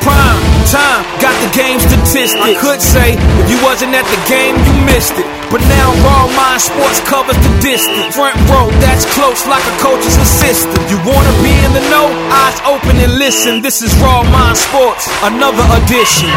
Prime 0.00 0.38
time, 0.68 1.02
got 1.18 1.34
the 1.40 1.50
game 1.56 1.80
statistics. 1.80 2.36
I 2.36 2.54
could 2.60 2.80
say 2.80 3.16
if 3.16 3.46
you 3.48 3.58
wasn't 3.64 3.96
at 3.96 4.04
the 4.04 4.20
game, 4.28 4.54
you 4.68 4.72
missed 4.84 5.16
it. 5.16 5.26
But 5.50 5.64
now 5.64 5.88
Raw 6.04 6.28
Mind 6.36 6.60
Sports 6.60 7.00
covers 7.08 7.36
the 7.40 7.52
distance. 7.64 8.14
Front 8.14 8.36
row, 8.52 8.68
that's 8.84 9.08
close 9.16 9.46
like 9.48 9.64
a 9.64 9.74
coach's 9.80 10.16
assistant. 10.20 10.76
You 10.92 11.00
wanna 11.08 11.32
be 11.40 11.52
in 11.64 11.72
the 11.72 11.84
know? 11.88 12.06
Eyes 12.28 12.60
open 12.68 13.00
and 13.00 13.18
listen. 13.18 13.62
This 13.62 13.80
is 13.80 13.96
Raw 13.96 14.22
Mind 14.28 14.56
Sports, 14.56 15.08
another 15.24 15.64
edition. 15.80 16.28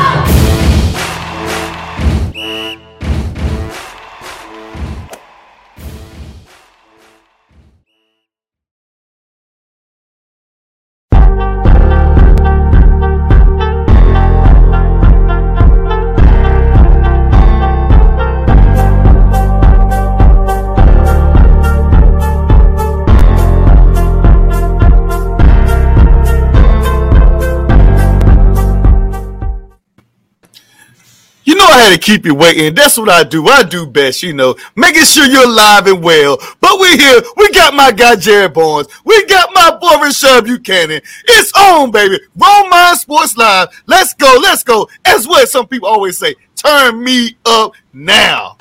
Keep 32.02 32.26
you 32.26 32.36
waiting. 32.36 32.74
That's 32.74 32.98
what 32.98 33.10
I 33.10 33.24
do. 33.24 33.48
I 33.48 33.64
do 33.64 33.86
best, 33.86 34.24
you 34.24 34.34
know, 34.34 34.56
making 34.76 35.04
sure 35.04 35.26
you're 35.26 35.46
alive 35.46 35.88
and 35.88 36.04
well. 36.04 36.38
But 36.60 36.80
we 36.80 36.98
here. 36.98 37.22
We 37.38 37.52
got 37.52 37.74
my 37.74 37.92
guy 37.92 38.16
Jared 38.16 38.54
Barnes. 38.54 38.88
We 39.06 39.26
got 39.26 39.50
my 39.54 39.78
boy 39.80 40.06
Rashad 40.06 40.46
Buchanan. 40.46 41.02
It's 41.28 41.54
on, 41.54 41.92
baby. 41.92 42.20
Mind 42.36 42.98
Sports 42.98 43.38
Live. 43.38 43.70
Let's 43.86 44.14
go. 44.14 44.40
Let's 44.42 44.64
go. 44.64 44.90
As 45.06 45.28
what 45.28 45.48
some 45.50 45.68
people 45.68 45.88
always 45.88 46.18
say, 46.18 46.36
turn 46.56 47.04
me 47.04 47.38
up 47.46 47.74
now. 47.94 48.58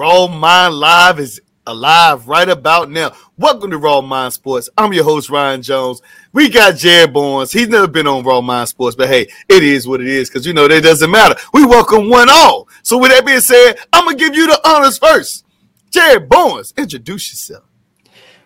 Raw 0.00 0.28
Mind 0.28 0.76
Live 0.76 1.20
is 1.20 1.42
alive 1.66 2.26
right 2.26 2.48
about 2.48 2.90
now. 2.90 3.12
Welcome 3.36 3.70
to 3.70 3.76
Raw 3.76 4.00
Mind 4.00 4.32
Sports. 4.32 4.70
I'm 4.78 4.94
your 4.94 5.04
host, 5.04 5.28
Ryan 5.28 5.60
Jones. 5.60 6.00
We 6.32 6.48
got 6.48 6.76
Jared 6.76 7.12
Barnes. 7.12 7.52
He's 7.52 7.68
never 7.68 7.86
been 7.86 8.06
on 8.06 8.24
Raw 8.24 8.40
Mind 8.40 8.70
Sports, 8.70 8.96
but 8.96 9.10
hey, 9.10 9.28
it 9.46 9.62
is 9.62 9.86
what 9.86 10.00
it 10.00 10.06
is 10.06 10.30
because 10.30 10.46
you 10.46 10.54
know 10.54 10.66
that 10.68 10.82
doesn't 10.82 11.10
matter. 11.10 11.34
We 11.52 11.66
welcome 11.66 12.08
one 12.08 12.28
all. 12.30 12.66
So, 12.82 12.96
with 12.96 13.10
that 13.10 13.26
being 13.26 13.40
said, 13.40 13.74
I'm 13.92 14.06
going 14.06 14.16
to 14.16 14.24
give 14.24 14.34
you 14.34 14.46
the 14.46 14.58
honors 14.66 14.96
first. 14.96 15.44
Jared 15.90 16.30
Barnes, 16.30 16.72
introduce 16.78 17.30
yourself. 17.32 17.64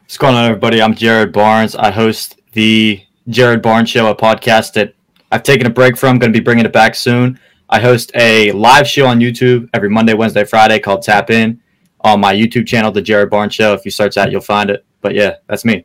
What's 0.02 0.18
going 0.18 0.34
on, 0.34 0.46
everybody? 0.46 0.82
I'm 0.82 0.96
Jared 0.96 1.32
Barnes. 1.32 1.76
I 1.76 1.92
host 1.92 2.34
the 2.50 3.00
Jared 3.28 3.62
Barnes 3.62 3.88
Show, 3.88 4.10
a 4.10 4.16
podcast 4.16 4.72
that 4.72 4.94
I've 5.30 5.44
taken 5.44 5.68
a 5.68 5.70
break 5.70 5.96
from. 5.96 6.18
Going 6.18 6.32
to 6.32 6.36
be 6.36 6.42
bringing 6.42 6.66
it 6.66 6.72
back 6.72 6.96
soon. 6.96 7.38
I 7.74 7.80
host 7.80 8.12
a 8.14 8.52
live 8.52 8.86
show 8.86 9.04
on 9.04 9.18
YouTube 9.18 9.68
every 9.74 9.88
Monday, 9.90 10.14
Wednesday, 10.14 10.44
Friday 10.44 10.78
called 10.78 11.02
Tap 11.02 11.28
In 11.30 11.60
on 12.02 12.20
my 12.20 12.32
YouTube 12.32 12.68
channel, 12.68 12.92
The 12.92 13.02
Jared 13.02 13.30
Barnes 13.30 13.52
Show. 13.52 13.74
If 13.74 13.84
you 13.84 13.90
search 13.90 14.14
that, 14.14 14.30
you'll 14.30 14.42
find 14.42 14.70
it. 14.70 14.84
But 15.00 15.16
yeah, 15.16 15.38
that's 15.48 15.64
me. 15.64 15.84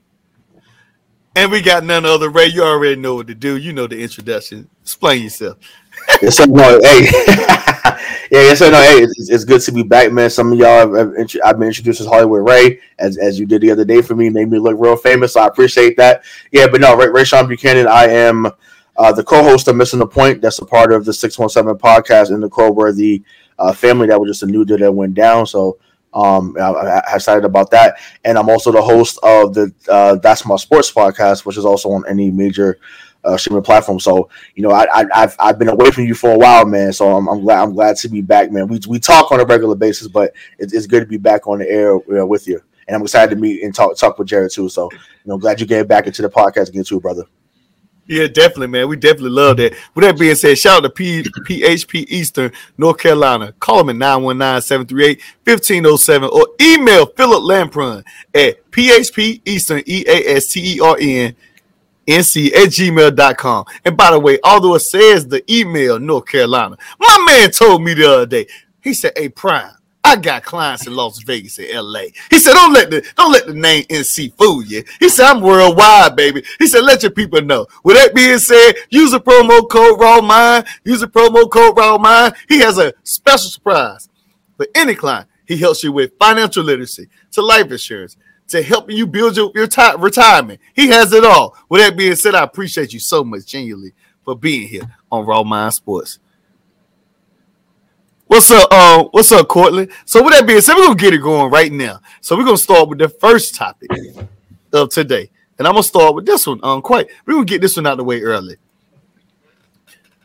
And 1.35 1.51
we 1.51 1.63
got 1.63 1.83
none 1.83 2.05
other. 2.05 2.29
Ray, 2.29 2.45
you 2.45 2.61
already 2.61 2.95
know 2.95 3.15
what 3.15 3.25
to 3.25 3.33
do. 3.33 3.57
You 3.57 3.73
know 3.73 3.87
the 3.87 3.99
introduction. 3.99 4.69
Explain 4.83 5.23
yourself. 5.23 5.57
yes, 6.21 6.37
sir. 6.37 6.45
No, 6.45 6.79
hey, 6.79 7.05
yeah, 7.25 7.97
yes, 8.29 8.59
sir. 8.59 8.69
No, 8.69 8.79
hey, 8.83 9.01
it's, 9.01 9.27
it's 9.27 9.43
good 9.43 9.61
to 9.61 9.71
be 9.71 9.81
back, 9.81 10.11
man. 10.11 10.29
Some 10.29 10.53
of 10.53 10.59
y'all, 10.59 10.77
have, 10.77 10.93
have 10.93 11.15
intro- 11.15 11.41
I've 11.43 11.57
been 11.57 11.69
introduced 11.69 12.01
as 12.01 12.05
Hollywood 12.05 12.47
Ray, 12.47 12.81
as 12.99 13.17
as 13.17 13.39
you 13.39 13.47
did 13.47 13.61
the 13.61 13.71
other 13.71 13.83
day 13.83 14.03
for 14.03 14.15
me, 14.15 14.29
made 14.29 14.51
me 14.51 14.59
look 14.59 14.75
real 14.77 14.95
famous. 14.95 15.33
So 15.33 15.41
I 15.41 15.47
appreciate 15.47 15.97
that. 15.97 16.23
Yeah, 16.51 16.67
but 16.67 16.81
no, 16.81 16.95
Ray, 16.95 17.07
Ray 17.07 17.23
Sean 17.23 17.47
Buchanan, 17.47 17.87
I 17.87 18.09
am 18.09 18.45
uh, 18.99 19.13
the 19.13 19.23
co-host 19.23 19.67
of 19.69 19.77
Missing 19.77 19.99
the 19.99 20.05
Point. 20.05 20.41
That's 20.41 20.59
a 20.59 20.65
part 20.65 20.91
of 20.91 21.05
the 21.05 21.13
Six 21.13 21.39
One 21.39 21.47
Seven 21.47 21.73
podcast 21.75 22.31
in 22.31 22.41
the 22.41 22.49
Crowworthy 22.49 23.23
uh, 23.57 23.71
family. 23.71 24.07
That 24.07 24.19
was 24.19 24.29
just 24.29 24.43
a 24.43 24.45
new 24.45 24.65
deal 24.65 24.77
that 24.77 24.91
went 24.91 25.13
down. 25.13 25.47
So 25.47 25.77
um, 26.13 26.57
I, 26.59 27.01
I'm 27.07 27.15
excited 27.15 27.45
about 27.45 27.71
that, 27.71 27.97
and 28.25 28.37
I'm 28.37 28.49
also 28.49 28.73
the 28.73 28.81
host 28.81 29.17
of 29.23 29.53
the 29.53 29.73
uh, 29.87 30.15
That's 30.15 30.45
My 30.45 30.57
Sports 30.57 30.91
podcast, 30.91 31.45
which 31.45 31.57
is 31.57 31.63
also 31.63 31.91
on 31.91 32.03
any 32.09 32.29
major 32.29 32.77
uh, 33.23 33.37
streaming 33.37 33.63
platform. 33.63 34.01
So 34.01 34.29
you 34.55 34.63
know, 34.63 34.71
I, 34.71 34.85
I, 35.13 35.31
I've 35.39 35.57
been 35.57 35.69
away 35.69 35.91
from 35.91 36.03
you 36.03 36.13
for 36.13 36.31
a 36.31 36.37
while, 36.37 36.65
man. 36.65 36.91
So 36.91 37.15
I'm, 37.15 37.29
I'm 37.29 37.39
glad 37.39 37.63
I'm 37.63 37.73
glad 37.73 37.95
to 37.97 38.09
be 38.09 38.19
back, 38.19 38.51
man. 38.51 38.67
We 38.67 38.81
we 38.85 38.99
talk 38.99 39.31
on 39.31 39.39
a 39.39 39.45
regular 39.45 39.75
basis, 39.75 40.09
but 40.09 40.33
it's, 40.57 40.73
it's 40.73 40.87
good 40.87 41.01
to 41.01 41.05
be 41.05 41.17
back 41.17 41.47
on 41.47 41.59
the 41.59 41.69
air 41.69 41.97
with 41.97 42.49
you. 42.49 42.61
And 42.89 42.97
I'm 42.97 43.01
excited 43.01 43.33
to 43.33 43.39
meet 43.39 43.63
and 43.63 43.73
talk 43.73 43.95
talk 43.95 44.19
with 44.19 44.27
Jared 44.27 44.51
too. 44.51 44.67
So 44.67 44.89
you 44.91 44.99
know, 45.23 45.37
glad 45.37 45.61
you 45.61 45.65
get 45.65 45.87
back 45.87 46.05
into 46.05 46.21
the 46.21 46.29
podcast 46.29 46.67
again 46.67 46.83
too, 46.83 46.99
brother. 46.99 47.23
Yeah, 48.09 48.25
definitely, 48.25 48.67
man. 48.67 48.89
We 48.89 48.95
definitely 48.95 49.29
love 49.29 49.57
that. 49.57 49.75
With 49.93 50.03
that 50.03 50.17
being 50.17 50.33
said, 50.33 50.57
shout 50.57 50.77
out 50.77 50.81
to 50.81 50.89
P- 50.89 51.21
PHP 51.21 52.05
Eastern, 52.09 52.51
North 52.75 52.97
Carolina. 52.97 53.53
Call 53.59 53.83
them 53.83 54.01
at 54.01 54.17
919-738-1507 55.45 56.31
or 56.31 56.47
email 56.59 57.05
Philip 57.05 57.43
Lampron 57.43 58.03
at 58.33 58.71
PHP 58.71 59.41
Eastern, 59.45 59.83
E-A-S-T-E-R-N, 59.85 61.35
NC 62.07 62.47
at 62.47 62.69
gmail.com. 62.69 63.65
And 63.85 63.95
by 63.95 64.09
the 64.09 64.19
way, 64.19 64.39
although 64.43 64.73
it 64.73 64.79
says 64.79 65.27
the 65.27 65.43
email 65.53 65.99
North 65.99 66.25
Carolina, 66.25 66.77
my 66.99 67.23
man 67.27 67.51
told 67.51 67.83
me 67.83 67.93
the 67.93 68.11
other 68.11 68.25
day, 68.25 68.47
he 68.81 68.95
said, 68.95 69.13
Hey 69.15 69.29
Prime, 69.29 69.75
I 70.03 70.15
got 70.15 70.43
clients 70.43 70.87
in 70.87 70.95
Las 70.95 71.21
Vegas 71.23 71.59
and 71.59 71.67
LA. 71.71 72.03
He 72.29 72.39
said, 72.39 72.53
Don't 72.53 72.73
let 72.73 72.89
the 72.89 73.05
don't 73.17 73.31
let 73.31 73.45
the 73.45 73.53
name 73.53 73.83
NC 73.85 74.33
fool 74.37 74.63
you. 74.63 74.83
He 74.99 75.09
said, 75.09 75.25
I'm 75.29 75.41
worldwide, 75.41 76.15
baby. 76.15 76.43
He 76.57 76.67
said, 76.67 76.83
let 76.83 77.03
your 77.03 77.11
people 77.11 77.41
know. 77.41 77.67
With 77.83 77.97
that 77.97 78.15
being 78.15 78.39
said, 78.39 78.73
use 78.89 79.11
the 79.11 79.19
promo 79.19 79.69
code 79.69 79.99
Raw 79.99 80.21
Mind. 80.21 80.65
Use 80.83 81.01
the 81.01 81.07
promo 81.07 81.49
code 81.51 81.77
Raw 81.77 81.97
Mind. 81.97 82.33
He 82.47 82.59
has 82.59 82.77
a 82.77 82.93
special 83.03 83.49
surprise 83.49 84.09
for 84.57 84.67
any 84.73 84.95
client. 84.95 85.27
He 85.45 85.57
helps 85.57 85.83
you 85.83 85.91
with 85.91 86.11
financial 86.19 86.63
literacy, 86.63 87.07
to 87.31 87.41
life 87.41 87.71
insurance, 87.71 88.15
to 88.49 88.61
helping 88.61 88.95
you 88.95 89.05
build 89.07 89.35
your, 89.35 89.51
your 89.55 89.67
ti- 89.67 89.95
retirement. 89.97 90.59
He 90.75 90.87
has 90.87 91.11
it 91.11 91.23
all. 91.25 91.57
With 91.69 91.81
that 91.81 91.97
being 91.97 92.15
said, 92.15 92.35
I 92.35 92.43
appreciate 92.43 92.93
you 92.93 92.99
so 92.99 93.23
much, 93.23 93.45
genuinely, 93.47 93.93
for 94.23 94.35
being 94.35 94.67
here 94.67 94.83
on 95.11 95.25
Raw 95.25 95.43
Mind 95.43 95.73
Sports. 95.73 96.19
What's 98.29 98.51
up, 98.51 98.67
uh, 98.69 99.05
what's 99.05 99.31
up, 99.31 99.47
Courtland? 99.47 99.91
So 100.05 100.23
with 100.23 100.35
that 100.35 100.45
being 100.45 100.61
said, 100.61 100.75
we're 100.75 100.85
gonna 100.85 100.99
get 100.99 101.15
it 101.15 101.17
going 101.17 101.49
right 101.49 101.71
now. 101.71 101.99
So 102.21 102.37
we're 102.37 102.45
gonna 102.45 102.57
start 102.57 102.87
with 102.87 102.99
the 102.99 103.09
first 103.09 103.55
topic 103.55 103.89
of 104.71 104.91
today. 104.91 105.31
And 105.57 105.67
I'm 105.67 105.73
gonna 105.73 105.81
start 105.81 106.13
with 106.13 106.27
this 106.27 106.45
one. 106.45 106.59
Um, 106.61 106.83
quite 106.83 107.07
we're 107.25 107.33
gonna 107.33 107.45
get 107.45 107.59
this 107.59 107.75
one 107.75 107.87
out 107.87 107.93
of 107.93 107.97
the 107.97 108.03
way 108.03 108.21
early. 108.21 108.57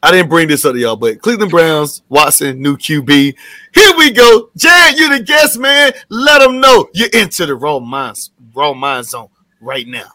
I 0.03 0.11
didn't 0.11 0.29
bring 0.29 0.49
this 0.49 0.67
up 0.67 0.75
to 0.75 0.79
y'all, 0.79 0.97
but 0.97 1.23
Cleveland 1.23 1.51
Browns, 1.51 2.03
Watson, 2.11 2.61
new 2.61 2.77
QB. 2.77 3.35
Here 3.75 3.97
we 3.97 4.11
go. 4.11 4.51
Jared, 4.55 4.99
you 4.99 5.09
the 5.17 5.25
guest, 5.25 5.59
man. 5.59 5.93
Let 6.11 6.41
them 6.43 6.61
know 6.61 6.91
you're 6.93 7.09
into 7.15 7.47
the 7.47 7.55
raw 7.55 7.79
minds, 7.79 8.33
raw 8.53 8.75
mind 8.75 9.07
zone 9.07 9.31
right 9.63 9.89
now. 9.89 10.13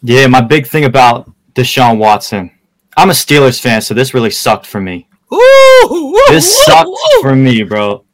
Yeah, 0.00 0.28
my 0.28 0.42
big 0.42 0.68
thing 0.68 0.84
about 0.84 1.28
Deshaun 1.56 1.98
Watson. 1.98 2.52
I'm 2.96 3.10
a 3.10 3.14
Steelers 3.14 3.60
fan, 3.60 3.80
so 3.80 3.94
this 3.94 4.14
really 4.14 4.30
sucked 4.30 4.64
for 4.64 4.80
me. 4.80 5.08
Ooh, 5.32 6.20
This 6.28 6.64
sucked 6.64 6.90
for 7.20 7.34
me, 7.34 7.62
bro. 7.62 8.04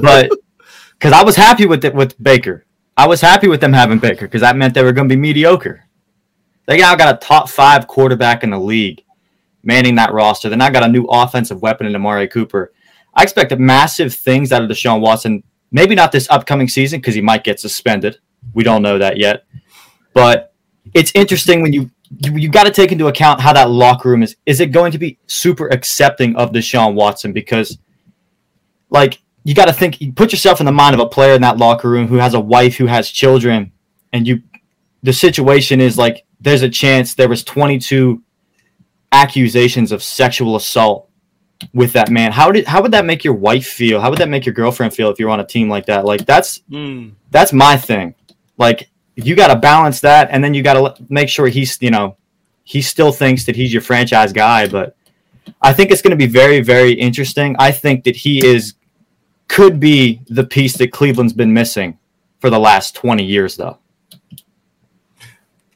But 0.00 0.30
because 0.92 1.12
I 1.12 1.22
was 1.22 1.36
happy 1.36 1.66
with 1.66 1.84
it 1.84 1.94
with 1.94 2.20
Baker, 2.22 2.66
I 2.96 3.06
was 3.06 3.20
happy 3.20 3.48
with 3.48 3.60
them 3.60 3.72
having 3.72 3.98
Baker 3.98 4.26
because 4.26 4.40
that 4.40 4.56
meant 4.56 4.74
they 4.74 4.82
were 4.82 4.92
going 4.92 5.08
to 5.08 5.14
be 5.14 5.20
mediocre. 5.20 5.84
They 6.66 6.78
now 6.78 6.94
got 6.96 7.14
a 7.14 7.26
top 7.26 7.48
five 7.48 7.86
quarterback 7.86 8.44
in 8.44 8.50
the 8.50 8.58
league 8.58 9.02
manning 9.62 9.96
that 9.96 10.12
roster. 10.12 10.48
They 10.48 10.56
now 10.56 10.70
got 10.70 10.82
a 10.82 10.88
new 10.88 11.04
offensive 11.04 11.62
weapon 11.62 11.86
in 11.86 11.94
Amari 11.94 12.28
Cooper. 12.28 12.72
I 13.14 13.22
expect 13.22 13.56
massive 13.58 14.14
things 14.14 14.52
out 14.52 14.62
of 14.62 14.70
Deshaun 14.70 15.00
Watson. 15.00 15.42
Maybe 15.70 15.94
not 15.94 16.12
this 16.12 16.28
upcoming 16.30 16.68
season 16.68 17.00
because 17.00 17.14
he 17.14 17.20
might 17.20 17.44
get 17.44 17.60
suspended. 17.60 18.18
We 18.54 18.64
don't 18.64 18.82
know 18.82 18.98
that 18.98 19.18
yet. 19.18 19.44
But 20.14 20.54
it's 20.94 21.12
interesting 21.14 21.60
when 21.62 21.72
you 21.72 21.90
you, 22.10 22.36
you 22.36 22.48
got 22.48 22.64
to 22.64 22.70
take 22.70 22.92
into 22.92 23.06
account 23.06 23.40
how 23.40 23.52
that 23.52 23.70
locker 23.70 24.08
room 24.10 24.22
is. 24.22 24.36
Is 24.46 24.60
it 24.60 24.72
going 24.72 24.92
to 24.92 24.98
be 24.98 25.18
super 25.26 25.68
accepting 25.68 26.36
of 26.36 26.52
Deshaun 26.52 26.94
Watson? 26.94 27.32
Because, 27.32 27.78
like, 28.90 29.20
you 29.44 29.54
got 29.54 29.66
to 29.66 29.72
think, 29.72 30.00
you 30.00 30.12
put 30.12 30.32
yourself 30.32 30.60
in 30.60 30.66
the 30.66 30.72
mind 30.72 30.94
of 30.94 31.00
a 31.00 31.06
player 31.08 31.34
in 31.34 31.42
that 31.42 31.58
locker 31.58 31.88
room 31.88 32.08
who 32.08 32.16
has 32.16 32.34
a 32.34 32.40
wife, 32.40 32.76
who 32.76 32.86
has 32.86 33.10
children, 33.10 33.72
and 34.12 34.26
you, 34.26 34.42
the 35.02 35.12
situation 35.12 35.80
is 35.80 35.96
like, 35.98 36.24
there's 36.40 36.62
a 36.62 36.68
chance 36.68 37.14
there 37.14 37.28
was 37.28 37.44
22 37.44 38.22
accusations 39.12 39.92
of 39.92 40.02
sexual 40.02 40.56
assault 40.56 41.08
with 41.74 41.92
that 41.94 42.10
man. 42.10 42.32
How 42.32 42.52
did 42.52 42.66
how 42.66 42.82
would 42.82 42.92
that 42.92 43.04
make 43.04 43.24
your 43.24 43.34
wife 43.34 43.66
feel? 43.66 44.00
How 44.00 44.10
would 44.10 44.18
that 44.20 44.28
make 44.28 44.46
your 44.46 44.54
girlfriend 44.54 44.94
feel 44.94 45.10
if 45.10 45.18
you're 45.18 45.30
on 45.30 45.40
a 45.40 45.46
team 45.46 45.68
like 45.68 45.86
that? 45.86 46.04
Like 46.04 46.24
that's 46.24 46.60
Mm. 46.70 47.12
that's 47.30 47.52
my 47.52 47.76
thing. 47.76 48.14
Like 48.56 48.90
you 49.24 49.34
got 49.34 49.48
to 49.48 49.56
balance 49.56 50.00
that, 50.00 50.28
and 50.30 50.42
then 50.42 50.54
you 50.54 50.62
got 50.62 50.74
to 50.96 51.02
make 51.08 51.28
sure 51.28 51.48
he's 51.48 51.76
you 51.80 51.90
know 51.90 52.16
he 52.64 52.80
still 52.82 53.12
thinks 53.12 53.44
that 53.46 53.56
he's 53.56 53.72
your 53.72 53.82
franchise 53.82 54.32
guy. 54.32 54.68
But 54.68 54.96
I 55.60 55.72
think 55.72 55.90
it's 55.90 56.02
going 56.02 56.12
to 56.12 56.16
be 56.16 56.26
very 56.26 56.60
very 56.60 56.92
interesting. 56.92 57.56
I 57.58 57.72
think 57.72 58.04
that 58.04 58.16
he 58.16 58.44
is 58.46 58.74
could 59.48 59.80
be 59.80 60.20
the 60.28 60.44
piece 60.44 60.76
that 60.76 60.92
Cleveland's 60.92 61.32
been 61.32 61.52
missing 61.52 61.98
for 62.40 62.50
the 62.50 62.58
last 62.58 62.94
twenty 62.94 63.24
years, 63.24 63.56
though. 63.56 63.78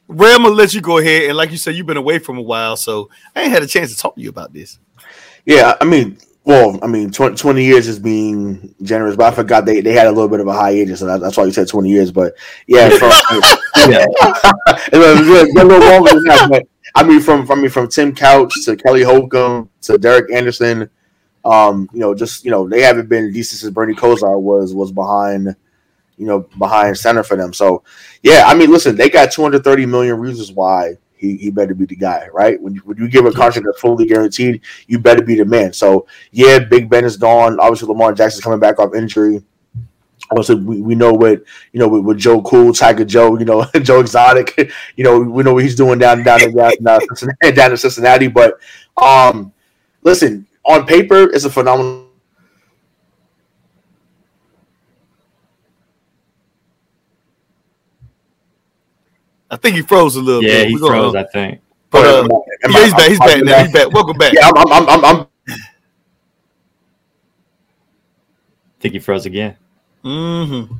Ray, 0.07 0.33
I'm 0.33 0.43
gonna 0.43 0.55
let 0.55 0.73
you 0.73 0.81
go 0.81 0.99
ahead, 0.99 1.23
and 1.23 1.37
like 1.37 1.51
you 1.51 1.57
said, 1.57 1.75
you've 1.75 1.87
been 1.87 1.97
away 1.97 2.19
from 2.19 2.37
a 2.37 2.41
while, 2.41 2.77
so 2.77 3.09
I 3.35 3.41
ain't 3.41 3.51
had 3.51 3.63
a 3.63 3.67
chance 3.67 3.91
to 3.91 3.97
talk 3.97 4.15
to 4.15 4.21
you 4.21 4.29
about 4.29 4.53
this. 4.53 4.79
Yeah, 5.45 5.75
I 5.81 5.85
mean, 5.85 6.17
well, 6.45 6.77
I 6.83 6.87
mean, 6.87 7.09
20, 7.11 7.37
20 7.37 7.63
years 7.63 7.87
is 7.87 7.99
being 7.99 8.75
generous, 8.81 9.15
but 9.15 9.31
I 9.31 9.35
forgot 9.35 9.65
they, 9.65 9.79
they 9.79 9.93
had 9.93 10.07
a 10.07 10.11
little 10.11 10.27
bit 10.27 10.41
of 10.41 10.47
a 10.47 10.53
hiatus, 10.53 10.99
so 10.99 11.17
that's 11.17 11.37
why 11.37 11.45
you 11.45 11.51
said 11.51 11.69
20 11.69 11.89
years. 11.89 12.11
But 12.11 12.35
yeah, 12.67 12.89
from, 12.89 13.11
Yeah. 13.89 14.05
it 14.91 15.57
a 15.57 15.65
little 15.65 15.79
longer 15.79 16.13
than 16.13 16.23
that. 16.25 16.47
But 16.49 16.63
I 16.95 17.03
mean, 17.03 17.21
from 17.21 17.45
from 17.45 17.59
I 17.59 17.61
mean, 17.63 17.71
from 17.71 17.87
Tim 17.87 18.13
Couch 18.13 18.53
to 18.65 18.75
Kelly 18.75 19.03
Holcomb 19.03 19.69
to 19.83 19.97
Derek 19.97 20.31
Anderson, 20.31 20.89
um, 21.45 21.89
you 21.93 21.99
know, 21.99 22.13
just 22.13 22.45
you 22.45 22.51
know, 22.51 22.67
they 22.67 22.81
haven't 22.81 23.09
been 23.09 23.31
decent 23.33 23.61
since 23.61 23.73
Bernie 23.73 23.95
Kosar 23.95 24.39
was 24.39 24.73
was 24.73 24.91
behind, 24.91 25.55
you 26.17 26.25
know, 26.25 26.41
behind 26.57 26.97
center 26.97 27.23
for 27.23 27.35
them. 27.35 27.53
So 27.53 27.83
yeah, 28.21 28.43
I 28.45 28.53
mean, 28.53 28.71
listen, 28.71 28.95
they 28.95 29.09
got 29.09 29.31
230 29.31 29.85
million 29.85 30.19
reasons 30.19 30.51
why 30.51 30.97
he, 31.23 31.37
he 31.37 31.49
better 31.51 31.73
be 31.73 31.85
the 31.85 31.95
guy, 31.95 32.27
right? 32.33 32.61
When 32.61 32.75
you, 32.75 32.81
when 32.81 32.97
you 32.97 33.07
give 33.07 33.25
a 33.25 33.31
contract 33.31 33.65
that's 33.65 33.79
fully 33.79 34.05
guaranteed, 34.05 34.61
you 34.87 34.99
better 34.99 35.23
be 35.23 35.35
the 35.35 35.45
man. 35.45 35.71
So 35.71 36.05
yeah, 36.31 36.59
Big 36.59 36.89
Ben 36.89 37.05
is 37.05 37.15
gone. 37.15 37.59
Obviously, 37.61 37.87
Lamar 37.87 38.13
Jackson's 38.13 38.43
coming 38.43 38.59
back 38.59 38.77
off 38.77 38.93
injury. 38.93 39.41
Also, 40.31 40.55
we, 40.57 40.81
we 40.81 40.95
know 40.95 41.13
what 41.13 41.41
you 41.71 41.79
know 41.79 41.87
with, 41.87 42.03
with 42.03 42.17
Joe 42.17 42.41
Cool, 42.41 42.73
Tiger 42.73 43.05
Joe, 43.05 43.37
you 43.39 43.45
know 43.45 43.63
Joe 43.81 44.01
Exotic, 44.01 44.71
you 44.97 45.03
know 45.03 45.19
we 45.19 45.43
know 45.43 45.53
what 45.53 45.63
he's 45.63 45.75
doing 45.75 45.97
down 45.97 46.23
down 46.23 46.41
in, 46.43 46.53
down, 46.53 46.99
Cincinnati, 47.07 47.51
down 47.55 47.71
in 47.71 47.77
Cincinnati. 47.77 48.27
But 48.27 48.59
um, 48.97 49.53
listen, 50.01 50.45
on 50.65 50.85
paper, 50.85 51.29
it's 51.31 51.45
a 51.45 51.49
phenomenal. 51.49 52.02
I 59.53 59.57
think 59.57 59.75
he 59.75 59.81
froze 59.83 60.15
a 60.15 60.21
little 60.21 60.41
bit. 60.41 60.49
Yeah, 60.51 60.57
bit. 60.59 60.67
he 60.69 60.73
We 60.75 60.81
gonna- 60.81 60.93
froze. 60.93 61.15
I 61.15 61.23
think. 61.25 61.61
But, 61.91 62.05
uh, 62.05 62.23
Am 62.23 62.31
I- 62.31 62.35
am 62.63 62.71
yeah, 62.71 62.77
I- 62.77 62.83
he's 62.83 62.93
back. 62.93 63.09
He's 63.09 63.19
back 63.19 63.43
now. 63.43 63.63
He's 63.63 63.73
back. 63.73 63.91
Welcome 63.91 64.17
back. 64.17 64.33
Yeah, 64.33 64.49
I'm, 64.55 64.71
I'm, 64.71 64.89
I'm, 64.89 65.05
I'm, 65.05 65.27
I 65.47 65.55
think 68.79 68.93
he 68.93 68.99
froze 68.99 69.25
again. 69.25 69.55
Mm-hmm. 70.03 70.73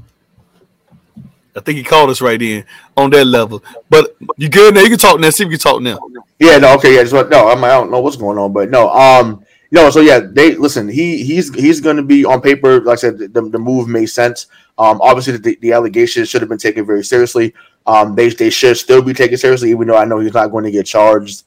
I 1.56 1.60
think 1.60 1.78
he 1.78 1.84
called 1.84 2.10
us 2.10 2.20
right 2.20 2.42
in 2.42 2.66
on 2.98 3.12
that 3.12 3.26
level. 3.26 3.64
But 3.90 4.16
you 4.38 4.50
good 4.50 4.74
now? 4.74 4.82
You 4.82 4.90
can 4.90 4.98
talk 4.98 5.20
now. 5.20 5.30
See 5.30 5.44
if 5.44 5.52
you 5.52 5.58
can 5.58 5.72
talk 5.72 5.82
now. 5.82 6.00
Yeah, 6.40 6.58
no, 6.58 6.74
okay, 6.76 6.96
yeah, 6.96 7.04
just 7.04 7.14
what 7.14 7.30
no, 7.30 7.48
I'm, 7.48 7.64
I 7.64 7.70
don't 7.70 7.92
know 7.92 8.02
what's 8.02 8.18
going 8.18 8.40
on, 8.40 8.52
but 8.52 8.72
no, 8.72 8.90
um, 8.90 9.46
no, 9.72 9.90
so 9.92 10.02
yeah, 10.02 10.20
they 10.20 10.56
listen. 10.56 10.90
He 10.90 11.24
he's 11.24 11.54
he's 11.54 11.80
going 11.80 11.98
to 11.98 12.04
be 12.04 12.26
on 12.26 12.42
paper. 12.42 12.82
Like 12.82 12.94
I 12.98 13.02
said, 13.02 13.18
the, 13.20 13.28
the 13.28 13.60
move 13.60 13.88
made 13.88 14.08
sense. 14.08 14.48
Um, 14.80 15.00
obviously, 15.02 15.38
the, 15.38 15.58
the 15.62 15.72
allegations 15.74 16.28
should 16.30 16.42
have 16.42 16.50
been 16.50 16.58
taken 16.58 16.86
very 16.86 17.04
seriously. 17.04 17.54
Um, 17.86 18.16
they 18.16 18.30
they 18.30 18.50
should 18.50 18.78
still 18.78 19.02
be 19.02 19.14
taken 19.14 19.38
seriously, 19.38 19.72
even 19.72 19.88
though 19.88 19.98
I 19.98 20.06
know 20.06 20.20
he's 20.20 20.34
not 20.34 20.52
going 20.52 20.64
to 20.64 20.72
get 20.72 20.86
charged. 20.86 21.44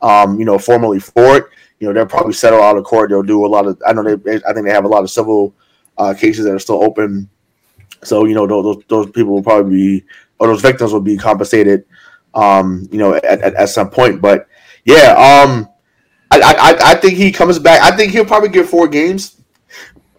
Um, 0.00 0.38
you 0.38 0.44
know, 0.44 0.58
formally 0.58 0.98
for 0.98 1.36
it. 1.36 1.44
You 1.78 1.88
know, 1.88 1.94
they'll 1.94 2.06
probably 2.06 2.32
settle 2.32 2.60
out 2.60 2.76
of 2.76 2.84
court. 2.84 3.10
They'll 3.10 3.22
do 3.22 3.44
a 3.44 3.48
lot 3.48 3.66
of. 3.66 3.80
I 3.86 3.92
know 3.92 4.02
they. 4.02 4.36
I 4.36 4.52
think 4.52 4.66
they 4.66 4.72
have 4.72 4.84
a 4.84 4.88
lot 4.88 5.02
of 5.02 5.10
civil 5.10 5.54
uh, 5.98 6.14
cases 6.14 6.44
that 6.44 6.54
are 6.54 6.58
still 6.58 6.82
open. 6.82 7.28
So 8.04 8.24
you 8.24 8.34
know, 8.34 8.46
those 8.46 8.64
those, 8.64 8.84
those 8.88 9.10
people 9.10 9.32
will 9.34 9.42
probably 9.42 9.76
be, 9.76 10.04
or 10.38 10.48
those 10.48 10.62
victims 10.62 10.92
will 10.92 11.00
be 11.00 11.16
compensated. 11.16 11.84
Um, 12.34 12.88
you 12.90 12.98
know, 12.98 13.14
at, 13.14 13.24
at, 13.24 13.54
at 13.54 13.68
some 13.68 13.90
point, 13.90 14.22
but 14.22 14.48
yeah, 14.84 15.12
um, 15.12 15.68
I, 16.30 16.40
I 16.40 16.90
I 16.92 16.94
think 16.94 17.14
he 17.14 17.30
comes 17.30 17.58
back. 17.58 17.82
I 17.82 17.94
think 17.94 18.12
he'll 18.12 18.24
probably 18.24 18.48
get 18.48 18.66
four 18.66 18.88
games. 18.88 19.41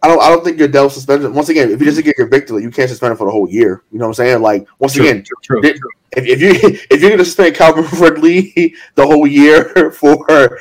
I 0.03 0.07
don't 0.09 0.21
I 0.21 0.29
don't 0.29 0.43
think 0.43 0.57
Goodell 0.57 0.89
suspended. 0.89 1.33
Once 1.33 1.47
again, 1.47 1.71
if 1.71 1.79
he 1.79 1.85
doesn't 1.85 2.03
get 2.03 2.17
convicted, 2.17 2.61
you 2.61 2.69
can't 2.69 2.89
suspend 2.89 3.11
him 3.11 3.17
for 3.17 3.25
the 3.25 3.31
whole 3.31 3.49
year. 3.49 3.83
You 3.89 3.99
know 3.99 4.05
what 4.05 4.19
I'm 4.19 4.25
saying? 4.25 4.41
Like 4.41 4.67
once 4.77 4.95
True, 4.95 5.05
again, 5.05 5.23
True. 5.41 5.61
if, 5.63 5.79
if 6.11 6.41
you 6.41 6.51
if 6.91 7.01
you're 7.01 7.09
gonna 7.09 7.23
suspend 7.23 7.55
Calvin 7.55 7.85
Ridley 7.99 8.75
the 8.95 9.07
whole 9.07 9.25
year 9.25 9.91
for 9.91 10.59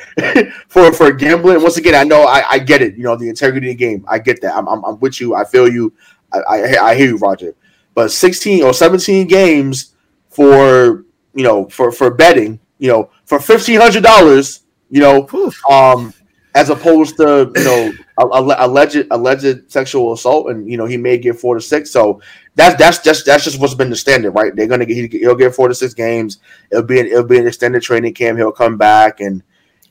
for 0.69 0.93
for 0.93 1.11
gambling, 1.11 1.61
once 1.61 1.75
again, 1.75 1.93
I 1.93 2.05
know 2.05 2.23
I, 2.23 2.43
I 2.51 2.59
get 2.59 2.81
it. 2.81 2.95
You 2.95 3.03
know 3.03 3.17
the 3.17 3.27
integrity 3.27 3.71
of 3.71 3.77
the 3.77 3.85
game. 3.85 4.05
I 4.07 4.17
get 4.17 4.41
that. 4.43 4.55
I'm 4.55 4.65
I'm, 4.69 4.81
I'm 4.85 4.99
with 5.01 5.19
you. 5.19 5.35
I 5.35 5.43
feel 5.43 5.67
you. 5.67 5.93
I, 6.31 6.39
I 6.39 6.89
I 6.91 6.95
hear 6.95 7.09
you, 7.09 7.17
Roger. 7.17 7.53
But 7.95 8.11
16 8.11 8.63
or 8.63 8.73
17 8.73 9.27
games 9.27 9.93
for 10.29 11.05
you 11.33 11.43
know 11.43 11.67
for 11.67 11.91
for 11.91 12.11
betting, 12.11 12.59
you 12.79 12.87
know, 12.87 13.09
for 13.25 13.39
fifteen 13.39 13.79
hundred 13.79 14.03
dollars, 14.03 14.61
you 14.89 15.01
know, 15.01 15.27
um, 15.69 16.13
as 16.55 16.69
opposed 16.69 17.17
to 17.17 17.51
you 17.55 17.63
know 17.63 17.93
a, 18.19 18.25
a, 18.25 18.67
alleged 18.67 19.07
alleged 19.11 19.71
sexual 19.71 20.13
assault, 20.13 20.49
and 20.49 20.69
you 20.69 20.77
know 20.77 20.85
he 20.85 20.97
may 20.97 21.17
get 21.17 21.39
four 21.39 21.55
to 21.55 21.61
six. 21.61 21.91
So 21.91 22.21
that's 22.55 22.75
that's 22.77 22.99
just 22.99 23.25
that's 23.25 23.43
just 23.43 23.59
what's 23.59 23.73
been 23.73 23.89
the 23.89 23.95
standard, 23.95 24.31
right? 24.31 24.55
They're 24.55 24.67
gonna 24.67 24.85
get 24.85 25.11
he'll 25.11 25.35
get 25.35 25.55
four 25.55 25.67
to 25.67 25.75
six 25.75 25.93
games. 25.93 26.39
It'll 26.71 26.83
be 26.83 26.99
an, 26.99 27.07
it'll 27.07 27.23
be 27.23 27.39
an 27.39 27.47
extended 27.47 27.81
training 27.81 28.13
camp. 28.13 28.37
He'll 28.37 28.51
come 28.51 28.77
back, 28.77 29.19
and 29.19 29.41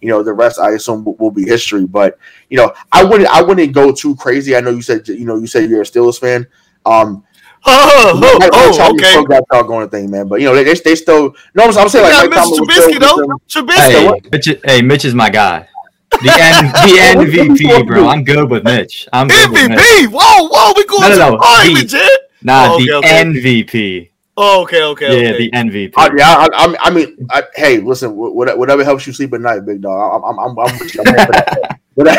you 0.01 0.09
know 0.09 0.23
the 0.23 0.33
rest 0.33 0.59
I 0.61 0.71
assume 0.73 1.05
will, 1.05 1.17
will 1.17 1.31
be 1.31 1.45
history. 1.45 1.87
But 1.87 2.19
you 2.49 2.57
know 2.59 2.73
I 2.93 3.03
wouldn't 3.05 3.29
I 3.29 3.43
wouldn't 3.43 3.73
go 3.73 3.93
too 3.93 4.15
crazy. 4.17 4.57
I 4.57 4.61
know 4.61 4.71
you 4.71 4.83
said 4.83 5.09
you 5.09 5.25
know 5.25 5.37
you 5.37 5.47
said 5.47 5.69
you're 5.69 5.83
a 5.83 5.85
Steelers 5.85 6.19
fan. 6.19 6.47
Um, 6.87 7.25
Oh, 7.65 8.19
Mike- 8.21 8.33
oh, 8.35 8.39
Mike 8.41 8.51
oh, 8.55 8.77
Tomlin 8.77 9.01
okay. 9.01 9.11
still 9.11 9.25
got 9.25 9.45
y'all 9.53 9.63
going 9.63 9.89
thing, 9.89 10.11
man. 10.11 10.27
But 10.27 10.41
you 10.41 10.47
know 10.49 10.55
they 10.57 10.65
they, 10.65 10.75
they 10.75 10.95
still 10.97 11.35
no. 11.55 11.63
I'm, 11.65 11.79
I'm 11.79 11.89
saying 11.89 12.05
like 12.05 12.25
Yeah, 12.25 12.29
Mike 12.29 12.39
Tomlin 12.45 12.65
Mr. 12.65 12.73
still 12.73 12.91
Trubisky 12.91 12.99
though. 13.01 13.17
them. 13.17 13.39
Trubisky. 13.49 13.91
Hey, 13.93 14.07
what? 14.07 14.33
Mitch, 14.33 14.49
hey, 14.65 14.83
Mitch 14.83 15.05
is 15.05 15.15
my 15.15 15.31
guy. 15.31 15.69
The 16.21 16.31
N, 16.39 16.67
the 16.73 17.39
MVP, 17.57 17.87
bro. 17.87 18.07
I'm 18.09 18.25
good 18.25 18.51
with 18.51 18.65
Mitch. 18.65 19.09
I'm 19.13 19.29
good 19.29 19.51
with 19.51 19.71
Mitch. 19.71 19.79
MVP. 19.79 20.07
Whoa, 20.13 20.49
whoa, 20.49 20.73
we 20.77 20.85
going 20.87 21.03
No, 21.03 21.09
no, 21.09 21.15
to 21.15 21.19
no. 21.19 21.31
the 21.33 21.39
party, 21.39 21.69
He- 21.69 21.75
legit. 21.75 22.21
Nah, 22.43 22.69
Oh, 22.73 22.85
the 22.85 22.93
okay, 22.95 23.21
okay. 23.21 23.41
MVP. 23.41 24.09
Oh, 24.37 24.63
okay, 24.63 24.83
okay, 24.83 25.23
Yeah, 25.25 25.31
okay. 25.35 25.39
the 25.39 25.51
MVP. 25.53 25.93
I, 25.97 26.07
uh, 26.07 26.11
yeah, 26.17 26.29
I, 26.29 26.49
I, 26.53 26.77
I 26.85 26.91
mean, 26.91 27.27
I, 27.31 27.43
hey, 27.55 27.79
listen, 27.81 28.17
whatever, 28.17 28.59
whatever 28.59 28.85
helps 28.85 29.07
you 29.07 29.13
sleep 29.13 29.33
at 29.35 29.41
night, 29.41 29.61
big 29.67 29.83
dog. 29.83 30.23
I'm, 30.25 30.39
I'm, 30.39 30.39
I'm, 30.39 30.59
I'm 30.59 30.79
with 30.79 30.95
you. 30.95 31.03
I'm 31.07 31.15
here 31.15 31.27
for 31.27 31.33
that. 31.33 31.79
But, 31.95 32.09
And 32.09 32.15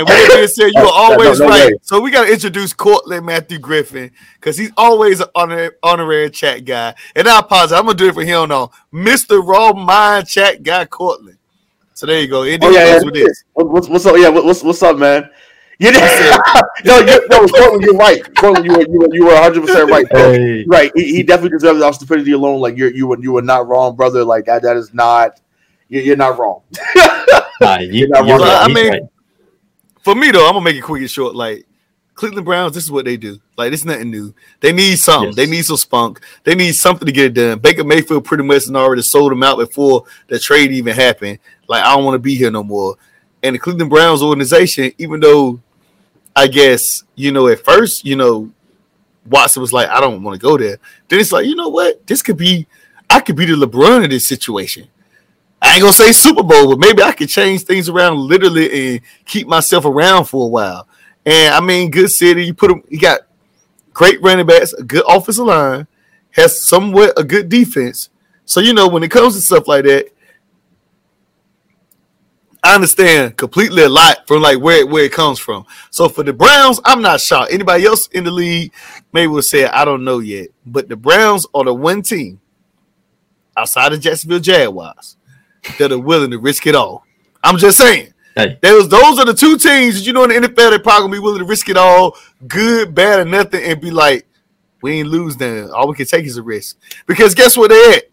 with 0.00 0.06
that 0.06 0.30
being 0.34 0.48
said, 0.48 0.70
you 0.74 0.82
are 0.82 0.92
always 0.92 1.40
no, 1.40 1.46
no 1.46 1.50
right. 1.50 1.68
way. 1.72 1.78
So 1.80 1.98
we 1.98 2.10
got 2.10 2.26
to 2.26 2.32
introduce 2.34 2.74
Cortland 2.74 3.24
Matthew 3.24 3.58
Griffin 3.58 4.10
because 4.34 4.58
he's 4.58 4.70
always 4.76 5.20
an 5.20 5.28
honor, 5.34 5.72
honorary 5.82 6.28
chat 6.28 6.66
guy. 6.66 6.94
And 7.16 7.26
I 7.26 7.38
apologize. 7.38 7.72
I'm 7.72 7.86
gonna 7.86 7.96
do 7.96 8.08
it 8.08 8.12
for 8.14 8.22
him 8.22 8.50
now, 8.50 8.70
Mr. 8.92 9.42
Raw 9.42 9.72
Mind 9.72 10.28
Chat 10.28 10.62
Guy 10.62 10.84
Cortland. 10.84 11.38
So 11.94 12.06
there 12.06 12.20
you 12.20 12.28
go. 12.28 12.42
It 12.42 12.62
oh 12.62 12.70
yeah, 12.70 12.86
yeah. 12.86 12.96
is 12.96 13.04
what 13.04 13.16
it 13.16 13.20
is. 13.30 13.44
What- 13.54 13.70
What's, 13.70 13.88
what's 13.88 14.06
up? 14.06 14.16
Yeah, 14.18 14.28
what's, 14.28 14.62
what's 14.62 14.82
up, 14.82 14.98
man? 14.98 15.30
You 15.78 15.90
did 15.90 16.00
no, 16.84 16.98
you, 17.00 17.26
no, 17.28 17.46
Cortland, 17.48 17.82
you're 17.82 17.96
right. 17.96 18.22
Cortland, 18.36 18.64
you 18.64 18.72
were, 18.72 18.82
you 18.82 18.98
were, 19.00 19.08
you 19.12 19.24
were 19.24 19.32
100 19.34 19.60
percent 19.66 19.90
right. 19.90 20.06
Hey, 20.12 20.64
Right, 20.68 20.92
he, 20.94 21.16
he 21.16 21.22
definitely 21.24 21.56
deserves 21.56 21.82
our 21.82 21.92
stupidity 21.92 22.30
alone. 22.30 22.60
Like 22.60 22.76
you're, 22.76 22.92
you 22.92 23.08
were, 23.08 23.18
you 23.20 23.32
were 23.32 23.42
not 23.42 23.66
wrong, 23.66 23.96
brother. 23.96 24.24
Like 24.24 24.44
that, 24.44 24.62
that 24.62 24.76
is 24.76 24.94
not. 24.94 25.40
You're, 25.88 26.02
you're 26.02 26.16
not 26.16 26.38
wrong. 26.38 26.62
nah, 27.60 27.78
you, 27.80 27.90
You're 27.92 28.08
not 28.08 28.24
you're 28.26 28.38
wrong. 28.38 28.46
right. 28.46 28.70
I 28.70 28.72
mean- 28.72 28.88
right. 28.92 29.02
For 30.02 30.14
me 30.14 30.30
though, 30.30 30.46
I'm 30.46 30.52
gonna 30.52 30.64
make 30.64 30.76
it 30.76 30.82
quick 30.82 31.00
and 31.00 31.10
short. 31.10 31.34
Like 31.34 31.66
Cleveland 32.14 32.44
Browns, 32.44 32.74
this 32.74 32.84
is 32.84 32.90
what 32.90 33.04
they 33.04 33.16
do. 33.16 33.40
Like 33.56 33.72
it's 33.72 33.84
nothing 33.84 34.10
new. 34.10 34.34
They 34.60 34.72
need 34.72 34.96
something. 34.96 35.28
Yes. 35.28 35.36
They 35.36 35.46
need 35.46 35.64
some 35.64 35.76
spunk. 35.76 36.20
They 36.44 36.54
need 36.54 36.74
something 36.74 37.06
to 37.06 37.12
get 37.12 37.26
it 37.26 37.34
done. 37.34 37.58
Baker 37.58 37.84
Mayfield 37.84 38.24
pretty 38.24 38.44
much 38.44 38.66
had 38.66 38.76
already 38.76 39.02
sold 39.02 39.32
them 39.32 39.42
out 39.42 39.58
before 39.58 40.04
the 40.28 40.38
trade 40.38 40.70
even 40.70 40.94
happened. 40.94 41.38
Like 41.68 41.82
I 41.82 41.94
don't 41.94 42.04
want 42.04 42.14
to 42.14 42.20
be 42.20 42.34
here 42.34 42.50
no 42.50 42.62
more. 42.62 42.96
And 43.42 43.54
the 43.54 43.58
Cleveland 43.58 43.90
Browns 43.90 44.22
organization, 44.22 44.92
even 44.98 45.20
though 45.20 45.60
I 46.36 46.46
guess 46.46 47.04
you 47.14 47.32
know 47.32 47.48
at 47.48 47.64
first 47.64 48.04
you 48.04 48.16
know 48.16 48.50
Watson 49.26 49.60
was 49.60 49.72
like 49.72 49.88
I 49.88 50.00
don't 50.00 50.22
want 50.22 50.40
to 50.40 50.44
go 50.44 50.56
there. 50.56 50.78
Then 51.08 51.20
it's 51.20 51.32
like 51.32 51.46
you 51.46 51.56
know 51.56 51.68
what 51.68 52.06
this 52.06 52.22
could 52.22 52.36
be. 52.36 52.66
I 53.10 53.20
could 53.20 53.36
be 53.36 53.44
the 53.44 53.54
LeBron 53.54 54.04
in 54.04 54.10
this 54.10 54.26
situation. 54.26 54.88
I 55.60 55.72
ain't 55.72 55.80
gonna 55.80 55.92
say 55.92 56.12
Super 56.12 56.42
Bowl, 56.42 56.68
but 56.68 56.78
maybe 56.78 57.02
I 57.02 57.12
could 57.12 57.28
change 57.28 57.62
things 57.62 57.88
around 57.88 58.18
literally 58.18 58.94
and 58.94 59.00
keep 59.24 59.48
myself 59.48 59.84
around 59.84 60.26
for 60.26 60.44
a 60.44 60.48
while. 60.48 60.86
And 61.26 61.54
I 61.54 61.60
mean, 61.60 61.90
good 61.90 62.10
city. 62.10 62.44
You 62.44 62.54
put 62.54 62.70
him. 62.70 62.82
You 62.88 63.00
got 63.00 63.20
great 63.92 64.20
running 64.22 64.46
backs, 64.46 64.72
a 64.72 64.82
good 64.82 65.04
offensive 65.08 65.46
line, 65.46 65.86
has 66.32 66.64
somewhat 66.64 67.14
a 67.16 67.24
good 67.24 67.48
defense. 67.48 68.10
So 68.44 68.60
you 68.60 68.74
know 68.74 68.88
when 68.88 69.02
it 69.02 69.10
comes 69.10 69.34
to 69.34 69.40
stuff 69.40 69.66
like 69.66 69.84
that, 69.84 70.10
I 72.62 72.74
understand 72.74 73.36
completely 73.36 73.82
a 73.82 73.88
lot 73.90 74.26
from 74.26 74.40
like 74.40 74.58
where 74.58 74.86
where 74.86 75.04
it 75.04 75.12
comes 75.12 75.38
from. 75.38 75.66
So 75.90 76.08
for 76.08 76.22
the 76.22 76.32
Browns, 76.32 76.80
I'm 76.86 77.02
not 77.02 77.20
shocked. 77.20 77.52
Anybody 77.52 77.84
else 77.84 78.08
in 78.08 78.24
the 78.24 78.30
league 78.30 78.72
maybe 79.12 79.26
will 79.26 79.42
say 79.42 79.66
I 79.66 79.84
don't 79.84 80.02
know 80.02 80.18
yet, 80.18 80.48
but 80.64 80.88
the 80.88 80.96
Browns 80.96 81.46
are 81.54 81.64
the 81.64 81.74
one 81.74 82.00
team 82.00 82.40
outside 83.54 83.92
of 83.92 84.00
Jacksonville 84.00 84.40
Jaguars 84.40 85.16
that 85.78 85.92
are 85.92 85.98
willing 85.98 86.30
to 86.30 86.38
risk 86.38 86.66
it 86.66 86.74
all. 86.74 87.04
I'm 87.42 87.58
just 87.58 87.76
saying. 87.76 88.13
Hey. 88.34 88.58
Those 88.60 88.88
those 88.88 89.18
are 89.18 89.24
the 89.24 89.34
two 89.34 89.56
teams 89.56 89.94
that 89.94 90.06
you 90.06 90.12
know 90.12 90.24
in 90.24 90.30
the 90.30 90.48
NFL 90.48 90.70
they're 90.70 90.78
probably 90.78 91.02
gonna 91.04 91.12
be 91.12 91.18
willing 91.20 91.38
to 91.38 91.44
risk 91.44 91.68
it 91.68 91.76
all, 91.76 92.16
good, 92.48 92.94
bad, 92.94 93.20
or 93.20 93.24
nothing, 93.24 93.62
and 93.62 93.80
be 93.80 93.90
like, 93.90 94.26
we 94.82 94.94
ain't 94.94 95.08
lose 95.08 95.36
then. 95.36 95.70
All 95.70 95.88
we 95.88 95.94
can 95.94 96.06
take 96.06 96.24
is 96.24 96.36
a 96.36 96.42
risk. 96.42 96.76
Because 97.06 97.34
guess 97.34 97.56
where 97.56 97.68
they're 97.68 97.96
at? 97.96 98.04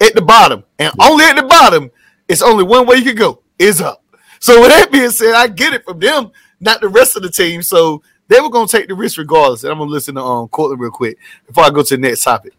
At 0.00 0.14
the 0.14 0.22
bottom. 0.22 0.64
And 0.78 0.92
only 1.00 1.24
at 1.24 1.36
the 1.36 1.44
bottom, 1.44 1.90
it's 2.28 2.42
only 2.42 2.64
one 2.64 2.86
way 2.86 2.96
you 2.96 3.04
can 3.04 3.16
go, 3.16 3.42
is 3.58 3.80
up. 3.80 4.04
So 4.40 4.60
with 4.60 4.70
that 4.70 4.92
being 4.92 5.10
said, 5.10 5.34
I 5.34 5.46
get 5.46 5.72
it 5.72 5.84
from 5.84 6.00
them, 6.00 6.32
not 6.60 6.80
the 6.80 6.88
rest 6.88 7.16
of 7.16 7.22
the 7.22 7.30
team. 7.30 7.62
So 7.62 8.02
they 8.28 8.40
were 8.40 8.50
gonna 8.50 8.68
take 8.68 8.88
the 8.88 8.94
risk 8.94 9.16
regardless. 9.18 9.64
And 9.64 9.72
I'm 9.72 9.78
gonna 9.78 9.90
listen 9.90 10.16
to 10.16 10.22
um 10.22 10.48
Cortland 10.48 10.80
real 10.80 10.90
quick 10.90 11.16
before 11.46 11.64
I 11.64 11.70
go 11.70 11.82
to 11.82 11.96
the 11.96 12.00
next 12.00 12.24
topic. 12.24 12.52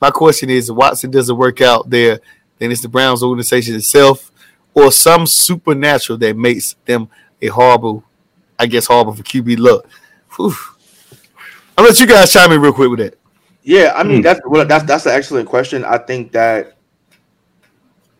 My 0.00 0.10
question 0.10 0.50
is 0.50 0.68
if 0.68 0.76
Watson 0.76 1.10
doesn't 1.10 1.36
work 1.36 1.60
out 1.60 1.90
there, 1.90 2.20
then 2.58 2.70
it's 2.70 2.82
the 2.82 2.88
Browns 2.88 3.22
organization 3.22 3.74
itself 3.74 4.30
or 4.74 4.90
some 4.92 5.26
supernatural 5.26 6.18
that 6.18 6.36
makes 6.36 6.74
them 6.84 7.08
a 7.40 7.46
horrible, 7.48 8.04
I 8.58 8.66
guess, 8.66 8.86
horrible 8.86 9.14
for 9.14 9.22
QB 9.22 9.58
luck. 9.58 9.86
Whew. 10.36 10.54
I'll 11.78 11.84
let 11.84 11.98
you 11.98 12.06
guys 12.06 12.32
chime 12.32 12.52
in 12.52 12.60
real 12.60 12.72
quick 12.72 12.90
with 12.90 13.00
that. 13.00 13.18
Yeah, 13.62 13.94
I 13.96 14.02
mean 14.02 14.16
hmm. 14.16 14.22
that's 14.22 14.40
well, 14.46 14.66
that's 14.66 14.84
that's 14.84 15.06
an 15.06 15.12
excellent 15.12 15.48
question. 15.48 15.84
I 15.84 15.96
think 15.96 16.32
that 16.32 16.76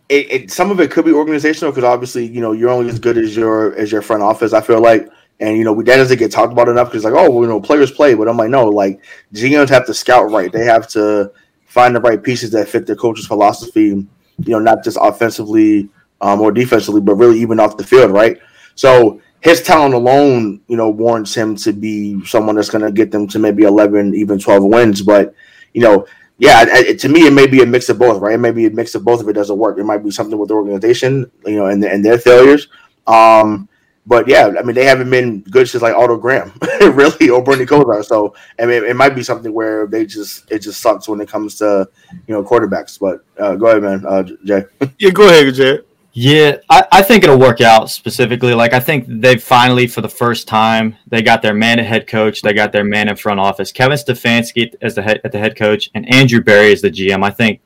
it, 0.09 0.33
it 0.33 0.51
some 0.51 0.71
of 0.71 0.81
it 0.81 0.91
could 0.91 1.05
be 1.05 1.13
organizational 1.13 1.71
because 1.71 1.85
obviously 1.85 2.27
you 2.27 2.41
know 2.41 2.53
you're 2.53 2.71
only 2.71 2.89
as 2.89 2.99
good 2.99 3.19
as 3.19 3.37
your 3.37 3.75
as 3.77 3.93
your 3.93 4.01
front 4.01 4.23
office. 4.23 4.55
I 4.55 4.63
feel 4.63 4.81
like, 4.81 5.09
and 5.41 5.59
you 5.59 5.65
know 5.65 5.75
that 5.83 5.97
doesn't 5.97 6.19
get 6.19 6.33
talked 6.33 6.53
about 6.53 6.69
enough 6.69 6.89
because 6.89 7.05
like 7.05 7.13
oh 7.13 7.31
well, 7.31 7.43
you 7.43 7.49
know 7.49 7.61
players 7.61 7.91
play, 7.91 8.15
but 8.15 8.27
I'm 8.27 8.39
like 8.39 8.49
no, 8.49 8.67
like 8.67 9.03
GMs 9.35 9.69
have 9.69 9.87
to 9.87 9.95
scout 9.95 10.31
right. 10.31 10.51
They 10.51 10.65
have 10.65 10.89
to 10.89 11.31
find 11.67 11.95
the 11.95 12.01
right 12.01 12.23
pieces 12.23 12.51
that 12.53 12.69
fit 12.69 12.87
their 12.87 12.97
coach's 12.97 13.27
philosophy. 13.27 13.83
You 13.83 14.09
know, 14.47 14.59
not 14.59 14.83
just 14.83 14.97
offensively 15.01 15.91
um, 16.21 16.41
or 16.41 16.53
defensively, 16.53 17.01
but 17.01 17.17
really 17.17 17.41
even 17.41 17.61
off 17.61 17.77
the 17.77 17.85
field, 17.85 18.11
right? 18.11 18.39
So 18.75 19.21
his 19.41 19.63
talent 19.63 19.95
alone, 19.95 20.61
you 20.69 20.77
know, 20.77 20.89
warrants 20.89 21.35
him 21.35 21.57
to 21.57 21.73
be 21.73 22.25
someone 22.25 22.57
that's 22.57 22.71
going 22.71 22.85
to 22.85 22.93
get 22.93 23.11
them 23.11 23.29
to 23.29 23.39
maybe 23.39 23.65
11, 23.65 24.15
even 24.15 24.39
12 24.39 24.65
wins. 24.65 25.03
But, 25.03 25.35
you 25.73 25.83
know, 25.83 26.07
yeah, 26.39 26.65
it, 26.67 26.99
to 27.01 27.09
me, 27.09 27.27
it 27.27 27.33
may 27.33 27.47
be 27.47 27.63
a 27.63 27.67
mix 27.67 27.89
of 27.89 27.99
both, 27.99 28.21
right? 28.21 28.35
It 28.35 28.39
may 28.39 28.53
be 28.53 28.67
a 28.67 28.71
mix 28.71 28.95
of 28.95 29.05
both 29.05 29.21
if 29.21 29.29
it 29.29 29.35
doesn't 29.35 29.59
work. 29.59 29.79
It 29.79 29.85
might 29.85 30.03
be 30.03 30.11
something 30.11 30.39
with 30.39 30.49
the 30.49 30.55
organization, 30.55 31.31
you 31.45 31.57
know, 31.57 31.67
and, 31.67 31.85
and 31.85 32.05
their 32.05 32.19
failures. 32.19 32.69
Um, 33.07 33.69
but 34.07 34.29
yeah, 34.29 34.53
I 34.59 34.63
mean, 34.63 34.75
they 34.75 34.85
haven't 34.85 35.09
been 35.09 35.41
good 35.41 35.69
since 35.69 35.83
like 35.83 35.95
Otto 35.95 36.19
Graham, 36.19 36.53
really, 36.81 37.31
or 37.31 37.43
Bernie 37.43 37.65
Kosar. 37.65 38.05
So 38.05 38.35
I 38.59 38.67
mean, 38.67 38.85
it 38.85 38.97
might 38.97 39.15
be 39.15 39.23
something 39.23 39.53
where 39.53 39.87
they 39.87 40.05
just 40.05 40.51
it 40.51 40.59
just 40.59 40.81
sucks 40.81 41.09
when 41.09 41.21
it 41.23 41.29
comes 41.29 41.55
to 41.57 41.89
you 42.27 42.35
know 42.35 42.45
quarterbacks. 42.45 42.99
But 42.99 43.25
uh, 43.43 43.57
go 43.57 43.67
ahead, 43.67 43.83
man, 43.83 44.05
uh, 44.07 44.23
Jay. 44.45 44.65
Yeah, 44.99 45.11
go 45.11 45.27
ahead, 45.27 45.55
Jay. 45.55 45.81
Yeah, 46.17 46.59
I, 46.71 46.87
I 46.93 47.03
think 47.03 47.25
it'll 47.25 47.41
work 47.41 47.61
out 47.61 47.91
specifically. 47.91 48.55
Like 48.55 48.73
I 48.73 48.79
think 48.79 49.05
they 49.09 49.37
finally, 49.37 49.89
for 49.89 50.01
the 50.01 50.09
first 50.09 50.47
time, 50.47 50.97
they 51.09 51.23
got 51.23 51.43
their 51.43 51.55
man 51.55 51.81
at 51.81 51.87
head 51.87 52.07
coach, 52.07 52.41
they 52.41 52.53
got 52.53 52.71
their 52.71 52.85
man 52.85 53.09
in 53.09 53.17
front 53.17 53.41
office. 53.41 53.73
Kevin 53.73 53.99
Stefanski 53.99 54.73
as 54.81 54.95
the 54.95 55.03
head 55.03 55.21
at 55.25 55.33
the 55.33 55.41
head 55.41 55.57
coach, 55.57 55.91
and 55.93 56.09
Andrew 56.15 56.41
Berry 56.41 56.71
as 56.71 56.83
the 56.83 56.91
GM. 56.91 57.25
I 57.25 57.31
think 57.31 57.61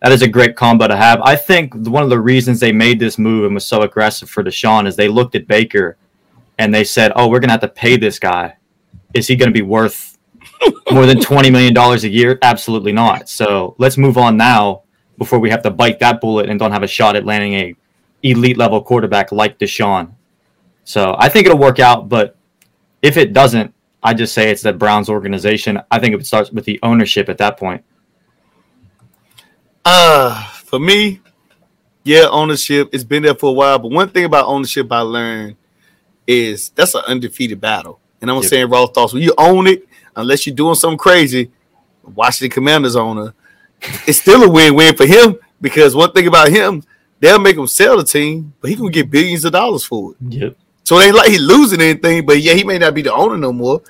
that 0.00 0.10
is 0.10 0.22
a 0.22 0.26
great 0.26 0.56
combo 0.56 0.88
to 0.88 0.96
have. 0.96 1.20
I 1.22 1.36
think 1.36 1.74
one 1.74 2.02
of 2.02 2.10
the 2.10 2.18
reasons 2.18 2.58
they 2.58 2.72
made 2.72 2.98
this 2.98 3.18
move 3.18 3.44
and 3.44 3.54
was 3.54 3.64
so 3.64 3.82
aggressive 3.82 4.28
for 4.28 4.42
Deshaun 4.42 4.88
is 4.88 4.96
they 4.96 5.06
looked 5.06 5.36
at 5.36 5.46
Baker 5.46 5.96
and 6.58 6.74
they 6.74 6.82
said, 6.82 7.12
"Oh, 7.14 7.28
we're 7.28 7.38
gonna 7.38 7.52
have 7.52 7.60
to 7.60 7.68
pay 7.68 7.96
this 7.96 8.18
guy. 8.18 8.56
Is 9.14 9.28
he 9.28 9.36
gonna 9.36 9.52
be 9.52 9.62
worth 9.62 10.18
more 10.90 11.06
than 11.06 11.20
twenty 11.20 11.50
million 11.50 11.72
dollars 11.72 12.02
a 12.02 12.08
year? 12.08 12.36
Absolutely 12.42 12.90
not. 12.90 13.28
So 13.28 13.76
let's 13.78 13.96
move 13.96 14.18
on 14.18 14.36
now." 14.36 14.82
Before 15.18 15.38
we 15.38 15.50
have 15.50 15.62
to 15.62 15.70
bite 15.70 16.00
that 16.00 16.20
bullet 16.20 16.48
and 16.48 16.58
don't 16.58 16.72
have 16.72 16.82
a 16.82 16.88
shot 16.88 17.14
at 17.14 17.24
landing 17.24 17.54
a 17.54 17.76
elite 18.22 18.56
level 18.56 18.82
quarterback 18.82 19.32
like 19.32 19.58
Deshaun. 19.58 20.12
So 20.84 21.14
I 21.18 21.28
think 21.28 21.46
it'll 21.46 21.58
work 21.58 21.78
out, 21.78 22.08
but 22.08 22.36
if 23.02 23.16
it 23.16 23.32
doesn't, 23.32 23.74
I 24.02 24.14
just 24.14 24.34
say 24.34 24.50
it's 24.50 24.62
the 24.62 24.72
Browns 24.72 25.08
organization. 25.08 25.80
I 25.90 25.98
think 25.98 26.14
it 26.14 26.26
starts 26.26 26.50
with 26.50 26.64
the 26.64 26.78
ownership 26.82 27.28
at 27.28 27.38
that 27.38 27.56
point. 27.56 27.84
Uh 29.84 30.42
for 30.72 30.78
me, 30.78 31.20
yeah, 32.04 32.26
ownership. 32.30 32.88
It's 32.92 33.04
been 33.04 33.22
there 33.22 33.34
for 33.34 33.50
a 33.50 33.52
while, 33.52 33.78
but 33.78 33.90
one 33.90 34.08
thing 34.08 34.24
about 34.24 34.46
ownership 34.46 34.90
I 34.90 35.00
learned 35.00 35.56
is 36.26 36.70
that's 36.70 36.94
an 36.94 37.02
undefeated 37.06 37.60
battle. 37.60 38.00
And 38.20 38.30
I'm 38.30 38.38
yep. 38.38 38.46
saying 38.46 38.70
raw 38.70 38.86
thoughts. 38.86 39.12
When 39.12 39.22
you 39.22 39.34
own 39.36 39.66
it, 39.66 39.86
unless 40.16 40.46
you're 40.46 40.56
doing 40.56 40.74
something 40.74 40.98
crazy, 40.98 41.50
Washington 42.02 42.54
Commanders 42.54 42.96
owner, 42.96 43.34
it's 44.06 44.20
still 44.20 44.42
a 44.42 44.48
win-win 44.48 44.96
for 44.96 45.06
him 45.06 45.36
because 45.60 45.94
one 45.94 46.12
thing 46.12 46.26
about 46.26 46.48
him, 46.48 46.82
they'll 47.22 47.38
make 47.38 47.56
him 47.56 47.68
sell 47.68 47.96
the 47.96 48.04
team, 48.04 48.52
but 48.60 48.68
he 48.68 48.76
can 48.76 48.90
get 48.90 49.08
billions 49.08 49.44
of 49.44 49.52
dollars 49.52 49.84
for 49.84 50.10
it. 50.12 50.16
Yep. 50.28 50.56
So 50.82 50.98
it 50.98 51.06
ain't 51.06 51.14
like 51.14 51.30
he's 51.30 51.40
losing 51.40 51.80
anything, 51.80 52.26
but 52.26 52.40
yeah, 52.40 52.54
he 52.54 52.64
may 52.64 52.78
not 52.78 52.94
be 52.94 53.02
the 53.02 53.14
owner 53.14 53.38
no 53.38 53.52
more. 53.52 53.80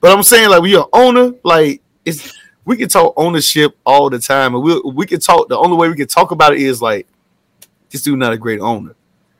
But 0.00 0.16
I'm 0.16 0.22
saying 0.22 0.48
like 0.48 0.62
when 0.62 0.70
you're 0.70 0.88
owner, 0.92 1.34
like 1.44 1.82
it's 2.04 2.32
we 2.64 2.78
can 2.78 2.88
talk 2.88 3.12
ownership 3.16 3.76
all 3.84 4.08
the 4.08 4.18
time, 4.18 4.54
and 4.54 4.64
we 4.64 4.80
we 4.80 5.06
can 5.06 5.20
talk. 5.20 5.48
The 5.48 5.58
only 5.58 5.76
way 5.76 5.88
we 5.90 5.96
can 5.96 6.08
talk 6.08 6.30
about 6.30 6.54
it 6.54 6.62
is 6.62 6.80
like 6.80 7.06
this 7.90 8.02
dude 8.02 8.18
not 8.18 8.32
a 8.32 8.38
great 8.38 8.60
owner. 8.60 8.94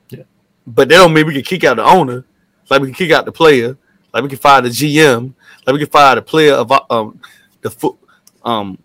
Yeah. 0.09 0.23
But 0.67 0.87
that 0.89 0.97
don't 0.97 1.13
mean 1.13 1.25
we 1.25 1.33
can 1.33 1.41
kick 1.41 1.63
out 1.63 1.77
the 1.77 1.83
owner. 1.83 2.25
Like 2.69 2.81
we 2.81 2.87
can 2.89 2.95
kick 2.95 3.11
out 3.11 3.25
the 3.25 3.31
player. 3.31 3.75
Like 4.13 4.21
we 4.21 4.29
can 4.29 4.37
fire 4.37 4.61
the 4.61 4.69
GM. 4.69 5.33
Like 5.65 5.73
we 5.73 5.79
can 5.79 5.89
fire 5.89 6.13
the 6.13 6.21
player 6.21 6.53
of 6.53 6.71
um 6.91 7.19
the 7.61 7.71
foot 7.71 7.97
um 8.45 8.77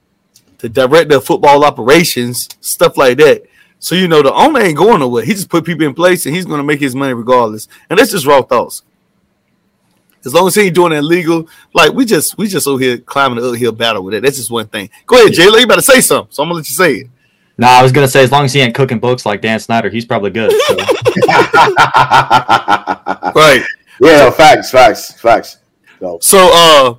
the 0.59 0.71
director 0.71 1.17
of 1.17 1.27
football 1.27 1.67
operations, 1.67 2.49
stuff 2.63 2.97
like 2.97 3.19
that. 3.19 3.45
So 3.85 3.95
you 3.95 4.09
know 4.09 4.23
the 4.23 4.33
owner 4.33 4.61
ain't 4.61 4.79
going 4.79 5.01
nowhere. 5.01 5.27
He 5.27 5.35
just 5.35 5.51
put 5.51 5.67
people 5.67 5.85
in 5.85 5.93
place 5.93 6.25
and 6.25 6.35
he's 6.35 6.47
going 6.47 6.57
to 6.57 6.65
make 6.65 6.81
his 6.81 6.95
money 6.95 7.13
regardless. 7.13 7.69
And 7.91 7.99
that's 7.99 8.13
just 8.13 8.25
raw 8.25 8.41
thoughts. 8.41 8.83
As 10.25 10.33
long 10.33 10.47
as 10.47 10.55
he 10.55 10.63
ain't 10.63 10.75
doing 10.75 10.93
it 10.93 11.01
illegal, 11.01 11.47
like 11.75 11.93
we 11.93 12.07
just 12.07 12.39
we 12.39 12.49
just 12.49 12.67
over 12.67 12.83
here 12.83 12.97
climbing 12.97 13.41
the 13.41 13.51
uphill 13.51 13.73
battle 13.73 14.03
with 14.03 14.15
it. 14.15 14.23
That's 14.23 14.39
just 14.39 14.51
one 14.51 14.69
thing. 14.69 14.89
Go 15.05 15.17
ahead, 15.17 15.35
Jay. 15.35 15.45
You 15.45 15.67
better 15.67 15.83
say 15.83 16.01
something. 16.01 16.33
So 16.33 16.43
I'm 16.43 16.49
gonna 16.49 16.57
let 16.61 16.69
you 16.71 16.75
say 16.75 16.95
it. 16.95 17.09
No, 17.59 17.67
nah, 17.67 17.75
I 17.75 17.83
was 17.83 17.93
gonna 17.93 18.09
say 18.09 18.23
as 18.23 18.33
long 18.33 18.47
as 18.47 18.55
he 18.55 18.61
ain't 18.61 18.75
cooking 18.75 19.01
books 19.01 19.27
like 19.27 19.43
Dan 19.43 19.61
Snyder, 19.61 19.91
he's 19.91 20.07
probably 20.07 20.31
good. 20.31 20.51
So. 20.51 20.77
right. 23.35 23.63
Yeah. 24.01 24.31
Facts. 24.31 24.71
Facts. 24.71 25.21
Facts. 25.21 25.59
So, 26.01 26.19
so 26.23 26.51
uh, 26.55 26.95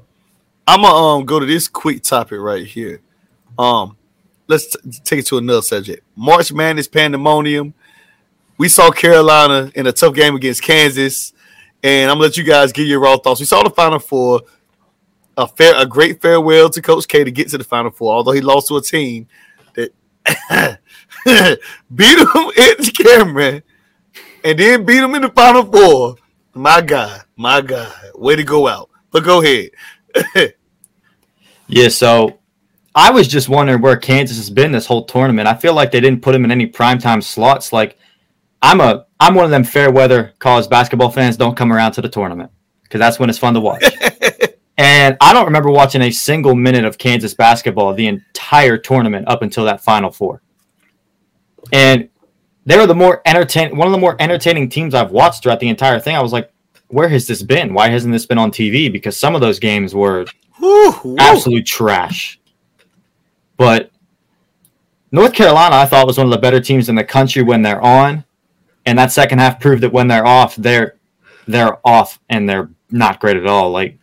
I'm 0.68 0.84
gonna 0.84 0.94
um 0.94 1.26
go 1.26 1.40
to 1.40 1.48
this 1.48 1.68
quick 1.68 2.04
topic 2.04 2.40
right 2.40 2.64
here. 2.64 3.02
Um, 3.58 3.98
let's 4.48 4.76
t- 4.76 4.92
take 5.04 5.20
it 5.20 5.28
to 5.28 5.38
another 5.38 5.62
subject. 5.62 6.06
March 6.16 6.52
Madness 6.52 6.88
pandemonium. 6.88 7.74
We 8.58 8.70
saw 8.70 8.92
Carolina 8.92 9.72
in 9.76 9.88
a 9.88 9.92
tough 9.92 10.16
game 10.16 10.36
against 10.36 10.64
Kansas, 10.64 11.34
and 11.84 12.10
I'm 12.10 12.16
gonna 12.16 12.28
let 12.28 12.38
you 12.38 12.44
guys 12.44 12.72
give 12.72 12.88
your 12.88 13.00
raw 13.00 13.18
thoughts. 13.18 13.40
We 13.40 13.46
saw 13.46 13.64
the 13.64 13.70
Final 13.70 14.00
Four. 14.00 14.42
A 15.38 15.46
fair, 15.46 15.74
a 15.76 15.86
great 15.86 16.22
farewell 16.22 16.70
to 16.70 16.82
Coach 16.82 17.10
K 17.10 17.26
to 17.26 17.32
get 17.32 17.50
to 17.50 17.58
the 17.58 17.66
Final 17.66 17.92
Four, 17.92 18.14
although 18.14 18.32
he 18.32 18.40
lost 18.40 18.70
to 18.70 18.78
a 18.78 18.82
team 18.82 19.28
that 19.74 19.92
beat 21.94 22.18
him 22.18 22.28
in 22.28 22.76
the 22.78 22.94
Cameron 22.96 23.62
and 24.46 24.60
then 24.60 24.86
beat 24.86 25.04
him 25.04 25.16
in 25.16 25.24
the 25.24 25.30
Final 25.30 25.66
Four. 25.66 26.16
My 26.54 26.80
God, 26.80 27.24
my 27.36 27.60
God, 27.60 27.94
way 28.14 28.38
to 28.38 28.44
go 28.44 28.68
out. 28.68 28.90
But 29.12 29.26
go 29.26 29.42
ahead. 29.42 29.72
yeah, 31.68 31.90
so 31.90 32.40
I 32.96 33.12
was 33.12 33.28
just 33.28 33.50
wondering 33.50 33.82
where 33.82 33.98
Kansas 33.98 34.38
has 34.38 34.50
been 34.50 34.72
this 34.72 34.86
whole 34.86 35.04
tournament. 35.04 35.50
I 35.50 35.54
feel 35.54 35.74
like 35.74 35.92
they 35.92 36.00
didn't 36.00 36.22
put 36.22 36.34
him 36.34 36.46
in 36.46 36.52
any 36.52 36.66
primetime 36.66 37.22
slots. 37.22 37.74
Like 37.74 38.00
I'm 38.62 38.80
a 38.80 39.06
I'm 39.20 39.36
one 39.36 39.44
of 39.44 39.52
them 39.52 39.66
fair 39.66 39.92
weather 39.92 40.34
college 40.40 40.70
basketball 40.70 41.12
fans. 41.12 41.36
Don't 41.36 41.58
come 41.58 41.74
around 41.74 41.92
to 41.94 42.02
the 42.02 42.10
tournament 42.10 42.52
because 42.84 43.00
that's 43.00 43.20
when 43.20 43.30
it's 43.30 43.38
fun 43.38 43.54
to 43.54 43.60
watch. 43.60 43.84
and 44.78 45.18
I 45.20 45.34
don't 45.34 45.46
remember 45.46 45.70
watching 45.70 46.02
a 46.04 46.12
single 46.12 46.56
minute 46.56 46.86
of 46.86 46.98
Kansas 46.98 47.34
basketball 47.34 47.94
the 47.94 48.08
entire 48.08 48.78
tournament 48.78 49.28
up 49.28 49.42
until 49.42 49.66
that 49.66 49.84
Final 49.84 50.10
Four. 50.10 50.42
And 51.74 52.10
they 52.66 52.78
were 52.78 52.88
the 52.88 52.96
more 52.96 53.22
entertain 53.26 53.76
one 53.76 53.88
of 53.88 53.92
the 53.92 54.00
more 54.00 54.16
entertaining 54.20 54.70
teams 54.70 54.94
I've 54.96 55.12
watched 55.12 55.44
throughout 55.44 55.60
the 55.60 55.70
entire 55.70 56.00
thing. 56.00 56.16
I 56.16 56.22
was 56.22 56.32
like, 56.32 56.50
where 56.88 57.10
has 57.10 57.28
this 57.28 57.44
been? 57.44 57.74
Why 57.74 57.90
hasn't 57.90 58.14
this 58.14 58.26
been 58.26 58.38
on 58.38 58.52
TV? 58.52 58.90
Because 58.90 59.18
some 59.18 59.36
of 59.36 59.42
those 59.42 59.60
games 59.60 59.94
were 59.94 60.26
absolute 61.20 61.66
trash. 61.66 62.40
But 63.58 63.92
North 65.12 65.34
Carolina, 65.34 65.76
I 65.76 65.86
thought 65.86 66.08
was 66.08 66.18
one 66.18 66.28
of 66.28 66.32
the 66.32 66.38
better 66.38 66.60
teams 66.60 66.90
in 66.90 66.96
the 66.96 67.04
country 67.04 67.42
when 67.42 67.62
they're 67.62 67.82
on, 67.82 68.26
and 68.86 69.00
that 69.00 69.12
second 69.12 69.40
half 69.40 69.60
proved 69.60 69.84
that 69.84 69.94
when 69.94 70.08
they're 70.08 70.26
off, 70.26 70.56
they're 70.56 70.98
they're 71.48 71.78
off 71.88 72.20
and 72.30 72.50
they're 72.50 72.70
not 72.90 73.20
great 73.20 73.38
at 73.38 73.46
all. 73.46 73.72
Like, 73.72 73.98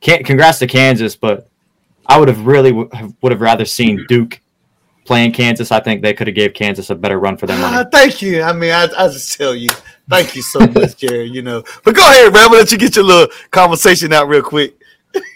congrats 0.00 0.58
to 0.60 0.66
Kansas, 0.66 1.16
but 1.16 1.48
I 2.06 2.18
would 2.18 2.28
have 2.28 2.46
really 2.46 2.72
would 2.72 3.32
have 3.32 3.40
rather 3.40 3.64
seen 3.64 4.04
Duke 4.08 4.40
playing 5.04 5.32
Kansas. 5.32 5.72
I 5.72 5.80
think 5.80 6.02
they 6.02 6.14
could 6.14 6.26
have 6.26 6.36
gave 6.36 6.54
Kansas 6.54 6.90
a 6.90 6.94
better 6.94 7.18
run 7.18 7.36
for 7.36 7.46
their 7.46 7.58
money. 7.58 7.76
Uh, 7.76 7.84
thank 7.84 8.22
you. 8.22 8.42
I 8.42 8.52
mean, 8.52 8.70
I, 8.70 8.84
I 8.96 9.08
just 9.08 9.36
tell 9.36 9.54
you, 9.54 9.68
thank 10.08 10.36
you 10.36 10.42
so 10.42 10.60
much, 10.60 10.96
Jerry. 10.96 11.24
You 11.24 11.42
know, 11.42 11.62
but 11.84 11.94
go 11.94 12.02
ahead, 12.02 12.32
man. 12.32 12.50
Let 12.50 12.72
you 12.72 12.78
get 12.78 12.96
your 12.96 13.04
little 13.04 13.28
conversation 13.50 14.12
out 14.12 14.28
real 14.28 14.42
quick. 14.42 14.79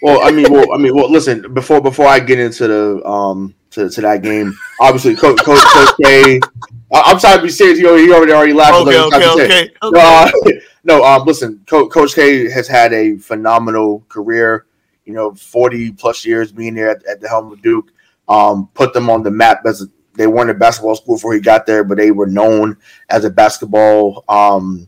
Well, 0.01 0.21
I 0.23 0.31
mean, 0.31 0.51
well, 0.51 0.71
I 0.73 0.77
mean, 0.77 0.95
well, 0.95 1.09
listen. 1.09 1.53
Before 1.53 1.81
before 1.81 2.07
I 2.07 2.19
get 2.19 2.39
into 2.39 2.67
the 2.67 3.05
um 3.05 3.55
to, 3.71 3.89
to 3.89 4.01
that 4.01 4.21
game, 4.21 4.53
obviously, 4.79 5.15
Coach 5.15 5.39
Coach, 5.43 5.63
Coach 5.73 5.89
K. 6.03 6.39
I'm 6.93 7.19
sorry 7.19 7.37
to 7.37 7.43
be 7.43 7.49
serious. 7.49 7.79
You 7.79 7.89
already, 7.89 8.05
he 8.05 8.13
already, 8.13 8.31
already 8.31 8.53
laughed. 8.53 8.87
Okay, 8.87 8.99
okay, 8.99 9.29
okay, 9.29 9.71
okay. 9.83 9.99
Uh, 9.99 10.29
no, 10.83 11.03
um, 11.03 11.25
listen, 11.25 11.61
Co- 11.67 11.89
Coach 11.89 12.15
K 12.15 12.49
has 12.49 12.67
had 12.67 12.93
a 12.93 13.17
phenomenal 13.17 14.05
career. 14.07 14.65
You 15.05 15.13
know, 15.13 15.33
40 15.35 15.91
plus 15.91 16.25
years 16.25 16.51
being 16.51 16.73
there 16.73 16.89
at, 16.89 17.05
at 17.05 17.21
the 17.21 17.27
helm 17.27 17.51
of 17.51 17.61
Duke. 17.61 17.91
Um, 18.27 18.69
put 18.73 18.93
them 18.93 19.09
on 19.09 19.21
the 19.21 19.29
map 19.29 19.61
as 19.65 19.83
a, 19.83 19.85
they 20.13 20.27
weren't 20.27 20.49
a 20.49 20.55
basketball 20.55 20.95
school 20.95 21.15
before 21.15 21.33
he 21.33 21.39
got 21.39 21.65
there, 21.65 21.83
but 21.83 21.97
they 21.97 22.11
were 22.11 22.25
known 22.25 22.77
as 23.09 23.23
a 23.25 23.29
basketball, 23.29 24.23
um, 24.27 24.87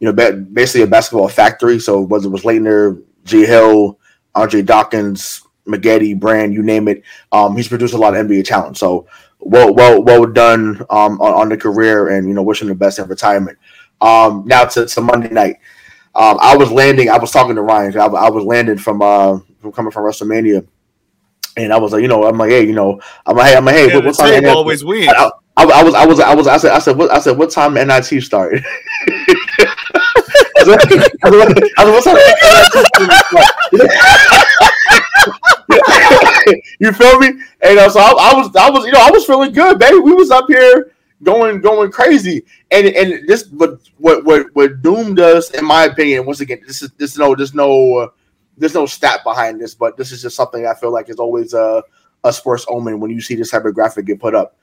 you 0.00 0.10
know, 0.10 0.32
basically 0.52 0.82
a 0.82 0.86
basketball 0.86 1.28
factory. 1.28 1.78
So 1.78 2.00
whether 2.00 2.26
it 2.26 2.30
was 2.30 2.42
Laettner, 2.42 3.02
G 3.24 3.44
Hill, 3.44 3.98
Andre 4.34 4.62
Dawkins, 4.62 5.42
Maggette, 5.66 6.18
Brand, 6.18 6.54
you 6.54 6.62
name 6.62 6.88
it. 6.88 7.02
Um, 7.30 7.56
he's 7.56 7.68
produced 7.68 7.94
a 7.94 7.98
lot 7.98 8.16
of 8.16 8.26
NBA 8.26 8.44
talent. 8.44 8.76
So 8.76 9.06
well, 9.40 9.74
well, 9.74 10.02
well 10.02 10.26
done 10.26 10.80
um, 10.90 11.20
on, 11.20 11.34
on, 11.34 11.48
the 11.48 11.56
career, 11.56 12.08
and 12.08 12.28
you 12.28 12.34
know, 12.34 12.42
wishing 12.42 12.68
the 12.68 12.74
best 12.74 12.98
in 12.98 13.08
retirement. 13.08 13.58
Um, 14.00 14.44
now 14.46 14.64
to, 14.64 14.86
to 14.86 15.00
Monday 15.00 15.30
night. 15.30 15.56
Um, 16.14 16.38
I 16.40 16.56
was 16.56 16.70
landing. 16.70 17.08
I 17.08 17.18
was 17.18 17.30
talking 17.30 17.54
to 17.54 17.62
Ryan. 17.62 17.96
I, 17.98 18.06
I 18.06 18.30
was 18.30 18.44
landing 18.44 18.78
from 18.78 19.00
uh, 19.00 19.38
from 19.60 19.72
coming 19.72 19.90
from 19.90 20.04
WrestleMania, 20.04 20.66
and 21.56 21.72
I 21.72 21.78
was 21.78 21.92
like, 21.92 22.02
you 22.02 22.08
know, 22.08 22.24
I'm 22.24 22.36
like, 22.36 22.50
hey, 22.50 22.66
you 22.66 22.74
know, 22.74 23.00
I'm 23.24 23.36
like, 23.36 23.46
hey, 23.48 23.56
I'm 23.56 23.64
like, 23.64 23.74
hey, 23.76 23.88
yeah, 23.88 23.94
what, 23.96 24.04
what 24.04 24.18
time? 24.18 24.44
Always 24.46 24.84
win. 24.84 25.08
I, 25.08 25.30
I, 25.56 25.64
I, 25.64 25.82
was, 25.82 25.94
I 25.94 26.06
was, 26.06 26.20
I 26.20 26.34
was, 26.34 26.46
I 26.46 26.56
said, 26.56 26.72
I 26.72 26.78
said, 26.78 26.96
what, 26.96 27.10
I 27.10 27.18
said, 27.18 27.36
what 27.36 27.50
time 27.50 27.74
NIT 27.74 28.22
started? 28.22 28.64
Said, 30.64 32.18
you 36.78 36.92
feel 36.92 37.18
me? 37.18 37.28
And 37.62 37.78
uh, 37.78 37.88
so 37.88 38.00
I, 38.00 38.10
I, 38.10 38.34
was, 38.34 38.54
I 38.56 38.70
was, 38.70 38.84
you 38.86 38.92
know, 38.92 39.00
I 39.00 39.10
was 39.10 39.24
feeling 39.24 39.52
good, 39.52 39.78
baby. 39.78 39.98
We 39.98 40.12
was 40.12 40.30
up 40.30 40.46
here 40.48 40.92
going, 41.22 41.60
going 41.60 41.90
crazy, 41.90 42.44
and 42.70 42.86
and 42.88 43.28
this, 43.28 43.48
what, 43.48 43.80
what, 43.98 44.24
what, 44.24 44.46
what 44.54 44.82
Doom 44.82 45.18
us, 45.18 45.50
in 45.50 45.64
my 45.64 45.84
opinion, 45.84 46.26
once 46.26 46.40
again, 46.40 46.60
this 46.66 46.82
is, 46.82 46.90
this 46.98 47.16
no, 47.16 47.34
there's 47.34 47.54
no, 47.54 47.96
uh, 47.96 48.08
there's 48.56 48.74
no 48.74 48.86
stat 48.86 49.20
behind 49.24 49.60
this, 49.60 49.74
but 49.74 49.96
this 49.96 50.12
is 50.12 50.22
just 50.22 50.36
something 50.36 50.66
I 50.66 50.74
feel 50.74 50.92
like 50.92 51.08
is 51.08 51.16
always 51.16 51.54
a, 51.54 51.82
a 52.24 52.32
sports 52.32 52.66
omen 52.68 53.00
when 53.00 53.10
you 53.10 53.20
see 53.20 53.34
this 53.34 53.50
type 53.50 53.64
of 53.64 53.74
graphic 53.74 54.06
get 54.06 54.20
put 54.20 54.34
up. 54.34 54.56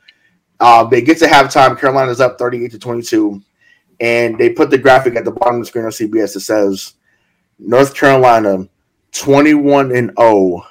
Uh, 0.59 0.83
they 0.83 1.01
get 1.01 1.17
to 1.19 1.25
halftime. 1.25 1.79
Carolina's 1.79 2.19
up 2.19 2.37
38 2.37 2.71
to 2.71 2.79
22, 2.79 3.41
and 3.99 4.37
they 4.37 4.49
put 4.49 4.69
the 4.69 4.77
graphic 4.77 5.15
at 5.15 5.25
the 5.25 5.31
bottom 5.31 5.55
of 5.55 5.61
the 5.61 5.65
screen 5.65 5.85
on 5.85 5.91
CBS. 5.91 6.35
It 6.35 6.41
says 6.41 6.93
North 7.57 7.93
Carolina 7.93 8.67
21 9.11 9.95
and 9.95 10.11
0 10.19 10.65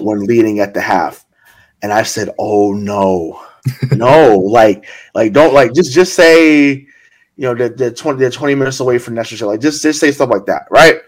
when 0.00 0.26
leading 0.26 0.60
at 0.60 0.74
the 0.74 0.80
half. 0.80 1.24
And 1.82 1.92
I 1.92 2.02
said, 2.02 2.30
"Oh 2.38 2.72
no, 2.72 3.40
no! 3.92 4.36
like, 4.38 4.86
like 5.14 5.32
don't 5.32 5.54
like 5.54 5.72
just 5.74 5.92
just 5.92 6.14
say, 6.14 6.70
you 6.72 6.88
know, 7.36 7.54
they're, 7.54 7.68
they're 7.68 7.92
twenty 7.92 8.18
they're 8.18 8.30
twenty 8.30 8.56
minutes 8.56 8.80
away 8.80 8.98
from 8.98 9.14
national 9.14 9.50
Like, 9.50 9.60
just 9.60 9.82
just 9.82 10.00
say 10.00 10.10
stuff 10.10 10.30
like 10.30 10.46
that, 10.46 10.66
right?" 10.70 11.00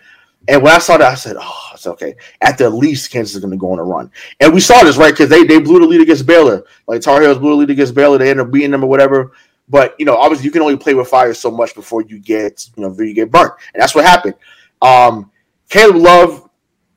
And 0.48 0.62
when 0.62 0.72
I 0.72 0.78
saw 0.78 0.96
that, 0.96 1.10
I 1.10 1.16
said, 1.16 1.36
"Oh, 1.38 1.70
it's 1.74 1.86
okay. 1.88 2.14
At 2.40 2.56
the 2.56 2.70
least, 2.70 3.10
Kansas 3.10 3.34
is 3.34 3.40
going 3.40 3.50
to 3.50 3.56
go 3.56 3.72
on 3.72 3.80
a 3.80 3.84
run." 3.84 4.10
And 4.38 4.54
we 4.54 4.60
saw 4.60 4.82
this 4.84 4.96
right 4.96 5.12
because 5.12 5.28
they 5.28 5.42
they 5.42 5.58
blew 5.58 5.80
the 5.80 5.86
lead 5.86 6.00
against 6.00 6.24
Baylor. 6.24 6.64
Like 6.86 7.02
Tar 7.02 7.20
Heels 7.20 7.38
blew 7.38 7.50
the 7.50 7.56
lead 7.56 7.70
against 7.70 7.94
Baylor. 7.94 8.18
They 8.18 8.30
ended 8.30 8.46
up 8.46 8.52
beating 8.52 8.70
them 8.70 8.84
or 8.84 8.88
whatever. 8.88 9.32
But 9.70 9.94
you 9.98 10.04
know, 10.04 10.16
obviously, 10.16 10.44
you 10.44 10.50
can 10.50 10.62
only 10.62 10.76
play 10.76 10.94
with 10.94 11.08
fire 11.08 11.32
so 11.32 11.50
much 11.50 11.74
before 11.76 12.02
you 12.02 12.18
get 12.18 12.68
you 12.76 12.82
know 12.82 12.94
you 12.98 13.14
get 13.14 13.30
burnt, 13.30 13.54
and 13.72 13.80
that's 13.80 13.94
what 13.94 14.04
happened. 14.04 14.34
Um, 14.82 15.30
Caleb 15.68 15.96
Love 15.96 16.50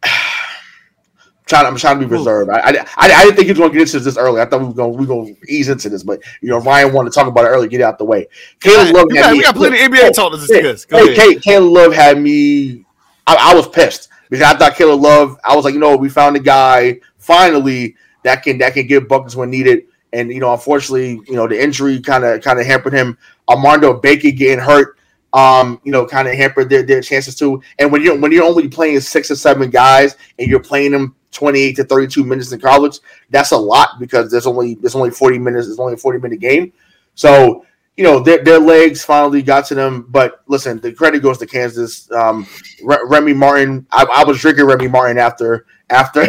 trying. 1.45 1.67
I'm 1.67 1.77
trying 1.77 1.99
to 1.99 2.07
be 2.07 2.11
reserved. 2.11 2.49
I, 2.49 2.57
I, 2.57 2.85
I, 2.97 3.23
didn't 3.23 3.35
think 3.35 3.45
he 3.45 3.51
was 3.51 3.59
going 3.59 3.71
to 3.71 3.77
get 3.77 3.87
into 3.87 3.99
this 3.99 4.17
early. 4.17 4.41
I 4.41 4.45
thought 4.45 4.61
we 4.61 4.67
were 4.67 4.73
going 4.73 4.97
we 4.97 5.05
going 5.05 5.35
to 5.35 5.53
ease 5.53 5.69
into 5.69 5.87
this, 5.87 6.01
but 6.01 6.19
you 6.41 6.49
know 6.49 6.57
Ryan 6.61 6.93
wanted 6.93 7.11
to 7.11 7.15
talk 7.15 7.27
about 7.27 7.45
it 7.45 7.49
early. 7.49 7.67
Get 7.67 7.81
it 7.81 7.83
out 7.83 7.99
the 7.99 8.05
way. 8.05 8.27
Caleb 8.59 8.95
Love. 8.95 9.09
Got, 9.09 9.33
we 9.33 9.43
got 9.43 9.55
plenty 9.55 9.83
of 9.83 9.91
NBA 9.91 10.13
talk 10.13 10.31
to 10.31 10.39
discuss. 10.39 10.85
Go 10.85 11.13
hey. 11.13 11.35
Caleb 11.35 11.71
Love 11.71 11.93
had 11.93 12.19
me. 12.19 12.85
I, 13.27 13.51
I, 13.51 13.53
was 13.53 13.69
pissed 13.69 14.09
because 14.31 14.43
I 14.43 14.57
thought 14.57 14.75
Caleb 14.75 15.01
Love. 15.01 15.37
I 15.43 15.55
was 15.55 15.63
like, 15.63 15.75
you 15.75 15.79
know, 15.79 15.95
we 15.95 16.09
found 16.09 16.35
a 16.35 16.39
guy 16.39 16.99
finally 17.19 17.95
that 18.23 18.41
can 18.41 18.57
that 18.57 18.73
can 18.73 18.87
give 18.87 19.07
buckets 19.07 19.35
when 19.35 19.51
needed. 19.51 19.83
And 20.13 20.31
you 20.31 20.39
know, 20.39 20.53
unfortunately, 20.53 21.21
you 21.27 21.35
know, 21.35 21.47
the 21.47 21.61
injury 21.61 21.99
kind 21.99 22.23
of 22.23 22.41
kind 22.41 22.59
of 22.59 22.65
hampered 22.65 22.93
him. 22.93 23.17
Armando 23.49 23.99
Bacot 23.99 24.37
getting 24.37 24.59
hurt 24.59 24.97
um, 25.33 25.81
you 25.83 25.91
know, 25.91 26.05
kind 26.05 26.27
of 26.27 26.35
hampered 26.35 26.69
their, 26.69 26.83
their 26.83 27.01
chances 27.01 27.35
too. 27.35 27.61
And 27.79 27.91
when 27.91 28.03
you're 28.03 28.17
when 28.17 28.31
you're 28.31 28.43
only 28.43 28.67
playing 28.67 28.99
six 28.99 29.31
or 29.31 29.35
seven 29.35 29.69
guys 29.69 30.15
and 30.37 30.47
you're 30.47 30.61
playing 30.61 30.91
them 30.91 31.15
28 31.31 31.75
to 31.77 31.83
32 31.83 32.23
minutes 32.23 32.51
in 32.51 32.59
college, 32.59 32.99
that's 33.31 33.51
a 33.51 33.57
lot 33.57 33.99
because 33.99 34.29
there's 34.31 34.45
only 34.45 34.75
there's 34.75 34.95
only 34.95 35.09
40 35.09 35.39
minutes, 35.39 35.67
it's 35.67 35.79
only 35.79 35.93
a 35.93 35.97
40 35.97 36.19
minute 36.19 36.39
game. 36.39 36.71
So, 37.15 37.65
you 37.97 38.03
know, 38.03 38.19
their, 38.19 38.43
their 38.43 38.59
legs 38.59 39.03
finally 39.03 39.41
got 39.41 39.65
to 39.67 39.75
them. 39.75 40.05
But 40.09 40.43
listen, 40.47 40.79
the 40.79 40.93
credit 40.93 41.21
goes 41.21 41.39
to 41.39 41.47
Kansas. 41.47 42.11
Um, 42.11 42.47
Remy 42.83 43.33
Martin, 43.33 43.87
I, 43.91 44.03
I, 44.03 44.23
was 44.23 44.39
drinking 44.39 44.65
Remy 44.65 44.87
Martin 44.87 45.17
after 45.17 45.65
after 45.89 46.21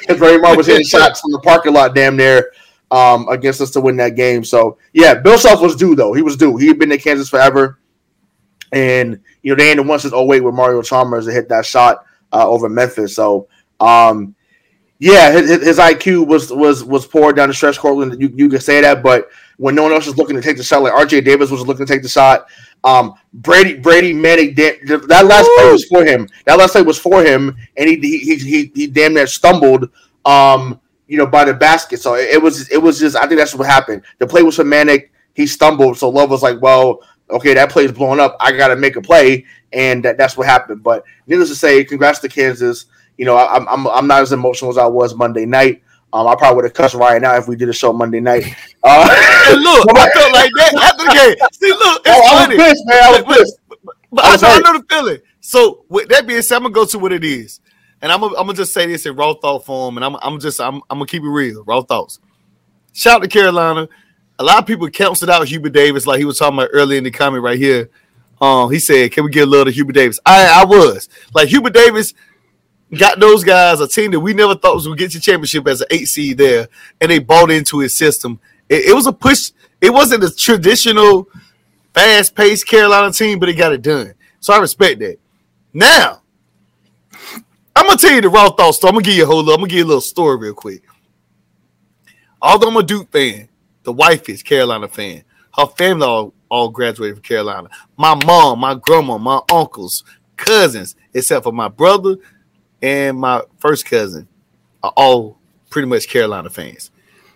because 0.00 0.20
Remy 0.20 0.38
Martin 0.38 0.56
was 0.56 0.66
hitting 0.66 0.86
shots 0.86 1.20
from 1.20 1.30
the 1.30 1.40
parking 1.40 1.72
lot 1.72 1.94
damn 1.94 2.16
near 2.16 2.50
um, 2.90 3.28
against 3.28 3.60
us 3.60 3.70
to 3.72 3.80
win 3.80 3.96
that 3.96 4.16
game. 4.16 4.44
So 4.44 4.78
yeah, 4.92 5.14
Bill 5.14 5.38
Self 5.38 5.60
was 5.60 5.76
due 5.76 5.94
though. 5.94 6.12
He 6.12 6.22
was 6.22 6.36
due. 6.36 6.56
He 6.56 6.66
had 6.68 6.78
been 6.78 6.92
in 6.92 6.98
Kansas 6.98 7.28
forever. 7.28 7.78
And 8.72 9.20
you 9.42 9.52
know, 9.52 9.56
they 9.56 9.70
ended 9.70 9.86
once 9.86 10.02
since 10.02 10.14
08 10.14 10.40
with 10.40 10.54
Mario 10.54 10.82
Chalmers 10.82 11.26
to 11.26 11.32
hit 11.32 11.48
that 11.48 11.64
shot 11.64 12.04
uh, 12.32 12.48
over 12.48 12.68
Memphis. 12.68 13.14
So 13.14 13.48
um, 13.80 14.34
yeah, 14.98 15.30
his, 15.30 15.48
his, 15.62 15.78
IQ 15.78 16.26
was 16.26 16.50
was 16.52 16.82
was 16.82 17.06
poor 17.06 17.32
down 17.32 17.48
the 17.48 17.54
stretch, 17.54 17.78
Courtland. 17.78 18.20
You 18.20 18.32
you 18.34 18.48
can 18.48 18.60
say 18.60 18.80
that, 18.80 19.02
but 19.02 19.28
when 19.56 19.74
no 19.74 19.84
one 19.84 19.92
else 19.92 20.06
was 20.06 20.18
looking 20.18 20.34
to 20.36 20.42
take 20.42 20.56
the 20.56 20.64
shot, 20.64 20.82
like 20.82 20.92
RJ 20.92 21.24
Davis 21.24 21.50
was 21.50 21.66
looking 21.66 21.86
to 21.86 21.92
take 21.92 22.02
the 22.02 22.08
shot. 22.08 22.46
Um, 22.82 23.14
Brady 23.32 23.74
Brady 23.78 24.12
Manek 24.12 24.56
that 24.56 25.24
last 25.24 25.48
play 25.56 25.70
was 25.70 25.84
for 25.84 26.04
him. 26.04 26.28
That 26.46 26.58
last 26.58 26.72
play 26.72 26.82
was 26.82 26.98
for 26.98 27.22
him, 27.22 27.56
and 27.76 27.88
he 27.88 27.96
he 27.96 28.36
he 28.36 28.72
he 28.74 28.86
damn 28.88 29.14
near 29.14 29.28
stumbled. 29.28 29.88
Um, 30.24 30.80
you 31.08 31.18
know, 31.18 31.26
by 31.26 31.44
the 31.44 31.54
basket. 31.54 32.00
So 32.00 32.14
it, 32.14 32.30
it 32.30 32.42
was 32.42 32.68
it 32.70 32.78
was 32.78 32.98
just 33.00 33.16
I 33.16 33.26
think 33.26 33.38
that's 33.38 33.54
what 33.54 33.66
happened. 33.66 34.02
The 34.18 34.26
play 34.26 34.42
was 34.42 34.56
for 34.56 34.64
Manek. 34.64 35.08
He 35.34 35.46
stumbled, 35.46 35.98
so 35.98 36.08
Love 36.08 36.30
was 36.30 36.42
like, 36.42 36.60
"Well, 36.60 37.02
okay, 37.30 37.54
that 37.54 37.70
play 37.70 37.84
is 37.84 37.92
blowing 37.92 38.20
up. 38.20 38.36
I 38.40 38.52
got 38.52 38.68
to 38.68 38.76
make 38.76 38.96
a 38.96 39.00
play," 39.00 39.46
and 39.72 40.04
that, 40.04 40.18
that's 40.18 40.36
what 40.36 40.46
happened. 40.46 40.82
But 40.82 41.04
needless 41.26 41.48
to 41.48 41.54
say, 41.54 41.84
congrats 41.84 42.18
to 42.20 42.28
Kansas 42.28 42.86
you 43.18 43.24
know, 43.24 43.36
I, 43.36 43.56
am 43.56 43.68
I'm, 43.68 43.86
I'm 43.88 44.06
not 44.06 44.22
as 44.22 44.32
emotional 44.32 44.70
as 44.70 44.78
I 44.78 44.86
was 44.86 45.14
Monday 45.14 45.44
night. 45.44 45.82
Um, 46.12 46.26
I 46.26 46.36
probably 46.36 46.56
would 46.56 46.64
have 46.64 46.72
cussed 46.72 46.94
right 46.94 47.20
now 47.20 47.36
if 47.36 47.48
we 47.48 47.56
did 47.56 47.68
a 47.68 47.72
show 47.72 47.92
Monday 47.92 48.20
night. 48.20 48.44
Uh, 48.84 49.56
look, 49.58 49.88
I 49.96 50.08
felt 50.10 50.32
like 50.32 50.50
that 50.54 50.72
after 50.74 51.04
the 51.04 51.12
game. 51.12 51.48
See, 51.52 51.70
look, 51.72 52.00
it's 52.06 52.16
oh, 52.16 52.36
I 52.36 52.46
was 52.46 52.56
pissed, 52.56 52.86
man. 52.86 53.02
I 53.02 53.10
was 53.10 53.22
but, 53.22 53.36
pissed. 53.36 53.58
But, 53.68 53.78
but 54.12 54.24
I, 54.44 54.56
I, 54.56 54.58
know 54.60 54.78
the 54.78 54.84
feeling. 54.88 55.18
So 55.40 55.84
with 55.88 56.08
that 56.10 56.24
being 56.24 56.40
said, 56.42 56.56
I'm 56.56 56.62
gonna 56.62 56.74
go 56.74 56.84
to 56.84 56.98
what 57.00 57.12
it 57.12 57.24
is, 57.24 57.58
and 58.00 58.12
I'm 58.12 58.20
gonna, 58.20 58.54
just 58.54 58.72
say 58.72 58.86
this 58.86 59.06
in 59.06 59.16
raw 59.16 59.34
thought 59.34 59.64
form, 59.64 59.96
and 59.96 60.04
I'm 60.04 60.16
I'm 60.22 60.38
just 60.40 60.60
I'm, 60.60 60.76
I'm 60.88 60.98
gonna 60.98 61.06
keep 61.06 61.22
it 61.22 61.28
real, 61.28 61.64
raw 61.64 61.82
thoughts. 61.82 62.20
Shout 62.92 63.16
out 63.16 63.22
to 63.22 63.28
Carolina. 63.28 63.88
A 64.38 64.44
lot 64.44 64.58
of 64.58 64.66
people 64.66 64.88
canceled 64.88 65.30
out 65.30 65.46
Hubert 65.48 65.72
Davis, 65.72 66.06
like 66.06 66.18
he 66.18 66.24
was 66.24 66.38
talking 66.38 66.58
about 66.58 66.70
earlier 66.72 66.98
in 66.98 67.04
the 67.04 67.10
comment 67.10 67.42
right 67.42 67.58
here. 67.58 67.90
Um, 68.40 68.70
he 68.70 68.78
said, 68.78 69.10
"Can 69.12 69.24
we 69.24 69.30
get 69.30 69.48
a 69.48 69.50
little 69.50 69.66
to 69.66 69.70
Hubert 69.72 69.94
Davis?" 69.94 70.20
I 70.24 70.62
I 70.62 70.64
was 70.64 71.08
like 71.34 71.48
Hubert 71.48 71.74
Davis 71.74 72.14
got 72.96 73.20
those 73.20 73.44
guys 73.44 73.80
a 73.80 73.88
team 73.88 74.12
that 74.12 74.20
we 74.20 74.32
never 74.32 74.54
thought 74.54 74.74
was 74.74 74.84
to 74.84 74.94
get 74.94 75.10
to 75.12 75.20
championship 75.20 75.66
as 75.66 75.80
an 75.80 75.88
eight 75.90 76.06
seed 76.06 76.38
there, 76.38 76.68
and 77.00 77.10
they 77.10 77.18
bought 77.18 77.50
into 77.50 77.80
his 77.80 77.96
system. 77.96 78.40
It, 78.68 78.86
it 78.90 78.94
was 78.94 79.06
a 79.06 79.12
push. 79.12 79.50
It 79.80 79.90
wasn't 79.90 80.24
a 80.24 80.34
traditional 80.34 81.28
fast 81.94 82.34
paced 82.34 82.66
Carolina 82.66 83.12
team, 83.12 83.38
but 83.38 83.48
it 83.48 83.54
got 83.54 83.72
it 83.72 83.82
done. 83.82 84.14
So 84.40 84.54
I 84.54 84.58
respect 84.58 85.00
that. 85.00 85.18
Now, 85.72 86.17
I'm 87.78 87.86
gonna 87.86 87.96
tell 87.96 88.12
you 88.12 88.20
the 88.20 88.28
raw 88.28 88.50
thought 88.50 88.74
story. 88.74 88.88
I'm 88.88 88.94
gonna 88.96 89.04
give 89.04 89.14
you 89.14 89.22
a 89.22 89.26
whole. 89.26 89.40
I'm 89.40 89.46
gonna 89.46 89.68
give 89.68 89.78
you 89.78 89.84
a 89.84 89.86
little 89.86 90.00
story 90.00 90.36
real 90.36 90.52
quick. 90.52 90.82
Although 92.42 92.70
I'm 92.70 92.76
a 92.76 92.82
Duke 92.82 93.08
fan, 93.12 93.48
the 93.84 93.92
wife 93.92 94.28
is 94.28 94.42
Carolina 94.42 94.88
fan. 94.88 95.22
Her 95.56 95.66
family 95.66 96.04
all, 96.04 96.34
all 96.48 96.70
graduated 96.70 97.16
from 97.16 97.22
Carolina. 97.22 97.68
My 97.96 98.16
mom, 98.26 98.58
my 98.58 98.74
grandma, 98.74 99.16
my 99.16 99.40
uncles, 99.52 100.02
cousins, 100.36 100.96
except 101.14 101.44
for 101.44 101.52
my 101.52 101.68
brother, 101.68 102.16
and 102.82 103.16
my 103.16 103.42
first 103.58 103.86
cousin 103.86 104.26
are 104.82 104.92
all 104.96 105.38
pretty 105.70 105.86
much 105.86 106.08
Carolina 106.08 106.50
fans. 106.50 106.90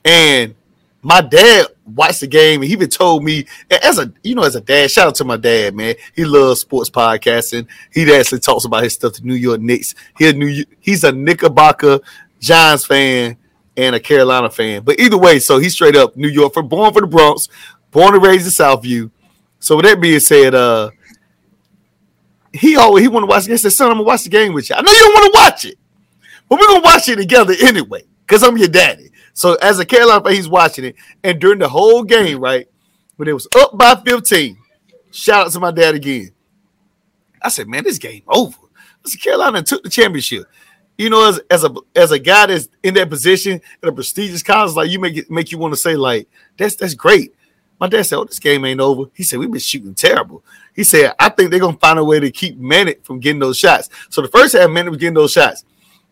And 0.04 0.56
my 1.02 1.20
dad 1.20 1.66
watched 1.84 2.20
the 2.20 2.26
game 2.26 2.60
and 2.60 2.68
he 2.68 2.72
even 2.72 2.88
told 2.88 3.24
me 3.24 3.44
as 3.82 3.98
a 3.98 4.12
you 4.22 4.34
know 4.34 4.44
as 4.44 4.54
a 4.54 4.60
dad 4.60 4.90
shout 4.90 5.08
out 5.08 5.14
to 5.16 5.24
my 5.24 5.36
dad 5.36 5.74
man 5.74 5.94
he 6.14 6.24
loves 6.24 6.60
sports 6.60 6.88
podcasting 6.88 7.66
he 7.92 8.10
actually 8.14 8.38
talks 8.38 8.64
about 8.64 8.84
his 8.84 8.94
stuff 8.94 9.12
to 9.12 9.26
New 9.26 9.34
York 9.34 9.60
Knicks 9.60 9.94
he's 10.16 10.30
a 10.30 10.34
New 10.34 10.64
he's 10.80 11.04
a 11.04 11.12
Knickerbocker 11.12 12.00
Giants 12.40 12.84
fan 12.84 13.36
and 13.76 13.94
a 13.94 14.00
Carolina 14.00 14.50
fan. 14.50 14.82
But 14.82 15.00
either 15.00 15.18
way, 15.18 15.38
so 15.38 15.58
he's 15.58 15.74
straight 15.74 15.96
up 15.96 16.16
New 16.16 16.28
York 16.28 16.52
for 16.52 16.62
born 16.62 16.92
for 16.92 17.00
the 17.00 17.06
Bronx, 17.06 17.48
born 17.90 18.14
and 18.14 18.22
raised 18.22 18.46
in 18.46 18.50
Southview. 18.52 19.10
So 19.60 19.76
with 19.76 19.86
that 19.86 20.00
being 20.00 20.20
said, 20.20 20.54
uh 20.54 20.90
he 22.52 22.76
always 22.76 23.02
he 23.02 23.08
want 23.08 23.22
to 23.22 23.28
watch 23.28 23.44
the 23.44 23.48
game. 23.48 23.58
Said, 23.58 23.72
son, 23.72 23.90
I'm 23.90 23.94
gonna 23.94 24.04
watch 24.04 24.24
the 24.24 24.28
game 24.28 24.52
with 24.52 24.68
you. 24.68 24.76
I 24.76 24.82
know 24.82 24.92
you 24.92 24.98
don't 24.98 25.14
want 25.14 25.32
to 25.32 25.38
watch 25.38 25.64
it, 25.64 25.78
but 26.48 26.60
we're 26.60 26.66
gonna 26.66 26.84
watch 26.84 27.08
it 27.08 27.16
together 27.16 27.54
anyway, 27.62 28.02
because 28.26 28.42
I'm 28.42 28.58
your 28.58 28.68
daddy. 28.68 29.10
So 29.34 29.54
as 29.56 29.78
a 29.78 29.84
Carolina 29.84 30.22
fan, 30.22 30.34
he's 30.34 30.48
watching 30.48 30.84
it. 30.84 30.96
And 31.22 31.40
during 31.40 31.58
the 31.58 31.68
whole 31.68 32.02
game, 32.02 32.38
mm. 32.38 32.42
right, 32.42 32.68
when 33.16 33.28
it 33.28 33.32
was 33.32 33.48
up 33.56 33.76
by 33.76 33.94
15, 33.94 34.58
shout 35.10 35.46
out 35.46 35.52
to 35.52 35.60
my 35.60 35.70
dad 35.70 35.94
again. 35.94 36.32
I 37.40 37.48
said, 37.48 37.68
man, 37.68 37.84
this 37.84 37.98
game 37.98 38.22
over. 38.28 38.56
This 39.02 39.16
Carolina 39.16 39.62
took 39.62 39.82
the 39.82 39.90
championship. 39.90 40.46
You 40.96 41.10
know, 41.10 41.28
as, 41.28 41.40
as 41.50 41.64
a 41.64 41.74
as 41.96 42.12
a 42.12 42.18
guy 42.18 42.46
that's 42.46 42.68
in 42.82 42.94
that 42.94 43.08
position 43.08 43.60
at 43.82 43.88
a 43.88 43.92
prestigious 43.92 44.42
college, 44.42 44.74
like 44.74 44.90
you 44.90 45.00
make 45.00 45.16
it 45.16 45.30
make 45.30 45.50
you 45.50 45.58
want 45.58 45.72
to 45.72 45.80
say, 45.80 45.96
like, 45.96 46.28
that's 46.56 46.76
that's 46.76 46.94
great. 46.94 47.34
My 47.80 47.88
dad 47.88 48.04
said, 48.04 48.18
Oh, 48.18 48.24
this 48.24 48.38
game 48.38 48.64
ain't 48.64 48.80
over. 48.80 49.10
He 49.14 49.24
said, 49.24 49.40
We've 49.40 49.50
been 49.50 49.58
shooting 49.58 49.94
terrible. 49.94 50.44
He 50.74 50.84
said, 50.84 51.14
I 51.18 51.30
think 51.30 51.50
they're 51.50 51.58
gonna 51.58 51.78
find 51.78 51.98
a 51.98 52.04
way 52.04 52.20
to 52.20 52.30
keep 52.30 52.60
Manek 52.60 53.04
from 53.04 53.18
getting 53.18 53.40
those 53.40 53.58
shots. 53.58 53.88
So 54.10 54.22
the 54.22 54.28
first 54.28 54.52
half, 54.52 54.68
Manek 54.68 54.90
was 54.90 54.98
getting 54.98 55.14
those 55.14 55.32
shots. 55.32 55.64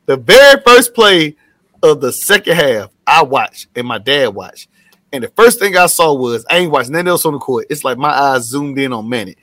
The 0.06 0.16
very 0.16 0.60
first 0.66 0.94
play 0.94 1.36
of 1.82 2.00
the 2.00 2.12
second 2.12 2.56
half, 2.56 2.90
I 3.06 3.22
watched 3.22 3.68
and 3.74 3.86
my 3.86 3.98
dad 3.98 4.34
watched. 4.34 4.68
And 5.12 5.24
the 5.24 5.28
first 5.28 5.58
thing 5.58 5.76
I 5.76 5.86
saw 5.86 6.14
was 6.14 6.44
I 6.48 6.58
ain't 6.58 6.70
watching 6.70 6.92
nothing 6.92 7.08
else 7.08 7.26
on 7.26 7.32
the 7.32 7.38
court. 7.38 7.66
It's 7.70 7.84
like 7.84 7.98
my 7.98 8.10
eyes 8.10 8.44
zoomed 8.44 8.78
in 8.78 8.92
on 8.92 9.06
Manek. 9.06 9.36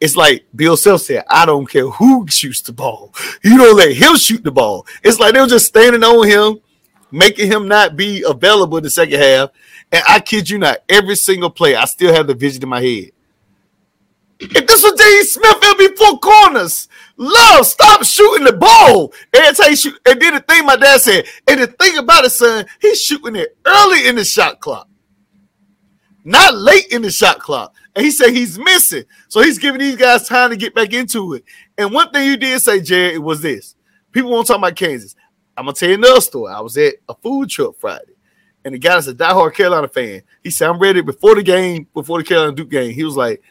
It's 0.00 0.16
like 0.16 0.46
Bill 0.54 0.76
Self 0.76 1.02
said, 1.02 1.24
I 1.28 1.46
don't 1.46 1.66
care 1.66 1.88
who 1.88 2.26
shoots 2.28 2.62
the 2.62 2.72
ball. 2.72 3.14
You 3.42 3.56
don't 3.56 3.76
let 3.76 3.92
him 3.92 4.16
shoot 4.16 4.44
the 4.44 4.50
ball. 4.50 4.86
It's 5.02 5.18
like 5.18 5.34
they 5.34 5.40
were 5.40 5.46
just 5.46 5.66
standing 5.66 6.02
on 6.02 6.26
him, 6.26 6.60
making 7.10 7.50
him 7.50 7.68
not 7.68 7.96
be 7.96 8.22
available 8.26 8.76
in 8.76 8.84
the 8.84 8.90
second 8.90 9.20
half. 9.20 9.50
And 9.90 10.02
I 10.08 10.20
kid 10.20 10.50
you 10.50 10.58
not, 10.58 10.78
every 10.88 11.16
single 11.16 11.50
play, 11.50 11.74
I 11.74 11.86
still 11.86 12.12
have 12.12 12.26
the 12.26 12.34
vision 12.34 12.62
in 12.62 12.68
my 12.68 12.82
head. 12.82 13.10
If 14.40 14.66
this 14.66 14.82
was 14.82 15.00
James 15.00 15.32
Smith, 15.32 15.62
it'd 15.62 15.78
be 15.78 15.96
four 15.96 16.18
corners. 16.18 16.88
Love, 17.16 17.66
stop 17.66 18.04
shooting 18.04 18.44
the 18.44 18.52
ball. 18.52 19.12
Every 19.32 19.54
time 19.54 19.74
shoot. 19.76 19.98
And 20.06 20.20
then 20.20 20.34
the 20.34 20.40
thing 20.40 20.66
my 20.66 20.76
dad 20.76 21.00
said, 21.00 21.26
and 21.46 21.60
the 21.60 21.68
thing 21.68 21.96
about 21.98 22.24
it, 22.24 22.30
son, 22.30 22.66
he's 22.80 23.00
shooting 23.00 23.36
it 23.36 23.56
early 23.64 24.08
in 24.08 24.16
the 24.16 24.24
shot 24.24 24.60
clock, 24.60 24.88
not 26.24 26.54
late 26.56 26.86
in 26.90 27.02
the 27.02 27.10
shot 27.10 27.38
clock. 27.38 27.74
And 27.94 28.04
he 28.04 28.10
said 28.10 28.30
he's 28.30 28.58
missing. 28.58 29.04
So 29.28 29.40
he's 29.40 29.58
giving 29.58 29.80
these 29.80 29.96
guys 29.96 30.26
time 30.26 30.50
to 30.50 30.56
get 30.56 30.74
back 30.74 30.92
into 30.92 31.34
it. 31.34 31.44
And 31.78 31.92
one 31.92 32.10
thing 32.10 32.26
you 32.26 32.36
did 32.36 32.60
say, 32.60 32.80
Jared, 32.80 33.20
was 33.20 33.40
this. 33.40 33.76
People 34.10 34.30
won't 34.30 34.48
talk 34.48 34.58
about 34.58 34.74
Kansas. 34.74 35.14
I'm 35.56 35.66
gonna 35.66 35.74
tell 35.74 35.88
you 35.88 35.94
another 35.94 36.20
story. 36.20 36.52
I 36.52 36.60
was 36.60 36.76
at 36.76 36.94
a 37.08 37.14
food 37.14 37.48
truck 37.48 37.76
Friday 37.78 38.14
and 38.64 38.74
the 38.74 38.78
guy 38.78 38.94
that's 38.94 39.06
a 39.06 39.14
diehard 39.14 39.54
Carolina 39.54 39.88
fan, 39.88 40.22
he 40.42 40.50
said, 40.50 40.68
I'm 40.68 40.78
ready 40.78 41.02
before 41.02 41.34
the 41.34 41.42
game, 41.42 41.86
before 41.92 42.18
the 42.18 42.24
Carolina 42.24 42.56
Duke 42.56 42.70
game. 42.70 42.92
He 42.92 43.04
was 43.04 43.16
like, 43.16 43.42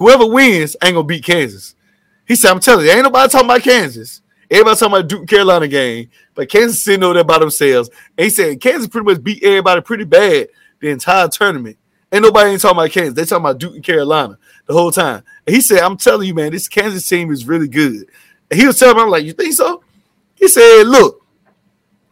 whoever 0.00 0.26
wins 0.26 0.74
ain't 0.82 0.94
gonna 0.94 1.06
beat 1.06 1.22
Kansas. 1.22 1.76
He 2.26 2.34
said, 2.34 2.50
I'm 2.50 2.58
telling 2.58 2.86
you, 2.86 2.90
ain't 2.90 3.04
nobody 3.04 3.30
talking 3.30 3.46
about 3.46 3.62
Kansas. 3.62 4.22
Everybody 4.50 4.76
talking 4.76 4.94
about 4.96 5.08
Duke 5.08 5.28
Carolina 5.28 5.68
game, 5.68 6.10
but 6.34 6.48
Kansas 6.48 6.82
sitting 6.82 7.04
over 7.04 7.14
there 7.14 7.24
by 7.24 7.38
themselves. 7.38 7.90
And 8.18 8.24
he 8.24 8.30
said 8.30 8.60
Kansas 8.60 8.88
pretty 8.88 9.04
much 9.04 9.22
beat 9.22 9.44
everybody 9.44 9.80
pretty 9.82 10.04
bad 10.04 10.48
the 10.80 10.88
entire 10.88 11.28
tournament. 11.28 11.76
Ain't 12.10 12.24
nobody 12.24 12.50
ain't 12.50 12.60
talking 12.60 12.78
about 12.78 12.90
Kansas. 12.90 13.14
They 13.14 13.24
talking 13.24 13.44
about 13.44 13.58
Duke 13.58 13.74
and 13.74 13.84
Carolina 13.84 14.38
the 14.66 14.72
whole 14.72 14.90
time. 14.90 15.22
And 15.46 15.54
he 15.54 15.60
said, 15.60 15.80
I'm 15.80 15.96
telling 15.96 16.26
you, 16.26 16.34
man, 16.34 16.50
this 16.50 16.66
Kansas 16.66 17.06
team 17.06 17.30
is 17.30 17.46
really 17.46 17.68
good. 17.68 18.06
And 18.50 18.58
he 18.58 18.66
was 18.66 18.78
telling 18.78 18.96
me, 18.96 19.02
I'm 19.02 19.10
like, 19.10 19.24
you 19.24 19.32
think 19.32 19.54
so? 19.54 19.84
He 20.34 20.48
said, 20.48 20.84
look, 20.84 21.24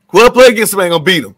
whoever 0.09 0.31
play 0.31 0.49
against 0.49 0.73
them 0.73 0.83
ain't 0.83 0.93
gonna 0.93 1.03
beat 1.03 1.21
them 1.21 1.35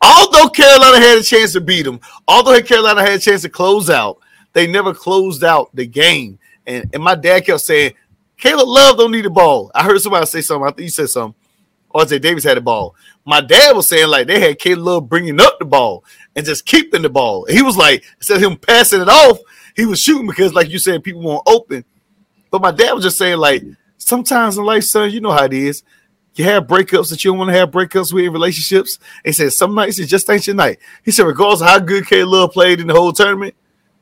although 0.00 0.48
Carolina 0.48 0.98
had 0.98 1.18
a 1.18 1.22
chance 1.22 1.52
to 1.52 1.60
beat 1.60 1.82
them, 1.82 2.00
although 2.26 2.60
Carolina 2.62 3.02
had 3.02 3.12
a 3.12 3.18
chance 3.18 3.42
to 3.42 3.48
close 3.48 3.90
out, 3.90 4.18
they 4.52 4.66
never 4.66 4.94
closed 4.94 5.44
out 5.44 5.74
the 5.74 5.86
game. 5.86 6.38
And, 6.66 6.88
and 6.92 7.02
my 7.02 7.14
dad 7.14 7.46
kept 7.46 7.60
saying, 7.60 7.94
Caleb 8.36 8.68
Love 8.68 8.96
don't 8.96 9.12
need 9.12 9.24
the 9.24 9.30
ball. 9.30 9.70
I 9.74 9.84
heard 9.84 10.00
somebody 10.00 10.26
say 10.26 10.40
something. 10.40 10.66
I 10.66 10.70
think 10.70 10.80
you 10.80 10.90
said 10.90 11.08
something. 11.08 11.38
RJ 11.94 12.20
Davis 12.20 12.44
had 12.44 12.56
the 12.56 12.60
ball. 12.60 12.94
My 13.24 13.40
dad 13.40 13.74
was 13.74 13.88
saying 13.88 14.08
like 14.08 14.26
they 14.26 14.40
had 14.40 14.58
Caleb 14.58 14.84
Love 14.84 15.08
bringing 15.08 15.40
up 15.40 15.58
the 15.58 15.64
ball 15.64 16.04
and 16.36 16.46
just 16.46 16.64
keeping 16.64 17.02
the 17.02 17.08
ball. 17.08 17.44
And 17.46 17.56
he 17.56 17.62
was 17.62 17.76
like, 17.76 18.04
instead 18.16 18.36
of 18.36 18.42
him 18.42 18.56
passing 18.56 19.02
it 19.02 19.08
off, 19.08 19.38
he 19.76 19.84
was 19.84 20.00
shooting 20.00 20.26
because, 20.26 20.54
like 20.54 20.70
you 20.70 20.78
said, 20.78 21.02
people 21.02 21.22
won't 21.22 21.42
open. 21.46 21.84
But 22.50 22.62
my 22.62 22.70
dad 22.70 22.92
was 22.92 23.04
just 23.04 23.18
saying 23.18 23.38
like, 23.38 23.62
sometimes 23.98 24.56
in 24.56 24.64
life, 24.64 24.84
son, 24.84 25.10
you 25.10 25.20
know 25.20 25.32
how 25.32 25.44
it 25.44 25.52
is 25.52 25.82
you 26.34 26.44
have 26.44 26.66
breakups 26.66 27.10
that 27.10 27.24
you 27.24 27.30
don't 27.30 27.38
want 27.38 27.50
to 27.50 27.56
have 27.56 27.70
breakups 27.70 28.12
with 28.12 28.24
in 28.24 28.32
relationships. 28.32 28.98
he 29.24 29.32
said 29.32 29.52
some 29.52 29.74
nights 29.74 29.98
it 29.98 30.06
just 30.06 30.28
ain't 30.30 30.46
your 30.46 30.56
night. 30.56 30.78
He 31.04 31.10
said, 31.10 31.26
regardless 31.26 31.60
of 31.60 31.68
how 31.68 31.78
good 31.78 32.06
K 32.06 32.24
Love 32.24 32.52
played 32.52 32.80
in 32.80 32.86
the 32.86 32.94
whole 32.94 33.12
tournament, 33.12 33.54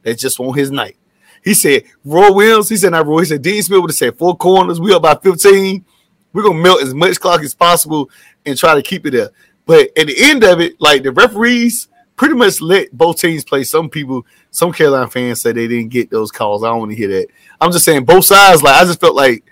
that 0.03 0.19
just 0.19 0.39
won't 0.39 0.59
his 0.59 0.71
night. 0.71 0.97
He 1.45 1.55
said, 1.55 1.85
Roy 2.05 2.33
Williams, 2.33 2.69
he 2.69 2.77
said, 2.77 2.91
not 2.91 3.07
Roy, 3.07 3.21
he 3.21 3.27
said, 3.27 3.43
Dean 3.43 3.63
Smith 3.63 3.81
would 3.81 3.91
have 3.91 3.97
said 3.97 4.19
four 4.19 4.37
corners, 4.37 4.81
we 4.81 4.93
up 4.93 5.03
by 5.03 5.15
15. 5.15 5.85
We're 6.33 6.43
gonna 6.43 6.59
melt 6.59 6.83
as 6.83 6.95
much 6.95 7.19
clock 7.21 7.43
as 7.43 7.55
possible 7.55 8.11
and 8.45 8.57
try 8.57 8.75
to 8.75 8.83
keep 8.83 9.07
it 9.07 9.13
there. 9.13 9.31
But 9.67 9.91
at 9.99 10.07
the 10.07 10.15
end 10.17 10.45
of 10.45 10.61
it, 10.61 10.81
like 10.81 11.03
the 11.03 11.13
referees 11.13 11.89
pretty 12.17 12.35
much 12.35 12.61
let 12.61 12.93
both 12.93 13.21
teams 13.21 13.45
play. 13.45 13.65
Some 13.65 13.89
people, 13.89 14.27
some 14.51 14.73
Carolina 14.73 15.09
fans 15.09 15.41
said 15.41 15.55
they 15.55 15.69
didn't 15.69 15.91
get 15.91 16.11
those 16.11 16.31
calls. 16.31 16.65
I 16.65 16.69
don't 16.69 16.81
want 16.81 16.91
to 16.91 16.97
hear 16.97 17.09
that. 17.09 17.29
I'm 17.61 17.73
just 17.73 17.85
saying 17.85 18.05
both 18.05 18.25
sides, 18.25 18.63
like 18.63 18.75
I 18.75 18.85
just 18.85 19.01
felt 19.01 19.15
like 19.15 19.45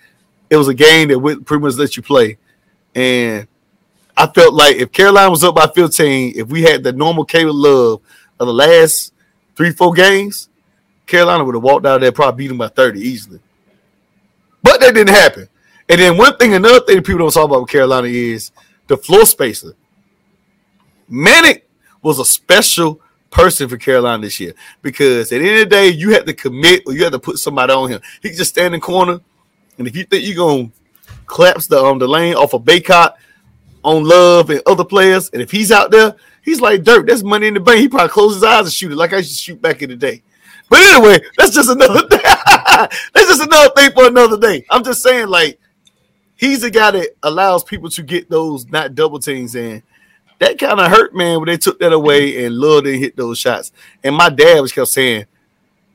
it 0.51 0.57
was 0.57 0.69
a 0.69 0.75
game 0.75 1.09
that 1.09 1.19
would 1.19 1.47
pretty 1.47 1.63
much 1.63 1.77
let 1.77 1.97
you 1.97 2.03
play. 2.03 2.39
And 2.95 3.47
I 4.17 4.27
felt 4.27 4.55
like 4.55 4.77
if 4.77 4.93
Carolina 4.93 5.31
was 5.31 5.45
up 5.45 5.55
by 5.55 5.67
15, 5.67 6.35
if 6.37 6.49
we 6.49 6.63
had 6.63 6.83
the 6.83 6.93
normal 6.93 7.25
Caleb 7.25 7.57
Love 7.57 8.01
of 8.41 8.47
the 8.47 8.53
last 8.53 9.13
three, 9.57 9.73
four 9.73 9.93
games, 9.93 10.49
Carolina 11.07 11.45
would 11.45 11.55
have 11.55 11.63
walked 11.63 11.87
out 11.87 12.01
there, 12.01 12.13
probably 12.13 12.45
beat 12.45 12.49
them 12.49 12.59
by 12.59 12.69
30 12.69 13.01
easily. 13.01 13.41
But 14.63 14.81
that 14.81 14.95
didn't 14.95 15.15
happen. 15.15 15.49
And 15.89 16.01
then 16.01 16.17
one 16.17 16.37
thing, 16.37 16.55
another 16.55 16.81
thing 16.81 17.03
people 17.03 17.19
don't 17.21 17.33
talk 17.33 17.45
about 17.45 17.63
with 17.63 17.71
Carolina 17.71 18.09
is 18.09 18.51
the 18.87 18.97
floor 18.97 19.25
spacer. 19.25 19.75
Manek 21.11 21.63
was 22.03 22.19
a 22.19 22.25
special 22.25 23.01
person 23.31 23.69
for 23.69 23.77
Carolina 23.77 24.23
this 24.23 24.41
year 24.41 24.55
because 24.83 25.33
at 25.33 25.39
the 25.41 25.49
end 25.49 25.61
of 25.61 25.71
the 25.71 25.77
day, 25.77 25.89
you 25.89 26.11
had 26.11 26.27
to 26.27 26.35
commit 26.35 26.83
or 26.87 26.93
you 26.93 27.05
had 27.05 27.13
to 27.13 27.19
put 27.19 27.39
somebody 27.39 27.73
on 27.73 27.91
him. 27.91 28.01
He 28.23 28.31
just 28.31 28.51
stand 28.51 28.75
in 28.75 28.81
corner, 28.81 29.21
and 29.79 29.87
if 29.87 29.95
you 29.95 30.05
think 30.05 30.27
you're 30.27 30.37
gonna 30.37 30.71
collapse 31.27 31.67
the 31.67 31.79
um 31.79 31.99
the 31.99 32.09
lane 32.09 32.35
off 32.35 32.55
of 32.55 32.63
Bacot 32.63 33.15
on 33.85 34.05
Love 34.05 34.51
and 34.51 34.61
other 34.67 34.85
players. 34.85 35.31
And 35.31 35.41
if 35.41 35.51
he's 35.51 35.71
out 35.71 35.91
there, 35.91 36.17
he's 36.47 36.63
like 36.63 36.83
dirt. 36.83 37.07
That's 37.07 37.23
money 37.23 37.49
in 37.49 37.55
the 37.55 37.61
bank. 37.61 37.81
He 37.81 37.89
probably 37.89 38.09
close 38.09 38.35
his 38.35 38.45
eyes 38.45 38.61
and 38.65 38.73
shoot 38.73 38.93
it 38.93 38.97
like 38.97 39.13
I 39.13 39.19
used 39.19 39.37
to 39.37 39.37
shoot 39.37 39.61
back 39.61 39.83
in 39.83 39.91
the 39.91 39.97
day. 39.97 40.23
But 40.71 40.81
anyway, 40.81 41.19
that's 41.37 41.55
just 41.55 41.69
another 41.69 42.01
thing. 42.09 42.21
that's 42.23 43.13
just 43.29 43.43
another 43.43 43.71
thing 43.77 43.91
for 43.93 44.07
another 44.07 44.39
day. 44.39 44.65
I'm 44.71 44.83
just 44.83 45.03
saying, 45.03 45.29
like, 45.29 45.61
he's 46.37 46.63
a 46.63 46.71
guy 46.71 46.93
that 46.93 47.17
allows 47.23 47.63
people 47.63 47.91
to 47.91 48.03
get 48.03 48.31
those 48.31 48.67
not 48.69 48.95
double 48.95 49.19
teams 49.19 49.55
in. 49.55 49.83
That 50.39 50.59
kind 50.59 50.81
of 50.81 50.91
hurt, 50.91 51.15
man, 51.15 51.39
when 51.39 51.47
they 51.47 51.57
took 51.57 51.79
that 51.81 51.93
away 51.93 52.45
and 52.45 52.57
Love 52.57 52.85
didn't 52.85 53.01
hit 53.01 53.17
those 53.17 53.39
shots. 53.39 53.73
And 54.03 54.15
my 54.15 54.29
dad 54.29 54.61
was 54.61 54.73
kept 54.73 54.89
saying, 54.89 55.27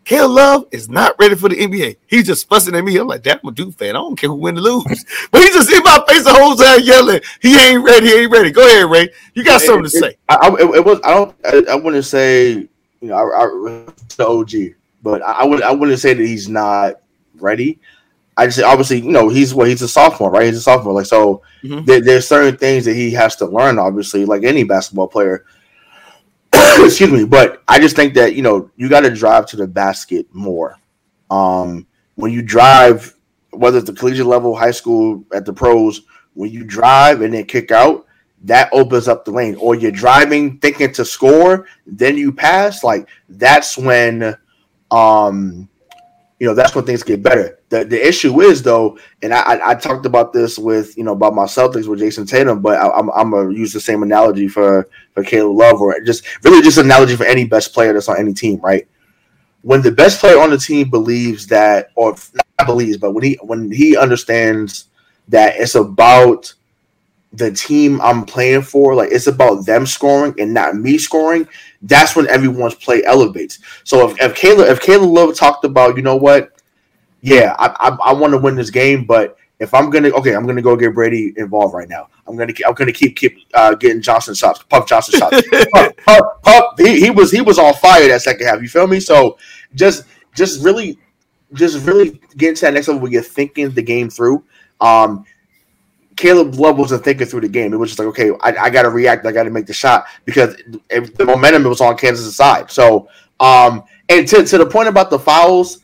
Caleb 0.03 0.31
Love 0.31 0.65
is 0.71 0.89
not 0.89 1.15
ready 1.19 1.35
for 1.35 1.49
the 1.49 1.55
NBA. 1.55 1.97
He's 2.07 2.25
just 2.25 2.47
fussing 2.47 2.75
at 2.75 2.83
me. 2.83 2.97
I'm 2.97 3.07
like, 3.07 3.23
that's 3.23 3.43
my 3.43 3.51
dude 3.51 3.75
fan. 3.75 3.91
I 3.91 3.99
don't 3.99 4.15
care 4.15 4.29
who 4.29 4.35
win 4.35 4.57
or 4.57 4.61
lose. 4.61 5.05
But 5.31 5.41
he 5.41 5.49
just 5.49 5.71
in 5.71 5.83
my 5.83 6.03
face 6.07 6.23
the 6.23 6.33
whole 6.33 6.55
time 6.55 6.81
yelling, 6.81 7.21
he 7.41 7.57
ain't 7.57 7.83
ready, 7.83 8.07
he 8.07 8.13
ain't 8.21 8.31
ready. 8.31 8.51
Go 8.51 8.65
ahead, 8.65 8.89
Ray. 8.89 9.09
You 9.33 9.43
got 9.43 9.61
something 9.61 9.83
to 9.83 9.89
say. 9.89 10.17
I, 10.27 10.35
I, 10.35 10.75
it, 10.77 10.85
was 10.85 10.99
I 11.03 11.13
don't 11.13 11.35
I, 11.45 11.63
I 11.71 11.75
wouldn't 11.75 12.05
say 12.05 12.51
you 12.51 12.69
know 13.01 13.15
I, 13.15 13.45
I 13.45 13.93
the 14.17 14.27
OG, 14.27 14.75
but 15.03 15.21
I, 15.21 15.31
I 15.31 15.45
would 15.45 15.61
I 15.61 15.71
wouldn't 15.71 15.99
say 15.99 16.13
that 16.13 16.25
he's 16.25 16.49
not 16.49 16.95
ready. 17.35 17.79
I 18.37 18.47
just 18.47 18.61
obviously 18.61 19.01
you 19.01 19.11
know 19.11 19.29
he's 19.29 19.53
what 19.53 19.63
well, 19.63 19.69
he's 19.69 19.81
a 19.81 19.87
sophomore, 19.87 20.31
right? 20.31 20.45
He's 20.45 20.57
a 20.57 20.61
sophomore, 20.61 20.93
like 20.93 21.05
so. 21.05 21.43
Mm-hmm. 21.63 21.85
There, 21.85 22.01
there's 22.01 22.27
certain 22.27 22.57
things 22.57 22.85
that 22.85 22.95
he 22.95 23.11
has 23.11 23.35
to 23.37 23.45
learn, 23.45 23.77
obviously, 23.77 24.25
like 24.25 24.43
any 24.43 24.63
basketball 24.63 25.07
player. 25.07 25.45
excuse 26.85 27.11
me, 27.11 27.25
but 27.25 27.63
I 27.67 27.79
just 27.79 27.95
think 27.95 28.13
that 28.15 28.35
you 28.35 28.41
know 28.41 28.69
you 28.75 28.89
got 28.89 29.01
to 29.01 29.13
drive 29.13 29.45
to 29.47 29.55
the 29.55 29.67
basket 29.67 30.27
more. 30.31 30.77
Um, 31.29 31.87
when 32.15 32.31
you 32.31 32.41
drive, 32.41 33.15
whether 33.51 33.77
it's 33.77 33.87
the 33.87 33.95
collegiate 33.95 34.27
level, 34.27 34.55
high 34.55 34.71
school, 34.71 35.23
at 35.33 35.45
the 35.45 35.53
pros, 35.53 36.01
when 36.33 36.51
you 36.51 36.63
drive 36.63 37.21
and 37.21 37.33
then 37.33 37.45
kick 37.45 37.71
out, 37.71 38.05
that 38.43 38.69
opens 38.73 39.07
up 39.07 39.25
the 39.25 39.31
lane. 39.31 39.55
Or 39.55 39.75
you're 39.75 39.91
driving 39.91 40.59
thinking 40.59 40.91
to 40.93 41.05
score, 41.05 41.67
then 41.85 42.17
you 42.17 42.31
pass. 42.31 42.83
Like 42.83 43.07
that's 43.29 43.77
when, 43.77 44.35
um, 44.89 45.69
you 46.41 46.47
know, 46.47 46.55
that's 46.55 46.73
when 46.73 46.85
things 46.85 47.03
get 47.03 47.21
better. 47.21 47.59
The 47.69 47.85
the 47.85 48.03
issue 48.03 48.41
is 48.41 48.63
though, 48.63 48.97
and 49.21 49.31
I, 49.31 49.59
I, 49.63 49.75
talked 49.75 50.07
about 50.07 50.33
this 50.33 50.57
with 50.57 50.97
you 50.97 51.03
know 51.03 51.11
about 51.11 51.35
my 51.35 51.43
Celtics 51.43 51.87
with 51.87 51.99
Jayson 51.99 52.25
Tatum, 52.27 52.63
but 52.63 52.79
I, 52.79 52.85
am 52.85 53.11
I'm, 53.11 53.11
I'm 53.11 53.29
gonna 53.29 53.53
use 53.53 53.71
the 53.71 53.79
same 53.79 54.01
analogy 54.01 54.47
for 54.47 54.89
for 55.13 55.23
Caleb 55.23 55.55
Love 55.55 55.79
or 55.79 56.01
just 56.01 56.25
really 56.43 56.63
just 56.63 56.79
an 56.79 56.85
analogy 56.85 57.15
for 57.15 57.25
any 57.25 57.45
best 57.45 57.75
player 57.75 57.93
that's 57.93 58.09
on 58.09 58.17
any 58.17 58.33
team, 58.33 58.59
right? 58.61 58.87
When 59.61 59.83
the 59.83 59.91
best 59.91 60.19
player 60.19 60.39
on 60.39 60.49
the 60.49 60.57
team 60.57 60.89
believes 60.89 61.45
that, 61.45 61.89
or 61.93 62.15
not 62.33 62.65
believes, 62.65 62.97
but 62.97 63.11
when 63.11 63.23
he 63.23 63.37
when 63.43 63.69
he 63.69 63.95
understands 63.95 64.85
that 65.27 65.57
it's 65.57 65.75
about 65.75 66.51
the 67.33 67.51
team 67.51 68.01
I'm 68.01 68.25
playing 68.25 68.63
for, 68.63 68.95
like 68.95 69.11
it's 69.11 69.27
about 69.27 69.67
them 69.67 69.85
scoring 69.85 70.33
and 70.39 70.55
not 70.55 70.75
me 70.75 70.97
scoring, 70.97 71.47
that's 71.83 72.15
when 72.15 72.27
everyone's 72.27 72.75
play 72.75 73.03
elevates. 73.03 73.59
So 73.83 74.09
if, 74.09 74.21
if 74.21 74.35
Kayla 74.35 74.69
if 74.69 74.81
Caleb 74.81 75.09
Love 75.09 75.35
talked 75.35 75.65
about, 75.65 75.97
you 75.97 76.03
know 76.03 76.15
what, 76.15 76.61
yeah, 77.21 77.55
I 77.59 77.67
I, 77.79 78.11
I 78.11 78.13
want 78.13 78.31
to 78.33 78.37
win 78.37 78.55
this 78.55 78.69
game, 78.69 79.05
but 79.05 79.37
if 79.59 79.73
I'm 79.75 79.89
gonna 79.89 80.09
okay, 80.09 80.35
I'm 80.35 80.47
gonna 80.47 80.61
go 80.61 80.75
get 80.75 80.95
Brady 80.95 81.33
involved 81.37 81.73
right 81.73 81.87
now. 81.87 82.07
I'm 82.27 82.35
gonna 82.35 82.53
I'm 82.65 82.73
gonna 82.73 82.91
keep 82.91 83.15
keep 83.15 83.37
uh, 83.53 83.75
getting 83.75 84.01
Johnson 84.01 84.33
shots, 84.33 84.63
Puff 84.63 84.87
Johnson 84.87 85.19
shots. 85.19 85.41
Puff, 85.73 85.95
Puff, 85.97 86.41
Puff, 86.41 86.79
he, 86.79 86.99
he 86.99 87.09
was 87.11 87.31
he 87.31 87.41
was 87.41 87.59
on 87.59 87.73
fire 87.75 88.07
that 88.07 88.23
second 88.23 88.47
half. 88.47 88.61
You 88.61 88.69
feel 88.69 88.87
me? 88.87 88.99
So 88.99 89.37
just 89.75 90.05
just 90.35 90.63
really 90.63 90.97
just 91.53 91.85
really 91.85 92.19
getting 92.37 92.55
to 92.55 92.61
that 92.61 92.73
next 92.73 92.87
level 92.87 93.03
where 93.03 93.11
you're 93.11 93.21
thinking 93.21 93.69
the 93.69 93.83
game 93.83 94.09
through. 94.09 94.43
Um, 94.79 95.25
Caleb 96.21 96.53
Love 96.53 96.77
wasn't 96.77 97.03
thinking 97.03 97.25
through 97.25 97.41
the 97.41 97.49
game. 97.49 97.73
It 97.73 97.77
was 97.77 97.89
just 97.89 97.97
like, 97.97 98.07
okay, 98.09 98.29
I, 98.41 98.65
I 98.65 98.69
got 98.69 98.83
to 98.83 98.91
react. 98.91 99.25
I 99.25 99.31
got 99.31 99.43
to 99.43 99.49
make 99.49 99.65
the 99.65 99.73
shot 99.73 100.05
because 100.23 100.55
it, 100.91 101.17
the 101.17 101.25
momentum 101.25 101.63
was 101.63 101.81
on 101.81 101.97
Kansas' 101.97 102.35
side. 102.35 102.69
So, 102.69 103.09
um, 103.39 103.83
and 104.07 104.27
to, 104.27 104.45
to 104.45 104.57
the 104.59 104.67
point 104.67 104.87
about 104.87 105.09
the 105.09 105.17
fouls, 105.17 105.79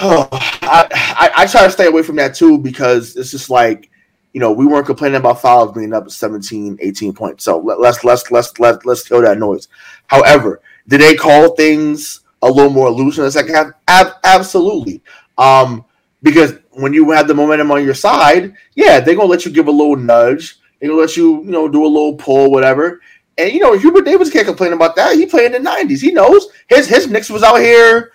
oh, 0.00 0.28
I, 0.32 0.88
I, 0.92 1.30
I 1.42 1.46
try 1.46 1.62
to 1.62 1.70
stay 1.70 1.86
away 1.86 2.02
from 2.02 2.16
that 2.16 2.34
too 2.34 2.58
because 2.58 3.14
it's 3.14 3.30
just 3.30 3.48
like, 3.48 3.88
you 4.32 4.40
know, 4.40 4.50
we 4.50 4.66
weren't 4.66 4.84
complaining 4.84 5.18
about 5.18 5.40
fouls 5.40 5.70
being 5.70 5.92
up 5.92 6.10
17, 6.10 6.78
18 6.80 7.12
points. 7.14 7.44
So 7.44 7.58
let, 7.58 7.78
let's 7.78 8.02
let's 8.02 8.28
let's 8.32 8.58
let's 8.58 8.84
let's 8.84 9.06
kill 9.06 9.22
that 9.22 9.38
noise. 9.38 9.68
However, 10.08 10.60
did 10.88 11.02
they 11.02 11.14
call 11.14 11.54
things 11.54 12.22
a 12.42 12.50
little 12.50 12.72
more 12.72 12.90
loose 12.90 13.16
in 13.18 13.22
the 13.22 13.30
second 13.30 13.54
half? 13.54 13.68
Ab- 13.86 14.14
absolutely. 14.24 15.02
Um, 15.38 15.84
because 16.20 16.58
when 16.76 16.92
you 16.92 17.10
have 17.10 17.28
the 17.28 17.34
momentum 17.34 17.70
on 17.70 17.84
your 17.84 17.94
side, 17.94 18.54
yeah, 18.74 19.00
they're 19.00 19.14
gonna 19.14 19.28
let 19.28 19.44
you 19.44 19.50
give 19.50 19.68
a 19.68 19.72
little 19.72 19.96
nudge. 19.96 20.58
They're 20.80 20.90
gonna 20.90 21.00
let 21.00 21.16
you, 21.16 21.42
you 21.44 21.50
know, 21.50 21.68
do 21.68 21.84
a 21.84 21.88
little 21.88 22.14
pull, 22.16 22.50
whatever. 22.50 23.00
And 23.38 23.52
you 23.52 23.60
know, 23.60 23.76
Hubert 23.76 24.04
Davis 24.04 24.30
can't 24.30 24.46
complain 24.46 24.72
about 24.72 24.96
that. 24.96 25.16
He 25.16 25.26
played 25.26 25.54
in 25.54 25.62
the 25.62 25.70
'90s. 25.70 26.00
He 26.00 26.12
knows 26.12 26.48
his 26.68 26.86
his 26.86 27.08
Knicks 27.08 27.30
was 27.30 27.42
out 27.42 27.56
here. 27.60 28.12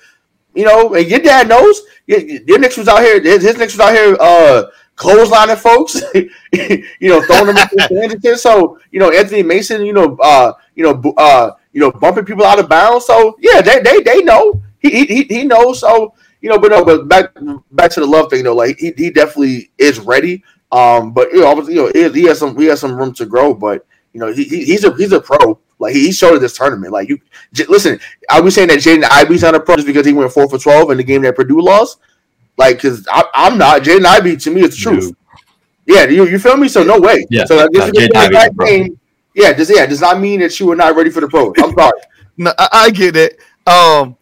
You 0.54 0.66
know, 0.66 0.94
and 0.94 1.08
your 1.08 1.20
dad 1.20 1.48
knows 1.48 1.82
your, 2.08 2.20
your 2.20 2.60
Knicks 2.60 2.78
was 2.78 2.88
out 2.88 3.02
here. 3.02 3.22
His, 3.22 3.42
his 3.42 3.58
Knicks 3.58 3.74
was 3.74 3.80
out 3.80 3.94
here, 3.94 4.18
uh, 4.20 4.64
clotheslining 4.98 5.58
folks. 5.58 6.02
you 6.52 7.10
know, 7.10 7.22
throwing 7.22 7.56
them 7.56 7.58
into 7.90 8.38
So 8.38 8.80
you 8.92 9.00
know, 9.00 9.12
Anthony 9.12 9.44
Mason. 9.44 9.86
You 9.86 9.94
know, 9.94 10.18
uh, 10.22 10.54
you 10.76 10.84
know, 10.84 11.14
uh, 11.18 11.52
you 11.72 11.80
know, 11.80 11.92
bumping 11.92 12.26
people 12.26 12.46
out 12.46 12.60
of 12.60 12.70
bounds. 12.70 13.06
So 13.06 13.38
yeah, 13.40 13.62
they 13.62 13.80
they 13.82 14.02
they 14.02 14.22
know. 14.24 14.62
He 14.80 15.06
he 15.06 15.24
he 15.24 15.44
knows. 15.44 15.80
So 15.80 16.14
you 16.42 16.50
know, 16.50 16.60
but 16.60 16.72
no, 16.72 16.84
but 16.84 17.08
back 17.08 17.34
back 17.72 17.92
to 17.92 18.00
the 18.00 18.06
love 18.06 18.30
thing, 18.30 18.44
though. 18.44 18.56
like 18.56 18.78
he, 18.78 18.94
he 18.98 19.10
definitely 19.10 19.72
is 19.78 20.00
ready. 20.00 20.44
Um, 20.72 21.14
but 21.14 21.32
you 21.32 21.42
know, 21.42 21.48
obviously, 21.48 21.76
you 21.76 21.92
know, 21.94 22.12
he 22.12 22.24
has 22.24 22.40
some 22.40 22.58
he 22.58 22.66
has 22.66 22.80
some 22.80 22.96
room 22.96 23.14
to 23.14 23.26
grow, 23.26 23.54
but 23.54 23.86
you 24.14 24.20
know, 24.20 24.32
he, 24.34 24.44
he's 24.44 24.84
a 24.84 24.96
he's 24.96 25.12
a 25.12 25.22
pro. 25.22 25.60
Like 25.80 25.94
he 25.94 26.12
showed 26.12 26.36
at 26.36 26.42
this 26.42 26.58
tournament. 26.58 26.94
Like 26.94 27.10
you 27.10 27.20
j- 27.54 27.66
listen, 27.66 28.00
I 28.30 28.40
was 28.40 28.56
saying 28.56 28.68
that 28.70 28.80
Jaden 28.80 29.04
Ivey's 29.10 29.42
not 29.42 29.56
a 29.56 29.60
pro 29.60 29.76
just 29.76 29.88
because 29.88 30.06
he 30.06 30.14
went 30.14 30.32
four 30.32 30.50
for 30.50 30.58
twelve 30.58 30.92
in 30.92 30.98
the 30.98 31.04
game 31.04 31.22
that 31.24 31.36
Purdue 31.36 31.62
lost. 31.62 32.00
Like, 32.58 32.78
because 32.78 33.08
I'm 33.12 33.58
not 33.58 33.82
Jaden 33.82 34.06
Ivey. 34.06 34.38
To 34.38 34.52
me, 34.52 34.62
it's 34.62 34.76
the 34.76 34.92
truth. 34.92 35.16
Yeah, 35.88 36.06
you, 36.06 36.28
you 36.28 36.38
feel 36.38 36.58
me? 36.58 36.68
So 36.68 36.84
no 36.84 37.00
way. 37.00 37.26
Yeah. 37.30 37.46
So 37.46 37.68
just 37.74 37.88
uh, 37.88 38.30
that 38.30 38.54
game, 38.66 39.00
yeah, 39.34 39.52
does 39.54 39.70
yeah 39.70 39.86
does 39.86 40.02
not 40.02 40.20
mean 40.20 40.42
that 40.42 40.58
you 40.60 40.68
were 40.68 40.76
not 40.76 40.96
ready 40.96 41.10
for 41.10 41.22
the 41.22 41.28
pro. 41.28 41.54
I'm 41.58 41.74
sorry. 41.74 42.00
no, 42.38 42.54
I, 42.58 42.70
I 42.72 42.90
get 42.92 43.16
it. 43.16 43.40
Um, 43.66 44.16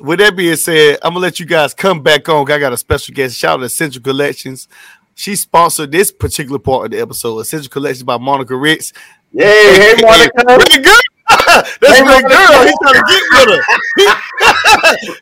with 0.00 0.18
that 0.20 0.36
being 0.36 0.56
said, 0.56 0.98
I'm 1.02 1.14
gonna 1.14 1.22
let 1.22 1.40
you 1.40 1.46
guys 1.46 1.74
come 1.74 2.02
back 2.02 2.28
on. 2.28 2.50
I 2.50 2.58
got 2.58 2.72
a 2.72 2.76
special 2.76 3.14
guest. 3.14 3.36
Shout 3.36 3.54
out 3.54 3.56
to 3.58 3.64
Essential 3.64 4.02
Collections. 4.02 4.68
She 5.14 5.34
sponsored 5.36 5.90
this 5.90 6.12
particular 6.12 6.58
part 6.58 6.86
of 6.86 6.90
the 6.92 7.00
episode. 7.00 7.38
Essential 7.40 7.70
Collections 7.70 8.04
by 8.04 8.18
Monica 8.18 8.56
Ritz. 8.56 8.92
Yeah, 9.32 9.46
hey, 9.46 9.94
hey 9.96 10.02
Monica. 10.02 10.44
Really 10.46 10.82
good. 10.82 11.02
That's 11.28 11.98
hey, 11.98 12.02
my 12.02 12.22
girl. 12.22 12.64
He's 12.64 12.78
trying 12.80 12.94
to 12.94 13.04
get 13.08 13.22
with 13.30 13.48
her. 13.48 13.62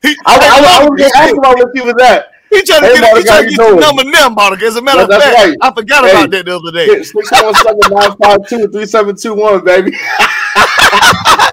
he, 0.03 0.17
I, 0.27 0.37
I, 0.37 0.37
I, 0.37 0.85
I 0.85 0.89
was 0.89 1.01
just 1.01 1.15
asking 1.15 1.39
about 1.39 1.57
what 1.57 1.69
she 1.75 1.83
was 1.83 1.95
at. 2.03 2.33
He 2.51 2.63
trying 2.63 2.83
to 2.83 2.87
hey, 2.87 2.95
get, 2.95 3.01
Monica, 3.03 3.19
he 3.19 3.25
trying 3.25 3.43
to 3.43 3.51
get 3.51 3.59
your 3.59 3.81
number 3.81 4.05
now, 4.05 4.29
Monica. 4.29 4.67
As 4.67 4.77
a 4.77 4.83
matter 4.83 5.01
yeah, 5.01 5.17
of 5.17 5.23
fact, 5.23 5.37
right. 5.37 5.57
I 5.61 5.75
forgot 5.75 6.05
hey, 6.05 6.11
about 6.13 6.31
that 6.31 6.45
the 6.45 6.57
other 6.57 6.71
day. 6.73 6.87
Six 7.03 7.13
one 7.15 7.55
seven 7.55 7.81
nine 7.91 8.17
five 8.17 8.49
two 8.49 8.69
three 8.69 8.87
seven 8.87 9.17
two 9.17 9.35
one, 9.35 9.65
baby. 9.65 9.91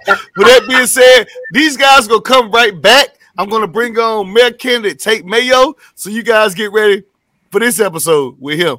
With 0.08 0.48
that 0.48 0.66
being 0.68 0.88
said, 0.88 1.28
these 1.52 1.78
guys 1.78 2.08
gonna 2.08 2.22
come 2.22 2.52
right 2.52 2.80
back. 2.80 3.10
I'm 3.38 3.50
gonna 3.50 3.68
bring 3.68 3.98
on 3.98 4.32
Mayor 4.32 4.52
candidate 4.52 5.00
Tate 5.00 5.26
Mayo, 5.26 5.76
so 5.96 6.10
you 6.10 6.24
guys 6.24 6.54
get 6.54 6.72
ready 6.72 7.04
for 7.52 7.60
this 7.60 7.80
episode 7.80 8.36
with 8.40 8.60
him. 8.60 8.78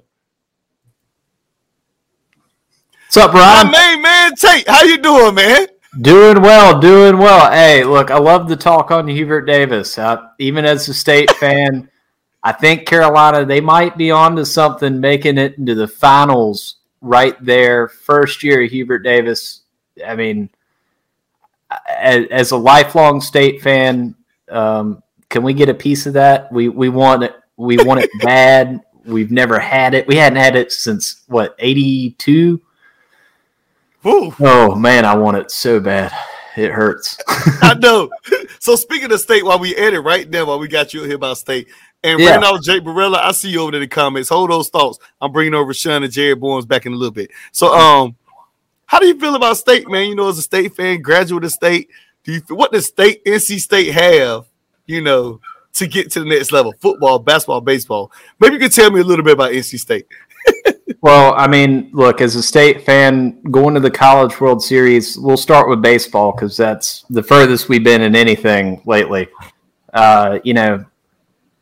What's 3.07 3.17
up, 3.17 3.31
Brian? 3.33 3.67
My 3.69 3.73
main 3.73 4.03
man 4.03 4.35
Tate, 4.35 4.69
how 4.69 4.83
you 4.83 4.99
doing, 4.99 5.35
man? 5.35 5.67
Doing 6.01 6.43
well, 6.43 6.81
doing 6.81 7.19
well. 7.19 7.53
Hey, 7.53 7.85
look, 7.85 8.11
I 8.11 8.19
love 8.19 8.49
the 8.49 8.57
talk 8.57 8.91
on 8.91 9.07
Hubert 9.07 9.43
Davis. 9.43 9.97
Uh, 9.97 10.29
even 10.41 10.65
as 10.65 10.89
a 10.89 10.95
state 10.95 11.31
fan, 11.37 11.89
I 12.43 12.51
think 12.51 12.87
Carolina 12.87 13.45
they 13.45 13.61
might 13.61 13.97
be 13.97 14.11
on 14.11 14.35
to 14.37 14.45
something, 14.45 15.01
making 15.01 15.39
it 15.39 15.57
into 15.57 15.77
the 15.77 15.87
finals 15.87 16.77
right 17.01 17.37
there. 17.45 17.87
First 17.87 18.43
year, 18.43 18.63
Hubert 18.63 19.05
Davis. 19.05 19.63
I 20.05 20.17
mean, 20.17 20.51
as, 21.89 22.27
as 22.31 22.51
a 22.51 22.57
lifelong 22.57 23.21
state 23.21 23.63
fan, 23.63 24.15
um, 24.51 25.03
can 25.29 25.43
we 25.43 25.55
get 25.55 25.69
a 25.69 25.75
piece 25.75 26.07
of 26.07 26.15
that? 26.15 26.53
We 26.53 26.69
we 26.69 26.89
want 26.89 27.25
it. 27.25 27.35
We 27.57 27.77
want 27.79 28.01
it 28.01 28.11
bad. 28.21 28.81
We've 29.05 29.31
never 29.31 29.59
had 29.59 29.95
it. 29.95 30.07
We 30.07 30.17
hadn't 30.17 30.39
had 30.39 30.57
it 30.57 30.73
since 30.73 31.23
what 31.29 31.55
eighty 31.59 32.11
two. 32.13 32.61
Oh 34.05 34.75
man, 34.75 35.05
I 35.05 35.15
want 35.15 35.39
it 35.39 35.51
so 35.51 35.81
bad. 35.81 36.13
It 36.57 36.71
hurts. 36.71 37.19
I 37.27 37.75
know. 37.81 38.11
So 38.61 38.77
speaking 38.77 39.11
of 39.13 39.21
state, 39.21 39.45
while 39.45 39.59
we 39.59 39.75
edit 39.75 40.05
right 40.05 40.29
now, 40.29 40.45
while 40.45 40.59
we 40.59 40.69
got 40.69 40.95
you 40.95 41.03
here 41.03 41.17
about 41.17 41.39
state, 41.39 41.69
and 42.05 42.21
yeah. 42.21 42.33
right 42.33 42.41
now, 42.41 42.59
Jake 42.59 42.83
Barella, 42.85 43.17
I 43.17 43.33
see 43.33 43.51
you 43.51 43.63
over 43.63 43.73
there 43.73 43.83
in 43.83 43.89
the 43.89 43.95
comments. 43.95 44.29
Hold 44.29 44.51
those 44.51 44.69
thoughts. 44.69 44.99
I'm 45.21 45.33
bringing 45.33 45.55
over 45.55 45.73
Sean 45.73 46.03
and 46.03 46.13
Jared 46.13 46.41
Barnes 46.41 46.67
back 46.67 46.87
in 46.87 46.93
a 46.93 46.97
little 46.97 47.15
bit. 47.15 47.31
So, 47.51 47.75
um, 47.75 48.15
how 48.87 48.99
do 48.99 49.07
you 49.07 49.19
feel 49.19 49.35
about 49.35 49.57
state, 49.57 49.89
man? 49.89 50.09
You 50.09 50.15
know, 50.15 50.29
as 50.29 50.39
a 50.39 50.43
state 50.43 50.75
fan, 50.75 51.03
graduate 51.03 51.45
of 51.45 51.53
state, 51.53 51.89
do 52.23 52.33
you 52.33 52.41
what 52.49 52.73
does 52.73 52.87
state 52.87 53.25
NC 53.25 53.59
State 53.61 53.93
have? 53.93 54.47
You 54.87 55.01
know, 55.01 55.41
to 55.75 55.87
get 55.87 56.11
to 56.13 56.21
the 56.21 56.27
next 56.27 56.53
level, 56.53 56.73
football, 56.81 57.19
basketball, 57.19 57.61
baseball. 57.61 58.13
Maybe 58.41 58.55
you 58.55 58.61
could 58.61 58.73
tell 58.73 58.91
me 58.91 59.01
a 59.01 59.05
little 59.05 59.25
bit 59.25 59.35
about 59.35 59.53
NC 59.53 59.79
State. 59.79 60.07
well, 61.01 61.35
I 61.37 61.49
mean, 61.49 61.91
look, 61.93 62.21
as 62.21 62.37
a 62.37 62.43
state 62.43 62.83
fan, 62.83 63.41
going 63.51 63.75
to 63.75 63.81
the 63.81 63.91
College 63.91 64.41
World 64.41 64.63
Series, 64.63 65.19
we'll 65.19 65.37
start 65.37 65.69
with 65.69 65.83
baseball 65.83 66.33
because 66.33 66.57
that's 66.57 67.05
the 67.11 67.23
furthest 67.23 67.69
we've 67.69 67.85
been 67.85 68.03
in 68.03 68.15
anything 68.15 68.83
lately. 68.85 69.29
Uh, 69.93 70.39
you 70.45 70.55
know, 70.55 70.85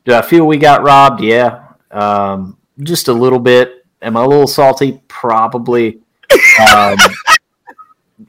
do 0.05 0.15
I 0.15 0.23
feel 0.23 0.47
we 0.47 0.59
got 0.59 0.83
robbed? 0.83 1.23
Yeah. 1.23 1.69
Um, 1.91 2.59
just 2.81 3.09
a 3.09 3.13
little 3.13 3.39
bit. 3.39 3.87
Am 4.01 4.17
I 4.17 4.25
a 4.25 4.27
little 4.27 4.47
salty? 4.47 5.01
Probably. 5.09 6.02
Um, 6.71 6.97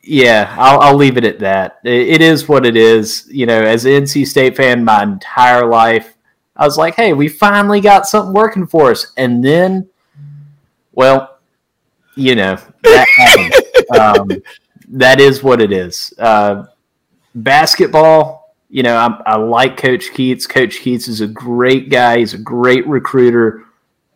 yeah, 0.02 0.56
I'll, 0.58 0.80
I'll, 0.80 0.96
leave 0.96 1.18
it 1.18 1.26
at 1.26 1.40
that. 1.40 1.80
It, 1.84 2.10
it 2.10 2.22
is 2.22 2.48
what 2.48 2.66
it 2.66 2.76
is. 2.76 3.28
You 3.30 3.46
know, 3.46 3.62
as 3.62 3.86
an 3.86 3.92
NC 4.04 4.28
State 4.28 4.58
fan, 4.58 4.84
my 4.84 5.04
entire 5.04 5.66
life, 5.66 6.16
I 6.56 6.66
was 6.66 6.78
like, 6.78 6.96
hey, 6.96 7.14
we 7.14 7.28
finally 7.28 7.82
got 7.82 8.06
something 8.06 8.34
working 8.34 8.68
for 8.68 8.92
us. 8.92 9.12
And 9.18 9.44
then, 9.44 9.90
well, 10.92 11.40
you 12.16 12.36
know, 12.36 12.58
that 12.84 13.08
um, 14.00 14.30
that 14.90 15.20
is 15.20 15.42
what 15.42 15.62
it 15.62 15.72
is. 15.72 16.14
Uh, 16.20 16.66
basketball, 17.36 18.56
you 18.70 18.84
know, 18.84 18.96
I, 18.96 19.34
I 19.34 19.36
like 19.38 19.78
Coach 19.78 20.12
Keatts. 20.14 20.48
Coach 20.48 20.80
Keatts 20.80 21.08
is 21.08 21.22
a 21.22 21.28
great 21.28 21.90
guy. 21.90 22.20
He's 22.20 22.34
a 22.34 22.40
great 22.40 22.86
recruiter. 22.88 23.64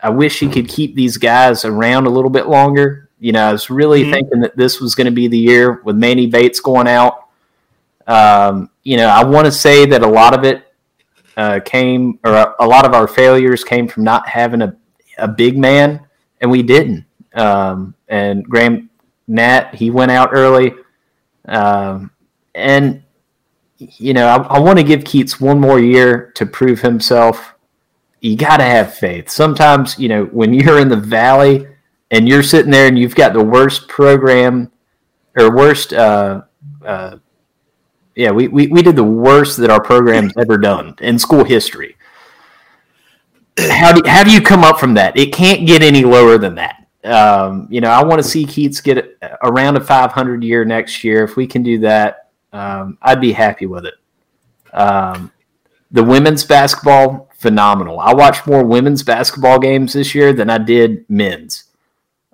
I 0.02 0.10
wish 0.10 0.40
he 0.40 0.48
could 0.50 0.68
keep 0.68 0.96
these 0.96 1.18
guys 1.18 1.66
around 1.66 2.06
a 2.06 2.12
little 2.12 2.30
bit 2.30 2.48
longer. 2.48 3.07
You 3.20 3.32
know, 3.32 3.44
I 3.48 3.52
was 3.52 3.70
really 3.70 4.04
mm-hmm. 4.04 4.12
thinking 4.12 4.40
that 4.42 4.56
this 4.56 4.80
was 4.80 4.96
going 4.96 5.06
to 5.06 5.12
be 5.12 5.28
the 5.28 5.38
year 5.38 5.82
with 5.84 5.96
Manny 5.96 6.28
Bates 6.28 6.60
going 6.60 6.88
out. 6.88 7.28
Um, 8.06 8.70
you 8.84 8.98
know, 8.98 9.08
I 9.08 9.24
want 9.24 9.46
to 9.46 9.52
say 9.52 9.86
that 9.88 10.02
a 10.02 10.08
lot 10.08 10.34
of 10.34 10.44
it 10.44 10.74
uh, 11.36 11.60
came, 11.66 12.20
or 12.24 12.34
a, 12.34 12.56
a, 12.60 12.68
lot 12.68 12.86
of 12.86 12.94
our 12.94 13.08
failures 13.08 13.64
came 13.64 13.88
from 13.88 14.04
not 14.04 14.28
having 14.28 14.62
a, 14.62 14.76
a 15.18 15.28
big 15.28 15.58
man, 15.58 16.06
and 16.42 16.50
we 16.50 16.64
didn't. 16.64 17.06
Um, 17.34 17.96
and 18.08 18.46
Graham 18.46 18.90
Nat, 19.28 19.76
he 19.76 19.92
went 19.92 20.12
out 20.12 20.30
early. 20.32 20.74
Um, 21.46 22.12
and 22.56 23.04
you 23.78 24.14
know, 24.14 24.28
I, 24.28 24.58
I 24.58 24.60
want 24.60 24.80
to 24.80 24.84
give 24.84 25.02
Keatts 25.02 25.40
one 25.40 25.60
more 25.60 25.80
year 25.80 26.32
to 26.36 26.46
prove 26.46 26.82
himself. 26.82 27.54
You 28.22 28.36
got 28.36 28.58
to 28.58 28.64
have 28.64 28.94
faith. 28.94 29.30
Sometimes, 29.30 30.00
you 30.00 30.10
know, 30.10 30.26
when 30.26 30.54
you're 30.54 30.80
in 30.80 30.90
the 30.90 30.96
valley 30.96 31.68
and 32.12 32.28
you're 32.28 32.44
sitting 32.44 32.72
there 32.72 32.88
and 32.88 32.98
you've 32.98 33.16
got 33.16 33.34
the 33.34 33.44
worst 33.44 33.88
program 33.88 34.72
or 35.38 35.56
worst, 35.56 35.94
uh, 35.94 36.42
uh, 36.86 37.18
yeah, 38.16 38.32
we, 38.32 38.48
we, 38.48 38.68
we 38.68 38.82
did 38.82 38.96
the 38.96 39.04
worst 39.04 39.58
that 39.58 39.70
our 39.70 39.82
program's 39.82 40.34
ever 40.38 40.58
done 40.58 40.96
in 41.02 41.20
school 41.20 41.44
history. 41.44 41.96
How 43.58 43.92
do, 43.92 44.08
how 44.08 44.24
do 44.24 44.32
you 44.32 44.42
come 44.42 44.64
up 44.64 44.80
from 44.80 44.94
that? 44.96 45.18
It 45.18 45.34
can't 45.34 45.68
get 45.68 45.82
any 45.82 46.04
lower 46.04 46.38
than 46.38 46.56
that. 46.56 46.88
um, 47.04 47.68
you 47.70 47.82
know, 47.82 47.90
I 47.90 48.04
want 48.04 48.22
to 48.22 48.28
see 48.28 48.46
Keatts 48.46 48.84
get 48.84 49.18
around 49.44 49.78
a 49.78 49.82
500 49.82 50.44
year 50.44 50.66
next 50.66 51.04
year. 51.04 51.24
If 51.24 51.36
we 51.36 51.48
can 51.48 51.64
do 51.64 51.80
that, 51.80 52.30
um, 52.54 52.98
I'd 53.02 53.22
be 53.22 53.32
happy 53.32 53.66
with 53.66 53.86
it. 53.86 53.96
Um, 54.74 55.32
the 55.92 56.04
women's 56.04 56.44
basketball, 56.44 57.30
phenomenal. 57.38 58.00
I 58.00 58.14
watched 58.14 58.48
more 58.48 58.64
women's 58.64 59.04
basketball 59.04 59.60
games 59.60 59.94
this 59.94 60.14
year 60.14 60.34
than 60.34 60.50
I 60.50 60.58
did 60.58 61.06
men's. 61.10 61.66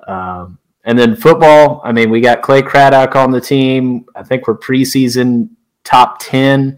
Um, 0.08 0.58
and 0.86 0.98
then 1.00 1.16
football, 1.16 1.82
I 1.84 1.92
mean, 1.92 2.10
we 2.10 2.20
got 2.20 2.42
Clay 2.42 2.62
Craddock 2.62 3.16
on 3.16 3.32
the 3.32 3.40
team. 3.40 4.06
I 4.16 4.24
think 4.24 4.48
we're 4.48 4.58
preseason 4.58 5.50
top 5.84 6.20
10. 6.20 6.78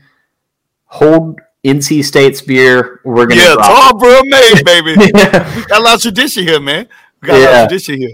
Hold 0.86 1.40
NC 1.64 2.04
State's 2.04 2.42
beer. 2.42 3.02
We're 3.04 3.26
going 3.26 3.40
to 3.40 3.46
Yeah, 3.46 3.54
drop 3.56 3.96
Tarboro 3.96 4.22
made, 4.26 4.64
baby. 4.64 4.96
we 4.98 5.12
got 5.12 5.80
a 5.80 5.84
lot 5.84 5.96
of 5.96 6.02
tradition 6.02 6.44
here, 6.44 6.60
man. 6.60 6.88
We 7.22 7.28
got 7.28 7.38
a 7.38 7.44
lot 7.44 7.54
of 7.64 7.70
tradition 7.70 7.98
here. 7.98 8.14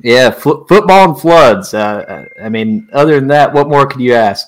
Yeah, 0.00 0.30
fo- 0.30 0.64
football 0.64 1.10
and 1.10 1.18
floods. 1.18 1.72
Uh, 1.72 2.26
I 2.42 2.50
mean, 2.50 2.88
other 2.92 3.14
than 3.18 3.28
that, 3.28 3.54
what 3.54 3.68
more 3.68 3.86
could 3.86 4.02
you 4.02 4.12
ask? 4.12 4.46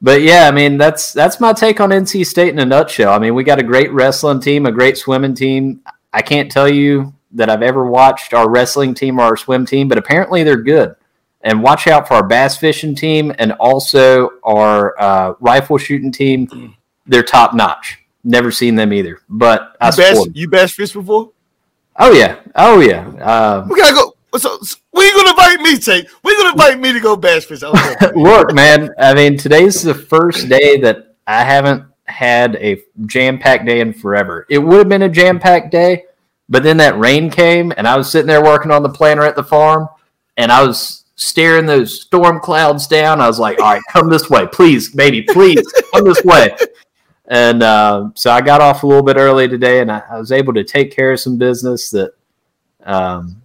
But 0.00 0.22
yeah, 0.22 0.48
I 0.48 0.50
mean, 0.50 0.78
that's 0.78 1.12
that's 1.12 1.38
my 1.40 1.52
take 1.52 1.80
on 1.80 1.90
NC 1.90 2.24
State 2.24 2.48
in 2.48 2.58
a 2.58 2.64
nutshell. 2.64 3.12
I 3.12 3.18
mean, 3.18 3.34
we 3.34 3.44
got 3.44 3.58
a 3.58 3.62
great 3.62 3.92
wrestling 3.92 4.40
team, 4.40 4.64
a 4.64 4.72
great 4.72 4.96
swimming 4.96 5.34
team. 5.34 5.82
I 6.14 6.22
can't 6.22 6.50
tell 6.50 6.68
you 6.68 7.12
that 7.32 7.48
I've 7.50 7.62
ever 7.62 7.84
watched 7.86 8.34
our 8.34 8.48
wrestling 8.50 8.94
team 8.94 9.18
or 9.18 9.22
our 9.24 9.36
swim 9.36 9.64
team, 9.66 9.88
but 9.88 9.98
apparently 9.98 10.42
they're 10.42 10.56
good. 10.62 10.94
And 11.42 11.62
watch 11.62 11.86
out 11.86 12.06
for 12.06 12.14
our 12.14 12.26
bass 12.26 12.56
fishing 12.58 12.94
team 12.94 13.32
and 13.38 13.52
also 13.52 14.30
our 14.44 15.00
uh, 15.00 15.34
rifle 15.40 15.78
shooting 15.78 16.12
team. 16.12 16.74
They're 17.06 17.22
top 17.22 17.54
notch. 17.54 17.98
Never 18.24 18.50
seen 18.50 18.74
them 18.74 18.92
either, 18.92 19.20
but 19.28 19.74
I 19.80 19.88
You 19.88 19.96
bash, 19.96 20.16
'em. 20.16 20.32
you 20.34 20.48
bass 20.48 20.72
fish 20.74 20.92
before? 20.92 21.30
Oh 21.96 22.12
yeah, 22.12 22.36
oh 22.54 22.80
yeah. 22.80 23.06
Um, 23.24 23.68
We 23.68 23.76
gotta 23.80 23.94
go. 23.94 24.14
So, 24.38 24.58
so 24.60 24.76
you 24.96 25.12
gonna 25.16 25.30
invite 25.30 25.60
me, 25.60 25.78
Tate? 25.78 26.06
You 26.24 26.36
gonna 26.36 26.50
invite 26.50 26.78
me 26.78 26.92
to 26.92 27.00
go 27.00 27.16
bass 27.16 27.46
fish? 27.46 27.62
I. 27.64 28.10
Look, 28.14 28.52
man, 28.54 28.90
I 28.98 29.14
mean, 29.14 29.38
today's 29.38 29.82
the 29.82 29.94
first 29.94 30.48
day 30.50 30.78
that 30.80 31.14
I 31.26 31.42
haven't 31.42 31.84
had 32.04 32.56
a 32.56 32.82
jam 33.06 33.38
packed 33.38 33.64
day 33.64 33.80
in 33.80 33.92
forever. 33.94 34.46
It 34.50 34.58
would 34.58 34.78
have 34.78 34.88
been 34.90 35.02
a 35.02 35.08
jam 35.08 35.38
packed 35.40 35.70
day, 35.70 36.04
but 36.50 36.64
then 36.64 36.76
that 36.78 36.98
rain 36.98 37.30
came, 37.30 37.72
and 37.76 37.86
I 37.86 37.96
was 37.96 38.10
sitting 38.10 38.26
there 38.26 38.42
working 38.42 38.72
on 38.72 38.82
the 38.82 38.88
planter 38.88 39.22
at 39.22 39.36
the 39.36 39.44
farm, 39.44 39.88
and 40.36 40.50
I 40.50 40.66
was 40.66 41.04
staring 41.14 41.66
those 41.66 42.02
storm 42.02 42.40
clouds 42.40 42.86
down. 42.86 43.20
I 43.20 43.28
was 43.28 43.38
like, 43.38 43.60
all 43.60 43.72
right, 43.72 43.82
come 43.90 44.10
this 44.10 44.28
way, 44.28 44.46
please, 44.48 44.90
baby, 44.90 45.22
please, 45.22 45.62
come 45.94 46.04
this 46.04 46.24
way. 46.24 46.56
And 47.28 47.62
uh, 47.62 48.10
so 48.14 48.32
I 48.32 48.40
got 48.40 48.60
off 48.60 48.82
a 48.82 48.86
little 48.86 49.04
bit 49.04 49.16
early 49.16 49.46
today, 49.46 49.80
and 49.80 49.92
I, 49.92 50.02
I 50.10 50.18
was 50.18 50.32
able 50.32 50.52
to 50.54 50.64
take 50.64 50.90
care 50.94 51.12
of 51.12 51.20
some 51.20 51.38
business 51.38 51.88
that 51.90 52.12
um, 52.84 53.40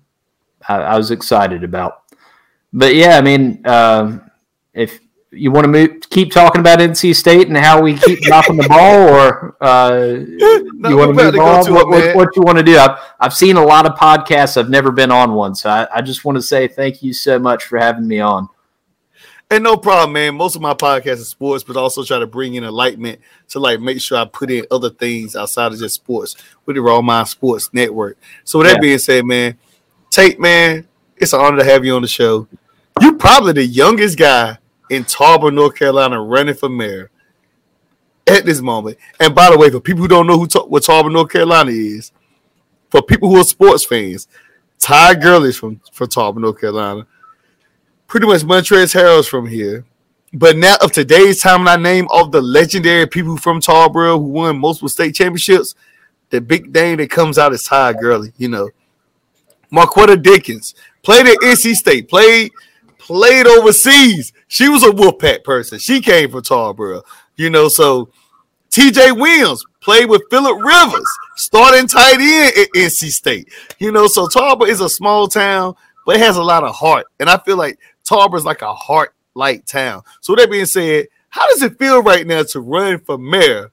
I, 0.68 0.78
I 0.78 0.98
was 0.98 1.12
excited 1.12 1.64
about. 1.64 2.02
But 2.74 2.96
yeah, 2.96 3.18
I 3.18 3.22
mean, 3.22 3.62
um, 3.68 4.32
if 4.74 5.00
you 5.36 5.52
want 5.52 5.66
to 5.66 5.68
move, 5.70 6.02
keep 6.10 6.32
talking 6.32 6.60
about 6.62 6.80
NC 6.80 7.16
State 7.16 7.48
and 7.48 7.58
how 7.58 7.82
we 7.82 7.96
keep 7.98 8.20
dropping 8.24 8.58
the 8.58 8.68
ball, 8.68 9.10
or 9.10 9.56
uh, 9.62 9.90
No, 9.90 10.90
you 10.90 10.98
want 10.98 11.16
to 11.18 11.24
move 11.32 11.40
on? 11.40 11.66
to 11.66 11.74
What, 11.74 11.88
what, 11.90 12.16
what 12.16 12.30
you 12.36 12.42
want 12.42 12.58
to 12.58 12.64
do? 12.64 12.78
I've, 12.78 12.98
I've 13.20 13.34
seen 13.34 13.58
a 13.58 13.64
lot 13.64 13.86
of 13.86 13.94
podcasts. 13.98 14.58
I've 14.58 14.70
never 14.70 14.92
been 14.92 15.12
on 15.12 15.34
one, 15.34 15.56
so 15.56 15.70
I, 15.70 15.88
I 15.98 16.02
just 16.02 16.26
want 16.26 16.38
to 16.38 16.42
say 16.42 16.68
thank 16.68 17.04
you 17.04 17.14
so 17.14 17.38
much 17.40 17.64
for 17.64 17.78
having 17.78 18.08
me 18.08 18.20
on. 18.20 18.50
And 19.52 19.64
no 19.64 19.78
problem, 19.78 20.14
man. 20.14 20.36
Most 20.36 20.56
of 20.56 20.62
my 20.64 20.74
podcasts 20.74 21.22
are 21.22 21.26
sports, 21.26 21.64
but 21.64 21.78
also 21.78 22.04
try 22.04 22.18
to 22.18 22.26
bring 22.26 22.56
in 22.56 22.64
enlightenment 22.64 23.20
to 23.50 23.60
like 23.60 23.80
make 23.80 24.02
sure 24.02 24.18
I 24.18 24.26
put 24.26 24.50
in 24.50 24.66
other 24.72 24.90
things 24.90 25.36
outside 25.36 25.72
of 25.72 25.78
just 25.78 25.96
sports 25.96 26.36
with 26.66 26.76
the 26.76 26.82
Raw 26.82 27.02
Mind 27.02 27.28
Sports 27.28 27.70
Network. 27.72 28.18
So 28.44 28.58
with 28.60 28.68
that 28.68 28.78
Yeah. 28.78 28.82
being 28.82 28.98
said, 28.98 29.24
man, 29.24 29.58
Tate, 30.10 30.40
man, 30.40 30.88
it's 31.18 31.34
an 31.34 31.42
honor 31.42 31.58
to 31.58 31.64
have 31.64 31.86
you 31.86 31.96
on 31.96 32.02
the 32.02 32.08
show. 32.08 32.48
You're 33.00 33.14
probably 33.18 33.54
the 33.54 33.66
youngest 33.66 34.18
guy 34.18 34.58
in 34.90 35.04
Tarboro, 35.04 35.54
North 35.54 35.76
Carolina, 35.76 36.22
running 36.22 36.56
for 36.56 36.70
mayor 36.70 37.10
at 38.28 38.46
this 38.46 38.62
moment. 38.62 38.98
And 39.20 39.36
by 39.36 39.50
the 39.50 39.58
way, 39.58 39.70
for 39.70 39.80
people 39.80 40.02
who 40.02 40.08
don't 40.08 40.28
know 40.28 40.38
who 40.38 40.48
what 40.68 40.84
Tarboro, 40.84 41.12
North 41.12 41.32
Carolina 41.32 41.72
is, 41.72 42.12
for 42.90 43.02
people 43.02 43.30
who 43.30 43.40
are 43.40 43.44
sports 43.44 43.86
fans, 43.86 44.28
Ty 44.80 45.16
Gurley 45.16 45.52
from 45.52 45.82
from 45.92 46.08
Tarboro, 46.08 46.42
North 46.42 46.60
Carolina. 46.60 47.08
Pretty 48.08 48.28
much 48.28 48.42
Montrezl 48.42 48.94
Harrell's 48.94 49.28
from 49.28 49.48
here. 49.48 49.84
But 50.32 50.58
now 50.58 50.76
of 50.82 50.92
today's 50.92 51.42
time, 51.42 51.68
I 51.68 51.76
name 51.76 52.08
all 52.10 52.28
the 52.28 52.42
legendary 52.42 53.08
people 53.08 53.38
from 53.38 53.62
Tarboro 53.62 54.18
who 54.18 54.26
won 54.26 54.60
multiple 54.60 54.90
state 54.90 55.16
championships, 55.16 55.76
the 56.30 56.42
big 56.42 56.74
name 56.74 56.98
that 56.98 57.10
comes 57.10 57.38
out 57.38 57.54
is 57.54 57.64
Ty 57.64 57.94
Gurley. 57.94 58.34
You 58.38 58.50
know, 58.50 58.70
Marquetta 59.72 60.22
Dickens 60.22 60.76
played 61.04 61.26
at 61.26 61.38
NC 61.38 61.76
State, 61.76 62.10
played 62.10 62.52
played 62.98 63.48
overseas. 63.48 64.34
She 64.48 64.70
was 64.70 64.84
a 64.84 64.92
Wolfpack 64.92 65.44
person. 65.44 65.80
She 65.80 66.02
came 66.02 66.32
from 66.32 66.42
Tarboro. 66.42 67.04
You 67.36 67.50
know, 67.50 67.68
so 67.68 68.10
TJ 68.70 69.20
Williams 69.20 69.64
played 69.82 70.10
with 70.10 70.24
Philip 70.30 70.58
Rivers, 70.64 71.10
starting 71.36 71.88
tight 71.88 72.20
end 72.20 72.54
at 72.58 72.68
NC 72.76 73.10
State. 73.10 73.50
You 73.80 73.92
know, 73.92 74.08
so 74.08 74.28
Tarboro 74.28 74.68
is 74.68 74.82
a 74.82 74.90
small 74.90 75.28
town, 75.28 75.76
but 76.06 76.18
it 76.18 76.22
has 76.22 76.38
a 76.38 76.44
lot 76.44 76.64
of 76.64 76.76
heart. 76.76 77.08
And 77.20 77.30
I 77.30 77.38
feel 77.38 77.58
like 77.58 77.80
Tarboro 78.04 78.38
is 78.38 78.46
like 78.46 78.62
a 78.62 78.74
heart 78.74 79.14
light 79.34 79.66
town. 79.66 80.04
So 80.22 80.34
with 80.34 80.42
that 80.42 80.52
being 80.52 80.66
said, 80.66 81.08
how 81.30 81.48
does 81.50 81.62
it 81.62 81.78
feel 81.78 82.02
right 82.02 82.26
now 82.26 82.44
to 82.44 82.60
run 82.62 83.00
for 83.00 83.18
mayor 83.18 83.72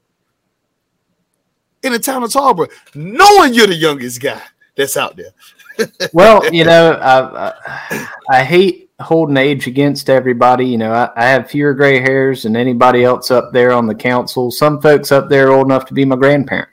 in 1.83 1.93
the 1.93 1.99
town 1.99 2.23
of 2.23 2.31
Tarboro, 2.31 2.71
knowing 2.95 3.55
you're 3.55 3.67
the 3.67 3.75
youngest 3.75 4.21
guy 4.21 4.43
that's 4.77 4.97
out 4.97 5.17
there? 5.17 5.89
well, 6.13 6.53
you 6.53 6.65
know, 6.65 6.93
I, 6.93 7.49
I, 7.49 8.09
I 8.31 8.45
hate 8.45 8.91
holding 9.03 9.37
age 9.37 9.67
against 9.67 10.11
everybody. 10.11 10.67
You 10.67 10.79
know, 10.79 10.93
I, 10.93 11.11
I 11.17 11.25
have 11.27 11.51
fewer 11.51 11.75
gray 11.75 12.01
hairs 12.01 12.43
than 12.43 12.57
anybody 12.57 13.05
else 13.05 13.31
up 13.31 13.53
there 13.53 13.73
on 13.73 13.87
the 13.87 13.95
council. 13.95 14.51
Some 14.51 14.81
folks 14.81 15.13
up 15.13 15.29
there 15.29 15.49
are 15.49 15.53
old 15.53 15.67
enough 15.67 15.87
to 15.87 15.95
be 15.95 16.05
my 16.05 16.17
grandparent. 16.17 16.69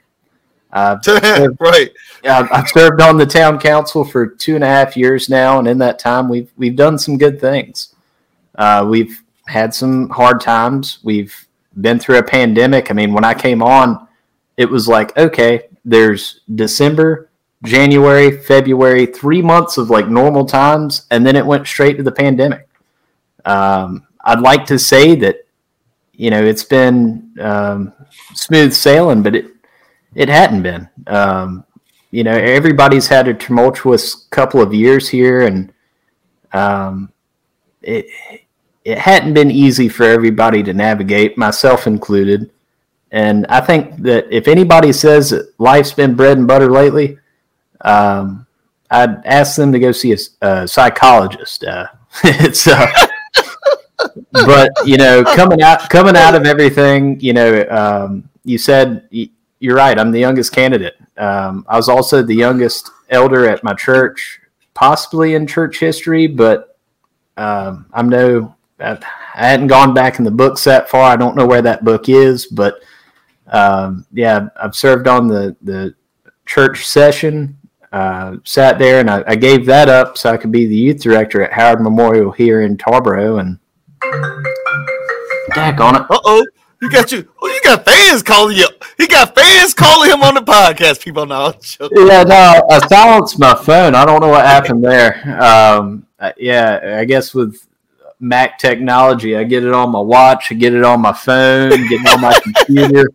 Uh, 0.72 0.96
right. 1.60 1.90
I've, 2.24 2.52
I've 2.52 2.68
served 2.68 3.00
on 3.00 3.16
the 3.16 3.26
town 3.26 3.58
council 3.58 4.04
for 4.04 4.26
two 4.26 4.54
and 4.54 4.64
a 4.64 4.68
half 4.68 4.96
years 4.96 5.28
now, 5.28 5.58
and 5.58 5.66
in 5.66 5.78
that 5.78 5.98
time, 5.98 6.28
we've 6.28 6.50
we've 6.56 6.76
done 6.76 6.98
some 6.98 7.18
good 7.18 7.40
things. 7.40 7.94
Uh, 8.54 8.86
we've 8.88 9.22
had 9.46 9.74
some 9.74 10.08
hard 10.10 10.40
times. 10.40 10.98
We've 11.02 11.34
been 11.80 11.98
through 11.98 12.18
a 12.18 12.22
pandemic. 12.22 12.90
I 12.90 12.94
mean, 12.94 13.12
when 13.12 13.24
I 13.24 13.34
came 13.34 13.62
on, 13.62 14.06
it 14.56 14.68
was 14.68 14.86
like, 14.86 15.16
okay, 15.16 15.62
there's 15.84 16.40
December, 16.54 17.29
January, 17.62 18.38
February, 18.38 19.06
three 19.06 19.42
months 19.42 19.76
of 19.76 19.90
like 19.90 20.08
normal 20.08 20.46
times, 20.46 21.06
and 21.10 21.26
then 21.26 21.36
it 21.36 21.44
went 21.44 21.66
straight 21.66 21.96
to 21.98 22.02
the 22.02 22.12
pandemic. 22.12 22.68
Um, 23.44 24.06
I'd 24.24 24.40
like 24.40 24.66
to 24.66 24.78
say 24.78 25.14
that, 25.16 25.46
you 26.12 26.30
know, 26.30 26.42
it's 26.42 26.64
been 26.64 27.34
um, 27.40 27.92
smooth 28.34 28.72
sailing, 28.72 29.22
but 29.22 29.34
it 29.34 29.46
it 30.14 30.28
hadn't 30.28 30.62
been. 30.62 30.88
Um, 31.06 31.64
you 32.10 32.24
know, 32.24 32.32
everybody's 32.32 33.06
had 33.06 33.28
a 33.28 33.34
tumultuous 33.34 34.26
couple 34.30 34.60
of 34.60 34.74
years 34.74 35.08
here, 35.08 35.42
and 35.42 35.72
um, 36.52 37.12
it 37.82 38.06
it 38.84 38.98
hadn't 38.98 39.34
been 39.34 39.50
easy 39.50 39.88
for 39.88 40.04
everybody 40.04 40.62
to 40.62 40.72
navigate, 40.72 41.38
myself 41.38 41.86
included. 41.86 42.50
And 43.12 43.46
I 43.48 43.60
think 43.60 43.96
that 44.02 44.26
if 44.30 44.48
anybody 44.48 44.92
says 44.92 45.30
that 45.30 45.52
life's 45.58 45.92
been 45.92 46.14
bread 46.14 46.38
and 46.38 46.46
butter 46.46 46.70
lately, 46.70 47.18
um, 47.82 48.46
I'd 48.90 49.24
ask 49.24 49.56
them 49.56 49.72
to 49.72 49.78
go 49.78 49.92
see 49.92 50.12
a, 50.12 50.46
a 50.46 50.68
psychologist. 50.68 51.64
Uh, 51.64 51.86
it's 52.24 52.66
uh, 52.66 52.86
but 54.32 54.70
you 54.84 54.96
know, 54.96 55.22
coming 55.24 55.62
out 55.62 55.88
coming 55.90 56.16
out 56.16 56.34
of 56.34 56.46
everything, 56.46 57.20
you 57.20 57.32
know, 57.32 57.64
um, 57.68 58.28
you 58.44 58.58
said 58.58 59.08
you're 59.10 59.76
right. 59.76 59.98
I'm 59.98 60.10
the 60.10 60.20
youngest 60.20 60.52
candidate. 60.52 60.94
Um, 61.16 61.64
I 61.68 61.76
was 61.76 61.88
also 61.88 62.22
the 62.22 62.34
youngest 62.34 62.90
elder 63.10 63.48
at 63.48 63.62
my 63.62 63.74
church, 63.74 64.40
possibly 64.74 65.34
in 65.34 65.46
church 65.46 65.78
history, 65.78 66.26
but 66.26 66.78
um, 67.36 67.86
I'm 67.92 68.08
no. 68.08 68.56
I, 68.80 68.98
I 69.34 69.46
hadn't 69.46 69.68
gone 69.68 69.94
back 69.94 70.18
in 70.18 70.24
the 70.24 70.30
books 70.30 70.64
that 70.64 70.88
far. 70.88 71.12
I 71.12 71.16
don't 71.16 71.36
know 71.36 71.46
where 71.46 71.62
that 71.62 71.84
book 71.84 72.08
is, 72.08 72.46
but 72.46 72.80
um, 73.46 74.06
yeah, 74.12 74.48
I've 74.60 74.74
served 74.74 75.06
on 75.06 75.28
the 75.28 75.56
the 75.62 75.94
church 76.46 76.86
session. 76.86 77.56
Uh, 77.92 78.36
sat 78.44 78.78
there 78.78 79.00
and 79.00 79.10
I, 79.10 79.24
I 79.26 79.34
gave 79.34 79.66
that 79.66 79.88
up 79.88 80.16
so 80.16 80.30
I 80.30 80.36
could 80.36 80.52
be 80.52 80.66
the 80.66 80.76
youth 80.76 81.02
director 81.02 81.42
at 81.42 81.52
Howard 81.52 81.80
Memorial 81.80 82.30
here 82.30 82.62
in 82.62 82.76
Tarboro. 82.76 83.40
And 83.40 83.58
Dack 85.54 85.80
on 85.80 85.96
it. 85.96 86.02
Uh 86.02 86.20
oh. 86.24 86.46
You 86.80 86.90
got 86.90 87.12
you. 87.12 87.28
Oh, 87.42 87.46
you 87.46 87.60
got 87.62 87.84
fans 87.84 88.22
calling 88.22 88.56
you. 88.56 88.66
He 88.96 89.06
got 89.06 89.34
fans 89.34 89.74
calling 89.74 90.10
him 90.10 90.22
on 90.22 90.34
the 90.34 90.40
podcast. 90.40 91.04
People 91.04 91.26
know. 91.26 91.52
I'm. 91.80 91.88
Yeah, 91.92 92.22
no, 92.22 92.66
I 92.70 92.86
silenced 92.86 93.38
my 93.38 93.54
phone. 93.54 93.94
I 93.94 94.06
don't 94.06 94.20
know 94.20 94.28
what 94.28 94.46
happened 94.46 94.82
there. 94.82 95.42
Um, 95.42 96.06
uh, 96.18 96.32
yeah, 96.38 96.96
I 96.98 97.04
guess 97.04 97.34
with 97.34 97.66
Mac 98.18 98.58
technology, 98.58 99.36
I 99.36 99.44
get 99.44 99.64
it 99.64 99.74
on 99.74 99.90
my 99.90 100.00
watch, 100.00 100.50
I 100.50 100.54
get 100.54 100.72
it 100.72 100.84
on 100.84 101.00
my 101.00 101.12
phone, 101.12 101.70
get 101.88 102.00
it 102.00 102.08
on 102.14 102.20
my 102.22 102.40
computer. 102.66 103.10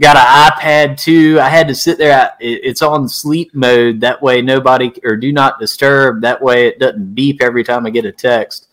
Got 0.00 0.16
an 0.16 0.52
iPad 0.52 1.00
too. 1.00 1.38
I 1.40 1.48
had 1.48 1.68
to 1.68 1.74
sit 1.74 1.98
there. 1.98 2.32
It's 2.40 2.82
on 2.82 3.08
sleep 3.08 3.54
mode. 3.54 4.00
That 4.00 4.20
way, 4.22 4.42
nobody 4.42 4.92
or 5.04 5.16
do 5.16 5.32
not 5.32 5.58
disturb. 5.58 6.20
That 6.22 6.40
way, 6.42 6.68
it 6.68 6.78
doesn't 6.78 7.14
beep 7.14 7.42
every 7.42 7.64
time 7.64 7.86
I 7.86 7.90
get 7.90 8.04
a 8.04 8.12
text. 8.12 8.68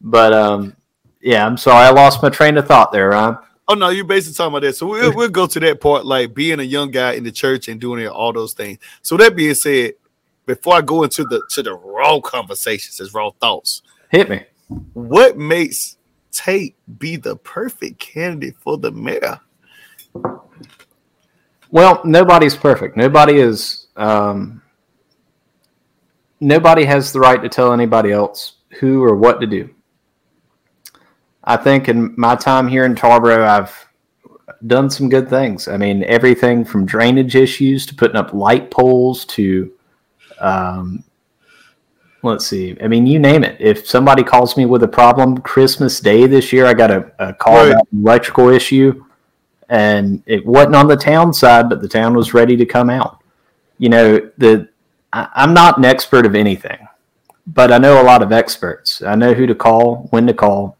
But 0.00 0.32
um, 0.32 0.76
yeah, 1.20 1.46
I'm 1.46 1.56
sorry. 1.56 1.86
I 1.86 1.90
lost 1.90 2.22
my 2.22 2.30
train 2.30 2.56
of 2.56 2.66
thought 2.66 2.92
there, 2.92 3.10
Ryan. 3.10 3.38
Oh 3.68 3.74
no, 3.74 3.90
you're 3.90 4.04
basically 4.04 4.34
talking 4.34 4.52
about 4.52 4.66
that. 4.66 4.76
So 4.76 4.86
we'll, 4.86 5.14
we'll 5.14 5.28
go 5.28 5.46
to 5.46 5.60
that 5.60 5.80
part, 5.80 6.04
like 6.04 6.34
being 6.34 6.58
a 6.58 6.64
young 6.64 6.90
guy 6.90 7.12
in 7.12 7.22
the 7.22 7.30
church 7.30 7.68
and 7.68 7.80
doing 7.80 8.06
all 8.08 8.32
those 8.32 8.52
things. 8.52 8.78
So 9.02 9.16
that 9.18 9.36
being 9.36 9.54
said, 9.54 9.94
before 10.44 10.74
I 10.74 10.80
go 10.80 11.04
into 11.04 11.22
the 11.24 11.40
to 11.50 11.62
the 11.62 11.74
raw 11.74 12.20
conversations, 12.20 13.00
as 13.00 13.14
raw 13.14 13.30
thoughts, 13.30 13.82
hit 14.08 14.28
me. 14.28 14.42
What 14.92 15.38
makes 15.38 15.98
Tate 16.32 16.74
be 16.98 17.16
the 17.16 17.36
perfect 17.36 17.98
candidate 18.00 18.56
for 18.58 18.76
the 18.76 18.90
mayor? 18.90 19.40
Well, 21.70 22.00
nobody's 22.04 22.56
perfect. 22.56 22.96
Nobody 22.96 23.38
is. 23.38 23.86
Um, 23.96 24.62
nobody 26.40 26.84
has 26.84 27.12
the 27.12 27.20
right 27.20 27.40
to 27.42 27.48
tell 27.48 27.72
anybody 27.72 28.12
else 28.12 28.54
who 28.80 29.02
or 29.04 29.14
what 29.14 29.40
to 29.40 29.46
do. 29.46 29.70
I 31.44 31.56
think 31.56 31.88
in 31.88 32.14
my 32.16 32.36
time 32.36 32.68
here 32.68 32.84
in 32.84 32.94
Tarboro, 32.94 33.46
I've 33.46 33.88
done 34.66 34.90
some 34.90 35.08
good 35.08 35.28
things. 35.28 35.68
I 35.68 35.76
mean, 35.76 36.04
everything 36.04 36.64
from 36.64 36.86
drainage 36.86 37.36
issues 37.36 37.86
to 37.86 37.94
putting 37.94 38.16
up 38.16 38.34
light 38.34 38.70
poles 38.70 39.24
to, 39.26 39.72
um, 40.38 41.02
let's 42.22 42.46
see. 42.46 42.76
I 42.82 42.88
mean, 42.88 43.06
you 43.06 43.18
name 43.18 43.42
it. 43.42 43.56
If 43.60 43.86
somebody 43.86 44.22
calls 44.22 44.56
me 44.56 44.66
with 44.66 44.82
a 44.82 44.88
problem, 44.88 45.38
Christmas 45.38 46.00
Day 46.00 46.26
this 46.26 46.52
year, 46.52 46.66
I 46.66 46.74
got 46.74 46.90
a, 46.90 47.10
a 47.18 47.32
call 47.32 47.56
right. 47.56 47.70
about 47.70 47.86
an 47.92 48.00
electrical 48.00 48.48
issue 48.48 49.04
and 49.70 50.20
it 50.26 50.44
wasn't 50.44 50.74
on 50.74 50.88
the 50.88 50.96
town 50.96 51.32
side, 51.32 51.70
but 51.70 51.80
the 51.80 51.88
town 51.88 52.14
was 52.14 52.34
ready 52.34 52.56
to 52.56 52.66
come 52.66 52.90
out. 52.90 53.22
You 53.78 53.88
know, 53.88 54.30
the 54.36 54.68
I, 55.12 55.28
I'm 55.34 55.54
not 55.54 55.78
an 55.78 55.84
expert 55.84 56.26
of 56.26 56.34
anything, 56.34 56.86
but 57.46 57.72
I 57.72 57.78
know 57.78 58.02
a 58.02 58.04
lot 58.04 58.22
of 58.22 58.32
experts. 58.32 59.00
I 59.00 59.14
know 59.14 59.32
who 59.32 59.46
to 59.46 59.54
call, 59.54 60.08
when 60.10 60.26
to 60.26 60.34
call. 60.34 60.76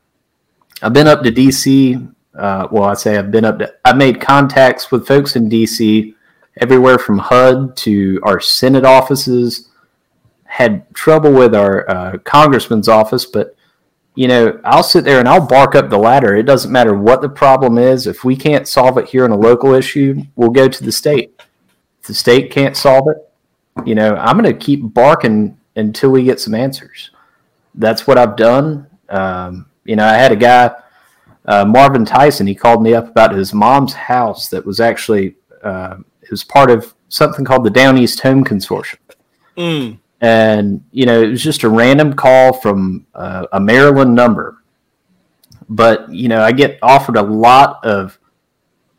I've 0.82 0.92
been 0.92 1.06
up 1.06 1.22
to 1.22 1.32
DC. 1.32 2.14
Uh, 2.36 2.68
well, 2.70 2.84
I 2.84 2.94
say 2.94 3.16
I've 3.16 3.30
been 3.30 3.44
up 3.44 3.60
to. 3.60 3.72
I've 3.84 3.96
made 3.96 4.20
contacts 4.20 4.90
with 4.90 5.06
folks 5.06 5.36
in 5.36 5.48
DC, 5.48 6.14
everywhere 6.60 6.98
from 6.98 7.18
HUD 7.18 7.76
to 7.78 8.20
our 8.24 8.40
Senate 8.40 8.84
offices. 8.84 9.68
Had 10.44 10.92
trouble 10.94 11.32
with 11.32 11.54
our 11.54 11.88
uh, 11.88 12.18
congressman's 12.18 12.88
office, 12.88 13.24
but 13.24 13.54
you 14.14 14.28
know, 14.28 14.60
I'll 14.64 14.82
sit 14.82 15.04
there 15.04 15.20
and 15.20 15.28
I'll 15.28 15.46
bark 15.46 15.74
up 15.74 15.88
the 15.88 15.98
ladder. 15.98 16.34
It 16.36 16.44
doesn't 16.44 16.72
matter 16.72 16.94
what 16.94 17.22
the 17.22 17.28
problem 17.28 17.78
is. 17.78 18.06
If 18.06 18.24
we 18.24 18.36
can't 18.36 18.66
solve 18.66 18.98
it 18.98 19.08
here 19.08 19.24
in 19.24 19.30
a 19.30 19.36
local 19.36 19.72
issue, 19.72 20.22
we'll 20.36 20.50
go 20.50 20.68
to 20.68 20.84
the 20.84 20.92
state. 20.92 21.40
If 22.00 22.08
the 22.08 22.14
state 22.14 22.50
can't 22.50 22.76
solve 22.76 23.08
it, 23.08 23.16
you 23.86 23.94
know, 23.94 24.16
I'm 24.16 24.38
going 24.38 24.52
to 24.52 24.58
keep 24.58 24.80
barking 24.82 25.56
until 25.76 26.10
we 26.10 26.24
get 26.24 26.40
some 26.40 26.54
answers. 26.54 27.10
That's 27.74 28.06
what 28.06 28.18
I've 28.18 28.36
done. 28.36 28.88
Um, 29.08 29.66
you 29.84 29.96
know, 29.96 30.04
I 30.04 30.14
had 30.14 30.32
a 30.32 30.36
guy, 30.36 30.72
uh, 31.46 31.64
Marvin 31.64 32.04
Tyson, 32.04 32.46
he 32.46 32.54
called 32.54 32.82
me 32.82 32.94
up 32.94 33.08
about 33.08 33.32
his 33.32 33.54
mom's 33.54 33.92
house 33.92 34.48
that 34.48 34.66
was 34.66 34.80
actually, 34.80 35.36
uh, 35.62 35.98
it 36.20 36.30
was 36.30 36.42
part 36.42 36.70
of 36.70 36.94
something 37.08 37.44
called 37.44 37.64
the 37.64 37.70
Down 37.70 37.96
East 37.96 38.20
Home 38.20 38.44
Consortium. 38.44 38.98
Mm 39.56 39.99
and 40.20 40.84
you 40.90 41.06
know 41.06 41.22
it 41.22 41.28
was 41.28 41.42
just 41.42 41.62
a 41.62 41.68
random 41.68 42.14
call 42.14 42.52
from 42.52 43.06
uh, 43.14 43.46
a 43.52 43.60
Maryland 43.60 44.14
number. 44.14 44.62
But 45.68 46.12
you 46.12 46.28
know, 46.28 46.42
I 46.42 46.52
get 46.52 46.78
offered 46.82 47.16
a 47.16 47.22
lot 47.22 47.84
of 47.84 48.18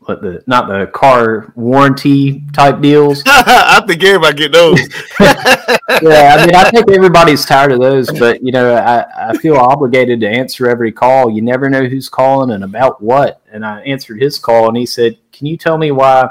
what 0.06 0.20
the 0.20 0.42
not 0.46 0.68
the 0.68 0.86
car 0.86 1.52
warranty 1.54 2.42
type 2.52 2.80
deals. 2.80 3.22
I 3.26 3.82
think 3.86 4.02
everybody 4.02 4.36
get 4.36 4.52
those. 4.52 4.80
yeah, 5.20 6.36
I 6.36 6.46
mean, 6.46 6.54
I 6.54 6.70
think 6.70 6.90
everybody's 6.90 7.44
tired 7.44 7.72
of 7.72 7.80
those, 7.80 8.10
but 8.18 8.42
you 8.42 8.52
know, 8.52 8.74
I, 8.74 9.30
I 9.30 9.36
feel 9.38 9.56
obligated 9.56 10.20
to 10.20 10.28
answer 10.28 10.68
every 10.68 10.92
call. 10.92 11.30
You 11.30 11.42
never 11.42 11.70
know 11.70 11.84
who's 11.84 12.08
calling 12.08 12.50
and 12.50 12.64
about 12.64 13.02
what. 13.02 13.42
And 13.52 13.64
I 13.64 13.80
answered 13.82 14.20
his 14.20 14.38
call, 14.38 14.68
and 14.68 14.76
he 14.76 14.86
said, 14.86 15.18
"Can 15.30 15.46
you 15.46 15.56
tell 15.56 15.78
me 15.78 15.92
why?" 15.92 16.28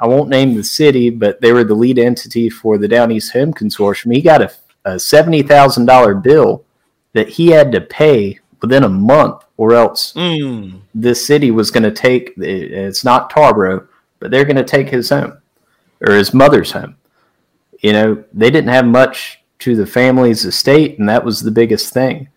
I 0.00 0.06
won't 0.06 0.28
name 0.28 0.54
the 0.54 0.64
city, 0.64 1.10
but 1.10 1.40
they 1.40 1.52
were 1.52 1.64
the 1.64 1.74
lead 1.74 1.98
entity 1.98 2.48
for 2.48 2.78
the 2.78 2.88
Down 2.88 3.10
East 3.10 3.32
Home 3.32 3.52
Consortium. 3.52 4.14
He 4.14 4.22
got 4.22 4.42
a, 4.42 4.52
a 4.84 4.98
seventy 4.98 5.42
thousand 5.42 5.86
dollar 5.86 6.14
bill 6.14 6.64
that 7.12 7.28
he 7.28 7.48
had 7.48 7.72
to 7.72 7.80
pay 7.80 8.38
within 8.60 8.84
a 8.84 8.88
month, 8.88 9.44
or 9.56 9.74
else 9.74 10.12
mm. 10.14 10.80
this 10.94 11.26
city 11.26 11.50
was 11.50 11.70
going 11.70 11.82
to 11.82 11.90
take. 11.90 12.34
It's 12.36 13.04
not 13.04 13.32
Tarboro, 13.32 13.88
but 14.20 14.30
they're 14.30 14.44
going 14.44 14.56
to 14.56 14.64
take 14.64 14.88
his 14.88 15.10
home 15.10 15.38
or 16.06 16.14
his 16.14 16.32
mother's 16.32 16.72
home. 16.72 16.96
You 17.80 17.92
know, 17.92 18.24
they 18.32 18.50
didn't 18.50 18.70
have 18.70 18.86
much 18.86 19.40
to 19.60 19.76
the 19.76 19.86
family's 19.86 20.44
estate, 20.44 20.98
and 20.98 21.08
that 21.08 21.24
was 21.24 21.40
the 21.40 21.50
biggest 21.50 21.92
thing. 21.92 22.28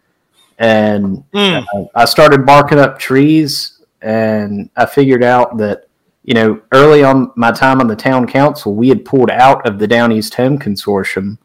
And 0.57 1.23
mm. 1.33 1.65
uh, 1.73 1.85
I 1.95 2.05
started 2.05 2.45
barking 2.45 2.79
up 2.79 2.99
trees, 2.99 3.79
and 4.01 4.69
I 4.75 4.85
figured 4.85 5.23
out 5.23 5.57
that 5.57 5.87
you 6.23 6.33
know, 6.33 6.61
early 6.71 7.03
on 7.03 7.31
my 7.35 7.51
time 7.51 7.79
on 7.79 7.87
the 7.87 7.95
town 7.95 8.27
council, 8.27 8.75
we 8.75 8.89
had 8.89 9.05
pulled 9.05 9.31
out 9.31 9.65
of 9.67 9.79
the 9.79 9.87
Down 9.87 10.11
East 10.11 10.35
Home 10.35 10.59
Consortium 10.59 11.37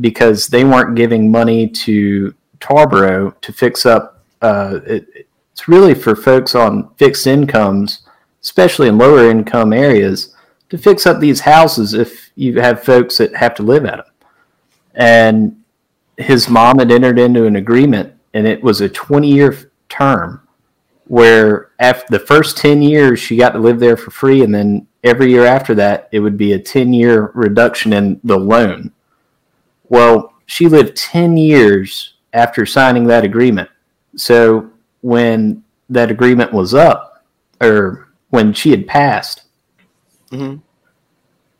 because 0.00 0.46
they 0.46 0.64
weren't 0.64 0.94
giving 0.94 1.30
money 1.30 1.68
to 1.68 2.34
Tarboro 2.60 3.38
to 3.40 3.52
fix 3.52 3.84
up. 3.84 4.24
Uh, 4.40 4.80
it, 4.86 5.26
it's 5.52 5.68
really 5.68 5.94
for 5.94 6.14
folks 6.14 6.54
on 6.54 6.94
fixed 6.96 7.26
incomes, 7.26 8.06
especially 8.42 8.88
in 8.88 8.98
lower 8.98 9.28
income 9.28 9.72
areas, 9.72 10.34
to 10.68 10.78
fix 10.78 11.06
up 11.06 11.18
these 11.18 11.40
houses 11.40 11.94
if 11.94 12.30
you 12.36 12.60
have 12.60 12.84
folks 12.84 13.18
that 13.18 13.34
have 13.34 13.54
to 13.54 13.62
live 13.62 13.86
at 13.86 13.96
them. 13.96 14.06
And 14.94 15.62
his 16.16 16.48
mom 16.48 16.78
had 16.78 16.92
entered 16.92 17.18
into 17.18 17.46
an 17.46 17.56
agreement, 17.56 18.14
and 18.34 18.46
it 18.46 18.62
was 18.62 18.80
a 18.80 18.88
20 18.88 19.32
year 19.32 19.72
term 19.88 20.45
where 21.08 21.70
after 21.78 22.06
the 22.10 22.18
first 22.18 22.56
10 22.56 22.82
years 22.82 23.20
she 23.20 23.36
got 23.36 23.50
to 23.50 23.58
live 23.58 23.78
there 23.78 23.96
for 23.96 24.10
free 24.10 24.42
and 24.42 24.54
then 24.54 24.86
every 25.04 25.30
year 25.30 25.44
after 25.46 25.74
that 25.74 26.08
it 26.12 26.20
would 26.20 26.36
be 26.36 26.52
a 26.52 26.58
10 26.58 26.92
year 26.92 27.30
reduction 27.34 27.92
in 27.92 28.20
the 28.24 28.36
loan 28.36 28.92
well 29.88 30.34
she 30.46 30.68
lived 30.68 30.96
10 30.96 31.36
years 31.36 32.14
after 32.32 32.66
signing 32.66 33.04
that 33.04 33.24
agreement 33.24 33.70
so 34.16 34.68
when 35.00 35.62
that 35.88 36.10
agreement 36.10 36.52
was 36.52 36.74
up 36.74 37.24
or 37.60 38.08
when 38.30 38.52
she 38.52 38.70
had 38.70 38.86
passed 38.86 39.44
mm-hmm. 40.32 40.56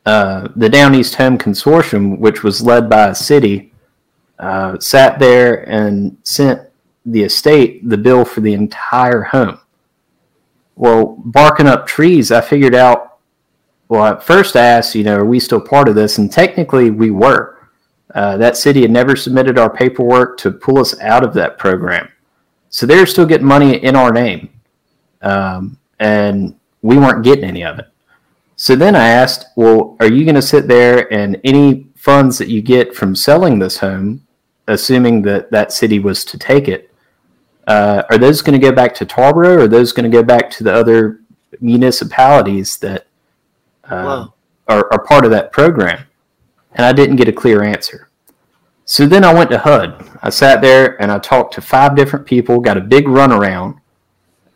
uh, 0.04 0.48
the 0.56 0.68
down 0.68 0.94
east 0.94 1.14
home 1.14 1.38
consortium 1.38 2.18
which 2.18 2.42
was 2.42 2.62
led 2.62 2.90
by 2.90 3.08
a 3.08 3.14
city 3.14 3.72
uh, 4.40 4.78
sat 4.80 5.18
there 5.20 5.68
and 5.68 6.16
sent 6.24 6.65
the 7.06 7.22
estate 7.22 7.88
the 7.88 7.96
bill 7.96 8.24
for 8.24 8.40
the 8.40 8.52
entire 8.52 9.22
home. 9.22 9.58
Well, 10.74 11.16
barking 11.24 11.66
up 11.66 11.86
trees, 11.86 12.30
I 12.30 12.40
figured 12.40 12.74
out. 12.74 13.18
Well, 13.88 14.04
at 14.04 14.22
first 14.22 14.56
I 14.56 14.64
asked, 14.64 14.94
you 14.94 15.04
know, 15.04 15.16
are 15.16 15.24
we 15.24 15.38
still 15.40 15.60
part 15.60 15.88
of 15.88 15.94
this? 15.94 16.18
And 16.18 16.30
technically, 16.30 16.90
we 16.90 17.10
were. 17.10 17.56
Uh, 18.14 18.36
that 18.36 18.56
city 18.56 18.82
had 18.82 18.90
never 18.90 19.16
submitted 19.16 19.58
our 19.58 19.70
paperwork 19.70 20.38
to 20.38 20.50
pull 20.50 20.78
us 20.78 20.98
out 21.00 21.24
of 21.24 21.34
that 21.34 21.58
program, 21.58 22.08
so 22.68 22.86
they're 22.86 23.06
still 23.06 23.26
getting 23.26 23.46
money 23.46 23.82
in 23.82 23.96
our 23.96 24.12
name, 24.12 24.48
um, 25.22 25.78
and 25.98 26.54
we 26.82 26.96
weren't 26.96 27.24
getting 27.24 27.44
any 27.44 27.64
of 27.64 27.78
it. 27.78 27.88
So 28.54 28.74
then 28.74 28.96
I 28.96 29.08
asked, 29.08 29.46
well, 29.56 29.96
are 30.00 30.10
you 30.10 30.24
going 30.24 30.34
to 30.36 30.42
sit 30.42 30.66
there 30.66 31.12
and 31.12 31.38
any 31.44 31.88
funds 31.94 32.38
that 32.38 32.48
you 32.48 32.62
get 32.62 32.94
from 32.94 33.14
selling 33.14 33.58
this 33.58 33.78
home, 33.78 34.26
assuming 34.66 35.22
that 35.22 35.50
that 35.50 35.72
city 35.72 35.98
was 35.98 36.24
to 36.24 36.38
take 36.38 36.68
it, 36.68 36.90
uh, 37.66 38.02
are 38.10 38.18
those 38.18 38.42
going 38.42 38.58
to 38.58 38.64
go 38.64 38.72
back 38.72 38.94
to 38.94 39.06
Tarboro 39.06 39.56
or 39.56 39.60
are 39.60 39.68
those 39.68 39.92
going 39.92 40.10
to 40.10 40.16
go 40.16 40.22
back 40.22 40.50
to 40.50 40.64
the 40.64 40.72
other 40.72 41.20
municipalities 41.60 42.78
that 42.78 43.06
uh, 43.84 44.28
are, 44.68 44.92
are 44.92 45.04
part 45.04 45.24
of 45.24 45.30
that 45.32 45.52
program? 45.52 46.04
And 46.74 46.84
I 46.84 46.92
didn't 46.92 47.16
get 47.16 47.28
a 47.28 47.32
clear 47.32 47.62
answer. 47.62 48.08
So 48.84 49.06
then 49.06 49.24
I 49.24 49.34
went 49.34 49.50
to 49.50 49.58
HUD. 49.58 50.08
I 50.22 50.30
sat 50.30 50.60
there 50.60 51.00
and 51.02 51.10
I 51.10 51.18
talked 51.18 51.54
to 51.54 51.60
five 51.60 51.96
different 51.96 52.24
people, 52.24 52.60
got 52.60 52.76
a 52.76 52.80
big 52.80 53.06
runaround 53.06 53.80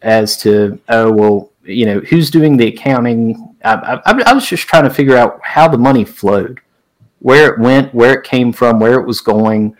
as 0.03 0.37
to, 0.39 0.81
oh, 0.89 1.11
well, 1.11 1.51
you 1.65 1.85
know, 1.85 2.01
who's 2.01 2.31
doing 2.31 2.57
the 2.57 2.69
accounting. 2.69 3.57
I, 3.65 4.01
I, 4.07 4.23
I 4.27 4.33
was 4.33 4.47
just 4.47 4.69
trying 4.69 4.85
to 4.85 4.91
figure 4.91 5.17
out 5.17 5.41
how 5.43 5.67
the 5.67 5.79
money 5.79 6.05
flowed, 6.05 6.61
where 7.19 7.53
it 7.53 7.59
went, 7.59 7.93
where 7.93 8.19
it 8.19 8.25
came 8.25 8.53
from, 8.53 8.79
where 8.79 9.01
it 9.01 9.07
was 9.07 9.21
going. 9.21 9.77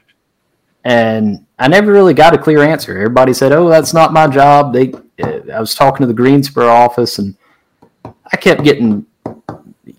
And 0.85 1.47
I 1.61 1.69
never 1.69 1.93
really 1.93 2.15
got 2.15 2.35
a 2.35 2.39
clear 2.39 2.63
answer. 2.63 2.97
Everybody 2.97 3.33
said, 3.35 3.53
"Oh, 3.53 3.69
that's 3.69 3.95
not 3.95 4.13
my 4.13 4.27
job." 4.27 4.73
They, 4.73 4.93
I 5.23 5.61
was 5.61 5.75
talking 5.75 6.03
to 6.03 6.07
the 6.07 6.15
Greensboro 6.15 6.67
office, 6.67 7.19
and 7.19 7.37
I 8.33 8.37
kept 8.37 8.65
getting, 8.65 9.07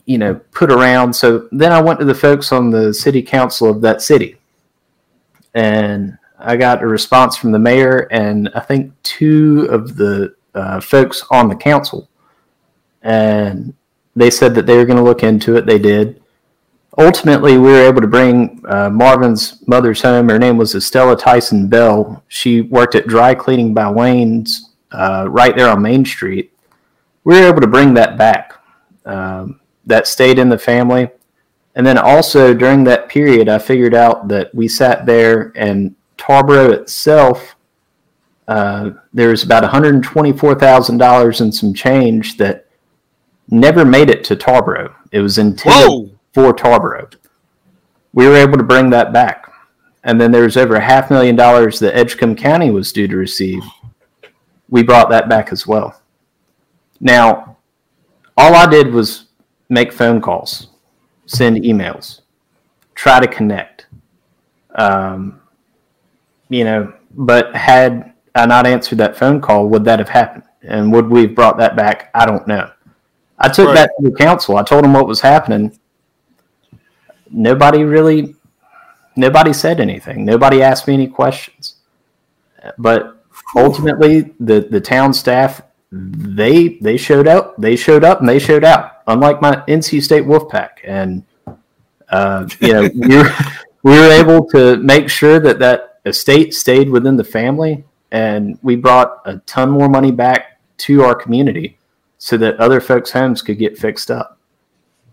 you 0.05 0.17
know, 0.17 0.33
put 0.51 0.71
around. 0.71 1.13
So 1.13 1.47
then 1.51 1.71
I 1.71 1.81
went 1.81 1.99
to 1.99 2.05
the 2.05 2.15
folks 2.15 2.51
on 2.51 2.71
the 2.71 2.93
city 2.93 3.21
council 3.21 3.69
of 3.69 3.81
that 3.81 4.01
city, 4.01 4.37
and 5.53 6.17
I 6.43 6.57
got 6.57 6.81
a 6.81 6.87
response 6.87 7.37
from 7.37 7.51
the 7.51 7.59
mayor 7.59 8.07
and 8.11 8.49
I 8.55 8.61
think 8.61 8.91
two 9.03 9.67
of 9.69 9.95
the 9.95 10.35
uh, 10.55 10.79
folks 10.81 11.23
on 11.29 11.47
the 11.49 11.55
council. 11.55 12.09
and 13.03 13.73
they 14.15 14.29
said 14.29 14.55
that 14.55 14.65
they 14.65 14.75
were 14.75 14.85
going 14.85 14.97
to 14.97 15.03
look 15.03 15.23
into 15.23 15.55
it. 15.55 15.65
They 15.65 15.79
did. 15.79 16.20
Ultimately, 16.97 17.57
we 17.57 17.71
were 17.71 17.87
able 17.87 18.01
to 18.01 18.07
bring 18.07 18.61
uh, 18.67 18.89
Marvin's 18.89 19.65
mother's 19.67 20.01
home. 20.01 20.27
Her 20.29 20.39
name 20.39 20.57
was 20.57 20.75
Estella 20.75 21.15
Tyson 21.15 21.67
Bell. 21.67 22.23
She 22.27 22.61
worked 22.61 22.95
at 22.95 23.07
Dry 23.07 23.33
Cleaning 23.33 23.73
by 23.73 23.89
Wayne's 23.89 24.71
uh, 24.91 25.25
right 25.29 25.55
there 25.55 25.69
on 25.69 25.81
Main 25.81 26.03
Street. 26.03 26.51
We 27.23 27.39
were 27.39 27.47
able 27.47 27.61
to 27.61 27.67
bring 27.67 27.93
that 27.93 28.17
back. 28.17 28.61
Um, 29.05 29.61
that 29.85 30.07
stayed 30.07 30.39
in 30.39 30.49
the 30.49 30.57
family. 30.57 31.09
And 31.75 31.85
then 31.85 31.97
also 31.97 32.53
during 32.53 32.83
that 32.85 33.09
period, 33.09 33.47
I 33.47 33.57
figured 33.57 33.95
out 33.95 34.27
that 34.27 34.53
we 34.53 34.67
sat 34.67 35.05
there 35.05 35.53
and 35.55 35.95
Tarboro 36.17 36.71
itself, 36.71 37.55
uh, 38.47 38.91
was 39.13 39.43
about 39.43 39.63
$124,000 39.63 41.41
and 41.41 41.55
some 41.55 41.73
change 41.73 42.37
that 42.37 42.67
never 43.49 43.85
made 43.85 44.09
it 44.09 44.23
to 44.25 44.35
Tarboro. 44.35 44.93
It 45.11 45.19
was 45.19 45.37
intended 45.37 45.87
Whoa. 45.87 46.10
For 46.33 46.53
Tarboro. 46.53 47.13
We 48.13 48.27
were 48.27 48.35
able 48.35 48.57
to 48.57 48.63
bring 48.63 48.89
that 48.91 49.13
back. 49.13 49.51
And 50.03 50.19
then 50.19 50.31
there 50.31 50.43
was 50.43 50.57
over 50.57 50.75
a 50.75 50.81
half 50.81 51.11
million 51.11 51.35
dollars 51.35 51.79
that 51.79 51.95
Edgecombe 51.95 52.35
County 52.35 52.71
was 52.71 52.91
due 52.91 53.07
to 53.07 53.15
receive. 53.15 53.63
We 54.69 54.83
brought 54.83 55.09
that 55.09 55.29
back 55.29 55.51
as 55.51 55.67
well. 55.67 56.01
Now, 56.99 57.57
all 58.37 58.55
I 58.55 58.65
did 58.65 58.93
was 58.93 59.25
make 59.69 59.91
phone 59.91 60.21
calls, 60.21 60.67
send 61.25 61.57
emails, 61.57 62.21
try 62.95 63.19
to 63.19 63.27
connect. 63.27 63.87
Um, 64.75 65.41
you 66.49 66.63
know, 66.63 66.93
but 67.11 67.55
had 67.55 68.13
I 68.33 68.45
not 68.45 68.65
answered 68.65 68.97
that 68.99 69.17
phone 69.17 69.41
call, 69.41 69.67
would 69.67 69.85
that 69.85 69.99
have 69.99 70.09
happened? 70.09 70.43
And 70.63 70.91
would 70.93 71.09
we 71.09 71.23
have 71.23 71.35
brought 71.35 71.57
that 71.57 71.75
back? 71.75 72.09
I 72.13 72.25
don't 72.25 72.47
know. 72.47 72.71
I 73.37 73.49
took 73.49 73.67
Right. 73.67 73.75
that 73.75 73.91
to 73.99 74.09
the 74.09 74.15
council. 74.15 74.57
I 74.57 74.63
told 74.63 74.83
them 74.83 74.93
what 74.93 75.07
was 75.07 75.21
happening. 75.21 75.77
Nobody 77.31 77.83
really, 77.83 78.35
nobody 79.15 79.53
said 79.53 79.79
anything. 79.79 80.25
Nobody 80.25 80.61
asked 80.61 80.87
me 80.87 80.93
any 80.93 81.07
questions. 81.07 81.75
But 82.77 83.23
ultimately, 83.55 84.33
the 84.39 84.61
the 84.61 84.81
town 84.81 85.13
staff 85.13 85.61
they 85.91 86.77
they 86.81 86.97
showed 86.97 87.27
up. 87.27 87.55
They 87.57 87.75
showed 87.75 88.03
up 88.03 88.19
and 88.19 88.29
they 88.29 88.39
showed 88.39 88.63
out. 88.63 89.01
Unlike 89.07 89.41
my 89.41 89.55
NC 89.67 90.01
State 90.01 90.23
Wolfpack, 90.23 90.69
and 90.83 91.23
uh, 92.09 92.47
you 92.59 92.73
know 92.73 92.89
we 92.95 93.17
were, 93.17 93.31
we 93.83 93.91
were 93.91 94.11
able 94.11 94.47
to 94.49 94.77
make 94.77 95.09
sure 95.09 95.39
that 95.39 95.59
that 95.59 95.99
estate 96.05 96.53
stayed 96.53 96.89
within 96.89 97.17
the 97.17 97.23
family, 97.23 97.83
and 98.11 98.57
we 98.61 98.75
brought 98.75 99.21
a 99.25 99.37
ton 99.39 99.69
more 99.69 99.89
money 99.89 100.11
back 100.11 100.59
to 100.77 101.03
our 101.03 101.13
community 101.13 101.77
so 102.17 102.37
that 102.37 102.57
other 102.57 102.79
folks' 102.79 103.11
homes 103.11 103.41
could 103.41 103.57
get 103.57 103.77
fixed 103.77 104.09
up. 104.09 104.37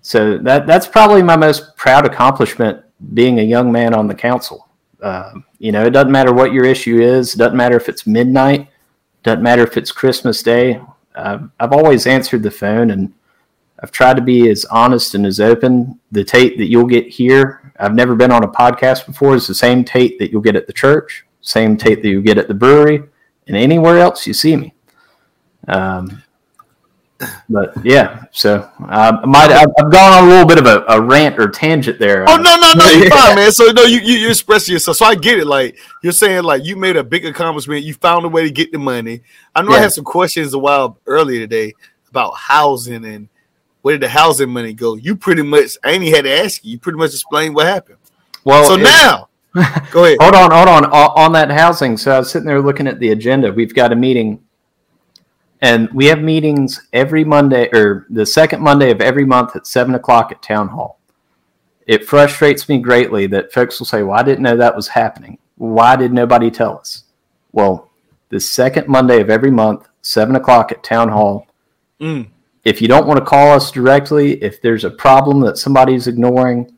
So 0.01 0.39
that 0.39 0.67
that's 0.67 0.87
probably 0.87 1.23
my 1.23 1.37
most 1.37 1.77
proud 1.77 2.07
accomplishment 2.07 2.83
being 3.15 3.41
a 3.41 3.43
young 3.43 3.71
man 3.71 3.95
on 3.95 4.07
the 4.07 4.15
council. 4.15 4.69
Um, 5.03 5.45
you 5.59 5.73
know, 5.73 5.85
it 5.85 5.91
doesn't 5.91 6.13
matter 6.13 6.33
what 6.33 6.53
your 6.53 6.65
issue 6.65 7.01
is. 7.01 7.33
Doesn't 7.35 7.57
matter 7.57 7.77
if 7.77 7.89
it's 7.89 8.07
midnight. 8.07 8.69
Doesn't 9.23 9.43
matter 9.43 9.63
if 9.63 9.77
it's 9.77 9.93
Christmas 9.93 10.43
Day. 10.43 10.81
Um, 11.15 11.53
I've 11.59 11.73
always 11.73 12.07
answered 12.07 12.43
the 12.43 12.51
phone 12.51 12.91
and 12.91 13.13
I've 13.81 13.93
tried 13.93 14.17
to 14.17 14.23
be 14.23 14.49
as 14.49 14.65
honest 14.67 15.15
and 15.15 15.27
as 15.27 15.41
open. 15.41 16.01
The 16.11 16.25
Tate 16.25 16.59
that 16.59 16.69
you'll 16.69 16.87
get 16.87 17.07
here, 17.07 17.73
I've 17.79 17.95
never 17.95 18.17
been 18.17 18.33
on 18.33 18.45
a 18.45 18.49
podcast 18.49 19.07
before, 19.07 19.37
is 19.37 19.47
the 19.47 19.55
same 19.55 19.85
Tate 19.85 20.19
that 20.19 20.33
you'll 20.33 20.43
get 20.43 20.57
at 20.57 20.67
the 20.67 20.73
church, 20.73 21.25
same 21.43 21.77
Tate 21.77 22.03
that 22.03 22.09
you'll 22.09 22.23
get 22.23 22.39
at 22.39 22.49
the 22.49 22.55
brewery, 22.55 23.03
and 23.47 23.57
anywhere 23.57 23.99
else 23.99 24.27
you 24.27 24.33
see 24.33 24.57
me. 24.57 24.75
Um, 25.69 26.23
but 27.49 27.75
yeah, 27.85 28.25
so 28.31 28.71
uh, 28.89 29.19
I 29.23 29.27
might 29.27 29.51
I've 29.51 29.67
I've 29.79 29.91
gone 29.91 30.13
on 30.13 30.25
a 30.25 30.29
little 30.29 30.47
bit 30.47 30.59
of 30.59 30.67
a, 30.67 30.85
a 30.89 31.01
rant 31.01 31.39
or 31.39 31.49
tangent 31.49 31.99
there. 31.99 32.25
Oh 32.29 32.37
no, 32.37 32.57
no, 32.57 32.73
no, 32.75 32.89
you're 32.91 33.11
fine, 33.11 33.35
man. 33.35 33.51
So 33.51 33.67
no, 33.73 33.83
you 33.83 33.99
you 33.99 34.15
you 34.19 34.29
expressing 34.29 34.73
yourself. 34.73 34.99
So 34.99 35.07
I 35.07 35.15
get 35.17 35.39
it. 35.39 35.47
Like 35.47 35.79
you're 36.03 36.13
saying, 36.13 36.45
like 36.45 36.65
you 36.65 36.77
made 36.77 36.97
a 36.97 37.03
big 37.05 37.25
accomplishment. 37.27 37.83
You 37.85 37.95
found 37.95 38.25
a 38.25 38.29
way 38.29 38.45
to 38.45 38.51
get 38.51 38.71
the 38.71 38.79
money. 38.79 39.23
I 39.55 39.63
know 39.63 39.73
I 39.73 39.81
had 39.81 39.93
some 39.93 40.05
questions 40.05 40.55
a 40.55 40.59
while 40.59 40.99
earlier 41.07 41.41
today 41.41 41.75
about 42.11 42.35
housing 42.37 43.05
and 43.05 43.29
where 43.83 43.95
did 43.95 44.03
the 44.03 44.09
housing 44.09 44.51
money 44.51 44.73
go. 44.73 44.95
You 44.95 45.17
pretty 45.17 45.43
much 45.43 45.73
I 45.83 45.91
ain't 45.93 46.05
even 46.05 46.15
had 46.15 46.25
to 46.25 46.45
ask 46.45 46.65
you. 46.65 46.73
You 46.73 46.79
pretty 46.79 46.99
much 46.99 47.11
explained 47.11 47.55
what 47.55 47.67
happened. 47.67 47.99
Well, 48.45 48.65
so 48.67 48.75
it- 48.75 48.83
now, 48.83 49.29
go 49.91 50.05
ahead. 50.05 50.19
Hold 50.21 50.35
on, 50.35 50.51
hold 50.53 50.69
on. 50.69 50.87
O- 50.87 51.15
On 51.17 51.33
that 51.33 51.51
housing, 51.51 51.97
so 51.97 52.13
I 52.15 52.19
was 52.21 52.31
sitting 52.31 52.47
there 52.47 52.61
looking 52.61 52.87
at 52.87 53.01
the 53.01 53.11
agenda. 53.11 53.53
We've 53.53 53.75
got 53.75 53.93
a 53.93 53.97
meeting, 53.97 54.41
and 55.61 55.89
we 55.93 56.07
have 56.07 56.21
meetings 56.21 56.87
every 56.93 57.25
Monday 57.25 57.69
or 57.73 58.07
the 58.11 58.27
second 58.27 58.63
Monday 58.63 58.91
of 58.91 59.01
every 59.01 59.25
month 59.25 59.57
at 59.57 59.67
seven 59.67 59.95
o'clock 59.95 60.31
at 60.31 60.43
town 60.43 60.69
hall. 60.69 61.01
It 61.87 62.07
frustrates 62.07 62.69
me 62.69 62.79
greatly 62.79 63.27
that 63.29 63.53
folks 63.53 63.79
will 63.79 63.87
say, 63.87 64.03
"Well, 64.03 64.19
I 64.19 64.23
didn't 64.23 64.43
know 64.43 64.57
that 64.57 64.77
was 64.77 64.89
happening. 64.89 65.39
Why 65.57 65.97
did 65.97 66.13
nobody 66.13 66.51
tell 66.51 66.79
us?" 66.79 67.05
Well, 67.53 67.91
the 68.29 68.41
second 68.41 68.89
Monday 68.89 69.21
of 69.21 69.31
every 69.31 69.51
month, 69.51 69.89
seven 70.03 70.37
o'clock 70.37 70.71
at 70.71 70.83
town 70.83 71.09
hall. 71.09 71.47
Mm. 72.01 72.29
If 72.65 72.83
you 72.83 72.89
don't 72.89 73.07
want 73.07 73.19
to 73.19 73.25
call 73.25 73.53
us 73.53 73.71
directly, 73.71 74.43
if 74.43 74.61
there's 74.61 74.85
a 74.85 74.91
problem 74.91 75.41
that 75.41 75.59
somebody's 75.59 76.07
ignoring, 76.07 76.71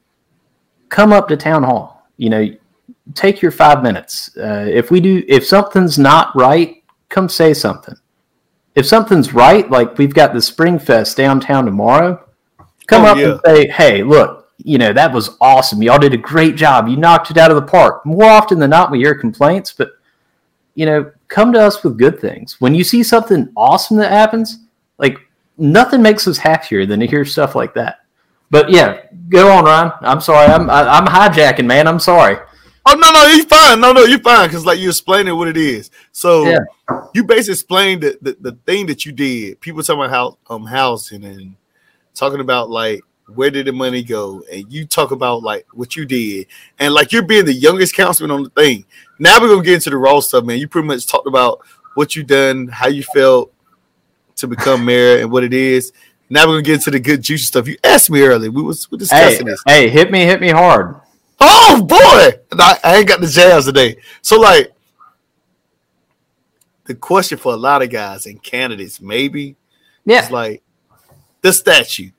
come 0.89 1.13
up 1.13 1.29
to 1.29 1.37
town 1.37 1.65
hall. 1.65 2.07
You 2.17 2.31
know, 2.31 2.49
take 3.15 3.43
your 3.43 3.51
five 3.51 3.83
minutes. 3.83 4.37
Uh, 4.37 4.67
if 4.69 4.91
we 4.91 5.01
do, 5.01 5.25
if 5.27 5.45
something's 5.45 5.99
not 5.99 6.35
right, 6.37 6.83
come 7.09 7.29
say 7.29 7.55
something. 7.55 7.97
If 8.81 8.87
something's 8.87 9.35
right, 9.35 9.71
like 9.71 9.99
we've 9.99 10.15
got 10.15 10.33
the 10.33 10.41
Spring 10.41 10.79
Fest 10.79 11.15
downtown 11.15 11.67
tomorrow, 11.67 12.19
come 12.87 13.05
Oh, 13.05 13.09
up 13.09 13.19
yeah. 13.19 13.33
and 13.33 13.41
say, 13.45 13.69
"Hey, 13.69 14.03
look, 14.03 14.49
you 14.57 14.79
know 14.79 14.91
that 14.95 15.13
was 15.13 15.37
awesome. 15.39 15.83
Y'all 15.83 15.99
did 15.99 16.15
a 16.15 16.17
great 16.17 16.57
job. 16.57 16.89
You 16.89 16.97
knocked 16.97 17.31
it 17.31 17.37
out 17.37 17.51
of 17.51 17.57
the 17.57 17.63
park." 17.71 18.07
More 18.07 18.25
often 18.25 18.59
than 18.59 18.71
not, 18.71 18.91
we 18.91 19.01
hear 19.01 19.15
complaints, 19.15 19.75
but 19.77 19.91
you 20.77 20.87
know, 20.87 21.11
come 21.29 21.53
to 21.53 21.61
us 21.61 21.85
with 21.85 21.99
good 21.99 22.19
things. 22.21 22.59
When 22.59 22.75
you 22.75 22.83
see 22.83 23.03
something 23.03 23.51
awesome 23.55 23.99
that 23.99 24.13
happens, 24.13 24.61
like 24.97 25.19
nothing 25.59 26.01
makes 26.01 26.27
us 26.27 26.39
happier 26.39 26.87
than 26.87 27.01
to 27.01 27.07
hear 27.07 27.27
stuff 27.27 27.55
like 27.55 27.75
that. 27.75 27.99
But 28.51 28.71
yeah, 28.71 29.03
go 29.29 29.53
on, 29.53 29.65
Ryan. 29.65 29.93
I'm 30.01 30.23
sorry. 30.23 30.47
I'm 30.51 30.71
I, 30.71 30.89
I'm 30.89 31.07
hijacking, 31.07 31.67
man. 31.67 31.87
I'm 31.87 32.01
sorry. 32.01 32.39
Oh 32.87 32.95
no, 32.95 33.11
no, 33.13 33.27
you're 33.29 33.45
fine. 33.47 33.81
No, 33.81 33.93
no, 33.93 34.05
you're 34.05 34.19
fine 34.21 34.49
because 34.49 34.65
like 34.65 34.79
you're 34.79 34.91
explaining 34.91 35.37
what 35.37 35.49
it 35.49 35.57
is. 35.57 35.91
So 36.13 36.45
Yeah. 36.47 36.59
you 37.15 37.25
basically 37.25 37.53
explained 37.53 38.03
the, 38.03 38.19
the 38.23 38.37
the 38.41 38.53
thing 38.67 38.87
that 38.87 39.05
you 39.05 39.13
did. 39.13 39.61
People 39.61 39.83
talking 39.83 40.03
about 40.05 40.11
how 40.11 40.39
um 40.55 40.65
housing 40.67 41.25
and 41.25 41.55
talking 42.15 42.41
about 42.41 42.71
like 42.71 43.03
where 43.35 43.51
did 43.51 43.67
the 43.67 43.73
money 43.73 44.03
go, 44.03 44.43
and 44.53 44.73
you 44.73 44.87
talk 44.87 45.11
about 45.13 45.43
like 45.43 45.67
what 45.73 45.95
you 45.95 46.05
did, 46.05 46.47
and 46.79 46.93
like 46.95 47.13
you're 47.13 47.23
being 47.23 47.45
the 47.45 47.53
youngest 47.53 47.95
councilman 47.95 48.31
on 48.35 48.43
the 48.45 48.51
thing. 48.51 48.85
Now 49.19 49.41
we're 49.41 49.49
gonna 49.49 49.63
get 49.63 49.75
into 49.75 49.91
the 49.91 49.97
raw 49.99 50.19
stuff, 50.21 50.45
man. 50.45 50.59
You 50.59 50.67
pretty 50.67 50.89
much 50.89 51.07
talked 51.07 51.29
about 51.29 51.61
what 51.95 52.17
you 52.17 52.23
done, 52.25 52.67
how 52.69 52.89
you 52.89 53.03
felt 53.03 53.53
to 54.37 54.49
become 54.49 54.85
mayor, 54.85 55.19
and 55.21 55.31
what 55.31 55.45
it 55.45 55.53
is. 55.53 55.93
Now 56.31 56.47
we're 56.47 56.55
gonna 56.55 56.63
get 56.63 56.75
into 56.77 56.91
the 56.91 56.99
good 57.01 57.23
juicy 57.23 57.45
stuff. 57.45 57.69
You 57.69 57.77
asked 57.85 58.11
me 58.11 58.23
earlier. 58.23 58.51
We 58.51 58.63
was 58.63 58.91
we 58.91 58.97
Hey, 58.97 59.01
discussing 59.01 59.47
this. 59.47 59.63
hey, 59.67 59.89
hit 59.91 60.11
me, 60.11 60.25
hit 60.25 60.41
me 60.41 60.49
hard. 60.49 60.97
Oh 61.41 61.83
boy, 61.83 62.39
And 62.51 62.61
I, 62.61 62.79
I 62.85 62.97
ain't 62.97 63.09
got 63.09 63.21
the 63.21 63.27
jazz 63.27 63.65
today. 63.65 63.97
So 64.23 64.39
like, 64.39 64.73
the 66.85 66.95
question 66.95 67.39
for 67.39 67.53
a 67.53 67.57
lot 67.57 67.83
of 67.83 67.91
guys 67.91 68.27
and 68.27 68.43
candidates 68.43 69.01
maybe 69.01 69.57
Yeah. 70.05 70.25
is 70.25 70.31
like 70.31 70.63
the 71.41 71.53
statue. 71.53 72.11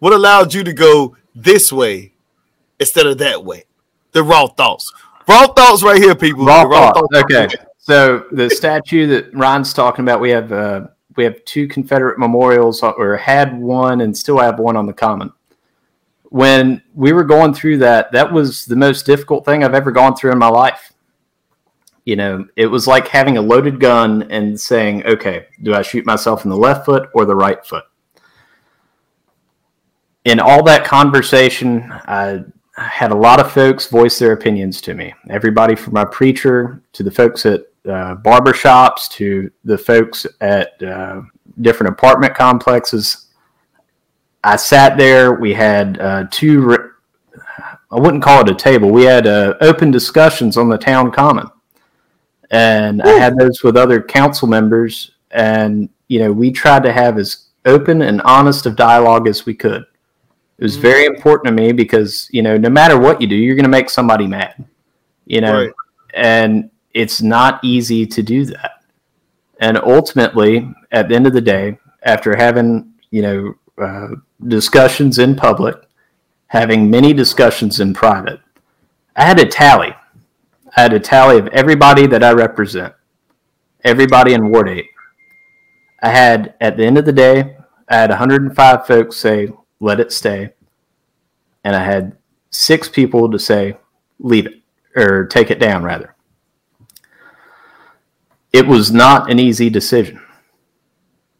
What 0.00 0.12
allowed 0.12 0.52
you 0.52 0.64
to 0.64 0.72
go 0.72 1.16
this 1.34 1.72
way 1.72 2.12
instead 2.80 3.06
of 3.06 3.18
that 3.18 3.44
way? 3.44 3.64
The 4.12 4.22
raw 4.22 4.48
thoughts. 4.48 4.92
Raw 5.28 5.46
thoughts 5.46 5.82
right 5.82 6.02
here, 6.02 6.14
people. 6.14 6.44
Raw 6.44 6.62
raw 6.62 6.92
thought. 6.92 7.08
thoughts. 7.12 7.32
Okay. 7.32 7.48
So 7.78 8.26
the 8.32 8.50
statue 8.50 9.06
that 9.08 9.32
Ryan's 9.34 9.72
talking 9.72 10.04
about, 10.04 10.20
we 10.20 10.30
have 10.30 10.52
uh, 10.52 10.88
we 11.16 11.24
have 11.24 11.42
two 11.44 11.68
Confederate 11.68 12.18
memorials, 12.18 12.82
or 12.82 13.16
had 13.16 13.58
one, 13.58 14.00
and 14.00 14.16
still 14.16 14.38
have 14.38 14.58
one 14.58 14.76
on 14.76 14.86
the 14.86 14.92
common. 14.92 15.32
When 16.32 16.80
we 16.94 17.12
were 17.12 17.24
going 17.24 17.52
through 17.52 17.76
that, 17.78 18.10
that 18.12 18.32
was 18.32 18.64
the 18.64 18.74
most 18.74 19.04
difficult 19.04 19.44
thing 19.44 19.62
I've 19.62 19.74
ever 19.74 19.92
gone 19.92 20.16
through 20.16 20.32
in 20.32 20.38
my 20.38 20.48
life. 20.48 20.94
You 22.06 22.16
know, 22.16 22.46
it 22.56 22.68
was 22.68 22.86
like 22.86 23.06
having 23.06 23.36
a 23.36 23.42
loaded 23.42 23.78
gun 23.78 24.22
and 24.30 24.58
saying, 24.58 25.04
"Okay, 25.04 25.48
do 25.62 25.74
I 25.74 25.82
shoot 25.82 26.06
myself 26.06 26.44
in 26.44 26.50
the 26.50 26.56
left 26.56 26.86
foot 26.86 27.10
or 27.14 27.26
the 27.26 27.34
right 27.34 27.62
foot?" 27.66 27.84
In 30.24 30.40
all 30.40 30.62
that 30.62 30.86
conversation, 30.86 31.92
I 32.06 32.44
had 32.76 33.12
a 33.12 33.14
lot 33.14 33.38
of 33.38 33.52
folks 33.52 33.88
voice 33.88 34.18
their 34.18 34.32
opinions 34.32 34.80
to 34.80 34.94
me. 34.94 35.12
Everybody 35.28 35.74
from 35.74 35.92
my 35.92 36.06
preacher 36.06 36.82
to 36.94 37.02
the 37.02 37.10
folks 37.10 37.44
at 37.44 37.66
uh, 37.86 38.14
barber 38.14 38.54
shops 38.54 39.06
to 39.08 39.50
the 39.64 39.76
folks 39.76 40.26
at 40.40 40.82
uh, 40.82 41.20
different 41.60 41.92
apartment 41.92 42.34
complexes. 42.34 43.31
I 44.44 44.56
sat 44.56 44.96
there. 44.96 45.32
We 45.34 45.54
had 45.54 46.00
uh, 46.00 46.24
two. 46.30 46.62
Re- 46.62 46.88
I 47.90 48.00
wouldn't 48.00 48.22
call 48.22 48.40
it 48.40 48.50
a 48.50 48.54
table. 48.54 48.90
We 48.90 49.04
had 49.04 49.26
uh, 49.26 49.54
open 49.60 49.90
discussions 49.90 50.56
on 50.56 50.68
the 50.68 50.78
town 50.78 51.12
common, 51.12 51.46
and 52.50 53.02
I 53.02 53.10
had 53.12 53.36
those 53.38 53.62
with 53.62 53.76
other 53.76 54.02
council 54.02 54.48
members. 54.48 55.12
And 55.30 55.88
you 56.08 56.18
know, 56.20 56.32
we 56.32 56.50
tried 56.50 56.82
to 56.84 56.92
have 56.92 57.18
as 57.18 57.48
open 57.64 58.02
and 58.02 58.20
honest 58.22 58.66
of 58.66 58.76
dialogue 58.76 59.28
as 59.28 59.46
we 59.46 59.54
could. 59.54 59.84
It 60.58 60.62
was 60.64 60.76
very 60.76 61.06
important 61.06 61.46
to 61.46 61.52
me 61.62 61.72
because 61.72 62.28
you 62.32 62.42
know 62.42 62.56
no 62.56 62.70
matter 62.70 62.98
what 62.98 63.20
you 63.20 63.26
do, 63.26 63.36
you're 63.36 63.56
going 63.56 63.64
to 63.64 63.68
make 63.70 63.90
somebody 63.90 64.26
mad. 64.26 64.64
You 65.26 65.40
know, 65.40 65.64
Right. 65.66 65.72
and 66.14 66.70
it's 66.94 67.22
not 67.22 67.62
easy 67.64 68.06
to 68.06 68.22
do 68.22 68.44
that. 68.46 68.82
And 69.60 69.78
ultimately, 69.78 70.68
at 70.90 71.08
the 71.08 71.14
end 71.14 71.26
of 71.26 71.32
the 71.32 71.40
day, 71.40 71.78
after 72.02 72.34
having 72.36 72.92
you 73.10 73.22
know 73.22 73.54
uh, 73.80 74.08
discussions 74.46 75.18
in 75.18 75.36
public, 75.36 75.76
having 76.46 76.90
many 76.90 77.12
discussions 77.12 77.80
in 77.80 77.94
private, 77.94 78.40
I 79.16 79.24
had 79.24 79.40
a 79.40 79.46
tally. 79.46 79.94
I 80.76 80.80
had 80.80 80.92
a 80.92 81.00
tally 81.00 81.38
of 81.38 81.48
everybody 81.48 82.06
that 82.06 82.24
I 82.24 82.32
represent, 82.32 82.94
everybody 83.84 84.34
in 84.34 84.50
Ward 84.50 84.68
8. 84.68 84.86
I 86.02 86.08
had, 86.08 86.54
at 86.60 86.76
the 86.76 86.84
end 86.84 86.98
of 86.98 87.04
the 87.04 87.12
day, 87.12 87.56
I 87.88 87.96
had 87.96 88.10
105 88.10 88.86
folks 88.86 89.16
say, 89.16 89.50
let 89.80 90.00
it 90.00 90.12
stay. 90.12 90.52
And 91.64 91.76
I 91.76 91.84
had 91.84 92.16
six 92.50 92.88
people 92.88 93.30
to 93.30 93.38
say, 93.38 93.76
leave 94.18 94.46
it, 94.46 94.62
or 94.96 95.26
take 95.26 95.50
it 95.50 95.60
down, 95.60 95.82
rather. 95.82 96.14
It 98.52 98.66
was 98.66 98.92
not 98.92 99.30
an 99.30 99.38
easy 99.38 99.70
decision. 99.70 100.20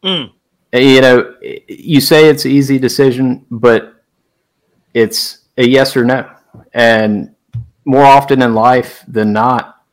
Mm. 0.03 0.33
You 0.73 1.01
know, 1.01 1.35
you 1.69 2.01
say 2.01 2.29
it's 2.29 2.45
an 2.45 2.51
easy 2.51 2.79
decision, 2.79 3.45
but 3.51 4.03
it's 4.95 5.41
a 5.59 5.69
yes 5.69 5.97
or 5.97 6.05
no. 6.05 6.31
And 6.73 7.35
more 7.85 8.05
often 8.05 8.43
in 8.43 8.55
life 8.55 9.05
than 9.07 9.33
not, 9.33 9.85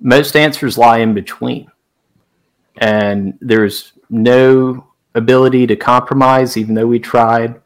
most 0.00 0.36
answers 0.36 0.78
lie 0.78 0.98
in 0.98 1.14
between. 1.14 1.70
And 2.78 3.36
there's 3.40 3.92
no 4.10 4.86
ability 5.14 5.66
to 5.66 5.76
compromise, 5.76 6.56
even 6.56 6.74
though 6.74 6.86
we 6.86 6.98
tried. 6.98 7.60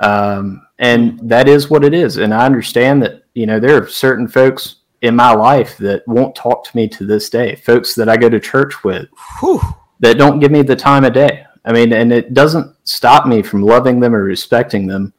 Um, 0.00 0.66
and 0.78 1.18
that 1.28 1.48
is 1.48 1.70
what 1.70 1.84
it 1.84 1.94
is. 1.94 2.18
And 2.18 2.34
I 2.34 2.44
understand 2.44 3.02
that, 3.02 3.24
you 3.34 3.46
know, 3.46 3.58
there 3.60 3.82
are 3.82 3.88
certain 3.88 4.28
folks 4.28 4.76
in 5.02 5.14
my 5.14 5.32
life 5.32 5.76
that 5.78 6.06
won't 6.06 6.34
talk 6.34 6.64
to 6.64 6.76
me 6.76 6.88
to 6.88 7.06
this 7.06 7.30
day, 7.30 7.56
folks 7.56 7.94
that 7.94 8.08
I 8.08 8.16
go 8.16 8.28
to 8.28 8.40
church 8.40 8.82
with 8.84 9.06
Whew. 9.40 9.60
that 10.00 10.18
don't 10.18 10.38
give 10.38 10.50
me 10.50 10.62
the 10.62 10.76
time 10.76 11.04
of 11.04 11.12
day. 11.12 11.46
I 11.66 11.72
mean, 11.72 11.92
and 11.92 12.12
it 12.12 12.32
doesn't 12.32 12.74
stop 12.84 13.26
me 13.26 13.42
from 13.42 13.62
loving 13.62 13.98
them 13.98 14.14
or 14.14 14.22
respecting 14.22 14.86
them. 14.86 15.12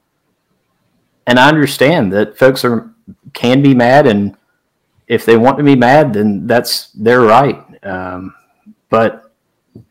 And 1.27 1.37
I 1.37 1.49
understand 1.49 2.13
that 2.13 2.37
folks 2.37 2.63
are 2.63 2.89
can 3.33 3.61
be 3.61 3.75
mad, 3.75 4.07
and 4.07 4.37
if 5.07 5.25
they 5.25 5.35
want 5.37 5.57
to 5.57 5.63
be 5.63 5.75
mad, 5.75 6.13
then 6.13 6.47
that's 6.47 6.89
their 6.91 7.21
right. 7.21 7.61
Um, 7.85 8.33
but 8.89 9.27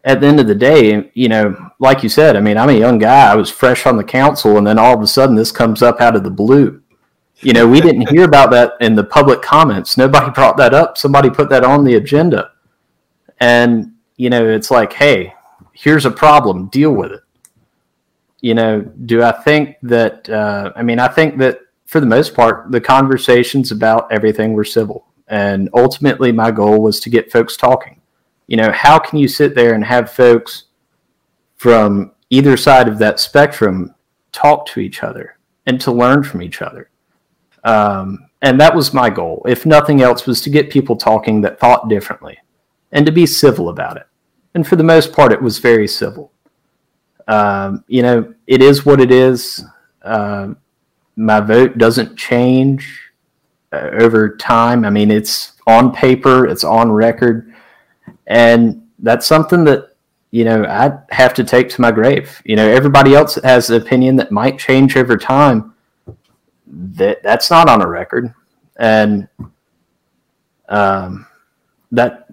at 0.04 0.20
the 0.20 0.26
end 0.26 0.40
of 0.40 0.46
the 0.46 0.54
day, 0.54 1.10
you 1.14 1.28
know, 1.28 1.70
like 1.78 2.02
you 2.02 2.08
said, 2.08 2.36
I 2.36 2.40
mean, 2.40 2.56
I'm 2.56 2.70
a 2.70 2.78
young 2.78 2.98
guy. 2.98 3.30
I 3.30 3.34
was 3.34 3.50
fresh 3.50 3.84
on 3.84 3.98
the 3.98 4.04
council, 4.04 4.56
and 4.56 4.66
then 4.66 4.78
all 4.78 4.94
of 4.94 5.02
a 5.02 5.06
sudden, 5.06 5.36
this 5.36 5.52
comes 5.52 5.82
up 5.82 6.00
out 6.00 6.16
of 6.16 6.24
the 6.24 6.30
blue. 6.30 6.82
You 7.40 7.52
know, 7.52 7.68
we 7.68 7.82
didn't 7.82 8.08
hear 8.08 8.24
about 8.24 8.50
that 8.52 8.72
in 8.80 8.94
the 8.94 9.04
public 9.04 9.42
comments. 9.42 9.98
Nobody 9.98 10.30
brought 10.34 10.56
that 10.56 10.72
up. 10.72 10.96
Somebody 10.96 11.28
put 11.28 11.50
that 11.50 11.64
on 11.64 11.84
the 11.84 11.96
agenda, 11.96 12.52
and 13.40 13.92
you 14.16 14.30
know, 14.30 14.48
it's 14.48 14.70
like, 14.70 14.94
hey, 14.94 15.34
here's 15.76 16.06
a 16.06 16.10
problem. 16.10 16.66
Deal 16.66 16.92
with 16.92 17.12
it. 17.12 17.20
You 18.40 18.54
know, 18.54 18.80
do 18.80 19.22
I 19.22 19.32
think 19.32 19.76
that? 19.82 20.28
Uh, 20.28 20.72
I 20.76 20.82
mean, 20.82 20.98
I 20.98 21.08
think 21.08 21.38
that 21.38 21.60
for 21.86 22.00
the 22.00 22.06
most 22.06 22.34
part, 22.34 22.70
the 22.70 22.80
conversations 22.80 23.72
about 23.72 24.10
everything 24.10 24.52
were 24.52 24.64
civil, 24.64 25.06
and 25.28 25.68
ultimately, 25.74 26.32
my 26.32 26.50
goal 26.50 26.82
was 26.82 27.00
to 27.00 27.10
get 27.10 27.32
folks 27.32 27.56
talking. 27.56 28.00
You 28.46 28.56
know, 28.56 28.72
how 28.72 28.98
can 28.98 29.18
you 29.18 29.28
sit 29.28 29.54
there 29.54 29.74
and 29.74 29.84
have 29.84 30.10
folks 30.10 30.64
from 31.56 32.12
either 32.30 32.56
side 32.56 32.88
of 32.88 32.98
that 32.98 33.18
spectrum 33.18 33.94
talk 34.32 34.66
to 34.66 34.80
each 34.80 35.02
other 35.02 35.38
and 35.66 35.80
to 35.80 35.90
learn 35.90 36.22
from 36.22 36.42
each 36.42 36.62
other? 36.62 36.90
Um, 37.64 38.28
and 38.42 38.60
that 38.60 38.76
was 38.76 38.94
my 38.94 39.10
goal. 39.10 39.42
If 39.48 39.66
nothing 39.66 40.02
else, 40.02 40.26
was 40.26 40.40
to 40.42 40.50
get 40.50 40.70
people 40.70 40.94
talking 40.94 41.40
that 41.40 41.58
thought 41.58 41.88
differently 41.88 42.38
and 42.92 43.04
to 43.06 43.10
be 43.10 43.26
civil 43.26 43.70
about 43.70 43.96
it. 43.96 44.06
And 44.56 44.66
for 44.66 44.74
the 44.74 44.82
most 44.82 45.12
part, 45.12 45.32
it 45.32 45.40
was 45.40 45.58
very 45.58 45.86
civil. 45.86 46.32
Um, 47.28 47.84
you 47.86 48.02
know, 48.02 48.34
it 48.48 48.60
is 48.62 48.84
what 48.84 49.00
it 49.00 49.12
is. 49.12 49.64
Um 50.02 50.56
my 51.16 51.40
vote 51.40 51.78
doesn't 51.78 52.16
change 52.16 53.10
uh, 53.72 53.90
over 53.92 54.36
time. 54.36 54.84
I 54.84 54.90
mean, 54.90 55.10
it's 55.10 55.52
on 55.66 55.92
paper, 55.92 56.46
it's 56.46 56.62
on 56.62 56.92
record, 56.92 57.54
and 58.26 58.86
that's 58.98 59.26
something 59.26 59.64
that 59.64 59.96
you 60.30 60.44
know 60.44 60.64
I 60.64 60.98
have 61.14 61.34
to 61.34 61.44
take 61.44 61.68
to 61.70 61.80
my 61.80 61.90
grave. 61.90 62.40
You 62.44 62.56
know, 62.56 62.68
everybody 62.68 63.14
else 63.14 63.36
has 63.42 63.70
an 63.70 63.80
opinion 63.80 64.16
that 64.16 64.30
might 64.30 64.58
change 64.58 64.96
over 64.96 65.16
time. 65.16 65.74
That 66.66 67.22
that's 67.22 67.50
not 67.50 67.68
on 67.68 67.82
a 67.82 67.88
record, 67.88 68.32
and 68.78 69.28
um, 70.68 71.25
that 71.96 72.26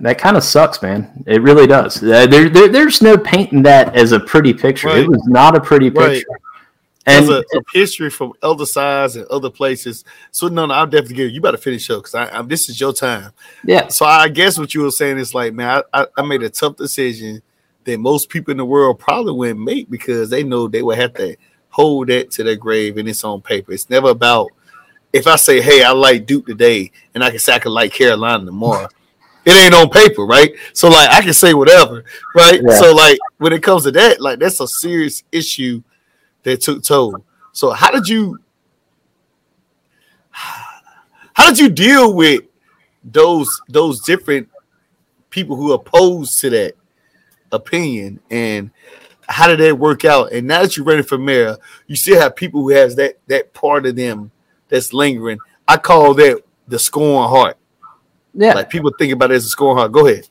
that 0.00 0.18
kind 0.18 0.36
of 0.36 0.44
sucks, 0.44 0.80
man. 0.80 1.24
It 1.26 1.42
really 1.42 1.66
does. 1.66 2.02
Uh, 2.02 2.26
there, 2.26 2.48
there, 2.48 2.68
there's 2.68 3.02
no 3.02 3.18
painting 3.18 3.62
that 3.64 3.96
as 3.96 4.12
a 4.12 4.20
pretty 4.20 4.54
picture. 4.54 4.88
Right. 4.88 4.98
It 4.98 5.08
was 5.08 5.26
not 5.26 5.56
a 5.56 5.60
pretty 5.60 5.90
Right. 5.90 6.18
picture. 6.18 6.26
And 7.06 7.26
a, 7.30 7.38
a 7.38 7.60
history 7.72 8.10
from 8.10 8.34
elder 8.42 8.66
sides 8.66 9.16
and 9.16 9.24
other 9.28 9.48
places. 9.48 10.04
So 10.30 10.48
no, 10.48 10.66
no, 10.66 10.74
I'll 10.74 10.86
definitely 10.86 11.16
give 11.16 11.28
you. 11.28 11.34
You 11.36 11.40
better 11.40 11.56
finish 11.56 11.88
up 11.88 12.04
because 12.04 12.46
this 12.46 12.68
is 12.68 12.78
your 12.78 12.92
time. 12.92 13.32
yeah, 13.64 13.88
So 13.88 14.04
I 14.04 14.28
guess 14.28 14.58
what 14.58 14.74
you 14.74 14.82
were 14.82 14.90
saying 14.90 15.16
is 15.16 15.34
like, 15.34 15.54
man, 15.54 15.82
I, 15.94 16.02
I, 16.02 16.06
I 16.18 16.22
made 16.22 16.42
a 16.42 16.50
tough 16.50 16.76
decision 16.76 17.40
that 17.84 17.98
most 17.98 18.28
people 18.28 18.50
in 18.50 18.58
the 18.58 18.64
world 18.66 18.98
probably 18.98 19.32
wouldn't 19.32 19.60
make 19.60 19.88
because 19.88 20.28
they 20.28 20.42
know 20.44 20.68
they 20.68 20.82
would 20.82 20.98
have 20.98 21.14
to 21.14 21.34
hold 21.70 22.08
that 22.08 22.30
to 22.32 22.44
their 22.44 22.56
grave 22.56 22.98
and 22.98 23.08
it's 23.08 23.24
on 23.24 23.40
paper. 23.40 23.72
It's 23.72 23.88
never 23.88 24.10
about 24.10 24.48
if 25.12 25.26
I 25.26 25.36
say, 25.36 25.62
hey, 25.62 25.82
I 25.82 25.92
like 25.92 26.26
Duke 26.26 26.46
today, 26.46 26.92
and 27.14 27.24
I 27.24 27.30
can 27.30 27.38
say 27.38 27.54
I 27.54 27.58
can 27.58 27.72
like 27.72 27.92
Carolina 27.92 28.44
tomorrow. 28.44 28.88
It 29.48 29.64
ain't 29.64 29.74
on 29.74 29.88
paper, 29.88 30.26
right? 30.26 30.54
So 30.74 30.88
like 30.88 31.08
I 31.08 31.22
can 31.22 31.32
say 31.32 31.54
whatever, 31.54 32.04
right? 32.34 32.60
Yeah. 32.62 32.74
So 32.74 32.94
like 32.94 33.18
when 33.38 33.54
it 33.54 33.62
comes 33.62 33.84
to 33.84 33.90
that, 33.92 34.20
like 34.20 34.38
that's 34.38 34.60
a 34.60 34.68
serious 34.68 35.24
issue 35.32 35.82
that 36.42 36.60
took 36.60 36.82
toll. 36.82 37.24
So 37.52 37.70
how 37.70 37.90
did 37.90 38.06
you 38.06 38.38
how 40.30 41.48
did 41.48 41.58
you 41.58 41.70
deal 41.70 42.14
with 42.14 42.42
those 43.02 43.48
those 43.68 44.02
different 44.02 44.50
people 45.30 45.56
who 45.56 45.72
opposed 45.72 46.38
to 46.40 46.50
that 46.50 46.74
opinion 47.50 48.20
and 48.30 48.70
how 49.28 49.46
did 49.46 49.60
that 49.60 49.78
work 49.78 50.04
out? 50.04 50.32
And 50.32 50.46
now 50.46 50.62
that 50.62 50.76
you're 50.76 50.86
running 50.86 51.04
for 51.04 51.18
mayor, 51.18 51.56
you 51.86 51.96
still 51.96 52.20
have 52.20 52.36
people 52.36 52.60
who 52.62 52.70
has 52.70 52.96
that 52.96 53.18
that 53.28 53.54
part 53.54 53.86
of 53.86 53.96
them 53.96 54.30
that's 54.68 54.92
lingering. 54.92 55.38
I 55.66 55.78
call 55.78 56.14
that 56.14 56.42
the 56.66 56.78
scorn 56.78 57.28
heart. 57.28 57.57
Yeah. 58.38 58.54
Like 58.54 58.70
people 58.70 58.92
think 58.98 59.12
about 59.12 59.32
it 59.32 59.34
as 59.34 59.44
a 59.46 59.48
scorn 59.48 59.76
heart. 59.76 59.90
Go 59.92 60.06
ahead. 60.06 60.28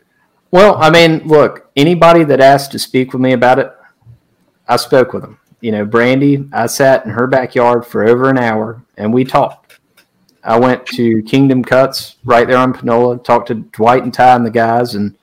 Well, 0.50 0.78
I 0.82 0.90
mean, 0.90 1.28
look, 1.28 1.70
anybody 1.76 2.24
that 2.24 2.40
asked 2.40 2.72
to 2.72 2.80
speak 2.80 3.12
with 3.12 3.22
me 3.22 3.34
about 3.34 3.60
it, 3.60 3.70
I 4.68 4.78
spoke 4.78 5.12
with 5.12 5.24
them. 5.24 5.40
You 5.60 5.74
know, 5.74 5.86
Brandy, 5.86 6.48
I 6.54 6.68
sat 6.68 7.04
in 7.06 7.12
her 7.12 7.28
backyard 7.28 7.86
for 7.86 8.08
over 8.08 8.30
an 8.30 8.38
hour 8.38 8.82
and 8.96 9.14
we 9.14 9.26
talked. 9.26 9.80
I 10.42 10.58
went 10.58 10.86
to 10.88 11.22
Kingdom 11.24 11.64
Cuts 11.64 12.16
right 12.24 12.48
there 12.48 12.58
on 12.58 12.72
Panola, 12.72 13.22
talked 13.22 13.50
to 13.50 13.56
Dwight 13.56 14.04
and 14.04 14.14
Ty 14.14 14.36
and 14.36 14.46
the 14.46 14.52
guys, 14.52 14.96
and 14.96 15.18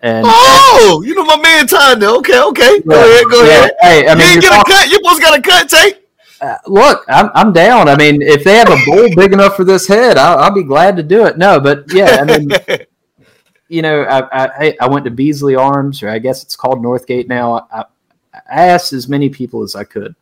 and 0.00 0.24
Oh, 0.26 1.02
you 1.04 1.14
know 1.14 1.24
my 1.24 1.36
man 1.36 1.66
Tanya. 1.66 2.08
Okay, 2.08 2.40
okay. 2.40 2.80
Go 2.80 2.94
ahead, 2.94 3.24
go 3.30 3.42
yeah. 3.42 3.50
ahead. 3.50 3.70
Hey, 3.82 4.06
I 4.06 4.12
you 4.12 4.18
mean, 4.18 4.28
didn't 4.28 4.42
you're 4.44 4.52
get 4.52 4.60
a 4.60 4.64
cut. 4.64 4.86
You 4.86 4.94
supposed 4.94 5.16
to 5.16 5.22
got 5.22 5.38
a 5.38 5.42
cut, 5.42 5.68
Tate. 5.68 6.03
Uh, 6.40 6.56
look, 6.66 7.04
I'm 7.08 7.30
I'm 7.34 7.52
down. 7.52 7.88
I 7.88 7.96
mean, 7.96 8.20
if 8.20 8.44
they 8.44 8.56
have 8.56 8.70
a 8.70 8.84
bowl 8.86 9.08
big 9.14 9.32
enough 9.32 9.56
for 9.56 9.64
this 9.64 9.86
head, 9.86 10.18
I'll, 10.18 10.38
I'll 10.38 10.54
be 10.54 10.64
glad 10.64 10.96
to 10.96 11.02
do 11.02 11.26
it. 11.26 11.38
No, 11.38 11.60
but 11.60 11.84
yeah, 11.92 12.18
I 12.20 12.24
mean, 12.24 12.50
you 13.68 13.82
know, 13.82 14.02
I, 14.02 14.66
I 14.66 14.76
I 14.80 14.88
went 14.88 15.04
to 15.04 15.10
Beasley 15.10 15.54
Arms, 15.54 16.02
or 16.02 16.08
I 16.08 16.18
guess 16.18 16.42
it's 16.42 16.56
called 16.56 16.82
Northgate 16.82 17.28
now. 17.28 17.68
I, 17.72 17.84
I 18.32 18.66
asked 18.66 18.92
as 18.92 19.08
many 19.08 19.28
people 19.28 19.62
as 19.62 19.74
I 19.74 19.84
could, 19.84 20.14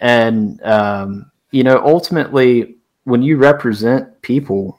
and 0.00 0.62
um, 0.62 1.30
you 1.50 1.64
know, 1.64 1.82
ultimately, 1.84 2.76
when 3.04 3.22
you 3.22 3.36
represent 3.36 4.20
people, 4.22 4.78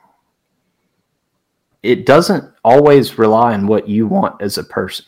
it 1.82 2.06
doesn't 2.06 2.54
always 2.64 3.18
rely 3.18 3.54
on 3.54 3.68
what 3.68 3.90
you 3.90 4.08
want 4.08 4.42
as 4.42 4.58
a 4.58 4.64
person, 4.64 5.06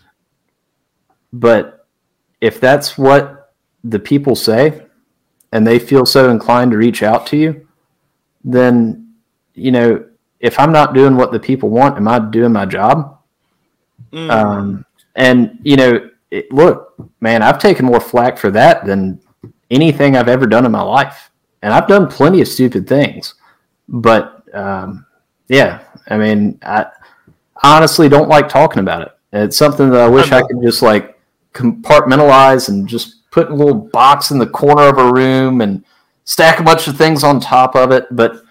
but 1.31 1.85
if 2.41 2.59
that's 2.59 2.97
what 2.97 3.53
the 3.83 3.99
people 3.99 4.35
say, 4.35 4.86
and 5.51 5.65
they 5.65 5.79
feel 5.79 6.05
so 6.05 6.29
inclined 6.29 6.71
to 6.71 6.77
reach 6.77 7.03
out 7.03 7.27
to 7.27 7.37
you, 7.37 7.67
then 8.43 9.13
you 9.53 9.71
know 9.71 10.03
if 10.39 10.59
I'm 10.59 10.71
not 10.71 10.93
doing 10.93 11.15
what 11.15 11.31
the 11.31 11.39
people 11.39 11.69
want, 11.69 11.97
am 11.97 12.07
I 12.07 12.19
doing 12.19 12.51
my 12.51 12.65
job? 12.65 13.19
Mm. 14.11 14.29
Um, 14.29 14.85
and 15.15 15.59
you 15.63 15.75
know, 15.75 16.09
it, 16.31 16.51
look, 16.51 16.93
man, 17.21 17.41
I've 17.41 17.59
taken 17.59 17.85
more 17.85 17.99
flack 17.99 18.37
for 18.37 18.51
that 18.51 18.85
than 18.85 19.21
anything 19.71 20.15
I've 20.15 20.29
ever 20.29 20.45
done 20.45 20.65
in 20.65 20.71
my 20.71 20.81
life, 20.81 21.31
and 21.61 21.73
I've 21.73 21.87
done 21.87 22.07
plenty 22.07 22.41
of 22.41 22.47
stupid 22.47 22.87
things. 22.87 23.35
But 23.89 24.43
um, 24.53 25.05
yeah, 25.47 25.83
I 26.07 26.17
mean, 26.17 26.59
I 26.63 26.87
honestly 27.63 28.09
don't 28.09 28.29
like 28.29 28.49
talking 28.49 28.79
about 28.79 29.01
it. 29.01 29.11
It's 29.33 29.57
something 29.57 29.89
that 29.89 30.01
I 30.01 30.07
wish 30.07 30.31
I, 30.31 30.41
could 30.41 30.61
just 30.61 30.81
like 30.81 31.19
compartmentalize 31.53 32.69
and 32.69 32.87
just 32.87 33.16
put 33.37 33.51
a 33.51 33.53
little 33.53 33.75
box 33.75 34.31
in 34.31 34.39
the 34.39 34.47
corner 34.47 34.81
of 34.87 34.97
a 34.97 35.13
room 35.13 35.61
and 35.61 35.85
stack 36.23 36.59
a 36.59 36.63
bunch 36.63 36.87
of 36.87 36.97
things 36.97 37.23
on 37.23 37.39
top 37.39 37.75
of 37.75 37.91
it. 37.91 38.07
But 38.09 38.41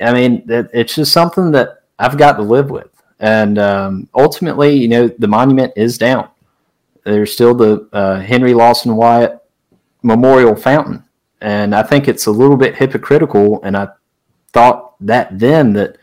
I 0.00 0.14
mean, 0.14 0.46
it, 0.48 0.70
it's 0.72 0.94
just 0.94 1.12
something 1.12 1.50
that 1.50 1.82
I've 1.98 2.16
got 2.16 2.36
to 2.36 2.42
live 2.42 2.70
with. 2.70 2.88
And 3.20 3.58
um, 3.58 4.08
ultimately, 4.14 4.74
you 4.74 4.88
know, 4.88 5.08
the 5.08 5.28
monument 5.28 5.74
is 5.76 5.98
down. 5.98 6.30
There's 7.04 7.34
still 7.34 7.54
the 7.54 7.86
uh, 7.92 8.20
Henry 8.20 8.54
Lawson 8.54 8.96
Wyatt 8.96 9.38
Memorial 10.02 10.56
Fountain. 10.56 11.04
And 11.42 11.74
I 11.74 11.82
think 11.82 12.08
it's 12.08 12.24
a 12.24 12.30
little 12.30 12.56
bit 12.56 12.76
hypocritical. 12.76 13.62
And 13.62 13.76
I 13.76 13.88
thought 14.54 14.94
that 15.00 15.38
then 15.38 15.74
that 15.74 15.98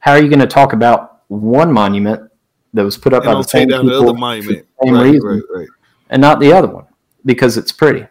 how 0.00 0.12
are 0.12 0.20
you 0.20 0.28
going 0.28 0.40
to 0.40 0.46
talk 0.48 0.72
about 0.72 1.20
one 1.28 1.72
monument 1.72 2.32
that 2.74 2.82
was 2.82 2.98
put 2.98 3.12
up 3.12 3.22
And 3.22 3.32
by 3.32 3.38
the 3.38 3.42
same 3.44 3.68
people 3.68 3.84
the 3.84 3.96
other 3.96 4.06
for 4.08 4.12
the 4.12 4.64
same 4.84 4.94
Right, 4.94 5.04
reason 5.04 5.28
right, 5.28 5.42
right. 5.54 5.68
and 6.08 6.20
not 6.20 6.40
the 6.40 6.52
other 6.52 6.68
one 6.68 6.86
because 7.24 7.56
it's 7.56 7.72
pretty. 7.72 8.06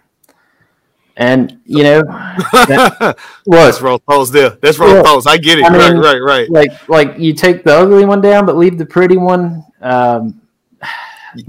And 1.18 1.60
you 1.66 1.84
know, 1.84 2.02
that, 2.54 2.98
That's 3.46 3.82
look, 3.82 3.82
raw 3.82 3.98
thoughts 3.98 4.32
there. 4.32 4.52
That's 4.62 4.80
raw 4.80 4.88
Well, 4.88 5.04
thoughts. 5.04 5.28
I 5.28 5.38
get 5.38 5.60
it. 5.60 5.66
I 5.66 5.78
right, 5.78 5.94
mean- 5.94 6.02
right, 6.02 6.20
right. 6.22 6.50
like 6.50 6.88
like 6.90 7.20
you 7.20 7.34
take 7.34 7.64
the 7.66 7.76
ugly 7.76 8.06
one 8.06 8.22
down, 8.22 8.46
but 8.46 8.56
leave 8.56 8.78
the 8.78 8.86
pretty 8.86 9.18
one. 9.18 9.64
Um, 9.82 10.42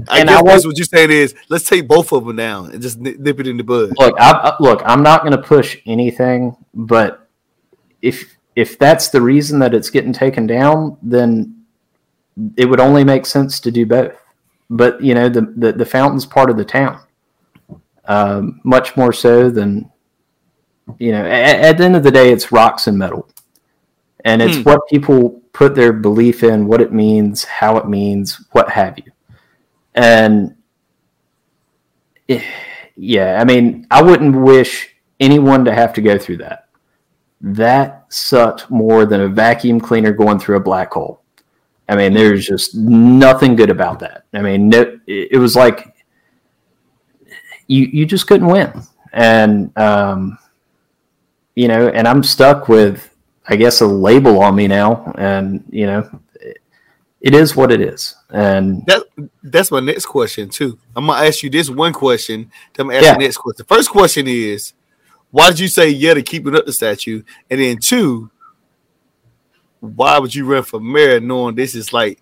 I 0.09 0.19
and 0.21 0.29
guess 0.29 0.39
I 0.39 0.43
that's 0.43 0.43
was- 0.43 0.67
what 0.67 0.77
you're 0.77 0.85
saying 0.87 1.11
is 1.11 1.35
let's 1.49 1.65
take 1.69 1.87
both 1.87 2.13
of 2.13 2.27
them 2.27 2.37
down 2.37 2.73
and 2.73 2.83
just 2.83 2.99
nip, 2.99 3.41
it 3.41 3.47
in 3.47 3.57
the 3.57 3.63
bud. 3.65 3.93
look, 3.99 4.15
I, 4.19 4.31
I- 4.33 4.57
look, 4.61 4.83
I'm 4.85 5.03
not 5.05 5.23
going 5.23 5.33
to 5.33 5.43
push 5.43 5.79
anything, 5.87 6.57
but 6.75 7.29
if 8.03 8.37
if 8.57 8.77
that's 8.79 9.09
the 9.09 9.23
reason 9.23 9.61
that 9.61 9.73
it's 9.73 9.89
getting 9.91 10.13
taken 10.13 10.47
down, 10.49 10.97
then 11.01 11.65
it 12.57 12.65
would 12.67 12.81
only 12.81 13.05
make 13.05 13.25
sense 13.25 13.61
to 13.61 13.71
do 13.71 13.87
both. 13.87 14.17
But 14.69 15.01
you 15.01 15.15
know, 15.15 15.29
the 15.29 15.43
the, 15.57 15.73
the 15.73 15.87
fountain's 15.87 16.27
part 16.27 16.51
of 16.51 16.57
the 16.57 16.65
town, 16.65 17.01
um, 18.11 18.61
much 18.65 18.97
more 18.97 19.13
so 19.13 19.51
than 19.51 19.91
you 20.99 21.13
know. 21.13 21.25
At, 21.25 21.61
at 21.69 21.79
the 21.79 21.85
end 21.85 21.97
of 21.97 22.03
the 22.03 22.11
day, 22.11 22.33
it's 22.33 22.51
rocks 22.53 22.87
and 22.89 22.99
metal, 22.99 23.29
and 24.25 24.43
it's 24.43 24.57
Hmm. 24.59 24.63
what 24.65 24.89
people 24.89 25.41
put 25.53 25.75
their 25.75 25.93
belief 25.93 26.43
in, 26.43 26.67
what 26.67 26.81
it 26.81 26.93
means, 26.93 27.45
how 27.45 27.77
it 27.77 27.87
means, 27.89 28.47
what 28.53 28.71
have 28.71 28.99
you, 28.99 29.11
and. 29.95 30.55
eh, 32.29 32.43
Yeah, 32.97 33.41
I 33.41 33.45
mean, 33.45 33.87
I 33.91 34.03
wouldn't 34.03 34.37
wish 34.37 34.95
anyone 35.21 35.65
to 35.65 35.73
have 35.73 35.93
to 35.95 36.03
go 36.03 36.19
through 36.19 36.39
that. 36.39 36.69
That 37.41 38.05
sucked 38.11 38.69
more 38.71 39.07
than 39.07 39.23
a 39.23 39.29
vacuum 39.29 39.81
cleaner 39.81 40.13
going 40.13 40.39
through 40.39 40.57
a 40.59 40.61
black 40.71 40.93
hole. 40.93 41.23
I 41.89 41.97
mean, 41.97 42.13
there's 42.13 42.45
just 42.47 42.75
nothing 42.77 43.57
good 43.57 43.71
about 43.71 44.01
that. 44.01 44.25
I 44.35 44.43
mean, 44.43 44.69
no, 44.69 44.83
it, 45.07 45.29
it 45.33 45.39
was 45.39 45.57
like 45.57 45.90
you 47.71 47.83
you 47.93 48.05
just 48.05 48.27
couldn't 48.27 48.49
win, 48.49 48.73
and 49.13 49.77
um, 49.79 50.37
you 51.55 51.69
know, 51.69 51.89
and 51.89 52.09
I'm 52.09 52.23
stuck 52.25 52.69
with, 52.69 53.15
I 53.49 53.55
guess, 53.55 53.81
a 53.81 53.87
label 53.87 54.43
on 54.43 54.57
me 54.57 54.67
now, 54.67 55.13
and 55.17 55.65
you 55.71 55.87
know, 55.87 56.21
it, 56.35 56.59
it 57.21 57.35
is 57.35 57.55
what 57.55 57.71
it 57.71 57.81
is, 57.81 58.17
and 58.31 58.85
That 58.87 59.05
that's 59.45 59.71
my 59.71 59.79
next 59.79 60.07
question 60.07 60.49
too. 60.49 60.79
I'm 60.97 61.07
gonna 61.07 61.25
ask 61.27 61.45
you 61.45 61.51
this 61.51 61.71
one 61.71 61.93
question. 61.93 62.51
Then 62.75 62.87
I'm 62.87 62.89
gonna 62.89 62.99
ask 62.99 63.05
Yeah. 63.05 63.13
the 63.15 63.19
next 63.21 63.37
question. 63.37 63.67
First 63.67 63.91
question 63.91 64.27
is, 64.27 64.73
why 65.31 65.51
did 65.51 65.61
you 65.61 65.69
say 65.69 65.91
yeah 65.91 66.15
to 66.15 66.23
keeping 66.23 66.57
up 66.57 66.67
the 66.67 66.73
statue? 66.73 67.23
And 67.49 67.61
then 67.61 67.79
two, 67.79 68.31
why 69.79 70.19
would 70.19 70.35
you 70.35 70.45
run 70.45 70.65
for 70.65 70.81
mayor 70.81 71.21
knowing 71.21 71.55
this 71.55 71.77
is 71.77 71.93
like 71.93 72.21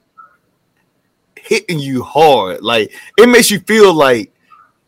hitting 1.36 1.78
you 1.78 2.02
hard? 2.02 2.60
Like 2.60 2.92
it 3.16 3.28
makes 3.28 3.50
you 3.50 3.60
feel 3.60 3.94
like, 3.94 4.30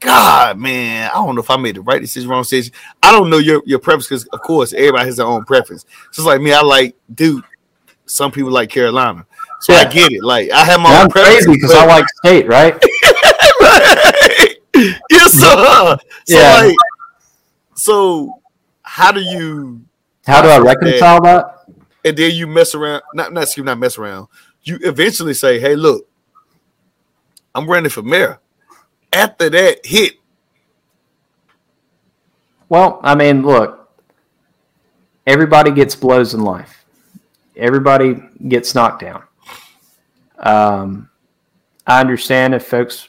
God, 0.00 0.58
man, 0.58 1.10
I 1.10 1.14
don't 1.14 1.34
know 1.34 1.42
if 1.42 1.50
I 1.50 1.56
made 1.56 1.76
the 1.76 1.82
right 1.82 2.00
decision, 2.00 2.28
wrong 2.28 2.42
decision. 2.42 2.72
I 3.02 3.12
don't 3.12 3.28
know 3.30 3.38
your 3.38 3.62
your 3.66 3.78
preference 3.78 4.08
because 4.08 4.24
of 4.26 4.40
course 4.40 4.72
everybody 4.72 5.04
has 5.04 5.18
their 5.18 5.26
own 5.26 5.44
preference. 5.44 5.84
Just 6.12 6.26
like 6.26 6.40
me, 6.40 6.52
I 6.52 6.62
like 6.62 6.96
Duke. 7.14 7.44
Some 8.06 8.32
people 8.32 8.50
like 8.50 8.70
Carolina, 8.70 9.24
so 9.60 9.72
I 9.74 9.84
get 9.84 10.10
it. 10.10 10.24
Like 10.24 10.50
I 10.50 10.64
have 10.64 10.80
my 10.80 10.90
I'm 10.90 11.04
own 11.04 11.10
preference 11.10 11.44
crazy 11.44 11.60
because 11.60 11.74
I 11.74 11.86
like 11.86 12.04
state, 12.24 12.48
right? 12.48 12.72
right. 13.60 14.56
yes, 15.10 15.32
sir. 15.32 15.96
So 16.26 16.38
Yeah. 16.40 16.62
like, 16.64 16.76
so 17.74 18.40
how 18.82 19.12
do 19.12 19.20
you 19.20 19.82
How 20.26 20.42
do 20.42 20.48
I 20.48 20.58
reconcile 20.58 21.20
that? 21.22 21.66
and 22.04 22.16
then 22.16 22.34
you 22.34 22.46
mess 22.46 22.74
around? 22.74 23.02
Not 23.14 23.32
not 23.32 23.44
excuse 23.44 23.64
me, 23.64 23.66
not 23.70 23.78
mess 23.78 23.96
around. 23.98 24.26
You 24.62 24.78
eventually 24.82 25.34
say, 25.34 25.60
"Hey, 25.60 25.76
look, 25.76 26.08
I'm 27.54 27.68
running 27.68 27.90
for 27.90 28.02
mayor." 28.02 28.40
After 29.12 29.50
that 29.50 29.84
hit, 29.84 30.20
Well, 32.70 33.00
I 33.02 33.16
mean, 33.16 33.42
look, 33.42 33.90
everybody 35.26 35.72
gets 35.72 35.96
blows 35.96 36.34
in 36.34 36.44
life. 36.44 36.84
Everybody 37.56 38.22
gets 38.46 38.76
knocked 38.76 39.00
down. 39.02 39.24
Um, 40.38 41.10
I 41.84 42.00
understand 42.00 42.54
if 42.54 42.64
folks 42.64 43.08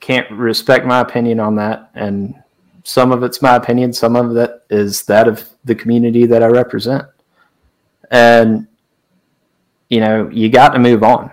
can't 0.00 0.28
respect 0.32 0.84
my 0.84 1.00
opinion 1.00 1.38
on 1.38 1.54
that, 1.54 1.90
and 1.94 2.34
some 2.82 3.12
of 3.12 3.22
it's 3.22 3.40
my 3.40 3.54
opinion, 3.54 3.92
some 3.92 4.16
of 4.16 4.34
that 4.34 4.64
is 4.68 5.04
that 5.04 5.28
of 5.28 5.48
the 5.64 5.74
community 5.74 6.26
that 6.26 6.42
I 6.42 6.46
represent. 6.46 7.04
And, 8.10 8.66
you 9.88 10.00
know, 10.00 10.28
you 10.28 10.48
got 10.48 10.70
to 10.70 10.80
move 10.80 11.04
on. 11.04 11.30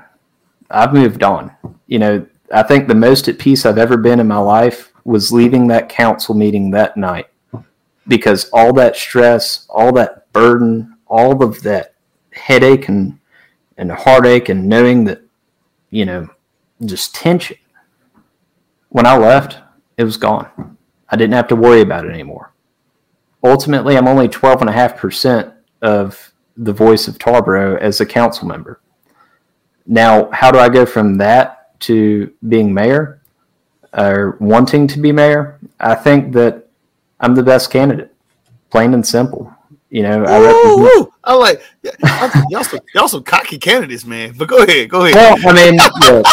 I've 0.70 0.94
moved 0.94 1.24
on. 1.24 1.52
You 1.88 1.98
know, 1.98 2.28
I 2.52 2.64
think 2.64 2.88
the 2.88 2.96
most 2.96 3.28
at 3.28 3.40
peace 3.40 3.66
I've 3.66 3.78
ever 3.78 3.98
been 3.98 4.20
in 4.20 4.28
my 4.28 4.38
life 4.38 4.92
was 5.04 5.32
leaving 5.32 5.68
that 5.68 5.90
council 5.90 6.36
meeting 6.36 6.72
that 6.72 6.98
night 6.98 7.28
because 8.08 8.50
all 8.52 8.74
that 8.74 8.96
stress, 8.96 9.66
all 9.70 9.92
that 9.94 10.32
burden, 10.34 10.98
all 11.08 11.44
of 11.44 11.62
that 11.64 11.96
headache 12.32 12.88
and 12.88 13.20
and 13.78 13.92
heartache 13.92 14.50
and 14.50 14.68
knowing 14.68 15.04
that 15.06 15.22
you 15.90 16.06
know 16.06 16.28
just 16.86 17.16
tension 17.16 17.58
when 18.94 19.08
I 19.08 19.18
left, 19.18 19.58
it 19.98 20.04
was 20.04 20.18
gone. 20.18 20.78
I 21.10 21.16
didn't 21.16 21.34
have 21.34 21.48
to 21.48 21.56
worry 21.56 21.82
about 21.82 22.06
it 22.06 22.12
anymore. 22.12 22.54
Ultimately, 23.44 23.98
I'm 23.98 24.08
only 24.08 24.30
12.5% 24.30 25.54
of 25.82 26.32
the 26.56 26.74
voice 26.74 27.08
of 27.08 27.18
Tarboro 27.18 27.78
as 27.80 28.00
a 28.00 28.06
council 28.06 28.48
member. 28.48 28.80
Now, 29.88 30.30
how 30.32 30.52
do 30.52 30.60
I 30.60 30.70
go 30.70 30.86
from 30.86 31.18
that 31.18 31.63
to 31.84 32.34
being 32.48 32.74
mayor 32.74 33.22
or 33.94 34.38
wanting 34.40 34.88
to 34.88 35.00
be 35.00 35.12
mayor? 35.12 35.60
I 35.80 35.96
think 35.96 36.34
that 36.34 36.68
I'm 37.20 37.36
the 37.36 37.44
best 37.44 37.72
candidate, 37.72 38.14
plain 38.70 38.94
and 38.94 39.06
simple. 39.06 39.54
You 39.90 40.04
know, 40.04 40.24
I 40.24 40.40
represent. 40.42 41.10
I 41.24 41.36
like 41.36 41.62
y'all, 42.50 42.64
some 42.64 42.80
y'all 42.96 43.08
some 43.08 43.24
cocky 43.24 43.60
candidates, 43.60 44.06
man. 44.06 44.34
But 44.36 44.48
go 44.48 44.64
ahead, 44.64 44.90
go 44.90 45.06
ahead. 45.06 45.16
Well, 45.16 45.50
I 45.50 45.54
mean, 45.54 45.80
look, 46.02 46.26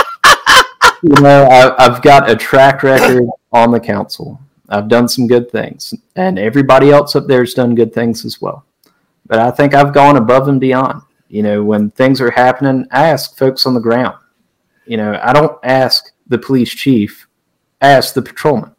you 1.02 1.22
know, 1.22 1.44
I, 1.44 1.84
I've 1.84 2.00
got 2.00 2.30
a 2.30 2.36
track 2.36 2.82
record 2.82 3.28
on 3.52 3.70
the 3.70 3.80
council. 3.80 4.40
I've 4.70 4.88
done 4.88 5.08
some 5.08 5.26
good 5.26 5.50
things, 5.50 5.92
and 6.16 6.38
everybody 6.38 6.90
else 6.90 7.14
up 7.16 7.26
there 7.26 7.40
has 7.40 7.52
done 7.52 7.74
good 7.74 7.92
things 7.92 8.24
as 8.24 8.40
well. 8.40 8.64
But 9.26 9.40
I 9.40 9.50
think 9.50 9.74
I've 9.74 9.92
gone 9.92 10.16
above 10.16 10.48
and 10.48 10.60
beyond. 10.60 11.02
You 11.28 11.42
know, 11.42 11.62
when 11.62 11.90
things 11.90 12.20
are 12.20 12.30
happening, 12.30 12.86
I 12.90 13.08
ask 13.08 13.36
folks 13.36 13.66
on 13.66 13.74
the 13.74 13.80
ground. 13.80 14.16
You 14.90 14.96
know, 14.96 15.20
I 15.22 15.32
don't 15.32 15.56
ask 15.62 16.10
the 16.26 16.36
police 16.36 16.74
chief, 16.74 17.28
I 17.80 17.90
ask 17.90 18.12
the 18.12 18.22
patrolman. 18.22 18.74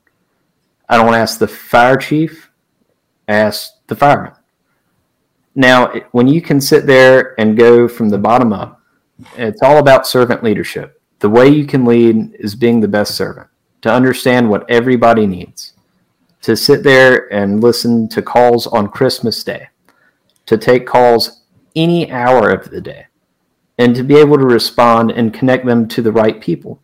I 0.90 0.98
don't 0.98 1.14
ask 1.14 1.40
the 1.40 1.48
fire 1.48 1.96
chief, 1.96 2.52
I 3.30 3.36
ask 3.36 3.76
the 3.88 3.96
fireman. 3.96 4.34
Now, 5.56 5.94
when 6.12 6.28
you 6.28 6.42
can 6.42 6.60
sit 6.60 6.86
there 6.86 7.34
and 7.40 7.58
go 7.58 7.88
from 7.88 8.10
the 8.10 8.18
bottom 8.18 8.52
up, 8.52 8.82
it's 9.38 9.64
all 9.64 9.78
about 9.78 10.06
servant 10.06 10.44
leadership. 10.44 11.02
The 11.20 11.30
way 11.30 11.48
you 11.48 11.66
can 11.66 11.86
lead 11.86 12.36
is 12.38 12.56
being 12.56 12.82
the 12.82 12.90
best 12.90 13.16
servant, 13.16 13.48
to 13.80 13.90
understand 13.90 14.50
what 14.50 14.70
everybody 14.70 15.26
needs, 15.26 15.76
to 16.42 16.58
sit 16.58 16.84
there 16.84 17.34
and 17.34 17.64
listen 17.64 18.10
to 18.10 18.22
calls 18.22 18.68
on 18.68 18.90
Christmas 18.90 19.42
Day, 19.46 19.70
to 20.46 20.58
take 20.58 20.86
calls 20.86 21.44
any 21.74 22.12
hour 22.12 22.50
of 22.50 22.70
the 22.70 22.82
day, 22.82 23.06
and 23.78 23.96
to 23.96 24.04
be 24.04 24.16
able 24.16 24.38
to 24.38 24.46
respond 24.46 25.12
and 25.12 25.34
connect 25.34 25.66
them 25.66 25.88
to 25.90 26.02
the 26.02 26.12
right 26.12 26.40
people. 26.40 26.80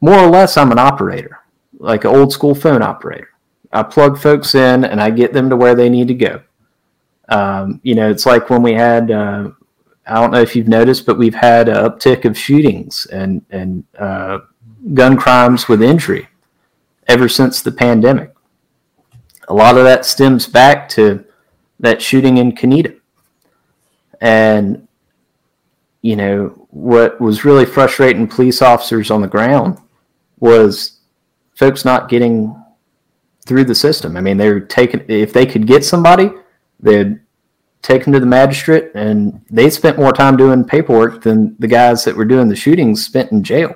More 0.00 0.18
or 0.18 0.28
less, 0.28 0.56
I'm 0.56 0.72
an 0.72 0.78
operator, 0.78 1.38
like 1.78 2.04
an 2.04 2.14
old 2.14 2.32
school 2.32 2.54
phone 2.54 2.82
operator. 2.82 3.30
I 3.72 3.82
plug 3.82 4.18
folks 4.18 4.54
in 4.54 4.84
and 4.84 5.00
I 5.00 5.10
get 5.10 5.32
them 5.32 5.48
to 5.48 5.56
where 5.56 5.74
they 5.74 5.88
need 5.88 6.08
to 6.08 6.14
go. 6.14 6.42
Um, 7.28 7.80
you 7.82 7.94
know, 7.94 8.10
it's 8.10 8.26
like 8.26 8.50
when 8.50 8.62
we 8.62 8.74
had 8.74 9.10
uh, 9.10 9.50
I 10.06 10.14
don't 10.14 10.32
know 10.32 10.40
if 10.40 10.56
you've 10.56 10.68
noticed, 10.68 11.06
but 11.06 11.18
we've 11.18 11.34
had 11.34 11.68
an 11.68 11.76
uptick 11.76 12.24
of 12.24 12.36
shootings 12.36 13.06
and 13.06 13.44
and 13.50 13.84
uh, 13.98 14.40
gun 14.94 15.16
crimes 15.16 15.68
with 15.68 15.82
injury 15.82 16.28
ever 17.06 17.28
since 17.28 17.62
the 17.62 17.72
pandemic. 17.72 18.34
A 19.48 19.54
lot 19.54 19.76
of 19.76 19.84
that 19.84 20.04
stems 20.04 20.46
back 20.46 20.88
to 20.90 21.24
that 21.80 22.02
shooting 22.02 22.38
in 22.38 22.54
Canita, 22.54 22.96
and 24.20 24.88
you 26.02 26.16
know 26.16 26.48
what 26.70 27.20
was 27.20 27.44
really 27.44 27.64
frustrating 27.64 28.26
police 28.26 28.60
officers 28.60 29.10
on 29.10 29.22
the 29.22 29.28
ground 29.28 29.78
was 30.40 30.98
folks 31.54 31.84
not 31.84 32.08
getting 32.08 32.54
through 33.46 33.64
the 33.64 33.74
system. 33.74 34.16
I 34.16 34.20
mean, 34.20 34.36
they 34.36 34.52
were 34.52 34.60
taking 34.60 35.04
if 35.08 35.32
they 35.32 35.46
could 35.46 35.66
get 35.66 35.84
somebody, 35.84 36.30
they'd 36.80 37.20
take 37.82 38.04
them 38.04 38.12
to 38.12 38.20
the 38.20 38.26
magistrate, 38.26 38.90
and 38.94 39.44
they 39.50 39.70
spent 39.70 39.98
more 39.98 40.12
time 40.12 40.36
doing 40.36 40.64
paperwork 40.64 41.22
than 41.22 41.56
the 41.58 41.66
guys 41.68 42.04
that 42.04 42.16
were 42.16 42.24
doing 42.24 42.48
the 42.48 42.56
shootings 42.56 43.04
spent 43.04 43.32
in 43.32 43.42
jail. 43.42 43.74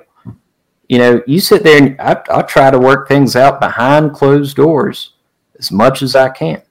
You 0.87 0.99
know, 0.99 1.21
you 1.27 1.41
sit 1.41 1.63
there 1.63 1.81
and 1.81 1.99
I, 1.99 2.21
I 2.29 2.41
try 2.43 2.71
to 2.71 2.79
work 2.79 3.09
things 3.09 3.35
out 3.35 3.59
behind 3.59 4.13
closed 4.13 4.55
doors 4.55 5.13
as 5.59 5.71
much 5.71 6.01
as 6.01 6.15
I 6.15 6.29
can, 6.29 6.61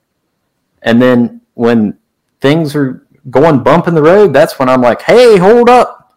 and 0.82 1.00
then 1.00 1.40
when 1.54 1.98
things 2.40 2.76
are 2.76 3.05
going 3.30 3.62
bump 3.62 3.88
in 3.88 3.94
the 3.94 4.02
road, 4.02 4.32
that's 4.32 4.58
when 4.58 4.68
I'm 4.68 4.80
like, 4.80 5.02
hey, 5.02 5.36
hold 5.36 5.68
up. 5.68 6.14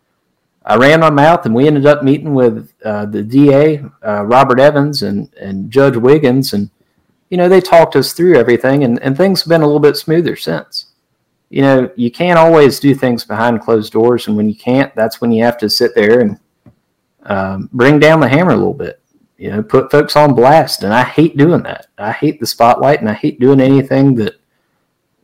I 0.66 0.76
ran 0.76 1.00
my 1.00 1.10
mouth, 1.10 1.46
and 1.46 1.56
we 1.56 1.68
ended 1.68 1.86
up 1.86 2.04
meeting 2.04 2.34
with 2.34 2.72
uh, 2.86 3.06
the 3.06 3.24
DA, 3.24 3.84
uh, 4.06 4.24
Robert 4.26 4.60
Evans, 4.60 5.02
and, 5.02 5.34
and 5.36 5.72
Judge 5.72 5.96
Wiggins. 5.96 6.54
And, 6.54 6.70
you 7.30 7.38
know, 7.38 7.50
they 7.50 7.62
talked 7.62 7.96
us 7.96 8.14
through 8.14 8.36
everything, 8.36 8.84
and, 8.84 9.02
and 9.02 9.18
things 9.18 9.42
have 9.42 9.50
been 9.50 9.62
a 9.62 9.66
little 9.66 9.80
bit 9.80 9.98
smoother 9.98 10.36
since. 10.36 10.88
You 11.50 11.64
know, 11.64 11.92
you 11.96 12.12
can't 12.12 12.38
always 12.38 12.80
do 12.80 12.94
things 12.94 13.26
behind 13.26 13.62
closed 13.62 13.94
doors. 13.94 14.28
And 14.28 14.38
when 14.38 14.48
you 14.48 14.56
can't, 14.56 14.94
that's 14.96 15.20
when 15.20 15.32
you 15.32 15.44
have 15.44 15.58
to 15.60 15.70
sit 15.70 15.96
there 15.96 16.20
and 16.20 16.40
um, 17.24 17.70
bring 17.74 17.98
down 17.98 18.20
the 18.20 18.30
hammer 18.30 18.52
a 18.52 18.58
little 18.58 18.74
bit. 18.76 19.02
You 19.38 19.52
know, 19.52 19.64
put 19.64 19.90
folks 19.90 20.16
on 20.16 20.36
blast. 20.36 20.84
And 20.84 20.94
I 20.94 21.04
hate 21.04 21.38
doing 21.38 21.64
that. 21.64 21.88
I 21.98 22.12
hate 22.12 22.40
the 22.40 22.46
spotlight, 22.46 23.00
and 23.00 23.10
I 23.10 23.14
hate 23.14 23.40
doing 23.40 23.60
anything 23.60 24.14
that, 24.16 24.36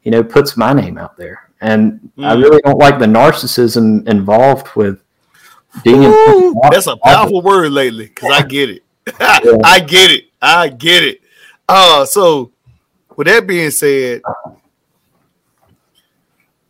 you 0.01 0.09
know, 0.09 0.23
puts 0.23 0.57
my 0.57 0.73
name 0.73 0.97
out 0.97 1.17
there 1.17 1.44
and 1.61 2.11
mm. 2.17 2.25
I 2.25 2.33
really 2.33 2.61
don't 2.63 2.77
like 2.77 2.99
the 2.99 3.05
narcissism 3.05 4.07
involved 4.07 4.67
with 4.75 5.01
being. 5.83 6.03
Ooh, 6.03 6.55
that's 6.69 6.87
a 6.87 6.97
powerful 6.97 7.41
word 7.41 7.71
lately 7.71 8.07
because 8.07 8.31
I 8.31 8.45
get 8.45 8.69
it. 8.69 8.83
I 9.19 9.79
get 9.79 10.11
it. 10.11 10.25
I 10.41 10.69
get 10.69 11.03
it. 11.03 11.21
Uh, 11.67 12.05
so 12.05 12.51
with 13.15 13.27
that 13.27 13.47
being 13.47 13.71
said, 13.71 14.21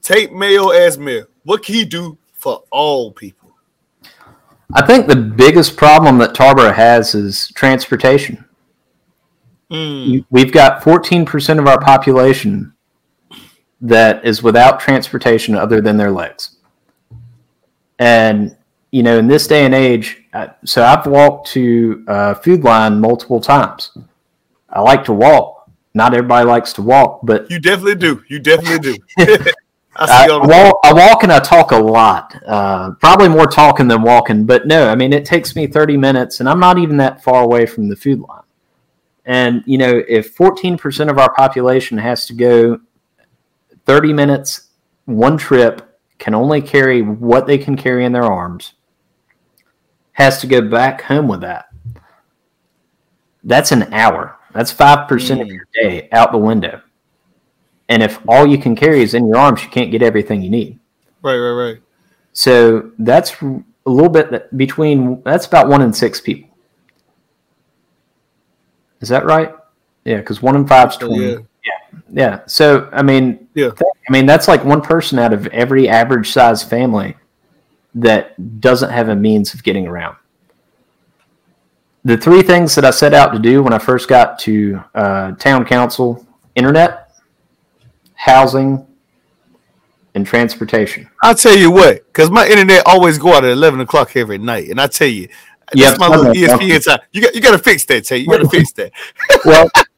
take 0.02 0.32
Mayo 0.32 0.70
as 0.70 0.98
mayor. 0.98 1.28
What 1.44 1.64
can 1.64 1.76
he 1.76 1.86
do 1.86 2.18
for 2.34 2.64
all 2.72 3.12
people? 3.12 3.52
I 4.74 4.86
think 4.86 5.08
the 5.08 5.16
biggest 5.16 5.78
problem 5.78 6.18
that 6.20 6.34
Tarboro 6.34 6.74
has 6.74 7.16
is 7.16 7.50
transportation. 7.56 8.44
Mm. 9.72 10.26
We've 10.30 10.52
got 10.52 10.82
14% 10.82 11.60
of 11.60 11.68
our 11.68 11.80
population 11.80 12.75
that 13.88 14.26
is 14.26 14.42
without 14.42 14.80
transportation 14.80 15.56
other 15.56 15.82
than 15.82 15.98
their 15.98 16.12
legs. 16.12 16.58
And, 18.00 18.56
you 18.92 19.04
know, 19.04 19.20
in 19.20 19.28
this 19.28 19.48
day 19.48 19.66
and 19.66 19.74
age, 19.74 20.24
so 20.66 20.84
I've 20.84 21.06
walked 21.06 21.48
to 21.50 22.04
uh, 22.08 22.34
Food 22.36 22.64
Lion 22.64 23.00
multiple 23.00 23.40
times. 23.40 23.98
I 24.70 24.82
like 24.82 25.06
to 25.06 25.14
walk. 25.14 25.70
Not 25.94 26.14
everybody 26.14 26.46
likes 26.46 26.74
to 26.74 26.82
walk, 26.82 27.22
but 27.24 27.50
you 27.50 27.60
definitely 27.60 27.96
do. 27.96 28.22
You 28.28 28.40
definitely 28.40 28.98
do. 29.18 29.46
I, 29.98 30.28
I, 30.30 30.38
walk, 30.46 30.80
I, 30.84 30.94
walk, 30.94 31.24
and 31.24 31.32
I 31.32 31.40
talk 31.40 31.72
a 31.72 31.78
lot. 31.78 32.36
Uh, 32.46 32.92
probably 33.00 33.30
more 33.30 33.48
talking 33.48 33.88
than 33.88 34.02
walking, 34.02 34.46
but 34.46 34.68
no, 34.68 34.90
I 34.90 34.96
mean 34.96 35.14
it 35.14 35.24
takes 35.24 35.56
me 35.56 35.68
30 35.68 35.96
minutes, 35.96 36.42
and 36.42 36.50
I'm 36.50 36.60
not 36.60 36.78
even 36.78 36.98
that 36.98 37.24
far 37.24 37.44
away 37.44 37.66
from 37.66 37.88
the 37.88 37.96
Food 37.96 38.20
Lion. 38.20 38.44
And 39.26 39.64
you 39.66 39.78
know, 39.78 40.04
if 40.08 40.36
14% 40.36 41.10
of 41.10 41.18
our 41.18 41.34
population 41.34 41.98
has 41.98 42.26
to 42.26 42.34
go 42.34 42.82
30 43.86 44.14
minutes, 44.14 44.70
one 45.06 45.38
trip, 45.38 46.00
can 46.18 46.34
only 46.34 46.62
carry 46.62 47.02
what 47.02 47.48
they 47.48 47.58
can 47.58 47.76
carry 47.76 48.06
in 48.06 48.12
their 48.12 48.24
arms, 48.24 48.74
has 50.14 50.40
to 50.42 50.48
go 50.48 50.62
back 50.62 51.02
home 51.02 51.28
with 51.28 51.42
that. 51.42 51.66
That's 53.44 53.72
an 53.72 53.94
hour. 53.94 54.38
That's 54.54 54.74
5% 54.74 55.08
mm. 55.08 55.42
of 55.42 55.48
your 55.48 55.68
day 55.74 56.10
out 56.12 56.32
the 56.32 56.38
window. 56.38 56.82
And 57.90 58.02
if 58.02 58.20
all 58.28 58.48
you 58.48 58.58
can 58.58 58.76
carry 58.76 59.04
is 59.04 59.14
in 59.14 59.28
your 59.28 59.38
arms, 59.38 59.64
you 59.64 59.70
can't 59.70 59.92
get 59.92 60.02
everything 60.02 60.42
you 60.42 60.50
need. 60.50 60.80
Right, 61.22 61.38
right, 61.38 61.52
right. 61.52 61.82
So 62.34 62.92
that's 62.98 63.40
a 63.42 63.64
little 63.86 64.10
bit 64.10 64.56
between, 64.58 65.22
that's 65.24 65.46
about 65.46 65.68
one 65.68 65.82
in 65.82 65.94
six 65.94 66.20
people. 66.20 66.50
Is 69.02 69.10
that 69.10 69.26
right? 69.26 69.54
Yeah, 70.06 70.18
because 70.18 70.42
one 70.42 70.56
in 70.56 70.66
five 70.66 70.92
is 70.92 70.98
20. 70.98 71.32
Yeah. 71.32 71.38
Yeah. 71.66 72.00
Yeah. 72.12 72.40
So, 72.46 72.90
I 72.92 73.02
mean, 73.02 73.48
yeah. 73.56 73.72
I 73.80 74.12
mean, 74.12 74.26
that's 74.26 74.48
like 74.48 74.64
one 74.64 74.82
person 74.82 75.20
out 75.20 75.34
of 75.34 75.48
every 75.48 75.90
average 75.90 76.32
size 76.32 76.64
family 76.64 77.16
that 77.96 78.60
doesn't 78.62 78.90
have 78.90 79.10
a 79.10 79.16
means 79.16 79.54
of 79.54 79.64
getting 79.64 79.88
around. 79.88 80.18
The 82.04 82.18
three 82.18 82.44
things 82.44 82.76
that 82.76 82.86
I 82.86 82.92
set 82.92 83.14
out 83.14 83.34
to 83.34 83.40
do 83.40 83.64
when 83.64 83.74
I 83.74 83.80
first 83.80 84.08
got 84.08 84.38
to 84.40 84.84
uh, 84.94 85.32
town 85.34 85.66
council 85.66 86.26
internet, 86.54 87.12
housing, 88.14 88.86
and 90.14 90.26
transportation. 90.26 91.10
I'll 91.24 91.36
tell 91.36 91.56
you 91.56 91.72
what, 91.72 92.06
because 92.08 92.30
my 92.30 92.48
internet 92.48 92.84
always 92.86 93.18
go 93.18 93.34
out 93.34 93.44
at 93.44 93.52
11 93.52 93.82
o'clock 93.82 94.16
every 94.16 94.38
night. 94.38 94.70
And 94.70 94.80
I 94.80 94.88
tell 94.88 95.08
you, 95.08 95.28
that's 95.74 96.00
my 96.00 96.08
little 96.08 96.32
ESPN 96.34 96.86
time. 96.86 97.00
You 97.12 97.22
got, 97.22 97.36
you 97.36 97.42
got 97.42 97.52
to 97.52 97.58
fix 97.58 97.86
that, 97.86 98.06
Tay. 98.06 98.18
You 98.18 98.28
got 98.28 98.38
to 98.38 98.50
fix 98.50 98.72
that. 98.74 98.92
well, 99.44 99.70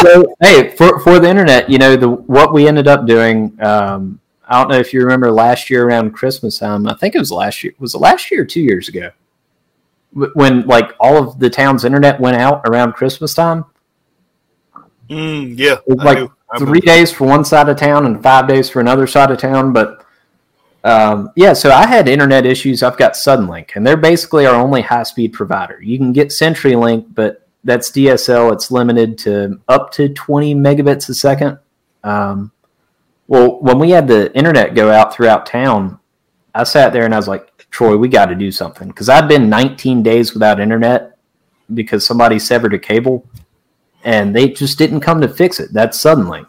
so 0.00 0.34
hey, 0.40 0.70
for 0.76 0.98
for 1.00 1.18
the 1.18 1.28
internet, 1.28 1.68
you 1.68 1.78
know 1.78 1.96
the 1.96 2.08
what 2.08 2.52
we 2.52 2.68
ended 2.68 2.88
up 2.88 3.06
doing. 3.06 3.56
Um, 3.62 4.20
I 4.46 4.58
don't 4.58 4.70
know 4.70 4.78
if 4.78 4.92
you 4.92 5.00
remember 5.00 5.30
last 5.30 5.68
year 5.68 5.86
around 5.86 6.12
Christmas 6.12 6.58
time. 6.58 6.88
I 6.88 6.94
think 6.94 7.14
it 7.14 7.18
was 7.18 7.30
last 7.30 7.62
year. 7.62 7.74
Was 7.78 7.94
it 7.94 7.98
last 7.98 8.30
year 8.30 8.42
or 8.42 8.46
two 8.46 8.62
years 8.62 8.88
ago? 8.88 9.10
When 10.12 10.66
like 10.66 10.92
all 10.98 11.18
of 11.18 11.38
the 11.38 11.50
town's 11.50 11.84
internet 11.84 12.18
went 12.18 12.36
out 12.36 12.62
around 12.66 12.92
Christmas 12.92 13.34
time. 13.34 13.66
Mm, 15.10 15.58
yeah, 15.58 15.76
like 15.86 16.30
three 16.58 16.80
days 16.80 17.10
for 17.10 17.26
one 17.26 17.44
side 17.44 17.68
of 17.68 17.76
town 17.76 18.06
and 18.06 18.22
five 18.22 18.48
days 18.48 18.70
for 18.70 18.80
another 18.80 19.06
side 19.06 19.30
of 19.30 19.38
town. 19.38 19.72
But 19.72 20.04
um, 20.84 21.30
yeah, 21.36 21.52
so 21.52 21.70
I 21.70 21.86
had 21.86 22.08
internet 22.08 22.46
issues. 22.46 22.82
I've 22.82 22.96
got 22.96 23.12
Suddenlink, 23.12 23.70
and 23.74 23.86
they're 23.86 23.96
basically 23.96 24.46
our 24.46 24.54
only 24.54 24.80
high 24.80 25.02
speed 25.02 25.32
provider. 25.32 25.80
You 25.82 25.98
can 25.98 26.12
get 26.12 26.28
CenturyLink, 26.28 27.14
but 27.14 27.47
that's 27.64 27.90
DSL. 27.90 28.52
It's 28.52 28.70
limited 28.70 29.18
to 29.18 29.60
up 29.68 29.90
to 29.92 30.08
20 30.08 30.54
megabits 30.54 31.08
a 31.08 31.14
second. 31.14 31.58
Um, 32.04 32.52
well, 33.26 33.60
when 33.60 33.78
we 33.78 33.90
had 33.90 34.08
the 34.08 34.34
internet 34.36 34.74
go 34.74 34.90
out 34.90 35.12
throughout 35.12 35.46
town, 35.46 35.98
I 36.54 36.64
sat 36.64 36.92
there 36.92 37.04
and 37.04 37.14
I 37.14 37.18
was 37.18 37.28
like, 37.28 37.68
Troy, 37.70 37.96
we 37.96 38.08
got 38.08 38.26
to 38.26 38.34
do 38.34 38.50
something 38.50 38.88
because 38.88 39.08
I'd 39.08 39.28
been 39.28 39.50
19 39.50 40.02
days 40.02 40.32
without 40.32 40.60
internet 40.60 41.18
because 41.74 42.06
somebody 42.06 42.38
severed 42.38 42.72
a 42.72 42.78
cable 42.78 43.26
and 44.04 44.34
they 44.34 44.48
just 44.48 44.78
didn't 44.78 45.00
come 45.00 45.20
to 45.20 45.28
fix 45.28 45.60
it. 45.60 45.72
That's 45.72 46.02
Suddenlink. 46.02 46.46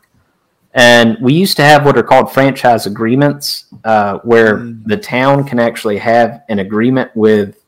And 0.74 1.18
we 1.20 1.34
used 1.34 1.58
to 1.58 1.64
have 1.64 1.86
what 1.86 1.98
are 1.98 2.04
called 2.04 2.32
franchise 2.32 2.86
agreements, 2.86 3.66
uh, 3.84 4.20
where 4.20 4.60
mm. 4.60 4.84
the 4.86 4.98
town 4.98 5.44
can 5.44 5.60
actually 5.60 5.98
have 5.98 6.44
an 6.48 6.60
agreement 6.60 7.12
with 7.16 7.59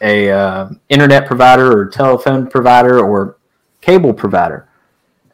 a 0.00 0.30
uh, 0.30 0.68
internet 0.88 1.26
provider 1.26 1.78
or 1.78 1.86
telephone 1.86 2.46
provider 2.46 2.98
or 3.00 3.38
cable 3.80 4.12
provider. 4.12 4.68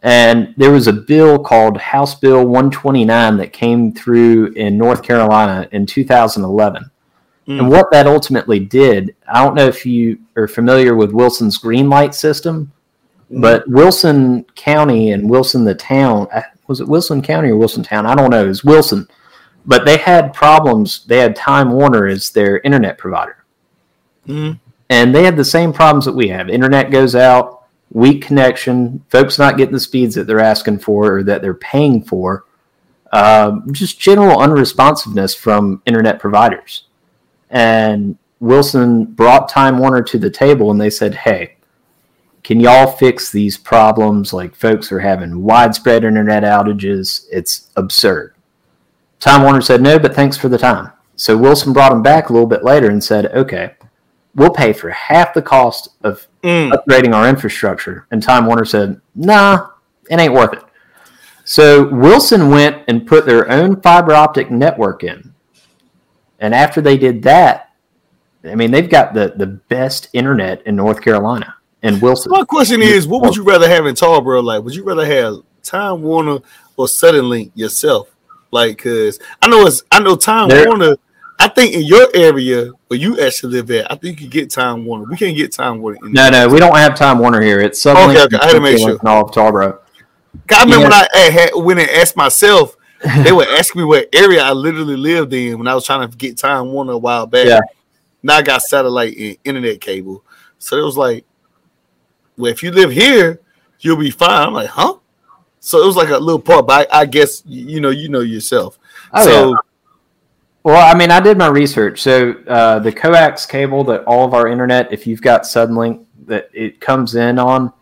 And 0.03 0.53
there 0.57 0.73
was 0.73 0.89
a 0.89 0.93
bill 0.93 1.39
called 1.39 1.79
House 1.79 2.17
Bill 2.17 2.45
129 2.45 3.37
that 3.37 3.53
came 3.53 3.93
through 3.93 4.53
in 4.53 4.77
North 4.77 5.03
Carolina 5.03 5.69
in 5.71 5.87
2011. 5.87 6.91
Mm. 7.47 7.59
And 7.59 7.71
what 7.71 7.91
that 7.93 8.07
ultimately 8.07 8.59
did, 8.59 9.15
I 9.33 9.45
don't 9.45 9.55
know 9.55 9.67
if 9.67 9.87
you 9.87 10.19
are 10.37 10.49
familiar 10.49 10.97
with 10.97 11.13
Wilson's 11.13 11.59
Greenlight 11.59 12.15
system, 12.15 12.73
mm. 13.31 13.41
but 13.41 13.67
Wilson 13.69 14.45
County 14.57 15.13
and 15.13 15.31
Wilson 15.31 15.65
the 15.65 15.75
town, 15.75 16.27
uh, 16.33 16.43
was 16.67 16.81
it 16.81 16.89
Wilson 16.89 17.23
County 17.23 17.51
or 17.51 17.57
Wilson 17.57 17.85
Town? 17.85 18.05
I 18.05 18.17
don't 18.17 18.31
know. 18.31 18.45
It 18.45 18.49
was 18.49 18.65
Wilson. 18.65 19.07
But 19.67 19.85
they 19.85 19.99
had 19.99 20.35
problems. 20.35 21.05
They 21.07 21.19
had 21.19 21.37
Time 21.37 21.71
Warner 21.71 22.07
as 22.07 22.31
their 22.31 22.59
internet 22.61 22.99
provider. 22.99 23.42
Mm-hmm. 24.27 24.59
And 24.89 25.15
they 25.15 25.25
have 25.25 25.37
the 25.37 25.45
same 25.45 25.73
problems 25.73 26.05
that 26.05 26.13
we 26.13 26.29
have. 26.29 26.49
Internet 26.49 26.91
goes 26.91 27.15
out, 27.15 27.65
weak 27.91 28.23
connection, 28.23 29.05
folks 29.09 29.39
not 29.39 29.57
getting 29.57 29.73
the 29.73 29.81
speeds 29.81 30.15
that 30.15 30.27
they're 30.27 30.41
asking 30.41 30.79
for 30.79 31.17
or 31.17 31.23
that 31.23 31.43
they're 31.43 31.55
paying 31.55 32.03
for. 32.03 32.45
Uh, 33.13 33.61
just 33.73 34.01
general 34.01 34.39
unresponsiveness 34.39 35.37
from 35.37 35.83
internet 35.87 36.19
providers. 36.19 36.85
And 37.51 38.17
Wilson 38.41 39.05
brought 39.05 39.49
Time 39.49 39.79
Warner 39.79 40.03
to 40.03 40.19
the 40.19 40.31
table 40.31 40.71
and 40.71 40.81
they 40.81 40.91
said, 40.91 41.15
hey, 41.15 41.57
can 42.43 42.59
y'all 42.59 42.91
fix 42.91 43.31
these 43.31 43.57
problems? 43.57 44.33
Like 44.33 44.55
folks 44.55 44.91
are 44.91 45.01
having 45.01 45.43
widespread 45.43 46.05
internet 46.05 46.43
outages. 46.43 47.27
It's 47.31 47.71
absurd. 47.77 48.35
Time 49.21 49.43
Warner 49.43 49.61
said 49.61 49.81
no, 49.81 49.99
but 49.99 50.15
thanks 50.15 50.37
for 50.37 50.49
the 50.49 50.59
time. 50.59 50.91
So 51.15 51.37
Wilson 51.37 51.73
brought 51.73 51.93
him 51.93 52.03
back 52.03 52.29
a 52.29 52.33
little 52.33 52.49
bit 52.49 52.65
later 52.65 52.91
and 52.91 53.05
said, 53.05 53.27
okay, 53.27 53.75
we'll 54.35 54.51
pay 54.51 54.73
for 54.73 54.91
half 54.91 55.35
the 55.35 55.43
cost 55.43 55.91
of 56.03 56.27
mm. 56.43 56.73
upgrading 56.73 57.15
our 57.15 57.29
infrastructure. 57.29 58.07
And 58.11 58.23
Time 58.23 58.47
Warner 58.47 58.65
said, 58.65 59.01
nah, 59.15 59.69
it 60.11 60.19
ain't 60.19 60.33
worth 60.33 60.55
it. 60.55 60.63
So 61.45 61.89
Wilson 61.89 62.51
went 62.51 62.85
and 62.89 63.07
put 63.07 63.27
their 63.27 63.51
own 63.51 63.81
fiber 63.81 64.15
optic 64.15 64.51
network 64.51 65.03
in. 65.03 65.35
And 66.39 66.55
after 66.55 66.81
they 66.81 66.97
did 66.97 67.23
that, 67.25 67.73
I 68.45 68.55
mean, 68.55 68.71
they've 68.71 68.89
got 68.89 69.15
the 69.15 69.35
the 69.37 69.47
best 69.47 70.09
internet 70.13 70.67
in 70.67 70.75
North 70.75 71.01
Carolina 71.01 71.55
and 71.83 72.03
Wilson. 72.03 72.33
My 72.33 72.45
question 72.45 72.83
is, 72.83 73.07
what 73.07 73.23
would 73.23 73.37
you 73.37 73.45
rather 73.45 73.69
have 73.69 73.87
in 73.87 73.95
Tarboro? 73.95 74.43
Like, 74.43 74.65
would 74.65 74.75
you 74.75 74.83
rather 74.83 75.07
have 75.07 75.43
Time 75.63 76.03
Warner 76.03 76.41
or 76.77 76.87
Suddenlink 76.87 77.53
yourself? 77.55 78.09
Like, 78.51 78.79
cause 78.79 79.21
I 79.41 79.49
know 79.49 79.67
it's 79.67 79.83
I 79.91 80.01
know 80.01 80.17
Time 80.17 80.49
There- 80.49 80.67
Warner. 80.67 80.97
I 81.43 81.49
think 81.49 81.75
in 81.75 81.83
your 81.83 82.09
area 82.15 82.71
where 82.87 83.01
you 83.01 83.21
actually 83.21 83.55
live 83.55 83.69
at, 83.73 83.91
I 83.91 83.97
think 83.97 84.21
you 84.21 84.29
get 84.29 84.49
Time 84.49 84.85
Warner. 84.85 85.07
We 85.11 85.17
can't 85.17 85.37
get 85.37 85.51
Time 85.53 85.81
Warner. 85.81 85.99
In 86.05 86.13
No, 86.13 86.31
no, 86.31 86.47
we 86.49 86.61
don't 86.61 86.77
have 86.77 86.95
Time 86.95 87.19
Warner 87.19 87.41
here. 87.43 87.61
It's 87.61 87.83
Suddenlink 87.85 88.11
Okay, 88.15 88.37
okay, 88.37 88.37
I 88.41 88.47
had 88.47 88.53
to 88.53 88.61
make 88.61 88.79
sure. 88.79 88.91
and 88.91 89.09
all 89.09 89.25
of 89.25 89.33
Tarboro. 89.33 89.81
I 90.53 90.63
remember 90.63 90.77
Yeah. 90.77 90.83
when 90.85 90.93
I 90.93 91.31
had, 91.33 91.51
went 91.57 91.81
and 91.81 91.91
asked 91.91 92.17
myself, 92.17 92.77
they 93.25 93.33
would 93.37 93.49
ask 93.49 93.75
me 93.75 93.83
what 93.83 94.09
area 94.13 94.41
I 94.41 94.53
literally 94.53 94.95
lived 94.97 95.33
in 95.33 95.59
when 95.59 95.67
I 95.67 95.75
was 95.75 95.85
trying 95.85 96.09
to 96.09 96.17
get 96.17 96.39
Time 96.39 96.71
Warner 96.71 96.93
a 96.93 96.99
while 96.99 97.27
back. 97.27 97.49
Yeah. 97.49 97.59
Now 98.23 98.37
I 98.37 98.43
got 98.43 98.63
satellite 98.63 99.17
and 99.17 99.37
internet 99.43 99.81
cable. 99.81 100.25
So 100.61 100.79
it 100.79 100.85
was 100.85 100.97
like, 100.97 101.25
well, 102.37 102.53
if 102.53 102.63
you 102.63 102.71
live 102.71 102.93
here, 102.93 103.41
you'll 103.81 103.97
be 103.97 104.13
fine. 104.13 104.47
I'm 104.47 104.55
like, 104.55 104.69
huh? 104.69 104.95
So 105.59 105.83
it 105.83 105.87
was 105.87 105.97
like 105.97 106.11
a 106.11 106.19
little 106.19 106.41
part, 106.41 106.69
but 106.69 106.89
I, 106.93 107.01
I 107.01 107.07
guess 107.07 107.43
you 107.47 107.81
know, 107.81 107.91
you 107.91 108.09
know 108.09 108.21
yourself. 108.21 108.79
Oh, 109.13 109.25
so 109.25 109.51
yeah. 109.51 109.57
Well, 110.65 110.95
I 110.95 110.97
mean, 110.97 111.11
I 111.11 111.21
did 111.21 111.37
my 111.39 111.49
research. 111.49 112.01
So 112.03 112.35
uh, 112.47 112.79
the 112.79 112.93
coax 112.93 113.47
cable 113.47 113.83
that 113.85 114.05
all 114.05 114.25
of 114.25 114.33
our 114.35 114.47
internet, 114.47 114.93
if 114.93 115.07
you've 115.07 115.23
got 115.23 115.43
Suddenlink, 115.43 116.05
that 116.27 116.51
it 116.53 116.81
comes 116.81 117.17
in 117.17 117.39
on, 117.39 117.73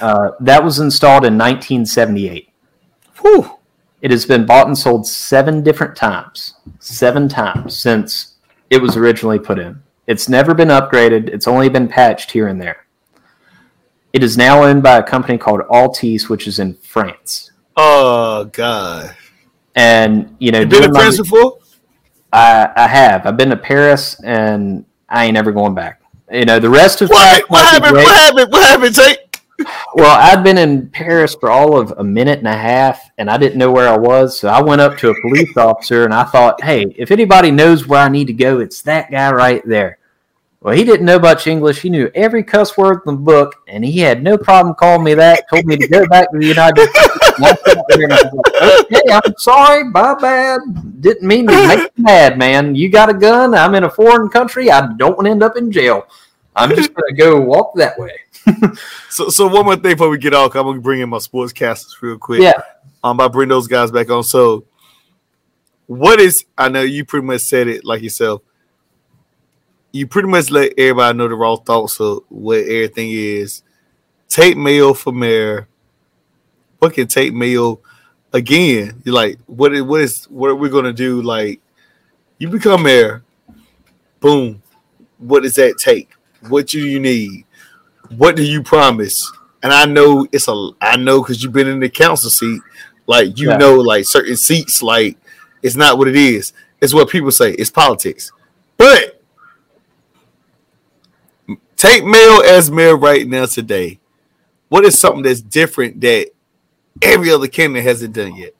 uh, 0.00 0.30
that 0.40 0.62
was 0.62 0.78
installed 0.78 1.24
in 1.24 1.36
1978. 1.36 2.48
whew, 3.20 3.58
It 4.00 4.12
has 4.12 4.24
been 4.26 4.46
bought 4.46 4.68
and 4.68 4.78
sold 4.78 5.06
seven 5.08 5.62
different 5.64 5.96
times, 5.96 6.54
seven 6.78 7.28
times 7.28 7.76
since 7.76 8.36
it 8.70 8.80
was 8.80 8.96
originally 8.96 9.40
put 9.40 9.58
in. 9.58 9.82
It's 10.06 10.28
never 10.28 10.54
been 10.54 10.68
upgraded. 10.68 11.28
It's 11.28 11.48
only 11.48 11.68
been 11.68 11.88
patched 11.88 12.30
here 12.30 12.46
and 12.46 12.60
there. 12.60 12.86
It 14.12 14.22
is 14.22 14.36
now 14.36 14.64
owned 14.64 14.82
by 14.82 14.98
a 14.98 15.02
company 15.02 15.38
called 15.38 15.60
Altice, 15.70 16.28
which 16.28 16.46
is 16.46 16.58
in 16.60 16.74
France. 16.74 17.50
oh 17.76 18.44
god. 18.46 19.16
And 19.76 20.34
you 20.40 20.50
know, 20.50 20.60
You 20.60 20.66
been 20.66 20.84
in 20.84 20.92
France 20.92 21.18
re- 21.18 21.22
before? 21.22 21.58
I, 22.32 22.70
I 22.76 22.86
have. 22.86 23.26
I've 23.26 23.36
been 23.36 23.50
to 23.50 23.56
Paris, 23.56 24.20
and 24.22 24.84
I 25.08 25.26
ain't 25.26 25.36
ever 25.36 25.52
going 25.52 25.74
back. 25.74 26.02
You 26.30 26.44
know, 26.44 26.60
the 26.60 26.70
rest 26.70 27.02
of 27.02 27.08
What? 27.08 27.48
What 27.50 27.64
might 27.64 27.78
be 27.80 27.84
happened? 27.84 27.92
great. 27.92 28.04
What 28.04 28.16
happened? 28.16 28.52
What 28.52 28.62
happened? 28.62 29.18
Well, 29.94 30.18
I'd 30.18 30.42
been 30.42 30.56
in 30.56 30.88
Paris 30.88 31.34
for 31.34 31.50
all 31.50 31.78
of 31.78 31.92
a 31.98 32.04
minute 32.04 32.38
and 32.38 32.48
a 32.48 32.56
half, 32.56 33.10
and 33.18 33.28
I 33.28 33.36
didn't 33.36 33.58
know 33.58 33.70
where 33.70 33.88
I 33.88 33.98
was. 33.98 34.38
So 34.38 34.48
I 34.48 34.62
went 34.62 34.80
up 34.80 34.96
to 34.98 35.10
a 35.10 35.20
police 35.20 35.54
officer, 35.56 36.04
and 36.04 36.14
I 36.14 36.24
thought, 36.24 36.62
"Hey, 36.62 36.94
if 36.96 37.10
anybody 37.10 37.50
knows 37.50 37.86
where 37.86 38.00
I 38.00 38.08
need 38.08 38.28
to 38.28 38.32
go, 38.32 38.60
it's 38.60 38.80
that 38.82 39.10
guy 39.10 39.30
right 39.32 39.62
there." 39.66 39.98
Well, 40.62 40.76
he 40.76 40.84
didn't 40.84 41.06
know 41.06 41.18
much 41.18 41.46
English. 41.46 41.80
He 41.80 41.88
knew 41.88 42.10
every 42.14 42.44
cuss 42.44 42.76
word 42.76 43.00
in 43.06 43.14
the 43.14 43.20
book, 43.20 43.56
and 43.66 43.82
he 43.82 43.98
had 43.98 44.22
no 44.22 44.36
problem 44.36 44.74
calling 44.74 45.02
me 45.02 45.14
that. 45.14 45.48
Told 45.48 45.64
me 45.64 45.78
to 45.78 45.88
go 45.88 46.06
back 46.06 46.30
to 46.30 46.38
the 46.38 46.46
United 46.46 46.90
States. 46.90 47.18
And 47.38 47.46
I 47.46 47.54
sat 47.54 47.84
there 47.88 48.02
and 48.04 48.12
I 48.12 48.16
was 48.22 48.34
like, 48.60 48.92
okay, 48.92 49.12
I'm 49.12 49.34
sorry, 49.38 49.84
my 49.84 50.14
bad. 50.20 50.60
Didn't 51.00 51.26
mean 51.26 51.46
to 51.46 51.66
make 51.66 51.90
you 51.96 52.04
mad, 52.04 52.36
man. 52.36 52.74
You 52.74 52.90
got 52.90 53.08
a 53.08 53.14
gun. 53.14 53.54
I'm 53.54 53.74
in 53.74 53.84
a 53.84 53.90
foreign 53.90 54.28
country. 54.28 54.70
I 54.70 54.92
don't 54.98 55.16
want 55.16 55.26
to 55.26 55.30
end 55.30 55.42
up 55.42 55.56
in 55.56 55.72
jail. 55.72 56.06
I'm 56.54 56.76
just 56.76 56.92
gonna 56.92 57.16
go 57.16 57.40
walk 57.40 57.74
that 57.76 57.98
way. 57.98 58.20
So, 59.10 59.28
so 59.28 59.46
one 59.48 59.64
more 59.64 59.74
thing 59.74 59.92
before 59.94 60.08
we 60.08 60.18
get 60.18 60.34
off, 60.34 60.54
I'm 60.54 60.64
gonna 60.64 60.80
bring 60.80 61.00
in 61.00 61.08
my 61.08 61.18
sportscasters 61.18 62.00
real 62.00 62.16
quick. 62.16 62.42
Yeah. 62.42 62.60
Um, 63.02 63.20
I 63.20 63.28
bring 63.28 63.48
those 63.48 63.66
guys 63.66 63.90
back 63.90 64.08
on. 64.08 64.22
So, 64.24 64.64
what 65.86 66.20
is? 66.20 66.44
I 66.56 66.68
know 66.68 66.82
you 66.82 67.04
pretty 67.04 67.26
much 67.26 67.42
said 67.42 67.66
it 67.66 67.84
like 67.84 68.02
yourself. 68.02 68.42
You 69.92 70.06
pretty 70.06 70.28
much 70.28 70.50
let 70.50 70.72
everybody 70.78 71.18
know 71.18 71.28
the 71.28 71.34
raw 71.34 71.56
thoughts 71.56 72.00
of 72.00 72.20
what 72.28 72.58
everything 72.60 73.10
is. 73.10 73.62
Tate 74.28 74.56
Mayo 74.56 74.94
for 74.94 75.12
mayor. 75.12 75.66
What 76.78 76.94
can 76.94 77.08
Tate 77.08 77.34
Mayo 77.34 77.80
again? 78.32 79.02
You're 79.04 79.14
like, 79.14 79.38
what 79.46 79.72
is 79.74 79.82
what 79.82 80.00
is 80.00 80.24
what 80.26 80.50
are 80.50 80.54
we 80.54 80.68
gonna 80.68 80.92
do? 80.92 81.20
Like, 81.22 81.60
you 82.38 82.48
become 82.48 82.84
mayor. 82.84 83.24
Boom. 84.20 84.62
What 85.18 85.42
does 85.42 85.56
that 85.56 85.76
take? 85.78 86.10
What 86.48 86.68
do 86.68 86.78
you 86.78 87.00
need? 87.00 87.44
What 88.16 88.36
do 88.36 88.44
you 88.44 88.62
promise? 88.62 89.30
And 89.62 89.72
I 89.72 89.84
know 89.84 90.26
it's 90.32 90.48
a 90.48 90.70
I 90.80 90.96
know 90.96 91.20
because 91.20 91.42
you've 91.42 91.52
been 91.52 91.66
in 91.68 91.80
the 91.80 91.88
council 91.90 92.30
seat, 92.30 92.62
like 93.06 93.38
you 93.38 93.50
Yeah. 93.50 93.56
know, 93.56 93.74
like 93.74 94.04
certain 94.06 94.36
seats, 94.36 94.82
like 94.82 95.18
it's 95.62 95.76
not 95.76 95.98
what 95.98 96.08
it 96.08 96.16
is. 96.16 96.52
It's 96.80 96.94
what 96.94 97.10
people 97.10 97.30
say. 97.30 97.52
It's 97.52 97.70
politics. 97.70 98.32
But 98.78 99.19
Tate 101.80 102.04
Mayo 102.04 102.40
as 102.40 102.70
mayor 102.70 102.94
right 102.94 103.26
now 103.26 103.46
today. 103.46 104.00
What 104.68 104.84
is 104.84 104.98
something 104.98 105.22
that's 105.22 105.40
different 105.40 106.02
that 106.02 106.28
every 107.00 107.30
other 107.30 107.48
candidate 107.48 107.84
hasn't 107.84 108.14
done 108.14 108.36
yet? 108.36 108.52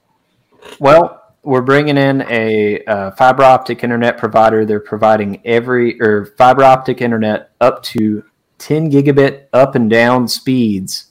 Well, 0.78 1.22
we're 1.42 1.60
bringing 1.60 1.98
in 1.98 2.22
a 2.30 2.82
uh, 2.84 3.10
fiber 3.10 3.42
optic 3.42 3.84
internet 3.84 4.16
provider. 4.16 4.64
They're 4.64 4.80
providing 4.80 5.42
every 5.44 6.00
or 6.00 6.32
fiber 6.38 6.64
optic 6.64 7.02
internet 7.02 7.50
up 7.60 7.82
to 7.82 8.24
10 8.56 8.90
gigabit 8.90 9.48
up 9.52 9.74
and 9.74 9.90
down 9.90 10.26
speeds 10.26 11.08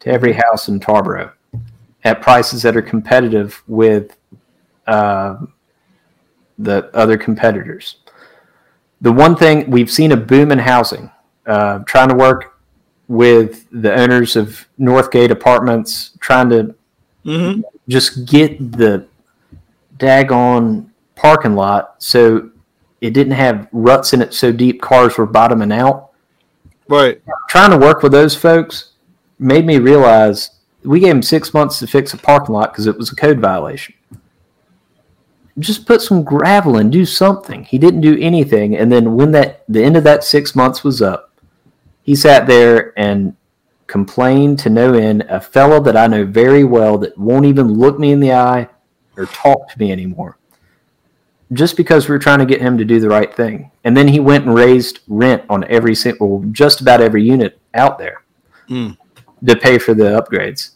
to 0.00 0.10
every 0.10 0.32
house 0.32 0.66
in 0.66 0.80
Tarboro 0.80 1.30
at 2.02 2.20
prices 2.20 2.62
that 2.62 2.76
are 2.76 2.82
competitive 2.82 3.62
with 3.68 4.16
uh, 4.88 5.36
the 6.58 6.90
other 6.92 7.16
competitors. 7.16 7.98
The 9.00 9.12
one 9.12 9.36
thing 9.36 9.70
we've 9.70 9.92
seen 9.92 10.10
a 10.10 10.16
boom 10.16 10.50
in 10.50 10.58
housing, 10.58 11.11
uh, 11.46 11.80
trying 11.80 12.08
to 12.08 12.14
work 12.14 12.58
with 13.08 13.66
the 13.70 13.94
owners 13.94 14.36
of 14.36 14.66
Northgate 14.78 15.30
Apartments, 15.30 16.12
trying 16.20 16.48
to 16.50 16.74
Mm-hmm. 17.24 17.60
just 17.88 18.26
get 18.26 18.72
the 18.72 19.06
daggone 19.96 20.88
parking 21.14 21.54
lot 21.54 21.94
so 22.02 22.50
it 23.00 23.10
didn't 23.14 23.34
have 23.34 23.68
ruts 23.70 24.12
in 24.12 24.20
it 24.20 24.34
so 24.34 24.50
deep 24.50 24.82
cars 24.82 25.16
were 25.16 25.26
bottoming 25.26 25.70
out. 25.70 26.10
Right. 26.88 27.22
Trying 27.48 27.70
to 27.70 27.78
work 27.78 28.02
with 28.02 28.10
those 28.10 28.34
folks 28.34 28.94
made 29.38 29.64
me 29.64 29.78
realize 29.78 30.50
we 30.82 30.98
gave 30.98 31.10
them 31.10 31.22
six 31.22 31.54
months 31.54 31.78
to 31.78 31.86
fix 31.86 32.12
a 32.12 32.18
parking 32.18 32.54
lot 32.54 32.72
because 32.72 32.88
it 32.88 32.98
was 32.98 33.12
a 33.12 33.16
code 33.16 33.38
violation. 33.38 33.94
Just 35.58 35.86
put 35.86 36.02
some 36.02 36.24
gravel 36.24 36.78
and 36.78 36.90
do 36.90 37.04
something. 37.04 37.62
He 37.62 37.78
didn't 37.78 38.00
do 38.00 38.18
anything, 38.18 38.76
and 38.76 38.90
then 38.90 39.14
when 39.14 39.32
that 39.32 39.64
the 39.68 39.84
end 39.84 39.96
of 39.96 40.04
that 40.04 40.24
six 40.24 40.56
months 40.56 40.82
was 40.82 41.02
up, 41.02 41.31
he 42.02 42.14
sat 42.14 42.46
there 42.46 42.92
and 42.98 43.36
complained 43.86 44.58
to 44.60 44.70
no 44.70 44.94
end. 44.94 45.22
A 45.28 45.40
fellow 45.40 45.80
that 45.80 45.96
I 45.96 46.06
know 46.06 46.24
very 46.24 46.64
well 46.64 46.98
that 46.98 47.16
won't 47.16 47.46
even 47.46 47.68
look 47.74 47.98
me 47.98 48.12
in 48.12 48.20
the 48.20 48.32
eye 48.32 48.68
or 49.16 49.26
talk 49.26 49.68
to 49.70 49.78
me 49.78 49.92
anymore. 49.92 50.38
Just 51.52 51.76
because 51.76 52.08
we 52.08 52.14
are 52.14 52.18
trying 52.20 52.38
to 52.38 52.46
get 52.46 52.62
him 52.62 52.78
to 52.78 52.84
do 52.84 52.98
the 52.98 53.08
right 53.10 53.34
thing. 53.34 53.70
And 53.84 53.94
then 53.96 54.08
he 54.08 54.20
went 54.20 54.46
and 54.46 54.54
raised 54.54 55.00
rent 55.06 55.44
on 55.50 55.64
every 55.64 55.94
single, 55.94 56.42
just 56.52 56.80
about 56.80 57.00
every 57.02 57.22
unit 57.22 57.58
out 57.74 57.98
there 57.98 58.22
Mm. 58.68 58.96
to 59.46 59.56
pay 59.56 59.76
for 59.78 59.92
the 59.92 60.04
upgrades. 60.04 60.70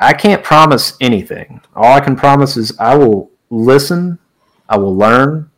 I 0.00 0.14
can't 0.14 0.42
promise 0.42 0.96
anything. 1.00 1.60
All 1.74 1.92
I 1.92 2.00
can 2.00 2.16
promise 2.16 2.56
is 2.56 2.72
I 2.78 2.94
will 2.96 3.30
listen, 3.50 4.18
I 4.68 4.78
will 4.78 4.96
learn, 4.96 5.50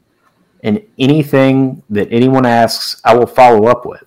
and 0.65 0.83
anything 0.99 1.83
that 1.91 2.09
anyone 2.11 2.47
asks, 2.47 3.01
I 3.05 3.15
will 3.17 3.27
follow 3.27 3.67
up 3.67 3.87
with. 3.87 4.03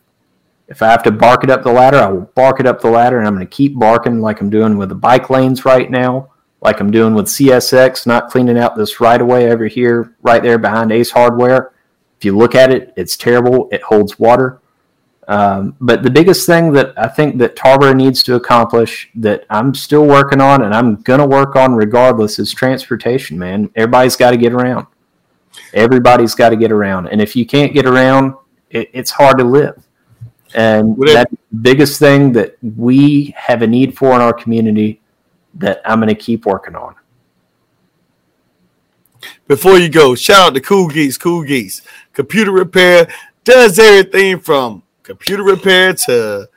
If 0.72 0.82
I 0.82 0.88
have 0.88 1.04
to 1.04 1.12
bark 1.12 1.44
it 1.44 1.50
up 1.50 1.64
the 1.64 1.72
ladder, 1.72 1.98
I 1.98 2.08
will 2.08 2.32
bark 2.34 2.62
it 2.62 2.66
up 2.66 2.80
the 2.80 2.90
ladder, 2.90 3.20
and 3.20 3.28
I'm 3.28 3.36
going 3.36 3.46
to 3.46 3.56
keep 3.56 3.78
barking 3.78 4.22
like 4.22 4.40
I'm 4.40 4.50
doing 4.50 4.78
with 4.78 4.88
the 4.88 4.96
bike 4.96 5.30
lanes 5.30 5.66
right 5.66 5.92
now, 5.92 6.32
like 6.62 6.80
I'm 6.80 6.92
doing 6.92 7.14
with 7.14 7.26
CSX, 7.26 8.08
not 8.08 8.30
cleaning 8.30 8.58
out 8.58 8.78
this 8.78 9.02
right 9.02 9.20
away 9.20 9.52
over 9.52 9.68
here, 9.68 10.16
right 10.22 10.42
there 10.42 10.58
behind 10.58 10.94
Ace 10.94 11.12
Hardware. 11.12 11.74
If 12.18 12.24
you 12.24 12.38
look 12.38 12.56
at 12.56 12.72
it, 12.72 12.94
it's 12.96 13.18
terrible. 13.18 13.68
It 13.74 13.82
holds 13.82 14.18
water. 14.18 14.62
Um, 15.28 15.76
but 15.82 16.04
the 16.04 16.10
biggest 16.10 16.46
thing 16.46 16.72
that 16.72 16.94
I 16.98 17.10
think 17.10 17.38
that 17.40 17.58
Tarboro 17.58 17.94
needs 17.94 18.24
to 18.24 18.36
accomplish 18.36 19.10
that 19.16 19.46
I'm 19.50 19.74
still 19.74 20.06
working 20.06 20.40
on 20.40 20.64
and 20.64 20.74
I'm 20.74 20.96
going 21.02 21.20
to 21.20 21.28
work 21.28 21.58
on 21.58 21.76
regardless 21.76 22.40
is 22.40 22.54
transportation, 22.54 23.38
man. 23.38 23.70
Everybody's 23.76 24.16
got 24.16 24.32
to 24.32 24.38
get 24.38 24.54
around. 24.54 24.88
Everybody's 25.74 26.34
got 26.34 26.50
to 26.50 26.56
get 26.56 26.72
around. 26.72 27.08
And 27.08 27.22
if 27.22 27.36
you 27.36 27.46
can't 27.46 27.74
get 27.74 27.86
around, 27.86 28.36
it, 28.70 28.90
it's 28.94 29.12
hard 29.12 29.38
to 29.38 29.44
live. 29.44 29.86
And 30.54 30.98
Would 30.98 31.10
it- 31.10 31.14
that's 31.14 31.32
the 31.32 31.58
biggest 31.62 32.00
thing 32.00 32.34
that 32.34 32.58
we 32.62 33.34
have 33.38 33.62
a 33.62 33.68
need 33.68 33.98
for 33.98 34.14
in 34.16 34.22
our 34.22 34.34
community 34.34 35.02
that 35.56 35.82
I'm 35.86 36.00
going 36.00 36.10
to 36.10 36.16
keep 36.16 36.46
working 36.46 36.76
on. 36.76 36.96
Before 39.48 39.78
you 39.78 39.90
go, 39.90 40.16
shout 40.16 40.48
out 40.48 40.54
to 40.56 40.62
Cool 40.62 40.88
Geeks. 40.88 41.18
Cool 41.18 41.44
Geeks. 41.44 41.82
Computer 42.14 42.52
repair 42.52 43.08
does 43.44 43.78
everything 43.80 44.40
from 44.40 44.84
computer 45.04 45.44
repair 45.44 45.94
to 45.94 46.48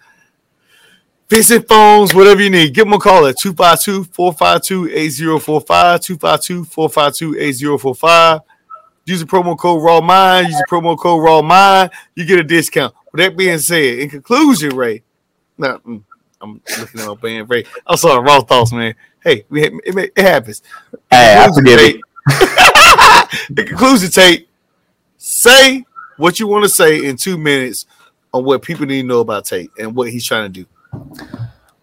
fixing 1.29 1.63
phones, 1.63 2.15
whatever 2.15 2.43
you 2.43 2.51
need. 2.51 2.73
Give 2.75 2.85
them 2.85 2.95
a 2.95 2.99
call 2.99 3.27
at 3.27 3.39
252 3.39 4.05
452 4.13 4.89
8045. 4.97 6.01
252 6.01 6.65
452 6.65 7.41
8045. 7.41 8.41
Use 9.05 9.21
the 9.21 9.27
promo 9.27 9.57
code 9.57 9.83
Raw 9.83 10.01
Mind. 10.01 10.49
Use 10.49 10.57
the 10.57 10.67
promo 10.69 10.99
code 10.99 11.23
Raw 11.23 11.43
Mind. 11.43 11.91
You 12.15 12.25
get 12.25 12.39
a 12.39 12.45
discount. 12.45 12.95
With 13.13 13.21
that 13.21 13.37
being 13.37 13.59
said, 13.59 13.99
in 13.99 14.11
conclusion, 14.11 14.77
Ray. 14.77 15.03
Now 15.57 15.79
mm, 15.79 16.03
I'm 16.41 16.61
looking 16.79 17.01
at 17.01 17.09
my 17.09 17.15
band, 17.15 17.49
Ray. 17.49 17.65
I'm 17.87 17.97
sorry, 17.97 18.23
Raw 18.23 18.41
thoughts, 18.41 18.73
man. 18.73 18.95
Hey, 19.23 19.45
we 19.49 19.65
it, 19.65 19.73
it, 19.85 20.13
it 20.17 20.23
happens. 20.23 20.63
Hey, 21.11 21.37
I 21.39 21.51
forgive 21.53 21.79
Tate, 21.79 22.01
in 23.59 23.67
conclusion, 23.67 24.11
Tate, 24.11 24.49
say 25.17 25.85
what 26.17 26.39
you 26.39 26.47
want 26.47 26.65
to 26.65 26.69
say 26.69 27.05
in 27.07 27.17
two 27.17 27.39
minutes 27.39 27.87
on 28.33 28.45
what 28.45 28.63
people 28.63 28.85
need 28.85 29.03
to 29.03 29.09
know 29.09 29.21
about 29.21 29.45
Tate 29.45 29.71
and 29.79 29.95
what 29.95 30.11
he's 30.11 30.27
trying 30.27 30.53
to 30.53 30.65
do. 30.65 30.67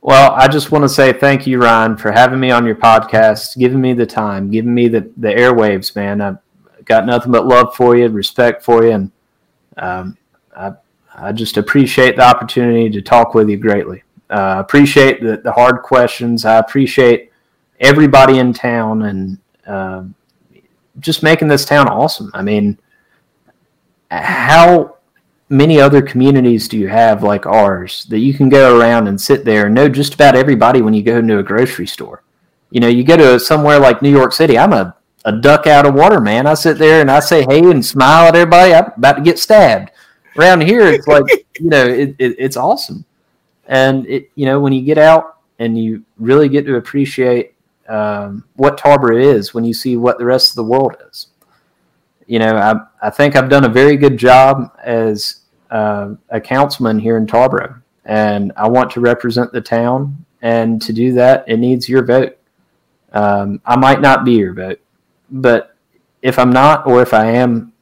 Well, 0.02 0.32
I 0.32 0.48
just 0.48 0.72
want 0.72 0.84
to 0.84 0.90
say 0.90 1.14
thank 1.14 1.46
you, 1.46 1.62
Ryan, 1.62 1.96
for 1.96 2.12
having 2.12 2.40
me 2.40 2.52
on 2.52 2.66
your 2.66 2.76
podcast, 2.76 3.58
giving 3.58 3.80
me 3.80 3.94
the 3.94 4.06
time, 4.06 4.50
giving 4.50 4.74
me 4.74 4.88
the, 4.88 5.12
the 5.18 5.30
airwaves, 5.30 5.96
man. 5.96 6.22
I've 6.22 6.38
got 6.86 7.06
nothing 7.06 7.32
but 7.32 7.46
love 7.46 7.76
for 7.76 7.96
you, 7.96 8.08
respect 8.08 8.64
for 8.64 8.84
you, 8.84 8.92
and 8.92 9.12
um, 9.78 10.18
I, 10.56 10.74
I 11.16 11.32
just 11.32 11.58
appreciate 11.58 12.16
the 12.16 12.24
opportunity 12.24 12.90
to 12.90 13.02
talk 13.02 13.34
with 13.34 13.50
you 13.50 13.58
greatly. 13.58 14.04
Uh, 14.30 14.58
appreciate 14.60 15.22
the, 15.22 15.38
the 15.38 15.52
hard 15.52 15.82
questions. 15.82 16.46
I 16.46 16.58
appreciate 16.58 17.32
everybody 17.80 18.40
in 18.40 18.54
town 18.54 19.04
and 19.04 19.38
uh, 19.68 20.04
just 21.00 21.24
making 21.24 21.48
this 21.48 21.66
town 21.66 21.88
awesome. 21.88 22.32
I 22.34 22.42
mean, 22.42 22.78
how 24.10 24.98
many 25.50 25.82
other 25.82 26.02
communities 26.02 26.70
do 26.70 26.78
you 26.78 26.88
have 26.88 27.24
like 27.24 27.46
ours 27.46 28.06
that 28.06 28.20
you 28.20 28.34
can 28.34 28.48
go 28.48 28.80
around 28.80 29.08
and 29.08 29.20
sit 29.20 29.44
there 29.44 29.66
and 29.66 29.76
know 29.76 29.90
just 29.90 30.14
about 30.14 30.36
everybody 30.36 30.82
when 30.82 30.94
you 30.94 31.04
go 31.04 31.18
into 31.18 31.40
a 31.40 31.44
grocery 31.44 31.88
store? 31.88 32.24
You 32.70 32.80
know, 32.80 32.88
you 32.88 33.04
go 33.04 33.18
to 33.18 33.40
somewhere 33.40 33.80
like 33.80 34.02
New 34.02 34.10
York 34.10 34.32
City. 34.32 34.58
I'm 34.58 34.72
a, 34.72 34.96
a 35.26 35.32
duck 35.32 35.68
out 35.68 35.86
of 35.86 35.94
water, 35.94 36.20
man. 36.20 36.48
I 36.48 36.54
sit 36.54 36.78
there 36.78 37.02
and 37.02 37.12
I 37.12 37.20
say 37.20 37.44
hey 37.44 37.60
and 37.70 37.86
smile 37.86 38.28
at 38.28 38.36
everybody. 38.36 38.74
I'm 38.74 38.92
about 38.98 39.14
to 39.14 39.22
get 39.22 39.40
stabbed. 39.40 39.92
Around 40.38 40.62
here, 40.62 40.88
it's 40.88 41.08
like, 41.08 41.26
you 41.60 41.70
know, 41.70 41.86
it, 41.86 42.16
it, 42.18 42.36
it's 42.40 42.58
awesome. 42.58 43.06
And, 43.68 44.08
it, 44.08 44.32
you 44.36 44.46
know, 44.46 44.60
when 44.60 44.74
you 44.74 44.82
get 44.82 44.98
out 44.98 45.38
and 45.60 45.78
you 45.78 46.04
really 46.18 46.50
get 46.50 46.66
to 46.66 46.76
appreciate 46.78 47.54
um, 47.88 48.46
what 48.56 48.78
Tarboro 48.78 49.22
is 49.22 49.54
when 49.54 49.64
you 49.64 49.74
see 49.74 49.98
what 49.98 50.18
the 50.18 50.26
rest 50.26 50.50
of 50.50 50.56
the 50.56 50.64
world 50.64 50.96
is. 51.10 51.28
You 52.26 52.40
know, 52.40 52.56
I, 52.56 53.08
I 53.08 53.10
think 53.10 53.36
I've 53.36 53.50
done 53.50 53.66
a 53.66 53.70
very 53.70 53.98
good 53.98 54.18
job 54.18 54.76
as 54.82 55.42
uh, 55.70 56.16
a 56.30 56.40
councilman 56.40 57.00
here 57.00 57.18
in 57.18 57.28
Tarboro, 57.28 57.82
and 58.06 58.54
I 58.56 58.70
want 58.70 58.92
to 58.92 59.02
represent 59.02 59.52
the 59.52 59.62
town. 59.62 60.26
And 60.42 60.82
to 60.82 60.94
do 60.94 61.14
that, 61.14 61.44
it 61.48 61.58
needs 61.58 61.90
your 61.90 62.04
vote. 62.06 62.38
Um, 63.12 63.62
I 63.66 63.76
might 63.76 64.02
not 64.02 64.24
be 64.24 64.34
your 64.34 64.54
vote, 64.54 64.80
but 65.32 65.76
if 66.22 66.38
I'm 66.38 66.52
not, 66.52 66.86
or 66.86 67.02
if 67.02 67.14
I 67.14 67.26
am, 67.26 67.74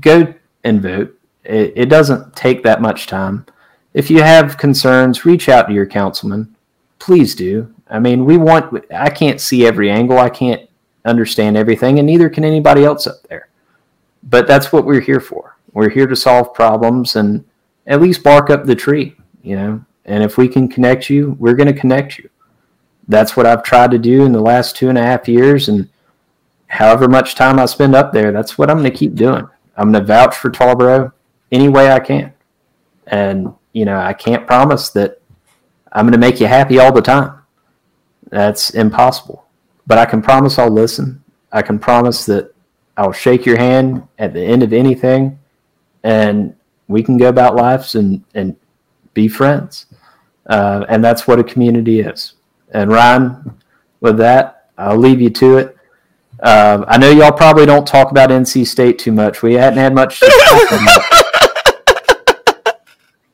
go 0.00 0.32
and 0.62 0.82
vote. 0.82 1.18
It, 1.44 1.72
it 1.76 1.86
doesn't 1.86 2.36
take 2.36 2.62
that 2.62 2.80
much 2.80 3.06
time. 3.06 3.46
If 3.92 4.10
you 4.10 4.22
have 4.22 4.58
concerns, 4.58 5.24
reach 5.24 5.48
out 5.48 5.68
to 5.68 5.74
your 5.74 5.86
councilman. 5.86 6.54
Please 6.98 7.34
do. 7.34 7.72
I 7.88 7.98
mean, 7.98 8.24
we 8.24 8.36
want. 8.36 8.84
I 8.92 9.10
can't 9.10 9.40
see 9.40 9.66
every 9.66 9.90
angle. 9.90 10.18
I 10.18 10.30
can't 10.30 10.68
understand 11.04 11.56
everything, 11.56 11.98
and 11.98 12.06
neither 12.06 12.28
can 12.28 12.44
anybody 12.44 12.84
else 12.84 13.06
up 13.06 13.22
there. 13.28 13.48
But 14.22 14.46
that's 14.46 14.72
what 14.72 14.86
we're 14.86 15.00
here 15.00 15.20
for. 15.20 15.56
We're 15.72 15.90
here 15.90 16.06
to 16.06 16.16
solve 16.16 16.54
problems 16.54 17.16
and 17.16 17.44
at 17.86 18.00
least 18.00 18.22
bark 18.22 18.48
up 18.48 18.64
the 18.64 18.74
tree, 18.74 19.16
you 19.42 19.56
know. 19.56 19.84
And 20.06 20.22
if 20.22 20.38
we 20.38 20.48
can 20.48 20.68
connect 20.68 21.10
you, 21.10 21.36
we're 21.38 21.54
going 21.54 21.72
to 21.72 21.78
connect 21.78 22.18
you. 22.18 22.30
That's 23.08 23.36
what 23.36 23.46
I've 23.46 23.62
tried 23.62 23.90
to 23.90 23.98
do 23.98 24.24
in 24.24 24.32
the 24.32 24.40
last 24.40 24.76
two 24.76 24.88
and 24.88 24.96
a 24.96 25.02
half 25.02 25.28
years. 25.28 25.68
And 25.68 25.88
however 26.74 27.08
much 27.08 27.34
time 27.34 27.58
I 27.58 27.66
spend 27.66 27.94
up 27.94 28.12
there, 28.12 28.32
that's 28.32 28.58
what 28.58 28.70
I'm 28.70 28.78
going 28.78 28.90
to 28.90 28.96
keep 28.96 29.14
doing. 29.14 29.46
I'm 29.76 29.92
going 29.92 30.02
to 30.02 30.06
vouch 30.06 30.36
for 30.36 30.50
Tarboro 30.50 31.12
any 31.50 31.68
way 31.68 31.90
I 31.90 32.00
can. 32.00 32.32
And, 33.06 33.52
you 33.72 33.84
know, 33.84 33.98
I 33.98 34.12
can't 34.12 34.46
promise 34.46 34.90
that 34.90 35.20
I'm 35.92 36.04
going 36.04 36.12
to 36.12 36.18
make 36.18 36.40
you 36.40 36.46
happy 36.46 36.78
all 36.78 36.92
the 36.92 37.02
time. 37.02 37.40
That's 38.30 38.70
impossible. 38.70 39.46
But 39.86 39.98
I 39.98 40.04
can 40.04 40.22
promise 40.22 40.58
I'll 40.58 40.70
listen. 40.70 41.22
I 41.52 41.62
can 41.62 41.78
promise 41.78 42.24
that 42.26 42.54
I'll 42.96 43.12
shake 43.12 43.46
your 43.46 43.58
hand 43.58 44.06
at 44.18 44.32
the 44.32 44.42
end 44.42 44.62
of 44.62 44.72
anything 44.72 45.38
and 46.04 46.54
we 46.86 47.02
can 47.02 47.16
go 47.16 47.28
about 47.28 47.56
lives 47.56 47.96
and 47.96 48.22
and 48.34 48.54
be 49.14 49.26
friends. 49.26 49.86
Uh, 50.46 50.84
and 50.88 51.02
that's 51.02 51.26
what 51.26 51.38
a 51.38 51.44
community 51.44 52.00
is. 52.00 52.34
And 52.72 52.90
Ryan, 52.90 53.58
with 54.00 54.18
that, 54.18 54.68
I'll 54.76 54.98
leave 54.98 55.20
you 55.20 55.30
to 55.30 55.56
it. 55.58 55.73
Uh, 56.40 56.84
I 56.88 56.98
know 56.98 57.10
y'all 57.10 57.32
probably 57.32 57.66
don't 57.66 57.86
talk 57.86 58.10
about 58.10 58.30
NC 58.30 58.66
State 58.66 58.98
too 58.98 59.12
much. 59.12 59.42
We 59.42 59.54
hadn't 59.54 59.78
had 59.78 59.94
much. 59.94 60.20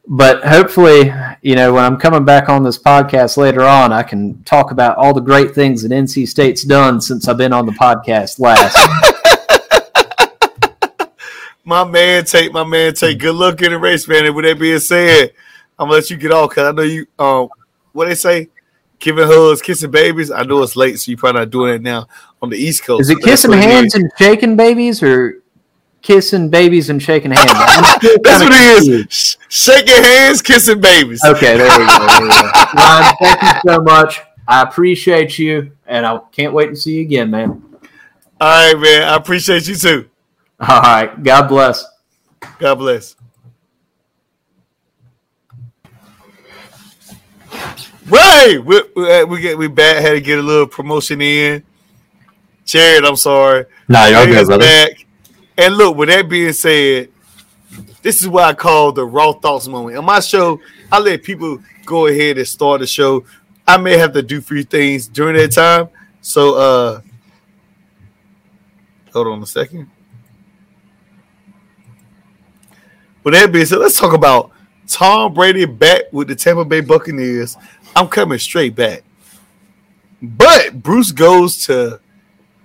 but 0.07 0.45
hopefully, 0.45 1.13
you 1.43 1.57
know, 1.57 1.73
when 1.75 1.85
I'm 1.85 1.97
coming 1.97 2.25
back 2.25 2.49
on 2.49 2.63
this 2.63 2.79
podcast 2.79 3.37
later 3.37 3.63
on, 3.63 3.93
I 3.93 4.03
can 4.03 4.43
talk 4.45 4.71
about 4.71 4.97
all 4.97 5.15
the 5.15 5.21
great 5.21 5.55
things 5.55 5.83
that 5.83 5.91
NC 5.91 6.29
State's 6.29 6.63
done 6.63 7.01
since 7.01 7.29
I've 7.29 7.39
been 7.39 7.53
on 7.53 7.67
the 7.67 7.73
podcast 7.73 8.39
last 8.39 8.77
my 11.71 11.85
man 11.85 12.25
Tate 12.25 12.53
my 12.53 12.65
man 12.65 12.93
Tate 12.95 13.19
good 13.19 13.37
luck 13.37 13.63
in 13.63 13.71
the 13.71 13.79
race, 13.79 14.09
man. 14.09 14.27
And 14.27 14.35
with 14.35 14.45
that 14.45 14.59
being 14.59 14.81
said, 14.81 15.33
I'm 15.79 15.87
gonna 15.87 15.93
let 15.93 16.11
you 16.11 16.17
get 16.17 16.33
off 16.33 16.51
because 16.51 16.69
I 16.69 16.73
know 16.73 16.83
you 16.83 17.07
um 17.19 17.49
what 17.93 18.09
they 18.09 18.15
say, 18.17 18.49
giving 19.01 19.27
hugs, 19.27 19.61
kissing 19.61 19.91
babies. 19.91 20.31
I 20.31 20.43
know 20.45 20.63
it's 20.63 20.77
late, 20.77 21.01
so 21.01 21.11
you're 21.11 21.19
probably 21.19 21.41
not 21.41 21.51
doing 21.51 21.75
it 21.75 21.83
now 21.83 22.07
on 22.41 22.51
the 22.51 22.57
East 22.57 22.85
Coast. 22.85 23.03
Is 23.03 23.11
it 23.11 23.21
kissing 23.23 23.53
hands 23.53 23.95
and 23.95 24.11
shaking 24.17 24.57
babies 24.57 25.03
or 25.03 25.43
kissing 26.03 26.49
babies 26.51 26.91
and 26.91 27.03
shaking 27.03 27.33
hands? 27.33 27.51
That's 28.23 28.45
what 28.45 28.53
it 28.53 29.11
is. 29.11 29.37
Shaking 29.49 30.05
hands, 30.05 30.43
kissing 30.43 30.81
babies. 30.81 31.21
Okay, 31.25 31.57
there 31.57 31.79
we 31.79 31.87
go. 31.87 32.07
There 32.07 32.23
we 32.23 32.29
go. 32.29 32.51
Ron, 32.77 33.15
thank 33.21 33.43
you 33.43 33.61
so 33.67 33.81
much. 33.81 34.21
I 34.47 34.63
appreciate 34.63 35.39
you, 35.39 35.73
and 35.87 36.07
I 36.07 36.19
can't 36.33 36.53
wait 36.53 36.69
to 36.69 36.77
see 36.77 36.97
you 36.97 37.03
again, 37.03 37.31
man. 37.31 37.63
All 38.41 38.73
right, 38.73 38.81
man. 38.81 39.03
I 39.03 39.17
appreciate 39.17 39.69
you 39.69 39.75
too. 39.75 40.09
All 40.61 40.81
right. 40.81 41.23
God 41.23 41.49
bless. 41.49 41.85
God 42.59 42.75
bless. 42.77 43.17
Right, 48.07 48.59
we 48.65 48.83
we, 48.97 49.25
we 49.25 49.41
get 49.41 49.59
we 49.59 49.69
bad 49.69 50.03
had 50.03 50.13
to 50.13 50.21
get 50.21 50.39
a 50.39 50.43
little 50.43 50.67
promotion 50.67 51.21
in. 51.21 51.63
Jared, 52.65 53.05
I'm 53.05 53.17
sorry. 53.17 53.67
Nah, 53.89 54.07
y'all 54.07 54.27
good, 54.27 54.47
brother. 54.47 54.65
Back. 54.65 55.07
And 55.59 55.77
look, 55.77 55.97
with 55.97 56.09
that 56.09 56.29
being 56.29 56.53
said, 56.53 57.11
this 58.03 58.23
is 58.23 58.29
what 58.29 58.45
I 58.45 58.55
call 58.55 58.93
the 58.93 59.05
raw 59.05 59.33
thoughts 59.33 59.69
moment. 59.69 59.97
On 59.97 60.05
my 60.05 60.21
show, 60.21 60.61
I 60.91 60.99
let 60.99 61.23
people 61.23 61.59
go 61.85 62.07
ahead 62.07 62.39
and 62.39 62.47
start 62.47 62.81
the 62.81 62.87
show. 62.87 63.25
I 63.67 63.77
may 63.77 63.99
have 63.99 64.13
to 64.15 64.23
do 64.23 64.41
few 64.41 64.63
things 64.65 65.07
during 65.07 65.37
that 65.37 65.53
time. 65.53 65.89
So 66.23 66.55
uh 66.55 67.01
hold 69.13 69.29
on 69.29 69.43
a 69.43 69.47
second. 69.47 69.91
With 73.23 73.35
that 73.35 73.53
being 73.53 73.67
said, 73.67 73.79
let's 73.79 73.99
talk 73.99 74.15
about 74.15 74.53
Tom 74.87 75.35
Brady 75.35 75.67
back 75.67 76.05
with 76.13 76.29
the 76.29 76.35
Tampa 76.35 76.65
Bay 76.65 76.81
Buccaneers. 76.81 77.57
I'm 77.95 78.09
coming 78.09 78.39
straight 78.39 78.75
back. 78.75 79.03
But 80.23 80.83
Bruce 80.83 81.13
goes 81.13 81.65
to 81.67 82.01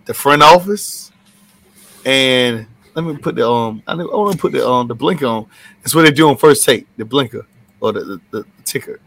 the 0.05 0.13
front 0.13 0.43
office 0.43 1.11
and 2.05 2.67
let 2.93 3.03
me 3.03 3.17
put 3.17 3.35
the 3.35 3.47
um 3.47 3.81
I 3.87 3.95
want 3.95 4.33
to 4.33 4.37
put 4.37 4.51
the 4.51 4.67
um 4.67 4.87
the 4.87 4.95
blinker 4.95 5.25
on. 5.25 5.47
That's 5.81 5.95
what 5.95 6.03
they 6.03 6.11
do 6.11 6.29
on 6.29 6.37
first 6.37 6.63
take, 6.63 6.87
the 6.97 7.05
blinker 7.05 7.45
or 7.79 7.93
the, 7.93 8.03
the, 8.03 8.21
the 8.31 8.45
ticker. 8.63 8.99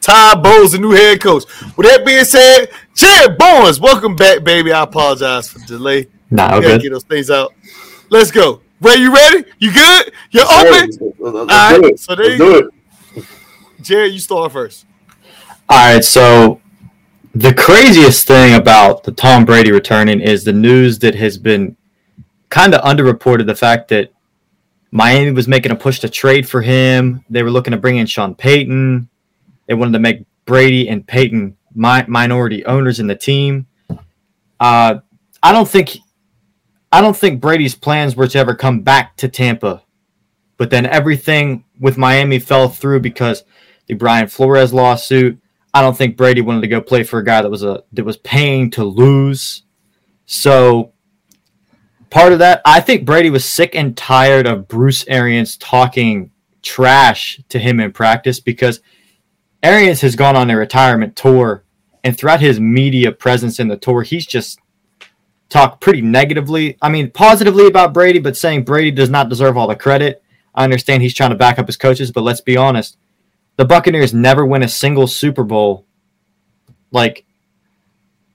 Todd 0.00 0.42
Bowles, 0.42 0.72
the 0.72 0.78
new 0.78 0.90
head 0.90 1.20
coach. 1.20 1.44
With 1.76 1.86
that 1.86 2.04
being 2.04 2.24
said, 2.24 2.66
Jared 2.94 3.38
Barnes, 3.38 3.78
welcome 3.80 4.16
back, 4.16 4.42
baby. 4.42 4.72
I 4.72 4.82
apologize 4.82 5.48
for 5.48 5.60
the 5.60 5.66
delay. 5.66 6.08
Nah, 6.30 6.56
okay. 6.56 6.78
Get 6.78 6.90
those 6.90 7.04
things 7.04 7.30
out. 7.30 7.54
Let's 8.10 8.32
go. 8.32 8.62
Ray, 8.80 8.96
you 8.96 9.14
ready? 9.14 9.44
You 9.60 9.72
good? 9.72 10.12
You're 10.32 10.44
open? 10.44 10.90
All 11.24 11.46
right. 11.46 11.98
So 11.98 12.16
there 12.16 12.32
you 12.32 12.38
go. 12.38 12.70
Jared, 13.80 14.12
you 14.12 14.18
start 14.18 14.50
first. 14.50 14.86
All 15.72 15.78
right. 15.78 16.04
So 16.04 16.60
the 17.34 17.54
craziest 17.54 18.26
thing 18.26 18.56
about 18.56 19.04
the 19.04 19.10
Tom 19.10 19.46
Brady 19.46 19.72
returning 19.72 20.20
is 20.20 20.44
the 20.44 20.52
news 20.52 20.98
that 20.98 21.14
has 21.14 21.38
been 21.38 21.78
kind 22.50 22.74
of 22.74 22.82
underreported 22.82 23.46
the 23.46 23.54
fact 23.54 23.88
that 23.88 24.12
Miami 24.90 25.30
was 25.30 25.48
making 25.48 25.72
a 25.72 25.74
push 25.74 25.98
to 26.00 26.10
trade 26.10 26.46
for 26.46 26.60
him. 26.60 27.24
They 27.30 27.42
were 27.42 27.50
looking 27.50 27.70
to 27.70 27.78
bring 27.78 27.96
in 27.96 28.04
Sean 28.04 28.34
Payton. 28.34 29.08
They 29.66 29.72
wanted 29.72 29.94
to 29.94 29.98
make 29.98 30.26
Brady 30.44 30.90
and 30.90 31.06
Payton 31.06 31.56
mi- 31.74 32.04
minority 32.06 32.66
owners 32.66 33.00
in 33.00 33.06
the 33.06 33.16
team. 33.16 33.66
Uh, 34.60 34.96
I 35.42 35.52
don't 35.52 35.66
think 35.66 35.96
I 36.92 37.00
don't 37.00 37.16
think 37.16 37.40
Brady's 37.40 37.74
plans 37.74 38.14
were 38.14 38.28
to 38.28 38.38
ever 38.38 38.54
come 38.54 38.80
back 38.82 39.16
to 39.16 39.26
Tampa. 39.26 39.82
But 40.58 40.68
then 40.68 40.84
everything 40.84 41.64
with 41.80 41.96
Miami 41.96 42.40
fell 42.40 42.68
through 42.68 43.00
because 43.00 43.44
the 43.86 43.94
Brian 43.94 44.28
Flores 44.28 44.74
lawsuit. 44.74 45.38
I 45.74 45.80
don't 45.80 45.96
think 45.96 46.16
Brady 46.16 46.40
wanted 46.40 46.60
to 46.62 46.68
go 46.68 46.80
play 46.80 47.02
for 47.02 47.18
a 47.18 47.24
guy 47.24 47.42
that 47.42 47.50
was 47.50 47.62
a 47.62 47.82
that 47.92 48.04
was 48.04 48.16
paying 48.18 48.70
to 48.72 48.84
lose. 48.84 49.62
So 50.26 50.92
part 52.10 52.32
of 52.32 52.38
that, 52.40 52.60
I 52.64 52.80
think 52.80 53.04
Brady 53.04 53.30
was 53.30 53.44
sick 53.44 53.74
and 53.74 53.96
tired 53.96 54.46
of 54.46 54.68
Bruce 54.68 55.06
Arians 55.08 55.56
talking 55.56 56.30
trash 56.62 57.40
to 57.48 57.58
him 57.58 57.80
in 57.80 57.92
practice 57.92 58.38
because 58.38 58.80
Arians 59.62 60.00
has 60.02 60.16
gone 60.16 60.36
on 60.36 60.50
a 60.50 60.56
retirement 60.56 61.16
tour, 61.16 61.64
and 62.04 62.16
throughout 62.16 62.40
his 62.40 62.60
media 62.60 63.12
presence 63.12 63.60
in 63.60 63.68
the 63.68 63.76
tour, 63.76 64.02
he's 64.02 64.26
just 64.26 64.58
talked 65.48 65.80
pretty 65.80 66.02
negatively. 66.02 66.76
I 66.82 66.88
mean, 66.88 67.10
positively 67.10 67.66
about 67.66 67.94
Brady, 67.94 68.18
but 68.18 68.36
saying 68.36 68.64
Brady 68.64 68.90
does 68.90 69.10
not 69.10 69.28
deserve 69.28 69.56
all 69.56 69.68
the 69.68 69.76
credit. 69.76 70.22
I 70.54 70.64
understand 70.64 71.02
he's 71.02 71.14
trying 71.14 71.30
to 71.30 71.36
back 71.36 71.58
up 71.58 71.66
his 71.66 71.76
coaches, 71.76 72.10
but 72.10 72.22
let's 72.22 72.40
be 72.40 72.56
honest. 72.56 72.98
The 73.56 73.64
Buccaneers 73.64 74.14
never 74.14 74.44
win 74.46 74.62
a 74.62 74.68
single 74.68 75.06
Super 75.06 75.44
Bowl 75.44 75.84
like 76.90 77.24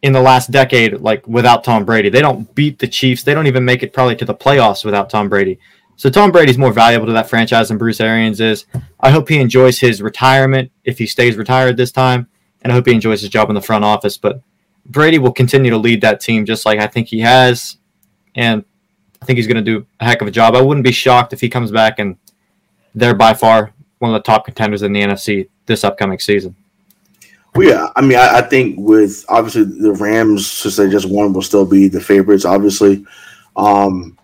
in 0.01 0.13
the 0.13 0.21
last 0.21 0.51
decade, 0.51 0.99
like 0.99 1.27
without 1.27 1.63
Tom 1.63 1.85
Brady. 1.85 2.09
They 2.09 2.21
don't 2.21 2.53
beat 2.53 2.79
the 2.79 2.87
Chiefs. 2.87 3.23
They 3.23 3.33
don't 3.33 3.47
even 3.47 3.65
make 3.65 3.83
it 3.83 3.93
probably 3.93 4.15
to 4.17 4.25
the 4.25 4.35
playoffs 4.35 4.85
without 4.85 5.09
Tom 5.09 5.29
Brady. 5.29 5.59
So 5.95 6.11
Tom 6.11 6.31
Brady's 6.31 6.59
more 6.59 6.71
valuable 6.71 7.07
to 7.07 7.13
that 7.13 7.29
franchise 7.29 7.69
than 7.69 7.79
Bruce 7.79 7.99
Arians 7.99 8.39
is. 8.39 8.65
I 8.99 9.09
hope 9.09 9.29
he 9.29 9.39
enjoys 9.39 9.79
his 9.79 10.01
retirement 10.01 10.71
if 10.83 10.99
he 10.99 11.07
stays 11.07 11.35
retired 11.35 11.75
this 11.75 11.91
time, 11.91 12.27
and 12.61 12.71
I 12.71 12.75
hope 12.75 12.85
he 12.85 12.93
enjoys 12.93 13.21
his 13.21 13.31
job 13.31 13.49
in 13.49 13.55
the 13.55 13.61
front 13.61 13.83
office. 13.83 14.17
But 14.17 14.41
Brady 14.85 15.17
will 15.17 15.31
continue 15.31 15.71
to 15.71 15.77
lead 15.77 16.01
that 16.01 16.21
team 16.21 16.45
just 16.45 16.65
like 16.65 16.79
I 16.79 16.85
think 16.85 17.07
he 17.07 17.21
has, 17.21 17.77
and 18.35 18.63
I 19.21 19.25
think 19.25 19.37
he's 19.37 19.47
going 19.47 19.63
to 19.63 19.63
do 19.63 19.87
a 19.99 20.05
heck 20.05 20.21
of 20.21 20.27
a 20.27 20.31
job. 20.31 20.55
I 20.55 20.61
wouldn't 20.61 20.85
be 20.85 20.91
shocked 20.91 21.33
if 21.33 21.41
he 21.41 21.49
comes 21.49 21.71
back 21.71 21.97
and 21.97 22.17
they're 22.93 23.15
by 23.15 23.33
far 23.33 23.73
one 23.99 24.13
of 24.13 24.21
the 24.21 24.25
top 24.25 24.45
contenders 24.45 24.81
in 24.81 24.93
the 24.93 25.01
NFC 25.01 25.49
this 25.65 25.83
upcoming 25.83 26.19
season. 26.19 26.55
Well, 27.55 27.67
yeah, 27.67 27.87
I 27.95 28.01
mean, 28.01 28.17
I, 28.17 28.39
I, 28.39 28.41
think 28.41 28.75
with 28.77 29.25
obviously 29.29 29.63
the 29.63 29.93
Rams, 29.93 30.45
since 30.45 30.75
they 30.75 30.89
just 30.89 31.09
won, 31.09 31.33
will 31.33 31.41
still 31.41 31.65
be 31.65 31.87
the 31.87 31.99
favorites. 31.99 32.45
Obviously, 32.45 33.03
um, 33.55 34.17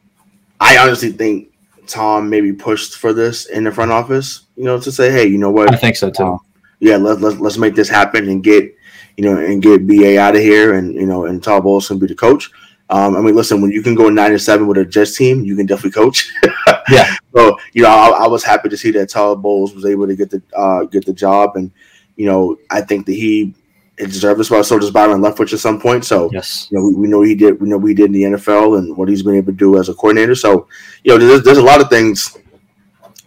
I 0.60 0.78
honestly 0.78 1.12
think 1.12 1.52
Tom 1.88 2.30
maybe 2.30 2.54
pushed 2.54 2.98
for 2.98 3.12
this 3.12 3.48
in 3.48 3.64
the 3.64 3.72
front 3.72 3.92
office. 3.92 4.42
You 4.56 4.66
know, 4.66 4.80
to 4.80 4.92
say, 4.92 5.12
hey, 5.12 5.26
you 5.26 5.40
know 5.40 5.50
what? 5.50 5.74
I 5.74 5.78
think 5.78 5.96
so 5.96 6.12
too. 6.12 6.24
Um, 6.24 6.40
yeah, 6.80 6.98
let, 6.98 7.22
let, 7.22 7.40
let's 7.40 7.58
make 7.58 7.76
this 7.76 7.90
happen 7.90 8.30
and 8.30 8.44
get 8.44 8.76
you 9.18 9.24
know 9.24 9.38
and 9.38 9.64
get 9.64 9.88
BA 9.88 10.20
out 10.20 10.36
of 10.36 10.42
here, 10.42 10.76
and 10.76 10.94
you 10.94 11.06
know, 11.06 11.26
and 11.26 11.42
Todd 11.42 11.64
Bowles 11.64 11.88
can 11.88 11.98
be 11.98 12.08
the 12.08 12.16
coach. 12.16 12.52
Um, 12.94 13.16
I 13.16 13.22
mean, 13.22 13.34
listen, 13.34 13.60
when 13.60 13.72
you 13.72 13.82
can 13.82 13.96
go 13.96 14.08
nine 14.08 14.34
and 14.34 14.42
seven 14.42 14.68
with 14.68 14.78
a 14.78 14.86
Jets 14.86 15.18
team, 15.18 15.44
you 15.44 15.56
can 15.56 15.66
definitely 15.66 16.00
coach. 16.00 16.32
yeah. 16.92 17.16
So 17.36 17.58
you 17.74 17.82
know, 17.82 17.90
I, 17.90 18.26
I, 18.26 18.28
was 18.28 18.44
happy 18.44 18.70
to 18.70 18.78
see 18.78 18.92
that 18.92 19.10
Todd 19.10 19.42
Bowles 19.42 19.74
was 19.74 19.84
able 19.84 20.06
to 20.06 20.16
get 20.16 20.30
the 20.30 20.44
uh, 20.56 20.84
get 20.84 21.04
the 21.04 21.14
job, 21.14 21.56
and 21.56 21.72
you 22.18 22.28
know, 22.28 22.56
I 22.70 22.82
think 22.82 23.08
that 23.08 23.14
he 23.14 23.56
deserved 23.98 24.40
this 24.40 24.46
spot. 24.46 24.68
So 24.68 24.78
does 24.78 24.92
Byron 24.92 25.22
Leftwich 25.22 25.54
at 25.54 25.60
some 25.60 25.82
point. 25.82 26.06
So 26.06 26.30
yes, 26.32 26.68
you 26.70 26.78
know, 26.78 26.86
we, 26.86 26.94
we, 26.94 27.08
know 27.08 27.24
he 27.24 27.34
did. 27.34 27.60
We 27.60 27.68
know 27.68 27.78
we 27.78 27.96
did 27.96 28.06
in 28.06 28.12
the 28.12 28.24
NFL 28.24 28.78
and 28.78 28.96
what 28.96 29.10
he's 29.10 29.24
been 29.24 29.38
able 29.38 29.54
to 29.54 29.58
do 29.58 29.80
as 29.80 29.90
a 29.90 29.96
coordinator. 29.96 30.36
So 30.36 30.68
you 31.04 31.18
know, 31.18 31.18
there's, 31.18 31.42
there's 31.42 31.58
a 31.58 31.64
lot 31.64 31.82
of 31.82 31.90
things, 31.90 32.38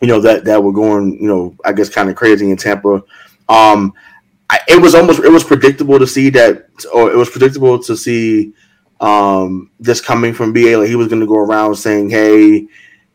you 0.00 0.06
know, 0.06 0.20
that 0.20 0.44
that 0.44 0.62
were 0.62 0.72
going, 0.72 1.20
you 1.20 1.26
know, 1.26 1.56
I 1.64 1.72
guess 1.72 1.88
kind 1.88 2.08
of 2.08 2.14
crazy 2.14 2.52
in 2.52 2.56
Tampa. 2.56 3.02
Um, 3.48 3.94
I, 4.48 4.60
it 4.68 4.80
was 4.80 4.94
almost 4.94 5.24
it 5.24 5.32
was 5.32 5.42
predictable 5.42 5.98
to 5.98 6.06
see 6.06 6.30
that, 6.30 6.68
or 6.94 7.10
it 7.10 7.16
was 7.16 7.30
predictable 7.30 7.82
to 7.82 7.96
see 7.96 8.52
um 9.00 9.70
this 9.78 10.00
coming 10.00 10.32
from 10.32 10.52
BA. 10.52 10.76
Like 10.76 10.88
he 10.88 10.96
was 10.96 11.08
going 11.08 11.20
to 11.20 11.26
go 11.26 11.38
around 11.38 11.76
saying, 11.76 12.10
"Hey, 12.10 12.66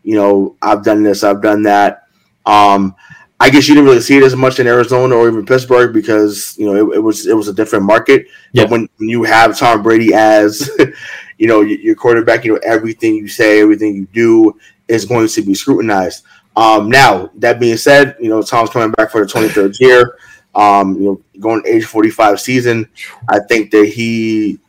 you 0.04 0.16
know, 0.16 0.56
I've 0.62 0.84
done 0.84 1.04
this, 1.04 1.24
I've 1.24 1.42
done 1.42 1.64
that." 1.64 2.08
Um, 2.46 2.96
I 3.42 3.50
guess 3.50 3.68
you 3.68 3.74
didn't 3.74 3.90
really 3.90 4.02
see 4.02 4.18
it 4.18 4.24
as 4.24 4.36
much 4.36 4.60
in 4.60 4.68
Arizona 4.68 5.16
or 5.16 5.28
even 5.28 5.46
Pittsburgh 5.48 5.94
because 5.94 6.56
you 6.60 6.66
know 6.68 6.76
it, 6.76 6.98
it 6.98 7.00
was 7.00 7.26
it 7.26 7.36
was 7.36 7.48
a 7.48 7.54
different 7.54 7.86
market. 7.86 8.28
Yeah. 8.52 8.66
But 8.66 8.72
when, 8.72 8.90
when 8.98 9.10
you 9.10 9.24
have 9.24 9.58
Tom 9.58 9.82
Brady 9.82 10.14
as 10.14 10.70
you 11.40 11.48
know 11.48 11.62
your 11.62 11.96
quarterback, 11.96 12.46
you 12.46 12.54
know 12.54 12.60
everything 12.64 13.16
you 13.16 13.28
say, 13.28 13.60
everything 13.60 13.96
you 13.96 14.06
do 14.14 14.60
is 14.88 15.06
going 15.06 15.28
to 15.28 15.42
be 15.42 15.56
scrutinized. 15.56 16.24
Um, 16.56 16.90
now 16.92 17.32
that 17.38 17.60
being 17.60 17.78
said, 17.78 18.16
you 18.20 18.30
know 18.30 18.44
Tom's 18.44 18.70
coming 18.70 18.92
back 18.92 19.10
for 19.10 19.26
the 19.26 19.32
23rd 19.32 19.80
year. 19.80 20.18
Um, 20.54 20.96
you 20.96 21.06
know, 21.06 21.22
going 21.40 21.64
age 21.66 21.86
45 21.86 22.40
season, 22.40 22.90
I 23.30 23.40
think 23.40 23.72
that 23.72 23.86
he, 23.88 24.60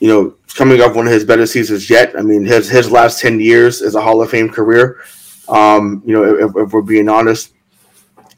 you 0.00 0.08
know, 0.08 0.34
coming 0.54 0.80
off 0.80 0.96
one 0.96 1.06
of 1.06 1.12
his 1.12 1.24
better 1.24 1.46
seasons 1.46 1.88
yet. 1.88 2.18
I 2.18 2.22
mean, 2.22 2.44
his 2.44 2.68
his 2.68 2.90
last 2.90 3.20
10 3.20 3.38
years 3.40 3.80
is 3.80 3.94
a 3.94 4.00
Hall 4.00 4.20
of 4.20 4.30
Fame 4.30 4.48
career. 4.48 5.00
Um, 5.48 6.02
you 6.04 6.12
know, 6.12 6.24
if, 6.24 6.56
if 6.56 6.72
we're 6.72 6.82
being 6.82 7.08
honest 7.08 7.52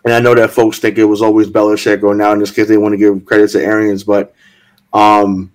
and 0.04 0.12
I 0.12 0.20
know 0.20 0.34
that 0.34 0.50
folks 0.50 0.78
think 0.78 0.98
it 0.98 1.04
was 1.04 1.22
always 1.22 1.48
Belichick, 1.48 2.02
or 2.02 2.14
now 2.14 2.32
in 2.32 2.38
this 2.38 2.50
case 2.50 2.68
they 2.68 2.76
want 2.76 2.92
to 2.92 2.98
give 2.98 3.24
credit 3.24 3.50
to 3.50 3.62
Arians, 3.62 4.04
but 4.04 4.34
um, 4.92 5.52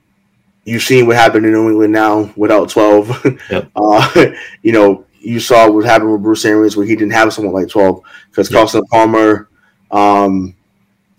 you've 0.63 0.83
seen 0.83 1.05
what 1.05 1.17
happened 1.17 1.45
in 1.45 1.51
New 1.51 1.69
England 1.69 1.93
now 1.93 2.31
without 2.35 2.69
twelve. 2.69 3.09
Yep. 3.49 3.71
uh, 3.75 4.25
you 4.61 4.71
know, 4.71 5.05
you 5.19 5.39
saw 5.39 5.69
what 5.69 5.85
happened 5.85 6.11
with 6.11 6.23
Bruce 6.23 6.45
Arians 6.45 6.77
where 6.77 6.85
he 6.85 6.95
didn't 6.95 7.13
have 7.13 7.33
someone 7.33 7.53
like 7.53 7.67
twelve 7.67 8.01
because 8.29 8.49
yep. 8.49 8.59
Carson 8.59 8.85
Palmer, 8.85 9.49
um, 9.91 10.55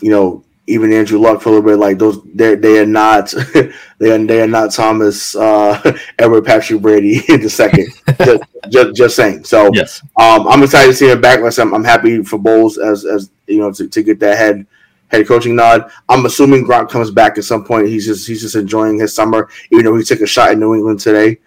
you 0.00 0.10
know, 0.10 0.44
even 0.68 0.92
Andrew 0.92 1.18
Luck 1.18 1.40
for 1.40 1.48
a 1.48 1.52
little 1.52 1.68
bit. 1.68 1.78
Like 1.78 1.98
those, 1.98 2.22
they 2.34 2.54
they 2.54 2.78
are 2.78 2.86
not 2.86 3.34
they 3.98 4.10
are 4.10 4.18
they 4.18 4.42
are 4.42 4.46
not 4.46 4.72
Thomas 4.72 5.34
uh, 5.34 5.96
Edward 6.18 6.44
Patrick 6.44 6.82
Brady 6.82 7.22
in 7.28 7.40
the 7.40 7.50
second. 7.50 7.88
just, 8.18 8.42
just, 8.68 8.96
just 8.96 9.16
saying. 9.16 9.44
So 9.44 9.70
yes, 9.72 10.02
um, 10.20 10.46
I'm 10.46 10.62
excited 10.62 10.88
to 10.88 10.94
see 10.94 11.10
him 11.10 11.20
back. 11.20 11.40
I'm, 11.58 11.74
I'm 11.74 11.84
happy 11.84 12.22
for 12.22 12.38
Bowles 12.38 12.78
as 12.78 13.04
as 13.04 13.30
you 13.46 13.58
know 13.58 13.72
to, 13.72 13.88
to 13.88 14.02
get 14.02 14.20
that 14.20 14.36
head 14.36 14.66
head 15.08 15.26
coaching 15.26 15.56
nod. 15.56 15.90
I'm 16.08 16.26
assuming 16.26 16.64
Gronk 16.64 16.90
comes 16.90 17.10
back 17.10 17.38
at 17.38 17.44
some 17.44 17.64
point. 17.64 17.88
He's 17.88 18.06
just 18.06 18.26
he's 18.26 18.42
just 18.42 18.54
enjoying 18.54 18.98
his 18.98 19.14
summer, 19.14 19.48
even 19.72 19.86
though 19.86 19.96
he 19.96 20.04
took 20.04 20.20
a 20.20 20.26
shot 20.26 20.52
in 20.52 20.60
New 20.60 20.74
England 20.74 21.00
today. 21.00 21.38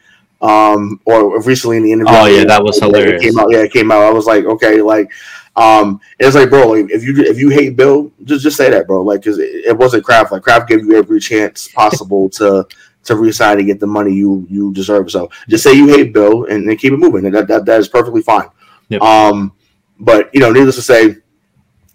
Um, 0.42 1.00
or 1.06 1.40
recently 1.44 1.78
in 1.78 1.84
the 1.84 1.92
interview. 1.92 2.16
Oh 2.16 2.26
yeah, 2.26 2.46
that 2.46 2.64
was 2.64 2.80
hilarious. 2.80 3.22
It 3.22 3.26
came 3.26 3.40
out. 3.40 3.52
Yeah, 3.52 3.60
it 3.60 3.72
came 3.72 3.92
out. 3.92 4.02
I 4.02 4.10
was 4.10 4.26
like, 4.26 4.44
okay, 4.46 4.82
like 4.82 5.12
um, 5.56 6.00
it's 6.20 6.36
like, 6.36 6.50
bro, 6.50 6.70
like 6.70 6.90
if 6.90 7.04
you 7.04 7.16
if 7.18 7.38
you 7.38 7.50
hate 7.50 7.76
Bill, 7.76 8.12
just 8.24 8.44
just 8.44 8.58
say 8.58 8.70
that, 8.70 8.88
bro. 8.88 9.02
Like, 9.02 9.22
because 9.22 9.38
it, 9.38 9.66
it, 9.66 9.78
wasn't 9.78 10.06
Kraft. 10.06 10.32
Like 10.32 10.44
Kraft 10.44 10.70
gave 10.70 10.86
you 10.86 10.96
every 10.96 11.20
chance 11.20 11.68
possible 11.68 12.30
to 12.32 12.66
to 13.04 13.16
resign 13.16 13.58
and 13.58 13.68
get 13.68 13.80
the 13.80 13.88
money 13.88 14.14
you 14.14 14.46
you 14.50 14.74
deserve. 14.74 15.12
So 15.12 15.30
just 15.50 15.64
say 15.64 15.74
you 15.74 15.88
hate 15.88 16.14
Bill 16.14 16.46
and, 16.46 16.70
and 16.70 16.80
keep 16.80 16.94
it 16.94 16.98
moving. 16.98 17.26
And 17.26 17.36
that 17.36 17.48
that, 17.48 17.66
that 17.66 17.80
is 17.80 17.90
perfectly 17.90 18.22
fine. 18.22 18.48
Yep. 18.90 19.02
Um, 19.02 19.54
but 20.00 20.34
you 20.34 20.40
know, 20.40 20.52
needless 20.52 20.76
to 20.76 20.82
say, 20.82 21.18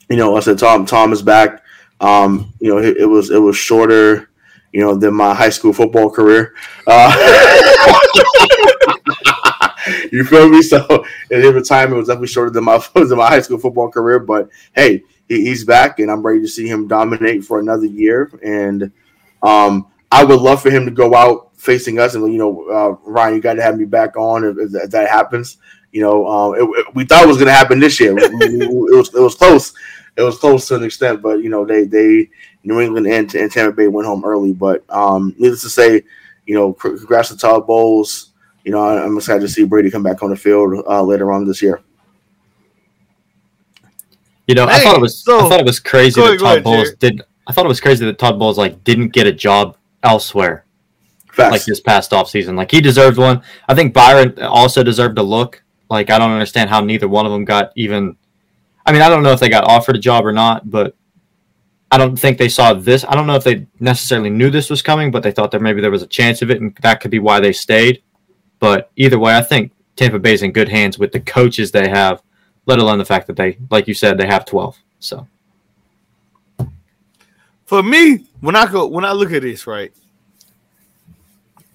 you 0.08 0.16
know, 0.16 0.36
I 0.36 0.40
said 0.40 0.58
Tom 0.58 0.84
Tom 0.84 1.12
is 1.12 1.22
back. 1.22 1.62
Um, 2.00 2.52
you 2.60 2.68
know, 2.68 2.78
it, 2.78 2.98
it 2.98 3.06
was 3.06 3.30
it 3.30 3.38
was 3.38 3.56
shorter, 3.56 4.28
you 4.72 4.80
know, 4.80 4.94
than 4.96 5.14
my 5.14 5.34
high 5.34 5.50
school 5.50 5.72
football 5.72 6.10
career. 6.10 6.54
Uh, 6.86 7.10
you 10.12 10.24
feel 10.24 10.48
me? 10.48 10.62
So 10.62 11.04
in 11.30 11.42
his 11.42 11.52
retirement 11.52 11.98
was 11.98 12.08
definitely 12.08 12.28
shorter 12.28 12.50
than 12.50 12.64
my 12.64 12.82
than 12.94 13.16
my 13.16 13.28
high 13.28 13.40
school 13.40 13.58
football 13.58 13.90
career. 13.90 14.18
But 14.18 14.48
hey, 14.74 15.02
he, 15.28 15.44
he's 15.44 15.64
back, 15.64 15.98
and 15.98 16.10
I'm 16.10 16.24
ready 16.24 16.40
to 16.40 16.48
see 16.48 16.68
him 16.68 16.88
dominate 16.88 17.44
for 17.44 17.58
another 17.58 17.86
year. 17.86 18.30
And 18.42 18.92
um, 19.42 19.86
I 20.10 20.24
would 20.24 20.40
love 20.40 20.62
for 20.62 20.70
him 20.70 20.84
to 20.84 20.90
go 20.90 21.14
out 21.14 21.56
facing 21.56 21.98
us. 21.98 22.14
And 22.14 22.32
you 22.32 22.38
know, 22.38 22.68
uh, 22.68 23.10
Ryan, 23.10 23.34
you 23.34 23.40
got 23.40 23.54
to 23.54 23.62
have 23.62 23.78
me 23.78 23.84
back 23.84 24.16
on 24.16 24.44
if, 24.44 24.74
if 24.74 24.90
that 24.90 25.08
happens. 25.08 25.58
You 25.92 26.02
know, 26.02 26.26
um, 26.26 26.54
it, 26.54 26.62
it, 26.62 26.94
we 26.94 27.04
thought 27.04 27.24
it 27.24 27.28
was 27.28 27.38
going 27.38 27.46
to 27.46 27.52
happen 27.52 27.78
this 27.78 27.98
year. 28.00 28.14
it, 28.18 28.70
was 28.70 29.14
it 29.14 29.20
was 29.20 29.34
close. 29.34 29.72
It 30.16 30.22
was 30.22 30.38
close 30.38 30.66
to 30.68 30.76
an 30.76 30.84
extent, 30.84 31.22
but 31.22 31.42
you 31.42 31.48
know, 31.48 31.64
they 31.64 31.84
they 31.84 32.30
New 32.64 32.80
England 32.80 33.06
and, 33.06 33.32
and 33.34 33.50
Tampa 33.50 33.74
Bay 33.74 33.88
went 33.88 34.06
home 34.06 34.24
early. 34.24 34.52
But 34.52 34.84
um, 34.90 35.34
needless 35.38 35.62
to 35.62 35.70
say, 35.70 36.02
you 36.46 36.54
know, 36.54 36.72
congrats 36.72 37.28
to 37.28 37.36
Todd 37.36 37.66
Bowles 37.66 38.32
you 38.66 38.72
know, 38.72 38.80
I'm 38.80 39.16
excited 39.16 39.42
to 39.42 39.48
see 39.48 39.64
Brady 39.64 39.92
come 39.92 40.02
back 40.02 40.24
on 40.24 40.30
the 40.30 40.36
field 40.36 40.84
uh, 40.88 41.00
later 41.00 41.32
on 41.32 41.46
this 41.46 41.62
year. 41.62 41.80
You 44.48 44.56
know, 44.56 44.66
hey, 44.66 44.74
I 44.74 44.80
thought 44.80 44.96
it 44.96 45.00
was 45.00 45.22
so, 45.22 45.46
I 45.46 45.48
thought 45.48 45.60
it 45.60 45.66
was 45.66 45.78
crazy 45.78 46.20
that 46.20 46.38
Todd 46.40 46.64
Bowles 46.64 46.92
did. 46.94 47.22
I 47.46 47.52
thought 47.52 47.64
it 47.64 47.68
was 47.68 47.80
crazy 47.80 48.04
that 48.04 48.18
Todd 48.18 48.40
Bowles 48.40 48.58
like 48.58 48.82
didn't 48.82 49.10
get 49.10 49.28
a 49.28 49.32
job 49.32 49.76
elsewhere, 50.02 50.64
Facts. 51.30 51.52
like 51.52 51.64
this 51.64 51.80
past 51.80 52.12
off 52.12 52.28
season. 52.28 52.56
Like 52.56 52.72
he 52.72 52.80
deserved 52.80 53.18
one. 53.18 53.40
I 53.68 53.76
think 53.76 53.94
Byron 53.94 54.36
also 54.42 54.82
deserved 54.82 55.18
a 55.18 55.22
look. 55.22 55.62
Like 55.88 56.10
I 56.10 56.18
don't 56.18 56.32
understand 56.32 56.68
how 56.68 56.80
neither 56.80 57.06
one 57.06 57.24
of 57.24 57.30
them 57.30 57.44
got 57.44 57.70
even. 57.76 58.16
I 58.84 58.92
mean, 58.92 59.02
I 59.02 59.08
don't 59.08 59.22
know 59.22 59.32
if 59.32 59.38
they 59.38 59.48
got 59.48 59.68
offered 59.68 59.94
a 59.94 60.00
job 60.00 60.26
or 60.26 60.32
not, 60.32 60.68
but 60.68 60.96
I 61.92 61.98
don't 61.98 62.16
think 62.16 62.38
they 62.38 62.48
saw 62.48 62.74
this. 62.74 63.04
I 63.04 63.14
don't 63.14 63.28
know 63.28 63.36
if 63.36 63.44
they 63.44 63.68
necessarily 63.78 64.30
knew 64.30 64.50
this 64.50 64.70
was 64.70 64.82
coming, 64.82 65.12
but 65.12 65.22
they 65.22 65.30
thought 65.30 65.52
that 65.52 65.62
maybe 65.62 65.80
there 65.80 65.90
was 65.92 66.02
a 66.02 66.08
chance 66.08 66.42
of 66.42 66.50
it, 66.50 66.60
and 66.60 66.76
that 66.82 67.00
could 67.00 67.12
be 67.12 67.20
why 67.20 67.38
they 67.38 67.52
stayed. 67.52 68.02
But 68.58 68.90
either 68.96 69.18
way, 69.18 69.36
I 69.36 69.42
think 69.42 69.72
Tampa 69.96 70.18
Bay's 70.18 70.42
in 70.42 70.52
good 70.52 70.68
hands 70.68 70.98
with 70.98 71.12
the 71.12 71.20
coaches 71.20 71.70
they 71.70 71.88
have, 71.88 72.22
let 72.66 72.78
alone 72.78 72.98
the 72.98 73.04
fact 73.04 73.26
that 73.26 73.36
they, 73.36 73.58
like 73.70 73.88
you 73.88 73.94
said, 73.94 74.18
they 74.18 74.26
have 74.26 74.44
12. 74.44 74.78
So 74.98 75.26
for 77.64 77.82
me, 77.82 78.26
when 78.40 78.56
I 78.56 78.70
go 78.70 78.86
when 78.86 79.04
I 79.04 79.12
look 79.12 79.32
at 79.32 79.42
this, 79.42 79.66
right, 79.66 79.92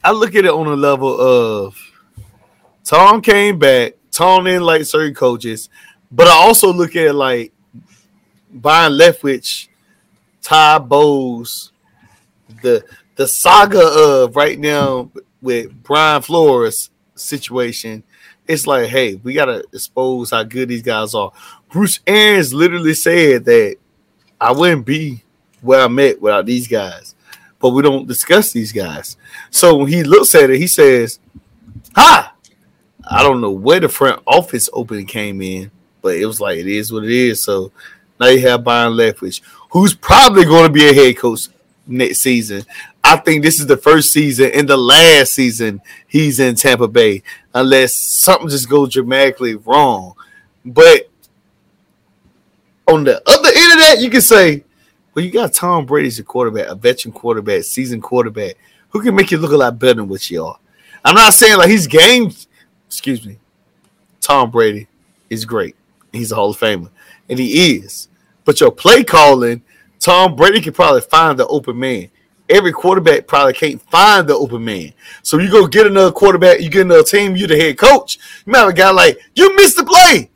I 0.03 0.11
look 0.11 0.35
at 0.35 0.45
it 0.45 0.51
on 0.51 0.67
a 0.67 0.75
level 0.75 1.19
of 1.19 1.77
Tom 2.83 3.21
came 3.21 3.59
back, 3.59 3.93
Tom 4.11 4.47
in 4.47 4.63
like 4.63 4.85
certain 4.85 5.13
coaches, 5.13 5.69
but 6.11 6.27
I 6.27 6.31
also 6.31 6.73
look 6.73 6.95
at 6.95 7.13
like 7.13 7.53
Byron 8.51 8.93
Leftwich, 8.93 9.67
Todd 10.41 10.89
Bowles, 10.89 11.71
the 12.61 12.83
the 13.15 13.27
saga 13.27 13.85
of 13.85 14.35
right 14.35 14.57
now 14.57 15.11
with 15.41 15.84
Brian 15.84 16.22
Flores 16.22 16.89
situation, 17.15 18.03
it's 18.47 18.68
like, 18.68 18.89
hey, 18.89 19.15
we 19.15 19.34
gotta 19.34 19.63
expose 19.73 20.31
how 20.31 20.43
good 20.43 20.69
these 20.69 20.81
guys 20.81 21.13
are. 21.13 21.31
Bruce 21.69 21.99
Arians 22.05 22.53
literally 22.53 22.93
said 22.93 23.45
that 23.45 23.77
I 24.39 24.51
wouldn't 24.51 24.85
be 24.85 25.23
where 25.61 25.81
I'm 25.81 25.99
at 25.99 26.22
without 26.22 26.45
these 26.45 26.68
guys, 26.68 27.15
but 27.59 27.69
we 27.69 27.81
don't 27.81 28.07
discuss 28.07 28.51
these 28.51 28.72
guys. 28.72 29.18
So 29.49 29.76
when 29.76 29.88
he 29.88 30.03
looks 30.03 30.34
at 30.35 30.49
it, 30.49 30.57
he 30.57 30.68
says, 30.68 31.19
"Hi." 31.95 32.30
I 33.09 33.23
don't 33.23 33.41
know 33.41 33.51
where 33.51 33.80
the 33.80 33.89
front 33.89 34.22
office 34.26 34.69
opening 34.72 35.05
came 35.05 35.41
in, 35.41 35.72
but 36.01 36.15
it 36.15 36.26
was 36.26 36.39
like 36.39 36.57
it 36.57 36.68
is 36.68 36.93
what 36.93 37.03
it 37.03 37.11
is. 37.11 37.43
So 37.43 37.72
now 38.19 38.27
you 38.27 38.47
have 38.47 38.63
Byron 38.63 38.93
Leftwich, 38.93 39.41
who's 39.69 39.93
probably 39.93 40.45
going 40.45 40.65
to 40.65 40.72
be 40.72 40.88
a 40.88 40.93
head 40.93 41.18
coach 41.18 41.47
next 41.85 42.19
season. 42.19 42.63
I 43.11 43.17
think 43.17 43.43
this 43.43 43.59
is 43.59 43.65
the 43.65 43.75
first 43.75 44.13
season 44.13 44.51
and 44.53 44.69
the 44.69 44.77
last 44.77 45.33
season 45.33 45.81
he's 46.07 46.39
in 46.39 46.55
Tampa 46.55 46.88
Bay, 46.88 47.23
unless 47.53 47.93
something 47.93 48.47
just 48.47 48.69
goes 48.69 48.93
dramatically 48.93 49.55
wrong. 49.55 50.13
But 50.63 51.09
on 52.88 53.03
the 53.03 53.21
other 53.27 53.49
end 53.53 53.73
of 53.73 53.79
that, 53.79 53.97
you 53.99 54.09
can 54.09 54.21
say, 54.21 54.63
well, 55.13 55.25
you 55.25 55.29
got 55.29 55.51
Tom 55.51 55.85
Brady 55.85 56.07
as 56.07 56.19
a 56.19 56.23
quarterback, 56.23 56.67
a 56.69 56.75
veteran 56.75 57.11
quarterback, 57.11 57.63
seasoned 57.63 58.01
quarterback, 58.01 58.55
who 58.91 59.01
can 59.03 59.13
make 59.13 59.29
you 59.29 59.39
look 59.39 59.51
a 59.51 59.57
lot 59.57 59.77
better 59.77 59.95
than 59.95 60.07
what 60.07 60.31
you 60.31 60.45
are. 60.45 60.57
I'm 61.03 61.15
not 61.15 61.33
saying 61.33 61.57
like 61.57 61.69
he's 61.69 61.88
game, 61.88 62.31
excuse 62.88 63.25
me. 63.25 63.39
Tom 64.21 64.51
Brady 64.51 64.88
is 65.29 65.43
great. 65.43 65.75
He's 66.13 66.31
a 66.31 66.35
Hall 66.35 66.51
of 66.51 66.57
Famer, 66.57 66.89
and 67.27 67.38
he 67.38 67.75
is. 67.75 68.07
But 68.45 68.61
your 68.61 68.71
play 68.71 69.03
calling, 69.03 69.63
Tom 69.99 70.38
Brady 70.38 70.61
can 70.61 70.71
probably 70.71 71.01
find 71.01 71.38
the 71.38 71.45
open 71.47 71.77
man. 71.77 72.09
Every 72.52 72.72
quarterback 72.73 73.28
probably 73.28 73.53
can't 73.53 73.82
find 73.90 74.28
the 74.28 74.36
open 74.36 74.64
man. 74.65 74.94
So 75.23 75.40
you 75.40 75.49
go 75.49 75.65
get 75.68 75.88
another 75.88 76.11
quarterback, 76.11 76.60
you 76.60 76.69
get 76.69 76.82
another 76.82 77.03
team, 77.03 77.36
you're 77.36 77.48
the 77.48 77.57
head 77.57 77.78
coach. 77.78 78.18
You 78.45 78.52
might 78.52 78.60
have 78.60 78.69
a 78.69 78.73
guy 78.73 78.91
like, 78.91 79.18
you 79.34 79.56
missed 79.56 79.78
the 79.78 79.86
play. 79.86 80.30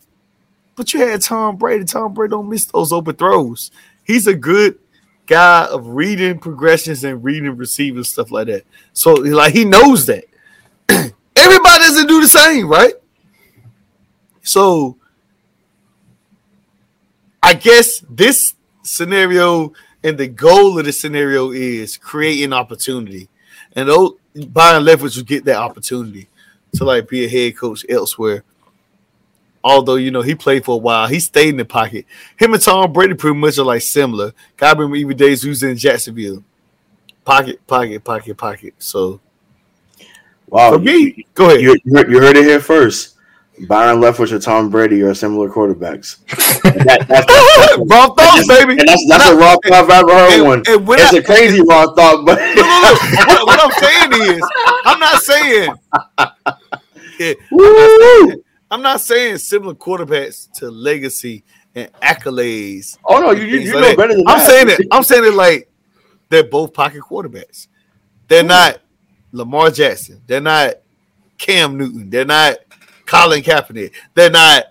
But 0.76 0.94
you 0.94 1.02
had 1.02 1.22
Tom 1.22 1.58
Brady. 1.58 1.86
Tom 1.86 2.14
Brady 2.14 2.32
don't 2.32 2.50
miss 2.50 2.66
those 2.66 2.92
open 2.92 3.16
throws. 3.16 3.72
He's 4.04 4.28
a 4.28 4.34
good 4.34 4.80
guy 5.26 5.66
of 5.66 5.88
reading 5.88 6.40
progressions 6.40 7.04
and 7.04 7.24
reading 7.24 7.56
receivers, 7.58 8.10
stuff 8.10 8.32
like 8.32 8.48
that. 8.48 8.64
So 8.94 9.14
like 9.14 9.54
he 9.54 9.66
knows 9.66 10.06
that. 10.06 10.26
Everybody 10.90 11.80
doesn't 11.80 12.08
do 12.08 12.22
the 12.22 12.28
same, 12.28 12.68
right? 12.68 12.94
So 14.42 14.98
I 17.42 17.54
guess 17.54 18.04
this 18.10 18.56
scenario 18.84 19.74
and 20.06 20.20
the 20.20 20.28
goal 20.28 20.78
of 20.78 20.86
the 20.86 20.94
scenario 20.94 21.52
is 21.52 21.98
creating 21.98 22.54
opportunity. 22.54 23.28
And 23.74 23.90
those 23.90 24.12
Byron 24.36 24.84
Leftwich 24.84 25.18
will 25.18 25.24
get 25.24 25.46
that 25.46 25.58
opportunity 25.58 26.30
to 26.76 26.86
like 26.86 27.10
be 27.10 27.26
a 27.26 27.28
head 27.28 27.58
coach 27.58 27.84
elsewhere. 27.90 28.44
Although 29.64 29.96
you 29.96 30.12
know 30.12 30.22
he 30.22 30.36
played 30.36 30.64
for 30.64 30.76
a 30.76 30.78
while, 30.78 31.08
he 31.08 31.20
stayed 31.20 31.50
in 31.50 31.58
the 31.58 31.66
pocket. 31.66 32.06
Him 32.38 32.54
and 32.54 32.62
Tom 32.62 32.94
Brady 32.94 33.16
pretty 33.16 33.36
much 33.36 33.58
are 33.58 33.64
like 33.64 33.82
similar. 33.82 34.32
God 34.58 34.78
remember 34.78 34.96
even 34.98 35.18
days 35.18 35.42
who's 35.42 35.64
in 35.64 35.76
Jacksonville. 35.76 36.44
Pocket, 37.24 37.66
pocket, 37.66 38.04
pocket, 38.04 38.38
pocket. 38.38 38.76
So 38.78 39.20
Wow, 40.48 40.74
for 40.74 40.80
me, 40.80 41.26
go 41.34 41.48
ahead. 41.48 41.62
you, 41.62 41.76
you 41.84 42.20
heard 42.20 42.38
it 42.38 42.46
here 42.46 42.60
first. 42.60 43.15
Byron 43.68 44.00
Leftwich 44.02 44.32
and 44.34 44.42
Tom 44.42 44.70
Brady 44.70 45.02
are 45.04 45.14
similar 45.14 45.50
quarterbacks. 45.50 46.18
And 46.66 46.82
that- 46.90 47.08
that's, 47.08 47.26
that's, 47.28 47.78
Wrong 47.78 48.16
thoughts, 48.16 48.48
baby. 48.48 48.72
and 48.80 48.88
that's, 48.88 49.06
that's 49.08 49.30
a 49.30 49.36
wrong 49.36 49.58
thought 49.64 49.74
I've 49.74 49.90
ever 49.90 50.12
heard 50.12 50.34
And- 50.34 50.44
one. 50.46 50.64
and 50.68 50.90
It's 51.00 51.14
I- 51.14 51.18
a 51.18 51.24
crazy 51.24 51.62
wrong 51.62 51.94
thought, 51.96 52.26
but 52.26 52.38
no. 52.38 53.46
What, 53.46 53.60
I'm 53.64 53.72
saying 53.72 54.36
is, 54.38 54.50
I'm 54.86 55.00
not 55.00 55.22
saying. 55.22 55.70
Yeah, 57.18 57.34
Woo! 57.50 58.44
I'm 58.70 58.82
not 58.82 59.00
saying 59.00 59.38
similar 59.38 59.74
quarterbacks 59.74 60.52
to 60.56 60.70
legacy 60.70 61.46
and 61.74 61.90
accolades. 62.02 62.98
oh 63.06 63.22
no, 63.22 63.32
you, 63.32 63.44
you, 63.46 63.60
you 63.60 63.74
like 63.74 63.74
know 63.74 63.88
that. 63.88 63.98
better 63.98 64.16
than 64.16 64.28
I'm 64.28 64.40
that. 64.40 64.50
saying 64.50 64.68
it. 64.70 64.88
I'm 64.92 65.04
saying 65.04 65.24
it 65.24 65.34
like 65.34 65.72
they're 66.28 66.44
both 66.44 66.74
pocket 66.74 67.00
quarterbacks. 67.02 67.68
They're 68.28 68.44
not 68.44 68.80
Lamar 69.32 69.72
Jackson. 69.72 70.22
They're 70.28 70.42
not 70.42 70.74
Cam 71.38 71.78
Newton. 71.78 72.10
They're 72.10 72.26
not 72.26 72.58
Colin 73.06 73.42
Kaepernick. 73.42 73.94
They're 74.14 74.30
not 74.30 74.66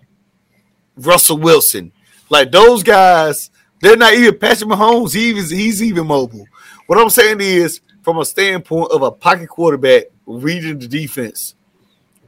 Russell 0.97 1.39
Wilson. 1.39 1.93
Like 2.31 2.51
those 2.51 2.82
guys, 2.82 3.51
they're 3.81 3.97
not 3.97 4.15
even 4.15 4.39
Patrick 4.39 4.70
Mahomes. 4.70 5.15
He 5.15 5.28
even, 5.31 5.44
he's 5.44 5.82
even 5.82 6.06
mobile. 6.06 6.47
What 6.86 6.98
I'm 6.98 7.11
saying 7.11 7.40
is, 7.40 7.81
from 8.02 8.19
a 8.19 8.24
standpoint 8.24 8.93
of 8.93 9.02
a 9.02 9.11
pocket 9.11 9.48
quarterback 9.48 10.05
reading 10.27 10.78
the 10.78 10.86
defense, 10.86 11.55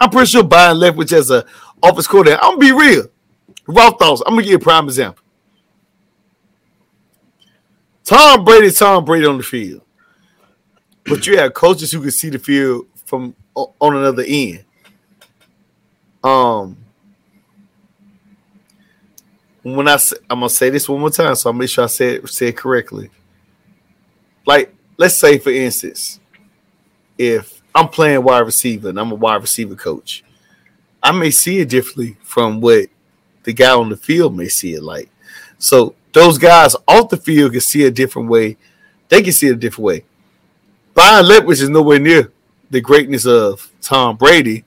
I'm 0.00 0.10
pretty 0.10 0.26
sure 0.26 0.42
Byron 0.42 0.78
Leftwich 0.78 1.12
as 1.12 1.30
a 1.30 1.44
office 1.82 2.06
coordinator. 2.06 2.42
I'm 2.42 2.58
gonna 2.58 2.60
be 2.60 2.72
real. 2.72 3.06
Raw 3.66 3.90
thoughts. 3.90 4.22
I'm 4.26 4.32
gonna 4.32 4.42
give 4.42 4.50
you 4.52 4.56
a 4.56 4.60
prime 4.60 4.84
example. 4.84 5.22
Tom 8.04 8.44
Brady, 8.44 8.70
Tom 8.70 9.04
Brady 9.04 9.26
on 9.26 9.38
the 9.38 9.42
field, 9.42 9.82
but 11.04 11.26
you 11.26 11.38
have 11.38 11.54
coaches 11.54 11.90
who 11.90 12.00
can 12.00 12.12
see 12.12 12.28
the 12.28 12.38
field 12.38 12.86
from 13.04 13.34
on 13.54 13.96
another 13.96 14.24
end. 14.26 14.64
Um, 16.26 16.76
when 19.62 19.86
I 19.86 19.96
say, 19.96 20.16
I'm 20.28 20.40
gonna 20.40 20.50
say 20.50 20.70
this 20.70 20.88
one 20.88 20.98
more 20.98 21.10
time, 21.10 21.36
so 21.36 21.50
I'll 21.50 21.54
make 21.54 21.70
sure 21.70 21.84
I 21.84 21.86
say 21.86 22.16
it, 22.16 22.28
say 22.28 22.48
it 22.48 22.56
correctly. 22.56 23.10
Like, 24.44 24.74
let's 24.96 25.16
say 25.16 25.38
for 25.38 25.50
instance, 25.50 26.18
if 27.16 27.62
I'm 27.72 27.88
playing 27.88 28.24
wide 28.24 28.40
receiver 28.40 28.88
and 28.88 28.98
I'm 28.98 29.12
a 29.12 29.14
wide 29.14 29.40
receiver 29.40 29.76
coach, 29.76 30.24
I 31.00 31.12
may 31.12 31.30
see 31.30 31.60
it 31.60 31.68
differently 31.68 32.16
from 32.22 32.60
what 32.60 32.88
the 33.44 33.52
guy 33.52 33.72
on 33.72 33.88
the 33.88 33.96
field 33.96 34.36
may 34.36 34.48
see 34.48 34.74
it 34.74 34.82
like. 34.82 35.08
So 35.58 35.94
those 36.12 36.38
guys 36.38 36.74
off 36.88 37.08
the 37.08 37.18
field 37.18 37.52
can 37.52 37.60
see 37.60 37.84
a 37.84 37.90
different 37.92 38.28
way. 38.28 38.56
They 39.08 39.22
can 39.22 39.32
see 39.32 39.46
it 39.46 39.52
a 39.52 39.56
different 39.56 39.84
way. 39.84 40.04
Byron 40.92 41.26
Leftwich 41.26 41.62
is 41.62 41.68
nowhere 41.68 42.00
near 42.00 42.32
the 42.70 42.80
greatness 42.80 43.26
of 43.26 43.70
Tom 43.80 44.16
Brady, 44.16 44.64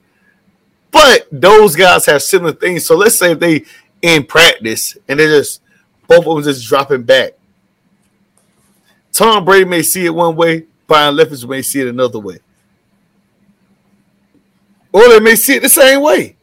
but 0.90 1.26
those 1.30 1.76
guys 1.76 2.06
have 2.06 2.22
similar 2.22 2.52
things. 2.52 2.86
So 2.86 2.96
let's 2.96 3.18
say 3.18 3.32
if 3.32 3.38
they 3.38 3.64
in 4.02 4.24
practice 4.24 4.96
and 5.08 5.18
they're 5.18 5.38
just 5.38 5.62
both 6.06 6.26
of 6.26 6.34
them 6.34 6.42
just 6.42 6.66
dropping 6.66 7.02
back. 7.02 7.32
Tom 9.12 9.44
Brady 9.44 9.64
may 9.64 9.82
see 9.82 10.06
it 10.06 10.14
one 10.14 10.36
way, 10.36 10.66
Byron 10.86 11.16
Leftwich 11.16 11.48
may 11.48 11.62
see 11.62 11.80
it 11.80 11.88
another 11.88 12.18
way. 12.18 12.38
Or 14.92 15.08
they 15.08 15.20
may 15.20 15.36
see 15.36 15.54
it 15.54 15.62
the 15.62 15.68
same 15.68 16.02
way. 16.02 16.36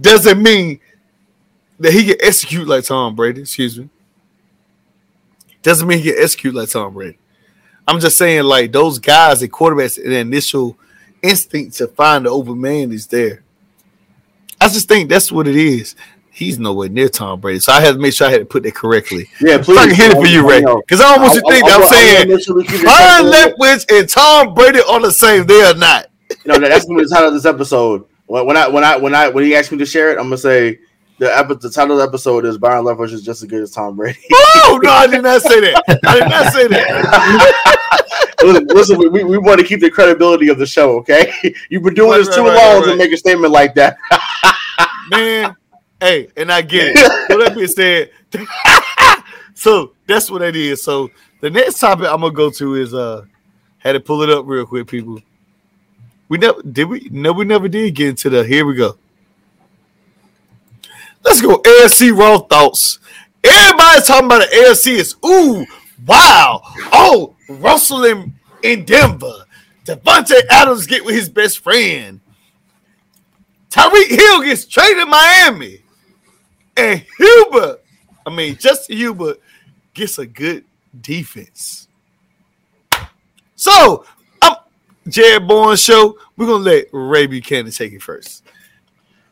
Doesn't 0.00 0.42
mean 0.42 0.80
that 1.78 1.92
he 1.92 2.06
can 2.06 2.16
execute 2.20 2.66
like 2.66 2.84
Tom 2.84 3.14
Brady. 3.14 3.42
Excuse 3.42 3.78
me. 3.78 3.88
Doesn't 5.62 5.86
mean 5.86 5.98
he 5.98 6.10
can 6.10 6.22
execute 6.22 6.54
like 6.54 6.70
Tom 6.70 6.94
Brady. 6.94 7.18
I'm 7.86 8.00
just 8.00 8.16
saying, 8.16 8.44
like 8.44 8.72
those 8.72 8.98
guys, 8.98 9.40
the 9.40 9.48
quarterbacks, 9.48 9.98
in 9.98 10.10
the 10.10 10.18
initial 10.18 10.76
instinct 11.22 11.76
to 11.76 11.88
find 11.88 12.26
the 12.26 12.30
open 12.30 12.60
man 12.60 12.92
is 12.92 13.06
there. 13.06 13.42
I 14.60 14.68
just 14.68 14.88
think 14.88 15.08
that's 15.08 15.32
what 15.32 15.46
it 15.46 15.56
is. 15.56 15.96
He's 16.30 16.58
nowhere 16.58 16.88
near 16.88 17.08
Tom 17.08 17.40
Brady, 17.40 17.60
so 17.60 17.72
I 17.72 17.80
had 17.80 17.92
to 17.92 17.98
make 17.98 18.14
sure 18.14 18.26
I 18.26 18.30
had 18.30 18.38
to 18.38 18.44
put 18.46 18.62
that 18.62 18.74
correctly. 18.74 19.28
Yeah, 19.40 19.58
Please, 19.58 19.78
I 19.78 19.86
can 19.86 19.94
hit 19.94 20.12
it 20.12 20.14
for 20.14 20.26
you, 20.26 20.48
Ray, 20.48 20.60
because 20.60 21.00
I 21.00 21.14
don't 21.14 21.22
want 21.22 21.34
you 21.34 21.40
to 21.40 21.50
think 21.50 21.66
that 21.66 21.80
I'm 21.80 21.88
saying 21.88 22.84
Byron 22.84 23.32
Leftwich 23.32 23.92
and 23.92 24.08
Tom 24.08 24.54
Brady 24.54 24.80
are 24.88 25.00
the 25.00 25.10
same. 25.10 25.46
They 25.46 25.60
are 25.62 25.74
not. 25.74 26.06
You 26.44 26.52
know, 26.52 26.58
that's 26.60 26.86
gonna 26.86 26.98
be 26.98 27.04
the 27.04 27.10
title 27.10 27.28
of 27.28 27.34
this 27.34 27.44
episode. 27.44 28.04
When, 28.26 28.46
when 28.46 28.56
I 28.56 28.68
when 28.68 28.84
I 28.84 28.96
when 28.96 29.14
I 29.14 29.28
when 29.28 29.44
he 29.44 29.54
asked 29.56 29.72
me 29.72 29.78
to 29.78 29.86
share 29.86 30.12
it, 30.12 30.18
I'm 30.18 30.24
gonna 30.24 30.38
say 30.38 30.78
the 31.18 31.36
epi- 31.36 31.56
the 31.56 31.68
title 31.68 31.92
of 31.92 31.98
the 31.98 32.08
episode 32.08 32.44
is 32.46 32.56
Byron 32.56 32.84
Leftwich 32.84 33.12
is 33.12 33.22
just 33.22 33.42
as 33.42 33.48
good 33.48 33.62
as 33.62 33.72
Tom 33.72 33.96
Brady. 33.96 34.18
Oh 34.32 34.80
no, 34.82 34.90
I 34.90 35.06
did 35.06 35.22
not 35.22 35.42
say 35.42 35.60
that. 35.60 35.82
I 36.06 36.20
did 36.20 36.28
not 36.28 36.52
say 36.52 36.68
that. 36.68 38.06
listen, 38.42 38.66
listen, 38.68 38.98
we, 38.98 39.24
we, 39.24 39.38
want 39.38 39.60
to 39.60 39.66
keep 39.66 39.80
the 39.80 39.90
credibility 39.90 40.48
of 40.48 40.58
the 40.58 40.66
show, 40.66 40.98
okay? 40.98 41.32
You've 41.70 41.82
been 41.82 41.94
doing 41.94 42.10
Right, 42.10 42.18
this 42.18 42.28
right, 42.28 42.36
too 42.36 42.46
right, 42.46 42.74
long 42.74 42.84
to 42.84 42.96
make 42.96 43.12
a 43.12 43.16
statement 43.16 43.52
like 43.52 43.74
that. 43.74 43.96
Man, 45.10 45.56
hey, 46.00 46.28
and 46.36 46.52
I 46.52 46.62
get 46.62 46.96
it. 46.96 46.98
So 47.28 47.38
that 47.38 47.54
being 47.54 47.66
said, 47.66 48.10
so 49.54 49.92
that's 50.06 50.30
what 50.30 50.40
that 50.40 50.56
is. 50.56 50.82
So 50.82 51.10
the 51.40 51.50
next 51.50 51.78
topic 51.78 52.06
I'm 52.06 52.20
gonna 52.20 52.32
go 52.32 52.50
to 52.50 52.74
is 52.76 52.94
uh 52.94 53.24
had 53.78 53.92
to 53.92 54.00
pull 54.00 54.22
it 54.22 54.30
up 54.30 54.44
real 54.46 54.66
quick, 54.66 54.86
people. 54.86 55.20
We 56.28 56.38
never 56.38 56.62
did 56.62 56.84
we 56.84 57.08
no 57.10 57.32
we 57.32 57.44
never 57.44 57.68
did 57.68 57.94
get 57.94 58.10
into 58.10 58.30
the 58.30 58.44
here 58.44 58.64
we 58.64 58.76
go. 58.76 58.96
Let's 61.24 61.42
go 61.42 61.58
AFC 61.58 62.16
raw 62.16 62.38
thoughts. 62.38 62.98
Everybody's 63.42 64.06
talking 64.06 64.26
about 64.26 64.48
the 64.48 64.56
AFC 64.56 64.92
is 64.92 65.16
ooh 65.24 65.66
wow 66.06 66.62
oh 66.92 67.34
Russell 67.48 68.04
in, 68.04 68.34
in 68.62 68.84
Denver. 68.84 69.44
Davante 69.84 70.34
Adams 70.50 70.86
get 70.86 71.04
with 71.04 71.14
his 71.14 71.28
best 71.28 71.58
friend. 71.58 72.20
Tyreek 73.70 74.08
Hill 74.08 74.42
gets 74.42 74.66
traded 74.66 74.98
to 74.98 75.06
Miami. 75.06 75.82
And 76.76 77.04
Herbert, 77.18 77.82
I 78.26 78.34
mean, 78.34 78.56
Justin 78.56 78.98
Herbert 78.98 79.40
gets 79.94 80.18
a 80.18 80.26
good 80.26 80.64
defense. 81.00 81.88
So, 83.56 84.04
I'm 84.40 84.56
Jared 85.08 85.46
Bourne 85.46 85.76
show. 85.76 86.16
We're 86.36 86.46
gonna 86.46 86.64
let 86.64 86.86
Ray 86.92 87.26
Buchanan 87.26 87.72
take 87.72 87.92
it 87.92 88.02
first. 88.02 88.44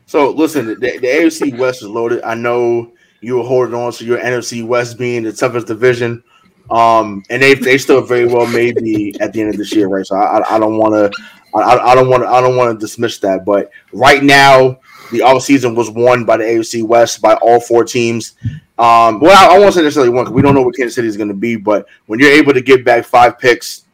So 0.06 0.30
listen, 0.30 0.66
the, 0.66 0.74
the 0.74 1.06
AFC 1.06 1.56
West 1.58 1.82
is 1.82 1.88
loaded. 1.88 2.22
I 2.22 2.34
know 2.34 2.92
you 3.20 3.36
were 3.36 3.44
holding 3.44 3.74
on 3.74 3.92
to 3.92 4.04
your 4.04 4.18
NFC 4.18 4.66
West 4.66 4.98
being 4.98 5.22
the 5.22 5.32
toughest 5.32 5.66
division. 5.66 6.22
Um, 6.70 7.22
and 7.30 7.42
they 7.42 7.54
they 7.54 7.78
still 7.78 8.02
very 8.02 8.26
well 8.26 8.46
may 8.46 8.72
be 8.72 9.14
at 9.20 9.32
the 9.32 9.40
end 9.40 9.50
of 9.50 9.56
this 9.56 9.74
year, 9.74 9.88
right? 9.88 10.06
So 10.06 10.16
I, 10.16 10.56
I 10.56 10.58
don't 10.58 10.76
want 10.76 10.94
to 10.94 11.22
I, 11.54 11.94
don't 11.94 12.08
want 12.08 12.24
I 12.24 12.40
don't 12.40 12.56
want 12.56 12.78
to 12.78 12.84
dismiss 12.84 13.18
that, 13.18 13.44
but 13.44 13.70
right 13.92 14.22
now 14.22 14.78
the 15.10 15.20
offseason 15.20 15.74
was 15.74 15.90
won 15.90 16.24
by 16.24 16.36
the 16.36 16.44
AFC 16.44 16.82
West 16.82 17.22
by 17.22 17.34
all 17.34 17.60
four 17.60 17.84
teams. 17.84 18.34
Um, 18.78 19.18
well, 19.20 19.50
I, 19.50 19.56
I 19.56 19.58
won't 19.58 19.74
say 19.74 19.82
necessarily 19.82 20.12
one 20.12 20.24
because 20.24 20.34
we 20.34 20.42
don't 20.42 20.54
know 20.54 20.62
what 20.62 20.76
Kansas 20.76 20.94
City 20.94 21.08
is 21.08 21.16
going 21.16 21.28
to 21.28 21.34
be, 21.34 21.56
but 21.56 21.86
when 22.06 22.20
you're 22.20 22.30
able 22.30 22.52
to 22.52 22.60
get 22.60 22.84
back 22.84 23.04
five 23.04 23.38
picks, 23.38 23.86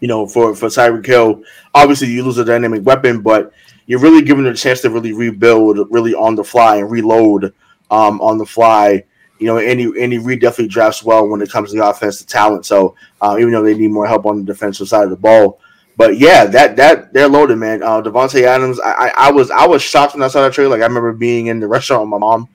you 0.00 0.08
know, 0.08 0.26
for 0.26 0.54
for 0.54 0.66
Tyreek 0.66 1.06
Hill, 1.06 1.42
obviously 1.74 2.08
you 2.08 2.24
lose 2.24 2.38
a 2.38 2.44
dynamic 2.44 2.84
weapon, 2.84 3.22
but 3.22 3.52
you're 3.86 4.00
really 4.00 4.22
given 4.22 4.46
a 4.46 4.54
chance 4.54 4.80
to 4.82 4.90
really 4.90 5.12
rebuild, 5.12 5.78
really 5.90 6.14
on 6.14 6.34
the 6.34 6.44
fly 6.44 6.76
and 6.76 6.90
reload 6.90 7.54
um, 7.90 8.20
on 8.20 8.38
the 8.38 8.46
fly. 8.46 9.04
You 9.40 9.46
know, 9.46 9.58
Andy 9.58 9.90
Andy 9.98 10.18
Reid 10.18 10.40
definitely 10.40 10.68
drafts 10.68 11.02
well 11.02 11.26
when 11.26 11.40
it 11.40 11.50
comes 11.50 11.70
to 11.70 11.76
the 11.76 11.88
offensive 11.88 12.26
talent. 12.26 12.66
So 12.66 12.94
uh, 13.20 13.36
even 13.40 13.52
though 13.52 13.62
they 13.62 13.74
need 13.74 13.90
more 13.90 14.06
help 14.06 14.26
on 14.26 14.38
the 14.38 14.44
defensive 14.44 14.86
side 14.86 15.04
of 15.04 15.10
the 15.10 15.16
ball, 15.16 15.58
but 15.96 16.18
yeah, 16.18 16.46
that 16.46 16.76
that 16.76 17.12
they're 17.12 17.28
loaded, 17.28 17.56
man. 17.56 17.82
Uh, 17.82 18.00
Davante 18.00 18.42
Adams, 18.42 18.80
I, 18.80 18.90
I, 18.90 19.12
I 19.16 19.30
was 19.30 19.50
I 19.50 19.66
was 19.66 19.82
shocked 19.82 20.14
when 20.14 20.22
I 20.22 20.28
saw 20.28 20.42
that 20.42 20.52
trade. 20.52 20.68
Like 20.68 20.80
I 20.80 20.86
remember 20.86 21.12
being 21.12 21.48
in 21.48 21.60
the 21.60 21.68
restaurant 21.68 22.02
with 22.02 22.08
my 22.08 22.18
mom, 22.18 22.48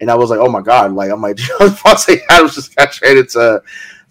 and 0.00 0.10
I 0.10 0.14
was 0.14 0.30
like, 0.30 0.38
oh 0.38 0.48
my 0.48 0.60
god, 0.62 0.92
like 0.92 1.10
I'm 1.10 1.20
like 1.20 1.36
Davante 1.58 2.20
Adams 2.28 2.54
just 2.54 2.76
got 2.76 2.92
traded 2.92 3.28
to. 3.30 3.62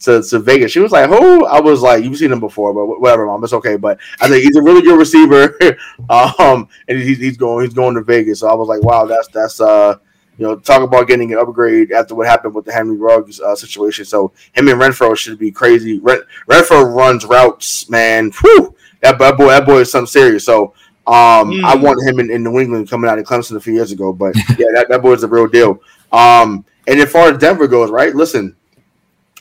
To, 0.05 0.19
to 0.19 0.39
Vegas, 0.39 0.71
she 0.71 0.79
was 0.79 0.91
like, 0.91 1.07
"Who?" 1.09 1.45
I 1.45 1.59
was 1.59 1.83
like, 1.83 2.03
"You've 2.03 2.17
seen 2.17 2.31
him 2.31 2.39
before, 2.39 2.73
but 2.73 2.99
whatever, 2.99 3.27
mom. 3.27 3.43
It's 3.43 3.53
okay." 3.53 3.77
But 3.77 3.99
I 4.19 4.27
think 4.27 4.43
he's 4.43 4.55
a 4.55 4.61
really 4.63 4.81
good 4.81 4.97
receiver, 4.97 5.55
um, 6.09 6.67
and 6.87 6.97
he's, 6.97 7.19
he's 7.19 7.37
going 7.37 7.65
he's 7.65 7.75
going 7.75 7.93
to 7.93 8.01
Vegas. 8.01 8.39
So 8.39 8.47
I 8.47 8.55
was 8.55 8.67
like, 8.67 8.81
"Wow, 8.81 9.05
that's 9.05 9.27
that's 9.27 9.61
uh, 9.61 9.97
you 10.41 10.47
know, 10.47 10.55
talk 10.55 10.81
about 10.81 11.07
getting 11.07 11.31
an 11.31 11.37
upgrade 11.37 11.91
after 11.91 12.15
what 12.15 12.25
happened 12.25 12.55
with 12.55 12.65
the 12.65 12.73
Henry 12.73 12.97
Ruggs 12.97 13.39
uh, 13.39 13.55
situation. 13.55 14.05
So 14.05 14.31
him 14.53 14.67
and 14.69 14.81
Renfrow 14.81 15.15
should 15.15 15.37
be 15.37 15.51
crazy. 15.51 15.99
Ren- 15.99 16.23
Renfrow 16.49 16.95
runs 16.95 17.25
routes, 17.25 17.87
man. 17.91 18.31
Whew, 18.41 18.75
that, 19.01 19.19
that 19.19 19.37
boy, 19.37 19.49
that 19.49 19.67
boy 19.67 19.81
is 19.81 19.91
something 19.91 20.07
serious. 20.07 20.43
So 20.43 20.73
um, 21.05 21.51
mm. 21.51 21.63
I 21.63 21.75
want 21.75 22.03
him 22.03 22.19
in, 22.19 22.31
in, 22.31 22.41
New 22.43 22.59
England 22.59 22.89
coming 22.89 23.07
out 23.07 23.19
of 23.19 23.25
Clemson 23.25 23.55
a 23.55 23.59
few 23.59 23.73
years 23.73 23.91
ago. 23.91 24.11
But 24.11 24.33
yeah, 24.57 24.65
that, 24.73 24.87
that 24.89 25.03
boy 25.03 25.13
is 25.13 25.21
the 25.21 25.27
real 25.27 25.45
deal. 25.45 25.79
Um, 26.11 26.65
and 26.87 26.99
as 26.99 27.11
far 27.11 27.29
as 27.29 27.37
Denver 27.37 27.67
goes, 27.67 27.91
right? 27.91 28.15
Listen, 28.15 28.55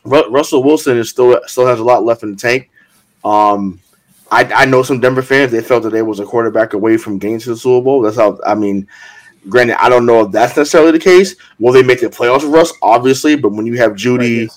Ru- 0.05 0.29
Russell 0.31 0.63
Wilson 0.63 0.99
is 0.99 1.09
still 1.09 1.41
still 1.47 1.67
has 1.67 1.81
a 1.81 1.85
lot 1.85 2.05
left 2.05 2.25
in 2.25 2.33
the 2.33 2.37
tank. 2.37 2.69
Um, 3.25 3.81
I, 4.31 4.45
I 4.53 4.65
know 4.67 4.83
some 4.83 5.01
Denver 5.01 5.23
fans 5.23 5.51
they 5.51 5.63
felt 5.63 5.83
that 5.85 5.91
they 5.91 6.03
was 6.03 6.21
a 6.21 6.27
quarterback 6.27 6.75
away 6.75 6.99
from 6.99 7.19
getting 7.19 7.39
to 7.39 7.49
the 7.49 7.57
Super 7.57 7.83
Bowl. 7.83 8.03
That's 8.03 8.19
how 8.19 8.39
I 8.45 8.55
mean 8.55 8.87
Granted, 9.49 9.83
I 9.83 9.89
don't 9.89 10.05
know 10.05 10.27
if 10.27 10.33
that's 10.33 10.57
necessarily 10.57 10.93
the 10.93 10.99
case. 10.99 11.35
Will 11.59 11.73
they 11.73 11.83
make 11.83 12.01
the 12.01 12.09
playoffs 12.09 12.43
with 12.43 12.53
Russ? 12.53 12.73
Obviously, 12.83 13.37
but 13.37 13.53
when 13.53 13.67
you 13.67 13.79
have 13.79 13.93
Jeudy, 13.93 14.51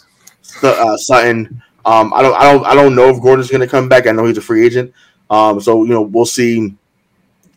uh, 0.61 0.97
Sutton, 0.97 1.63
um, 1.85 2.13
I 2.13 2.21
don't, 2.21 2.35
I 2.35 2.51
don't, 2.51 2.65
I 2.65 2.75
don't 2.75 2.95
know 2.95 3.09
if 3.09 3.21
Gordon's 3.21 3.49
going 3.49 3.61
to 3.61 3.67
come 3.67 3.87
back. 3.87 4.07
I 4.07 4.11
know 4.11 4.25
he's 4.25 4.37
a 4.37 4.41
free 4.41 4.65
agent, 4.65 4.93
um, 5.29 5.61
so 5.61 5.83
you 5.83 5.89
know 5.89 6.01
we'll 6.01 6.25
see 6.25 6.75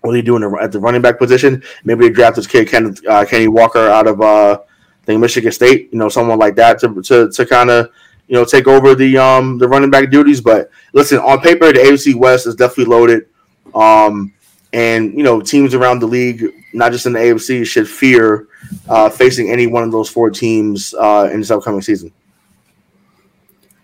what 0.02 0.12
they 0.12 0.22
do 0.22 0.38
the, 0.38 0.58
at 0.60 0.72
the 0.72 0.78
running 0.78 1.02
back 1.02 1.18
position. 1.18 1.62
Maybe 1.84 2.06
they 2.06 2.14
draft 2.14 2.36
this 2.36 2.46
kid 2.46 2.68
Ken, 2.68 2.94
uh, 3.08 3.24
Kenny 3.24 3.48
Walker 3.48 3.88
out 3.88 4.06
of 4.06 4.20
uh, 4.20 4.58
I 4.60 5.04
think 5.04 5.20
Michigan 5.20 5.52
State. 5.52 5.88
You 5.92 5.98
know, 5.98 6.08
someone 6.08 6.38
like 6.38 6.54
that 6.56 6.78
to 6.80 7.02
to, 7.02 7.30
to 7.30 7.46
kind 7.46 7.70
of 7.70 7.90
you 8.28 8.34
know 8.34 8.44
take 8.44 8.68
over 8.68 8.94
the 8.94 9.18
um 9.18 9.58
the 9.58 9.68
running 9.68 9.90
back 9.90 10.10
duties. 10.10 10.40
But 10.40 10.70
listen, 10.92 11.18
on 11.18 11.40
paper, 11.40 11.72
the 11.72 11.80
AFC 11.80 12.14
West 12.14 12.46
is 12.46 12.54
definitely 12.54 12.92
loaded. 12.92 13.26
Um, 13.74 14.32
and 14.72 15.16
you 15.16 15.22
know 15.22 15.40
teams 15.40 15.74
around 15.74 16.00
the 16.00 16.06
league, 16.06 16.44
not 16.76 16.92
just 16.92 17.06
in 17.06 17.12
the 17.12 17.18
AFC, 17.18 17.66
should 17.66 17.88
fear 17.88 18.48
uh, 18.88 19.08
facing 19.08 19.50
any 19.50 19.66
one 19.66 19.82
of 19.82 19.90
those 19.90 20.08
four 20.08 20.30
teams 20.30 20.94
uh, 20.94 21.28
in 21.32 21.40
this 21.40 21.50
upcoming 21.50 21.80
season. 21.80 22.12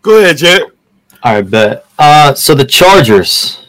Go 0.03 0.19
ahead, 0.19 0.37
Jet. 0.37 0.63
All 1.23 1.35
right, 1.35 1.49
bet. 1.49 1.87
Uh, 1.99 2.35
so 2.35 2.55
the 2.55 2.65
Chargers 2.65 3.67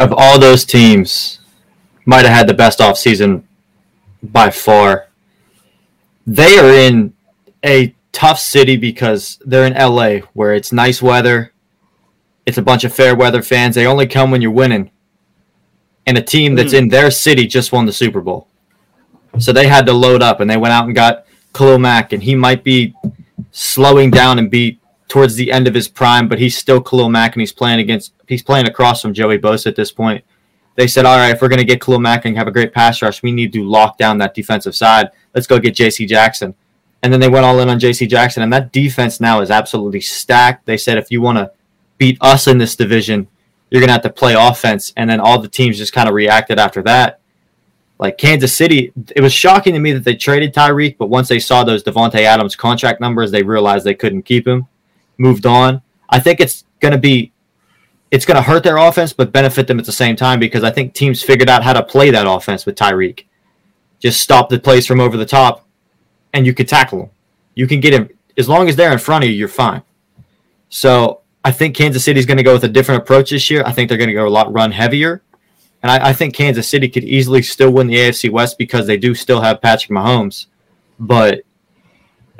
of 0.00 0.12
all 0.12 0.38
those 0.38 0.64
teams 0.64 1.40
might 2.04 2.24
have 2.24 2.34
had 2.34 2.46
the 2.46 2.54
best 2.54 2.80
offseason 2.80 3.44
by 4.22 4.50
far. 4.50 5.08
They 6.26 6.58
are 6.58 6.70
in 6.70 7.14
a 7.64 7.94
tough 8.12 8.38
city 8.38 8.76
because 8.76 9.38
they're 9.44 9.66
in 9.66 9.74
LA 9.74 10.26
where 10.32 10.54
it's 10.54 10.72
nice 10.72 11.00
weather. 11.00 11.52
It's 12.46 12.58
a 12.58 12.62
bunch 12.62 12.84
of 12.84 12.94
fair 12.94 13.14
weather 13.14 13.42
fans. 13.42 13.74
They 13.74 13.86
only 13.86 14.06
come 14.06 14.30
when 14.30 14.40
you're 14.40 14.50
winning 14.50 14.90
and 16.06 16.16
a 16.16 16.22
team 16.22 16.54
that's 16.54 16.72
mm. 16.72 16.78
in 16.78 16.88
their 16.88 17.10
city 17.10 17.46
just 17.46 17.72
won 17.72 17.84
the 17.84 17.92
Super 17.92 18.20
Bowl. 18.20 18.48
So 19.38 19.52
they 19.52 19.68
had 19.68 19.86
to 19.86 19.92
load 19.92 20.22
up 20.22 20.40
and 20.40 20.50
they 20.50 20.56
went 20.56 20.72
out 20.72 20.86
and 20.86 20.94
got 20.94 21.26
Khalil 21.54 21.78
Mack, 21.78 22.12
and 22.12 22.22
he 22.22 22.34
might 22.34 22.62
be 22.62 22.94
slowing 23.50 24.10
down 24.10 24.38
and 24.38 24.50
be 24.50 24.78
towards 25.08 25.36
the 25.36 25.50
end 25.50 25.66
of 25.66 25.74
his 25.74 25.88
prime, 25.88 26.28
but 26.28 26.38
he's 26.38 26.58
still 26.58 26.80
Khalil 26.80 27.08
Mack 27.08 27.34
and 27.34 27.40
he's 27.40 27.52
playing 27.52 27.80
against 27.80 28.12
he's 28.28 28.42
playing 28.42 28.66
across 28.66 29.00
from 29.00 29.14
Joey 29.14 29.38
Bosa 29.38 29.68
at 29.68 29.76
this 29.76 29.90
point. 29.90 30.24
They 30.74 30.86
said, 30.86 31.06
All 31.06 31.16
right, 31.16 31.30
if 31.30 31.40
we're 31.40 31.48
gonna 31.48 31.64
get 31.64 31.80
Khalil 31.80 32.00
Mack 32.00 32.24
and 32.24 32.36
have 32.36 32.48
a 32.48 32.52
great 32.52 32.74
pass 32.74 33.00
rush, 33.00 33.22
we 33.22 33.32
need 33.32 33.52
to 33.54 33.64
lock 33.64 33.96
down 33.96 34.18
that 34.18 34.34
defensive 34.34 34.76
side. 34.76 35.10
Let's 35.34 35.46
go 35.46 35.58
get 35.58 35.74
JC 35.74 36.06
Jackson. 36.06 36.54
And 37.02 37.12
then 37.12 37.20
they 37.20 37.28
went 37.28 37.46
all 37.46 37.60
in 37.60 37.68
on 37.68 37.78
JC 37.78 38.08
Jackson, 38.08 38.42
and 38.42 38.52
that 38.52 38.72
defense 38.72 39.20
now 39.20 39.40
is 39.40 39.50
absolutely 39.50 40.00
stacked. 40.00 40.66
They 40.66 40.76
said 40.76 40.98
if 40.98 41.10
you 41.10 41.20
want 41.20 41.38
to 41.38 41.52
beat 41.98 42.18
us 42.20 42.46
in 42.46 42.58
this 42.58 42.76
division, 42.76 43.28
you're 43.70 43.80
going 43.80 43.88
to 43.88 43.92
have 43.92 44.02
to 44.02 44.10
play 44.10 44.34
offense. 44.34 44.92
And 44.96 45.08
then 45.08 45.20
all 45.20 45.40
the 45.40 45.48
teams 45.48 45.78
just 45.78 45.92
kind 45.92 46.08
of 46.08 46.14
reacted 46.14 46.58
after 46.58 46.82
that. 46.82 47.20
Like 47.98 48.18
Kansas 48.18 48.54
City, 48.54 48.92
it 49.14 49.22
was 49.22 49.32
shocking 49.32 49.72
to 49.72 49.80
me 49.80 49.92
that 49.92 50.04
they 50.04 50.14
traded 50.14 50.52
Tyreek, 50.52 50.98
but 50.98 51.08
once 51.08 51.28
they 51.28 51.38
saw 51.38 51.64
those 51.64 51.82
Davante 51.82 52.20
Adams 52.20 52.54
contract 52.54 53.00
numbers, 53.00 53.30
they 53.30 53.42
realized 53.42 53.86
they 53.86 53.94
couldn't 53.94 54.22
keep 54.22 54.46
him, 54.46 54.66
moved 55.16 55.46
on. 55.46 55.80
I 56.10 56.20
think 56.20 56.40
it's 56.40 56.64
going 56.80 56.92
to 56.92 56.98
be, 56.98 57.32
it's 58.10 58.26
going 58.26 58.36
to 58.36 58.42
hurt 58.42 58.62
their 58.62 58.76
offense, 58.76 59.12
but 59.14 59.32
benefit 59.32 59.66
them 59.66 59.78
at 59.78 59.86
the 59.86 59.92
same 59.92 60.14
time 60.14 60.38
because 60.38 60.62
I 60.62 60.70
think 60.70 60.92
teams 60.92 61.22
figured 61.22 61.48
out 61.48 61.64
how 61.64 61.72
to 61.72 61.82
play 61.82 62.10
that 62.10 62.26
offense 62.28 62.66
with 62.66 62.76
Tyreek. 62.76 63.24
Just 63.98 64.20
stop 64.20 64.50
the 64.50 64.58
plays 64.58 64.86
from 64.86 65.00
over 65.00 65.16
the 65.16 65.24
top, 65.24 65.66
and 66.34 66.44
you 66.44 66.52
could 66.52 66.68
tackle 66.68 66.98
them. 66.98 67.10
You 67.54 67.66
can 67.66 67.80
get 67.80 67.94
him 67.94 68.10
as 68.36 68.48
long 68.48 68.68
as 68.68 68.76
they're 68.76 68.92
in 68.92 68.98
front 68.98 69.24
of 69.24 69.30
you. 69.30 69.36
You're 69.36 69.48
fine. 69.48 69.82
So 70.68 71.22
I 71.44 71.50
think 71.50 71.74
Kansas 71.74 72.04
City 72.04 72.20
is 72.20 72.26
going 72.26 72.36
to 72.36 72.42
go 72.42 72.52
with 72.52 72.64
a 72.64 72.68
different 72.68 73.02
approach 73.02 73.30
this 73.30 73.48
year. 73.50 73.62
I 73.64 73.72
think 73.72 73.88
they're 73.88 73.96
going 73.98 74.08
to 74.08 74.14
go 74.14 74.26
a 74.26 74.28
lot 74.28 74.52
run 74.52 74.70
heavier. 74.70 75.22
And 75.86 76.02
I, 76.02 76.08
I, 76.08 76.12
think 76.12 76.34
Kansas 76.34 76.68
City 76.68 76.88
could 76.88 77.04
easily 77.04 77.42
still 77.42 77.70
win 77.70 77.86
the 77.86 77.94
AFC 77.94 78.28
West 78.28 78.58
because 78.58 78.88
they 78.88 78.96
do 78.96 79.14
still 79.14 79.40
have 79.40 79.62
Patrick 79.62 79.96
Mahomes. 79.96 80.46
But 80.98 81.42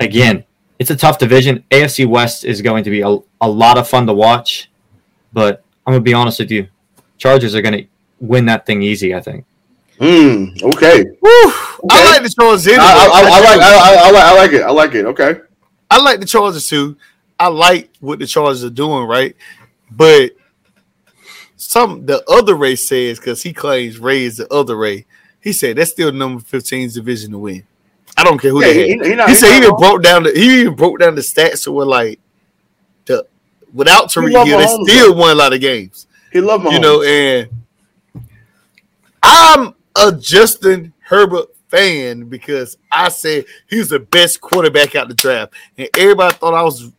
again, 0.01 0.43
it's 0.79 0.89
a 0.89 0.97
tough 0.97 1.17
division. 1.17 1.63
AFC 1.71 2.05
West 2.05 2.43
is 2.43 2.61
going 2.61 2.83
to 2.83 2.89
be 2.89 2.99
a, 2.99 3.17
a 3.39 3.49
lot 3.49 3.77
of 3.77 3.87
fun 3.87 4.05
to 4.07 4.13
watch. 4.13 4.69
But 5.31 5.63
I'm 5.85 5.93
going 5.93 6.01
to 6.01 6.03
be 6.03 6.13
honest 6.13 6.39
with 6.39 6.51
you. 6.51 6.67
Chargers 7.17 7.55
are 7.55 7.61
going 7.61 7.83
to 7.83 7.87
win 8.19 8.47
that 8.47 8.65
thing 8.65 8.81
easy, 8.81 9.15
I 9.15 9.21
think. 9.21 9.45
Hmm. 9.97 10.47
Okay. 10.61 10.99
Okay. 10.99 11.07
I 11.23 12.11
like 12.11 12.23
the 12.23 12.33
Chargers. 12.37 12.67
Anyway. 12.67 12.83
I, 12.83 12.91
I, 12.91 13.21
I, 13.23 13.39
like. 13.39 13.61
I, 13.61 14.11
like. 14.11 14.23
I 14.23 14.35
like 14.35 14.51
it. 14.51 14.61
I 14.61 14.71
like 14.71 14.93
it. 14.93 15.05
Okay. 15.05 15.39
I 15.89 16.01
like 16.01 16.19
the 16.19 16.25
Chargers 16.25 16.67
too. 16.67 16.97
I 17.39 17.47
like 17.47 17.91
what 18.01 18.19
the 18.19 18.27
Chargers 18.27 18.65
are 18.65 18.69
doing, 18.69 19.07
right? 19.07 19.37
But 19.89 20.33
some 21.57 22.05
the 22.05 22.23
other 22.29 22.55
Ray 22.55 22.75
says 22.75 23.19
because 23.19 23.43
he 23.43 23.51
claims 23.51 23.99
Ray 23.99 24.23
is 24.23 24.37
the 24.37 24.51
other 24.53 24.77
Ray. 24.77 25.05
He 25.41 25.51
said 25.51 25.77
that's 25.77 25.91
still 25.91 26.11
number 26.11 26.41
15's 26.41 26.93
division 26.93 27.31
to 27.31 27.39
win. 27.39 27.63
I 28.15 28.23
don't 28.23 28.39
care 28.39 28.51
who 28.51 28.61
yeah, 28.61 28.73
they 28.73 28.87
he, 28.87 28.93
he, 28.93 29.15
he, 29.27 29.35
said 29.35 29.51
he 29.51 29.57
even 29.57 29.75
broke 29.75 30.01
down 30.01 30.23
the 30.23 30.31
he 30.31 30.61
even 30.61 30.75
broke 30.75 30.99
down 30.99 31.15
the 31.15 31.21
stats 31.21 31.57
so 31.57 31.71
we're 31.71 31.85
like 31.85 32.19
the 33.05 33.27
without 33.73 34.09
Tyreek 34.09 34.45
Hill, 34.45 34.57
they 34.57 34.91
still 34.91 35.15
won 35.15 35.31
a 35.31 35.35
lot 35.35 35.53
of 35.53 35.59
games. 35.59 36.07
He 36.31 36.41
loved 36.41 36.65
You 36.65 36.79
know, 36.79 37.01
and 37.01 37.49
I'm 39.21 39.75
a 39.95 40.11
Justin 40.11 40.93
Herbert 40.99 41.47
fan 41.69 42.25
because 42.29 42.77
I 42.91 43.09
said 43.09 43.45
he 43.69 43.79
was 43.79 43.89
the 43.89 43.99
best 43.99 44.41
quarterback 44.41 44.95
out 44.95 45.07
the 45.07 45.13
draft, 45.13 45.53
and 45.77 45.89
everybody 45.97 46.35
thought 46.35 46.53
I 46.53 46.63
was 46.63 46.91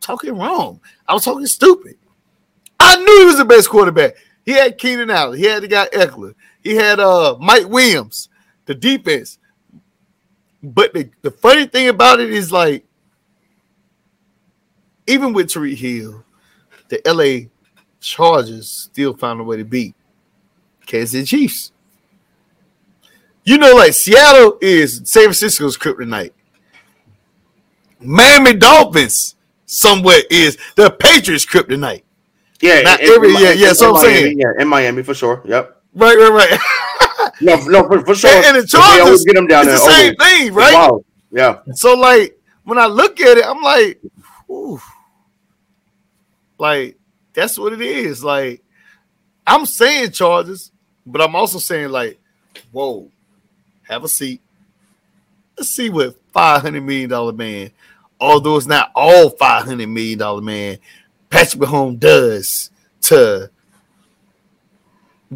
talking 0.00 0.36
wrong. 0.36 0.80
I 1.06 1.14
was 1.14 1.24
talking 1.24 1.46
stupid. 1.46 1.96
I 2.78 2.96
knew 2.96 3.20
he 3.20 3.24
was 3.26 3.38
the 3.38 3.44
best 3.44 3.68
quarterback. 3.68 4.16
He 4.44 4.52
had 4.52 4.78
Keenan 4.78 5.10
Allen. 5.10 5.38
He 5.38 5.44
had 5.44 5.62
the 5.62 5.68
guy 5.68 5.88
Ekeler. 5.92 6.34
He 6.62 6.76
had 6.76 7.00
uh 7.00 7.36
Mike 7.40 7.68
Williams, 7.68 8.28
the 8.66 8.74
defense. 8.74 9.38
But 10.62 10.94
the, 10.94 11.10
the 11.22 11.30
funny 11.30 11.66
thing 11.66 11.88
about 11.88 12.18
it 12.18 12.30
is 12.30 12.50
like, 12.50 12.84
even 15.06 15.32
with 15.32 15.48
Tyreek 15.48 15.76
Hill, 15.76 16.24
the 16.88 17.00
LA 17.06 17.48
Chargers 18.00 18.68
still 18.68 19.16
found 19.16 19.40
a 19.40 19.44
way 19.44 19.58
to 19.58 19.64
beat 19.64 19.94
Kansas 20.86 21.12
City 21.12 21.24
Chiefs. 21.24 21.72
You 23.44 23.58
know, 23.58 23.74
like 23.74 23.92
Seattle 23.92 24.58
is 24.60 25.02
San 25.04 25.24
Francisco's 25.24 25.78
kryptonite. 25.78 26.32
Miami 28.00 28.54
Dolphins 28.54 29.36
somewhere 29.66 30.20
is 30.30 30.58
the 30.74 30.90
Patriots 30.90 31.46
kryptonite. 31.46 32.02
Yeah, 32.60 32.80
not 32.82 33.00
in, 33.00 33.10
every 33.10 33.34
in, 33.34 33.40
yeah, 33.40 33.52
yeah. 33.52 33.72
So 33.72 33.88
I'm 33.88 33.94
Miami, 33.94 34.14
saying, 34.14 34.38
yeah, 34.38 34.52
in 34.58 34.68
Miami 34.68 35.02
for 35.02 35.14
sure. 35.14 35.42
Yep. 35.44 35.82
Right, 35.94 36.16
right, 36.16 36.32
right. 36.32 36.60
No, 37.40 37.56
no, 37.66 37.86
for, 37.86 38.02
for 38.04 38.14
sure. 38.14 38.30
And, 38.30 38.56
and 38.56 38.56
the 38.56 38.92
they 38.94 39.00
always 39.00 39.24
get 39.24 39.34
them 39.34 39.46
down 39.46 39.66
there. 39.66 39.74
the 39.74 39.80
same 39.80 40.14
always. 40.18 40.38
thing, 40.38 40.54
right? 40.54 40.72
Wow. 40.72 41.04
Yeah. 41.30 41.58
So 41.74 41.94
like 41.94 42.38
when 42.64 42.78
I 42.78 42.86
look 42.86 43.20
at 43.20 43.36
it, 43.36 43.44
I'm 43.44 43.62
like, 43.62 44.00
ooh, 44.48 44.80
like 46.58 46.96
that's 47.34 47.58
what 47.58 47.74
it 47.74 47.82
is. 47.82 48.24
Like 48.24 48.62
I'm 49.46 49.66
saying 49.66 50.12
Chargers, 50.12 50.72
but 51.04 51.20
I'm 51.20 51.36
also 51.36 51.58
saying 51.58 51.90
like, 51.90 52.18
whoa, 52.72 53.10
have 53.82 54.04
a 54.04 54.08
seat. 54.08 54.40
Let's 55.58 55.70
see 55.70 55.90
what 55.90 56.16
five 56.32 56.62
hundred 56.62 56.82
million 56.82 57.10
dollar 57.10 57.32
man, 57.32 57.70
although 58.20 58.56
it's 58.56 58.66
not 58.66 58.90
all 58.94 59.30
five 59.30 59.64
hundred 59.64 59.88
million 59.88 60.18
dollar 60.18 60.40
man, 60.40 60.78
Patrick 61.30 61.62
Mahomes 61.62 61.98
does 62.00 62.70
to 63.02 63.50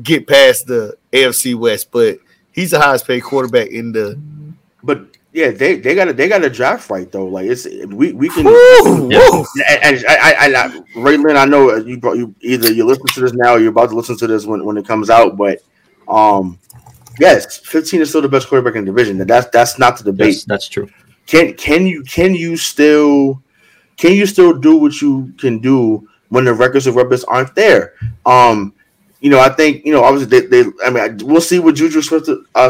get 0.02 0.26
past 0.26 0.66
the 0.66 0.96
AFC 1.12 1.54
West, 1.54 1.90
but 1.90 2.18
he's 2.52 2.70
the 2.70 2.80
highest 2.80 3.06
paid 3.06 3.20
quarterback 3.20 3.68
in 3.68 3.92
the 3.92 4.18
But 4.82 5.16
yeah, 5.32 5.50
they 5.50 5.76
they 5.76 5.94
got 5.94 6.06
to 6.06 6.12
they 6.12 6.28
got 6.28 6.44
a 6.44 6.50
draft 6.50 6.90
right 6.90 7.10
though. 7.10 7.26
Like 7.26 7.46
it's 7.46 7.64
we 7.88 8.12
we 8.12 8.28
can. 8.30 8.44
Woo, 8.44 9.10
Yeah. 9.10 9.18
woo. 9.30 9.44
And, 9.68 9.84
and 9.84 10.04
I, 10.08 10.16
I, 10.16 10.32
I, 10.48 10.64
I, 10.64 10.68
Raylan, 10.96 11.36
I 11.36 11.44
know 11.44 11.74
you, 11.76 11.98
brought- 11.98 12.16
you 12.16 12.34
either 12.40 12.72
you 12.72 12.84
listen 12.84 13.06
to 13.14 13.20
this 13.20 13.32
now 13.34 13.54
or 13.54 13.58
you're 13.60 13.70
about 13.70 13.90
to 13.90 13.96
listen 13.96 14.16
to 14.18 14.26
this 14.26 14.44
when, 14.46 14.64
when 14.64 14.76
it 14.76 14.86
comes 14.86 15.08
out, 15.10 15.36
but 15.36 15.58
um, 16.08 16.58
yes, 17.20 17.58
15 17.58 18.00
is 18.00 18.08
still 18.08 18.22
the 18.22 18.28
best 18.28 18.48
quarterback 18.48 18.76
in 18.76 18.84
the 18.84 18.90
division. 18.90 19.18
That's 19.18 19.48
that's 19.50 19.78
not 19.78 19.98
the 19.98 20.04
debate. 20.04 20.34
That's, 20.34 20.44
that's 20.44 20.68
true. 20.68 20.88
Can 21.26 21.54
can 21.54 21.86
you 21.86 22.02
can 22.02 22.34
you 22.34 22.56
still 22.56 23.40
can 24.00 24.14
you 24.14 24.24
still 24.24 24.58
do 24.58 24.76
what 24.76 25.02
you 25.02 25.30
can 25.36 25.58
do 25.58 26.08
when 26.30 26.46
the 26.46 26.54
records 26.54 26.86
of 26.86 26.96
records 26.96 27.22
aren't 27.24 27.54
there? 27.54 27.92
Um, 28.24 28.72
you 29.20 29.28
know, 29.28 29.38
I 29.38 29.50
think 29.50 29.84
you 29.84 29.92
know 29.92 30.02
obviously 30.02 30.40
they, 30.40 30.46
they 30.62 30.70
I 30.82 30.88
mean 30.88 31.18
we'll 31.22 31.42
see 31.42 31.58
what 31.58 31.74
Juju 31.74 32.00
Smith 32.00 32.26
uh, 32.54 32.68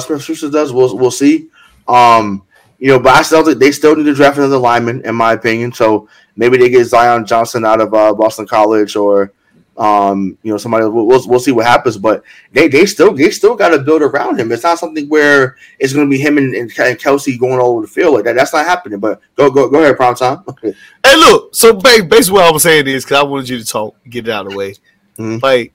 does. 0.50 0.72
We'll 0.72 0.98
we'll 0.98 1.12
see. 1.12 1.48
Um, 1.86 2.42
you 2.80 2.88
know, 2.88 2.98
but 2.98 3.14
I 3.14 3.22
still 3.22 3.44
think 3.44 3.60
they 3.60 3.70
still 3.70 3.94
need 3.94 4.04
to 4.04 4.14
draft 4.14 4.38
another 4.38 4.58
lineman, 4.58 5.02
in 5.06 5.14
my 5.14 5.34
opinion. 5.34 5.72
So 5.72 6.08
maybe 6.34 6.58
they 6.58 6.68
get 6.68 6.84
Zion 6.86 7.24
Johnson 7.24 7.64
out 7.64 7.80
of 7.80 7.94
uh, 7.94 8.12
Boston 8.12 8.46
College 8.46 8.96
or. 8.96 9.32
Um, 9.76 10.36
you 10.42 10.52
know, 10.52 10.58
somebody 10.58 10.84
we'll, 10.84 11.06
we'll, 11.06 11.26
we'll 11.26 11.40
see 11.40 11.52
what 11.52 11.64
happens, 11.64 11.96
but 11.96 12.22
they 12.52 12.68
they 12.68 12.84
still 12.84 13.14
they 13.14 13.30
still 13.30 13.56
got 13.56 13.70
to 13.70 13.78
build 13.78 14.02
around 14.02 14.38
him. 14.38 14.52
It's 14.52 14.62
not 14.62 14.78
something 14.78 15.08
where 15.08 15.56
it's 15.78 15.92
going 15.92 16.06
to 16.06 16.10
be 16.10 16.20
him 16.20 16.36
and, 16.36 16.54
and, 16.54 16.70
and 16.78 16.98
Kelce 16.98 17.38
going 17.38 17.58
all 17.58 17.72
over 17.72 17.82
the 17.82 17.88
field 17.88 18.14
like 18.14 18.24
that. 18.24 18.34
That's 18.34 18.52
not 18.52 18.66
happening. 18.66 18.98
But 19.00 19.20
go 19.36 19.50
go 19.50 19.70
go 19.70 19.82
ahead, 19.82 19.96
prime 19.96 20.14
time. 20.14 20.44
Hey, 21.02 21.16
look. 21.16 21.54
So 21.54 21.72
basically, 21.72 22.32
what 22.34 22.44
I 22.44 22.50
was 22.50 22.62
saying 22.62 22.86
is 22.86 23.04
because 23.04 23.20
I 23.20 23.22
wanted 23.24 23.48
you 23.48 23.58
to 23.58 23.64
talk, 23.64 23.96
get 24.08 24.28
it 24.28 24.30
out 24.30 24.44
of 24.44 24.52
the 24.52 24.58
way. 24.58 24.74
Mhm. 25.18 25.42
Like 25.42 25.72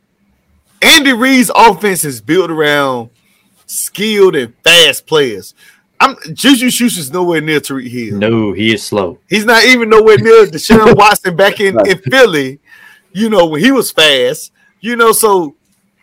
Andy 0.81 1.13
Reid's 1.13 1.49
offense 1.55 2.05
is 2.05 2.21
built 2.21 2.51
around 2.51 3.09
skilled 3.65 4.35
and 4.35 4.53
fast 4.63 5.07
players. 5.07 5.55
I'm 5.99 6.15
Juju 6.33 6.69
Schuster's 6.69 7.11
nowhere 7.11 7.41
near 7.41 7.59
Tyreek 7.59 7.87
Hill. 7.87 8.17
No, 8.17 8.53
he 8.53 8.73
is 8.73 8.83
slow. 8.83 9.17
He's 9.29 9.45
not 9.45 9.63
even 9.63 9.89
nowhere 9.89 10.17
near 10.17 10.45
Deshaun 10.45 10.95
Watson 10.95 11.35
back 11.35 11.59
in, 11.59 11.77
in 11.87 11.97
Philly. 11.99 12.59
You 13.15 13.29
know 13.29 13.45
when 13.45 13.61
he 13.61 13.71
was 13.71 13.93
fast. 13.93 14.51
You 14.81 14.97
know, 14.97 15.13
so 15.13 15.55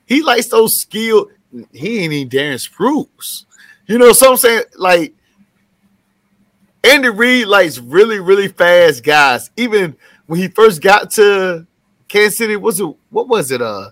he 0.06 0.22
likes 0.22 0.46
those 0.46 0.74
skilled. 0.74 1.30
He 1.70 1.98
ain't 1.98 2.12
even 2.14 2.30
Darren 2.30 2.54
Sproles. 2.54 3.44
You 3.86 3.98
know, 3.98 4.12
so 4.12 4.30
I'm 4.30 4.36
saying 4.38 4.62
like 4.78 5.12
Andy 6.82 7.10
Reid 7.10 7.48
likes 7.48 7.78
really, 7.78 8.18
really 8.18 8.48
fast 8.48 9.04
guys. 9.04 9.50
Even 9.58 9.94
when 10.26 10.40
he 10.40 10.48
first 10.48 10.80
got 10.80 11.10
to 11.12 11.66
Kansas 12.08 12.38
City, 12.38 12.56
was 12.56 12.80
it 12.80 12.86
what 13.10 13.28
was 13.28 13.50
it? 13.50 13.60
Uh, 13.60 13.90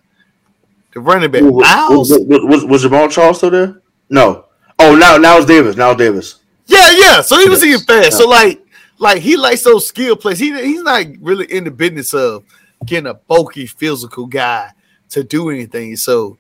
the 0.95 1.01
running 1.01 1.31
back 1.31 1.43
was, 1.43 2.09
was, 2.11 2.43
was, 2.43 2.65
was 2.65 2.85
Jamaal 2.85 3.11
Charles 3.11 3.37
still 3.37 3.51
there? 3.51 3.83
No. 4.09 4.47
Oh, 4.79 4.95
now 4.95 5.19
now 5.19 5.37
it's 5.37 5.45
Davis. 5.45 5.77
Now 5.77 5.91
it's 5.91 5.99
Davis. 5.99 6.41
Yeah, 6.65 6.91
yeah. 6.93 7.21
So 7.21 7.39
he 7.39 7.51
was 7.51 7.63
even 7.63 7.81
fast. 7.81 8.17
So 8.17 8.27
like, 8.27 8.65
like 8.99 9.21
he 9.21 9.37
likes 9.37 9.63
those 9.63 9.87
skill 9.87 10.17
plays. 10.17 10.39
He 10.39 10.59
he's 10.59 10.83
not 10.83 11.05
really 11.21 11.45
in 11.53 11.65
the 11.65 11.71
business 11.71 12.15
of 12.15 12.45
getting 12.85 13.07
a 13.11 13.15
bulky 13.15 13.67
physical 13.67 14.27
guy 14.27 14.71
to 15.11 15.23
do 15.23 15.51
anything. 15.51 15.97
So 15.97 16.39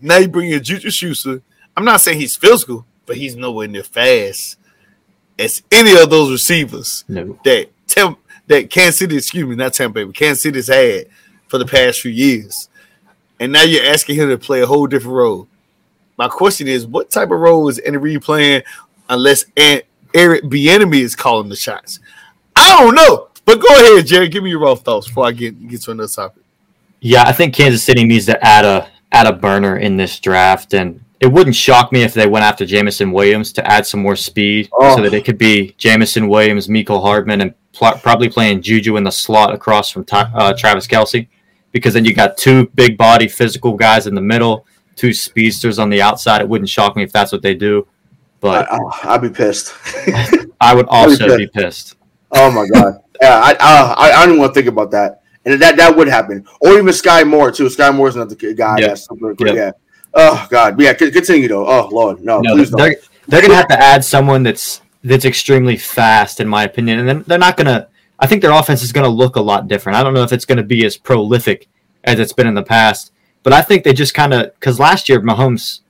now 0.00 0.18
you 0.18 0.28
bring 0.28 0.50
in 0.50 0.62
Juju 0.62 0.90
Schuster. 0.90 1.42
I'm 1.76 1.84
not 1.84 2.00
saying 2.00 2.18
he's 2.20 2.36
physical, 2.36 2.84
but 3.06 3.16
he's 3.16 3.36
nowhere 3.36 3.68
near 3.68 3.82
fast 3.84 4.58
as 5.38 5.62
any 5.70 5.96
of 6.00 6.10
those 6.10 6.30
receivers 6.30 7.04
No. 7.08 7.38
that 7.44 7.68
Tem- 7.86 8.16
that 8.46 8.70
Kansas 8.70 8.98
City, 8.98 9.16
excuse 9.16 9.46
me, 9.46 9.54
not 9.54 9.72
Tampa 9.72 9.94
Bay, 9.94 10.04
but 10.04 10.14
Kansas 10.14 10.42
City's 10.42 10.66
had 10.68 11.06
for 11.48 11.58
the 11.58 11.64
past 11.66 12.00
few 12.00 12.10
years. 12.10 12.68
And 13.40 13.52
now 13.52 13.62
you're 13.62 13.84
asking 13.84 14.16
him 14.16 14.28
to 14.28 14.38
play 14.38 14.62
a 14.62 14.66
whole 14.66 14.86
different 14.86 15.16
role. 15.16 15.48
My 16.18 16.28
question 16.28 16.68
is, 16.68 16.86
what 16.86 17.10
type 17.10 17.30
of 17.30 17.38
role 17.40 17.68
is 17.68 17.78
Andy 17.78 17.98
Reid 17.98 18.22
playing 18.22 18.62
unless 19.08 19.44
Aunt 19.56 19.84
Eric 20.14 20.44
Bieniemy 20.44 21.00
is 21.00 21.16
calling 21.16 21.48
the 21.48 21.56
shots? 21.56 21.98
I 22.54 22.76
don't 22.78 22.94
know. 22.94 23.28
But 23.44 23.60
go 23.60 23.66
ahead, 23.68 24.06
Jerry. 24.06 24.28
Give 24.28 24.42
me 24.44 24.50
your 24.50 24.60
raw 24.60 24.74
thoughts 24.74 25.08
before 25.08 25.26
I 25.26 25.32
get 25.32 25.68
get 25.68 25.82
to 25.82 25.90
another 25.92 26.08
topic. 26.08 26.42
Yeah, 27.00 27.24
I 27.26 27.32
think 27.32 27.54
Kansas 27.54 27.82
City 27.82 28.04
needs 28.04 28.26
to 28.26 28.44
add 28.44 28.64
a 28.64 28.88
add 29.10 29.26
a 29.26 29.32
burner 29.32 29.76
in 29.78 29.96
this 29.96 30.18
draft, 30.20 30.74
and 30.74 31.00
it 31.20 31.26
wouldn't 31.26 31.56
shock 31.56 31.92
me 31.92 32.02
if 32.02 32.14
they 32.14 32.26
went 32.26 32.44
after 32.44 32.64
Jameson 32.64 33.12
Williams 33.12 33.52
to 33.54 33.66
add 33.70 33.86
some 33.86 34.00
more 34.00 34.16
speed, 34.16 34.68
Oh. 34.72 34.96
so 34.96 35.02
that 35.02 35.12
it 35.12 35.24
could 35.24 35.38
be 35.38 35.74
Jameson 35.78 36.28
Williams, 36.28 36.68
Mecole 36.68 37.02
Hardman, 37.02 37.40
and 37.40 37.54
pl- 37.72 37.98
probably 38.02 38.28
playing 38.28 38.62
Juju 38.62 38.96
in 38.96 39.04
the 39.04 39.10
slot 39.12 39.52
across 39.52 39.90
from 39.90 40.04
Ty- 40.04 40.30
uh, 40.34 40.52
Travis 40.56 40.86
Kelce, 40.86 41.26
because 41.72 41.94
then 41.94 42.04
you 42.04 42.14
got 42.14 42.36
two 42.38 42.68
big 42.74 42.96
body 42.96 43.28
physical 43.28 43.74
guys 43.74 44.06
in 44.06 44.14
the 44.14 44.20
middle, 44.20 44.64
two 44.96 45.12
speedsters 45.12 45.78
on 45.78 45.90
the 45.90 46.00
outside. 46.00 46.40
It 46.40 46.48
wouldn't 46.48 46.70
shock 46.70 46.96
me 46.96 47.02
if 47.02 47.12
that's 47.12 47.32
what 47.32 47.42
they 47.42 47.54
do, 47.54 47.86
but 48.40 48.66
I, 48.72 48.78
I'd 49.14 49.20
be 49.22 49.28
pissed. 49.30 49.74
I 50.60 50.74
would 50.74 50.86
also 50.88 51.26
Okay. 51.26 51.36
be 51.38 51.46
pissed. 51.48 51.96
oh 52.30 52.50
my 52.50 52.66
god. 52.72 53.01
Yeah, 53.22 53.38
I, 53.38 53.56
I 53.60 53.94
I 54.08 54.22
I 54.22 54.26
don't 54.26 54.38
want 54.38 54.52
to 54.52 54.54
think 54.54 54.68
about 54.68 54.90
that. 54.90 55.22
And 55.44 55.60
that 55.60 55.76
that 55.76 55.96
would 55.96 56.08
happen, 56.08 56.46
or 56.60 56.72
even 56.72 56.86
Skyy 56.86 57.26
Moore 57.26 57.50
too. 57.50 57.66
Skyy 57.66 57.94
Moore's 57.94 58.16
another 58.16 58.34
guy. 58.34 58.78
Yeah. 58.78 58.88
That's 58.88 59.08
super, 59.08 59.34
Yeah. 59.46 59.52
yeah. 59.52 59.70
Oh 60.14 60.46
god. 60.50 60.80
Yeah. 60.80 60.92
Continue 60.92 61.48
though. 61.48 61.66
Oh 61.66 61.88
lord. 61.90 62.22
No. 62.22 62.40
No, 62.40 62.54
please 62.54 62.70
don't. 62.70 62.78
they're 62.78 62.96
they're 63.28 63.42
gonna 63.42 63.54
have 63.54 63.68
to 63.68 63.80
add 63.80 64.04
someone 64.04 64.42
that's 64.42 64.82
that's 65.04 65.24
extremely 65.24 65.76
fast, 65.76 66.40
in 66.40 66.48
my 66.48 66.64
opinion, 66.64 66.98
and 67.00 67.08
then 67.08 67.24
they're 67.26 67.38
not 67.38 67.56
gonna. 67.56 67.88
I 68.18 68.26
think 68.26 68.42
their 68.42 68.52
offense 68.52 68.82
is 68.82 68.92
gonna 68.92 69.08
look 69.08 69.36
a 69.36 69.40
lot 69.40 69.68
different. 69.68 69.96
I 69.98 70.02
don't 70.02 70.14
know 70.14 70.22
if 70.22 70.32
it's 70.32 70.44
gonna 70.44 70.62
be 70.62 70.84
as 70.84 70.96
prolific 70.96 71.68
as 72.04 72.18
it's 72.18 72.32
been 72.32 72.46
in 72.46 72.54
the 72.54 72.62
past, 72.62 73.12
but 73.42 73.52
I 73.52 73.62
think 73.62 73.84
they 73.84 73.92
just 73.92 74.14
kind 74.14 74.32
of 74.32 74.52
because 74.54 74.78
last 74.78 75.08
year 75.08 75.20
Mahomes 75.20 75.80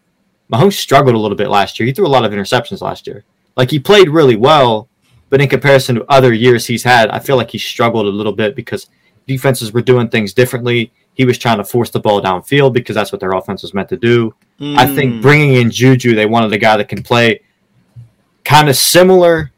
Mahomes 0.53 0.75
struggled 0.75 1.15
a 1.15 1.19
little 1.19 1.37
bit 1.37 1.49
last 1.49 1.79
year. 1.79 1.87
He 1.87 1.93
threw 1.93 2.07
a 2.07 2.09
lot 2.09 2.25
of 2.25 2.33
interceptions 2.33 2.81
last 2.81 3.07
year. 3.07 3.25
Like 3.57 3.71
he 3.71 3.79
played 3.79 4.09
really 4.09 4.37
well, 4.37 4.89
but 5.33 5.41
in 5.41 5.49
comparison 5.49 5.95
to 5.95 6.05
other 6.11 6.35
years 6.35 6.67
he's 6.67 6.83
had, 6.83 7.09
I 7.09 7.19
feel 7.19 7.37
like 7.39 7.51
he 7.51 7.57
struggled 7.57 8.05
a 8.05 8.11
little 8.11 8.35
bit 8.35 8.55
because 8.55 8.89
defenses 9.27 9.73
were 9.73 9.81
doing 9.81 10.11
things 10.11 10.35
differently. 10.35 10.93
He 11.15 11.25
was 11.25 11.39
trying 11.39 11.57
to 11.57 11.65
force 11.65 11.89
the 11.89 12.01
ball 12.01 12.21
downfield 12.21 12.75
because 12.75 12.95
that's 12.95 13.13
what 13.13 13.21
their 13.21 13.33
offense 13.33 13.63
was 13.63 13.73
meant 13.73 13.89
to 13.89 13.97
do. 13.97 14.35
I 14.61 14.85
Hmm. 14.87 14.95
think 14.95 15.23
bringing 15.23 15.55
in 15.55 15.71
Juju, 15.71 16.15
they 16.15 16.27
wanted 16.27 16.53
a 16.53 16.59
guy 16.59 16.77
that 16.77 16.91
can 16.91 17.03
play 17.03 17.41
kind 18.45 18.69
of 18.69 18.77
similar 18.77 19.53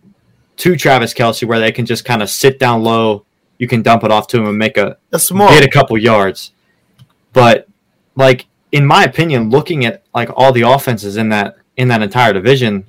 to 0.58 0.76
Travis 0.76 1.12
Kelce, 1.12 1.42
where 1.44 1.58
they 1.58 1.72
can 1.72 1.86
just 1.86 2.04
kind 2.04 2.22
of 2.22 2.30
sit 2.30 2.60
down 2.60 2.84
low. 2.84 3.24
You 3.58 3.66
can 3.66 3.82
dump 3.82 4.04
it 4.04 4.12
off 4.12 4.28
to 4.28 4.36
him 4.38 4.46
and 4.46 4.56
make 4.56 4.76
a 4.76 4.96
that's 5.10 5.24
smart. 5.24 5.50
get 5.50 5.64
a 5.64 5.68
couple 5.68 5.98
yards. 5.98 6.52
But 7.32 7.66
like 8.14 8.46
in 8.70 8.86
my 8.86 9.02
opinion, 9.02 9.50
looking 9.50 9.84
at 9.84 10.04
like 10.14 10.30
all 10.36 10.52
the 10.52 10.62
offenses 10.62 11.16
in 11.16 11.30
that 11.30 11.56
in 11.76 11.88
that 11.88 12.00
entire 12.02 12.32
division, 12.32 12.84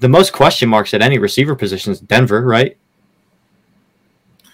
the 0.00 0.08
most 0.08 0.32
question 0.32 0.68
marks 0.68 0.94
at 0.94 1.02
any 1.02 1.18
receiver 1.18 1.54
position 1.54 1.92
is 1.92 2.00
Denver, 2.00 2.42
right? 2.42 2.76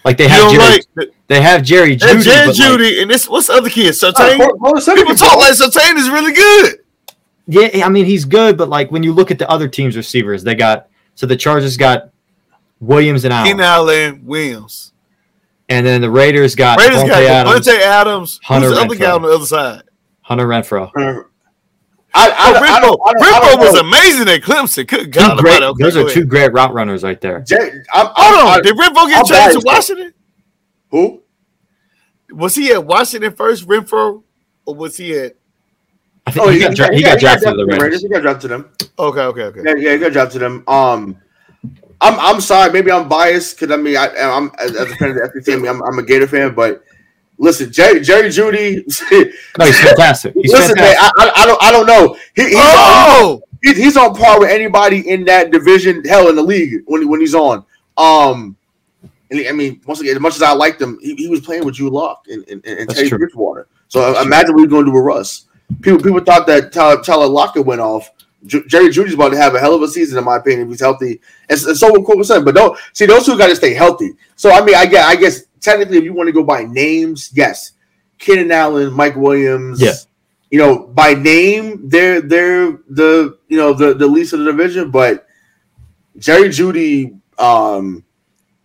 Like 0.05 0.17
they 0.17 0.27
have 0.27 0.51
don't 0.51 0.55
Jerry, 0.55 0.81
like 0.97 1.13
they 1.27 1.41
have 1.41 1.63
Jerry 1.63 1.95
Jeudy, 1.95 2.11
and 2.11 2.23
Jerry 2.23 2.47
but, 2.47 2.57
like, 2.57 2.79
Jeudy 2.79 3.01
and 3.01 3.09
this 3.11 3.27
what's 3.29 3.47
the 3.47 3.53
other 3.53 3.69
kid? 3.69 3.93
Sertain. 3.93 4.35
hold- 4.37 4.59
hold 4.59 4.73
on 4.73 4.77
a 4.77 4.81
second, 4.81 5.03
People 5.03 5.15
talk 5.15 5.33
bro. 5.33 5.39
like 5.39 5.53
Sertain 5.53 5.95
is 5.97 6.09
really 6.09 6.33
good. 6.33 6.79
Yeah, 7.47 7.85
I 7.85 7.89
mean 7.89 8.05
he's 8.05 8.25
good, 8.25 8.57
but 8.57 8.69
like 8.69 8.91
when 8.91 9.03
you 9.03 9.13
look 9.13 9.31
at 9.31 9.39
the 9.39 9.49
other 9.49 9.67
teams' 9.67 9.95
receivers, 9.95 10.43
they 10.43 10.55
got 10.55 10.87
so 11.15 11.25
the 11.25 11.35
Chargers 11.35 11.77
got 11.77 12.09
Williams 12.79 13.23
and 13.23 13.33
Allen, 13.33 13.47
Keenan 13.47 13.65
Allen, 13.65 14.25
Williams. 14.25 14.91
and 15.69 15.85
then 15.85 16.01
the 16.01 16.09
Raiders 16.09 16.55
got 16.55 16.79
Raiders 16.79 17.03
Davante 17.03 17.07
got 17.07 17.23
Adams, 17.23 17.67
Davante 17.67 17.79
Adams. 17.81 18.39
Hunter 18.43 18.67
Who's 18.67 18.77
the 18.77 18.83
other 18.83 18.95
guy 18.95 19.11
on 19.11 19.21
the 19.21 19.29
other 19.29 19.45
side? 19.45 19.83
Hunter 20.21 20.47
Renfrow. 20.47 21.25
I, 22.15 22.29
I, 22.29 22.33
Oh, 22.35 22.55
I, 22.55 22.59
Renfrow. 22.59 22.81
don't- 22.81 23.01
I, 23.05 23.13
don't- 23.13 23.23
I 23.23 23.39
don't 23.51 23.59
was 23.59 23.75
amazing 23.79 24.29
at 24.29 24.41
Clemson. 24.41 24.87
Good 24.87 25.11
God, 25.11 25.39
great, 25.39 25.59
those 25.79 25.95
go 25.95 26.05
are 26.05 26.09
two 26.09 26.25
great 26.25 26.53
route 26.53 26.73
runners 26.73 27.03
right 27.03 27.19
there. 27.19 27.41
Jay, 27.41 27.57
I'm, 27.93 28.05
Hold 28.07 28.15
I'm- 28.17 28.47
on, 28.47 28.59
I- 28.59 28.61
did 28.61 28.75
Renfrow 28.75 29.07
get 29.09 29.19
I'm 29.19 29.25
traded 29.25 29.61
to. 29.61 29.65
Washington? 29.65 30.13
who? 30.91 31.21
Was 32.31 32.55
he 32.55 32.71
at 32.71 32.85
Washington 32.85 33.33
first, 33.35 33.67
Renfrow, 33.67 34.23
or 34.65 34.75
was 34.75 34.97
he 34.97 35.17
at? 35.17 35.35
I 36.25 36.31
think 36.31 36.51
he, 36.51 36.59
got, 36.59 36.75
dra- 36.75 36.95
he 36.95 37.03
got 37.03 37.19
drafted 37.19 37.49
to 37.49 37.55
the 37.57 37.65
Raiders. 37.65 38.01
He 38.01 38.07
got 38.09 38.21
drafted 38.21 38.41
to 38.43 38.47
them. 38.47 38.69
Okay, 38.97 39.19
okay, 39.21 39.41
okay. 39.43 39.61
Yeah, 39.65 39.75
yeah, 39.75 39.93
he 39.93 39.97
got 39.99 40.13
drafted 40.13 40.33
to 40.39 40.39
them. 40.39 40.63
Um, 40.67 41.17
I'm 42.01 42.19
I'm 42.19 42.41
sorry, 42.41 42.71
maybe 42.71 42.91
I'm 42.91 43.07
biased 43.09 43.59
because 43.59 43.71
I 43.77 43.81
mean 43.81 43.97
I, 43.97 44.07
I'm 44.17 44.51
as, 44.59 44.75
as 44.75 44.91
a 44.91 44.95
fan 44.95 45.09
of 45.11 45.15
the 45.15 45.31
FP 45.41 45.45
team, 45.45 45.65
I'm, 45.67 45.81
I'm 45.83 45.99
a 45.99 46.03
Gator 46.03 46.27
fan, 46.27 46.53
but 46.55 46.83
listen, 47.37 47.71
Jerry, 47.71 47.99
Jerry 48.01 48.29
Jeudy. 48.29 48.83
No, 49.59 49.65
he's 49.65 49.79
fantastic. 49.79 50.33
He's 50.35 50.51
listen, 50.51 50.75
man, 50.75 50.95
fantastic. 50.95 51.13
I, 51.19 51.25
I, 51.25 51.43
I 51.43 51.45
don't, 51.45 51.63
I 51.63 51.71
don't 51.71 51.85
know. 51.85 52.17
He, 52.35 52.43
he's, 52.45 52.53
Oh, 52.57 53.41
he's, 53.61 53.77
he's 53.77 53.97
on 53.97 54.15
par 54.15 54.39
with 54.39 54.49
anybody 54.49 55.07
in 55.09 55.25
that 55.25 55.51
division, 55.51 56.03
hell, 56.05 56.29
in 56.29 56.35
the 56.35 56.41
league 56.43 56.81
when 56.85 57.07
when 57.07 57.19
he's 57.19 57.35
on. 57.35 57.63
Um, 57.97 58.55
and 59.29 59.39
he- 59.39 59.47
I 59.49 59.51
mean, 59.51 59.81
once 59.85 59.99
again, 60.01 60.15
as 60.15 60.21
much 60.21 60.35
as 60.35 60.41
I 60.41 60.51
liked 60.53 60.81
him, 60.81 60.97
he, 61.01 61.15
he 61.15 61.27
was 61.27 61.41
playing 61.41 61.65
with 61.65 61.75
Drew 61.75 61.89
Lock 61.89 62.25
and, 62.29 62.43
and, 62.47 62.65
and 62.65 62.87
That's 62.89 62.95
Teddy 62.97 63.09
true. 63.09 63.17
Bridgewater. 63.19 63.67
So 63.87 64.15
uh, 64.17 64.21
imagine 64.23 64.53
what 64.55 64.61
he's 64.61 64.69
going 64.69 64.85
to 64.85 64.91
do 64.91 64.95
with 64.95 65.03
Russ. 65.03 65.45
People 65.81 65.99
people 66.01 66.19
thought 66.19 66.45
that 66.47 66.71
Tyler, 66.71 67.01
Tyler 67.01 67.27
Lockett 67.27 67.65
went 67.65 67.81
off. 67.81 68.09
J- 68.45 68.63
Jerry 68.67 68.89
Jeudy's 68.89 69.13
about 69.13 69.29
to 69.29 69.37
have 69.37 69.55
a 69.55 69.59
hell 69.59 69.73
of 69.75 69.81
a 69.83 69.87
season, 69.87 70.17
in 70.17 70.23
my 70.25 70.37
opinion, 70.37 70.63
if 70.63 70.69
he's 70.69 70.81
healthy. 70.81 71.21
And, 71.49 71.57
s- 71.57 71.65
and 71.65 71.77
so 71.77 71.91
will 71.91 72.03
Cooper 72.03 72.23
Sutton. 72.23 72.43
But 72.43 72.55
don't 72.55 72.77
see 72.93 73.05
those 73.05 73.25
two 73.25 73.37
got 73.37 73.47
to 73.47 73.55
stay 73.55 73.73
healthy. 73.73 74.11
So 74.35 74.51
I 74.51 74.63
mean, 74.65 74.75
I 74.75 74.85
guess 74.85 75.05
I 75.05 75.15
guess 75.15 75.43
technically, 75.63 75.97
if 75.97 76.03
you 76.03 76.13
want 76.13 76.27
to 76.27 76.33
go 76.33 76.43
by 76.43 76.63
names, 76.63 77.31
yes, 77.33 77.71
Keenan 78.19 78.51
Allen, 78.51 78.93
Mike 78.93 79.15
Williams, 79.15 79.81
Yeah. 79.81 79.93
you 80.51 80.59
know, 80.59 80.87
by 80.87 81.13
name, 81.13 81.89
they're 81.89 82.21
they're 82.21 82.71
the 82.89 83.37
you 83.47 83.57
know 83.57 83.73
the 83.73 83.93
the 83.93 84.07
least 84.07 84.33
of 84.33 84.39
the 84.39 84.45
division, 84.51 84.91
but 84.91 85.25
Jerry 86.17 86.49
Jeudy, 86.49 87.17
um, 87.39 88.03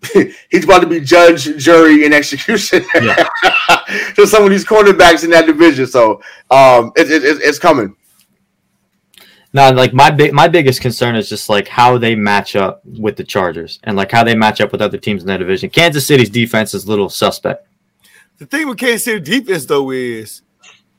he's 0.50 0.64
about 0.64 0.80
to 0.80 0.86
be 0.86 1.00
judge, 1.00 1.56
jury, 1.56 2.04
and 2.04 2.12
execution 2.14 2.84
Yeah. 2.94 3.28
to 4.16 4.26
some 4.26 4.44
of 4.44 4.50
these 4.50 4.64
cornerbacks 4.64 5.24
in 5.24 5.30
that 5.30 5.46
division. 5.46 5.86
So 5.86 6.20
um, 6.50 6.92
it, 6.96 7.10
it, 7.10 7.24
it- 7.24 7.40
it's 7.42 7.58
coming. 7.58 7.96
No, 9.59 9.70
like 9.72 9.93
my 9.93 10.09
big 10.12 10.32
my 10.32 10.47
biggest 10.47 10.80
concern 10.80 11.16
is 11.16 11.28
just 11.28 11.48
like 11.48 11.66
how 11.66 11.98
they 11.98 12.14
match 12.14 12.55
up 12.55 12.80
with 12.85 13.16
the 13.16 13.24
Chargers 13.24 13.80
and 13.82 13.97
like 13.97 14.12
how 14.12 14.22
they 14.22 14.36
match 14.36 14.60
up 14.60 14.70
with 14.70 14.80
other 14.80 14.98
teams 14.98 15.22
in 15.22 15.26
that 15.26 15.39
division. 15.39 15.68
Kansas 15.68 16.06
City's 16.06 16.30
defense 16.30 16.74
is 16.74 16.85
a 16.85 16.89
little 16.89 17.09
suspect. 17.09 17.66
the 18.39 18.47
thing 18.47 18.68
with 18.68 18.78
Kansas 18.78 19.02
City 19.05 19.18
defense 19.18 19.66
though 19.66 19.90
is, 19.90 20.43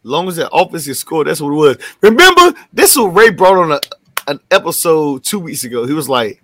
long 0.04 0.28
as 0.28 0.36
that 0.36 0.50
offense 0.52 0.86
scored, 1.00 1.28
that's 1.28 1.40
what 1.40 1.52
it 1.52 1.54
was. 1.54 1.78
Remember, 2.02 2.54
this 2.74 2.98
was 2.98 3.14
Ray 3.14 3.30
brought 3.30 3.58
on 3.60 3.72
a, 3.72 3.80
an 4.28 4.42
episode 4.52 5.24
two 5.24 5.40
weeks 5.40 5.64
ago. 5.64 5.86
He 5.86 5.94
was 5.94 6.10
like, 6.10 6.44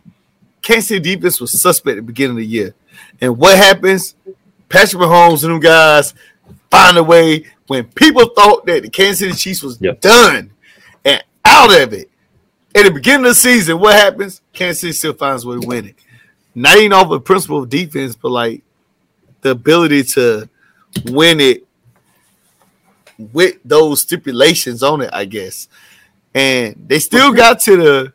Kansas 0.62 0.88
City 0.88 1.16
defense 1.16 1.42
was 1.42 1.62
suspect 1.62 1.98
at 1.98 1.98
the 1.98 2.02
beginning 2.14 2.38
of 2.38 2.44
the 2.44 2.46
year, 2.46 2.76
and 3.20 3.38
what 3.38 3.58
happens? 3.58 4.16
Patrick 4.70 5.02
Mahomes 5.04 5.44
and 5.44 5.54
them 5.54 5.60
guys 5.60 6.14
find 6.72 6.96
a 6.98 7.04
way 7.04 7.44
when 7.68 7.84
people 7.90 8.30
thought 8.30 8.66
that 8.68 8.84
the 8.84 8.90
Kansas 8.90 9.20
City 9.20 9.34
Chiefs 9.34 9.64
was 9.64 9.82
Yep. 9.82 10.00
done 10.00 10.52
out 11.56 11.82
of 11.82 11.94
it. 11.94 12.10
At 12.76 12.84
the 12.84 12.92
beginning 12.92 13.26
of 13.26 13.32
the 13.32 13.36
season, 13.36 13.80
what 13.80 13.96
happens? 13.96 14.42
Kansas 14.54 14.82
City 14.82 14.94
still 14.94 15.14
finds 15.14 15.46
a 15.46 15.48
way 15.48 15.60
to 15.60 15.68
win 15.68 15.88
it. 15.88 15.96
Not 16.54 16.78
even 16.78 16.94
off 16.94 17.10
the 17.10 17.20
principle 17.20 17.64
of 17.64 17.70
defense, 17.70 18.16
but 18.16 18.32
like 18.32 18.64
the 19.42 19.52
ability 19.52 20.04
to 20.04 20.50
win 21.06 21.40
it 21.40 21.66
with 23.18 23.58
those 23.64 24.02
stipulations 24.02 24.84
on 24.84 25.02
it, 25.02 25.10
I 25.14 25.26
guess. 25.26 25.70
And 26.34 26.76
they 26.88 27.00
still 27.00 27.32
got 27.32 27.60
to 27.62 27.78
the 27.78 28.14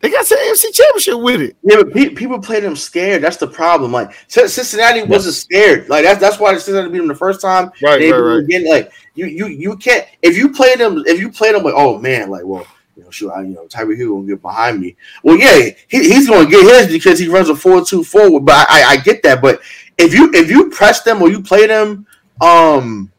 they 0.00 0.10
got 0.10 0.26
to 0.26 0.34
the 0.34 0.40
AFC 0.40 0.74
championship 0.74 1.20
with 1.20 1.40
it. 1.40 1.56
Yeah, 1.62 1.76
but 1.76 1.92
pe- 1.92 2.10
people 2.10 2.38
play 2.38 2.60
them 2.60 2.76
scared. 2.76 3.22
That's 3.22 3.38
the 3.38 3.46
problem. 3.46 3.92
Like 3.92 4.12
Cin- 4.28 4.48
Cincinnati 4.48 5.04
wasn't 5.04 5.34
scared. 5.34 5.88
Like 5.88 6.04
that's 6.04 6.20
that's 6.20 6.38
why 6.38 6.52
Cincinnati 6.54 6.90
beat 6.90 6.98
them 6.98 7.08
the 7.08 7.14
first 7.14 7.40
time. 7.40 7.70
Right, 7.82 8.00
They 8.00 8.12
right, 8.12 8.18
right. 8.18 8.38
Again, 8.38 8.68
like 8.68 8.92
you 9.16 9.26
you 9.26 9.46
you 9.46 9.76
can't 9.76 10.06
if 10.22 10.36
you 10.36 10.52
play 10.52 10.76
them 10.76 11.02
if 11.06 11.18
you 11.18 11.30
play 11.30 11.52
them 11.52 11.64
like 11.64 11.74
oh 11.76 11.98
man 11.98 12.30
like 12.30 12.44
well 12.44 12.66
you 12.96 13.02
know 13.02 13.10
shoot 13.10 13.30
I, 13.30 13.42
you 13.42 13.54
know 13.54 13.66
Tyreek 13.66 13.96
Hill 13.96 14.14
gonna 14.14 14.26
get 14.26 14.42
behind 14.42 14.80
me. 14.80 14.96
Well 15.22 15.36
yeah 15.36 15.70
he, 15.88 15.98
he's 16.12 16.28
gonna 16.28 16.48
get 16.48 16.64
his 16.64 16.92
because 16.92 17.18
he 17.18 17.28
runs 17.28 17.48
a 17.48 17.56
four 17.56 17.84
two 17.84 18.04
forward. 18.04 18.44
But 18.44 18.68
I, 18.68 18.82
I 18.82 18.84
I 18.90 18.96
get 18.98 19.22
that. 19.24 19.42
But 19.42 19.60
if 19.98 20.14
you 20.14 20.30
if 20.32 20.50
you 20.50 20.70
press 20.70 21.02
them 21.02 21.22
or 21.22 21.30
you 21.30 21.42
play 21.42 21.66
them 21.66 22.06
um 22.40 23.10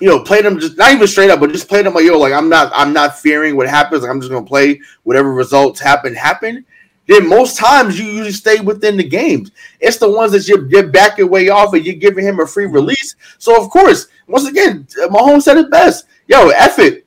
you 0.00 0.08
know, 0.08 0.20
play 0.22 0.42
them 0.42 0.60
just 0.60 0.76
not 0.76 0.92
even 0.92 1.06
straight 1.08 1.30
up, 1.30 1.40
but 1.40 1.50
just 1.50 1.68
play 1.68 1.82
them 1.82 1.94
like 1.94 2.04
yo, 2.04 2.18
like 2.18 2.32
I'm 2.32 2.48
not 2.48 2.70
I'm 2.74 2.92
not 2.92 3.18
fearing 3.18 3.56
what 3.56 3.68
happens. 3.68 4.02
Like 4.02 4.10
I'm 4.10 4.20
just 4.20 4.30
gonna 4.30 4.46
play 4.46 4.80
whatever 5.02 5.32
results 5.32 5.80
happen, 5.80 6.14
happen. 6.14 6.64
Then 7.08 7.26
most 7.28 7.56
times 7.56 7.98
you 7.98 8.06
usually 8.06 8.32
stay 8.32 8.60
within 8.60 8.96
the 8.98 9.02
games. 9.04 9.50
It's 9.80 9.96
the 9.96 10.10
ones 10.10 10.30
that 10.32 10.46
you're, 10.46 10.68
you're 10.68 10.88
backing 10.88 11.28
way 11.30 11.48
off 11.48 11.72
and 11.72 11.84
you're 11.84 11.94
giving 11.96 12.24
him 12.24 12.38
a 12.38 12.46
free 12.46 12.66
release. 12.66 13.16
So 13.38 13.60
of 13.60 13.70
course, 13.70 14.08
once 14.26 14.46
again, 14.46 14.86
Mahomes 15.08 15.42
said 15.42 15.56
it 15.56 15.70
best. 15.70 16.04
Yo, 16.26 16.50
F 16.50 16.78
it. 16.78 17.06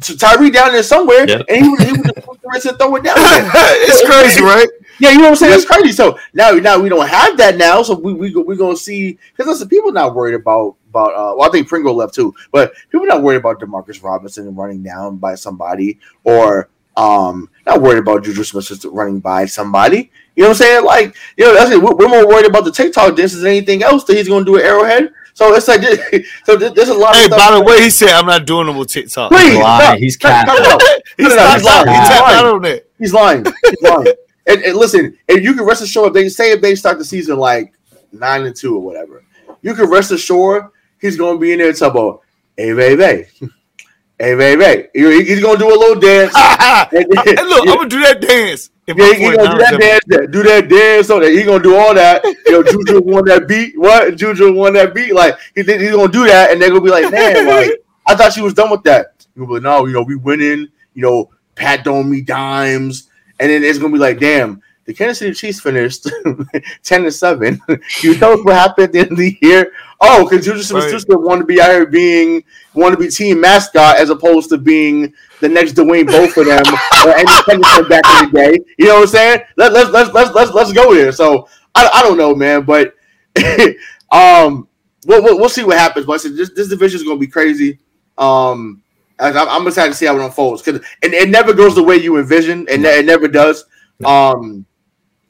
So 0.00 0.16
Tyree 0.16 0.50
down 0.50 0.72
there 0.72 0.82
somewhere, 0.82 1.28
Yep. 1.28 1.42
and 1.48 1.64
he 1.64 1.68
was 1.70 1.80
he 1.82 1.92
just 1.92 2.14
put 2.26 2.40
the 2.42 2.48
wrist 2.52 2.66
and 2.66 2.76
throw 2.78 2.96
it 2.96 3.04
down 3.04 3.14
it's 3.18 4.04
crazy, 4.10 4.42
right? 4.42 4.66
Yeah, 4.98 5.10
you 5.10 5.18
know 5.18 5.24
what 5.24 5.30
I'm 5.30 5.36
saying? 5.36 5.52
It's 5.54 5.64
crazy. 5.66 5.92
So 5.92 6.18
now, 6.32 6.50
now 6.52 6.80
we 6.80 6.88
don't 6.88 7.06
have 7.06 7.36
that 7.36 7.56
now. 7.56 7.82
So 7.82 7.94
we 7.94 8.12
we 8.14 8.32
go, 8.32 8.40
we 8.40 8.56
gonna 8.56 8.76
see 8.76 9.18
because 9.36 9.46
listen, 9.46 9.68
people 9.68 9.92
not 9.92 10.14
worried 10.14 10.34
about 10.34 10.76
about. 10.88 11.10
Uh, 11.10 11.34
well, 11.36 11.48
I 11.48 11.52
think 11.52 11.68
Pringle 11.68 11.94
left 11.94 12.14
too, 12.14 12.34
but 12.50 12.72
people 12.90 13.06
not 13.06 13.22
worried 13.22 13.36
about 13.36 13.60
Demarcus 13.60 14.02
Robinson 14.02 14.52
running 14.56 14.82
down 14.82 15.18
by 15.18 15.34
somebody 15.36 15.98
or 16.24 16.70
um 16.96 17.48
not 17.66 17.80
worried 17.80 17.98
about 17.98 18.24
Juju 18.24 18.44
Smith 18.44 18.66
just 18.68 18.84
running 18.84 19.20
by 19.20 19.46
somebody. 19.46 20.10
You 20.36 20.42
know 20.42 20.48
what 20.50 20.60
I'm 20.60 20.66
saying? 20.66 20.84
Like 20.84 21.16
you 21.36 21.44
know, 21.44 21.54
that's 21.54 21.70
it. 21.70 21.80
We're, 21.82 21.94
we're 21.94 22.08
more 22.08 22.26
worried 22.28 22.46
about 22.46 22.64
the 22.64 22.72
TikTok 22.72 23.16
dances 23.16 23.40
than 23.42 23.50
anything 23.52 23.82
else 23.82 24.04
that 24.04 24.16
he's 24.16 24.28
gonna 24.28 24.44
do 24.44 24.56
at 24.58 24.64
Arrowhead. 24.64 25.12
So 25.34 25.52
it's 25.54 25.66
like 25.68 25.80
so 26.44 26.56
there's 26.56 26.88
a 26.88 26.94
lot. 26.94 27.14
Hey, 27.16 27.22
of 27.26 27.32
stuff 27.32 27.38
by 27.50 27.54
the 27.56 27.62
way, 27.62 27.80
he 27.82 27.90
said 27.90 28.10
I'm 28.10 28.26
not 28.26 28.46
doing 28.46 28.66
them 28.66 28.76
with 28.76 28.88
TikTok. 28.88 29.30
Please, 29.30 29.56
Lying. 29.58 29.92
no, 29.94 29.98
He's 29.98 30.22
no, 30.22 30.28
no, 30.30 30.34
capping. 30.44 30.62
no. 30.62 30.78
He's 31.16 31.28
No, 31.28 31.36
no, 31.36 31.36
not 31.36 31.54
he's 31.54 31.64
lying. 31.64 31.86
lying. 31.86 32.00
He's 32.00 32.08
tapped 32.08 32.32
lying. 32.32 32.54
on 32.54 32.62
that. 32.62 32.88
He's 32.98 33.12
lying. 33.12 33.44
He's 33.70 33.82
lying. 33.82 34.06
And, 34.46 34.62
and 34.62 34.76
listen, 34.76 35.18
and 35.28 35.42
you 35.42 35.54
can 35.54 35.64
rest 35.64 35.82
assured 35.82 36.08
if 36.08 36.12
they 36.14 36.28
say 36.28 36.52
if 36.52 36.60
they 36.60 36.74
start 36.74 36.98
the 36.98 37.04
season 37.04 37.38
like 37.38 37.72
nine 38.12 38.44
and 38.44 38.54
two 38.54 38.76
or 38.76 38.80
whatever, 38.80 39.24
you 39.62 39.72
can 39.74 39.86
rest 39.88 40.10
assured 40.12 40.64
he's 41.00 41.16
going 41.16 41.36
to 41.36 41.40
be 41.40 41.52
in 41.52 41.58
there 41.58 41.72
talking 41.72 41.98
about, 42.00 42.20
hey, 42.56 42.72
baby, 42.74 43.02
hey, 43.02 43.28
baby. 44.18 44.88
He- 44.94 45.24
He's 45.24 45.40
going 45.40 45.58
to 45.58 45.64
do 45.64 45.68
a 45.68 45.78
little 45.78 46.00
dance. 46.00 46.32
hey, 46.90 47.04
look, 47.44 47.68
I'm 47.68 47.76
gonna 47.76 47.88
do 47.88 48.00
that 48.02 48.20
dance. 48.20 48.70
If 48.86 48.96
Yeah, 48.96 49.08
my 49.08 49.14
he 49.14 49.24
gonna 49.36 49.50
do 49.50 49.58
that 49.58 49.80
dance, 49.80 50.04
that- 50.08 50.30
do 50.30 50.42
that 50.42 50.68
dance, 50.68 51.06
so 51.06 51.18
that 51.20 51.30
he 51.32 51.42
gonna 51.42 51.62
do 51.62 51.74
all 51.76 51.94
that. 51.94 52.22
You 52.24 52.52
know, 52.52 52.62
Juju 52.62 53.00
won 53.00 53.24
that 53.26 53.48
beat. 53.48 53.78
What? 53.78 54.16
Juju 54.16 54.52
won 54.52 54.74
that 54.74 54.94
beat. 54.94 55.14
Like 55.14 55.36
he 55.54 55.62
he's 55.62 55.92
gonna 55.92 56.12
do 56.12 56.26
that, 56.26 56.50
and 56.50 56.60
they're 56.60 56.68
gonna 56.68 56.82
be 56.82 56.90
like, 56.90 57.10
man, 57.10 57.46
like 57.46 57.70
I 58.06 58.14
thought 58.14 58.32
she 58.34 58.42
was 58.42 58.54
done 58.54 58.70
with 58.70 58.82
that. 58.84 59.26
Like, 59.36 59.62
no, 59.62 59.86
you 59.86 59.92
know, 59.94 60.02
we 60.02 60.16
winning. 60.16 60.68
You 60.94 61.02
know, 61.02 61.30
Pat 61.54 61.82
don't 61.82 62.10
me 62.10 62.20
dimes, 62.20 63.08
and 63.40 63.50
then 63.50 63.64
it's 63.64 63.78
gonna 63.78 63.92
be 63.92 63.98
like, 63.98 64.18
damn, 64.20 64.60
the 64.84 64.94
Kansas 64.94 65.18
City 65.18 65.32
Chiefs 65.32 65.60
finished 65.60 66.06
ten 66.82 67.02
to 67.02 67.10
seven. 67.10 67.60
you 68.02 68.18
know 68.18 68.36
what 68.38 68.54
happened 68.54 68.88
in 68.88 68.92
the 68.92 68.98
end 69.00 69.12
of 69.12 69.18
the 69.18 69.38
year? 69.40 69.72
Oh, 70.00 70.28
because 70.28 70.44
Juju 70.44 70.62
Smith-Schuster 70.62 71.18
wanted 71.18 71.42
to 71.42 71.46
be 71.46 71.60
out 71.60 71.70
here 71.70 71.86
being 71.86 72.44
wanted 72.74 72.96
to 72.96 73.02
be 73.02 73.08
team 73.08 73.40
mascot 73.40 73.96
as 73.96 74.10
opposed 74.10 74.50
to 74.50 74.58
being 74.58 75.12
the 75.40 75.48
next 75.48 75.72
Dwayne 75.72 76.06
Bowe 76.06 76.26
for 76.26 76.44
them 76.44 76.62
or 77.06 77.12
Henderson 77.12 77.88
back 77.88 78.02
in 78.22 78.30
the 78.30 78.30
day. 78.32 78.58
You 78.78 78.86
know 78.86 78.94
what 78.96 79.02
I'm 79.02 79.06
saying? 79.08 79.40
Let, 79.56 79.72
let's 79.72 79.90
let's 79.90 80.12
let's 80.12 80.34
let's 80.34 80.52
let's 80.52 80.72
go 80.72 80.94
there. 80.94 81.12
So 81.12 81.48
I, 81.74 81.88
I 81.94 82.02
don't 82.02 82.18
know, 82.18 82.34
man, 82.34 82.64
but 82.64 82.94
um, 84.10 84.68
we'll, 85.06 85.22
we'll 85.22 85.38
we'll 85.38 85.48
see 85.48 85.64
what 85.64 85.78
happens. 85.78 86.06
But 86.06 86.14
I 86.14 86.16
said 86.18 86.36
this 86.36 86.50
this 86.54 86.68
division 86.68 87.00
is 87.00 87.06
gonna 87.06 87.18
be 87.18 87.26
crazy. 87.26 87.78
Um, 88.18 88.82
I, 89.18 89.30
I'm 89.30 89.66
excited 89.66 89.90
to 89.90 89.96
see 89.96 90.06
how 90.06 90.18
it 90.18 90.24
unfolds 90.24 90.62
because 90.62 90.80
it, 91.02 91.14
it 91.14 91.28
never 91.28 91.52
goes 91.52 91.74
the 91.74 91.82
way 91.82 91.96
you 91.96 92.18
envision, 92.18 92.66
and 92.68 92.84
it 92.84 93.06
never 93.06 93.28
does. 93.28 93.64
Um, 94.04 94.66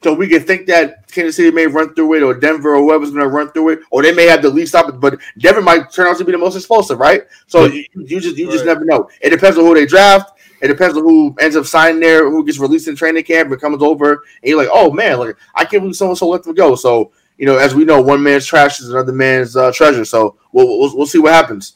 so 0.03 0.13
we 0.13 0.27
can 0.27 0.41
think 0.43 0.67
that 0.67 1.11
Kansas 1.11 1.35
City 1.35 1.51
may 1.51 1.65
run 1.67 1.93
through 1.95 2.13
it, 2.15 2.23
or 2.23 2.33
Denver, 2.35 2.75
or 2.75 2.79
whoever's 2.79 3.09
going 3.09 3.21
to 3.23 3.27
run 3.29 3.49
through 3.51 3.69
it, 3.69 3.79
or 3.89 4.03
they 4.03 4.13
may 4.13 4.25
have 4.25 4.41
the 4.41 4.49
least 4.49 4.75
opportunity. 4.75 4.99
But 5.01 5.19
Denver 5.39 5.61
might 5.61 5.91
turn 5.91 6.07
out 6.07 6.17
to 6.17 6.25
be 6.25 6.31
the 6.31 6.37
most 6.37 6.55
explosive, 6.55 6.99
right? 6.99 7.23
So 7.47 7.65
you, 7.65 7.85
you 7.95 8.19
just 8.19 8.37
you 8.37 8.45
just 8.51 8.65
Right. 8.65 8.73
never 8.73 8.85
know. 8.85 9.09
It 9.21 9.31
depends 9.31 9.57
on 9.57 9.65
who 9.65 9.73
they 9.73 9.85
draft. 9.87 10.31
It 10.61 10.67
depends 10.67 10.95
on 10.97 11.03
who 11.03 11.35
ends 11.39 11.55
up 11.55 11.65
signing 11.65 11.99
there, 11.99 12.29
who 12.29 12.45
gets 12.45 12.59
released 12.59 12.87
in 12.87 12.95
training 12.95 13.23
camp 13.23 13.51
and 13.51 13.59
comes 13.59 13.81
over, 13.81 14.11
and 14.13 14.19
you're 14.49 14.57
like, 14.57 14.69
oh 14.71 14.91
man, 14.91 15.19
like 15.19 15.35
I 15.55 15.65
can't 15.65 15.81
believe 15.83 15.95
someone 15.95 16.15
so 16.15 16.27
let 16.29 16.43
them 16.43 16.53
go. 16.55 16.75
So 16.75 17.11
you 17.37 17.45
know, 17.45 17.57
as 17.57 17.75
we 17.75 17.83
know, 17.83 18.01
one 18.01 18.23
man's 18.23 18.45
trash 18.45 18.79
is 18.79 18.89
another 18.89 19.11
man's 19.11 19.57
uh, 19.57 19.71
treasure. 19.73 20.05
So 20.05 20.37
we'll, 20.53 20.67
we'll 20.79 20.95
we'll 20.95 21.05
see 21.05 21.19
what 21.19 21.33
happens. 21.33 21.73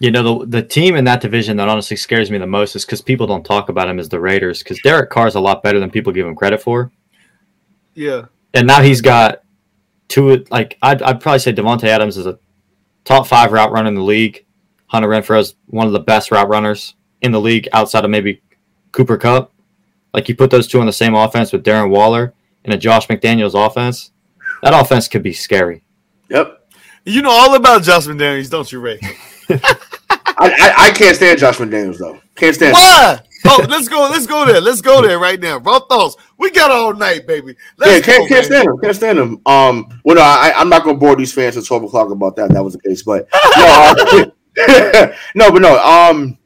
You 0.00 0.10
know, 0.12 0.40
the, 0.40 0.46
the 0.46 0.62
team 0.62 0.94
in 0.94 1.04
that 1.04 1.20
division 1.20 1.56
that 1.56 1.68
honestly 1.68 1.96
scares 1.96 2.30
me 2.30 2.38
the 2.38 2.46
most 2.46 2.76
is 2.76 2.84
because 2.84 3.00
people 3.02 3.26
don't 3.26 3.44
talk 3.44 3.68
about 3.68 3.88
him 3.88 3.98
as 3.98 4.08
the 4.08 4.20
Raiders 4.20 4.62
because 4.62 4.80
Derek 4.82 5.10
Carr 5.10 5.26
is 5.26 5.34
a 5.34 5.40
lot 5.40 5.62
better 5.62 5.80
than 5.80 5.90
people 5.90 6.12
give 6.12 6.26
him 6.26 6.36
credit 6.36 6.62
for. 6.62 6.92
Yeah. 7.94 8.26
And 8.54 8.66
now 8.66 8.80
he's 8.80 9.00
got 9.00 9.42
two, 10.06 10.44
like, 10.50 10.78
I'd, 10.82 11.02
I'd 11.02 11.20
probably 11.20 11.40
say 11.40 11.52
Davante 11.52 11.84
Adams 11.84 12.16
is 12.16 12.26
a 12.26 12.38
top 13.04 13.26
five 13.26 13.50
route 13.50 13.72
runner 13.72 13.88
in 13.88 13.96
the 13.96 14.02
league. 14.02 14.44
Hunter 14.86 15.08
Renfrow 15.08 15.40
is 15.40 15.54
one 15.66 15.86
of 15.86 15.92
the 15.92 16.00
best 16.00 16.30
route 16.30 16.48
runners 16.48 16.94
in 17.22 17.32
the 17.32 17.40
league 17.40 17.68
outside 17.72 18.04
of 18.04 18.10
maybe 18.10 18.40
Cooper 18.92 19.18
Kupp. 19.18 19.52
Like, 20.14 20.28
you 20.28 20.36
put 20.36 20.50
those 20.50 20.68
two 20.68 20.80
on 20.80 20.86
the 20.86 20.92
same 20.92 21.14
offense 21.14 21.52
with 21.52 21.64
Darren 21.64 21.90
Waller 21.90 22.34
and 22.64 22.74
a 22.74 22.78
Josh 22.78 23.06
McDaniels 23.08 23.54
offense, 23.54 24.12
that 24.62 24.78
offense 24.78 25.08
could 25.08 25.22
be 25.22 25.32
scary. 25.32 25.82
Yep. 26.28 26.70
You 27.04 27.22
know 27.22 27.30
all 27.30 27.54
about 27.54 27.82
Josh 27.82 28.06
McDaniels, 28.06 28.50
don't 28.50 28.70
you, 28.70 28.80
Ray? 28.80 29.00
I, 29.50 29.56
I, 30.38 30.74
I 30.78 30.90
can't 30.92 31.16
stand 31.16 31.38
Josh 31.38 31.58
McDaniels 31.58 31.98
though. 31.98 32.18
Can't 32.34 32.54
stand. 32.54 32.76
him. 32.76 32.80
Why? 32.80 33.20
Oh, 33.46 33.66
let's 33.68 33.88
go. 33.88 34.08
Let's 34.10 34.26
go 34.26 34.44
there. 34.44 34.60
Let's 34.60 34.80
go 34.80 35.00
there 35.00 35.18
right 35.18 35.38
now. 35.38 35.58
Raw 35.58 35.80
thoughts. 35.80 36.16
We 36.38 36.50
got 36.50 36.70
all 36.70 36.92
night, 36.94 37.26
baby. 37.26 37.54
Let's 37.76 38.06
yeah, 38.06 38.14
can't, 38.14 38.28
go, 38.28 38.34
can't 38.34 38.46
stand 38.46 38.68
him. 38.68 38.78
Can't 38.78 38.96
stand 38.96 39.18
him. 39.18 39.40
Um, 39.46 40.00
well, 40.04 40.16
no, 40.16 40.22
I, 40.22 40.52
I'm 40.56 40.68
not 40.68 40.84
gonna 40.84 40.98
bore 40.98 41.16
these 41.16 41.32
fans 41.32 41.56
at 41.56 41.64
12 41.64 41.84
o'clock 41.84 42.10
about 42.10 42.36
that. 42.36 42.50
That 42.50 42.64
was 42.64 42.74
the 42.74 42.80
case, 42.80 43.02
but 43.02 43.28
no, 43.56 43.94
uh, 44.68 45.14
no, 45.34 45.52
but 45.52 45.62
no. 45.62 45.78
Um, 45.78 46.38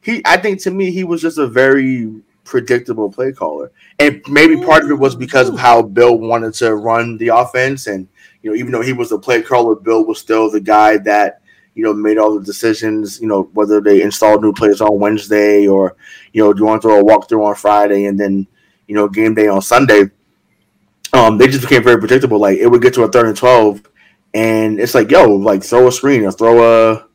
he, 0.00 0.22
I 0.24 0.36
think 0.36 0.62
to 0.62 0.70
me, 0.70 0.90
he 0.90 1.04
was 1.04 1.20
just 1.20 1.38
a 1.38 1.46
very 1.46 2.22
predictable 2.44 3.10
play 3.10 3.32
caller, 3.32 3.70
and 3.98 4.22
maybe 4.28 4.56
part 4.56 4.84
of 4.84 4.90
it 4.90 4.98
was 4.98 5.14
because 5.14 5.48
of 5.48 5.58
how 5.58 5.82
Bill 5.82 6.16
wanted 6.16 6.54
to 6.54 6.74
run 6.74 7.18
the 7.18 7.28
offense, 7.28 7.86
and 7.86 8.08
you 8.42 8.50
know, 8.50 8.56
even 8.56 8.72
though 8.72 8.82
he 8.82 8.92
was 8.92 9.10
the 9.10 9.18
play 9.18 9.42
caller, 9.42 9.74
Bill 9.74 10.04
was 10.04 10.18
still 10.18 10.50
the 10.50 10.60
guy 10.60 10.98
that 10.98 11.40
you 11.74 11.84
know 11.84 11.92
made 11.92 12.18
all 12.18 12.38
the 12.38 12.44
decisions. 12.44 13.20
You 13.20 13.28
know, 13.28 13.44
whether 13.52 13.80
they 13.80 14.02
installed 14.02 14.42
new 14.42 14.52
players 14.52 14.80
on 14.80 14.98
Wednesday 14.98 15.66
or 15.66 15.96
you 16.32 16.42
know, 16.42 16.52
do 16.52 16.60
you 16.60 16.66
want 16.66 16.82
to 16.82 16.88
throw 16.88 17.00
a 17.00 17.04
walkthrough 17.04 17.46
on 17.46 17.54
Friday 17.54 18.06
and 18.06 18.18
then 18.18 18.46
you 18.86 18.94
know 18.94 19.08
game 19.08 19.34
day 19.34 19.48
on 19.48 19.62
Sunday. 19.62 20.10
Um, 21.12 21.38
they 21.38 21.46
just 21.46 21.62
became 21.62 21.84
very 21.84 21.98
predictable. 21.98 22.38
Like 22.38 22.58
it 22.58 22.66
would 22.66 22.82
get 22.82 22.94
to 22.94 23.04
a 23.04 23.08
third 23.10 23.26
and 23.26 23.36
twelve, 23.36 23.82
and 24.32 24.80
it's 24.80 24.94
like, 24.94 25.10
yo, 25.10 25.28
like 25.36 25.62
throw 25.62 25.86
a 25.86 25.92
screen 25.92 26.24
or 26.24 26.32
throw 26.32 26.62
a, 26.92 27.06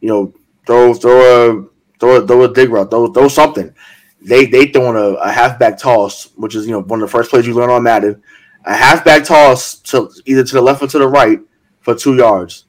you 0.00 0.08
know, 0.08 0.32
throw 0.66 0.94
throw 0.94 1.20
a 1.20 1.66
throw 1.98 2.16
a, 2.16 2.26
throw 2.26 2.44
a 2.44 2.52
dig 2.52 2.70
route, 2.70 2.90
throw 2.90 3.12
throw 3.12 3.28
something. 3.28 3.74
They 4.20 4.46
they 4.46 4.66
throwing 4.66 4.96
a, 4.96 5.16
a 5.18 5.30
halfback 5.30 5.78
toss, 5.78 6.28
which 6.36 6.54
is 6.54 6.66
you 6.66 6.72
know 6.72 6.82
one 6.82 7.02
of 7.02 7.08
the 7.08 7.12
first 7.12 7.30
plays 7.30 7.46
you 7.46 7.54
learn 7.54 7.70
on 7.70 7.82
Madden. 7.82 8.22
A 8.64 8.76
halfback 8.76 9.24
toss 9.24 9.76
to 9.80 10.10
either 10.26 10.44
to 10.44 10.54
the 10.54 10.62
left 10.62 10.82
or 10.82 10.88
to 10.88 10.98
the 10.98 11.08
right 11.08 11.40
for 11.80 11.94
two 11.94 12.16
yards. 12.16 12.64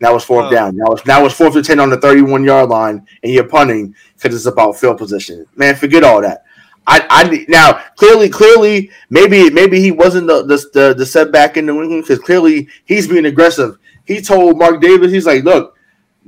That 0.00 0.12
was 0.12 0.24
fourth 0.24 0.44
Wow. 0.46 0.50
down. 0.50 0.76
Now 0.76 0.86
it's 0.92 1.06
now 1.06 1.24
it's 1.26 1.34
fourth 1.34 1.56
and 1.56 1.64
ten 1.64 1.78
on 1.78 1.90
the 1.90 1.96
thirty-one 1.98 2.42
yard 2.42 2.68
line, 2.70 3.06
and 3.22 3.32
you're 3.32 3.44
punting 3.44 3.94
because 4.16 4.34
it's 4.34 4.46
about 4.46 4.78
field 4.78 4.98
position. 4.98 5.46
Man, 5.56 5.76
forget 5.76 6.02
all 6.04 6.20
that. 6.22 6.44
I, 6.86 7.06
I 7.10 7.44
now 7.48 7.74
clearly, 7.96 8.28
clearly, 8.30 8.90
maybe 9.10 9.50
maybe 9.50 9.80
he 9.80 9.90
wasn't 9.92 10.26
the 10.26 10.42
the, 10.42 10.56
the, 10.72 10.94
the 10.94 11.06
setback 11.06 11.56
in 11.58 11.66
New 11.66 11.82
England 11.82 12.04
because 12.04 12.18
clearly 12.18 12.68
he's 12.86 13.06
being 13.06 13.26
aggressive. 13.26 13.76
He 14.06 14.20
told 14.22 14.58
Mark 14.58 14.80
Davis, 14.80 15.12
he's 15.12 15.26
like, 15.26 15.44
look, 15.44 15.76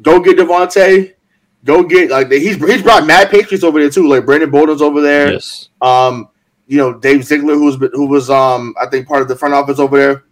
go 0.03 0.20
get 0.20 0.36
Davante, 0.36 1.15
go 1.65 1.82
get 1.82 2.11
like 2.11 2.31
he's 2.31 2.57
he's 2.57 2.82
brought 2.82 3.07
mad 3.07 3.31
Patriots 3.31 3.65
over 3.65 3.81
there 3.81 3.89
too. 3.90 4.07
Like 4.07 4.27
Brandon 4.27 4.51
Bolden's 4.51 4.82
over 4.82 5.01
there. 5.01 5.32
Yes. 5.32 5.70
Um, 5.81 6.28
you 6.66 6.77
know 6.77 6.93
Dave 6.93 7.24
Ziegler, 7.24 7.55
who's 7.55 7.77
been- 7.78 7.90
who 7.94 8.07
was 8.07 8.28
um 8.28 8.74
I 8.81 8.86
think 8.86 9.09
part 9.09 9.23
of 9.23 9.28
the 9.28 9.36
front 9.36 9.55
office 9.55 9.78
over 9.78 9.97
there. 9.99 10.24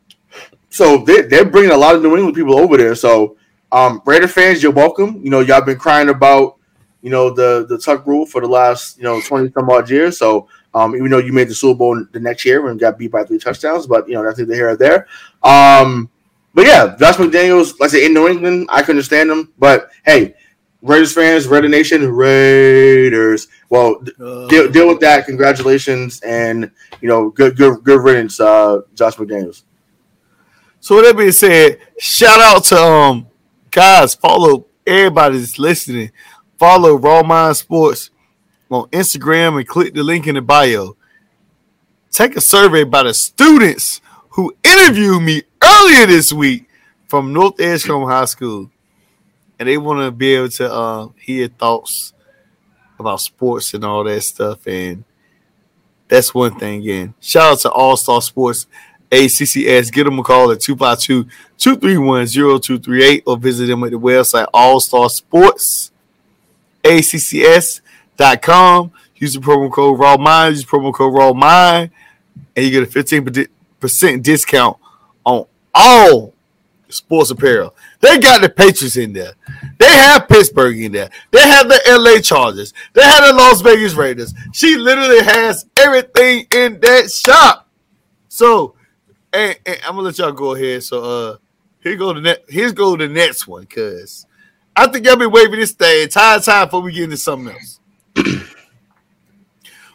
So 0.70 0.98
they 1.04 1.22
they're 1.22 1.44
bringing 1.44 1.72
a 1.72 1.76
lot 1.76 1.94
of 1.94 2.02
New 2.02 2.16
England 2.16 2.34
people 2.36 2.58
over 2.58 2.76
there. 2.76 2.94
So 2.94 3.36
um, 3.72 4.00
Raider 4.06 4.28
fans, 4.28 4.62
you're 4.62 4.72
welcome. 4.72 5.20
You 5.22 5.30
know 5.30 5.40
y'all 5.40 5.60
been 5.60 5.78
crying 5.78 6.08
about 6.08 6.56
you 7.02 7.10
know 7.10 7.30
the 7.30 7.66
the 7.68 7.78
tuck 7.78 8.06
rule 8.06 8.24
for 8.26 8.40
the 8.40 8.48
last 8.48 8.96
you 8.96 9.04
know 9.04 9.20
twenty 9.20 9.50
some 9.52 9.68
odd 9.68 9.90
years. 9.90 10.18
So 10.18 10.48
um, 10.74 10.94
even 10.94 11.10
though 11.10 11.18
you 11.18 11.32
made 11.32 11.48
the 11.48 11.54
Super 11.54 11.78
Bowl 11.78 12.04
the 12.12 12.20
next 12.20 12.44
year 12.44 12.68
and 12.68 12.78
got 12.78 12.98
beat 12.98 13.10
by 13.10 13.24
three 13.24 13.38
touchdowns, 13.38 13.86
but 13.86 14.08
you 14.08 14.14
know 14.14 14.22
that's 14.22 14.38
neither 14.38 14.54
here 14.54 14.70
or 14.70 14.76
there. 14.76 15.08
Um, 15.42 16.08
but 16.54 16.66
yeah, 16.66 16.96
Josh 16.98 17.16
McDaniels, 17.16 17.78
like 17.80 17.88
I 17.88 17.92
said, 17.92 18.02
in 18.02 18.14
New 18.14 18.28
England, 18.28 18.68
I 18.70 18.82
can 18.82 18.92
understand 18.92 19.30
him. 19.30 19.52
But 19.58 19.90
hey, 20.04 20.34
Raiders 20.82 21.12
fans, 21.12 21.46
Raider 21.46 21.68
Nation, 21.68 22.10
Raiders. 22.10 23.48
Well, 23.68 24.02
Uh, 24.20 24.46
deal, 24.48 24.70
deal 24.70 24.88
with 24.88 25.00
that. 25.00 25.26
Congratulations, 25.26 26.20
and 26.20 26.70
you 27.00 27.08
know, 27.08 27.30
good, 27.30 27.56
good, 27.56 27.82
good 27.82 28.00
riddance, 28.02 28.40
uh, 28.40 28.80
Josh 28.94 29.16
McDaniels. 29.16 29.62
So 30.80 30.96
with 30.96 31.04
that 31.04 31.16
being 31.16 31.32
said, 31.32 31.78
shout 31.98 32.40
out 32.40 32.64
to 32.64 32.76
um 32.76 33.26
guys, 33.70 34.14
follow 34.14 34.66
everybody 34.86 35.38
that's 35.38 35.58
listening. 35.58 36.10
Follow 36.58 36.96
Raw 36.96 37.22
Mind 37.22 37.56
Sports 37.56 38.10
on 38.70 38.88
Instagram 38.88 39.58
and 39.58 39.66
click 39.66 39.94
the 39.94 40.02
link 40.02 40.26
in 40.26 40.34
the 40.34 40.42
bio. 40.42 40.96
Take 42.10 42.36
a 42.36 42.40
survey 42.40 42.84
by 42.84 43.04
the 43.04 43.14
students 43.14 44.00
who 44.30 44.54
interviewed 44.64 45.22
me 45.22 45.42
earlier 45.62 46.06
this 46.06 46.32
week 46.32 46.68
from 47.08 47.32
North 47.32 47.60
Edgecombe 47.60 48.08
High 48.08 48.24
School. 48.24 48.70
And 49.58 49.68
they 49.68 49.76
want 49.76 50.00
to 50.00 50.10
be 50.10 50.34
able 50.34 50.48
to 50.50 50.72
uh, 50.72 51.08
hear 51.16 51.48
thoughts 51.48 52.12
about 52.98 53.20
sports 53.20 53.74
and 53.74 53.84
all 53.84 54.04
that 54.04 54.22
stuff. 54.22 54.66
And 54.66 55.04
that's 56.08 56.34
one 56.34 56.58
thing 56.58 56.80
again. 56.82 57.14
Shout 57.20 57.52
out 57.52 57.58
to 57.60 57.70
All 57.70 57.96
Star 57.96 58.20
Sports 58.22 58.66
ACCS. 59.10 59.92
Get 59.92 60.04
them 60.04 60.18
a 60.18 60.22
call 60.22 60.50
at 60.50 60.60
252 60.60 61.24
231 61.58 62.26
0238 62.26 63.22
or 63.26 63.36
visit 63.36 63.66
them 63.66 63.84
at 63.84 63.90
the 63.90 63.98
website 63.98 64.46
All 64.52 64.80
Star 64.80 65.10
Sports 65.10 65.90
ACCS.com. 66.84 67.82
Use 69.16 69.34
the 69.34 69.40
promo 69.40 69.70
code 69.70 69.98
Raw 69.98 70.16
Mind. 70.16 70.56
Use 70.56 70.64
promo 70.64 70.94
code 70.94 71.12
Raw 71.14 71.32
Mind, 71.32 71.90
and 72.56 72.64
you 72.64 72.70
get 72.70 72.82
a 72.82 72.86
15% 72.86 74.22
discount 74.22 74.78
on 75.24 75.44
all 75.74 76.32
sports 76.88 77.30
apparel. 77.30 77.74
They 78.00 78.18
got 78.18 78.40
the 78.40 78.48
Patriots 78.48 78.96
in 78.96 79.12
there. 79.12 79.34
They 79.78 79.92
have 79.92 80.26
Pittsburgh 80.26 80.80
in 80.80 80.92
there. 80.92 81.10
They 81.30 81.42
have 81.42 81.68
the 81.68 81.80
LA 81.86 82.20
Chargers. 82.20 82.72
They 82.94 83.02
have 83.02 83.26
the 83.26 83.34
Las 83.34 83.60
Vegas 83.60 83.94
Raiders. 83.94 84.34
She 84.52 84.76
literally 84.76 85.22
has 85.22 85.66
everything 85.76 86.46
in 86.50 86.80
that 86.80 87.10
shop. 87.10 87.68
So, 88.28 88.74
and, 89.32 89.58
and 89.66 89.78
I'm 89.84 89.94
gonna 89.94 90.02
let 90.02 90.18
y'all 90.18 90.32
go 90.32 90.54
ahead. 90.54 90.82
So, 90.82 91.02
uh, 91.02 91.36
here 91.80 91.96
go 91.96 92.12
the 92.12 92.20
net. 92.20 92.44
Here's 92.48 92.72
go 92.72 92.96
the 92.96 93.08
next 93.08 93.46
one, 93.46 93.66
cause 93.66 94.26
I 94.76 94.86
think 94.88 95.06
y'all 95.06 95.16
been 95.16 95.30
waving 95.30 95.58
this 95.60 95.72
thing 95.72 96.02
entire 96.04 96.40
time 96.40 96.66
before 96.66 96.82
we 96.82 96.92
get 96.92 97.04
into 97.04 97.16
something 97.16 97.54
else. 97.54 97.80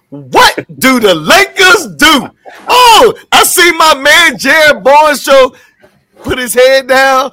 what 0.10 0.66
do 0.80 1.00
the 1.00 1.14
Lakers 1.16 1.96
do? 1.96 2.30
Oh, 2.68 3.14
I 3.32 3.44
see 3.44 3.72
my 3.74 3.96
man 3.96 4.38
Jared 4.38 4.84
Bourne 4.84 5.16
show 5.16 5.56
put 6.24 6.38
his 6.40 6.54
head 6.54 6.88
down. 6.88 7.32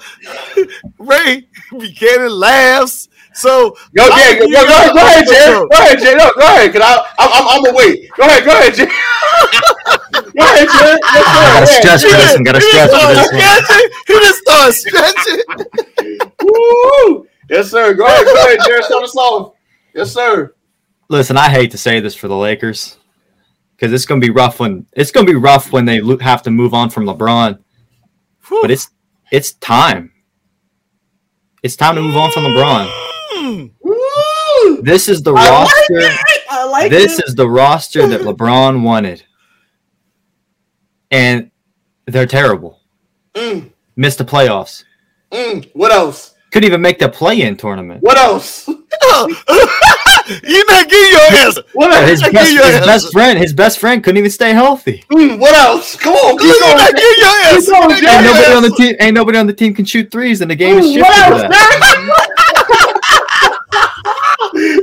Ray 0.98 1.48
Buchanan 1.70 2.30
laughs. 2.30 3.08
So 3.34 3.76
Yo, 3.92 4.02
I 4.04 4.08
yeah, 4.08 4.32
give 4.40 4.50
yo, 4.50 4.60
you 4.60 4.66
go, 4.66 4.72
ahead, 4.76 4.92
go 4.92 5.00
ahead, 5.00 5.26
Jay. 5.26 5.46
Go 5.46 5.68
ahead, 5.72 5.98
Jay. 6.00 6.14
No, 6.14 6.30
go 6.34 6.46
ahead, 6.46 6.72
cause 6.72 6.82
I, 6.84 6.96
I'm, 7.18 7.30
I'm, 7.32 7.48
I'm 7.48 7.64
gonna 7.64 7.76
wait. 7.76 8.10
Go 8.16 8.24
ahead, 8.24 8.44
go 8.44 8.50
ahead, 8.50 8.74
Jay. 8.74 8.86
go 10.12 10.18
ahead, 10.44 10.68
Gotta 11.02 11.66
stretch 11.66 12.00
sir. 12.00 12.08
for 12.10 12.16
this 12.16 12.34
one. 12.34 12.44
Gotta 12.44 12.60
stretch 12.60 12.90
just 12.90 13.02
for 13.02 13.14
this 13.14 13.32
one. 13.32 13.90
He 14.06 14.14
just 14.14 14.38
started 14.40 14.72
stretching. 14.74 15.40
Woo! 16.42 17.26
Yes, 17.50 17.70
sir. 17.70 17.94
Go 17.94 18.04
ahead, 18.06 18.24
go 18.24 18.34
ahead, 18.34 18.58
Jay. 18.66 18.80
Start 18.82 19.04
us 19.04 19.16
off. 19.16 19.54
Yes, 19.94 20.12
sir. 20.12 20.54
Listen, 21.08 21.36
I 21.36 21.48
hate 21.50 21.70
to 21.72 21.78
say 21.78 22.00
this 22.00 22.14
for 22.14 22.28
the 22.28 22.36
Lakers 22.36 22.96
because 23.76 23.92
it's 23.92 24.06
gonna 24.06 24.20
be 24.20 24.30
rough 24.30 24.60
when 24.60 24.86
it's 24.92 25.10
gonna 25.10 25.26
be 25.26 25.34
rough 25.34 25.72
when 25.72 25.84
they 25.84 26.00
lo- 26.00 26.18
have 26.18 26.42
to 26.44 26.50
move 26.50 26.72
on 26.74 26.88
from 26.90 27.04
LeBron. 27.04 27.58
But 28.62 28.70
it's 28.70 28.88
it's 29.30 29.52
time. 29.54 30.12
It's 31.62 31.76
time 31.76 31.94
to 31.96 32.00
move 32.02 32.16
on 32.16 32.30
from 32.32 32.44
LeBron. 32.44 32.90
Mm. 33.36 33.70
This 34.82 35.08
is 35.08 35.22
the 35.22 35.32
I 35.34 35.42
like 35.50 35.50
roster. 35.50 35.98
it. 35.98 36.20
I 36.50 36.64
like 36.64 36.90
This 36.90 37.18
it. 37.18 37.24
is 37.28 37.34
the 37.34 37.48
roster 37.48 38.06
that 38.08 38.22
LeBron 38.22 38.82
wanted, 38.82 39.24
and 41.12 41.50
they're 42.06 42.26
terrible. 42.26 42.80
Mm, 43.34 43.70
Missed 43.96 44.18
the 44.18 44.24
playoffs. 44.24 44.84
mm. 45.30 45.70
What 45.74 45.92
else? 45.92 46.34
Couldn't 46.50 46.66
even 46.66 46.82
make 46.82 46.98
the 46.98 47.08
play-in 47.08 47.56
tournament. 47.56 48.02
What 48.02 48.18
else? 48.18 48.66
You're 48.68 50.66
not 50.66 50.88
getting 50.88 51.10
your 51.12 51.32
answer. 51.46 51.62
What 51.72 51.92
else? 51.92 52.08
His 52.10 52.20
best, 52.22 52.32
give 52.52 52.64
his 52.64 52.74
an 52.76 52.82
best 52.84 53.12
friend, 53.12 53.38
his 53.38 53.52
best 53.52 53.78
friend, 53.78 54.02
couldn't 54.04 54.18
even 54.18 54.30
stay 54.30 54.52
healthy. 54.52 55.02
Mm, 55.10 55.38
what 55.38 55.54
else? 55.54 55.96
Come 55.96 56.12
on, 56.14 56.36
keep 56.38 56.48
You're 56.48 56.60
going. 56.60 56.76
not 56.76 56.92
getting 56.92 57.18
your 57.18 57.54
answer. 57.54 57.70
going, 57.72 57.90
You're 57.90 57.98
Jay. 57.98 58.04
not 58.06 58.14
Ain't 58.14 58.24
nobody 58.24 58.54
on 58.54 58.62
the 58.62 58.70
team. 58.70 58.96
Ain't 59.00 59.14
nobody 59.14 59.38
on 59.38 59.46
the 59.46 59.52
team 59.54 59.74
can 59.74 59.84
shoot 59.84 60.10
threes, 60.10 60.40
and 60.42 60.50
the 60.50 60.54
game 60.54 60.78
is 60.78 60.86
Mm, 60.86 60.94
shifted 60.94 61.02
what 61.08 61.28
to 61.28 61.32
else? 61.32 61.42
that. 61.48 62.42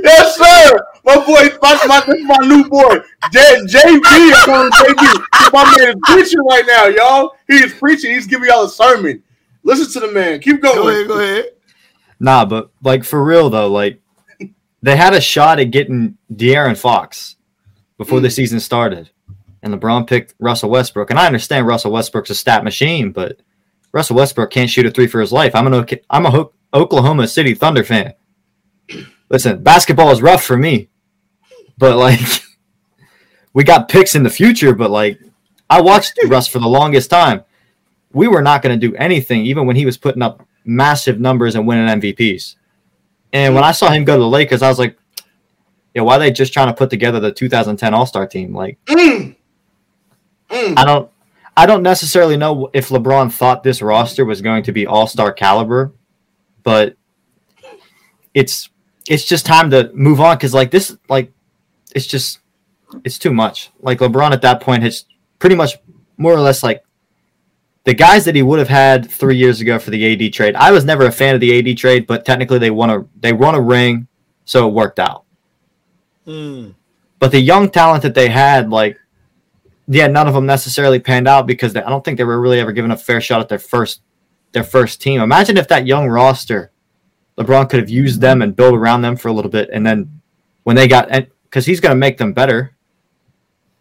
yes, 0.02 0.36
sir. 0.36 0.86
My 1.04 1.19
boy, 1.30 1.56
my, 1.62 1.78
my, 1.86 2.02
this 2.06 2.16
is 2.16 2.26
my 2.26 2.46
new 2.46 2.68
boy, 2.68 3.00
J, 3.32 3.40
JB. 3.66 4.30
is 4.30 4.44
calling 4.44 4.70
JB. 4.70 5.52
My 5.52 5.64
man 5.78 5.88
is 5.88 5.94
preaching 6.04 6.44
right 6.48 6.64
now, 6.66 6.86
y'all. 6.86 7.36
He 7.48 7.56
is 7.56 7.72
preaching. 7.74 8.12
He's 8.12 8.26
giving 8.26 8.48
y'all 8.48 8.64
a 8.64 8.68
sermon. 8.68 9.22
Listen 9.62 9.92
to 10.00 10.06
the 10.06 10.12
man. 10.12 10.40
Keep 10.40 10.62
going. 10.62 10.76
Go 10.76 10.88
ahead, 10.88 11.08
go 11.08 11.18
ahead. 11.18 11.44
Nah, 12.18 12.44
but 12.44 12.70
like 12.82 13.04
for 13.04 13.22
real 13.22 13.48
though, 13.50 13.68
like 13.68 14.00
they 14.82 14.96
had 14.96 15.14
a 15.14 15.20
shot 15.20 15.58
at 15.58 15.70
getting 15.70 16.16
De'Aaron 16.32 16.76
Fox 16.76 17.36
before 17.98 18.20
the 18.20 18.28
hmm. 18.28 18.32
season 18.32 18.60
started, 18.60 19.10
and 19.62 19.74
LeBron 19.74 20.06
picked 20.06 20.34
Russell 20.38 20.70
Westbrook. 20.70 21.10
And 21.10 21.18
I 21.18 21.26
understand 21.26 21.66
Russell 21.66 21.92
Westbrook's 21.92 22.30
a 22.30 22.34
stat 22.34 22.64
machine, 22.64 23.12
but 23.12 23.40
Russell 23.92 24.16
Westbrook 24.16 24.50
can't 24.50 24.70
shoot 24.70 24.86
a 24.86 24.90
three 24.90 25.06
for 25.06 25.20
his 25.20 25.32
life. 25.32 25.54
I'm 25.54 25.66
an 25.66 25.74
Ok- 25.74 26.02
I'm 26.10 26.26
a 26.26 26.30
Ho- 26.30 26.52
Oklahoma 26.74 27.26
City 27.26 27.54
Thunder 27.54 27.84
fan. 27.84 28.14
Listen, 29.30 29.62
basketball 29.62 30.10
is 30.10 30.20
rough 30.20 30.42
for 30.42 30.56
me, 30.56 30.89
but 31.80 31.96
like 31.96 32.20
we 33.52 33.64
got 33.64 33.88
picks 33.88 34.14
in 34.14 34.22
the 34.22 34.30
future. 34.30 34.72
But 34.74 34.90
like 34.90 35.18
I 35.68 35.80
watched 35.80 36.16
Russ 36.28 36.46
for 36.46 36.60
the 36.60 36.68
longest 36.68 37.10
time. 37.10 37.42
We 38.12 38.28
were 38.28 38.42
not 38.42 38.62
going 38.62 38.78
to 38.78 38.88
do 38.88 38.94
anything, 38.96 39.46
even 39.46 39.66
when 39.66 39.76
he 39.76 39.86
was 39.86 39.96
putting 39.96 40.22
up 40.22 40.46
massive 40.64 41.18
numbers 41.20 41.54
and 41.54 41.66
winning 41.66 42.00
MVPs. 42.00 42.56
And 43.32 43.54
when 43.54 43.64
I 43.64 43.72
saw 43.72 43.90
him 43.90 44.04
go 44.04 44.16
to 44.16 44.20
the 44.20 44.28
Lakers, 44.28 44.62
I 44.62 44.68
was 44.68 44.80
like, 44.80 44.96
yeah, 45.94 46.02
why 46.02 46.16
are 46.16 46.18
they 46.18 46.32
just 46.32 46.52
trying 46.52 46.66
to 46.66 46.74
put 46.74 46.90
together 46.90 47.20
the 47.20 47.32
2010 47.32 47.94
All 47.94 48.06
Star 48.06 48.26
team? 48.26 48.54
Like, 48.54 48.78
Mm. 48.86 49.36
Mm. 50.50 50.76
I 50.76 50.84
don't, 50.84 51.08
I 51.56 51.66
don't 51.66 51.84
necessarily 51.84 52.36
know 52.36 52.70
if 52.72 52.88
LeBron 52.88 53.32
thought 53.32 53.62
this 53.62 53.80
roster 53.80 54.24
was 54.24 54.42
going 54.42 54.64
to 54.64 54.72
be 54.72 54.86
All 54.86 55.06
Star 55.06 55.32
caliber, 55.32 55.92
but 56.64 56.96
it's 58.34 58.68
it's 59.08 59.24
just 59.24 59.46
time 59.46 59.70
to 59.70 59.90
move 59.94 60.20
on 60.20 60.36
because 60.36 60.54
like 60.54 60.70
this, 60.70 60.96
like 61.08 61.32
it's 61.94 62.06
just 62.06 62.40
it's 63.04 63.18
too 63.18 63.32
much. 63.32 63.70
Like 63.80 63.98
LeBron 63.98 64.32
at 64.32 64.42
that 64.42 64.60
point 64.60 64.82
has 64.82 65.04
pretty 65.38 65.56
much 65.56 65.78
more 66.16 66.32
or 66.32 66.40
less 66.40 66.62
like 66.62 66.82
the 67.84 67.94
guys 67.94 68.24
that 68.24 68.34
he 68.34 68.42
would 68.42 68.58
have 68.58 68.68
had 68.68 69.10
three 69.10 69.36
years 69.36 69.60
ago 69.60 69.78
for 69.78 69.90
the 69.90 70.26
AD 70.26 70.32
trade. 70.32 70.54
I 70.54 70.70
was 70.70 70.84
never 70.84 71.06
a 71.06 71.12
fan 71.12 71.34
of 71.34 71.40
the 71.40 71.58
AD 71.58 71.76
trade, 71.78 72.06
but 72.06 72.24
technically 72.24 72.58
they 72.58 72.70
won 72.70 72.90
a 72.90 73.06
they 73.18 73.32
won 73.32 73.54
a 73.54 73.60
ring, 73.60 74.06
so 74.44 74.68
it 74.68 74.72
worked 74.72 74.98
out. 74.98 75.24
Mm. 76.26 76.74
But 77.18 77.32
the 77.32 77.40
young 77.40 77.70
talent 77.70 78.02
that 78.02 78.14
they 78.14 78.28
had, 78.28 78.70
like, 78.70 78.98
yeah, 79.88 80.06
none 80.06 80.26
of 80.26 80.34
them 80.34 80.46
necessarily 80.46 80.98
panned 80.98 81.28
out 81.28 81.46
because 81.46 81.72
they, 81.72 81.82
I 81.82 81.90
don't 81.90 82.04
think 82.04 82.16
they 82.16 82.24
were 82.24 82.40
really 82.40 82.60
ever 82.60 82.72
given 82.72 82.90
a 82.90 82.96
fair 82.96 83.20
shot 83.20 83.40
at 83.40 83.48
their 83.48 83.58
first 83.58 84.02
their 84.52 84.64
first 84.64 85.00
team. 85.00 85.20
Imagine 85.20 85.56
if 85.56 85.68
that 85.68 85.86
young 85.86 86.08
roster, 86.08 86.72
LeBron 87.38 87.70
could 87.70 87.80
have 87.80 87.90
used 87.90 88.20
them 88.20 88.42
and 88.42 88.54
built 88.56 88.74
around 88.74 89.02
them 89.02 89.16
for 89.16 89.28
a 89.28 89.32
little 89.32 89.50
bit, 89.50 89.70
and 89.72 89.86
then 89.86 90.20
when 90.64 90.76
they 90.76 90.86
got 90.86 91.08
because 91.50 91.66
he's 91.66 91.80
going 91.80 91.90
to 91.90 91.98
make 91.98 92.16
them 92.16 92.32
better, 92.32 92.76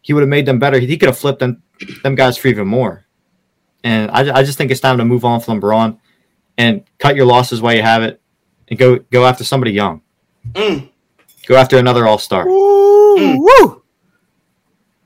he 0.01 0.13
would 0.13 0.21
have 0.21 0.29
made 0.29 0.47
them 0.47 0.57
better. 0.57 0.79
He 0.79 0.97
could 0.97 1.07
have 1.07 1.17
flipped 1.17 1.39
them 1.39 1.61
them 2.03 2.15
guys 2.15 2.37
for 2.37 2.47
even 2.47 2.67
more. 2.67 3.05
And 3.83 4.11
I, 4.11 4.39
I 4.39 4.43
just 4.43 4.57
think 4.57 4.71
it's 4.71 4.81
time 4.81 4.97
to 4.97 5.05
move 5.05 5.23
on 5.23 5.39
from 5.39 5.61
LeBron 5.61 5.97
and 6.57 6.83
cut 6.97 7.15
your 7.15 7.25
losses 7.25 7.61
while 7.61 7.73
you 7.73 7.81
have 7.81 8.03
it, 8.03 8.21
and 8.67 8.77
go 8.77 8.97
go 8.97 9.25
after 9.25 9.43
somebody 9.43 9.71
young. 9.71 10.01
Mm. 10.53 10.89
Go 11.47 11.55
after 11.55 11.77
another 11.77 12.05
All 12.07 12.17
Star. 12.17 12.45
Mm. 12.45 13.37
woo. 13.37 13.83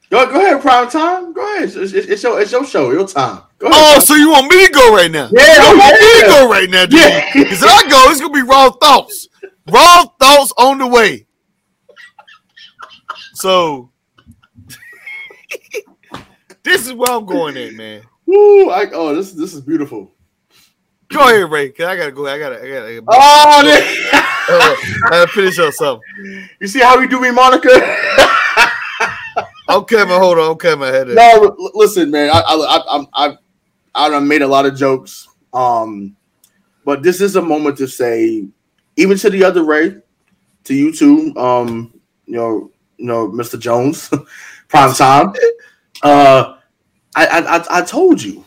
Go, 0.09 0.31
go 0.31 0.39
ahead, 0.39 0.61
prime 0.61 0.89
time. 0.89 1.33
Go 1.33 1.55
ahead. 1.55 1.63
It's, 1.63 1.75
it's, 1.75 1.93
it's 1.93 2.23
your 2.23 2.39
it's 2.39 2.51
your 2.51 2.65
show, 2.65 2.91
your 2.91 3.07
time. 3.07 3.41
Go 3.57 3.67
ahead. 3.67 3.97
Oh, 3.97 3.99
so 3.99 4.15
you 4.15 4.29
want 4.29 4.49
me 4.49 4.65
to 4.65 4.71
go 4.71 4.93
right 4.93 5.09
now? 5.09 5.29
Yeah, 5.31 5.71
you 5.71 5.77
want 5.77 5.99
me 5.99 6.21
to 6.21 6.27
go 6.27 6.49
right 6.49 6.69
now, 6.69 6.85
dude? 6.85 6.99
Yeah. 6.99 7.33
Because 7.33 7.63
if 7.63 7.69
I 7.69 7.89
go, 7.89 8.11
it's 8.11 8.21
gonna 8.21 8.33
be 8.33 8.41
raw 8.41 8.69
thoughts. 8.71 9.27
Raw 9.69 10.05
thoughts 10.19 10.53
on 10.57 10.77
the 10.77 10.87
way. 10.87 11.25
So 13.43 13.89
this 16.63 16.85
is 16.87 16.93
where 16.93 17.11
I'm 17.11 17.25
going 17.25 17.57
at, 17.57 17.73
man. 17.73 18.03
Woo, 18.25 18.69
I, 18.69 18.89
oh, 18.93 19.13
this 19.13 19.33
this 19.33 19.53
is 19.53 19.59
beautiful. 19.59 20.13
Go 21.09 21.19
ahead, 21.19 21.51
Ray. 21.51 21.69
Cause 21.71 21.87
I 21.87 21.97
gotta 21.97 22.13
go. 22.13 22.25
I 22.25 22.39
gotta. 22.39 22.55
I 22.63 22.69
gotta. 22.69 22.87
I 22.87 22.99
gotta, 23.01 23.05
Oh, 23.05 23.63
there- 23.65 23.83
I 24.13 25.07
gotta 25.09 25.27
finish 25.33 25.59
up 25.59 25.73
something. 25.73 26.01
you 26.61 26.67
see 26.69 26.79
how 26.79 26.97
we 26.97 27.05
do 27.05 27.19
me, 27.19 27.31
Monica? 27.31 27.67
Okay, 29.69 29.97
man. 30.05 30.21
Hold 30.21 30.37
on. 30.39 30.49
Okay, 30.51 30.75
my 30.75 30.87
head. 30.87 31.07
no, 31.09 31.55
l- 31.59 31.71
listen, 31.73 32.11
man. 32.11 32.29
I 32.29 32.39
I 32.39 32.55
I 32.55 32.77
I'm- 32.95 33.07
I 33.13 33.37
I 33.93 34.07
done 34.09 34.25
made 34.25 34.41
a 34.41 34.47
lot 34.47 34.65
of 34.65 34.77
jokes. 34.77 35.27
Um, 35.53 36.15
but 36.85 37.03
this 37.03 37.19
is 37.19 37.35
a 37.35 37.41
moment 37.41 37.77
to 37.79 37.89
say, 37.89 38.47
even 38.95 39.17
to 39.17 39.29
the 39.29 39.43
other 39.43 39.65
Ray, 39.65 39.97
to 40.63 40.73
you 40.73 40.93
too. 40.93 41.33
Um, 41.35 41.93
you 42.25 42.37
know, 42.37 42.69
you 42.97 43.05
know, 43.05 43.29
Mr. 43.29 43.59
Jones, 43.59 44.09
prime 44.67 44.93
time. 44.93 45.33
Uh, 46.01 46.57
I 47.15 47.25
I 47.25 47.79
I, 47.79 47.81
told 47.81 48.21
you. 48.21 48.43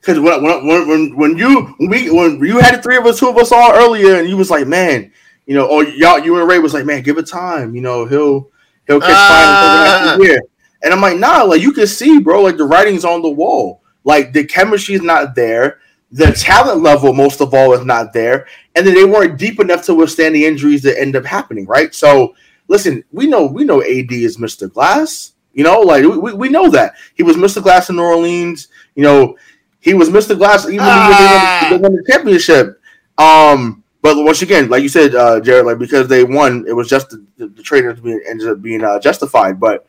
Because 0.00 0.18
when, 0.20 0.42
when 0.42 0.88
when 0.88 1.16
when 1.16 1.36
you 1.36 1.74
when 1.78 1.90
we 1.90 2.10
when 2.10 2.38
you 2.40 2.58
had 2.58 2.76
the 2.78 2.82
three 2.82 2.96
of 2.96 3.06
us, 3.06 3.18
two 3.18 3.28
of 3.28 3.36
us 3.36 3.52
on 3.52 3.72
earlier, 3.74 4.16
and 4.16 4.28
you 4.28 4.36
was 4.36 4.50
like, 4.50 4.66
man, 4.66 5.12
you 5.46 5.54
know, 5.54 5.66
or 5.66 5.84
y'all, 5.84 6.18
you 6.18 6.38
and 6.38 6.48
Ray 6.48 6.58
was 6.58 6.74
like, 6.74 6.86
man, 6.86 7.02
give 7.02 7.18
it 7.18 7.26
time, 7.26 7.74
you 7.74 7.80
know, 7.80 8.06
he'll 8.06 8.50
he'll 8.86 9.00
catch 9.00 9.10
Ah. 9.10 10.14
fire 10.16 10.24
here. 10.24 10.40
And 10.82 10.94
I'm 10.94 11.00
like, 11.00 11.18
nah, 11.18 11.42
like 11.42 11.60
you 11.60 11.72
can 11.72 11.86
see, 11.86 12.18
bro, 12.20 12.42
like 12.42 12.56
the 12.56 12.64
writing's 12.64 13.04
on 13.04 13.20
the 13.22 13.30
wall. 13.30 13.82
Like 14.04 14.32
the 14.32 14.44
chemistry 14.44 14.94
is 14.94 15.02
not 15.02 15.34
there, 15.34 15.80
the 16.10 16.32
talent 16.32 16.82
level, 16.82 17.12
most 17.12 17.40
of 17.40 17.52
all, 17.52 17.74
is 17.74 17.84
not 17.84 18.12
there, 18.12 18.46
and 18.74 18.86
then 18.86 18.94
they 18.94 19.04
weren't 19.04 19.38
deep 19.38 19.60
enough 19.60 19.84
to 19.86 19.94
withstand 19.94 20.34
the 20.34 20.46
injuries 20.46 20.82
that 20.82 20.98
end 20.98 21.16
up 21.16 21.24
happening, 21.24 21.66
right? 21.66 21.94
So 21.94 22.34
listen, 22.70 23.02
we 23.10 23.26
know 23.26 23.44
we 23.46 23.64
know 23.64 23.82
AD 23.82 24.12
is 24.12 24.38
Mr. 24.38 24.72
Glass. 24.72 25.32
You 25.52 25.64
know, 25.64 25.80
like 25.80 26.04
we, 26.04 26.32
we- 26.32 26.48
know 26.48 26.70
that 26.70 26.94
he 27.14 27.24
was 27.24 27.36
Mr. 27.36 27.60
Glass 27.60 27.90
in 27.90 27.96
New 27.96 28.02
Orleans. 28.02 28.68
You 28.94 29.02
know, 29.02 29.36
he 29.80 29.92
was 29.94 30.08
Mr. 30.08 30.38
Glass 30.38 30.64
even 30.66 30.78
Ah. 30.82 31.66
when 31.70 31.82
they 31.82 31.88
won 31.88 31.96
the 31.96 32.04
championship. 32.10 32.80
Um, 33.18 33.82
but 34.00 34.16
once 34.24 34.40
again, 34.42 34.70
like 34.70 34.82
you 34.82 34.88
said, 34.88 35.14
uh, 35.14 35.40
Jared, 35.40 35.66
like 35.66 35.78
because 35.78 36.06
they 36.08 36.22
won, 36.24 36.64
it 36.68 36.72
was 36.72 36.88
just 36.88 37.10
the, 37.10 37.26
the, 37.36 37.48
the 37.48 37.62
traders 37.62 38.00
being 38.00 38.22
ended 38.28 38.48
up 38.48 38.62
being 38.62 38.82
uh, 38.84 39.00
justified. 39.00 39.58
But 39.58 39.86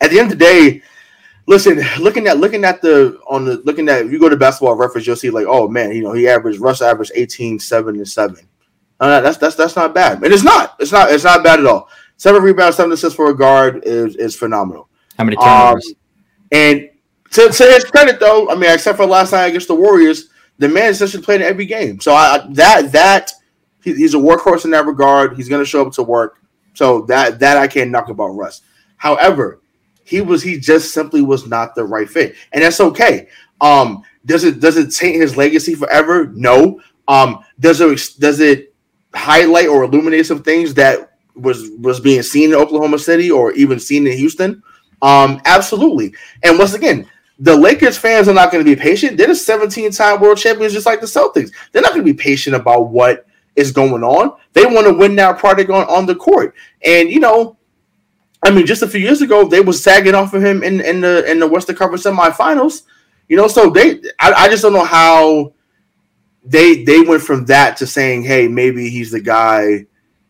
at 0.00 0.10
the 0.10 0.18
end 0.18 0.32
of 0.32 0.38
the 0.38 0.44
day, 0.44 0.82
listen, 1.46 1.82
looking 2.00 2.26
at 2.26 2.38
looking 2.38 2.64
at 2.64 2.80
the 2.80 3.20
on 3.28 3.44
the 3.44 3.58
looking 3.64 3.88
at 3.90 4.06
if 4.06 4.10
you 4.10 4.18
go 4.18 4.30
to 4.30 4.36
basketball 4.36 4.74
reference, 4.74 5.06
you'll 5.06 5.16
see 5.16 5.30
like, 5.30 5.46
oh 5.46 5.68
man, 5.68 5.92
you 5.94 6.02
know, 6.02 6.12
he 6.14 6.26
averaged 6.26 6.60
Russ 6.60 6.80
averaged 6.80 7.12
18, 7.14 7.58
7, 7.58 7.94
and 7.96 8.08
7. 8.08 8.48
Uh, 9.00 9.20
that's 9.20 9.36
that's 9.36 9.54
that's 9.54 9.76
not 9.76 9.92
bad. 9.94 10.22
And 10.24 10.32
it's 10.32 10.42
not. 10.42 10.76
It's 10.80 10.92
not 10.92 11.10
it's 11.12 11.24
not 11.24 11.44
bad 11.44 11.60
at 11.60 11.66
all. 11.66 11.88
Seven 12.24 12.42
rebounds, 12.42 12.78
seven 12.78 12.90
assists 12.90 13.14
for 13.14 13.28
a 13.28 13.36
guard 13.36 13.82
is 13.84 14.16
is 14.16 14.34
phenomenal. 14.34 14.88
How 15.18 15.24
many 15.24 15.36
Um, 15.36 15.44
turnovers? 15.44 15.92
and 16.52 16.88
to, 17.32 17.50
to 17.50 17.64
his 17.64 17.84
credit, 17.84 18.18
though, 18.18 18.48
I 18.48 18.54
mean, 18.54 18.70
except 18.70 18.96
for 18.96 19.04
last 19.04 19.32
night 19.32 19.48
against 19.48 19.68
the 19.68 19.74
Warriors, 19.74 20.30
the 20.56 20.66
man 20.66 20.90
essentially 20.92 21.22
played 21.22 21.42
in 21.42 21.46
every 21.46 21.66
game. 21.66 22.00
So 22.00 22.14
I, 22.14 22.36
I- 22.36 22.46
that 22.52 22.92
that 22.92 23.32
he, 23.82 23.92
he's 23.92 24.14
a 24.14 24.16
workhorse 24.16 24.64
in 24.64 24.70
that 24.70 24.86
regard. 24.86 25.36
He's 25.36 25.50
going 25.50 25.60
to 25.60 25.66
show 25.66 25.86
up 25.86 25.92
to 25.92 26.02
work. 26.02 26.40
So 26.72 27.02
that 27.02 27.40
that 27.40 27.58
I 27.58 27.66
can't 27.66 27.90
knock 27.90 28.08
about 28.08 28.28
Russ. 28.28 28.62
However, 28.96 29.60
he 30.02 30.22
was 30.22 30.42
he 30.42 30.58
just 30.58 30.94
simply 30.94 31.20
was 31.20 31.46
not 31.46 31.74
the 31.74 31.84
right 31.84 32.08
fit, 32.08 32.36
and 32.52 32.64
that's 32.64 32.80
okay. 32.80 33.28
Um, 33.60 34.02
does 34.24 34.44
it 34.44 34.60
does 34.60 34.78
it 34.78 34.94
taint 34.94 35.20
his 35.20 35.36
legacy 35.36 35.74
forever? 35.74 36.32
No. 36.34 36.80
Um, 37.06 37.44
does 37.60 37.82
it 37.82 38.18
does 38.18 38.40
it 38.40 38.74
highlight 39.14 39.68
or 39.68 39.84
illuminate 39.84 40.24
some 40.24 40.42
things 40.42 40.72
that 40.72 41.10
was 41.34 41.70
was 41.78 42.00
being 42.00 42.22
seen 42.22 42.50
in 42.50 42.56
Oklahoma 42.56 42.98
City 42.98 43.30
or 43.30 43.52
even 43.52 43.78
seen 43.80 44.06
in 44.06 44.16
Houston? 44.16 44.62
Um, 45.02 45.40
absolutely. 45.44 46.14
And 46.42 46.58
once 46.58 46.74
again, 46.74 47.08
the 47.38 47.56
Lakers 47.56 47.98
fans 47.98 48.28
are 48.28 48.34
not 48.34 48.52
going 48.52 48.64
to 48.64 48.70
be 48.70 48.80
patient. 48.80 49.16
They're 49.16 49.26
the 49.26 49.34
17 49.34 49.90
time 49.90 50.20
world 50.20 50.38
champions, 50.38 50.72
just 50.72 50.86
like 50.86 51.00
the 51.00 51.06
Celtics. 51.06 51.50
They're 51.72 51.82
not 51.82 51.92
going 51.92 52.04
to 52.04 52.12
be 52.12 52.16
patient 52.16 52.56
about 52.56 52.88
what 52.88 53.26
is 53.56 53.72
going 53.72 54.02
on. 54.02 54.36
They 54.52 54.66
want 54.66 54.86
to 54.86 54.94
win 54.94 55.16
that 55.16 55.38
product 55.38 55.70
on, 55.70 55.84
on 55.84 56.06
the 56.06 56.14
court. 56.14 56.54
And, 56.84 57.10
you 57.10 57.20
know, 57.20 57.56
I 58.42 58.50
mean, 58.50 58.66
just 58.66 58.82
a 58.82 58.88
few 58.88 59.00
years 59.00 59.22
ago, 59.22 59.46
they 59.46 59.60
was 59.60 59.82
sagging 59.82 60.14
off 60.14 60.34
of 60.34 60.44
him 60.44 60.62
in, 60.62 60.80
in 60.80 61.00
the 61.00 61.30
in 61.30 61.40
the 61.40 61.46
Western 61.46 61.76
Conference 61.76 62.04
semifinals. 62.04 62.82
You 63.28 63.38
know, 63.38 63.48
so 63.48 63.70
they 63.70 64.02
I, 64.20 64.32
I 64.32 64.48
just 64.48 64.62
don't 64.62 64.74
know 64.74 64.84
how 64.84 65.54
they 66.44 66.84
they 66.84 67.00
went 67.00 67.22
from 67.22 67.46
that 67.46 67.78
to 67.78 67.86
saying, 67.86 68.24
hey, 68.24 68.46
maybe 68.46 68.90
he's 68.90 69.10
the 69.10 69.20
guy 69.20 69.86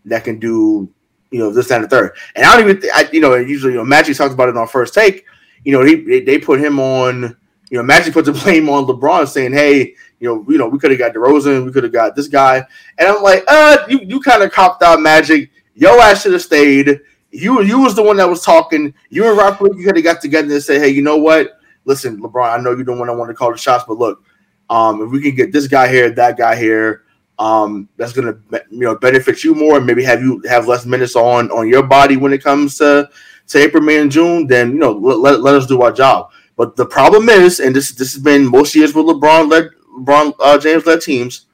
that 0.07 0.25
can 0.25 0.39
do 0.39 0.89
you 1.35 1.41
know 1.41 1.51
this 1.51 1.71
and 1.73 1.83
the 1.83 1.89
third. 1.89 2.17
And 2.37 2.47
I 2.47 2.53
don't 2.57 2.69
even, 2.69 2.81
th- 2.81 2.93
I, 2.95 3.09
you 3.13 3.21
know, 3.21 3.35
usually 3.35 3.73
you 3.73 3.79
know 3.79 3.85
Magic 3.85 4.17
talks 4.17 4.33
about 4.33 4.49
it 4.49 4.57
on 4.57 4.69
first 4.69 4.95
take. 4.95 5.25
You 5.65 5.73
know, 5.73 5.85
he 5.85 5.97
they, 5.97 6.21
they 6.21 6.39
put 6.39 6.61
him 6.61 6.79
on. 6.79 7.37
You 7.71 7.79
know, 7.79 7.83
Magic 7.83 8.15
put 8.15 8.25
the 8.25 8.33
blame 8.45 8.69
on 8.69 8.87
LeBron, 8.87 9.27
saying, 9.27 9.53
"Hey, 9.53 9.95
you 10.21 10.29
know, 10.29 10.47
you 10.49 10.59
know, 10.59 10.69
we 10.69 10.79
could 10.79 10.93
have 10.93 11.01
got 11.01 11.13
DeRozan, 11.13 11.67
we 11.67 11.73
could 11.73 11.83
have 11.83 11.93
got 11.93 12.15
this 12.15 12.29
guy." 12.29 12.65
And 12.99 13.09
I'm 13.09 13.21
like, 13.21 13.43
"Uh, 13.49 13.79
you 13.89 14.01
you 14.05 14.21
kind 14.21 14.45
of 14.45 14.53
copped 14.53 14.83
out 14.85 15.01
Magic. 15.01 15.51
Yo 15.75 15.99
ass 15.99 16.23
should 16.23 16.35
have 16.35 16.43
stayed. 16.43 17.01
You 17.33 17.63
you 17.63 17.81
was 17.81 17.97
the 17.97 18.03
one 18.03 18.17
that 18.19 18.29
was 18.29 18.43
talking. 18.43 18.95
You 19.11 19.29
and 19.29 19.37
Rock 19.37 19.61
you 19.61 19.85
could 19.85 19.97
have 19.97 20.05
got 20.05 20.21
together 20.21 20.53
and 20.53 20.63
said, 20.63 20.81
"Hey, 20.81 20.91
you 20.91 21.03
know 21.03 21.17
what? 21.17 21.59
Listen, 21.85 22.23
LeBron, 22.23 22.59
I 22.59 22.63
know 22.63 22.71
you're 22.71 22.85
the 22.85 22.93
one 22.93 23.11
I 23.11 23.13
want 23.13 23.31
to 23.31 23.35
call 23.35 23.51
the 23.51 23.59
shots, 23.59 23.85
but 23.89 23.99
look, 23.99 24.23
um, 24.71 25.03
if 25.03 25.11
we 25.11 25.21
can 25.21 25.35
get 25.35 25.51
this 25.53 25.67
guy 25.67 25.89
here, 25.89 26.11
that 26.11 26.37
guy 26.39 26.55
here." 26.55 27.04
Um, 27.39 27.89
that's 27.97 28.13
gonna 28.13 28.37
you 28.51 28.81
know 28.81 28.97
benefit 28.97 29.43
you 29.43 29.55
more 29.55 29.77
and 29.79 29.87
maybe 29.87 30.05
have 30.05 30.21
you 30.21 30.43
have 30.49 30.69
less 30.69 30.87
minutes 30.87 31.17
on 31.17 31.51
on 31.51 31.69
your 31.69 31.83
body 31.83 32.17
when 32.17 32.33
it 32.33 32.43
comes 32.43 32.79
to 32.79 33.09
to 33.49 33.59
April, 33.59 33.83
May, 33.83 33.99
and 33.99 34.11
June. 34.11 34.47
Then 34.47 34.73
you 34.73 34.79
know 34.79 34.93
let, 34.93 35.41
let, 35.41 35.55
us 35.55 35.67
do 35.67 35.83
our 35.83 35.93
job. 35.93 36.31
But 36.57 36.77
the 36.77 36.87
problem 36.87 37.29
is, 37.29 37.61
and 37.61 37.75
this 37.75 37.91
this 37.93 38.15
has 38.15 38.23
been 38.23 38.47
most 38.47 38.75
years 38.75 38.95
with 38.95 39.07
LeBron 39.07 39.51
led 39.51 39.71
LeBron 39.99 40.35
uh, 40.41 40.59
James 40.59 40.87
led 40.87 41.01
teams, 41.01 41.47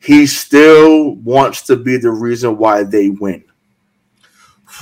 he 0.00 0.26
still 0.26 1.16
wants 1.16 1.62
to 1.62 1.76
be 1.76 1.96
the 1.98 2.10
reason 2.10 2.56
why 2.56 2.82
they 2.82 3.10
win. 3.10 3.44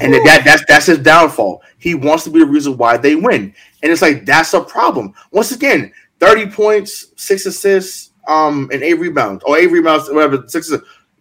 And 0.00 0.14
that 0.14 0.42
that's 0.44 0.64
that's 0.68 0.86
his 0.86 0.98
downfall. 0.98 1.62
He 1.78 1.94
wants 1.94 2.24
to 2.24 2.30
be 2.30 2.38
the 2.38 2.46
reason 2.46 2.76
why 2.76 2.96
they 2.96 3.16
win. 3.16 3.52
And 3.82 3.90
it's 3.90 4.02
like 4.02 4.24
that's 4.24 4.54
a 4.54 4.60
problem. 4.60 5.14
Once 5.32 5.50
again, 5.50 5.92
30 6.20 6.50
points, 6.50 7.06
six 7.16 7.46
assists, 7.46 8.09
um, 8.30 8.68
and 8.72 8.82
eight 8.82 8.94
rebounds, 8.94 9.42
or 9.44 9.58
eight 9.58 9.70
rebounds, 9.70 10.08
whatever, 10.08 10.44
six 10.46 10.72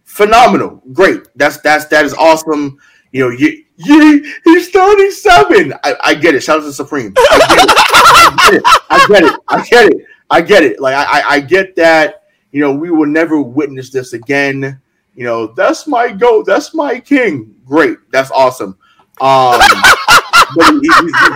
phenomenal. 0.04 0.82
Great. 0.92 1.22
That's 1.36 1.58
that's 1.58 1.86
that 1.86 2.04
is 2.04 2.14
awesome. 2.14 2.78
You 3.12 3.24
know, 3.24 3.30
you, 3.30 3.64
you 3.76 4.32
he's 4.44 4.70
37. 4.70 5.74
I, 5.82 5.94
I 6.02 6.14
get 6.14 6.34
it. 6.36 6.42
Shout 6.42 6.60
out 6.60 6.62
to 6.64 6.72
Supreme. 6.72 7.12
I 7.18 8.44
get 8.46 8.54
it. 8.54 8.62
I 8.88 9.06
get 9.08 9.22
it. 9.24 9.40
I 9.48 9.64
get 9.64 9.86
it. 9.92 10.06
I 10.30 10.40
get 10.40 10.62
it. 10.62 10.80
Like 10.80 10.94
I, 10.94 11.22
I- 11.36 11.40
get 11.40 11.74
that. 11.76 12.16
You 12.52 12.60
know, 12.60 12.72
we 12.74 12.90
will 12.90 13.06
never 13.06 13.40
witness 13.40 13.90
this 13.90 14.12
again. 14.12 14.80
You 15.14 15.24
know, 15.24 15.48
that's 15.54 15.86
my 15.86 16.10
goat. 16.12 16.46
That's 16.46 16.74
my 16.74 16.98
king. 17.00 17.54
Great. 17.64 17.98
That's 18.10 18.30
awesome. 18.32 18.76
Um, 19.20 19.60
but 20.56 20.72
he, 20.80 20.90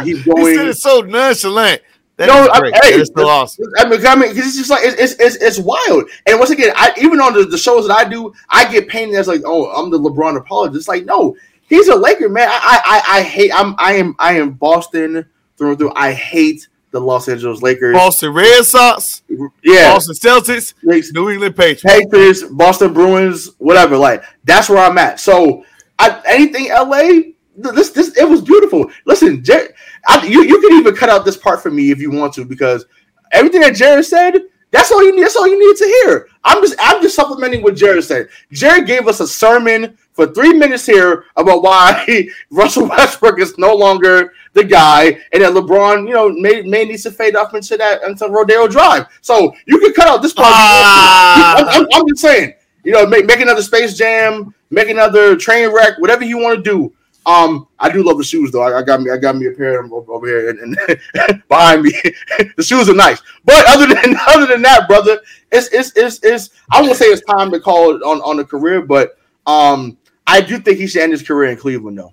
he, 0.05 0.15
he's 0.15 0.25
He 0.25 0.31
going. 0.31 0.57
said 0.57 0.69
it 0.69 0.77
so 0.77 1.01
nonchalant. 1.03 1.83
That 2.17 2.27
No, 2.27 2.49
I- 2.49 2.71
hey, 2.85 3.01
is 3.01 3.11
so 3.17 3.27
awesome. 3.27 3.65
I 3.77 3.89
mean, 3.89 4.07
I 4.07 4.15
mean, 4.15 4.29
'cause 4.29 4.39
it's 4.39 4.57
just 4.57 4.71
like 4.71 4.85
it's, 4.85 5.01
it's 5.01 5.15
it's 5.21 5.37
it's 5.43 5.59
wild. 5.59 6.05
And 6.27 6.39
once 6.39 6.51
again, 6.51 6.73
I 6.77 6.93
even 7.01 7.21
on 7.21 7.33
the, 7.35 7.45
the 7.45 7.59
shows 7.59 7.89
that 7.89 7.95
I 7.97 8.09
do, 8.09 8.33
I 8.49 8.71
get 8.71 8.87
painted 8.89 9.17
as 9.17 9.27
like, 9.27 9.43
oh, 9.45 9.67
I'm 9.73 9.91
the 9.91 9.99
LeBron 9.99 10.37
apologist. 10.37 10.77
It's 10.83 10.89
like, 10.89 11.05
no, 11.07 11.37
he's 11.69 11.89
a 11.89 11.97
Laker 11.97 12.29
man. 12.29 12.49
I 12.49 12.53
I 12.55 12.81
I, 12.85 13.19
I 13.19 13.23
hate. 13.23 13.51
I'm 13.53 13.75
I 13.79 13.95
am 13.95 14.15
I 14.21 14.35
am 14.35 14.53
Boston 14.53 15.27
through 15.59 15.71
and 15.71 15.79
through. 15.79 15.93
I 15.97 16.13
hate 16.13 16.69
the 16.93 17.01
Los 17.01 17.29
Angeles 17.29 17.63
Lakers. 17.63 17.95
Boston 17.97 18.33
Red 18.33 18.65
Sox, 18.65 19.23
yeah, 19.65 19.93
Boston 19.93 20.15
Celtics, 20.15 20.73
New 20.85 21.31
England 21.31 21.57
Patriots. 21.57 21.83
Patriots, 21.83 22.45
Boston 22.45 22.93
Bruins, 22.95 23.51
whatever. 23.59 23.97
Like 23.97 24.23
that's 24.45 24.69
where 24.69 24.79
I'm 24.79 24.97
at. 24.99 25.19
So 25.19 25.65
I, 25.99 26.23
anything 26.27 26.69
LA, 26.69 27.33
this 27.57 27.91
this 27.91 28.17
it 28.17 28.29
was 28.29 28.41
beautiful. 28.41 28.89
Listen, 29.05 29.43
Jer- 29.43 29.75
I, 30.07 30.25
you 30.27 30.43
you 30.43 30.61
can 30.61 30.79
even 30.79 30.95
cut 30.95 31.09
out 31.09 31.25
this 31.25 31.37
part 31.37 31.63
for 31.63 31.71
me 31.71 31.91
if 31.91 31.99
you 32.01 32.11
want 32.11 32.33
to 32.35 32.45
because 32.45 32.87
everything 33.33 33.61
that 33.63 33.75
Jared 33.75 34.05
said. 34.05 34.39
That's 34.71 34.91
all 34.91 35.05
you 35.05 35.15
need. 35.15 35.23
That's 35.23 35.37
all 35.37 35.47
you 35.47 35.57
need 35.57 35.77
to 35.77 35.85
hear. 35.85 36.27
I'm 36.43 36.61
just 36.61 36.75
I'm 36.81 37.01
just 37.01 37.15
supplementing 37.15 37.63
what 37.63 37.77
Jared 37.77 38.03
said. 38.03 38.29
Jared 38.51 38.89
gave 38.89 39.07
us 39.07 39.21
a 39.21 39.27
sermon 39.29 39.97
for 40.15 40.27
three 40.27 40.53
minutes 40.53 40.85
here 40.85 41.27
about 41.37 41.63
why 41.63 42.27
Russell 42.51 42.89
Westbrook 42.89 43.39
is 43.39 43.57
no 43.57 43.73
longer 43.73 44.33
the 44.53 44.65
guy, 44.65 45.21
and 45.33 45.45
that 45.45 45.53
LeBron, 45.53 46.09
you 46.09 46.15
know, 46.15 46.29
may, 46.29 46.63
may 46.63 46.85
needs 46.85 47.05
to 47.05 47.13
fade 47.13 47.37
off 47.37 47.55
into 47.55 47.77
that 47.77 48.03
into 48.03 48.27
Rodeo 48.29 48.67
Drive. 48.67 49.07
So 49.21 49.55
you 49.67 49.79
can 49.79 49.93
cut 49.93 50.09
out 50.09 50.23
this 50.23 50.33
part. 50.33 50.49
Ah. 50.51 51.55
I'm, 51.59 51.69
I'm- 51.69 51.87
I'm 51.93 52.09
just 52.09 52.21
saying, 52.23 52.55
you 52.83 52.91
know, 52.91 53.07
make, 53.07 53.27
make 53.27 53.39
another 53.39 53.63
Space 53.63 53.95
Jam, 53.97 54.53
make 54.71 54.89
another 54.89 55.37
train 55.37 55.73
wreck, 55.73 55.99
whatever 56.01 56.25
you 56.25 56.39
want 56.39 56.57
to 56.57 56.69
do. 56.69 56.93
Um, 57.27 57.69
I 57.79 57.91
do 57.91 58.03
love 58.03 58.19
the 58.19 58.25
shoes 58.25 58.51
though. 58.51 58.63
I, 58.63 58.79
I 58.79 58.83
got 58.83 59.01
me, 59.01 59.11
I 59.11 59.17
got 59.17 59.37
me 59.37 59.47
a 59.47 59.53
pair 59.53 59.81
of 59.81 59.89
them 59.89 60.05
over, 60.09 60.27
here 60.27 60.51
and, 60.51 60.59
and 60.59 61.43
behind 61.49 61.83
me. 61.83 61.93
the 62.57 62.63
shoes 62.63 62.89
are 62.89 62.95
nice, 62.95 63.23
but 63.45 63.65
other 63.69 63.87
than 63.87 64.17
other 64.29 64.47
than 64.47 64.63
that, 64.63 64.87
brother, 64.87 65.19
it's 65.51 65.69
it's 65.69 65.93
it's, 65.97 66.21
it's 66.23 66.51
I 66.71 66.83
won't 66.83 66.97
say 66.97 67.07
it's 67.07 67.25
time 67.25 67.51
to 67.53 67.61
call 67.61 67.97
it 67.97 68.03
on 68.03 68.21
on 68.21 68.39
a 68.41 68.45
career, 68.45 68.83
but 68.83 69.19
um, 69.47 69.97
I 70.27 70.41
do 70.41 70.59
think 70.59 70.79
he 70.79 70.87
should 70.87 71.03
end 71.03 71.13
his 71.13 71.23
career 71.23 71.51
in 71.51 71.57
Cleveland 71.57 71.99
though, 71.99 72.13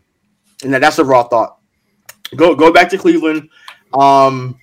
and 0.64 0.74
that, 0.74 0.80
that's 0.80 1.00
a 1.00 1.04
raw 1.06 1.24
thought. 1.24 1.58
Go 2.38 2.56
go 2.56 2.72
back 2.72 2.90
to 2.92 2.98
Cleveland. 2.98 3.50
Um, 3.94 4.58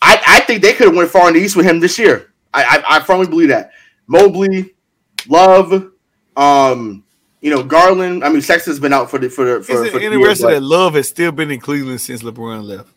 I 0.00 0.22
I 0.26 0.40
think 0.40 0.62
they 0.62 0.72
could 0.72 0.86
have 0.86 0.96
went 0.96 1.10
far 1.10 1.28
in 1.28 1.34
the 1.34 1.40
East 1.40 1.54
with 1.54 1.66
him 1.66 1.80
this 1.80 1.98
year. 1.98 2.32
I 2.54 2.64
I, 2.64 2.96
I 2.96 3.00
firmly 3.00 3.26
believe 3.26 3.48
that. 3.48 3.72
Mobley, 4.06 4.74
Love, 5.28 5.92
um, 6.36 7.04
you 7.42 7.50
know 7.50 7.62
Garland. 7.62 8.24
I 8.24 8.30
mean, 8.30 8.40
Sexton's 8.40 8.80
been 8.80 8.94
out 8.94 9.10
for 9.10 9.18
the 9.18 9.28
for 9.28 9.44
the 9.44 9.64
for, 9.64 9.72
Is 9.72 9.90
for 9.90 9.98
it 9.98 10.00
the 10.00 10.12
interesting 10.12 10.48
year, 10.48 10.60
that 10.60 10.64
Love 10.64 10.94
has 10.94 11.08
still 11.08 11.32
been 11.32 11.50
in 11.50 11.60
Cleveland 11.60 12.00
since 12.00 12.22
LeBron 12.22 12.64
left? 12.64 12.88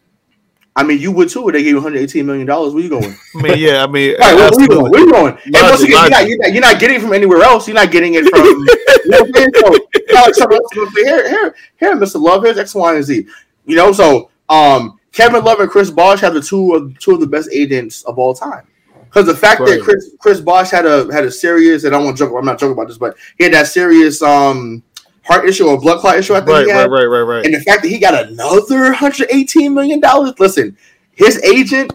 I 0.78 0.84
mean, 0.84 1.00
you 1.00 1.12
would 1.12 1.30
too. 1.30 1.50
They 1.52 1.60
gave 1.60 1.70
you 1.70 1.76
118 1.76 2.26
million 2.26 2.46
dollars. 2.46 2.74
Where 2.74 2.84
you 2.84 2.90
going? 2.90 3.16
I 3.36 3.42
mean, 3.42 3.58
yeah, 3.58 3.84
I 3.84 3.88
mean, 3.88 4.16
Right, 4.20 4.36
where, 4.36 4.52
where 4.52 4.62
you 4.62 4.68
going? 4.68 4.92
Where 4.92 5.02
you 5.02 5.12
going? 5.12 5.38
And 5.46 5.54
once 5.54 5.82
again, 5.82 5.92
you're 5.92 6.10
not, 6.10 6.28
you're, 6.28 6.38
not, 6.38 6.54
you're 6.54 6.62
not 6.62 6.80
getting 6.80 6.98
it 6.98 7.02
from 7.02 7.14
anywhere 7.14 7.42
else. 7.42 7.68
You're 7.68 7.76
not 7.76 7.92
getting 7.92 8.14
it 8.16 8.26
from. 8.26 8.42
you 8.46 8.66
know 9.06 9.20
what 9.20 9.28
I'm 9.28 9.34
saying? 9.34 9.52
So, 9.56 10.14
not 10.14 10.36
someone 10.36 10.58
else 10.58 10.72
is 10.72 10.78
gonna 10.78 10.92
say, 10.92 11.04
here, 11.04 11.30
here, 11.30 11.56
here, 11.80 11.96
Mr. 11.96 12.22
Love, 12.22 12.44
here's 12.44 12.58
X, 12.58 12.76
Y, 12.76 12.96
and 12.96 13.04
Z. 13.04 13.26
You 13.66 13.76
know, 13.76 13.94
so 13.94 14.30
um, 14.50 15.00
Kevin 15.12 15.44
Love 15.44 15.60
and 15.62 15.70
Chris 15.70 15.90
Bosh 15.90 16.20
have 16.20 16.34
the 16.34 16.42
two 16.42 16.74
of 16.74 17.00
two 17.00 17.14
of 17.14 17.20
the 17.22 17.28
best 17.28 17.50
agents 17.52 18.04
of 18.04 18.20
all 18.20 18.34
time. 18.34 18.68
Because 19.16 19.28
the 19.28 19.36
fact 19.38 19.62
that 19.66 19.82
Chris 19.82 20.10
Chris 20.20 20.42
Bosh 20.42 20.72
had 20.72 20.86
a 20.86 21.10
had 21.14 21.24
a 21.24 21.32
serious, 21.32 21.86
and 21.86 21.96
I 21.96 22.00
to 22.04 22.14
joke, 22.14 22.34
I'm 22.38 22.44
not 22.44 22.60
joking 22.60 22.74
about 22.74 22.90
this, 22.90 22.98
but 22.98 23.16
he 23.38 23.46
had 23.46 23.54
that 23.54 23.68
serious 23.68 24.22
um 24.22 24.84
heart 25.24 25.48
issue 25.48 25.66
or 25.68 25.80
blood 25.80 26.02
clot 26.02 26.18
issue. 26.18 26.34
I 26.34 26.40
think 26.40 26.50
Right, 26.50 26.66
he 26.66 26.72
had. 26.72 26.92
right, 26.92 27.06
right, 27.06 27.06
right, 27.06 27.38
right. 27.38 27.46
And 27.46 27.54
the 27.54 27.62
fact 27.62 27.82
that 27.84 27.88
he 27.88 27.98
got 27.98 28.28
another 28.28 28.82
118 28.82 29.74
million 29.74 30.02
dollars. 30.02 30.34
Listen, 30.38 30.76
his 31.14 31.42
agent 31.44 31.94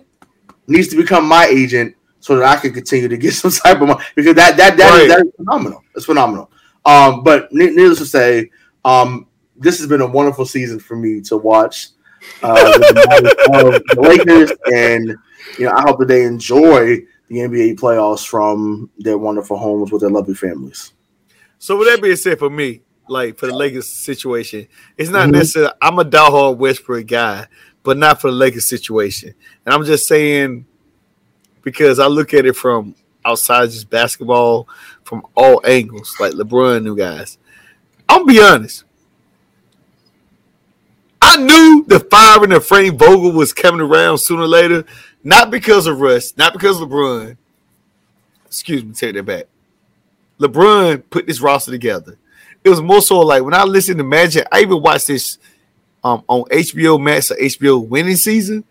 needs 0.67 0.89
to 0.89 0.97
become 0.97 1.27
my 1.27 1.45
agent 1.45 1.95
so 2.21 2.37
that 2.37 2.45
I 2.49 2.57
can 2.57 2.73
continue 2.73 3.09
to 3.09 3.19
get 3.19 3.35
some 3.35 3.51
type 3.51 3.83
of 3.83 3.89
money 3.89 4.03
because 4.15 4.35
that 4.37 4.57
that 4.57 4.79
that, 4.79 4.95
is, 4.95 5.01
Right. 5.01 5.09
that 5.19 5.27
is 5.27 5.33
phenomenal. 5.37 5.85
It's 5.95 6.07
phenomenal. 6.07 6.51
Um, 6.87 7.23
but 7.23 7.53
needless 7.53 7.99
to 7.99 8.07
say, 8.07 8.51
um, 8.87 9.27
this 9.59 9.77
has 9.79 9.87
been 9.87 10.01
a 10.01 10.07
wonderful 10.07 10.47
season 10.47 10.79
for 10.81 10.97
me 10.97 11.21
to 11.21 11.37
watch. 11.37 11.89
Uh, 12.43 12.55
the 12.79 13.97
Lakers, 13.99 14.53
and 14.73 15.17
you 15.59 15.67
know, 15.67 15.73
I 15.73 15.83
hope 15.83 15.99
that 16.01 16.09
they 16.09 16.25
enjoy 16.25 16.99
the 17.29 17.37
NBA 17.39 17.79
playoffs 17.79 18.27
from 18.27 18.91
their 18.99 19.19
wonderful 19.19 19.57
homes 19.57 19.93
with 19.93 20.01
their 20.03 20.11
lovely 20.11 20.35
families. 20.35 20.93
So 21.59 21.77
with 21.77 21.89
that 21.89 22.03
being 22.03 22.17
said, 22.17 22.39
for 22.39 22.51
me, 22.51 22.83
like 23.09 23.39
for 23.39 23.47
the 23.47 23.55
Lakers 23.55 23.89
situation, 23.89 24.67
it's 24.97 25.11
not 25.11 25.29
Mhm. 25.29 25.33
necessarily. 25.33 25.73
I'm 25.83 25.99
a 25.99 26.05
diehard 26.05 26.57
Westbrook 26.57 27.07
guy, 27.07 27.47
but 27.83 27.97
not 27.97 28.21
for 28.21 28.31
the 28.31 28.37
Lakers 28.37 28.69
situation. 28.69 29.35
And 29.65 29.75
I'm 29.75 29.85
just 29.85 30.07
saying 30.07 30.65
because 31.63 31.99
I 31.99 32.07
look 32.07 32.33
at 32.35 32.47
it 32.47 32.57
from 32.57 32.95
outside 33.25 33.71
just 33.71 33.91
basketball, 33.91 34.69
from 35.05 35.23
all 35.37 35.61
angles, 35.65 36.17
like 36.19 36.33
LeBron 36.33 36.83
new 36.83 36.97
guys. 36.97 37.39
I'll 38.09 38.25
be 38.25 38.41
honest. 38.41 38.85
I 41.23 41.37
knew 41.37 41.85
the 41.87 42.01
firing 42.01 42.53
of 42.53 42.67
Frank 42.67 42.99
Vogel 42.99 43.33
was 43.33 43.53
coming 43.53 43.81
around 43.81 44.19
sooner 44.19 44.43
or 44.43 44.49
later, 44.49 44.85
not 45.23 45.51
because 45.51 45.87
of 45.87 46.01
Russ, 46.01 46.37
not 46.37 46.53
because 46.53 46.81
of 46.81 46.89
LeBron. 46.89 47.37
Excuse 48.47 48.85
me, 48.85 48.93
take 48.93 49.15
that 49.15 49.25
back. 49.25 49.45
LeBron 50.39 51.03
put 51.11 51.27
this 51.27 51.41
roster 51.41 51.71
together. 51.71 52.17
It 52.65 52.71
was 52.71 52.81
more 52.81 53.03
so 53.03 53.21
like 53.21 53.43
when 53.43 53.55
I 53.55 53.65
listened 53.65 53.99
to 53.99 54.05
Magic, 54.05 54.47
I 54.51 54.61
even 54.61 54.83
watched 54.83 55.07
this 55.07 55.39
um, 56.03 56.25
on 56.29 56.45
HBO 56.45 57.01
Max 57.01 57.31
or 57.31 57.37
HBO 57.37 57.87
winning 57.87 58.17
season, 58.17 58.65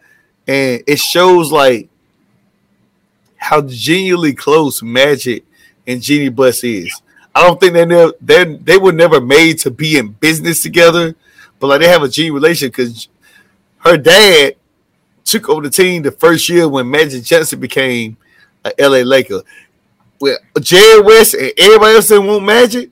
and 0.47 0.83
it 0.87 0.99
shows 0.99 1.51
like 1.51 1.89
how 3.37 3.61
genuinely 3.61 4.33
close 4.33 4.81
Magic 4.81 5.43
and 5.87 6.01
Jeannie 6.01 6.29
Buss 6.29 6.63
is. 6.63 7.01
I 7.33 7.43
don't 7.47 7.59
think 7.59 7.73
they 7.73 7.85
never 7.85 8.13
they 8.21 8.43
they 8.43 8.77
were 8.77 8.91
never 8.91 9.21
made 9.21 9.59
to 9.59 9.71
be 9.71 9.97
in 9.97 10.09
business 10.09 10.61
together, 10.61 11.15
but 11.59 11.67
like 11.67 11.81
they 11.81 11.87
have 11.87 12.03
a 12.03 12.09
genuine 12.09 12.41
relationship 12.41 12.75
because 12.75 13.09
her 13.79 13.97
dad 13.97 14.55
took 15.23 15.49
over 15.49 15.61
the 15.61 15.69
team 15.69 16.01
the 16.01 16.11
first 16.11 16.49
year 16.49 16.67
when 16.67 16.89
Magic 16.89 17.23
Johnson 17.23 17.59
became 17.59 18.17
a 18.65 18.71
LA 18.79 18.99
Laker. 18.99 19.41
Well, 20.19 20.37
Jerry 20.59 21.01
West 21.01 21.33
and 21.33 21.51
everybody 21.57 21.95
else 21.95 22.07
didn't 22.07 22.27
want 22.27 22.43
Magic. 22.43 22.89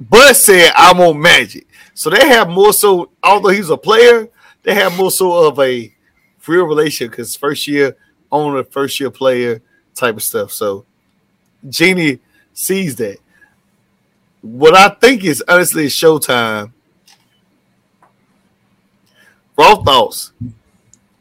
but 0.00 0.34
said, 0.34 0.72
I 0.76 0.92
want 0.92 1.18
Magic. 1.18 1.66
So 1.94 2.10
they 2.10 2.28
have 2.28 2.48
more 2.48 2.72
so, 2.72 3.10
although 3.22 3.50
he's 3.50 3.70
a 3.70 3.76
player, 3.76 4.28
they 4.62 4.74
have 4.74 4.96
more 4.96 5.10
so 5.10 5.46
of 5.46 5.58
a 5.60 5.92
real 6.46 6.64
relationship 6.64 7.12
because 7.12 7.36
first 7.36 7.68
year 7.68 7.96
owner, 8.32 8.64
first 8.64 8.98
year 8.98 9.10
player 9.10 9.60
type 9.94 10.16
of 10.16 10.22
stuff. 10.22 10.52
So 10.52 10.84
Jeannie 11.68 12.20
sees 12.54 12.96
that. 12.96 13.18
What 14.40 14.74
I 14.74 14.88
think 14.88 15.24
is 15.24 15.44
honestly 15.46 15.86
Showtime. 15.86 16.72
Raw 19.58 19.82
thoughts. 19.82 20.32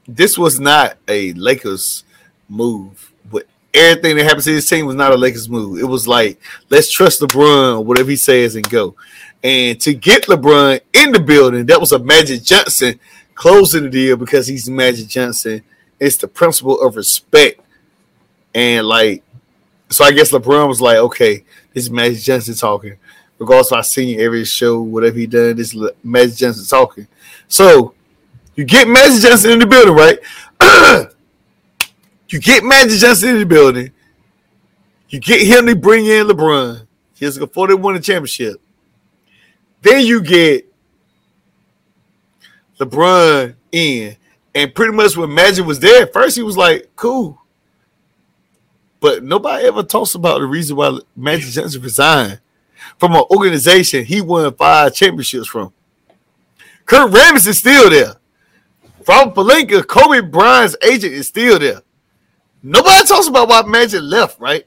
This 0.07 0.37
was 0.37 0.59
not 0.59 0.97
a 1.07 1.33
Lakers 1.33 2.03
move. 2.47 3.11
But 3.29 3.47
everything 3.73 4.15
that 4.17 4.23
happened 4.25 4.43
to 4.43 4.53
this 4.53 4.69
team 4.69 4.85
was 4.85 4.95
not 4.95 5.11
a 5.11 5.17
Lakers 5.17 5.49
move. 5.49 5.79
It 5.79 5.85
was 5.85 6.07
like, 6.07 6.39
let's 6.69 6.91
trust 6.91 7.21
LeBron, 7.21 7.83
whatever 7.83 8.11
he 8.11 8.15
says, 8.15 8.55
and 8.55 8.69
go. 8.69 8.95
And 9.43 9.81
to 9.81 9.93
get 9.93 10.25
LeBron 10.25 10.81
in 10.93 11.11
the 11.11 11.19
building, 11.19 11.65
that 11.65 11.79
was 11.79 11.91
a 11.91 11.99
Magic 11.99 12.43
Johnson 12.43 12.99
closing 13.33 13.83
the 13.83 13.89
deal 13.89 14.17
because 14.17 14.47
he's 14.47 14.69
Magic 14.69 15.07
Johnson. 15.07 15.63
It's 15.99 16.17
the 16.17 16.27
principle 16.27 16.79
of 16.79 16.95
respect. 16.95 17.61
And 18.53 18.87
like, 18.87 19.23
so 19.89 20.05
I 20.05 20.11
guess 20.11 20.31
LeBron 20.31 20.67
was 20.67 20.81
like, 20.81 20.97
okay, 20.97 21.43
this 21.73 21.85
is 21.85 21.91
Magic 21.91 22.21
Johnson 22.21 22.55
talking. 22.55 22.97
Regardless 23.39 23.71
if 23.71 23.77
I 23.77 23.81
seen 23.81 24.19
every 24.19 24.45
show, 24.45 24.81
whatever 24.81 25.17
he 25.17 25.27
done, 25.27 25.55
this 25.55 25.73
is 25.73 25.91
Magic 26.03 26.35
Johnson 26.35 26.65
talking. 26.65 27.07
So 27.47 27.93
you 28.57 28.65
get 28.65 28.87
Magic 28.87 29.21
Johnson 29.21 29.51
in 29.51 29.59
the 29.59 29.67
building, 29.67 29.93
right? 29.93 30.19
you 32.27 32.39
get 32.41 32.63
Magic 32.63 32.99
Johnson 32.99 33.29
in 33.29 33.39
the 33.39 33.45
building. 33.45 33.91
You 35.09 35.19
get 35.19 35.45
him 35.45 35.67
to 35.67 35.75
bring 35.75 36.07
in 36.07 36.27
LeBron. 36.27 36.85
Before 37.19 37.67
they 37.67 37.75
won 37.75 37.93
the 37.93 37.99
championship. 37.99 38.59
Then 39.81 40.05
you 40.05 40.21
get 40.21 40.71
LeBron 42.79 43.55
in. 43.71 44.17
And 44.55 44.73
pretty 44.73 44.93
much 44.93 45.15
when 45.15 45.33
Magic 45.33 45.63
was 45.65 45.79
there, 45.79 46.03
at 46.03 46.13
first 46.13 46.35
he 46.35 46.41
was 46.41 46.57
like, 46.57 46.89
cool. 46.95 47.39
But 48.99 49.23
nobody 49.23 49.67
ever 49.67 49.83
talks 49.83 50.15
about 50.15 50.39
the 50.39 50.47
reason 50.47 50.75
why 50.75 50.97
Magic 51.15 51.51
Johnson 51.51 51.81
resigned 51.81 52.39
from 52.97 53.13
an 53.13 53.23
organization 53.29 54.03
he 54.03 54.19
won 54.19 54.51
five 54.55 54.95
championships 54.95 55.47
from. 55.47 55.71
Kurt 56.85 57.11
Rambis 57.11 57.47
is 57.47 57.59
still 57.59 57.89
there. 57.91 58.15
Rob 59.07 59.33
Pelinka, 59.33 59.87
Kobe 59.87 60.21
Bryant's 60.21 60.75
agent 60.83 61.13
is 61.13 61.27
still 61.27 61.57
there. 61.59 61.81
Nobody 62.61 63.07
talks 63.07 63.27
about 63.27 63.47
why 63.47 63.61
Magic 63.63 64.01
left, 64.01 64.39
right? 64.39 64.65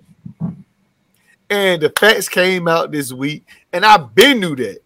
And 1.51 1.83
the 1.83 1.91
facts 1.91 2.29
came 2.29 2.67
out 2.67 2.91
this 2.91 3.13
week, 3.13 3.45
and 3.73 3.85
I've 3.85 4.15
been 4.15 4.41
knew 4.41 4.57
that. 4.57 4.79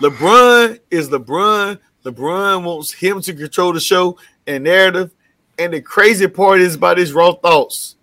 LeBron 0.00 0.78
is 0.90 1.08
LeBron. 1.08 1.78
LeBron 2.04 2.64
wants 2.64 2.92
him 2.92 3.20
to 3.22 3.32
control 3.32 3.72
the 3.72 3.80
show 3.80 4.18
and 4.46 4.64
narrative. 4.64 5.12
And 5.58 5.72
the 5.72 5.80
crazy 5.80 6.26
part 6.26 6.60
is 6.60 6.74
about 6.74 6.98
his 6.98 7.12
raw 7.12 7.32
thoughts. 7.32 7.96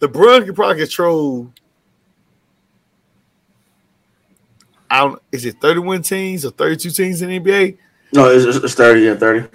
LeBron 0.00 0.44
can 0.44 0.54
probably 0.54 0.78
control. 0.78 1.52
I 4.90 5.00
don't. 5.00 5.22
Is 5.32 5.44
it 5.44 5.60
thirty-one 5.60 6.02
teams 6.02 6.44
or 6.44 6.50
thirty-two 6.50 6.90
teams 6.90 7.22
in 7.22 7.30
the 7.30 7.40
NBA? 7.40 7.78
No, 8.12 8.30
it's, 8.30 8.56
it's 8.56 8.74
thirty. 8.74 9.02
Yeah, 9.02 9.16
thirty. 9.16 9.46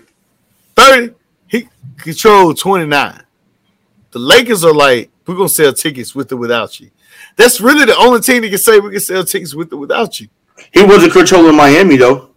Thirty. 0.76 1.14
He 1.47 1.68
controlled 1.97 2.57
twenty-nine. 2.57 3.23
The 4.11 4.19
Lakers 4.19 4.64
are 4.64 4.73
like, 4.73 5.10
we're 5.26 5.35
gonna 5.35 5.49
sell 5.49 5.73
tickets 5.73 6.14
with 6.14 6.31
or 6.31 6.38
without 6.38 6.80
you. 6.80 6.91
That's 7.35 7.60
really 7.60 7.85
the 7.85 7.97
only 7.97 8.22
team 8.22 8.41
that 8.43 8.49
can 8.49 8.57
say 8.57 8.80
we 8.80 8.91
can 8.91 8.99
sell 8.99 9.23
tickets 9.23 9.55
with 9.55 9.73
or 9.73 9.77
without 9.77 10.19
you. 10.19 10.27
He 10.72 10.84
wasn't 10.84 11.14
controlling 11.14 11.55
Miami 11.55 11.97
though. 11.97 12.30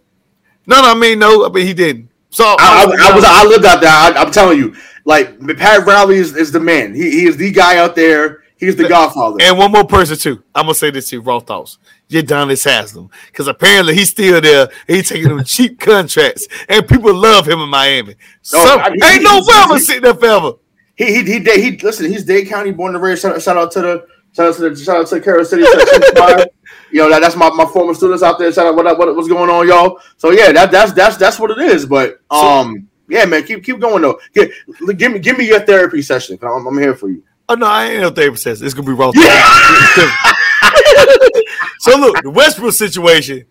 No, 0.65 0.81
no, 0.81 0.91
I 0.91 0.93
mean 0.95 1.19
no, 1.19 1.45
I 1.45 1.49
mean 1.49 1.67
he 1.67 1.73
didn't. 1.73 2.09
So 2.29 2.43
I, 2.43 2.55
I, 2.59 3.11
I 3.11 3.15
was 3.15 3.23
I 3.23 3.43
lived 3.45 3.65
out 3.65 3.81
there. 3.81 3.89
I, 3.89 4.21
am 4.21 4.31
telling 4.31 4.57
you, 4.57 4.75
like 5.05 5.39
Pat 5.57 5.85
Riley 5.85 6.17
is, 6.17 6.35
is 6.35 6.51
the 6.51 6.59
man. 6.59 6.93
He, 6.93 7.09
he 7.11 7.25
is 7.25 7.37
the 7.37 7.51
guy 7.51 7.77
out 7.77 7.95
there. 7.95 8.43
He's 8.57 8.75
the 8.75 8.87
Godfather. 8.87 9.37
And 9.41 9.57
one 9.57 9.71
more 9.71 9.85
person 9.85 10.17
too. 10.17 10.43
I'm 10.53 10.63
gonna 10.63 10.73
say 10.73 10.89
this 10.89 11.09
to 11.09 11.17
you, 11.17 11.21
raw 11.21 11.39
thoughts. 11.39 11.77
Udonis 12.09 12.63
Haslem, 12.63 13.09
because 13.27 13.47
apparently 13.47 13.93
he's 13.95 14.09
still 14.09 14.39
there. 14.39 14.69
He's 14.87 15.09
taking 15.09 15.29
them 15.29 15.43
cheap 15.43 15.79
contracts, 15.81 16.47
and 16.69 16.87
people 16.87 17.13
love 17.13 17.47
him 17.47 17.59
in 17.59 17.69
Miami. 17.69 18.15
So 18.41 18.57
No, 18.57 18.77
I 18.77 18.89
mean, 18.91 19.03
ain't 19.03 19.17
he- 19.19 19.23
no 19.23 19.35
he- 19.35 19.41
way 19.41 19.53
I'm 19.55 19.67
gonna 19.69 19.79
sit 19.79 20.01
there 20.03 20.13
forever. 20.13 20.53
He 20.95 21.05
he 21.05 21.23
he, 21.23 21.39
he, 21.39 21.61
he 21.71 21.77
listen. 21.77 22.11
He's 22.11 22.23
Dade 22.23 22.47
County 22.47 22.71
born 22.71 22.95
and 22.95 23.03
raised. 23.03 23.21
Shout, 23.21 23.39
shout 23.41 23.57
out 23.57 23.71
to 23.73 23.81
the 23.81 24.07
shout 24.35 24.47
out 24.47 24.55
to 24.55 24.69
the 24.69 24.75
shout 24.75 24.97
out 24.97 25.07
to 25.07 25.19
Carol 25.21 25.45
City. 25.45 25.63
shout 25.63 25.75
out 25.79 25.87
to 25.87 25.95
Inspire. 25.95 26.45
you 26.91 27.01
know 27.01 27.09
that, 27.09 27.19
that's 27.19 27.35
my, 27.35 27.49
my 27.51 27.65
former 27.65 27.93
students 27.93 28.23
out 28.23 28.39
there. 28.39 28.51
Shout 28.51 28.65
out 28.65 28.75
what 28.75 28.85
what 28.97 29.15
what's 29.15 29.27
going 29.27 29.49
on, 29.49 29.67
y'all. 29.67 29.99
So 30.17 30.31
yeah, 30.31 30.51
that 30.53 30.71
that's 30.71 30.93
that's 30.93 31.17
that's 31.17 31.39
what 31.39 31.51
it 31.51 31.59
is. 31.59 31.85
But 31.85 32.19
um, 32.31 32.87
yeah, 33.09 33.25
man, 33.25 33.43
keep 33.43 33.63
keep 33.63 33.79
going 33.79 34.01
though. 34.01 34.19
Give, 34.33 34.49
give 34.97 35.11
me 35.11 35.19
give 35.19 35.37
me 35.37 35.45
your 35.47 35.59
therapy 35.59 36.01
session. 36.01 36.39
I'm, 36.41 36.65
I'm 36.65 36.77
here 36.79 36.95
for 36.95 37.09
you. 37.09 37.21
Oh 37.47 37.53
no, 37.55 37.67
I 37.67 37.85
ain't 37.91 38.01
no 38.01 38.09
therapy 38.09 38.37
session. 38.37 38.65
it's 38.65 38.73
gonna 38.73 38.87
be 38.87 38.93
raw. 38.93 39.11
Yeah. 39.13 40.13
so 41.87 41.97
look, 41.97 42.21
the 42.21 42.29
Westbrook 42.29 42.73
situation, 42.73 43.45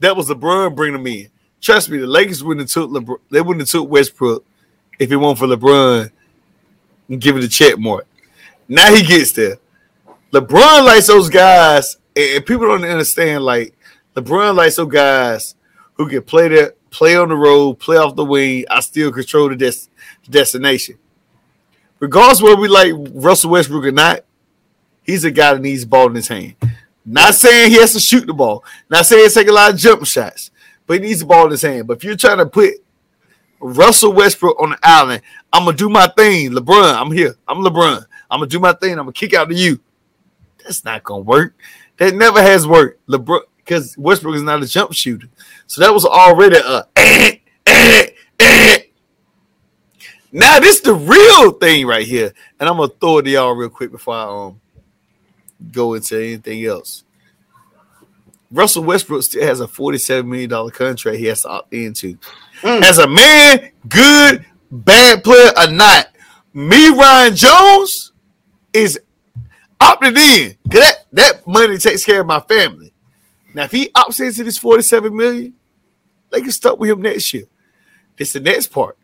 that 0.00 0.16
was 0.16 0.28
LeBron 0.28 0.74
bringing 0.74 1.02
them 1.02 1.06
in. 1.06 1.28
Trust 1.60 1.90
me, 1.90 1.98
the 1.98 2.06
Lakers 2.06 2.42
wouldn't 2.42 2.68
have 2.68 2.70
took 2.70 2.90
LeBron, 2.90 3.18
they 3.30 3.40
wouldn't 3.40 3.60
have 3.60 3.68
took 3.68 3.88
Westbrook 3.88 4.44
if 4.98 5.10
it 5.10 5.16
weren't 5.16 5.38
for 5.38 5.46
LeBron 5.46 6.10
and 7.08 7.20
giving 7.20 7.42
the 7.42 7.48
check 7.48 7.78
more. 7.78 8.04
Now 8.68 8.92
he 8.94 9.02
gets 9.02 9.32
there. 9.32 9.58
LeBron 10.32 10.84
likes 10.86 11.08
those 11.08 11.28
guys, 11.28 11.98
and 12.16 12.44
people 12.46 12.66
don't 12.66 12.84
understand. 12.84 13.44
Like 13.44 13.74
LeBron 14.16 14.54
likes 14.54 14.76
those 14.76 14.90
guys 14.90 15.54
who 15.94 16.08
can 16.08 16.22
play 16.22 16.48
there, 16.48 16.74
play 16.90 17.16
on 17.16 17.28
the 17.28 17.36
road, 17.36 17.78
play 17.78 17.96
off 17.96 18.16
the 18.16 18.24
wing. 18.24 18.64
I 18.70 18.80
still 18.80 19.12
control 19.12 19.50
the, 19.50 19.56
des- 19.56 19.88
destination. 20.30 20.98
Regardless 22.00 22.42
whether 22.42 22.56
we 22.56 22.68
like 22.68 22.92
Russell 23.12 23.50
Westbrook 23.50 23.84
or 23.84 23.92
not, 23.92 24.24
he's 25.04 25.24
a 25.24 25.30
guy 25.30 25.52
that 25.54 25.62
needs 25.62 25.84
ball 25.84 26.08
in 26.08 26.16
his 26.16 26.28
hand. 26.28 26.56
Not 27.04 27.34
saying 27.34 27.70
he 27.70 27.80
has 27.80 27.92
to 27.94 28.00
shoot 28.00 28.26
the 28.26 28.34
ball. 28.34 28.64
Not 28.88 29.06
saying 29.06 29.24
he 29.24 29.28
take 29.28 29.48
a 29.48 29.52
lot 29.52 29.72
of 29.72 29.78
jump 29.78 30.06
shots, 30.06 30.50
but 30.86 30.94
he 30.94 31.00
needs 31.00 31.20
the 31.20 31.26
ball 31.26 31.46
in 31.46 31.50
his 31.50 31.62
hand. 31.62 31.86
But 31.86 31.98
if 31.98 32.04
you're 32.04 32.16
trying 32.16 32.38
to 32.38 32.46
put 32.46 32.74
Russell 33.60 34.12
Westbrook 34.12 34.60
on 34.60 34.70
the 34.70 34.78
island, 34.82 35.22
I'm 35.52 35.64
gonna 35.64 35.76
do 35.76 35.88
my 35.88 36.06
thing. 36.16 36.50
LeBron, 36.52 36.94
I'm 36.94 37.12
here. 37.12 37.36
I'm 37.46 37.58
LeBron. 37.58 38.04
I'm 38.30 38.40
gonna 38.40 38.48
do 38.48 38.60
my 38.60 38.72
thing. 38.72 38.92
I'm 38.92 38.98
gonna 38.98 39.12
kick 39.12 39.34
out 39.34 39.48
to 39.48 39.54
you. 39.54 39.80
That's 40.62 40.84
not 40.84 41.02
gonna 41.02 41.22
work. 41.22 41.54
That 41.98 42.14
never 42.14 42.40
has 42.40 42.66
worked. 42.66 43.04
LeBron, 43.08 43.42
because 43.58 43.96
Westbrook 43.98 44.36
is 44.36 44.42
not 44.42 44.62
a 44.62 44.66
jump 44.66 44.92
shooter. 44.92 45.28
So 45.66 45.80
that 45.80 45.92
was 45.92 46.04
already 46.04 46.56
a 46.56 46.86
eh, 46.96 47.38
eh, 47.66 48.06
eh. 48.38 48.78
Now 50.30 50.60
this 50.60 50.76
is 50.76 50.82
the 50.82 50.94
real 50.94 51.52
thing 51.52 51.86
right 51.86 52.06
here, 52.06 52.32
and 52.58 52.68
I'm 52.68 52.76
gonna 52.76 52.92
throw 53.00 53.18
it 53.18 53.22
to 53.22 53.30
y'all 53.30 53.52
real 53.52 53.68
quick 53.68 53.90
before 53.90 54.14
I 54.14 54.46
um 54.46 54.60
go 55.70 55.94
into 55.94 56.16
anything 56.16 56.64
else. 56.64 57.04
Russell 58.50 58.84
Westbrook 58.84 59.22
still 59.22 59.46
has 59.46 59.60
a 59.60 59.66
$47 59.66 60.26
million 60.26 60.70
contract 60.70 61.18
he 61.18 61.26
has 61.26 61.42
to 61.42 61.48
opt 61.48 61.72
into. 61.72 62.18
Mm. 62.60 62.82
As 62.82 62.98
a 62.98 63.08
man, 63.08 63.70
good, 63.88 64.44
bad 64.70 65.24
player 65.24 65.52
or 65.56 65.70
not, 65.70 66.08
me, 66.52 66.88
Ryan 66.90 67.34
Jones, 67.34 68.12
is 68.74 69.00
opted 69.80 70.16
in. 70.16 70.56
That, 70.66 71.06
that 71.12 71.46
money 71.46 71.78
takes 71.78 72.04
care 72.04 72.20
of 72.20 72.26
my 72.26 72.40
family. 72.40 72.92
Now, 73.54 73.64
if 73.64 73.72
he 73.72 73.88
opts 73.90 74.20
into 74.24 74.44
this 74.44 74.58
47 74.58 75.14
million, 75.14 75.54
they 76.30 76.40
can 76.40 76.50
stuck 76.50 76.78
with 76.78 76.90
him 76.90 77.02
next 77.02 77.32
year. 77.32 77.44
This 78.16 78.32
the 78.32 78.40
next 78.40 78.68
part. 78.68 78.96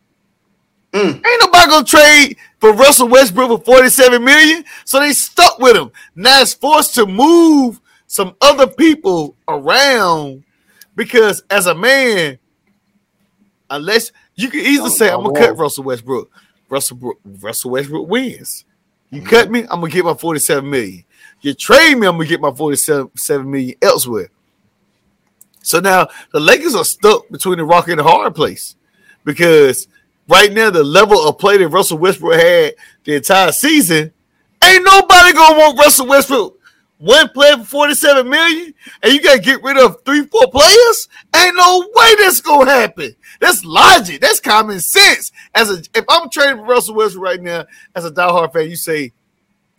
Mm. 0.98 1.14
Ain't 1.14 1.40
nobody 1.40 1.70
gonna 1.70 1.84
trade 1.84 2.36
for 2.58 2.72
Russell 2.72 3.08
Westbrook 3.08 3.48
for 3.48 3.64
47 3.64 4.22
million, 4.22 4.64
so 4.84 4.98
they 4.98 5.12
stuck 5.12 5.58
with 5.58 5.76
him. 5.76 5.92
Now 6.16 6.40
it's 6.40 6.54
forced 6.54 6.94
to 6.96 7.06
move 7.06 7.80
some 8.06 8.34
other 8.40 8.66
people 8.66 9.36
around 9.46 10.44
because 10.96 11.44
as 11.50 11.66
a 11.66 11.74
man, 11.74 12.38
unless 13.70 14.10
you 14.34 14.48
can 14.50 14.60
easily 14.60 14.90
say, 14.90 15.10
I'm 15.10 15.22
gonna 15.22 15.38
cut 15.38 15.56
Russell 15.56 15.84
Westbrook. 15.84 16.30
Russell 16.68 17.14
Russell 17.24 17.70
Westbrook 17.70 18.08
wins. 18.08 18.64
You 19.10 19.22
cut 19.22 19.50
me, 19.50 19.60
I'm 19.62 19.80
gonna 19.80 19.88
get 19.88 20.04
my 20.04 20.14
47 20.14 20.68
million. 20.68 21.04
You 21.40 21.54
trade 21.54 21.94
me, 21.94 22.06
I'm 22.06 22.16
gonna 22.16 22.26
get 22.26 22.40
my 22.40 22.52
47 22.52 23.50
million 23.50 23.76
elsewhere. 23.80 24.30
So 25.62 25.80
now 25.80 26.08
the 26.32 26.40
Lakers 26.40 26.74
are 26.74 26.84
stuck 26.84 27.28
between 27.28 27.58
the 27.58 27.64
rock 27.64 27.88
and 27.88 27.98
the 27.98 28.02
hard 28.02 28.34
place 28.34 28.74
because 29.24 29.86
right 30.28 30.52
now 30.52 30.70
the 30.70 30.84
level 30.84 31.26
of 31.26 31.38
play 31.38 31.56
that 31.59 31.68
Russell 31.68 31.98
Westbrook 31.98 32.34
had 32.34 32.74
the 33.05 33.16
entire 33.16 33.52
season, 33.52 34.12
ain't 34.64 34.84
nobody 34.84 35.32
gonna 35.32 35.59
want 35.59 35.78
Russell 35.78 36.06
Westbrook 36.06 36.59
one 36.98 37.28
player 37.28 37.56
for 37.59 37.64
47 37.64 38.28
million 38.28 38.74
and 39.02 39.12
you 39.12 39.22
gotta 39.22 39.38
get 39.38 39.62
rid 39.62 39.78
of 39.78 40.02
three, 40.05 40.24
four 40.26 40.50
players. 40.50 41.09
Ain't 41.34 41.56
no 41.56 41.88
way 41.94 42.14
that's 42.18 42.40
gonna 42.40 42.70
happen. 42.70 43.14
That's 43.40 43.64
logic, 43.64 44.20
that's 44.20 44.40
common 44.40 44.80
sense. 44.80 45.32
As 45.55 45.70
a 45.70 45.82
if 45.94 46.05
I'm 46.09 46.28
trading 46.28 46.59
for 46.59 46.64
Russell 46.64 46.96
Westbrook 46.96 47.24
right 47.24 47.40
now, 47.40 47.64
as 47.94 48.05
a 48.05 48.10
diehard 48.10 48.52
fan, 48.52 48.68
you 48.68 48.76
say, 48.76 49.12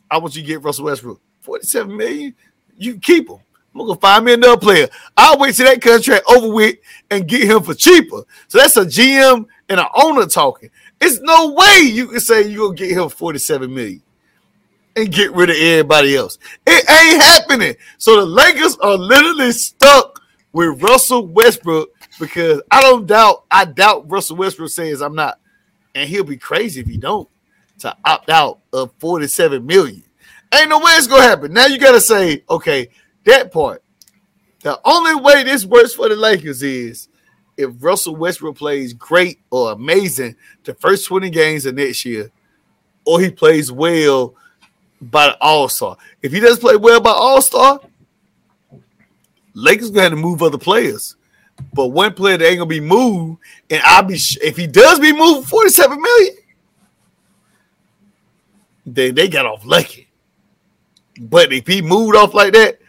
I 0.09 0.17
want 0.17 0.35
you 0.35 0.41
to 0.41 0.47
get 0.47 0.63
Russell 0.63 0.85
Westbrook 0.85 1.21
47 1.41 1.95
million, 1.95 2.35
you 2.77 2.97
keep 2.97 3.30
him. 3.30 3.39
I'm 3.76 3.85
gonna 3.85 3.99
find 3.99 4.26
me 4.26 4.34
another 4.34 4.57
player. 4.57 4.88
I'll 5.15 5.38
wait 5.38 5.55
till 5.55 5.65
that 5.65 5.81
contract 5.81 6.23
over 6.30 6.51
with 6.51 6.77
and 7.11 7.27
get 7.27 7.43
him 7.43 7.63
for 7.63 7.73
cheaper. 7.73 8.23
So 8.47 8.57
that's 8.57 8.77
a 8.77 8.85
GM 8.85 9.45
and 9.69 9.79
an 9.79 9.85
owner 9.95 10.25
talking. 10.25 10.71
It's 10.99 11.19
no 11.21 11.53
way 11.53 11.81
you 11.83 12.07
can 12.07 12.19
say 12.19 12.53
gonna 12.53 12.75
get 12.75 12.91
him 12.91 13.09
47 13.09 13.73
million 13.73 14.01
and 14.95 15.11
get 15.11 15.31
rid 15.33 15.49
of 15.49 15.55
everybody 15.55 16.15
else. 16.15 16.37
It 16.65 16.89
ain't 16.89 17.21
happening. 17.21 17.75
So 17.97 18.19
the 18.19 18.25
Lakers 18.25 18.77
are 18.77 18.97
literally 18.97 19.51
stuck 19.51 20.21
with 20.51 20.81
Russell 20.81 21.27
Westbrook 21.27 21.89
because 22.19 22.61
I 22.71 22.81
don't 22.81 23.05
doubt, 23.05 23.45
I 23.49 23.65
doubt 23.65 24.09
Russell 24.09 24.37
Westbrook 24.37 24.69
says 24.69 25.01
I'm 25.01 25.15
not, 25.15 25.39
and 25.95 26.09
he'll 26.09 26.23
be 26.23 26.37
crazy 26.37 26.81
if 26.81 26.87
he 26.87 26.97
don't 26.97 27.29
to 27.79 27.95
opt 28.03 28.29
out 28.29 28.59
of 28.73 28.91
47 28.99 29.65
million. 29.65 30.03
Ain't 30.53 30.69
no 30.69 30.79
way 30.79 30.91
it's 30.93 31.07
gonna 31.07 31.23
happen. 31.23 31.53
Now 31.53 31.67
you 31.67 31.77
gotta 31.77 32.01
say, 32.01 32.43
okay, 32.49 32.89
that 33.25 33.51
part. 33.51 33.83
The 34.61 34.79
only 34.83 35.15
way 35.15 35.43
this 35.43 35.65
works 35.65 35.93
for 35.93 36.09
the 36.09 36.15
Lakers 36.15 36.63
is 36.63 37.07
if 37.60 37.72
Russell 37.81 38.15
Westbrook 38.15 38.56
plays 38.56 38.94
great 38.94 39.40
or 39.52 39.73
amazing 39.73 40.36
the 40.64 40.73
first 40.73 41.06
20 41.07 41.30
games 41.30 41.65
of 41.65 41.76
next 41.76 42.06
year, 42.06 42.31
or 43.06 43.19
he 43.19 43.30
plays 43.30 43.69
well 43.69 44.34
by 45.02 45.36
All 45.41 45.68
Star. 45.68 45.98
If 46.22 46.31
he 46.31 46.40
doesn't 46.40 46.61
play 46.61 46.77
well 46.77 47.02
by 47.02 47.11
All 47.11 47.41
Star, 47.41 47.81
Lakers 49.53 49.91
gonna 49.91 50.15
move 50.15 50.41
other 50.41 50.57
players. 50.57 51.18
But 51.73 51.88
one 51.88 52.14
player 52.14 52.38
that 52.38 52.45
ain't 52.45 52.60
gonna 52.60 52.69
be 52.69 52.80
moved, 52.80 53.41
and 53.69 53.81
I'll 53.84 54.03
be 54.03 54.18
if 54.41 54.56
he 54.56 54.65
does 54.65 54.98
be 54.99 55.11
moved 55.11 55.49
47 55.49 56.02
million, 56.02 56.36
then 58.86 59.15
they 59.15 59.27
got 59.27 59.45
off 59.45 59.65
lucky. 59.65 60.07
But 61.19 61.52
if 61.52 61.68
he 61.68 61.81
moved 61.81 62.15
off 62.15 62.34
like 62.34 62.53
that, 62.53 62.80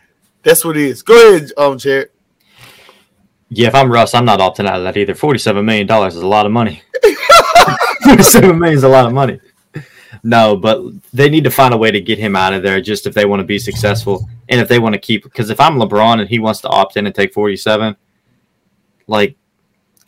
that's 0.45 0.65
what 0.65 0.77
it 0.77 0.85
is. 0.85 1.03
Go 1.03 1.35
ahead, 1.35 1.51
um, 1.57 1.77
Jared. 1.77 2.11
Yeah, 3.51 3.67
if 3.67 3.75
I'm 3.75 3.91
Russ, 3.91 4.15
I'm 4.15 4.25
not 4.25 4.39
opting 4.39 4.67
out 4.67 4.77
of 4.77 4.85
that 4.85 4.97
either. 4.97 5.15
Forty-seven 5.15 5.65
million 5.65 5.87
dollars 5.87 6.15
is 6.15 6.23
a 6.23 6.27
lot 6.27 6.47
of 6.47 6.53
money. 6.53 6.83
Forty-seven 8.05 8.59
million 8.59 8.79
is 8.79 8.85
a 8.85 8.89
lot 8.89 9.07
of 9.07 9.13
money. 9.13 9.41
No, 10.23 10.57
but 10.57 10.83
they 11.13 11.29
need 11.29 11.45
to 11.45 11.51
find 11.51 11.75
a 11.75 11.77
way 11.77 11.91
to 11.91 12.01
get 12.01 12.19
him 12.19 12.37
out 12.37 12.53
of 12.53 12.63
there, 12.63 12.81
just 12.81 13.07
if 13.07 13.15
they 13.15 13.25
want 13.25 13.41
to 13.41 13.45
be 13.45 13.59
successful 13.59 14.29
and 14.49 14.61
if 14.61 14.69
they 14.69 14.79
want 14.79 14.93
to 14.93 15.01
keep. 15.01 15.25
Because 15.25 15.51
if 15.51 15.59
I'm 15.59 15.77
LeBron 15.77 16.21
and 16.21 16.29
he 16.29 16.39
wants 16.39 16.61
to 16.61 16.69
opt 16.69 16.97
in 16.97 17.07
and 17.07 17.15
take 17.15 17.35
forty-seven, 17.35 17.97
like 19.09 19.37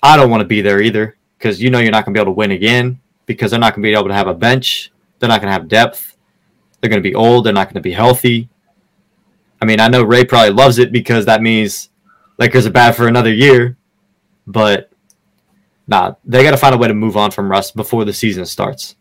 I 0.02 0.16
don't 0.16 0.31
want 0.31 0.43
to 0.43 0.47
be 0.47 0.60
there 0.60 0.81
either. 0.81 1.16
Because 1.36 1.60
you 1.60 1.70
know 1.70 1.81
you're 1.81 1.90
not 1.90 2.05
going 2.05 2.14
to 2.14 2.19
be 2.19 2.23
able 2.23 2.32
to 2.32 2.36
win 2.36 2.52
again 2.52 3.01
because 3.27 3.51
they're 3.51 3.59
not 3.59 3.74
going 3.74 3.82
to 3.82 3.89
be 3.89 3.94
able 3.94 4.09
to 4.09 4.14
have 4.14 4.28
a 4.28 4.35
bench. 4.35 4.93
They're 5.19 5.28
not 5.28 5.40
going 5.40 5.48
to 5.48 5.52
have 5.52 5.66
depth. 5.66 6.16
They're 6.81 6.90
going 6.90 7.02
to 7.02 7.09
be 7.09 7.16
old. 7.16 7.44
They're 7.44 7.52
not 7.52 7.66
going 7.66 7.74
to 7.74 7.81
be 7.81 7.93
healthy. 7.93 8.48
I 9.60 9.64
mean, 9.64 9.81
I 9.81 9.89
know 9.89 10.02
Ray 10.05 10.24
probably 10.24 10.52
loves 10.52 10.78
it 10.78 10.93
because 10.93 11.27
that 11.27 11.43
means 11.43 11.90
Lakers 12.38 12.66
are 12.66 12.70
bad 12.70 12.96
for 12.96 13.06
another 13.06 13.32
year, 13.32 13.76
but 14.46 14.90
nah, 15.86 16.14
they 16.24 16.42
got 16.42 16.52
to 16.52 16.56
find 16.56 16.74
a 16.74 16.78
way 16.78 16.88
to 16.88 16.94
move 16.94 17.16
on 17.16 17.30
from 17.30 17.50
Russ 17.50 17.70
before 17.70 18.04
the 18.04 18.12
season 18.12 18.46
starts. 18.46 18.96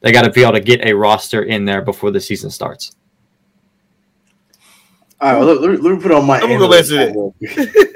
They 0.00 0.12
got 0.12 0.22
to 0.22 0.30
be 0.30 0.42
able 0.42 0.52
to 0.52 0.60
get 0.60 0.84
a 0.84 0.92
roster 0.92 1.42
in 1.42 1.64
there 1.64 1.80
before 1.80 2.10
the 2.10 2.20
season 2.20 2.50
starts. 2.50 2.94
All 5.20 5.32
right, 5.32 5.38
well, 5.38 5.46
let, 5.46 5.60
let 5.62 5.70
me, 5.70 5.76
let 5.78 5.96
me 5.96 6.02
put 6.02 6.12
on 6.12 6.26
my. 6.26 6.40
I'm 6.40 6.48
gonna 6.48 6.58
go 6.58 6.70
back 6.70 6.84
to 6.86 7.32
that. 7.40 7.94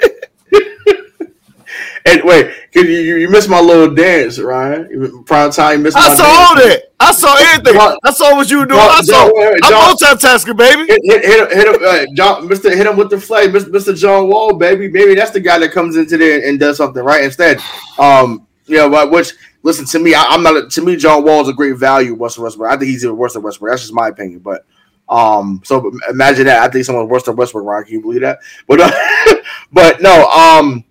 and 2.07 2.23
wait, 2.25 2.55
'cause 2.73 2.85
you, 2.85 3.17
you, 3.17 3.29
missed 3.29 3.49
my 3.49 3.61
little 3.61 3.95
dance, 3.95 4.39
Ryan. 4.39 5.23
Prime 5.25 5.51
time, 5.51 5.79
you 5.79 5.85
missed 5.85 5.97
I 5.97 6.15
saw 6.15 6.25
all 6.25 6.55
dance. 6.55 6.67
that. 6.67 6.93
I 7.01 7.13
saw 7.13 7.37
everything. 7.39 7.75
John- 7.75 7.97
I 8.05 8.11
saw 8.13 8.35
what 8.37 8.51
you 8.51 8.59
were 8.59 8.67
doing. 8.67 8.81
John- 8.81 8.91
I 8.91 9.01
saw. 9.03 9.25
John, 9.69 9.73
I'm 9.73 9.97
multitasking, 9.97 10.57
baby. 10.57 10.87
Hit, 10.87 11.01
hit, 11.05 11.25
hit, 11.25 11.41
him- 11.41 11.59
hit 11.59 11.75
him, 11.75 11.83
uh, 11.85 12.15
John, 12.15 12.49
Mr. 12.49 12.75
Hit 12.75 12.87
him 12.87 12.97
with 12.97 13.11
the 13.11 13.21
flag, 13.21 13.51
Mr. 13.53 13.97
John 13.97 14.29
Wall, 14.29 14.53
baby. 14.55 14.89
Maybe 14.89 15.15
that's 15.15 15.31
the 15.31 15.41
guy 15.41 15.59
that 15.59 15.73
comes 15.73 15.97
into 15.97 16.17
there 16.17 16.47
and 16.49 16.59
does 16.59 16.77
something 16.77 17.03
right 17.03 17.25
instead. 17.25 17.61
Um, 17.99 18.47
know, 18.77 18.91
but 18.91 19.11
which 19.11 19.33
listen 19.63 19.87
to 19.87 19.99
me, 19.99 20.15
I, 20.15 20.23
I'm 20.25 20.43
not. 20.43 20.57
A, 20.57 20.69
to 20.69 20.83
me, 20.83 20.97
John 20.97 21.25
Wall 21.25 21.41
is 21.43 21.49
a 21.49 21.53
great 21.53 21.77
value. 21.77 22.15
Russell 22.15 22.45
Westbrook. 22.45 22.71
I 22.71 22.77
think 22.77 22.91
he's 22.91 23.05
even 23.05 23.17
worse 23.17 23.35
than 23.35 23.43
Westbrook. 23.43 23.71
That's 23.73 23.83
just 23.83 23.95
my 23.95 24.09
opinion. 24.09 24.41
But 24.41 24.67
um, 25.09 25.63
so 25.65 25.91
imagine 26.11 26.47
that. 26.47 26.63
I 26.63 26.69
think 26.71 26.85
someone's 26.85 27.11
worse 27.11 27.23
than 27.23 27.37
Westbrook. 27.37 27.65
Ryan, 27.65 27.85
can 27.85 27.93
you 27.95 28.03
believe 28.03 28.21
that? 28.23 28.39
But 28.67 28.81
uh, 28.81 29.35
but 29.73 30.03
no. 30.03 30.27
Um, 30.29 30.85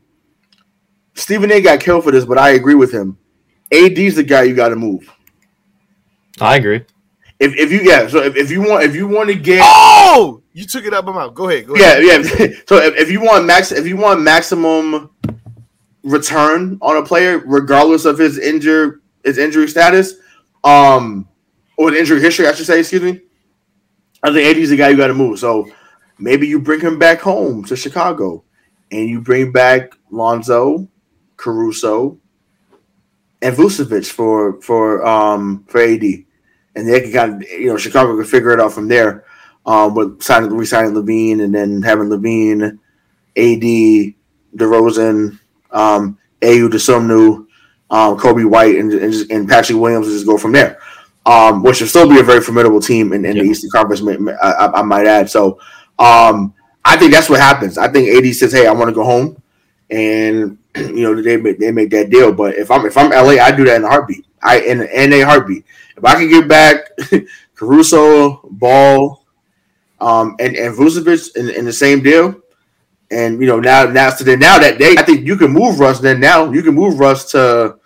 Stephen 1.17 1.51
A. 1.51 1.61
got 1.61 1.79
killed 1.79 2.03
for 2.03 2.11
this, 2.11 2.25
but 2.25 2.37
I 2.37 2.51
agree 2.51 2.75
with 2.75 2.93
him. 2.93 3.17
AD's 3.71 4.15
the 4.15 4.23
guy 4.23 4.43
you 4.43 4.55
got 4.55 4.69
to 4.69 4.75
move. 4.75 5.11
I 6.39 6.57
agree. 6.57 6.85
If, 7.39 7.55
if 7.55 7.71
you 7.71 7.81
yeah, 7.81 8.07
so 8.07 8.23
if, 8.23 8.35
if 8.35 8.49
you 8.49 8.61
want 8.61 8.83
if 8.83 8.95
you 8.95 9.07
want 9.07 9.29
to 9.29 9.35
get 9.35 9.61
Oh, 9.63 10.41
you 10.53 10.65
took 10.65 10.85
it 10.85 10.93
out 10.93 11.05
my 11.05 11.11
mouth. 11.11 11.33
Go 11.35 11.49
ahead. 11.49 11.67
Go 11.67 11.75
ahead. 11.75 12.03
Yeah, 12.03 12.17
yeah. 12.17 12.47
so 12.67 12.77
if, 12.77 12.95
if 12.95 13.11
you 13.11 13.21
want 13.21 13.45
max, 13.45 13.71
if 13.71 13.85
you 13.85 13.97
want 13.97 14.21
maximum 14.21 15.11
return 16.03 16.77
on 16.81 16.97
a 16.97 17.03
player, 17.05 17.39
regardless 17.45 18.05
of 18.05 18.17
his 18.17 18.39
injured 18.39 19.01
his 19.23 19.37
injury 19.37 19.67
status, 19.67 20.15
um, 20.63 21.27
or 21.77 21.91
the 21.91 21.99
injury 21.99 22.21
history, 22.21 22.47
I 22.47 22.53
should 22.53 22.65
say. 22.65 22.79
Excuse 22.79 23.01
me. 23.01 23.21
I 24.23 24.31
think 24.31 24.47
AD 24.47 24.57
is 24.57 24.69
the 24.69 24.77
guy 24.77 24.89
you 24.89 24.97
got 24.97 25.07
to 25.07 25.13
move. 25.13 25.37
So 25.37 25.67
maybe 26.17 26.47
you 26.47 26.59
bring 26.59 26.79
him 26.79 26.97
back 26.97 27.21
home 27.21 27.65
to 27.65 27.75
Chicago, 27.75 28.43
and 28.91 29.07
you 29.07 29.21
bring 29.21 29.51
back 29.51 29.91
Lonzo, 30.09 30.87
Caruso, 31.37 32.19
and 33.41 33.55
Vucevic 33.55 34.11
for 34.11 34.61
for 34.61 35.05
um 35.05 35.63
for 35.67 35.79
AD, 35.81 36.03
and 36.75 36.87
they 36.87 37.01
can 37.01 37.11
kind 37.13 37.43
of 37.43 37.49
you 37.49 37.67
know 37.67 37.77
Chicago 37.77 38.15
can 38.15 38.25
figure 38.25 38.51
it 38.51 38.59
out 38.59 38.73
from 38.73 38.87
there 38.87 39.23
um, 39.67 39.93
with 39.93 40.23
signing, 40.23 40.55
re-signing 40.55 40.93
LaVine, 40.93 41.43
and 41.43 41.53
then 41.53 41.81
having 41.83 42.07
LaVine, 42.07 42.79
AD, 43.35 44.13
DeRozan, 44.55 45.37
um, 45.71 46.17
Ayo 46.41 46.69
Dosunmu, 46.69 47.45
um, 47.89 48.17
Coby 48.17 48.49
White, 48.49 48.77
and, 48.77 48.91
and, 48.93 49.11
just, 49.11 49.29
and 49.29 49.47
Patrick 49.47 49.77
Williams, 49.77 50.07
and 50.07 50.15
just 50.15 50.25
go 50.25 50.37
from 50.37 50.53
there. 50.53 50.79
Um, 51.25 51.61
which 51.61 51.81
will 51.81 51.89
still 51.89 52.07
be 52.07 52.21
a 52.21 52.23
very 52.23 52.39
formidable 52.39 52.79
team 52.79 53.11
in, 53.11 53.25
in 53.25 53.37
the 53.37 53.43
Eastern 53.43 53.69
Conference, 53.69 54.01
I, 54.41 54.51
I, 54.51 54.79
I 54.79 54.81
might 54.81 55.05
add. 55.05 55.29
So, 55.29 55.59
um, 55.99 56.53
I 56.85 56.95
think 56.95 57.11
that's 57.11 57.29
what 57.29 57.41
happens. 57.41 57.77
I 57.77 57.89
think 57.89 58.07
AD 58.07 58.33
says, 58.33 58.53
"Hey, 58.53 58.65
I 58.65 58.71
want 58.71 58.87
to 58.87 58.95
go 58.95 59.03
home," 59.03 59.41
and 59.89 60.57
you 60.77 61.03
know 61.03 61.21
they 61.21 61.37
make, 61.37 61.59
they 61.59 61.71
make 61.71 61.89
that 61.91 62.09
deal. 62.09 62.31
But 62.33 62.55
if 62.55 62.71
I'm 62.71 62.85
if 62.85 62.97
I'm 62.97 63.09
LA, 63.11 63.41
I 63.43 63.51
do 63.51 63.65
that 63.65 63.77
in 63.77 63.83
a 63.83 63.87
heartbeat. 63.89 64.25
I 64.41 64.59
in, 64.61 64.81
in 64.81 65.13
a 65.13 65.21
heartbeat. 65.21 65.65
If 65.95 66.05
I 66.05 66.13
can 66.15 66.29
get 66.29 66.47
back 66.47 66.89
Caruso, 67.55 68.41
Ball, 68.51 69.23
um, 69.99 70.35
and 70.39 70.55
and 70.55 70.75
Vucevic 70.75 71.35
in, 71.35 71.49
in 71.49 71.65
the 71.65 71.73
same 71.73 72.01
deal. 72.01 72.35
And 73.09 73.39
you 73.41 73.47
know 73.47 73.59
now 73.59 73.85
now 73.85 74.09
so 74.09 74.23
then 74.25 74.39
now 74.39 74.59
that 74.59 74.77
day 74.79 74.95
I 74.97 75.03
think 75.03 75.25
you 75.25 75.37
can 75.37 75.51
move 75.51 75.79
Russ. 75.79 75.99
Then 75.99 76.19
now 76.19 76.51
you 76.51 76.61
can 76.61 76.75
move 76.75 76.99
Russ 76.99 77.31
to, 77.31 77.77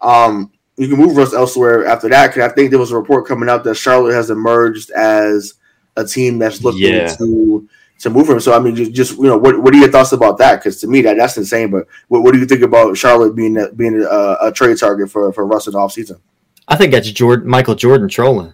um, 0.00 0.52
you 0.76 0.88
can 0.88 0.98
move 0.98 1.16
Russ 1.16 1.34
elsewhere 1.34 1.84
after 1.86 2.08
that. 2.08 2.28
Because 2.28 2.50
I 2.50 2.54
think 2.54 2.70
there 2.70 2.78
was 2.78 2.92
a 2.92 2.96
report 2.96 3.26
coming 3.26 3.48
out 3.48 3.64
that 3.64 3.74
Charlotte 3.74 4.14
has 4.14 4.30
emerged 4.30 4.90
as 4.92 5.54
a 5.96 6.04
team 6.04 6.38
that's 6.38 6.62
looking 6.62 6.94
Yeah. 6.94 7.08
to 7.16 7.68
to 8.02 8.10
move 8.10 8.28
him. 8.28 8.40
So 8.40 8.52
I 8.52 8.58
mean, 8.58 8.74
just, 8.76 8.92
just 8.92 9.16
you 9.16 9.24
know, 9.24 9.36
what 9.36 9.60
what 9.62 9.72
are 9.74 9.78
your 9.78 9.90
thoughts 9.90 10.12
about 10.12 10.38
that? 10.38 10.56
Because 10.56 10.80
to 10.80 10.86
me 10.86 11.02
that 11.02 11.16
that's 11.16 11.36
insane. 11.36 11.70
But 11.70 11.86
what, 12.08 12.22
what 12.22 12.32
do 12.32 12.38
you 12.38 12.46
think 12.46 12.62
about 12.62 12.96
Charlotte 12.96 13.34
being 13.34 13.56
a, 13.56 13.72
being 13.72 14.02
a, 14.02 14.36
a 14.40 14.52
trade 14.52 14.78
target 14.78 15.10
for 15.10 15.32
for 15.32 15.46
Russ 15.46 15.66
in 15.66 15.72
the 15.72 15.78
offseason? 15.78 16.20
I 16.68 16.76
think 16.76 16.92
that's 16.92 17.10
Jordan, 17.10 17.48
Michael 17.48 17.74
Jordan 17.74 18.08
trolling. 18.08 18.52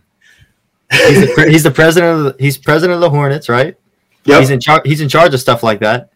He's 0.91 1.20
the, 1.20 1.33
pre- 1.35 1.51
he's 1.51 1.62
the 1.62 1.70
president 1.70 2.19
of 2.19 2.25
the, 2.25 2.43
he's 2.43 2.57
president 2.57 2.95
of 2.95 3.01
the 3.01 3.11
Hornets, 3.11 3.49
right? 3.51 3.77
Yep. 4.25 4.41
He's 4.41 4.51
in 4.51 4.61
charge. 4.61 4.83
He's 4.85 5.01
in 5.01 5.09
charge 5.09 5.35
of 5.35 5.41
stuff 5.41 5.62
like 5.62 5.81
that. 5.81 6.11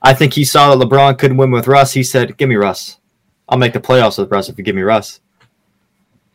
I 0.00 0.14
think 0.14 0.32
he 0.32 0.44
saw 0.44 0.74
that 0.74 0.86
LeBron 0.86 1.18
couldn't 1.18 1.36
win 1.36 1.50
with 1.50 1.66
Russ. 1.66 1.92
He 1.92 2.02
said, 2.02 2.36
"Give 2.36 2.48
me 2.48 2.56
Russ. 2.56 2.98
I'll 3.48 3.58
make 3.58 3.72
the 3.72 3.80
playoffs 3.80 4.18
with 4.18 4.30
Russ 4.30 4.48
if 4.48 4.58
you 4.58 4.64
give 4.64 4.76
me 4.76 4.82
Russ." 4.82 5.20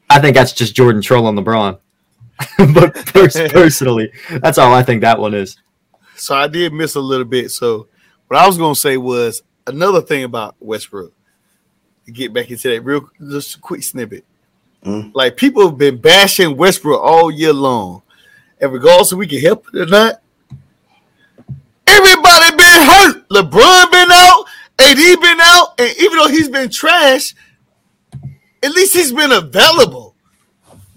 I 0.09 0.19
think 0.19 0.35
that's 0.35 0.53
just 0.53 0.75
Jordan 0.75 1.01
trolling 1.01 1.35
LeBron. 1.35 1.79
but 2.73 2.93
pers- 3.07 3.33
personally, 3.51 4.11
that's 4.41 4.57
all 4.57 4.73
I 4.73 4.83
think 4.83 5.01
that 5.01 5.19
one 5.19 5.33
is. 5.33 5.57
So 6.23 6.35
I 6.35 6.47
did 6.47 6.71
miss 6.71 6.95
a 6.95 7.01
little 7.01 7.25
bit. 7.25 7.51
So 7.51 7.87
what 8.27 8.39
I 8.39 8.47
was 8.47 8.57
gonna 8.57 8.75
say 8.75 8.95
was 8.95 9.43
another 9.67 9.99
thing 9.99 10.23
about 10.23 10.55
Westbrook. 10.61 11.11
To 12.05 12.11
get 12.11 12.33
back 12.33 12.49
into 12.49 12.69
that 12.69 12.81
real 12.81 13.09
just 13.29 13.57
a 13.57 13.59
quick 13.59 13.83
snippet. 13.83 14.23
Mm. 14.85 15.11
Like 15.13 15.35
people 15.35 15.67
have 15.67 15.77
been 15.77 15.97
bashing 15.97 16.55
Westbrook 16.55 17.01
all 17.01 17.29
year 17.29 17.51
long. 17.51 18.03
And 18.61 18.71
regardless 18.71 19.11
if 19.11 19.17
we 19.17 19.27
can 19.27 19.41
help 19.41 19.67
it 19.73 19.81
or 19.81 19.85
not, 19.85 20.21
everybody 21.87 22.55
been 22.55 22.87
hurt. 22.87 23.27
LeBron 23.29 23.91
been 23.91 24.11
out, 24.11 24.45
AD 24.79 25.19
been 25.19 25.41
out, 25.41 25.73
and 25.77 25.93
even 25.97 26.17
though 26.17 26.29
he's 26.29 26.47
been 26.47 26.69
trash, 26.69 27.35
at 28.63 28.71
least 28.71 28.93
he's 28.93 29.11
been 29.11 29.33
available. 29.33 30.15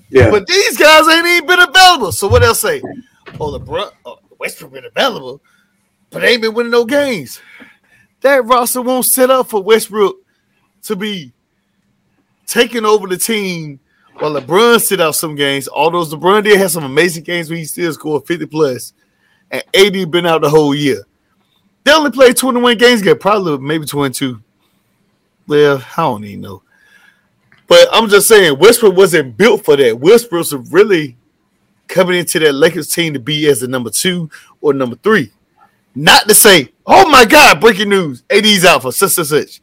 Yeah, 0.09 0.31
But 0.31 0.47
these 0.47 0.79
guys 0.79 1.09
ain't 1.09 1.27
even 1.27 1.47
been 1.49 1.61
available. 1.61 2.13
So 2.13 2.29
what 2.29 2.45
else 2.45 2.61
say? 2.61 2.81
Oh, 3.41 3.59
LeBron, 3.59 3.91
oh, 4.05 4.21
Westbrook 4.39 4.73
been 4.73 4.85
available, 4.85 5.43
but 6.11 6.21
they 6.21 6.33
ain't 6.33 6.43
been 6.43 6.55
winning 6.55 6.73
no 6.73 6.85
games. 6.85 7.41
That 8.21 8.45
roster 8.45 8.83
won't 8.83 9.05
set 9.05 9.31
up 9.31 9.49
for 9.49 9.63
Westbrook 9.63 10.17
to 10.83 10.97
be 10.97 11.33
taking 12.47 12.85
over 12.85 13.07
the 13.07 13.17
team 13.17 13.81
while 14.19 14.33
LeBron 14.33 14.81
sit 14.81 15.01
out 15.01 15.15
some 15.15 15.35
games. 15.35 15.69
Although 15.69 16.05
LeBron 16.05 16.45
did 16.45 16.59
have 16.59 16.71
some 16.71 16.85
amazing 16.85 17.25
games 17.25 17.51
where 17.51 17.59
he 17.59 17.65
still 17.65 17.93
scored 17.93 18.27
50 18.27 18.47
plus, 18.47 18.93
and 19.51 19.63
AD 19.75 20.11
been 20.11 20.27
out 20.27 20.43
the 20.43 20.51
whole 20.51 20.75
year. 20.75 21.05
They 21.85 21.93
only 21.93 22.11
played 22.11 22.37
21 22.37 22.79
games, 22.79 23.03
get 23.03 23.21
probably 23.21 23.59
maybe 23.59 23.87
22. 23.87 24.43
Well, 25.47 25.85
I 25.97 26.03
don't 26.03 26.25
even 26.25 26.41
know. 26.41 26.63
But 27.69 27.89
I'm 27.93 28.09
just 28.09 28.29
saying, 28.29 28.59
Westbrook 28.59 28.97
wasn't 28.97 29.37
built 29.37 29.65
for 29.65 29.77
that. 29.77 29.99
Westbrook's 29.99 30.53
really 30.53 31.17
coming 31.89 32.19
into 32.19 32.39
that 32.41 32.53
Lakers 32.53 32.89
team 32.89 33.15
to 33.15 33.21
be 33.21 33.47
as 33.49 33.63
a 33.63 33.69
number 33.69 33.91
two 33.91 34.31
or 34.61 34.73
number 34.73 34.97
three. 34.97 35.33
Not 35.95 36.29
to 36.29 36.35
say, 36.35 36.73
oh 36.87 37.09
my 37.09 37.25
God, 37.25 37.61
breaking 37.61 37.89
news, 37.89 38.23
AD's 38.31 38.65
out 38.65 38.83
for 38.83 38.93
such 38.93 39.17
and 39.19 39.27
such. 39.27 39.61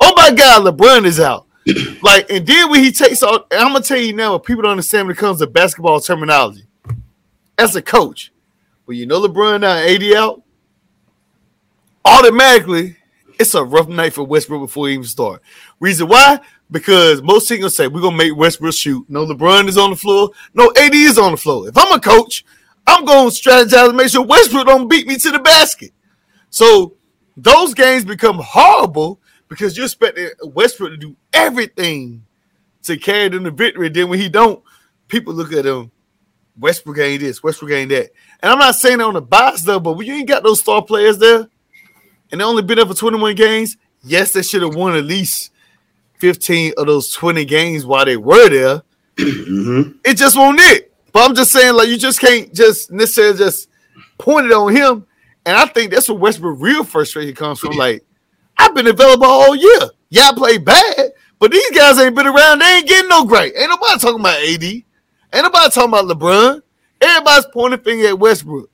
Oh 0.00 0.12
my 0.16 0.32
God, 0.32 0.62
LeBron 0.62 1.04
is 1.04 1.18
out. 1.18 1.46
like, 2.02 2.30
and 2.30 2.46
then 2.46 2.70
when 2.70 2.82
he 2.82 2.92
takes 2.92 3.22
all, 3.22 3.46
and 3.50 3.60
I'm 3.60 3.72
gonna 3.72 3.84
tell 3.84 3.98
you 3.98 4.12
now, 4.12 4.32
what 4.32 4.44
people 4.44 4.62
don't 4.62 4.72
understand 4.72 5.06
when 5.06 5.16
it 5.16 5.18
comes 5.18 5.38
to 5.38 5.46
basketball 5.46 6.00
terminology. 6.00 6.66
As 7.56 7.74
a 7.76 7.82
coach, 7.82 8.32
when 8.84 8.98
you 8.98 9.06
know 9.06 9.20
LeBron 9.26 9.56
and 9.56 9.64
AD 9.64 10.16
out, 10.16 10.42
automatically 12.04 12.96
it's 13.38 13.54
a 13.54 13.64
rough 13.64 13.88
night 13.88 14.12
for 14.12 14.24
Westbrook 14.24 14.62
before 14.62 14.88
he 14.88 14.94
even 14.94 15.04
start. 15.04 15.42
Reason 15.80 16.06
why? 16.06 16.40
Because 16.70 17.22
most 17.22 17.48
teams 17.48 17.60
gonna 17.60 17.70
say 17.70 17.86
we're 17.86 18.00
gonna 18.00 18.16
make 18.16 18.34
Westbrook 18.36 18.74
shoot. 18.74 19.04
No, 19.08 19.26
LeBron 19.26 19.68
is 19.68 19.78
on 19.78 19.90
the 19.90 19.96
floor. 19.96 20.30
No, 20.54 20.72
AD 20.76 20.94
is 20.94 21.18
on 21.18 21.32
the 21.32 21.36
floor. 21.36 21.68
If 21.68 21.76
I'm 21.76 21.92
a 21.92 22.00
coach, 22.00 22.44
I'm 22.86 23.04
gonna 23.04 23.30
strategize 23.30 23.88
to 23.88 23.92
make 23.92 24.08
sure 24.08 24.24
Westbrook 24.24 24.66
don't 24.66 24.88
beat 24.88 25.06
me 25.06 25.16
to 25.16 25.30
the 25.30 25.38
basket. 25.38 25.92
So 26.50 26.94
those 27.36 27.74
games 27.74 28.04
become 28.04 28.38
horrible 28.42 29.20
because 29.48 29.76
you're 29.76 29.86
expecting 29.86 30.30
Westbrook 30.42 30.90
to 30.90 30.96
do 30.96 31.16
everything 31.32 32.24
to 32.84 32.96
carry 32.96 33.28
them 33.28 33.44
to 33.44 33.50
victory. 33.50 33.88
Then 33.88 34.08
when 34.08 34.18
he 34.18 34.28
don't, 34.28 34.62
people 35.08 35.34
look 35.34 35.52
at 35.52 35.66
him. 35.66 35.90
Westbrook 36.58 36.98
ain't 36.98 37.20
this. 37.20 37.42
Westbrook 37.42 37.72
ain't 37.72 37.90
that. 37.90 38.10
And 38.40 38.52
I'm 38.52 38.58
not 38.58 38.76
saying 38.76 38.98
that 38.98 39.04
on 39.04 39.14
the 39.14 39.22
box 39.22 39.62
though, 39.62 39.80
but 39.80 39.94
when 39.94 40.06
you 40.06 40.14
ain't 40.14 40.28
got 40.28 40.42
those 40.42 40.60
star 40.60 40.82
players 40.82 41.18
there, 41.18 41.48
and 42.30 42.40
they 42.40 42.44
only 42.44 42.62
been 42.62 42.76
there 42.76 42.86
for 42.86 42.94
21 42.94 43.34
games, 43.34 43.76
yes, 44.02 44.32
they 44.32 44.42
should 44.42 44.62
have 44.62 44.74
won 44.74 44.96
at 44.96 45.04
least 45.04 45.50
15 46.24 46.72
of 46.78 46.86
those 46.86 47.10
20 47.10 47.44
games 47.44 47.84
while 47.84 48.06
they 48.06 48.16
were 48.16 48.48
there. 48.48 48.82
Mhm. 49.18 49.96
It 50.06 50.14
just 50.14 50.38
won't 50.38 50.58
it. 50.58 50.90
But 51.12 51.28
I'm 51.28 51.34
just 51.34 51.52
saying, 51.52 51.74
like, 51.74 51.88
you 51.88 51.98
just 51.98 52.18
can't 52.18 52.50
just 52.54 52.90
necessarily 52.90 53.36
just 53.36 53.68
point 54.16 54.46
it 54.46 54.52
on 54.52 54.74
him. 54.74 55.04
And 55.44 55.54
I 55.54 55.66
think 55.66 55.92
that's 55.92 56.08
where 56.08 56.16
Westbrook 56.16 56.56
real 56.58 56.82
frustration 56.82 57.34
comes 57.34 57.60
from. 57.60 57.76
Like, 57.76 58.06
I've 58.56 58.74
been 58.74 58.86
available 58.86 59.26
all 59.26 59.54
year. 59.54 59.80
Yeah, 60.08 60.30
I 60.30 60.32
play 60.34 60.56
bad, 60.56 61.12
but 61.38 61.52
these 61.52 61.70
guys 61.72 61.98
ain't 61.98 62.14
been 62.14 62.26
around. 62.26 62.60
They 62.60 62.78
ain't 62.78 62.88
getting 62.88 63.10
no 63.10 63.26
great. 63.26 63.52
Ain't 63.54 63.68
nobody 63.68 63.98
talking 63.98 64.20
about 64.20 64.38
AD. 64.38 64.64
Ain't 64.64 64.84
nobody 65.34 65.70
talking 65.70 65.90
about 65.90 66.06
LeBron. 66.06 66.62
Everybody's 67.02 67.46
pointing 67.52 67.80
finger 67.80 68.08
at 68.08 68.18
Westbrook. 68.18 68.70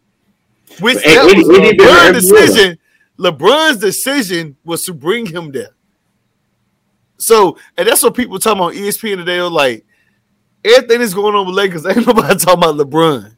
Which 0.79 1.03
Hey, 1.03 1.17
that 1.17 1.25
was 1.25 1.47
LeBron's 1.47 2.31
decision. 2.31 2.79
LeBron's 3.19 3.79
decision 3.79 4.57
was 4.65 4.85
to 4.85 4.95
bring 4.95 5.27
him 5.27 5.51
there. 5.51 5.75
So, 7.21 7.59
and 7.77 7.87
that's 7.87 8.03
what 8.03 8.15
people 8.15 8.39
talking 8.39 8.61
about 8.61 8.75
E 8.75 8.81
ESPN 8.81 9.17
today. 9.17 9.39
Are 9.39 9.51
like, 9.51 9.85
everything 10.65 11.01
that's 11.01 11.15
going 11.15 11.35
on 11.35 11.47
with 11.47 11.55
Lakers, 11.55 11.87
ain't 11.87 12.07
nobody 12.07 12.39
talking 12.39 12.63
about 12.63 12.77
LeBron. 12.77 13.37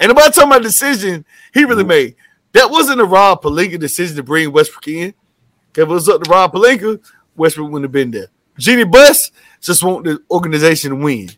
Ain't 0.00 0.08
nobody 0.08 0.30
talking 0.32 0.50
about 0.50 0.62
the 0.62 0.68
decision 0.68 1.24
he 1.54 1.64
really 1.64 1.84
made. 1.84 2.16
That 2.52 2.70
wasn't 2.70 3.00
a 3.00 3.04
Rob 3.04 3.42
Pelinka 3.42 3.78
decision 3.78 4.16
to 4.16 4.22
bring 4.22 4.52
Westbrook 4.52 4.88
in. 4.88 5.14
If 5.70 5.78
it 5.78 5.86
was 5.86 6.08
up 6.08 6.22
to 6.22 6.30
Rob 6.30 6.52
Pelinka, 6.52 7.00
Westbrook 7.36 7.70
wouldn't 7.70 7.84
have 7.84 7.92
been 7.92 8.10
there. 8.10 8.26
Jeannie 8.58 8.84
Buss 8.84 9.30
just 9.60 9.82
want 9.82 10.04
the 10.04 10.22
organization 10.30 10.90
to 10.90 10.96
win. 10.96 11.30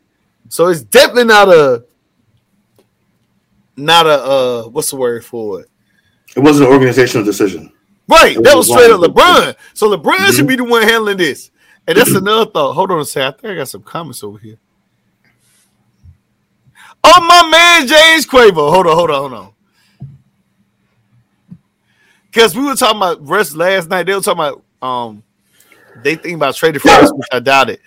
So 0.48 0.68
it's 0.68 0.82
definitely 0.82 1.24
not 1.24 1.48
a 1.48 1.84
not 3.76 4.06
a 4.06 4.22
uh 4.22 4.62
what's 4.64 4.90
the 4.90 4.96
word 4.96 5.24
for 5.24 5.60
it? 5.60 5.70
It 6.36 6.40
wasn't 6.40 6.68
an 6.68 6.72
organizational 6.74 7.24
decision. 7.24 7.72
Right. 8.08 8.34
That 8.42 8.56
was 8.56 8.68
was 8.68 8.76
straight 8.76 8.90
up. 8.90 9.00
LeBron. 9.00 9.54
So 9.74 9.96
LeBron 9.96 10.32
should 10.32 10.48
be 10.48 10.56
the 10.56 10.64
one 10.64 10.82
handling 10.82 11.16
this. 11.16 11.50
And 11.86 11.98
that's 11.98 12.14
another 12.14 12.50
thought. 12.50 12.74
Hold 12.74 12.90
on 12.92 13.00
a 13.00 13.04
second. 13.04 13.34
I 13.34 13.36
think 13.36 13.52
I 13.52 13.56
got 13.56 13.68
some 13.68 13.82
comments 13.82 14.24
over 14.24 14.38
here. 14.38 14.58
Oh, 17.02 17.20
my 17.20 17.48
man 17.50 17.86
James 17.86 18.26
Quavo. 18.26 18.72
Hold 18.72 18.86
on, 18.86 18.96
hold 18.96 19.10
on, 19.10 19.30
hold 19.30 19.32
on. 19.32 19.52
Because 22.26 22.56
we 22.56 22.64
were 22.64 22.74
talking 22.74 22.96
about 22.96 23.26
rest 23.26 23.54
last 23.54 23.88
night. 23.88 24.06
They 24.06 24.14
were 24.14 24.20
talking 24.20 24.40
about 24.40 24.64
um 24.82 25.22
they 26.02 26.16
think 26.16 26.36
about 26.36 26.56
trading 26.56 26.80
for 26.80 26.88
us, 26.88 27.12
which 27.12 27.28
I 27.30 27.38
doubt 27.38 27.70
it. 27.70 27.80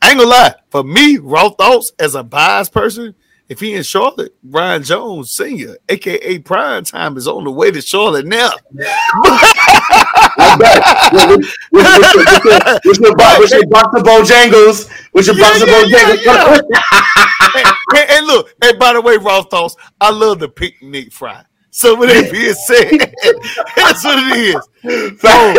I 0.00 0.10
ain't 0.10 0.18
gonna 0.18 0.30
lie. 0.30 0.54
For 0.70 0.82
me, 0.82 1.18
raw 1.18 1.50
thoughts 1.50 1.92
as 1.98 2.16
a 2.16 2.24
biased 2.24 2.72
person, 2.72 3.14
if 3.48 3.60
he 3.60 3.74
in 3.74 3.84
Charlotte, 3.84 4.34
Brian 4.42 4.82
Jones 4.82 5.30
Sr., 5.32 5.76
aka 5.88 6.38
Prime 6.38 6.84
Time, 6.84 7.16
is 7.16 7.28
on 7.28 7.44
the 7.44 7.50
way 7.52 7.70
to 7.70 7.80
Charlotte 7.80 8.26
now. 8.26 8.50
I 10.38 10.56
bet. 10.56 11.28
With- 11.28 11.38
with- 11.38 11.46
with- 11.72 12.14
with- 12.14 12.44
with- 12.44 12.44
with- 12.44 12.80
with 12.84 13.00
your 13.00 13.14
bo- 13.16 13.36
with 13.38 13.50
your 13.52 13.66
box 13.66 13.88
of 13.96 14.02
Bojangles, 14.04 14.88
with 15.12 15.26
your 15.26 15.36
box 15.38 15.60
of 15.62 15.68
yeah, 15.68 15.82
yeah, 15.86 16.16
Bojangles. 16.16 16.60
and, 17.56 17.66
and- 17.96 18.10
and 18.10 18.26
look, 18.26 18.54
and 18.62 18.78
by 18.78 18.92
the 18.92 19.00
way, 19.00 19.16
Raw 19.16 19.42
thoughts, 19.42 19.76
I 20.00 20.10
love 20.10 20.38
the 20.38 20.48
picnic 20.48 21.12
fry. 21.12 21.44
So 21.70 21.94
with 21.96 22.10
that 22.10 22.30
being 22.30 22.54
said, 22.54 22.90
that's 23.76 24.04
what 24.04 24.18
it 24.18 24.56
is. 24.84 25.20
So, 25.20 25.54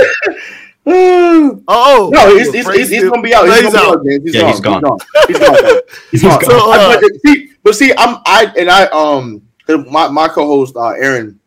oh, 1.68 2.10
No, 2.14 2.38
he's, 2.38 2.52
he's, 2.54 2.70
he's, 2.72 2.90
he's 2.90 3.10
gonna 3.10 3.22
be 3.22 3.34
out. 3.34 3.46
He's 3.48 3.62
He's 3.62 3.74
gonna 3.74 3.74
be 3.74 3.78
out. 3.78 3.98
out, 3.98 4.06
James. 4.06 4.24
He's 4.24 4.36
Yeah, 4.36 4.42
gone. 4.42 4.52
he's 4.52 4.60
gone. 4.60 5.00
He's 5.28 5.40
gone. 5.40 5.56
He's 5.56 5.60
gone. 5.60 5.82
He's 6.12 6.22
gone. 6.22 6.44
So, 6.44 6.72
uh, 6.72 7.00
but, 7.02 7.12
see, 7.26 7.50
but 7.64 7.76
see, 7.76 7.94
I'm 7.98 8.18
I 8.26 8.54
and 8.58 8.70
I 8.70 8.86
um 8.88 9.42
my, 9.90 10.08
my 10.10 10.28
co-host 10.28 10.76
uh, 10.76 10.90
Aaron 10.90 11.40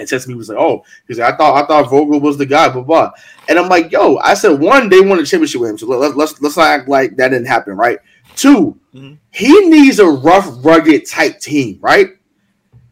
and 0.00 0.08
said 0.08 0.20
to 0.22 0.28
me 0.28 0.34
he 0.34 0.38
was 0.38 0.48
like, 0.48 0.58
oh, 0.58 0.82
he's 1.06 1.18
like, 1.20 1.32
I 1.32 1.36
thought 1.36 1.62
I 1.62 1.66
thought 1.68 1.88
Vogel 1.90 2.18
was 2.18 2.36
the 2.38 2.46
guy, 2.46 2.68
blah 2.70 2.82
blah. 2.82 3.12
And 3.48 3.58
I'm 3.58 3.68
like, 3.68 3.92
yo, 3.92 4.16
I 4.16 4.34
said 4.34 4.58
one, 4.58 4.88
they 4.88 5.00
won 5.00 5.20
a 5.20 5.24
championship 5.24 5.60
with 5.60 5.70
him, 5.70 5.78
so 5.78 5.86
let, 5.86 6.16
let's 6.16 6.40
let's 6.42 6.56
not 6.56 6.66
act 6.68 6.88
like 6.88 7.16
that 7.18 7.28
didn't 7.28 7.46
happen, 7.46 7.76
right? 7.76 7.98
2 8.36 8.76
Mhm. 8.94 9.18
he 9.30 9.68
needs 9.68 10.00
a 10.00 10.06
rough, 10.06 10.48
rugged 10.64 11.06
type 11.06 11.38
team, 11.38 11.78
right? 11.80 12.08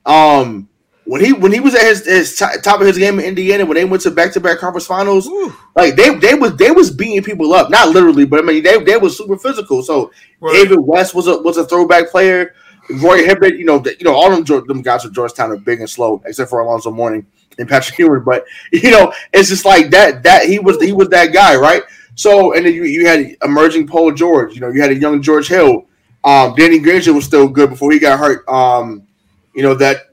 Um, 0.06 0.68
when 1.04 1.24
he 1.24 1.32
when 1.32 1.52
he 1.52 1.60
was 1.60 1.74
at 1.74 1.82
his, 1.82 2.04
his 2.06 2.36
t- 2.36 2.44
top 2.62 2.80
of 2.80 2.86
his 2.86 2.98
game 2.98 3.18
in 3.18 3.24
Indiana, 3.24 3.64
when 3.64 3.76
they 3.76 3.84
went 3.84 4.02
to 4.02 4.10
back 4.10 4.32
to 4.34 4.40
back 4.40 4.58
conference 4.58 4.86
finals, 4.86 5.26
Whew. 5.26 5.54
like 5.74 5.96
they 5.96 6.14
they 6.16 6.34
was 6.34 6.54
they 6.56 6.70
was 6.70 6.90
beating 6.90 7.22
people 7.22 7.52
up, 7.54 7.70
not 7.70 7.88
literally, 7.88 8.26
but 8.26 8.40
I 8.40 8.42
mean 8.42 8.62
they 8.62 8.78
they 8.82 8.96
was 8.98 9.16
super 9.16 9.38
physical. 9.38 9.82
So 9.82 10.10
Right. 10.40 10.52
David 10.52 10.78
West 10.80 11.14
was 11.14 11.26
a 11.26 11.38
was 11.38 11.56
a 11.56 11.64
throwback 11.64 12.10
player. 12.10 12.54
Roy 12.90 13.24
Hibbert, 13.24 13.56
you 13.56 13.64
know, 13.64 13.78
the, 13.78 13.96
you 13.98 14.04
know, 14.04 14.14
all 14.14 14.30
them 14.30 14.44
them 14.66 14.82
guys 14.82 15.02
from 15.02 15.12
Georgetown 15.12 15.50
are 15.50 15.56
big 15.56 15.80
and 15.80 15.90
slow, 15.90 16.22
except 16.24 16.50
for 16.50 16.60
Alonzo 16.60 16.90
Mourning 16.90 17.26
and 17.58 17.68
Patrick 17.68 17.98
Ewing. 17.98 18.22
But 18.24 18.44
you 18.72 18.90
know, 18.90 19.12
it's 19.32 19.48
just 19.48 19.64
like 19.64 19.90
that. 19.90 20.22
That 20.22 20.46
he 20.46 20.58
was 20.58 20.82
he 20.82 20.92
was 20.92 21.08
that 21.10 21.32
guy, 21.32 21.56
right? 21.56 21.82
So 22.14 22.54
and 22.54 22.66
then 22.66 22.74
you, 22.74 22.84
you 22.84 23.06
had 23.06 23.36
emerging 23.42 23.86
Paul 23.86 24.12
George. 24.12 24.54
You 24.54 24.60
know, 24.60 24.68
you 24.68 24.80
had 24.80 24.90
a 24.90 24.96
young 24.96 25.22
George 25.22 25.48
Hill. 25.48 25.86
Um, 26.24 26.54
Danny 26.56 26.78
Granger 26.78 27.12
was 27.12 27.24
still 27.24 27.48
good 27.48 27.70
before 27.70 27.92
he 27.92 27.98
got 27.98 28.18
hurt. 28.18 28.48
Um, 28.48 29.06
you 29.54 29.62
know 29.62 29.74
that 29.74 30.08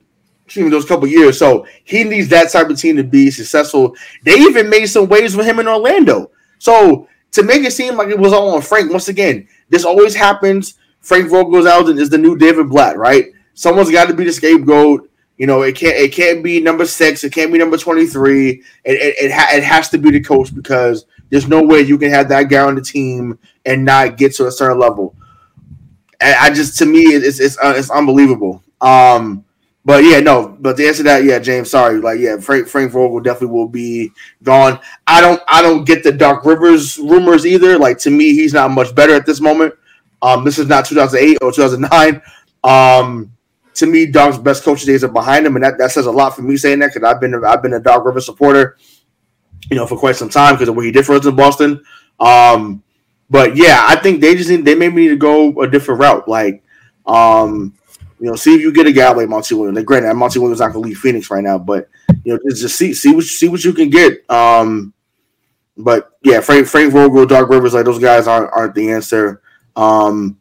team 0.48 0.70
those 0.70 0.86
couple 0.86 1.08
years. 1.08 1.38
So 1.38 1.66
he 1.84 2.04
needs 2.04 2.30
that 2.30 2.52
type 2.52 2.70
of 2.70 2.78
team 2.80 2.96
to 2.98 3.04
be 3.04 3.32
successful. 3.32 3.96
They 4.24 4.34
even 4.34 4.70
made 4.70 4.86
some 4.88 5.08
waves 5.08 5.36
with 5.36 5.46
him 5.46 5.60
in 5.60 5.68
Orlando. 5.68 6.32
So 6.60 7.08
to 7.32 7.44
make 7.44 7.64
it 7.64 7.74
seem 7.74 7.96
like 7.96 8.10
it 8.10 8.20
was 8.20 8.34
all 8.34 8.56
on 8.56 8.62
Frank, 8.62 8.92
once 8.92 9.08
again, 9.08 9.48
this 9.70 9.86
always 9.86 10.16
happens. 10.16 10.76
Frank 11.06 11.30
Vogel's 11.30 11.68
out 11.68 11.88
is 11.88 12.10
the 12.10 12.18
new 12.18 12.36
David 12.36 12.68
Blatt, 12.68 12.98
right? 12.98 13.28
Someone's 13.54 13.92
got 13.92 14.08
to 14.08 14.14
be 14.16 14.24
the 14.26 14.34
scapegoat. 14.34 15.08
You 15.38 15.46
know, 15.46 15.62
it 15.62 15.76
can't 15.76 15.96
it 15.96 16.12
can't 16.12 16.44
be 16.44 16.60
number 16.60 16.86
six, 16.86 17.24
it 17.24 17.32
can't 17.32 17.52
be 17.52 17.60
number 17.60 17.78
twenty 17.78 18.08
three. 18.08 18.64
It 18.84 18.96
it, 18.96 19.16
it, 19.26 19.32
ha- 19.32 19.52
it 19.54 19.64
has 19.64 19.88
to 19.90 20.00
be 20.00 20.10
the 20.10 20.20
coach 20.20 20.54
because 20.56 21.06
there's 21.30 21.48
no 21.48 21.62
way 21.62 21.82
you 21.82 22.00
can 22.00 22.10
have 22.10 22.28
that 22.30 22.50
guy 22.50 22.62
on 22.62 22.74
the 22.74 22.82
team 22.82 23.38
and 23.66 23.86
not 23.86 24.18
get 24.18 24.34
to 24.36 24.48
a 24.48 24.52
certain 24.52 24.80
level. 24.80 25.16
And 26.22 26.36
I 26.40 26.50
just 26.52 26.80
to 26.80 26.86
me 26.88 27.02
it's 27.02 27.40
it's 27.40 27.58
uh, 27.60 27.76
it's 27.78 27.92
unbelievable. 27.92 28.64
Um, 28.82 29.46
but 29.84 30.04
yeah, 30.04 30.22
no. 30.22 30.58
But 30.60 30.78
the 30.78 30.88
answer 30.88 31.00
to 31.00 31.04
that, 31.04 31.24
yeah, 31.24 31.38
James, 31.38 31.70
sorry, 31.70 32.00
like 32.00 32.20
yeah, 32.20 32.38
Frank 32.38 32.68
Frank 32.68 32.92
Vogel 32.92 33.20
definitely 33.20 33.56
will 33.56 33.68
be 33.68 34.12
gone. 34.42 34.80
I 35.06 35.22
don't 35.22 35.42
I 35.48 35.62
don't 35.62 35.86
get 35.86 36.02
the 36.02 36.12
Doc 36.12 36.46
Rivers 36.46 36.98
rumors 36.98 37.46
either. 37.46 37.78
Like 37.78 38.00
to 38.00 38.10
me, 38.10 38.34
he's 38.34 38.54
not 38.56 38.72
much 38.72 38.96
better 38.96 39.14
at 39.14 39.28
this 39.28 39.40
moment. 39.40 39.76
Um, 40.22 40.44
this 40.44 40.58
is 40.58 40.68
not 40.68 40.86
2008 40.86 41.38
or 41.42 41.52
2009. 41.52 42.22
Um, 42.64 43.32
to 43.76 43.86
me, 43.86 44.06
Doc's 44.06 44.38
best 44.38 44.64
coaching 44.64 44.88
days 44.88 45.04
are 45.04 45.10
behind 45.10 45.46
him, 45.46 45.56
and 45.56 45.64
that, 45.64 45.78
that 45.78 45.92
says 45.92 46.06
a 46.06 46.12
lot 46.12 46.36
for 46.36 46.42
me 46.42 46.58
saying 46.58 46.80
that 46.80 46.94
because 46.94 47.08
I've 47.08 47.20
been 47.20 47.44
I've 47.44 47.62
been 47.62 47.74
a 47.74 47.80
Doc 47.80 48.06
Rivers 48.06 48.26
supporter, 48.26 48.78
you 49.70 49.76
know, 49.76 49.86
for 49.86 49.98
quite 49.98 50.16
some 50.16 50.30
time 50.30 50.56
because 50.56 50.70
of 50.70 50.76
what 50.76 50.86
he 50.86 50.92
did 50.92 51.06
for 51.06 51.16
us 51.16 51.26
in 51.26 51.36
Boston. 51.36 51.84
Um, 52.20 52.84
but 53.30 53.56
yeah, 53.56 53.84
I 53.88 53.98
think 53.98 54.22
they 54.22 54.36
just 54.36 54.50
need 54.50 54.66
they 54.66 54.76
maybe 54.76 54.96
need 54.96 55.10
to 55.10 55.18
go 55.18 55.62
a 55.62 55.68
different 55.68 56.00
route. 56.00 56.28
Like, 56.28 56.64
um, 57.06 57.74
you 58.20 58.28
know, 58.28 58.36
see 58.36 58.56
if 58.56 58.62
you 58.62 58.72
get 58.72 58.88
a 58.88 58.94
guy 58.94 59.12
like 59.12 59.28
Monty 59.28 59.56
Williams. 59.56 59.76
Like, 59.76 59.86
granted, 59.86 60.14
Monty 60.14 60.40
Williams 60.40 60.62
not 60.62 60.72
gonna 60.72 60.86
leave 60.86 60.98
Phoenix 60.98 61.30
right 61.30 61.44
now, 61.44 61.58
but 61.58 61.90
you 62.24 62.34
know, 62.34 62.40
just, 62.50 62.62
just 62.62 62.78
see 62.78 62.94
see 62.94 63.14
what 63.14 63.26
see 63.26 63.50
what 63.50 63.64
you 63.64 63.74
can 63.74 63.90
get. 63.90 64.30
Um, 64.30 64.94
but 65.78 66.12
yeah, 66.24 66.40
Frank 66.40 66.68
Frank 66.68 66.94
Vogel, 66.94 67.26
Doc 67.26 67.50
Rivers, 67.50 67.74
like 67.74 67.86
those 67.86 68.00
guys 68.00 68.28
aren't 68.28 68.52
aren't 68.54 68.76
the 68.76 68.92
answer. 68.92 69.42
Um, 69.76 70.40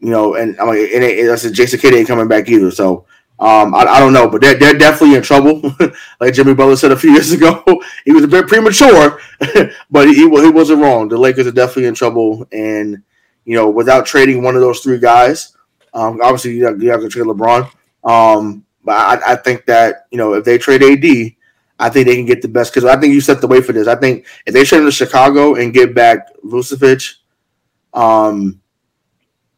you 0.00 0.10
know, 0.10 0.34
and 0.34 0.58
I'm 0.60 0.68
like, 0.68 0.78
and, 0.78 1.02
it, 1.02 1.30
I 1.30 1.36
said 1.36 1.54
Jason 1.54 1.80
Kidd 1.80 1.94
ain't 1.94 2.08
coming 2.08 2.28
back 2.28 2.48
either. 2.48 2.70
So 2.70 3.06
um, 3.38 3.74
I, 3.74 3.80
I 3.80 4.00
don't 4.00 4.12
know, 4.12 4.28
but 4.28 4.40
they're 4.40 4.54
they're 4.54 4.78
definitely 4.78 5.16
in 5.16 5.22
trouble. 5.22 5.60
like 6.20 6.32
Jimmy 6.32 6.54
Butler 6.54 6.76
said 6.76 6.92
a 6.92 6.96
few 6.96 7.12
years 7.12 7.32
ago, 7.32 7.62
he 8.04 8.12
was 8.12 8.24
a 8.24 8.28
bit 8.28 8.46
premature, 8.46 9.20
but 9.90 10.08
he 10.08 10.14
he 10.14 10.26
wasn't 10.26 10.80
wrong. 10.80 11.08
The 11.08 11.18
Lakers 11.18 11.46
are 11.46 11.52
definitely 11.52 11.86
in 11.86 11.94
trouble, 11.94 12.46
and 12.52 13.02
you 13.44 13.54
know, 13.54 13.68
without 13.68 14.06
trading 14.06 14.42
one 14.42 14.54
of 14.54 14.62
those 14.62 14.80
three 14.80 14.98
guys, 14.98 15.56
um, 15.92 16.20
obviously 16.22 16.56
you 16.56 16.64
have, 16.64 16.82
you 16.82 16.90
have 16.90 17.00
to 17.00 17.08
trade 17.08 17.26
LeBron. 17.26 17.70
Um, 18.04 18.64
but 18.84 18.92
I, 18.94 19.32
I 19.32 19.36
think 19.36 19.66
that 19.66 20.06
you 20.10 20.16
know 20.16 20.32
if 20.32 20.44
they 20.44 20.56
trade 20.56 20.82
AD, 20.82 21.32
I 21.78 21.90
think 21.90 22.06
they 22.06 22.16
can 22.16 22.24
get 22.24 22.40
the 22.40 22.48
best 22.48 22.72
because 22.72 22.88
I 22.88 22.98
think 22.98 23.12
you 23.12 23.20
set 23.20 23.42
the 23.42 23.46
way 23.46 23.60
for 23.60 23.72
this. 23.72 23.86
I 23.86 23.96
think 23.96 24.26
if 24.46 24.54
they 24.54 24.64
trade 24.64 24.80
to 24.80 24.90
Chicago 24.90 25.56
and 25.56 25.74
get 25.74 25.94
back 25.94 26.28
Vucevic, 26.42 27.16
um, 27.92 28.62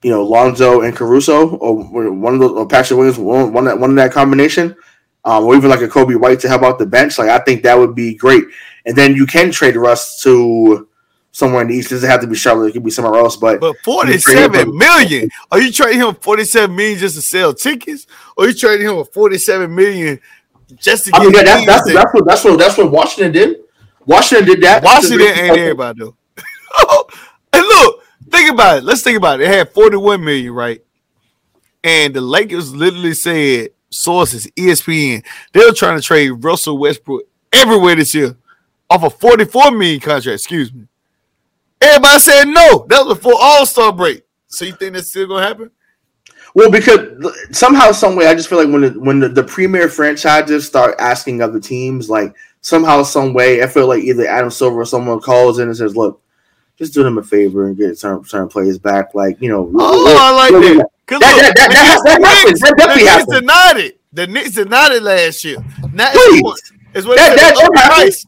you 0.02 0.10
know 0.10 0.24
Lonzo 0.24 0.82
and 0.82 0.94
Caruso, 0.94 1.56
or 1.56 1.74
one 2.12 2.34
of 2.34 2.40
those, 2.40 2.52
or 2.52 2.66
Patrick 2.66 2.98
Williams, 2.98 3.18
one 3.18 3.52
one 3.52 3.64
that 3.64 3.78
one 3.78 3.90
of 3.90 3.96
that 3.96 4.12
combination, 4.12 4.76
um, 5.24 5.44
or 5.44 5.56
even 5.56 5.70
like 5.70 5.80
a 5.80 5.88
Coby 5.88 6.18
White 6.18 6.40
to 6.40 6.48
help 6.48 6.62
out 6.62 6.78
the 6.78 6.86
bench. 6.86 7.18
Like 7.18 7.28
I 7.28 7.38
think 7.38 7.62
that 7.62 7.78
would 7.78 7.94
be 7.94 8.14
great. 8.14 8.44
And 8.86 8.96
then 8.96 9.14
you 9.14 9.26
can 9.26 9.50
trade 9.50 9.76
Russ 9.76 10.22
to 10.22 10.88
somewhere 11.32 11.62
in 11.62 11.68
the 11.68 11.74
East. 11.74 11.90
It 11.90 11.96
doesn't 11.96 12.10
have 12.10 12.20
to 12.20 12.26
be 12.26 12.36
Charlotte; 12.36 12.68
it 12.68 12.72
could 12.72 12.84
be 12.84 12.90
somewhere 12.90 13.20
else. 13.20 13.36
But 13.36 13.60
But 13.60 13.76
47 13.84 14.76
million. 14.76 15.30
Are 15.50 15.60
you 15.60 15.72
trading 15.72 16.00
him 16.00 16.14
47 16.14 16.74
million 16.74 16.98
just 16.98 17.16
to 17.16 17.22
sell 17.22 17.52
tickets? 17.52 18.06
Or 18.36 18.46
you 18.46 18.54
trading 18.54 18.86
him 18.86 18.96
with 18.96 19.12
47 19.12 19.74
million 19.74 20.20
just 20.76 21.06
to 21.06 21.10
I 21.14 21.20
mean, 21.20 21.32
that, 21.32 21.44
that's, 21.44 21.66
that's, 21.66 21.92
that's 21.92 22.14
what 22.14 22.26
that's 22.26 22.44
what 22.44 22.58
that's 22.58 22.78
what 22.78 22.90
Washington 22.90 23.32
did. 23.32 23.56
Washington 24.06 24.46
did 24.46 24.62
that. 24.62 24.82
Washington 24.82 25.20
ain't 25.20 25.58
everybody 25.58 26.00
though. 26.00 26.16
Think 28.30 28.50
about 28.50 28.78
it. 28.78 28.84
Let's 28.84 29.02
think 29.02 29.16
about 29.16 29.40
it. 29.40 29.44
They 29.44 29.56
had 29.58 29.72
41 29.72 30.24
million, 30.24 30.52
right? 30.52 30.82
And 31.84 32.14
the 32.14 32.20
Lakers 32.20 32.74
literally 32.74 33.14
said, 33.14 33.70
sources, 33.90 34.46
ESPN, 34.56 35.24
they 35.52 35.60
were 35.60 35.72
trying 35.72 35.96
to 35.96 36.02
trade 36.02 36.30
Russell 36.44 36.78
Westbrook 36.78 37.22
everywhere 37.52 37.96
this 37.96 38.14
year 38.14 38.36
off 38.90 39.02
a 39.02 39.10
44 39.10 39.70
million 39.72 40.00
contract. 40.00 40.34
Excuse 40.34 40.72
me. 40.72 40.86
Everybody 41.80 42.18
said 42.18 42.44
no. 42.46 42.86
That 42.88 43.04
was 43.04 43.18
before 43.18 43.36
All 43.38 43.66
Star 43.66 43.92
break. 43.92 44.24
So 44.48 44.64
you 44.64 44.72
think 44.72 44.94
that's 44.94 45.10
still 45.10 45.28
gonna 45.28 45.46
happen? 45.46 45.70
Well, 46.54 46.70
because 46.70 47.32
somehow, 47.52 47.92
some 47.92 48.16
way, 48.16 48.26
I 48.26 48.34
just 48.34 48.48
feel 48.48 48.58
like 48.58 48.72
when 48.72 48.80
the, 48.80 49.00
when 49.00 49.20
the, 49.20 49.28
the 49.28 49.44
premier 49.44 49.88
franchises 49.88 50.66
start 50.66 50.96
asking 50.98 51.42
other 51.42 51.60
teams, 51.60 52.08
like 52.08 52.34
somehow, 52.62 53.02
some 53.02 53.34
way, 53.34 53.62
I 53.62 53.66
feel 53.66 53.86
like 53.86 54.02
either 54.02 54.26
Adam 54.26 54.50
Silver 54.50 54.80
or 54.80 54.84
someone 54.86 55.20
calls 55.20 55.58
in 55.58 55.68
and 55.68 55.76
says, 55.76 55.94
"Look, 55.94 56.22
just 56.78 56.94
do 56.94 57.02
them 57.02 57.18
a 57.18 57.22
favor 57.22 57.66
and 57.66 57.76
get 57.76 57.98
certain 57.98 58.24
certain 58.24 58.48
players 58.48 58.78
back." 58.78 59.14
Like 59.14 59.40
you 59.40 59.48
know, 59.50 59.70
Oh, 59.76 60.16
I 60.18 60.30
like 60.34 60.52
that. 60.52 60.60
That- 61.08 61.20
look, 61.20 61.20
that- 61.20 61.54
that- 61.56 61.68
the 61.68 61.74
that- 61.74 62.02
that 62.04 62.20
Knicks- 62.20 62.38
happens. 62.38 62.60
That 62.60 62.76
definitely 62.76 63.04
the 63.04 63.16
Knicks 63.16 63.40
denied 63.40 63.76
it. 63.78 64.00
The 64.12 64.26
Knicks 64.26 64.50
denied 64.52 64.92
it 64.92 65.02
last 65.02 65.44
year. 65.44 65.56
Now 65.92 66.10
Please. 66.12 66.72
it's, 66.94 67.06
what 67.06 67.16
That- 67.16 67.36
that- 67.36 67.54
that 67.54 68.00
overpriced. 68.00 68.26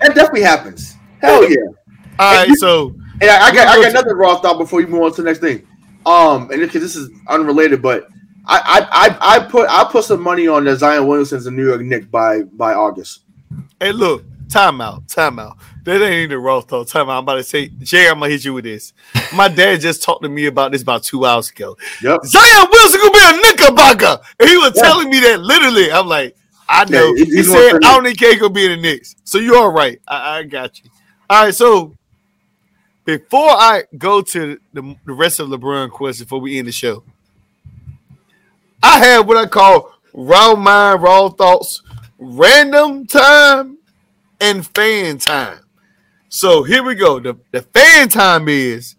That 0.00 0.14
definitely 0.14 0.42
happens. 0.42 0.94
Hell 1.20 1.48
yeah. 1.50 1.56
All 2.18 2.34
right, 2.34 2.48
so 2.56 2.94
And 3.20 3.30
I, 3.30 3.48
I 3.48 3.52
got 3.54 3.68
I 3.68 3.80
got 3.82 3.90
another 3.90 4.16
raw 4.16 4.40
thought 4.40 4.58
before 4.58 4.80
you 4.80 4.86
move 4.86 5.02
on 5.02 5.12
to 5.14 5.22
the 5.22 5.26
next 5.26 5.40
thing. 5.40 5.66
Um, 6.06 6.50
and 6.50 6.60
because 6.60 6.80
this 6.82 6.96
is 6.96 7.10
unrelated, 7.28 7.82
but 7.82 8.08
I, 8.46 8.88
I 8.90 9.08
I 9.08 9.36
I 9.36 9.38
put 9.40 9.68
I 9.68 9.84
put 9.90 10.04
some 10.04 10.22
money 10.22 10.48
on 10.48 10.64
that 10.64 10.76
Zion 10.76 11.06
Williamson's 11.06 11.46
a 11.46 11.50
New 11.50 11.66
York 11.68 11.82
Knicks 11.82 12.06
by 12.06 12.42
by 12.44 12.72
August. 12.74 13.20
hey, 13.78 13.92
look, 13.92 14.24
timeout, 14.48 15.06
timeout. 15.06 15.56
That 15.84 16.02
ain't 16.02 16.12
even 16.14 16.30
the 16.30 16.38
raw 16.38 16.60
thought. 16.60 16.88
Timeout. 16.88 17.10
I'm 17.18 17.22
about 17.24 17.36
to 17.36 17.44
say, 17.44 17.68
Jay, 17.68 18.08
I'm 18.08 18.18
gonna 18.20 18.30
hit 18.30 18.44
you 18.44 18.54
with 18.54 18.64
this. 18.64 18.92
My 19.34 19.48
dad 19.48 19.80
just 19.80 20.02
talked 20.02 20.22
to 20.22 20.28
me 20.28 20.46
about 20.46 20.72
this 20.72 20.82
about 20.82 21.02
two 21.02 21.24
hours 21.24 21.50
ago. 21.50 21.76
Yep. 22.02 22.20
Zion 22.24 22.68
Wilson 22.70 23.00
gonna 23.00 23.12
be 23.12 23.18
a 23.38 23.40
knickerbocker. 23.42 24.22
And 24.40 24.48
he 24.48 24.56
was 24.56 24.72
telling 24.74 25.08
me 25.10 25.20
that 25.20 25.40
literally. 25.40 25.90
I'm 25.92 26.06
like, 26.06 26.36
I 26.68 26.84
know. 26.90 27.14
Yeah, 27.14 27.24
he- 27.24 27.36
he 27.36 27.42
said 27.42 27.74
I 27.76 27.94
don't 27.94 28.04
think 28.04 28.18
K 28.18 28.36
gonna 28.36 28.52
be 28.52 28.64
in 28.64 28.70
the 28.72 28.76
Knicks. 28.76 29.16
So 29.24 29.38
you're 29.38 29.56
all 29.56 29.72
right. 29.72 30.00
I, 30.06 30.38
I 30.38 30.42
got 30.44 30.82
you. 30.82 30.90
All 31.30 31.44
right, 31.44 31.54
so 31.54 31.94
before 33.04 33.50
I 33.50 33.84
go 33.96 34.20
to 34.20 34.58
the, 34.74 34.96
the 35.06 35.12
rest 35.14 35.40
of 35.40 35.48
LeBron 35.48 35.90
questions 35.90 36.26
before 36.26 36.40
we 36.40 36.58
end 36.58 36.68
the 36.68 36.72
show, 36.72 37.02
I 38.82 38.98
have 39.04 39.26
what 39.26 39.36
I 39.36 39.46
call 39.46 39.92
raw 40.12 40.54
mind, 40.54 41.02
raw 41.02 41.28
thoughts, 41.30 41.82
random 42.18 43.06
time, 43.06 43.77
and 44.40 44.66
fan 44.74 45.18
time. 45.18 45.58
So 46.28 46.62
here 46.62 46.82
we 46.82 46.94
go. 46.94 47.18
The, 47.20 47.36
the 47.52 47.62
fan 47.62 48.08
time 48.08 48.48
is 48.48 48.94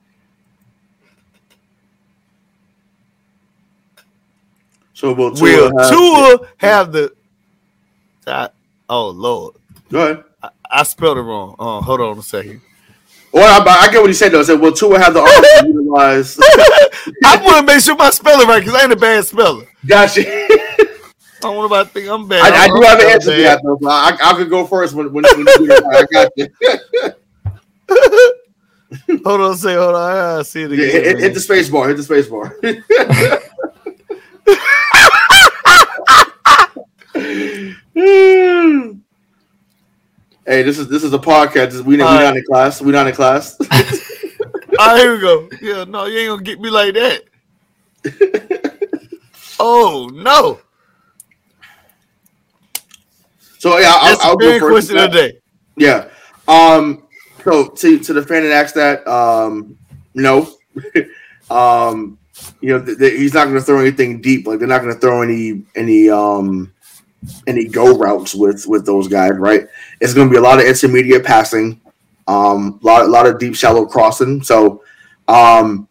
So 4.94 5.14
will 5.14 5.34
Tua 5.34 5.44
will 5.72 5.80
have- 5.80 5.90
Tua 5.90 6.48
have 6.58 6.92
the 6.92 7.14
I- 8.28 8.50
oh 8.90 9.10
Lord. 9.10 9.56
Go 9.90 10.02
ahead. 10.12 10.24
I, 10.44 10.50
I 10.70 10.84
spelled 10.84 11.18
it 11.18 11.22
wrong. 11.22 11.56
Oh, 11.58 11.82
hold 11.82 12.02
on 12.02 12.18
a 12.18 12.22
second. 12.22 12.62
Well, 13.32 13.62
I, 13.68 13.88
I 13.88 13.92
get 13.92 14.02
what 14.02 14.10
he 14.10 14.14
said 14.14 14.32
though. 14.32 14.40
I 14.42 14.44
said, 14.44 14.60
will 14.60 14.72
Tua 14.74 15.00
have 15.00 15.14
the 15.14 15.22
arm 15.22 15.30
to 15.30 15.64
utilize? 15.68 16.38
I 17.24 17.42
want 17.44 17.68
to 17.68 17.74
make 17.74 17.82
sure 17.84 17.96
my 17.96 18.10
spelling 18.10 18.48
right 18.48 18.60
because 18.60 18.76
I 18.76 18.84
ain't 18.84 18.92
a 18.92 18.96
bad 18.98 19.24
speller. 19.26 19.66
Gotcha. 19.86 20.22
I 21.40 21.48
don't 21.54 21.70
want 21.70 21.88
to 21.88 21.94
think 21.94 22.10
I'm 22.10 22.28
bad. 22.28 22.42
I, 22.42 22.56
I 22.56 22.68
I'm- 22.68 22.76
do 22.76 22.82
have 22.82 23.00
an 23.00 23.06
answer 23.08 23.36
to 23.36 23.42
that 23.44 23.62
though. 23.64 23.80
I, 23.88 24.18
I 24.22 24.34
could 24.34 24.50
go 24.50 24.66
first 24.66 24.94
when 24.94 25.12
when, 25.14 25.24
when 25.24 25.40
you 25.40 25.46
do 25.58 25.68
that. 25.68 25.86
I 25.86 26.06
got 26.14 26.32
you. 26.36 26.48
Hold 29.24 29.42
on, 29.42 29.56
say 29.56 29.76
hold 29.76 29.94
on. 29.96 30.40
I 30.40 30.42
see 30.42 30.64
it 30.64 30.72
again. 30.72 30.90
hit, 30.90 31.06
hit, 31.06 31.20
hit 31.20 31.34
the 31.36 31.40
space 31.40 31.70
bar. 31.70 31.88
Hit 31.88 31.98
the 31.98 32.04
space 32.04 32.26
bar. 32.28 32.56
hey, 40.46 40.64
this 40.64 40.80
is 40.80 40.88
this 40.88 41.04
is 41.04 41.14
a 41.14 41.20
podcast. 41.20 41.82
We 41.82 41.98
we 41.98 42.02
All 42.02 42.16
right. 42.16 42.24
not 42.24 42.38
in 42.38 42.44
class. 42.46 42.82
We 42.82 42.92
not 42.92 43.08
in 43.08 43.14
class. 43.14 43.56
All 44.80 44.88
right, 44.88 44.98
here 45.00 45.14
we 45.14 45.20
go. 45.20 45.50
Yeah, 45.62 45.84
no, 45.84 46.06
you 46.06 46.20
ain't 46.20 46.30
gonna 46.30 46.42
get 46.42 46.60
me 46.60 46.70
like 46.70 46.94
that. 46.96 47.24
oh 49.60 50.10
no! 50.14 50.60
So 53.60 53.78
yeah, 53.78 53.94
I'll, 53.96 54.10
That's 54.10 54.26
I'll 54.26 54.38
go 54.38 54.60
first. 54.60 54.88
question 54.88 54.98
of 54.98 55.12
the 55.12 55.18
day. 55.30 55.40
Yeah. 55.78 56.10
Um. 56.48 57.04
So 57.44 57.68
to 57.68 58.00
to 58.00 58.14
the 58.14 58.24
fan 58.24 58.44
that 58.44 58.52
asked 58.52 58.76
that, 58.76 59.08
um, 59.08 59.78
no, 60.14 60.56
um, 61.52 62.18
you 62.62 62.70
know, 62.70 62.84
th- 62.84 62.98
th- 62.98 63.20
he's 63.20 63.34
not 63.34 63.46
going 63.46 63.58
to 63.58 63.62
throw 63.62 63.80
anything 63.80 64.22
deep. 64.22 64.48
Like 64.48 64.60
they're 64.60 64.68
not 64.68 64.82
going 64.82 64.94
to 64.94 65.00
throw 65.00 65.22
any 65.22 65.64
any 65.76 66.10
um 66.10 66.74
any 67.48 67.66
go 67.66 67.98
routes 67.98 68.34
with 68.34 68.66
with 68.66 68.86
those 68.86 69.08
guys, 69.08 69.34
right? 69.38 69.68
It's 70.00 70.14
going 70.14 70.28
to 70.28 70.32
be 70.32 70.38
a 70.38 70.42
lot 70.42 70.60
of 70.60 70.66
intermediate 70.66 71.26
passing, 71.26 71.80
um, 72.28 72.80
a 72.82 72.86
lot 72.86 73.06
a 73.06 73.10
lot 73.10 73.28
of 73.28 73.40
deep 73.40 73.56
shallow 73.56 73.86
crossing. 73.86 74.42
So, 74.42 74.84
um, 75.28 75.88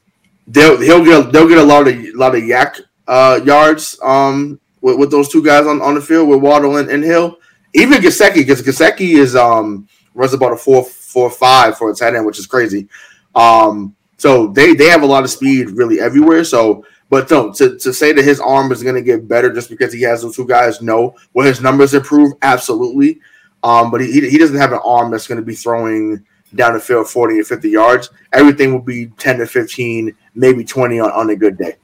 they'll 0.47 0.81
he'll 0.81 1.05
get 1.05 1.33
they'll 1.33 1.49
get 1.49 1.59
a 1.59 1.63
lot 1.63 1.87
of 1.87 1.95
lot 2.15 2.35
of 2.35 2.43
yak 2.45 2.77
uh 3.07 3.41
yards 3.45 3.99
um 4.03 4.59
with, 4.81 4.99
with 4.99 5.11
those 5.11 5.29
two 5.29 5.43
guys 5.45 5.67
on, 5.67 5.81
on 5.83 5.95
the 5.95 6.01
field 6.01 6.29
with 6.29 6.41
Waddle 6.41 6.77
and, 6.77 6.89
and 6.89 7.05
Hill. 7.05 7.39
Even 7.75 8.01
Gesicki, 8.01 8.37
because 8.37 8.63
Gesicki 8.63 9.17
is 9.17 9.37
um 9.37 9.89
runs 10.15 10.33
about 10.33 10.53
a 10.53 10.57
four 10.57 10.85
four 10.85 11.31
five 11.31 11.79
for 11.79 11.91
a 11.91 11.95
tight 11.95 12.15
end, 12.15 12.27
which 12.27 12.39
is 12.39 12.47
crazy. 12.47 12.89
Um, 13.35 13.95
so 14.17 14.49
they 14.49 14.75
they 14.75 14.87
have 14.87 15.03
a 15.03 15.07
lot 15.07 15.25
of 15.25 15.31
speed 15.31 15.71
really 15.71 16.01
everywhere. 16.01 16.45
So, 16.45 16.85
but 17.09 17.31
no, 17.31 17.53
to, 17.55 17.79
to 17.79 17.93
say 17.93 18.13
that 18.13 18.25
his 18.25 18.41
arm 18.41 18.73
is 18.73 18.83
going 18.83 18.97
to 18.97 19.03
get 19.03 19.29
better 19.29 19.53
just 19.53 19.71
because 19.71 19.93
he 19.93 20.03
has 20.03 20.23
those 20.23 20.37
two 20.37 20.47
guys, 20.47 20.83
no. 20.83 21.15
Will 21.35 21.47
his 21.47 21.61
numbers 21.61 21.95
improve? 21.95 22.33
Absolutely. 22.43 23.21
Um, 23.63 23.91
but 23.91 24.01
he, 24.01 24.13
he 24.13 24.29
he 24.31 24.39
doesn't 24.39 24.57
have 24.57 24.73
an 24.73 24.81
arm 24.85 25.11
that's 25.11 25.27
going 25.27 25.41
to 25.41 25.45
be 25.45 25.55
throwing 25.55 26.25
down 26.55 26.73
the 26.73 26.81
field 26.81 27.09
40 27.09 27.41
or 27.41 27.45
50 27.45 27.69
yards. 27.69 28.11
Everything 28.33 28.73
will 28.73 28.81
be 28.81 29.07
10 29.19 29.39
to 29.39 29.47
15, 29.47 30.15
maybe 30.35 30.65
20 30.65 31.01
on, 31.01 31.11
on 31.11 31.31
a 31.31 31.37
good 31.37 31.59
day. 31.59 31.77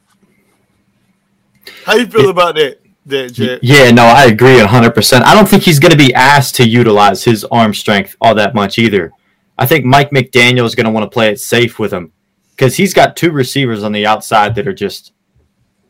How 1.84 1.96
you 1.96 2.06
feel 2.06 2.30
about 2.30 2.54
that, 2.56 2.80
that? 3.06 3.60
Yeah, 3.62 3.90
no, 3.90 4.04
I 4.04 4.24
agree 4.24 4.58
100%. 4.58 5.22
I 5.22 5.34
don't 5.34 5.48
think 5.48 5.62
he's 5.62 5.78
going 5.78 5.92
to 5.92 5.98
be 5.98 6.14
asked 6.14 6.54
to 6.56 6.68
utilize 6.68 7.24
his 7.24 7.44
arm 7.44 7.74
strength 7.74 8.16
all 8.20 8.34
that 8.34 8.54
much 8.54 8.78
either. 8.78 9.12
I 9.58 9.66
think 9.66 9.84
Mike 9.84 10.10
McDaniel 10.10 10.64
is 10.64 10.74
going 10.74 10.86
to 10.86 10.90
want 10.90 11.04
to 11.04 11.14
play 11.14 11.30
it 11.30 11.40
safe 11.40 11.78
with 11.78 11.92
him 11.92 12.12
because 12.50 12.76
he's 12.76 12.94
got 12.94 13.16
two 13.16 13.30
receivers 13.30 13.82
on 13.82 13.92
the 13.92 14.06
outside 14.06 14.54
that 14.54 14.66
are 14.66 14.74
just 14.74 15.12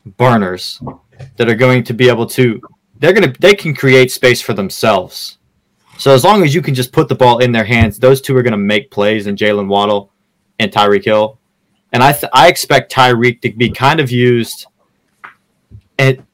burners 0.05 0.83
that 1.37 1.49
are 1.49 1.55
going 1.55 1.83
to 1.85 1.95
be 1.95 2.09
able 2.09 2.27
to 2.27 2.61
they're 2.99 3.13
going 3.13 3.33
to 3.33 3.41
they 3.41 3.55
can 3.55 3.75
create 3.75 4.11
space 4.11 4.41
for 4.41 4.53
themselves. 4.53 5.39
So 5.99 6.13
as 6.13 6.25
long 6.25 6.43
as 6.43 6.55
you 6.55 6.61
can 6.61 6.75
just 6.75 6.93
put 6.93 7.09
the 7.09 7.15
ball 7.15 7.39
in 7.39 7.53
their 7.53 7.65
hands, 7.65 7.99
those 7.99 8.21
two 8.21 8.37
are 8.37 8.43
going 8.43 8.53
to 8.53 8.59
make 8.59 8.91
plays 8.91 9.27
in 9.27 9.37
Jaylen 9.37 9.69
Waddle 9.69 10.11
and 10.59 10.73
Tyreek 10.73 11.05
Hill. 11.05 11.39
And 11.93 12.03
I 12.03 12.13
th- 12.13 12.31
I 12.33 12.49
expect 12.49 12.93
Tyreek 12.93 13.41
to 13.43 13.53
be 13.53 13.71
kind 13.71 14.01
of 14.01 14.11
used 14.11 14.67
and 15.99 16.27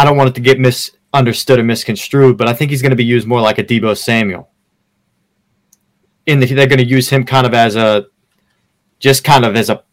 I 0.00 0.04
don't 0.04 0.16
want 0.16 0.30
it 0.30 0.34
to 0.36 0.40
get 0.40 0.58
misunderstood 0.58 1.58
or 1.58 1.62
misconstrued, 1.62 2.38
but 2.38 2.48
I 2.48 2.54
think 2.54 2.70
he's 2.70 2.80
going 2.80 2.90
to 2.90 2.96
be 2.96 3.04
used 3.04 3.28
more 3.28 3.42
like 3.42 3.58
a 3.58 3.64
Deebo 3.64 3.94
Samuel. 3.94 4.48
In 6.24 6.40
the, 6.40 6.46
they're 6.46 6.66
going 6.66 6.78
to 6.78 6.86
use 6.86 7.10
him 7.10 7.24
kind 7.24 7.46
of 7.46 7.52
as 7.52 7.76
a, 7.76 8.06
just 8.98 9.24
kind 9.24 9.44
of 9.44 9.56
as 9.56 9.68
a, 9.68 9.84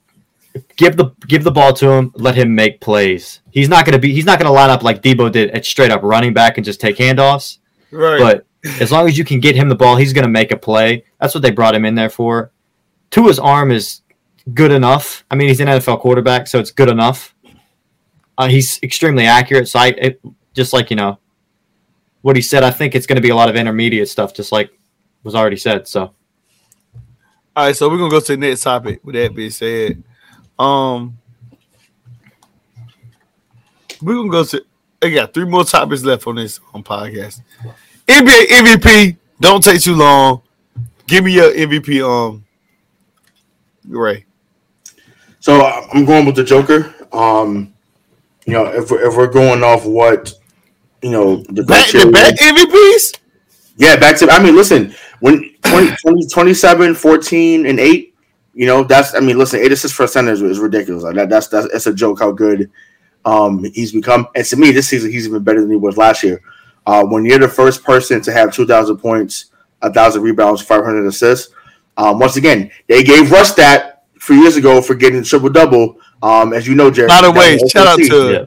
give 0.78 0.96
the 0.96 1.10
give 1.28 1.44
the 1.44 1.52
ball 1.52 1.74
to 1.74 1.92
him, 1.92 2.14
let 2.16 2.36
him 2.36 2.56
make 2.56 2.80
plays. 2.80 3.42
He's 3.52 3.68
not 3.68 3.86
going 3.86 3.94
to 3.94 4.00
be 4.00 4.14
he's 4.14 4.24
not 4.24 4.40
going 4.40 4.48
to 4.48 4.54
line 4.54 4.70
up 4.70 4.82
like 4.82 5.02
Deebo 5.02 5.30
did 5.30 5.52
at 5.52 5.66
straight 5.66 5.92
up 5.92 6.04
running 6.04 6.34
back 6.34 6.58
and 6.58 6.64
just 6.64 6.80
take 6.80 6.96
handoffs. 6.96 7.58
Right. 7.92 8.18
But 8.18 8.46
as 8.80 8.90
long 8.90 9.10
as 9.10 9.18
you 9.18 9.26
can 9.26 9.42
get 9.42 9.58
him 9.58 9.68
the 9.68 9.76
ball, 9.76 9.98
he's 9.98 10.14
going 10.14 10.24
to 10.24 10.32
make 10.32 10.54
a 10.54 10.58
play. 10.58 11.04
That's 11.20 11.36
what 11.36 11.42
they 11.42 11.52
brought 11.52 11.76
him 11.76 11.84
in 11.84 11.96
there 11.96 12.10
for. 12.10 12.54
Tua's 13.12 13.40
arm 13.40 13.72
is 13.72 14.04
good 14.54 14.72
enough. 14.72 15.26
I 15.30 15.36
mean, 15.36 15.50
he's 15.50 15.60
an 15.60 15.68
NFL 15.68 16.00
quarterback, 16.00 16.48
so 16.48 16.60
it's 16.60 16.72
good 16.72 16.90
enough. 16.90 17.36
Uh, 18.38 18.48
he's 18.48 18.80
extremely 18.84 19.26
accurate. 19.26 19.68
So 19.68 19.80
I, 19.80 19.88
it, 19.88 20.22
just 20.54 20.74
like 20.74 20.90
you 20.90 20.96
know, 20.96 21.20
what 22.22 22.36
he 22.36 22.42
said, 22.42 22.64
I 22.64 22.72
think 22.72 22.96
it's 22.96 23.08
going 23.08 23.16
to 23.16 23.22
be 23.22 23.30
a 23.30 23.36
lot 23.36 23.50
of 23.50 23.56
intermediate 23.56 24.10
stuff, 24.10 24.34
just 24.34 24.52
like 24.52 24.72
was 25.24 25.36
already 25.36 25.58
said. 25.58 25.88
So 25.88 26.14
All 27.56 27.66
right, 27.66 27.76
so 27.76 27.90
we're 27.90 27.98
gonna 27.98 28.12
go 28.12 28.20
to 28.20 28.34
the 28.34 28.38
next 28.38 28.62
topic. 28.62 29.00
With 29.04 29.16
that 29.16 29.34
being 29.36 29.50
said, 29.50 30.04
um, 30.58 31.18
we're 34.02 34.16
gonna 34.16 34.30
go 34.30 34.44
to. 34.44 34.66
I 35.02 35.10
got 35.10 35.34
three 35.34 35.46
more 35.46 35.64
topics 35.64 36.04
left 36.04 36.26
on 36.28 36.36
this 36.36 36.60
on 36.74 36.84
podcast. 36.84 37.42
NBA 38.08 38.48
MVP. 38.48 39.18
Don't 39.40 39.64
take 39.64 39.82
too 39.82 39.96
long. 39.96 40.42
Give 41.06 41.24
me 41.24 41.34
your 41.34 41.52
MVP. 41.52 42.02
Um, 42.04 42.46
Ray. 43.86 44.26
So 45.40 45.62
uh, 45.62 45.88
I'm 45.94 46.06
going 46.06 46.26
with 46.26 46.36
the 46.36 46.44
Joker. 46.44 46.94
Um, 47.12 47.74
you 48.48 48.54
know, 48.54 48.66
if 48.66 48.90
we're, 48.90 49.08
if 49.08 49.16
we're 49.16 49.28
going 49.28 49.62
off 49.62 49.86
what 49.86 50.34
you 51.02 51.12
know 51.12 51.44
the 51.50 51.64
Back 51.64 51.88
to 51.90 52.10
back 52.10 52.36
MVPs. 52.36 53.20
yeah, 53.76 53.98
back 53.98 54.18
to 54.18 54.30
I 54.32 54.42
mean, 54.42 54.56
listen, 54.56 54.96
when 55.20 55.54
20, 55.64 55.96
20, 55.98 56.28
27, 56.28 56.96
14, 56.96 57.66
and 57.66 57.80
eight, 57.80 58.16
you 58.54 58.66
know, 58.66 58.84
that's 58.86 59.14
I 59.14 59.20
mean, 59.20 59.38
listen, 59.38 59.60
eight 59.60 59.74
assists 59.74 59.96
for 59.96 60.04
a 60.04 60.08
center 60.08 60.32
is, 60.32 60.42
is 60.42 60.60
ridiculous. 60.60 61.04
Like 61.04 61.16
that, 61.16 61.30
that's 61.30 61.50
that's 61.50 61.68
it's 61.74 61.88
a 61.88 61.94
joke 61.94 62.20
how 62.20 62.32
good 62.32 62.72
um 63.26 63.66
he's 63.66 63.92
become. 63.92 64.28
And 64.34 64.46
to 64.46 64.56
me, 64.56 64.72
this 64.72 64.88
season 64.88 65.12
he's 65.12 65.28
even 65.28 65.44
better 65.44 65.60
than 65.60 65.70
he 65.70 65.76
was 65.76 65.98
last 65.98 66.24
year. 66.24 66.42
Uh, 66.86 67.04
when 67.06 67.26
you're 67.26 67.40
the 67.40 67.50
first 67.50 67.84
person 67.84 68.22
to 68.22 68.32
have 68.32 68.54
two 68.54 68.66
thousand 68.66 68.98
points, 68.98 69.52
a 69.82 69.92
thousand 69.92 70.22
rebounds, 70.22 70.62
five 70.62 70.86
hundred 70.86 71.06
assists. 71.06 71.54
Um, 71.98 72.20
once 72.20 72.38
again, 72.38 72.72
they 72.88 73.04
gave 73.04 73.30
Russ 73.30 73.56
that 73.56 73.97
a 74.28 74.34
few 74.34 74.42
years 74.42 74.58
ago 74.58 74.82
for 74.82 74.94
getting 74.94 75.24
triple 75.24 75.50
double. 75.50 75.98
Um, 76.22 76.52
as 76.52 76.68
you 76.68 76.76
know, 76.76 76.92
Jerry. 76.92 77.08
By 77.08 77.22
the 77.22 77.32
way, 77.32 77.58
shout 77.70 77.88
out 77.88 77.98
to. 77.98 78.32
Yeah. 78.32 78.46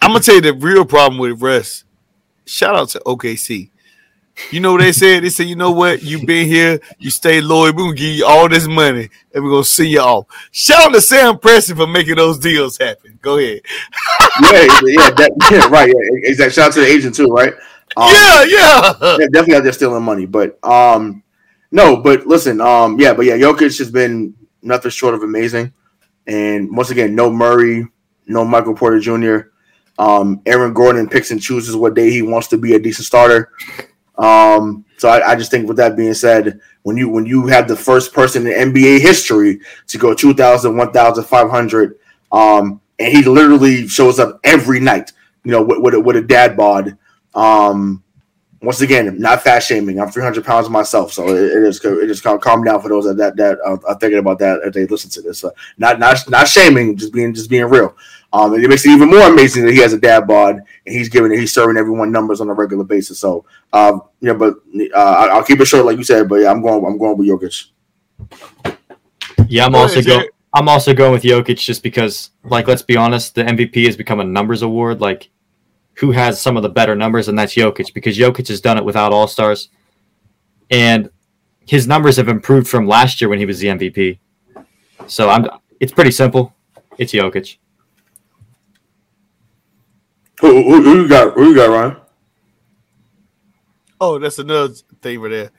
I'm 0.00 0.10
gonna 0.10 0.20
tell 0.20 0.36
you 0.36 0.40
the 0.40 0.54
real 0.54 0.84
problem 0.84 1.18
with 1.18 1.42
Russ. 1.42 1.84
Shout 2.46 2.74
out 2.74 2.88
to 2.90 3.00
OKC. 3.00 3.70
You 4.52 4.60
know 4.60 4.72
what 4.72 4.80
they 4.80 4.92
said? 4.92 5.24
They 5.24 5.30
said, 5.30 5.48
you 5.48 5.56
know 5.56 5.72
what? 5.72 6.02
You've 6.02 6.24
been 6.24 6.46
here, 6.46 6.80
you 6.98 7.10
stay 7.10 7.40
loyal. 7.40 7.72
We're 7.72 7.82
gonna 7.82 7.94
give 7.94 8.14
you 8.14 8.24
all 8.24 8.48
this 8.48 8.68
money 8.68 9.10
and 9.34 9.44
we're 9.44 9.50
gonna 9.50 9.64
see 9.64 9.88
you 9.88 10.00
off. 10.00 10.26
Shout 10.52 10.86
out 10.86 10.92
to 10.94 11.00
Sam 11.00 11.34
Presti 11.34 11.76
for 11.76 11.88
making 11.88 12.14
those 12.14 12.38
deals 12.38 12.78
happen. 12.78 13.18
Go 13.20 13.38
ahead. 13.38 13.60
yeah, 14.42 14.50
yeah, 14.52 15.10
that, 15.10 15.48
yeah, 15.50 15.68
right. 15.68 15.88
Yeah, 15.88 16.28
exactly. 16.30 16.52
Shout 16.52 16.68
out 16.68 16.74
to 16.74 16.80
the 16.80 16.86
agent 16.86 17.16
too, 17.16 17.26
right? 17.26 17.52
Um, 17.96 18.08
yeah, 18.14 18.44
yeah. 18.44 18.92
yeah, 19.02 19.26
definitely 19.32 19.56
out 19.56 19.64
there 19.64 19.72
stealing 19.72 20.04
money. 20.04 20.24
But 20.24 20.64
um, 20.64 21.24
no, 21.72 21.96
but 21.96 22.26
listen, 22.26 22.60
um, 22.60 22.98
yeah, 23.00 23.12
but 23.12 23.26
yeah, 23.26 23.36
Jokic 23.36 23.76
has 23.78 23.90
been 23.90 24.34
nothing 24.62 24.90
short 24.90 25.14
of 25.14 25.22
amazing. 25.22 25.72
And 26.26 26.76
once 26.76 26.90
again, 26.90 27.14
no 27.14 27.30
Murray, 27.30 27.86
no 28.26 28.44
Michael 28.44 28.74
Porter 28.74 29.00
Jr. 29.00 29.50
Um, 29.98 30.40
Aaron 30.46 30.74
Gordon 30.74 31.08
picks 31.08 31.30
and 31.30 31.40
chooses 31.40 31.74
what 31.74 31.94
day 31.94 32.10
he 32.10 32.22
wants 32.22 32.48
to 32.48 32.58
be 32.58 32.74
a 32.74 32.78
decent 32.78 33.06
starter. 33.06 33.50
Um, 34.16 34.84
so 34.96 35.08
I, 35.08 35.32
I, 35.32 35.36
just 35.36 35.50
think 35.50 35.68
with 35.68 35.76
that 35.76 35.96
being 35.96 36.14
said, 36.14 36.60
when 36.82 36.96
you 36.96 37.08
when 37.08 37.24
you 37.24 37.46
have 37.46 37.68
the 37.68 37.76
first 37.76 38.12
person 38.12 38.46
in 38.46 38.72
NBA 38.72 39.00
history 39.00 39.60
to 39.86 39.98
go 39.98 40.12
2,000, 40.12 40.76
1,500, 40.76 41.98
um, 42.32 42.80
and 42.98 43.12
he 43.12 43.22
literally 43.22 43.86
shows 43.86 44.18
up 44.18 44.40
every 44.42 44.80
night, 44.80 45.12
you 45.44 45.52
know, 45.52 45.62
with, 45.62 45.78
with, 45.78 45.94
a, 45.94 46.00
with 46.00 46.16
a 46.16 46.22
dad 46.22 46.56
bod. 46.56 46.98
Um, 47.34 48.02
once 48.60 48.80
again, 48.80 49.20
not 49.20 49.42
fat 49.42 49.60
shaming. 49.60 50.00
I'm 50.00 50.10
300 50.10 50.44
pounds 50.44 50.68
myself, 50.68 51.12
so 51.12 51.28
it, 51.28 51.36
it 51.36 51.62
is 51.62 51.84
it 51.84 52.10
is 52.10 52.20
calm, 52.20 52.40
calm 52.40 52.64
down 52.64 52.80
for 52.82 52.88
those 52.88 53.04
that 53.04 53.16
that, 53.16 53.36
that 53.36 53.58
uh, 53.64 53.76
are 53.86 53.98
thinking 53.98 54.18
about 54.18 54.38
that 54.40 54.60
if 54.64 54.74
they 54.74 54.86
listen 54.86 55.10
to 55.10 55.22
this. 55.22 55.44
Uh, 55.44 55.50
not 55.76 55.98
not 55.98 56.18
not 56.28 56.48
shaming, 56.48 56.96
just 56.96 57.12
being 57.12 57.32
just 57.32 57.50
being 57.50 57.66
real. 57.66 57.96
Um, 58.32 58.52
and 58.52 58.62
it 58.62 58.68
makes 58.68 58.84
it 58.84 58.90
even 58.90 59.08
more 59.08 59.22
amazing 59.22 59.64
that 59.64 59.72
he 59.72 59.80
has 59.80 59.94
a 59.94 59.98
dad 59.98 60.26
bod 60.26 60.56
and 60.56 60.94
he's 60.94 61.08
giving 61.08 61.32
he's 61.32 61.54
serving 61.54 61.78
everyone 61.78 62.12
numbers 62.12 62.40
on 62.40 62.50
a 62.50 62.52
regular 62.52 62.84
basis. 62.84 63.18
So, 63.18 63.46
um, 63.72 64.02
yeah, 64.20 64.34
but 64.34 64.54
uh, 64.94 65.28
I'll 65.30 65.44
keep 65.44 65.60
it 65.60 65.66
short, 65.66 65.86
like 65.86 65.96
you 65.96 66.04
said. 66.04 66.28
But 66.28 66.36
yeah, 66.36 66.50
I'm 66.50 66.60
going 66.60 66.84
I'm 66.84 66.98
going 66.98 67.16
with 67.16 67.28
Jokic. 67.28 67.70
Yeah, 69.48 69.66
I'm 69.66 69.74
also 69.74 70.02
going. 70.02 70.28
I'm 70.54 70.68
also 70.68 70.94
going 70.94 71.12
with 71.12 71.22
Jokic 71.22 71.58
just 71.58 71.82
because, 71.82 72.30
like, 72.42 72.66
let's 72.66 72.82
be 72.82 72.96
honest, 72.96 73.34
the 73.34 73.44
MVP 73.44 73.84
has 73.84 73.96
become 73.96 74.18
a 74.18 74.24
numbers 74.24 74.62
award. 74.62 75.00
Like, 75.00 75.30
who 75.98 76.12
has 76.12 76.40
some 76.40 76.56
of 76.56 76.62
the 76.62 76.68
better 76.68 76.94
numbers, 76.94 77.28
and 77.28 77.38
that's 77.38 77.54
Jokic 77.54 77.92
because 77.92 78.16
Jokic 78.16 78.48
has 78.48 78.60
done 78.60 78.78
it 78.78 78.84
without 78.84 79.12
All 79.12 79.26
Stars, 79.26 79.68
and 80.70 81.10
his 81.66 81.86
numbers 81.86 82.16
have 82.16 82.28
improved 82.28 82.68
from 82.68 82.86
last 82.86 83.20
year 83.20 83.28
when 83.28 83.38
he 83.38 83.46
was 83.46 83.58
the 83.60 83.68
MVP. 83.68 84.18
So 85.06 85.28
I'm. 85.28 85.46
It's 85.80 85.92
pretty 85.92 86.10
simple. 86.10 86.54
It's 86.96 87.12
Jokic. 87.12 87.56
Who, 90.40 90.62
who, 90.62 90.82
who 90.82 91.02
you 91.02 91.08
got? 91.08 91.34
Who 91.34 91.48
you 91.50 91.54
got, 91.54 91.70
Ryan? 91.70 91.96
Oh, 94.00 94.18
that's 94.18 94.38
another 94.38 94.72
thing 95.02 95.20
right 95.20 95.30
there. 95.30 95.50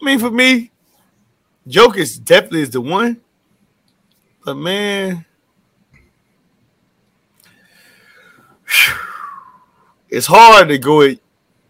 I 0.00 0.04
mean, 0.04 0.20
for 0.20 0.30
me, 0.30 0.70
Jokic 1.68 2.24
definitely 2.24 2.62
is 2.62 2.70
the 2.70 2.80
one. 2.80 3.20
But 4.44 4.54
man, 4.54 5.26
it's 10.08 10.26
hard 10.26 10.68
to 10.68 10.78
go 10.78 11.08
to, 11.08 11.18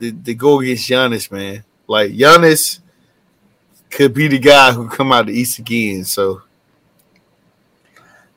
to 0.00 0.34
go 0.34 0.60
against 0.60 0.88
Giannis, 0.88 1.30
man. 1.30 1.64
Like 1.86 2.12
Giannis 2.12 2.80
could 3.90 4.14
be 4.14 4.28
the 4.28 4.38
guy 4.38 4.72
who 4.72 4.88
come 4.88 5.12
out 5.12 5.26
the 5.26 5.32
East 5.32 5.58
again. 5.58 6.04
So 6.04 6.42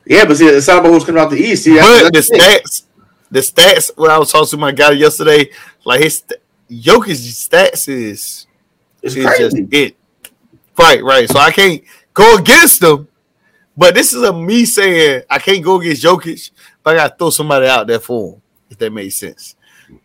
yeah, 0.06 0.26
but 0.26 0.38
see, 0.38 0.48
it's 0.48 0.68
not 0.68 0.80
about 0.80 0.92
who's 0.92 1.04
coming 1.04 1.22
out 1.22 1.30
the 1.30 1.38
East. 1.38 1.64
See, 1.64 1.76
but 1.76 2.12
the 2.12 2.20
stats, 2.20 2.84
the 3.30 3.40
stats 3.40 3.92
when 3.96 4.12
I 4.12 4.18
was 4.18 4.32
talking 4.32 4.50
to 4.50 4.58
my 4.58 4.72
guy 4.72 4.92
yesterday, 4.92 5.50
like 5.86 6.02
his 6.02 6.24
Jokic's 6.70 7.48
stats 7.48 7.88
is 7.88 8.48
it's 9.02 9.16
is 9.16 9.38
just 9.38 9.58
it. 9.72 9.96
Right, 10.78 11.04
right. 11.04 11.30
So 11.30 11.38
I 11.38 11.52
can't 11.52 11.84
go 12.14 12.38
against 12.38 12.82
them. 12.82 13.08
But 13.78 13.96
this 13.96 14.14
is 14.14 14.22
a 14.24 14.34
me 14.34 14.66
saying 14.66 15.24
I 15.30 15.40
can't 15.40 15.64
go 15.64 15.80
against 15.80 16.04
Jokic, 16.04 16.52
but 16.84 16.94
I 16.94 16.98
gotta 16.98 17.16
throw 17.16 17.30
somebody 17.30 17.68
out 17.68 17.88
there 17.88 18.00
for 18.00 18.34
him, 18.34 18.42
if 18.70 18.78
that 18.80 18.92
makes 18.92 19.16
sense. 19.16 19.56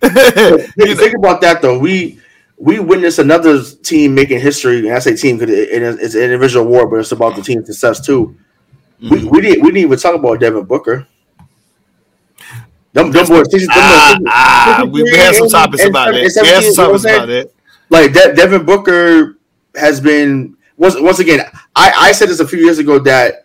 Think, 0.00 0.98
think 0.98 1.16
about 1.16 1.40
that 1.40 1.60
though. 1.62 1.78
We 1.78 2.20
we 2.58 2.78
witnessed 2.78 3.18
another 3.18 3.62
team 3.62 4.14
making 4.14 4.40
history, 4.40 4.78
and 4.86 4.96
I 4.96 4.98
say 4.98 5.16
team 5.16 5.38
because 5.38 5.54
it, 5.54 5.68
it, 5.70 5.82
it's 6.00 6.14
an 6.14 6.22
individual 6.22 6.66
award, 6.66 6.90
but 6.90 6.96
it's 6.96 7.12
about 7.12 7.36
the 7.36 7.42
team 7.42 7.64
success 7.64 8.04
too. 8.04 8.36
Mm-hmm. 9.00 9.10
We, 9.10 9.24
we 9.24 9.40
didn't 9.40 9.62
we 9.62 9.68
didn't 9.68 9.84
even 9.84 9.98
talk 9.98 10.14
about 10.14 10.40
Devin 10.40 10.64
Booker. 10.64 11.06
Them, 12.92 13.10
them 13.10 13.26
boys, 13.26 13.48
them 13.48 13.68
ah, 13.72 14.18
ah, 14.26 14.84
we, 14.90 15.02
we 15.02 15.16
had 15.16 15.34
some 15.34 15.50
topics 15.50 15.82
and, 15.82 15.90
about 15.90 16.14
and, 16.14 16.16
that. 16.16 16.42
We 16.42 16.48
had 16.48 16.64
some 16.64 16.86
topics 16.86 17.04
about 17.04 17.26
that. 17.26 17.50
Like 17.90 18.14
De- 18.14 18.34
Devin 18.34 18.64
Booker 18.64 19.36
has 19.74 20.00
been 20.00 20.56
once 20.78 20.98
once 20.98 21.18
again. 21.18 21.40
I, 21.74 21.92
I 21.94 22.12
said 22.12 22.30
this 22.30 22.40
a 22.40 22.48
few 22.48 22.58
years 22.58 22.78
ago 22.78 22.98
that 23.00 23.44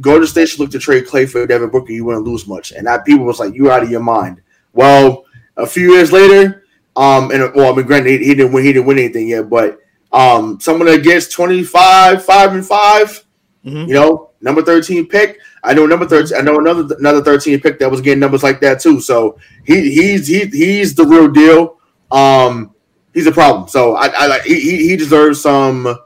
Golden 0.00 0.26
State 0.26 0.48
should 0.48 0.60
look 0.60 0.70
to 0.70 0.78
trade 0.78 1.06
Clay 1.06 1.26
for 1.26 1.46
Devin 1.46 1.68
Booker. 1.68 1.92
You 1.92 2.06
wouldn't 2.06 2.24
lose 2.24 2.46
much, 2.46 2.72
and 2.72 2.86
that 2.86 3.04
people 3.04 3.26
was 3.26 3.38
like, 3.38 3.52
"You 3.54 3.70
out 3.70 3.82
of 3.82 3.90
your 3.90 4.02
mind." 4.02 4.40
Well, 4.72 5.26
a 5.58 5.66
few 5.66 5.92
years 5.92 6.12
later, 6.12 6.64
um, 6.96 7.30
and 7.30 7.54
well, 7.54 7.72
I 7.72 7.76
mean, 7.76 7.86
granted, 7.86 8.20
he, 8.20 8.28
he 8.28 8.34
didn't 8.34 8.52
win, 8.52 8.64
he 8.64 8.72
didn't 8.72 8.86
win 8.86 8.98
anything 8.98 9.28
yet, 9.28 9.50
but 9.50 9.78
um, 10.12 10.58
someone 10.58 10.86
that 10.86 11.02
gets 11.02 11.28
25, 11.28 12.24
five 12.24 12.52
and 12.54 12.66
5 12.66 13.24
mm-hmm. 13.64 13.76
you 13.88 13.94
know, 13.94 14.30
number 14.40 14.62
13 14.62 15.06
pick. 15.06 15.38
I 15.62 15.74
know 15.74 15.86
number 15.86 16.06
13. 16.06 16.36
I 16.36 16.40
know 16.40 16.58
another 16.58 16.94
another 16.98 17.22
13 17.22 17.60
pick 17.60 17.78
that 17.78 17.90
was 17.90 18.00
getting 18.00 18.20
numbers 18.20 18.42
like 18.42 18.60
that 18.60 18.80
too. 18.80 19.00
So 19.00 19.38
he 19.64 19.92
he's 19.92 20.26
he 20.26 20.46
he's 20.46 20.94
the 20.94 21.04
real 21.04 21.28
deal. 21.28 21.78
Um, 22.10 22.74
he's 23.12 23.26
a 23.26 23.32
problem. 23.32 23.68
So 23.68 23.96
I, 23.96 24.06
I 24.06 24.26
like 24.28 24.42
he 24.42 24.88
he 24.88 24.96
deserves 24.96 25.42
some, 25.42 25.98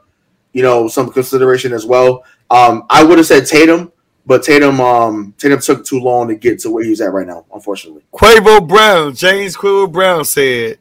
you 0.51 0.63
know, 0.63 0.87
some 0.87 1.11
consideration 1.11 1.71
as 1.71 1.85
well. 1.85 2.25
Um, 2.49 2.83
I 2.89 3.03
would 3.03 3.17
have 3.17 3.27
said 3.27 3.45
Tatum, 3.45 3.91
but 4.25 4.43
Tatum 4.43 4.79
um 4.79 5.33
Tatum 5.37 5.59
took 5.59 5.85
too 5.85 5.99
long 5.99 6.27
to 6.27 6.35
get 6.35 6.59
to 6.59 6.71
where 6.71 6.83
he's 6.83 7.01
at 7.01 7.11
right 7.11 7.27
now, 7.27 7.45
unfortunately. 7.53 8.03
Quavo 8.13 8.65
Brown, 8.67 9.13
James 9.13 9.55
Quavo 9.55 9.91
Brown 9.91 10.25
said, 10.25 10.79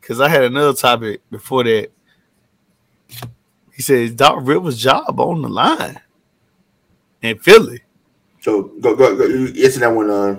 because 0.00 0.20
I 0.20 0.28
had 0.28 0.44
another 0.44 0.72
topic 0.72 1.20
before 1.30 1.64
that. 1.64 1.90
He 3.72 3.82
said 3.82 4.16
Doc 4.16 4.38
Rivers' 4.40 4.78
job 4.78 5.20
on 5.20 5.42
the 5.42 5.48
line 5.48 6.00
in 7.20 7.38
Philly. 7.38 7.82
So 8.40 8.62
go 8.80 8.96
go, 8.96 9.16
go 9.16 9.24
answer 9.24 9.80
that 9.80 9.88
one. 9.88 10.10
Uh, 10.10 10.38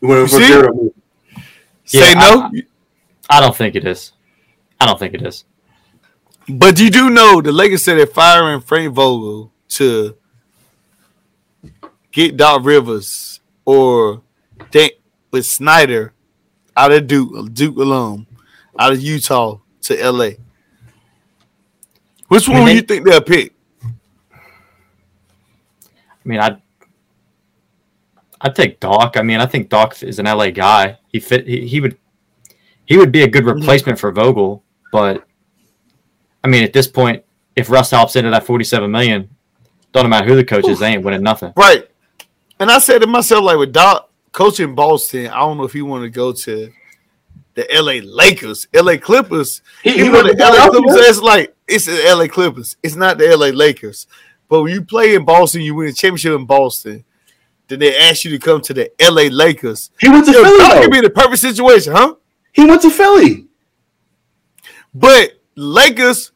you 0.00 0.08
want 0.08 0.30
to 0.30 0.94
yeah, 1.86 2.04
say 2.04 2.14
no? 2.14 2.50
I, 3.30 3.38
I, 3.38 3.40
don't 3.40 3.56
think 3.56 3.74
it 3.74 3.86
is. 3.86 4.12
I 4.80 4.86
don't 4.86 4.98
think 4.98 5.14
it 5.14 5.22
is. 5.22 5.44
But 6.48 6.78
you 6.78 6.90
do 6.90 7.10
know 7.10 7.40
the 7.40 7.52
Lakers 7.52 7.84
said 7.84 7.98
they're 7.98 8.06
firing 8.06 8.60
Frank 8.60 8.94
Vogel 8.94 9.52
to 9.70 10.16
get 12.12 12.36
Doc 12.36 12.64
Rivers 12.64 13.40
or 13.64 14.22
think 14.70 14.94
with 15.30 15.44
Snyder 15.44 16.12
out 16.76 16.92
of 16.92 17.06
Duke, 17.06 17.52
Duke 17.52 17.76
alum, 17.76 18.26
out 18.78 18.92
of 18.92 19.02
Utah 19.02 19.58
to 19.82 20.10
LA. 20.10 20.30
Which 22.28 22.48
one 22.48 22.58
I 22.58 22.64
mean, 22.64 22.68
do 22.68 22.74
you 22.74 22.82
think 22.82 23.04
they'll 23.04 23.20
pick? 23.20 23.54
I 23.84 23.88
mean, 26.24 26.40
I'd 26.40 26.60
I'd 28.40 28.54
take 28.54 28.80
Doc. 28.80 29.16
I 29.16 29.22
mean, 29.22 29.40
I 29.40 29.46
think 29.46 29.68
Doc 29.68 30.02
is 30.02 30.18
an 30.18 30.26
LA 30.26 30.50
guy. 30.50 30.98
He 31.08 31.20
fit. 31.20 31.46
He, 31.46 31.66
he 31.66 31.80
would 31.80 31.96
he 32.84 32.96
would 32.96 33.12
be 33.12 33.22
a 33.22 33.28
good 33.28 33.44
mm-hmm. 33.44 33.60
replacement 33.60 33.98
for 33.98 34.10
Vogel. 34.12 34.64
But 34.92 35.26
I 36.46 36.48
mean, 36.48 36.62
at 36.62 36.72
this 36.72 36.86
point, 36.86 37.24
if 37.56 37.68
Russ 37.68 37.90
helps 37.90 38.14
into 38.14 38.30
that 38.30 38.46
forty-seven 38.46 38.88
million, 38.88 39.28
don't 39.90 40.08
matter 40.08 40.28
who 40.28 40.36
the 40.36 40.44
coach 40.44 40.68
is, 40.68 40.78
they 40.78 40.92
ain't 40.92 41.02
winning 41.02 41.24
nothing. 41.24 41.52
Right. 41.56 41.90
And 42.60 42.70
I 42.70 42.78
said 42.78 43.00
to 43.00 43.08
myself, 43.08 43.42
like 43.42 43.58
with 43.58 43.72
Doc 43.72 44.08
coaching 44.30 44.76
Boston, 44.76 45.26
I 45.26 45.40
don't 45.40 45.58
know 45.58 45.64
if 45.64 45.72
he 45.72 45.82
want 45.82 46.04
to 46.04 46.08
go 46.08 46.30
to 46.30 46.72
the 47.54 47.66
LA 47.72 47.94
Lakers, 48.04 48.68
LA 48.72 48.96
Clippers. 48.96 49.60
He, 49.82 49.90
he, 49.90 50.04
he 50.04 50.08
the 50.08 50.36
LA 50.38 50.70
Clippers. 50.70 51.08
It's 51.08 51.20
like 51.20 51.56
it's 51.66 51.86
the 51.86 52.14
LA 52.16 52.28
Clippers. 52.28 52.76
It's 52.80 52.94
not 52.94 53.18
the 53.18 53.36
LA 53.36 53.46
Lakers. 53.46 54.06
But 54.48 54.62
when 54.62 54.72
you 54.72 54.84
play 54.84 55.16
in 55.16 55.24
Boston, 55.24 55.62
you 55.62 55.74
win 55.74 55.88
a 55.88 55.92
championship 55.92 56.38
in 56.38 56.46
Boston. 56.46 57.04
Then 57.66 57.80
they 57.80 57.98
ask 57.98 58.24
you 58.24 58.30
to 58.30 58.38
come 58.38 58.60
to 58.60 58.72
the 58.72 58.92
LA 59.00 59.22
Lakers. 59.32 59.90
He 59.98 60.08
went 60.08 60.26
to 60.26 60.30
Yo, 60.30 60.44
Philly. 60.44 60.58
That 60.58 60.82
could 60.82 60.92
be 60.92 61.00
the 61.00 61.10
perfect 61.10 61.38
situation, 61.38 61.92
huh? 61.92 62.14
He 62.52 62.64
went 62.64 62.82
to 62.82 62.90
Philly. 62.90 63.48
But 64.94 65.32
Lakers, 65.56 66.30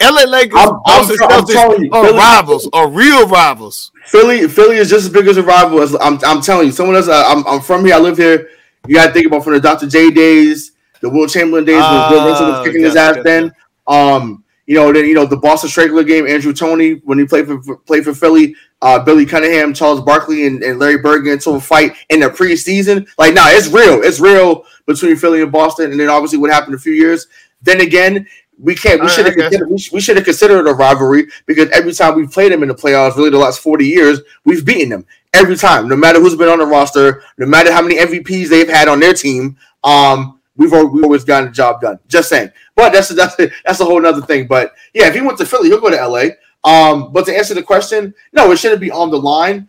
LA 0.00 0.22
Lakers, 0.28 0.58
I'm, 0.58 0.80
Boston 0.84 1.16
I'm, 1.22 1.44
Celtics 1.44 1.56
I'm 1.56 1.92
are 1.92 2.04
Philly, 2.06 2.18
rivals, 2.18 2.68
are 2.72 2.88
real 2.90 3.28
rivals. 3.28 3.92
Philly, 4.06 4.48
Philly 4.48 4.76
is 4.76 4.88
just 4.88 5.06
as 5.06 5.12
big 5.12 5.26
as 5.26 5.36
a 5.36 5.42
rival 5.42 5.82
as 5.82 5.94
I'm. 6.00 6.18
I'm 6.24 6.40
telling 6.40 6.66
you. 6.66 6.72
Someone 6.72 6.96
else. 6.96 7.08
Uh, 7.08 7.24
I'm, 7.26 7.46
I'm 7.46 7.60
from 7.60 7.84
here. 7.84 7.94
I 7.94 7.98
live 7.98 8.16
here. 8.16 8.48
You 8.86 8.94
got 8.94 9.08
to 9.08 9.12
think 9.12 9.26
about 9.26 9.44
from 9.44 9.52
the 9.52 9.60
Dr. 9.60 9.86
J 9.86 10.10
days, 10.10 10.72
the 11.00 11.10
Wilt 11.10 11.30
Chamberlain 11.30 11.64
days, 11.64 11.82
uh, 11.82 12.08
when 12.08 12.18
Bill 12.18 12.28
Russell 12.28 12.46
was 12.46 12.66
kicking 12.66 12.82
his 12.82 12.96
ass. 12.96 13.18
Then, 13.22 13.52
um, 13.86 14.42
You 14.66 14.76
know, 14.76 14.92
then 14.92 15.04
you 15.04 15.14
know 15.14 15.26
the 15.26 15.36
Boston 15.36 15.68
Strangler 15.68 16.04
game, 16.04 16.26
Andrew 16.26 16.52
Toney 16.52 17.02
when 17.04 17.18
he 17.18 17.24
played 17.24 17.46
for 17.46 17.76
played 17.78 18.04
for 18.04 18.14
Philly, 18.14 18.54
uh, 18.80 19.00
Billy 19.00 19.26
Cunningham, 19.26 19.74
Charles 19.74 20.00
Barkley, 20.00 20.46
and, 20.46 20.62
and 20.62 20.78
Larry 20.78 20.98
Bird 20.98 21.24
get 21.24 21.32
into 21.34 21.50
a 21.50 21.60
fight 21.60 21.96
in 22.08 22.20
the 22.20 22.28
preseason. 22.28 23.06
Like, 23.18 23.34
nah, 23.34 23.48
it's 23.48 23.68
real. 23.68 24.00
It's 24.02 24.20
real 24.20 24.64
between 24.86 25.16
Philly 25.16 25.42
and 25.42 25.50
Boston, 25.50 25.90
and 25.90 26.00
then 26.00 26.08
obviously 26.08 26.38
what 26.38 26.50
happened 26.50 26.76
a 26.76 26.78
few 26.78 26.92
years. 26.92 27.26
Then 27.62 27.80
again, 27.80 28.26
we 28.60 28.74
can't. 28.74 29.00
We 29.00 29.08
should 29.08 29.26
have 29.26 29.34
considered. 29.34 29.68
We, 29.68 29.78
we 29.92 30.00
should 30.00 30.16
have 30.16 30.24
considered 30.24 30.66
a 30.66 30.72
rivalry 30.72 31.26
because 31.46 31.68
every 31.70 31.92
time 31.92 32.14
we've 32.14 32.30
played 32.30 32.52
them 32.52 32.62
in 32.62 32.68
the 32.68 32.74
playoffs, 32.74 33.16
really 33.16 33.30
the 33.30 33.38
last 33.38 33.60
forty 33.60 33.86
years, 33.86 34.20
we've 34.44 34.64
beaten 34.64 34.90
them 34.90 35.06
every 35.32 35.56
time. 35.56 35.88
No 35.88 35.96
matter 35.96 36.20
who's 36.20 36.36
been 36.36 36.48
on 36.48 36.58
the 36.58 36.66
roster, 36.66 37.22
no 37.38 37.46
matter 37.46 37.72
how 37.72 37.82
many 37.82 37.96
MVPs 37.96 38.48
they've 38.48 38.68
had 38.68 38.88
on 38.88 39.00
their 39.00 39.14
team, 39.14 39.56
um, 39.84 40.40
we've 40.56 40.72
we've 40.72 41.04
always 41.04 41.24
gotten 41.24 41.48
the 41.48 41.54
job 41.54 41.80
done. 41.80 41.98
Just 42.08 42.28
saying. 42.28 42.50
But 42.76 42.92
that's 42.92 43.08
that's 43.08 43.36
that's 43.36 43.80
a 43.80 43.84
whole 43.84 44.04
other 44.04 44.22
thing. 44.22 44.46
But 44.46 44.74
yeah, 44.94 45.08
if 45.08 45.14
he 45.14 45.20
went 45.20 45.38
to 45.38 45.46
Philly, 45.46 45.68
he'll 45.68 45.80
go 45.80 45.90
to 45.90 46.06
LA. 46.06 46.30
Um, 46.62 47.12
but 47.12 47.24
to 47.26 47.36
answer 47.36 47.54
the 47.54 47.62
question, 47.62 48.14
no, 48.32 48.50
it 48.52 48.58
shouldn't 48.58 48.80
be 48.80 48.90
on 48.90 49.10
the 49.10 49.18
line. 49.18 49.68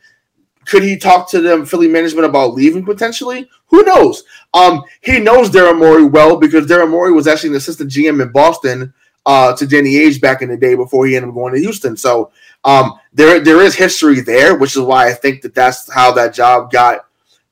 Could 0.65 0.83
he 0.83 0.97
talk 0.97 1.29
to 1.31 1.41
them 1.41 1.65
Philly 1.65 1.87
management 1.87 2.25
about 2.25 2.53
leaving 2.53 2.85
potentially? 2.85 3.49
Who 3.67 3.83
knows? 3.83 4.23
Um, 4.53 4.83
he 5.01 5.19
knows 5.19 5.49
Daryl 5.49 5.77
Morey 5.77 6.05
well 6.05 6.37
because 6.37 6.67
Daryl 6.67 6.89
Morey 6.89 7.11
was 7.11 7.27
actually 7.27 7.49
an 7.49 7.55
assistant 7.55 7.89
GM 7.89 8.21
in 8.21 8.31
Boston 8.31 8.93
uh, 9.25 9.55
to 9.55 9.67
Danny 9.67 9.93
Ainge 9.95 10.21
back 10.21 10.41
in 10.41 10.49
the 10.49 10.57
day 10.57 10.75
before 10.75 11.05
he 11.05 11.15
ended 11.15 11.29
up 11.29 11.35
going 11.35 11.53
to 11.53 11.59
Houston. 11.59 11.95
So 11.97 12.31
um, 12.63 12.93
there 13.13 13.39
there 13.39 13.61
is 13.61 13.75
history 13.75 14.21
there, 14.21 14.57
which 14.57 14.75
is 14.75 14.81
why 14.81 15.07
I 15.07 15.13
think 15.13 15.41
that 15.41 15.55
that's 15.55 15.91
how 15.91 16.11
that 16.13 16.33
job 16.33 16.71
got. 16.71 17.07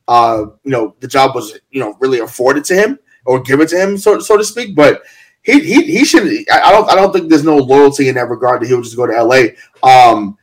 Uh, 0.08 0.46
you 0.64 0.72
know, 0.72 0.96
the 1.00 1.08
job 1.08 1.36
was 1.36 1.60
you 1.72 1.80
know 1.80 1.96
really 2.00 2.20
afforded 2.20 2.64
to 2.66 2.76
him 2.76 3.00
or 3.26 3.40
given 3.42 3.68
to 3.68 3.78
him, 3.78 3.98
so 3.98 4.20
so 4.20 4.38
to 4.38 4.44
speak. 4.44 4.76
But 4.76 5.04
he 5.44 5.60
he 5.60 5.84
he 5.84 6.06
should. 6.06 6.28
I 6.52 6.62
I 6.62 6.72
don't 6.72 6.90
I 6.90 6.96
don't 6.96 7.14
think 7.14 7.30
there's 7.30 7.44
no 7.44 7.58
loyalty 7.58 8.10
in 8.10 8.16
that 8.16 8.30
regard 8.30 8.62
that 8.62 8.68
he'll 8.68 8.82
just 8.82 8.98
go 8.98 9.06
to 9.06 9.16
L.A. 9.16 9.56
Um, 9.84 10.38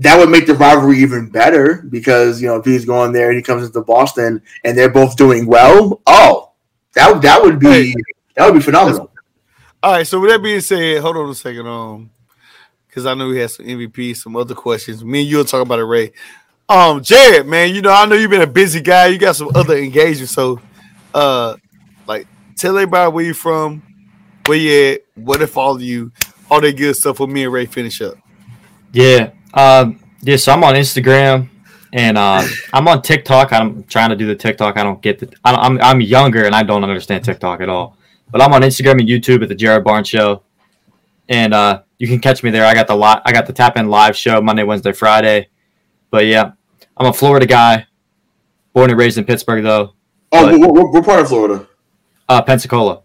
that 0.00 0.18
would 0.18 0.30
make 0.30 0.46
the 0.46 0.54
rivalry 0.54 0.98
even 0.98 1.28
better 1.28 1.82
because 1.90 2.40
you 2.40 2.48
know 2.48 2.56
if 2.56 2.64
he's 2.64 2.84
going 2.84 3.12
there 3.12 3.28
and 3.28 3.36
he 3.36 3.42
comes 3.42 3.64
into 3.64 3.80
Boston 3.82 4.42
and 4.64 4.76
they're 4.76 4.90
both 4.90 5.16
doing 5.16 5.46
well. 5.46 6.00
Oh, 6.06 6.52
that 6.94 7.20
that 7.22 7.42
would 7.42 7.58
be 7.58 7.68
Hey. 7.68 7.94
that 8.36 8.46
would 8.46 8.54
be 8.54 8.64
phenomenal. 8.64 9.10
All 9.82 9.92
right. 9.92 10.06
So 10.06 10.20
with 10.20 10.30
that 10.30 10.42
being 10.42 10.60
said, 10.60 11.00
hold 11.00 11.16
on 11.16 11.30
a 11.30 11.34
second. 11.34 11.66
Um, 11.66 12.10
because 12.86 13.06
I 13.06 13.14
know 13.14 13.28
we 13.28 13.38
had 13.38 13.50
some 13.50 13.66
MVP, 13.66 14.16
some 14.16 14.34
other 14.36 14.54
questions. 14.54 15.04
Me 15.04 15.20
and 15.20 15.30
you'll 15.30 15.44
talk 15.44 15.62
about 15.62 15.78
it, 15.78 15.84
Ray. 15.84 16.12
Um, 16.68 17.02
Jared, 17.02 17.46
man, 17.46 17.74
you 17.74 17.82
know 17.82 17.90
I 17.92 18.04
know 18.06 18.16
you've 18.16 18.30
been 18.30 18.42
a 18.42 18.46
busy 18.46 18.80
guy. 18.80 19.06
You 19.06 19.18
got 19.18 19.36
some 19.36 19.50
other 19.54 19.76
engagements, 19.76 20.32
so 20.32 20.60
uh, 21.14 21.56
like 22.06 22.26
tell 22.56 22.76
everybody 22.76 23.12
where 23.12 23.24
you 23.24 23.34
from, 23.34 23.82
where 24.46 24.56
you 24.56 24.92
at, 24.92 25.00
what 25.14 25.42
if 25.42 25.56
all 25.56 25.74
of 25.76 25.82
you, 25.82 26.10
all 26.50 26.60
that 26.60 26.76
good 26.76 26.94
stuff. 26.96 27.16
For 27.18 27.26
me 27.26 27.44
and 27.44 27.52
Ray 27.52 27.66
finish 27.66 28.00
up. 28.00 28.14
Yeah. 28.92 29.30
Um, 29.54 30.00
yeah, 30.22 30.36
so 30.36 30.52
I'm 30.52 30.62
on 30.64 30.74
Instagram 30.74 31.48
and 31.92 32.16
uh, 32.18 32.42
I'm 32.72 32.86
on 32.88 33.02
TikTok. 33.02 33.52
I'm 33.52 33.82
trying 33.84 34.10
to 34.10 34.16
do 34.16 34.26
the 34.26 34.34
TikTok. 34.34 34.76
I 34.76 34.82
don't 34.82 35.00
get 35.02 35.18
the. 35.18 35.32
I 35.44 35.52
don't- 35.52 35.60
I'm 35.64 35.80
I'm 35.82 36.00
younger 36.00 36.44
and 36.44 36.54
I 36.54 36.62
don't 36.62 36.84
understand 36.84 37.24
TikTok 37.24 37.60
at 37.60 37.68
all. 37.68 37.96
But 38.30 38.40
I'm 38.42 38.52
on 38.52 38.62
Instagram 38.62 39.00
and 39.00 39.08
YouTube 39.08 39.42
at 39.42 39.48
the 39.48 39.56
Jared 39.56 39.82
Barnes 39.82 40.08
Show, 40.08 40.44
and 41.28 41.52
uh, 41.52 41.82
you 41.98 42.06
can 42.06 42.20
catch 42.20 42.44
me 42.44 42.50
there. 42.50 42.64
I 42.64 42.74
got 42.74 42.86
the 42.86 42.94
li- 42.96 43.20
I 43.24 43.32
got 43.32 43.46
the 43.46 43.52
Tap 43.52 43.76
In 43.76 43.88
live 43.88 44.16
show 44.16 44.40
Monday, 44.40 44.62
Wednesday, 44.62 44.92
Friday. 44.92 45.48
But 46.10 46.26
yeah, 46.26 46.52
I'm 46.96 47.06
a 47.06 47.12
Florida 47.12 47.44
guy, 47.46 47.86
born 48.72 48.88
and 48.90 48.98
raised 48.98 49.18
in 49.18 49.24
Pittsburgh 49.24 49.64
though. 49.64 49.94
Oh, 50.32 50.46
But- 50.46 50.60
what, 50.60 50.72
what, 50.74 50.92
what 50.92 51.04
part 51.04 51.20
of 51.20 51.28
Florida? 51.28 51.66
Uh, 52.28 52.40
Pensacola. 52.42 53.02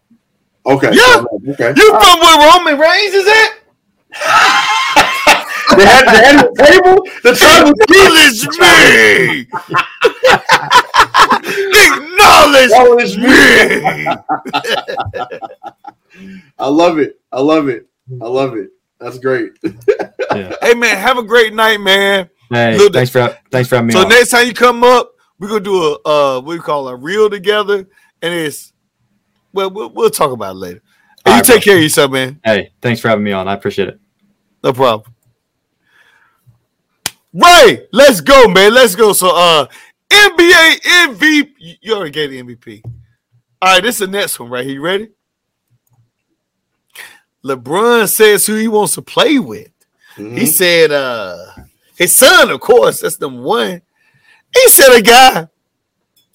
Okay, 0.68 0.92
Yeah. 0.94 1.24
okay. 1.50 1.74
You 1.76 1.90
from 2.00 2.20
where 2.20 2.52
Roman 2.54 2.78
Reigns 2.80 3.14
is 3.16 3.28
at? 3.28 3.52
They 5.78 5.86
had, 5.86 6.06
they 6.06 6.22
had 6.26 6.38
the 6.40 6.52
table. 6.64 7.04
The 7.24 7.34
table. 7.36 7.74
Acknowledge 7.86 8.42
me. 8.60 9.48
Acknowledge 11.86 12.72
Acknowledge 12.72 13.18
me. 13.18 13.24
me. 13.24 14.16
I 16.58 16.68
love 16.68 17.00
it. 17.00 17.20
I 17.32 17.42
love 17.42 17.68
it. 17.70 17.88
I 18.22 18.28
love 18.28 18.56
it. 18.56 18.70
That's 19.00 19.20
great. 19.20 19.52
Hey 20.62 20.74
man, 20.74 20.98
have 20.98 21.18
a 21.18 21.24
great 21.24 21.54
night, 21.54 21.80
man. 21.80 22.30
Hey, 22.50 22.78
Look, 22.78 22.94
thanks 22.94 23.10
for 23.12 23.38
thanks 23.52 23.70
for 23.70 23.76
having 23.76 23.88
me. 23.88 23.94
On. 23.96 24.02
So 24.02 24.06
on. 24.06 24.10
next 24.10 24.30
time 24.30 24.48
you 24.48 24.54
come 24.54 24.84
up, 24.84 25.12
we're 25.40 25.48
gonna 25.48 25.60
do 25.62 25.82
a 25.82 25.94
uh 26.08 26.42
what 26.42 26.54
we 26.54 26.60
call 26.60 26.88
a 26.88 26.96
reel 26.96 27.30
together, 27.30 27.88
and 28.22 28.34
it's 28.34 28.74
well 29.54 29.70
we'll, 29.70 29.90
we'll 29.90 30.10
talk 30.10 30.32
about 30.32 30.56
it 30.56 30.60
later. 30.60 30.82
Hey, 31.24 31.32
you 31.32 31.36
right, 31.38 31.46
take 31.46 31.56
bro. 31.64 31.72
care 31.72 31.78
of 31.78 31.84
yourself, 31.84 32.12
man. 32.12 32.40
hey, 32.44 32.72
thanks 32.82 33.02
for 33.02 33.08
having 33.08 33.24
me 33.24 33.32
on. 33.32 33.48
I 33.48 33.54
appreciate 33.54 33.88
it. 33.90 34.00
No 34.64 34.74
problem. 34.74 35.15
Ray, 37.36 37.88
let's 37.92 38.22
go, 38.22 38.48
man. 38.48 38.74
Let's 38.74 38.96
go. 38.96 39.12
So 39.12 39.30
uh 39.36 39.68
NBA 40.10 40.80
MVP. 40.82 41.78
You 41.82 41.96
already 41.96 42.12
gave 42.12 42.32
the 42.32 42.42
MVP. 42.42 42.82
All 43.62 43.74
right, 43.74 43.84
this 43.84 43.96
is 43.96 44.00
the 44.00 44.08
next 44.08 44.40
one 44.40 44.50
right 44.50 44.66
here. 44.66 44.76
You 44.76 44.82
ready? 44.82 45.10
LeBron 47.44 48.08
says 48.08 48.46
who 48.46 48.56
he 48.56 48.70
wants 48.70 48.96
to 48.96 49.02
play 49.02 49.38
with. 49.38 49.70
Mm-hmm. 50.16 50.38
He 50.38 50.46
said 50.46 50.94
uh 50.94 51.46
his 51.98 52.16
son, 52.16 52.52
of 52.52 52.62
course, 52.62 53.02
that's 53.02 53.20
number 53.20 53.42
one. 53.42 53.82
He 54.54 54.70
said 54.70 54.98
a 54.98 55.02
guy, 55.02 55.50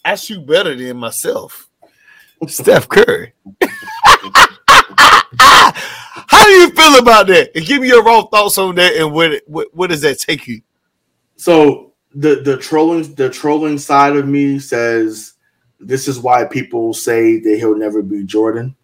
I 0.05 0.15
shoot 0.17 0.45
better 0.47 0.75
than 0.75 0.99
myself. 0.99 1.71
Steph 2.47 2.89
Curry. 2.89 3.33
How 5.39 6.45
do 6.45 6.51
you 6.51 6.71
feel 6.71 6.99
about 6.99 7.27
that? 7.29 7.53
And 7.55 7.65
give 7.65 7.81
me 7.81 7.89
your 7.89 8.03
raw 8.03 8.23
thoughts 8.27 8.59
on 8.59 8.75
that 8.75 8.97
and 8.97 9.13
what 9.13 9.43
what, 9.47 9.75
what 9.75 9.89
does 9.89 10.03
that 10.03 10.19
take 10.19 10.47
you? 10.47 10.61
So 11.41 11.93
the 12.15 12.43
the 12.43 12.57
trolling 12.59 13.15
the 13.15 13.31
trolling 13.31 13.79
side 13.79 14.15
of 14.17 14.29
me 14.29 14.59
says 14.59 15.35
this 15.79 16.07
is 16.07 16.19
why 16.19 16.45
people 16.45 16.93
say 16.93 17.41
that 17.41 17.57
he'll 17.57 17.77
never 17.79 18.03
be 18.03 18.25
Jordan. 18.25 18.77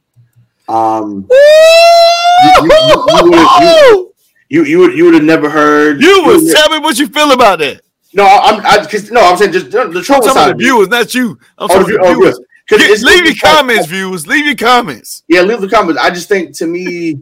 Um, 0.69 1.29
you- 1.31 2.65
you- 2.65 4.13
you 4.49 4.63
you 4.65 4.79
would 4.79 4.95
you 4.97 5.05
would 5.05 5.15
have 5.15 5.23
never 5.25 5.51
heard 5.51 6.01
You 6.01 6.23
was 6.25 6.45
would- 6.45 6.55
tell 6.55 6.71
me 6.71 6.79
what 6.79 6.99
you 6.99 7.09
feel 7.09 7.33
about 7.33 7.59
that. 7.59 7.83
no 8.15 8.25
I'm 8.27 8.65
I 8.65 8.79
because 8.83 9.11
no 9.11 9.21
I'm 9.21 9.37
saying 9.37 9.53
just 9.53 9.71
the, 9.71 10.03
trolling 10.03 10.33
side 10.33 10.55
the 10.55 10.59
viewers, 10.65 10.89
not 10.89 11.15
you. 11.15 11.39
I'm 11.59 11.69
Oh, 11.71 11.83
the 11.83 11.99
oh, 12.01 12.15
viewers. 12.15 12.39
good. 12.39 12.47
'Cause 12.69 12.79
Get- 12.79 12.91
it's- 12.91 13.03
leave 13.03 13.25
your 13.27 13.35
comments, 13.35 13.87
viewers. 13.87 14.27
Leave 14.27 14.47
your 14.47 14.55
comments. 14.57 15.23
Yeah, 15.29 15.43
leave 15.43 15.61
the 15.61 15.69
comments. 15.69 16.01
I 16.01 16.09
just 16.11 16.29
think 16.29 16.57
to 16.57 16.67
me, 16.67 17.21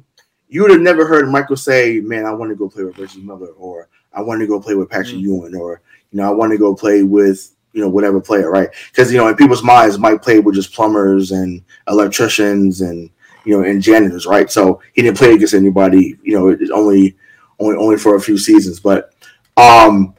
you 0.49 0.63
would 0.63 0.71
have 0.71 0.81
never 0.81 1.07
heard 1.07 1.29
Michael 1.29 1.57
say, 1.57 2.01
"Man, 2.01 2.25
I 2.25 2.33
want 2.33 2.51
to 2.51 2.55
go 2.57 2.69
play 2.69 2.85
with 2.85 2.97
Reggie 2.99 3.21
Miller," 3.21 3.49
or 3.59 3.89
"I 4.17 4.23
want 4.23 4.41
to 4.41 4.47
go 4.47 4.61
play 4.61 4.75
with 4.75 4.91
Patrick 4.91 5.17
Mm. 5.17 5.23
Ewing," 5.23 5.57
or 5.57 5.81
you 6.13 6.19
know, 6.19 6.25
"I 6.29 6.31
want 6.31 6.53
to 6.53 6.59
go 6.59 6.75
play 6.75 7.03
with 7.03 7.51
you 7.73 7.81
know 7.83 7.89
whatever 7.89 8.21
player." 8.21 8.51
Right? 8.51 8.69
Because 8.91 9.13
you 9.13 9.19
know, 9.19 9.29
in 9.29 9.37
people's 9.37 9.63
minds, 9.63 9.99
Mike 9.99 10.23
played 10.23 10.45
with 10.45 10.55
just 10.55 10.73
plumbers 10.75 11.31
and 11.33 11.63
electricians 11.89 12.81
and 12.81 13.11
you 13.45 13.57
know 13.57 13.65
and 13.65 13.83
janitors, 13.83 14.27
right? 14.27 14.51
So 14.51 14.81
he 14.93 15.03
didn't 15.03 15.19
play 15.19 15.35
against 15.35 15.55
anybody. 15.55 16.17
You 16.23 16.39
know, 16.39 16.75
only 16.75 17.17
only 17.59 17.77
only 17.77 17.97
for 17.97 18.17
a 18.17 18.21
few 18.21 18.39
seasons. 18.39 18.81
But 18.81 19.13
um, 19.57 20.15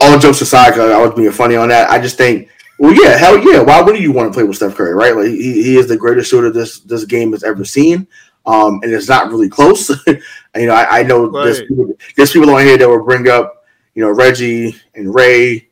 all 0.00 0.18
jokes 0.18 0.40
aside, 0.40 0.74
'cause 0.74 0.90
I 0.90 1.00
was 1.00 1.14
being 1.14 1.30
funny 1.32 1.56
on 1.56 1.68
that. 1.68 1.90
I 1.90 1.98
just 2.00 2.16
think 2.16 2.48
well, 2.78 2.92
yeah, 2.94 3.16
hell 3.16 3.38
yeah. 3.38 3.60
Why 3.60 3.80
wouldn't 3.80 4.02
you 4.02 4.10
want 4.12 4.32
to 4.32 4.34
play 4.36 4.42
with 4.42 4.56
Steph 4.56 4.74
Curry, 4.74 4.94
right? 4.94 5.14
Like 5.14 5.26
he, 5.28 5.62
he 5.62 5.76
is 5.76 5.86
the 5.86 5.96
greatest 5.96 6.30
shooter 6.30 6.50
this 6.50 6.80
this 6.80 7.04
game 7.04 7.32
has 7.32 7.44
ever 7.44 7.64
seen, 7.64 8.08
um, 8.46 8.80
and 8.82 8.92
it's 8.92 9.08
not 9.08 9.30
really 9.30 9.48
close. 9.48 9.88
you 10.06 10.66
know, 10.66 10.74
I, 10.74 11.00
I 11.00 11.02
know 11.02 11.30
there's 11.30 11.62
people, 11.62 11.94
there's 12.16 12.32
people 12.32 12.50
on 12.50 12.64
here 12.64 12.76
that 12.76 12.88
will 12.88 13.04
bring 13.04 13.28
up, 13.28 13.64
you 13.94 14.02
know, 14.02 14.10
Reggie 14.10 14.74
and 14.94 15.14
Ray, 15.14 15.68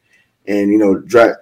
and 0.46 0.70
you 0.70 0.78
know, 0.78 0.94
Dra- 0.94 1.36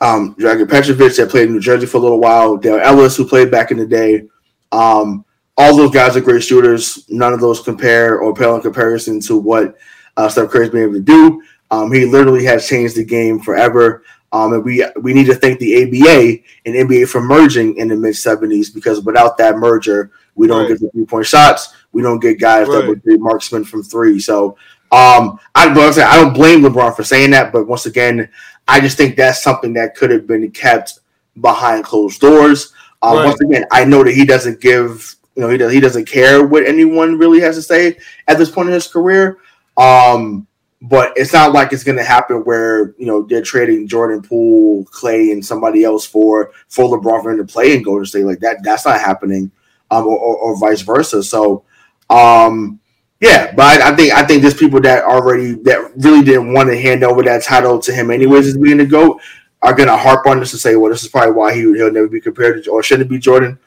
um, 0.00 0.34
Drazen 0.36 0.68
Petrovic 0.68 1.16
that 1.16 1.30
played 1.30 1.48
in 1.48 1.54
New 1.54 1.60
Jersey 1.60 1.86
for 1.86 1.98
a 1.98 2.00
little 2.00 2.20
while, 2.20 2.56
Dale 2.56 2.80
Ellis 2.80 3.16
who 3.16 3.26
played 3.26 3.50
back 3.50 3.70
in 3.70 3.78
the 3.78 3.86
day. 3.86 4.28
Um, 4.72 5.24
all 5.56 5.76
those 5.76 5.90
guys 5.90 6.16
are 6.16 6.20
great 6.20 6.42
shooters. 6.42 7.04
None 7.08 7.32
of 7.32 7.40
those 7.40 7.60
compare 7.60 8.20
or 8.20 8.32
pale 8.32 8.54
in 8.54 8.62
comparison 8.62 9.20
to 9.22 9.36
what 9.36 9.76
uh, 10.16 10.28
Steph 10.28 10.50
Curry's 10.50 10.70
been 10.70 10.82
able 10.82 10.92
to 10.94 11.00
do. 11.00 11.42
Um, 11.70 11.92
he 11.92 12.06
literally 12.06 12.44
has 12.44 12.66
changed 12.66 12.96
the 12.96 13.04
game 13.04 13.40
forever. 13.40 14.02
Um, 14.30 14.52
and 14.52 14.64
we 14.64 14.84
we 15.00 15.14
need 15.14 15.26
to 15.26 15.34
thank 15.34 15.58
the 15.58 15.82
ABA 15.82 16.42
and 16.66 16.74
NBA 16.74 17.08
for 17.08 17.22
merging 17.22 17.76
in 17.76 17.88
the 17.88 17.96
mid 17.96 18.14
'70s 18.14 18.72
because 18.72 19.00
without 19.00 19.38
that 19.38 19.56
merger, 19.56 20.10
we 20.38 20.46
don't 20.46 20.60
Right. 20.60 20.68
get 20.68 20.80
the 20.80 20.90
three 20.90 21.04
point 21.04 21.26
shots. 21.26 21.74
We 21.92 22.00
don't 22.02 22.20
get 22.20 22.40
guys 22.40 22.66
that 22.68 22.86
would 22.86 23.02
be 23.02 23.18
marksmen 23.18 23.64
from 23.64 23.82
three. 23.82 24.20
So 24.20 24.56
um, 24.90 25.38
I, 25.54 25.72
but 25.74 25.80
I'm 25.86 25.92
saying, 25.92 26.08
I 26.08 26.16
don't 26.16 26.32
blame 26.32 26.62
LeBron 26.62 26.96
for 26.96 27.04
saying 27.04 27.30
that, 27.32 27.52
but 27.52 27.66
once 27.66 27.84
again, 27.84 28.28
I 28.66 28.80
just 28.80 28.96
think 28.96 29.16
that's 29.16 29.42
something 29.42 29.74
that 29.74 29.94
could 29.94 30.10
have 30.10 30.26
been 30.26 30.50
kept 30.50 31.00
behind 31.42 31.84
closed 31.84 32.20
doors. 32.20 32.72
Um, 33.02 33.16
Right. 33.16 33.26
Once 33.26 33.40
again, 33.40 33.64
I 33.70 33.84
know 33.84 34.02
that 34.02 34.14
he 34.14 34.24
doesn't 34.24 34.60
give, 34.60 35.14
you 35.34 35.42
know, 35.42 35.48
he 35.50 35.58
does, 35.58 35.72
he 35.72 35.80
doesn't 35.80 36.06
care 36.06 36.46
what 36.46 36.64
anyone 36.66 37.18
really 37.18 37.40
has 37.40 37.56
to 37.56 37.62
say 37.62 37.98
at 38.28 38.38
this 38.38 38.50
point 38.50 38.68
in 38.68 38.74
his 38.74 38.88
career. 38.88 39.38
Um, 39.76 40.46
but 40.82 41.12
it's 41.16 41.32
not 41.32 41.52
like 41.52 41.72
it's 41.72 41.84
going 41.84 41.98
to 41.98 42.04
happen 42.04 42.44
where 42.44 42.94
you 42.98 43.06
know 43.06 43.22
they're 43.22 43.42
trading 43.42 43.88
Jordan 43.88 44.22
Poole, 44.22 44.84
Clay, 44.84 45.32
and 45.32 45.44
somebody 45.44 45.82
else 45.84 46.06
for 46.06 46.52
for 46.68 46.84
LeBron 46.86 47.22
for 47.22 47.32
him 47.32 47.38
to 47.38 47.52
play 47.52 47.74
and 47.74 47.84
go 47.84 47.98
to 47.98 48.06
State 48.06 48.24
like 48.24 48.38
that. 48.40 48.62
That's 48.62 48.86
not 48.86 49.00
happening, 49.00 49.50
um, 49.90 50.06
or, 50.06 50.18
or, 50.18 50.36
or 50.36 50.58
vice 50.58 50.82
versa. 50.82 51.22
So 51.22 51.64
Um, 52.10 52.80
yeah, 53.20 53.52
but 53.52 53.80
I, 53.80 53.96
think 53.96 54.12
I 54.14 54.24
think 54.24 54.42
there's 54.42 54.54
people 54.54 54.80
that 54.82 55.02
already 55.02 55.54
that 55.64 55.92
really 55.96 56.22
didn't 56.22 56.52
want 56.52 56.68
to 56.68 56.80
hand 56.80 57.02
over 57.02 57.22
that 57.24 57.42
title 57.42 57.78
to 57.80 57.92
him 57.92 58.12
anyways 58.12 58.46
as 58.46 58.56
being 58.56 58.76
the 58.76 58.86
goat 58.86 59.20
are 59.60 59.74
gonna 59.74 59.96
harp 59.96 60.24
on 60.26 60.38
this 60.38 60.52
and 60.52 60.60
say, 60.60 60.76
well, 60.76 60.90
this 60.90 61.02
is 61.02 61.08
probably 61.08 61.32
why 61.32 61.52
he 61.52 61.62
he'll 61.62 61.92
never 61.92 62.06
be 62.08 62.20
compared 62.20 62.62
to 62.62 62.70
or 62.70 62.82
shouldn't 62.82 63.10
be 63.10 63.18
Jordan, 63.18 63.58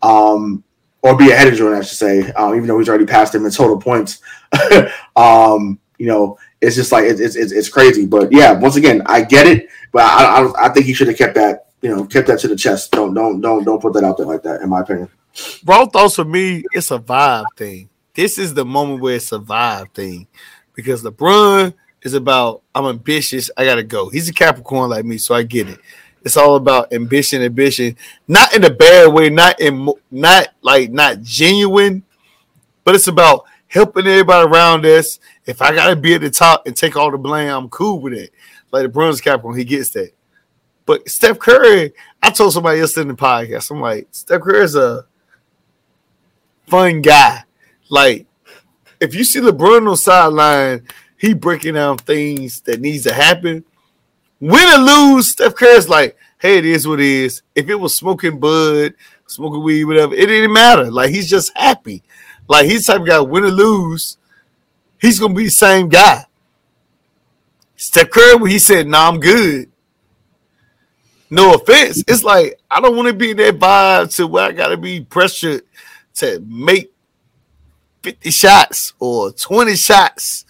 um, 0.00 0.64
or 1.02 1.16
be 1.16 1.30
ahead 1.30 1.48
of 1.48 1.54
Jordan, 1.54 1.78
I 1.78 1.82
should 1.82 1.98
say, 1.98 2.32
um, 2.32 2.54
even 2.54 2.66
though 2.66 2.78
he's 2.78 2.88
already 2.88 3.04
passed 3.04 3.34
him 3.34 3.44
in 3.44 3.50
total 3.50 3.78
points. 3.78 4.22
um, 5.16 5.78
you 5.98 6.06
know, 6.06 6.38
it's 6.62 6.74
just 6.74 6.90
like 6.90 7.04
it's, 7.04 7.20
it's 7.20 7.52
it's 7.52 7.68
crazy. 7.68 8.06
But 8.06 8.32
yeah, 8.32 8.52
once 8.52 8.76
again, 8.76 9.02
I 9.04 9.22
get 9.22 9.46
it, 9.46 9.68
but 9.92 10.02
I 10.02 10.44
I, 10.44 10.66
I 10.66 10.68
think 10.70 10.86
he 10.86 10.94
should 10.94 11.08
have 11.08 11.18
kept 11.18 11.34
that 11.34 11.66
you 11.82 11.94
know 11.94 12.06
kept 12.06 12.28
that 12.28 12.38
to 12.40 12.48
the 12.48 12.56
chest. 12.56 12.92
Don't 12.92 13.12
don't 13.12 13.42
don't 13.42 13.64
don't 13.64 13.82
put 13.82 13.92
that 13.92 14.04
out 14.04 14.16
there 14.16 14.26
like 14.26 14.42
that, 14.44 14.62
in 14.62 14.70
my 14.70 14.80
opinion. 14.80 15.10
Raw 15.64 15.86
thoughts 15.86 16.16
for 16.16 16.24
me, 16.24 16.64
it's 16.72 16.90
a 16.90 16.98
vibe 16.98 17.46
thing. 17.56 17.88
This 18.14 18.38
is 18.38 18.54
the 18.54 18.64
moment 18.64 19.00
where 19.00 19.16
it's 19.16 19.32
a 19.32 19.38
vibe 19.38 19.92
thing 19.92 20.26
because 20.74 21.02
LeBron 21.02 21.74
is 22.02 22.14
about 22.14 22.62
I'm 22.74 22.86
ambitious. 22.86 23.50
I 23.56 23.64
gotta 23.64 23.82
go. 23.82 24.08
He's 24.08 24.28
a 24.28 24.32
Capricorn 24.32 24.90
like 24.90 25.04
me, 25.04 25.18
so 25.18 25.34
I 25.34 25.42
get 25.42 25.68
it. 25.68 25.80
It's 26.22 26.36
all 26.36 26.56
about 26.56 26.92
ambition, 26.92 27.42
ambition, 27.42 27.96
not 28.28 28.54
in 28.54 28.64
a 28.64 28.70
bad 28.70 29.12
way, 29.12 29.30
not 29.30 29.60
in 29.60 29.90
not 30.10 30.48
like 30.62 30.90
not 30.90 31.22
genuine, 31.22 32.04
but 32.84 32.94
it's 32.94 33.08
about 33.08 33.44
helping 33.66 34.06
everybody 34.06 34.48
around 34.48 34.86
us. 34.86 35.18
If 35.46 35.60
I 35.60 35.74
gotta 35.74 35.96
be 35.96 36.14
at 36.14 36.20
the 36.20 36.30
top 36.30 36.66
and 36.66 36.76
take 36.76 36.96
all 36.96 37.10
the 37.10 37.18
blame, 37.18 37.48
I'm 37.48 37.68
cool 37.68 38.00
with 38.00 38.12
it. 38.12 38.30
Like 38.70 38.84
the 38.84 38.88
Bruins 38.88 39.20
Capricorn, 39.20 39.58
he 39.58 39.64
gets 39.64 39.90
that. 39.90 40.12
But 40.86 41.08
Steph 41.08 41.38
Curry, 41.38 41.92
I 42.22 42.30
told 42.30 42.52
somebody 42.52 42.80
else 42.80 42.96
in 42.96 43.08
the 43.08 43.14
podcast, 43.14 43.70
I'm 43.70 43.80
like, 43.80 44.08
Steph 44.10 44.42
Curry 44.42 44.64
is 44.64 44.76
a 44.76 45.06
fun 46.66 47.02
guy. 47.02 47.44
Like, 47.88 48.26
if 49.00 49.14
you 49.14 49.24
see 49.24 49.40
LeBron 49.40 49.88
on 49.88 49.96
sideline, 49.96 50.86
he 51.18 51.34
breaking 51.34 51.74
down 51.74 51.98
things 51.98 52.60
that 52.62 52.80
needs 52.80 53.04
to 53.04 53.12
happen. 53.12 53.64
Win 54.40 54.74
or 54.74 54.78
lose, 54.78 55.32
Steph 55.32 55.54
Curry's 55.54 55.88
like, 55.88 56.16
hey, 56.38 56.58
it 56.58 56.66
is 56.66 56.86
what 56.86 57.00
it 57.00 57.06
is. 57.06 57.42
If 57.54 57.68
it 57.68 57.76
was 57.76 57.96
smoking 57.96 58.38
bud, 58.38 58.94
smoking 59.26 59.62
weed, 59.62 59.84
whatever, 59.84 60.14
it 60.14 60.26
didn't 60.26 60.52
matter. 60.52 60.90
Like 60.90 61.10
he's 61.10 61.28
just 61.28 61.56
happy. 61.56 62.02
Like 62.48 62.66
he's 62.66 62.86
type 62.86 63.00
of 63.00 63.06
guy, 63.06 63.20
win 63.20 63.44
or 63.44 63.50
lose, 63.50 64.18
he's 65.00 65.18
gonna 65.18 65.34
be 65.34 65.44
the 65.44 65.50
same 65.50 65.88
guy. 65.88 66.26
Steph 67.76 68.10
Curry, 68.10 68.36
when 68.36 68.50
he 68.50 68.58
said, 68.58 68.86
"Nah, 68.86 69.08
I'm 69.08 69.20
good." 69.20 69.70
No 71.30 71.54
offense, 71.54 72.04
it's 72.06 72.22
like 72.22 72.60
I 72.70 72.80
don't 72.80 72.96
want 72.96 73.08
to 73.08 73.14
be 73.14 73.30
in 73.30 73.38
that 73.38 73.58
vibe 73.58 74.14
to 74.16 74.26
where 74.26 74.44
I 74.44 74.52
gotta 74.52 74.76
be 74.76 75.00
pressured 75.00 75.62
to 76.14 76.40
make 76.46 76.92
50 78.02 78.30
shots 78.30 78.92
or 78.98 79.32
20 79.32 79.76
shots 79.76 80.44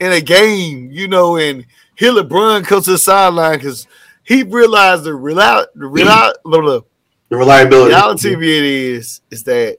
in 0.00 0.12
a 0.12 0.20
game, 0.20 0.90
you 0.90 1.08
know, 1.08 1.36
and 1.36 1.66
here 1.94 2.12
LeBron 2.12 2.64
comes 2.66 2.84
to 2.86 2.92
the 2.92 2.98
sideline 2.98 3.58
because 3.58 3.86
he 4.24 4.42
realized 4.42 5.04
the, 5.04 5.10
reli- 5.10 5.66
the, 5.74 5.86
reli- 5.86 6.32
mm-hmm. 6.44 6.86
the 7.28 7.36
reliability. 7.36 7.88
reality 7.90 8.34
of 8.34 8.42
it 8.42 8.64
is, 8.64 9.20
is 9.30 9.42
that 9.44 9.78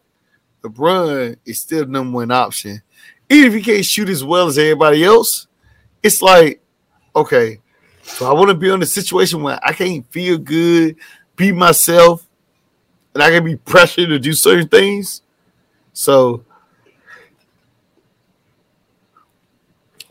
LeBron 0.63 1.37
is 1.45 1.61
still 1.61 1.85
the 1.85 1.91
number 1.91 2.15
one 2.15 2.31
option. 2.31 2.81
Even 3.29 3.47
if 3.47 3.53
he 3.53 3.71
can't 3.71 3.85
shoot 3.85 4.09
as 4.09 4.23
well 4.23 4.47
as 4.47 4.57
everybody 4.57 5.03
else, 5.03 5.47
it's 6.01 6.21
like, 6.21 6.61
okay, 7.15 7.59
so 8.03 8.29
I 8.29 8.33
want 8.33 8.49
to 8.49 8.55
be 8.55 8.69
in 8.69 8.81
a 8.81 8.85
situation 8.85 9.43
where 9.43 9.59
I 9.61 9.73
can't 9.73 10.09
feel 10.11 10.37
good, 10.37 10.95
be 11.35 11.51
myself, 11.51 12.25
and 13.13 13.21
I 13.21 13.29
can 13.29 13.43
be 13.43 13.57
pressured 13.57 14.09
to 14.09 14.19
do 14.19 14.33
certain 14.33 14.69
things. 14.69 15.21
So 15.97 16.45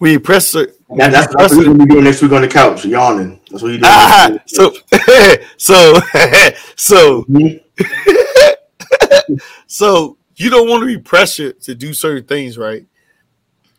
we 0.00 0.18
press 0.18 0.56
it. 0.56 0.76
That, 0.96 1.12
that's, 1.12 1.32
that's 1.36 1.54
what 1.54 1.64
you're 1.64 1.74
gonna 1.74 1.86
be 1.86 1.92
doing 1.92 2.04
next 2.04 2.22
week 2.22 2.32
on 2.32 2.42
the 2.42 2.48
couch, 2.48 2.84
yawning. 2.84 3.40
That's 3.48 3.62
what 3.62 3.70
you 3.70 3.78
do. 3.78 3.84
Ah, 3.86 4.36
so 4.46 4.72
so 5.56 6.00
so 6.76 7.22
Mm-hmm. 7.22 9.34
so 9.68 10.18
you 10.34 10.50
don't 10.50 10.68
want 10.68 10.82
to 10.82 10.86
be 10.86 10.98
pressured 10.98 11.60
to 11.62 11.76
do 11.76 11.94
certain 11.94 12.26
things, 12.26 12.58
right? 12.58 12.84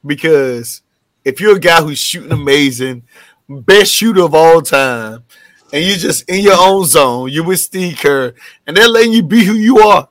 Because 0.05 0.81
if 1.25 1.41
you're 1.41 1.57
a 1.57 1.59
guy 1.59 1.81
who's 1.81 1.99
shooting 1.99 2.31
amazing, 2.31 3.03
best 3.49 3.91
shooter 3.91 4.23
of 4.23 4.33
all 4.33 4.61
time, 4.61 5.25
and 5.73 5.83
you're 5.83 5.97
just 5.97 6.29
in 6.29 6.41
your 6.41 6.55
own 6.57 6.85
zone, 6.85 7.29
you're 7.29 7.43
with 7.43 7.59
Steve 7.59 7.97
Kerr, 7.97 8.33
and 8.65 8.77
they're 8.77 8.87
letting 8.87 9.11
you 9.11 9.23
be 9.23 9.43
who 9.43 9.55
you 9.55 9.79
are. 9.79 10.07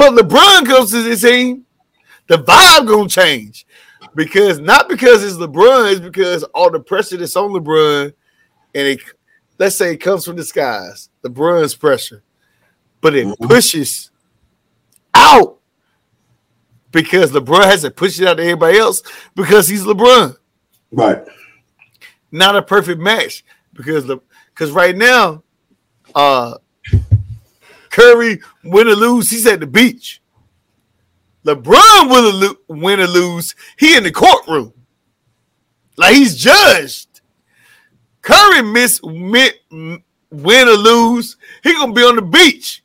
But 0.00 0.14
LeBron 0.14 0.64
comes 0.64 0.92
to 0.92 1.02
the 1.02 1.14
team, 1.14 1.66
the 2.26 2.38
vibe 2.38 2.88
gonna 2.88 3.06
change. 3.06 3.66
Because 4.14 4.58
not 4.58 4.88
because 4.88 5.22
it's 5.22 5.36
LeBron, 5.36 5.92
it's 5.92 6.00
because 6.00 6.42
all 6.54 6.70
the 6.70 6.80
pressure 6.80 7.18
that's 7.18 7.36
on 7.36 7.50
LeBron, 7.50 8.04
and 8.74 8.88
it 8.88 9.02
let's 9.58 9.76
say 9.76 9.92
it 9.92 9.98
comes 9.98 10.24
from 10.24 10.36
the 10.36 10.44
skies, 10.44 11.10
LeBron's 11.22 11.74
pressure, 11.74 12.22
but 13.02 13.14
it 13.14 13.38
pushes 13.40 14.10
out 15.12 15.58
because 16.92 17.32
LeBron 17.32 17.64
has 17.64 17.82
to 17.82 17.90
push 17.90 18.18
it 18.18 18.26
out 18.26 18.38
to 18.38 18.42
everybody 18.42 18.78
else 18.78 19.02
because 19.34 19.68
he's 19.68 19.84
LeBron. 19.84 20.34
right. 20.92 21.22
Not 22.32 22.56
a 22.56 22.62
perfect 22.62 23.02
match 23.02 23.44
because 23.74 24.06
the 24.06 24.16
because 24.54 24.70
right 24.70 24.96
now, 24.96 25.42
uh 26.14 26.54
Curry 28.00 28.40
win 28.64 28.88
or 28.88 28.94
lose, 28.94 29.28
he's 29.30 29.46
at 29.46 29.60
the 29.60 29.66
beach. 29.66 30.22
LeBron 31.44 32.10
will 32.10 32.32
lo- 32.34 32.56
win 32.68 33.00
or 33.00 33.06
lose, 33.06 33.54
he 33.78 33.94
in 33.96 34.04
the 34.04 34.10
courtroom. 34.10 34.72
Like 35.98 36.14
he's 36.14 36.36
judged. 36.36 37.20
Curry 38.22 38.62
miss 38.62 39.02
mi- 39.04 39.50
win 39.70 40.68
or 40.68 40.72
lose, 40.76 41.36
he 41.62 41.74
gonna 41.74 41.92
be 41.92 42.02
on 42.02 42.16
the 42.16 42.22
beach. 42.22 42.82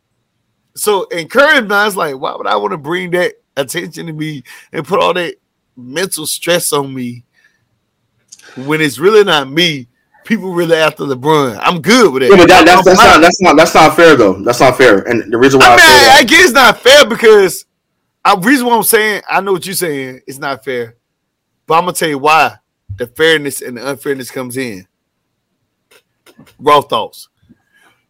So 0.76 1.08
and 1.12 1.30
Curry 1.32 1.62
mind's 1.66 1.96
like, 1.96 2.18
why 2.18 2.36
would 2.36 2.48
I 2.48 2.58
want 2.58 2.72
to 2.72 2.78
bring 2.78 3.12
that 3.12 3.36
attention 3.56 4.08
to 4.08 4.14
me 4.14 4.44
and 4.74 4.86
put 4.86 5.00
all 5.00 5.14
that 5.14 5.36
mental 5.78 6.26
stress 6.26 6.74
on 6.74 6.94
me 6.94 7.24
when 8.58 8.82
it's 8.82 9.00
really 9.00 9.24
not 9.24 9.50
me? 9.50 9.88
People 10.26 10.54
really 10.54 10.76
after 10.76 11.04
LeBron. 11.04 11.60
I'm 11.62 11.82
good 11.82 12.12
with 12.12 12.24
it. 12.24 12.32
Yeah, 12.32 12.38
but 12.38 12.48
that, 12.48 12.66
that's, 12.66 12.84
that's 12.84 13.00
not 13.00 13.22
that's 13.22 13.42
not 13.42 13.56
that's 13.56 13.76
not 13.76 13.96
fair 13.96 14.16
though. 14.16 14.42
That's 14.42 14.60
not 14.60 14.76
fair. 14.76 15.08
And 15.08 15.32
the 15.32 15.38
reason 15.38 15.60
why 15.60 15.68
I, 15.68 15.70
mean, 15.70 15.80
I, 15.82 16.16
I 16.18 16.24
guess 16.24 16.46
it's 16.46 16.54
not 16.54 16.80
fair 16.82 17.06
because 17.06 17.66
I 18.26 18.36
reason 18.36 18.66
why 18.66 18.76
I'm 18.76 18.84
saying 18.84 19.22
I 19.30 19.40
know 19.42 19.54
what 19.54 19.68
you're 19.68 19.76
saying. 19.76 20.22
It's 20.26 20.40
not 20.40 20.66
fair, 20.66 20.96
but 21.68 21.76
I'm 21.76 21.82
gonna 21.82 21.94
tell 21.94 22.10
you 22.10 22.18
why 22.18 22.58
the 22.98 23.06
fairness 23.06 23.62
and 23.62 23.78
the 23.78 23.88
unfairness 23.88 24.32
comes 24.32 24.58
in. 24.58 24.88
Raw 26.58 26.82
thoughts. 26.82 27.30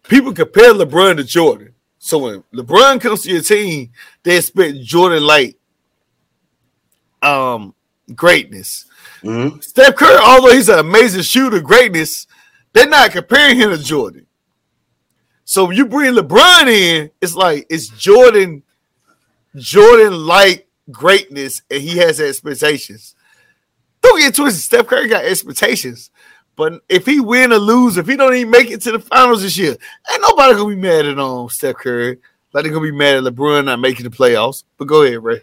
People 0.04 0.34
compare 0.34 0.74
LeBron 0.74 1.18
to 1.18 1.26
Jordan. 1.26 1.74
So 2.00 2.20
when 2.20 2.44
LeBron 2.54 3.02
comes 3.02 3.24
to 3.24 3.32
your 3.32 3.42
team, 3.42 3.92
they 4.24 4.38
expect 4.38 4.82
Jordan 4.84 5.24
like 5.24 5.58
um 7.22 7.76
greatness. 8.16 8.86
Mhm. 9.24 9.64
Steph 9.64 9.96
Curry, 9.96 10.18
although 10.22 10.54
he's 10.54 10.70
an 10.70 10.80
amazing 10.80 11.24
shooter, 11.24 11.60
greatness, 11.62 12.28
they're 12.74 12.88
not 12.88 13.12
comparing 13.12 13.58
him 13.58 13.70
to 13.72 13.78
Jordan. 13.78 14.26
So 15.46 15.66
when 15.66 15.78
you 15.78 15.86
bring 15.86 16.14
LeBron 16.14 16.68
in, 16.68 17.12
it's 17.22 17.36
like 17.36 17.68
it's 17.70 17.88
Jordan, 17.88 18.64
Jordan 19.56 20.26
like 20.26 20.68
greatness, 20.92 21.62
and 21.70 21.82
he 21.82 21.98
has 21.98 22.20
expectations. 22.20 23.16
Don't 24.02 24.20
get 24.20 24.36
twisted. 24.36 24.64
Steph 24.64 24.88
Curry 24.88 25.08
got 25.08 25.26
expectations, 25.26 26.12
but 26.56 26.82
if 26.90 27.06
he 27.06 27.20
win 27.20 27.54
or 27.54 27.58
lose, 27.58 27.98
if 27.98 28.08
he 28.08 28.16
don't 28.16 28.34
even 28.36 28.52
make 28.52 28.70
it 28.72 28.82
to 28.82 28.92
the 28.92 29.00
finals 29.00 29.42
this 29.42 29.58
year, 29.58 29.76
ain't 30.12 30.22
nobody 30.22 30.54
gonna 30.56 30.76
be 30.76 30.82
mad 30.82 31.06
at 31.06 31.20
um 31.20 31.50
Steph 31.50 31.78
Curry. 31.78 32.18
Like 32.54 32.64
they're 32.64 32.74
gonna 32.74 32.86
be 32.86 32.92
mad 32.92 33.16
at 33.18 33.24
LeBron 33.24 33.66
not 33.66 33.80
making 33.80 34.04
the 34.06 34.16
playoffs. 34.16 34.64
But 34.78 34.86
go 34.86 35.04
ahead, 35.04 35.24
Ray. 35.24 35.42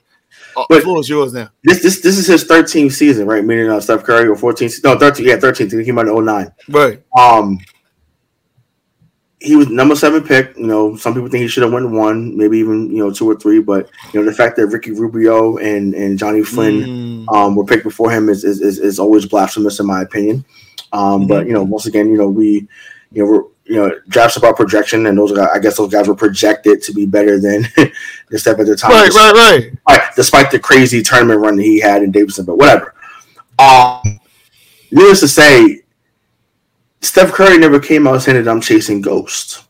The 0.55 0.67
But- 0.69 0.83
floor 0.83 1.01
is 1.01 1.09
yours 1.09 1.33
now. 1.33 1.49
this 1.65 1.83
this 1.83 2.01
this 2.01 2.19
is 2.19 2.27
his 2.27 2.45
13th 2.45 2.93
season, 2.93 3.27
right? 3.27 3.45
Meaning 3.45 3.69
uh, 3.71 3.81
Steph 3.81 4.05
Curry 4.05 4.29
or 4.29 4.37
14th, 4.37 4.83
no 4.85 4.99
13, 4.99 5.27
yeah 5.27 5.37
13th. 5.37 5.79
He 5.79 5.85
came 5.85 5.99
out 5.99 6.09
in 6.09 6.25
09. 6.25 6.51
Right. 6.69 7.03
Um, 7.19 7.59
he 9.41 9.57
was 9.57 9.69
number 9.69 9.97
seven 9.97 10.23
pick. 10.23 10.57
You 10.57 10.67
know, 10.67 10.95
some 10.97 11.15
people 11.15 11.29
think 11.29 11.43
he 11.43 11.49
should 11.49 11.65
have 11.65 11.73
won 11.73 11.93
one, 11.97 12.37
maybe 12.37 12.59
even 12.59 12.91
you 12.91 12.99
know 12.99 13.11
two 13.11 13.29
or 13.29 13.35
three. 13.37 13.61
But 13.61 13.91
you 14.13 14.21
know, 14.21 14.27
the 14.27 14.33
fact 14.37 14.57
that 14.57 14.67
Ricky 14.69 14.93
Rubio 14.93 15.57
and 15.57 15.95
and 15.95 16.19
Johnny 16.19 16.43
Flynn 16.45 16.83
Mm. 17.27 17.35
um, 17.35 17.57
were 17.57 17.65
picked 17.65 17.83
before 17.85 18.11
him 18.11 18.29
is 18.29 18.45
is, 18.45 18.61
is, 18.61 18.79
is 18.79 18.99
always 19.01 19.27
blasphemous 19.27 19.81
in 19.81 19.87
my 19.87 20.01
opinion. 20.03 20.45
Um, 20.93 21.27
But 21.27 21.47
you 21.47 21.53
know, 21.55 21.63
once 21.65 21.87
again, 21.87 22.09
you 22.09 22.17
know 22.19 22.29
we, 22.29 22.69
you 23.13 23.25
know, 23.25 23.31
we're 23.31 23.43
you 23.65 23.77
know 23.77 23.95
drafts 24.09 24.37
about 24.37 24.57
projection, 24.57 25.07
and 25.07 25.17
those 25.17 25.33
guys, 25.33 25.49
I 25.53 25.59
guess 25.59 25.77
those 25.77 25.93
guys 25.93 26.09
were 26.09 26.15
projected 26.15 26.83
to 26.83 26.93
be 26.93 27.07
better 27.07 27.39
than 27.41 27.63
the 28.29 28.39
step 28.39 28.59
at 28.59 28.67
the 28.67 28.77
time. 28.77 28.91
Right, 28.91 29.13
right, 29.13 29.33
right. 29.33 29.73
Right, 29.89 30.15
despite 30.17 30.51
the 30.51 30.59
crazy 30.59 31.03
tournament 31.03 31.41
run 31.41 31.57
that 31.57 31.63
he 31.63 31.81
had 31.81 32.03
in 32.03 32.11
Davidson, 32.11 32.45
but 32.45 32.59
whatever. 32.59 32.95
Um, 33.59 34.21
needless 34.91 35.21
to 35.21 35.29
say, 35.29 35.83
Steph 37.01 37.33
Curry 37.33 37.59
never 37.59 37.79
came 37.79 38.07
out 38.07 38.23
saying 38.23 38.43
that 38.43 38.51
I'm 38.51 38.61
chasing 38.61 39.01
ghosts. 39.01 39.67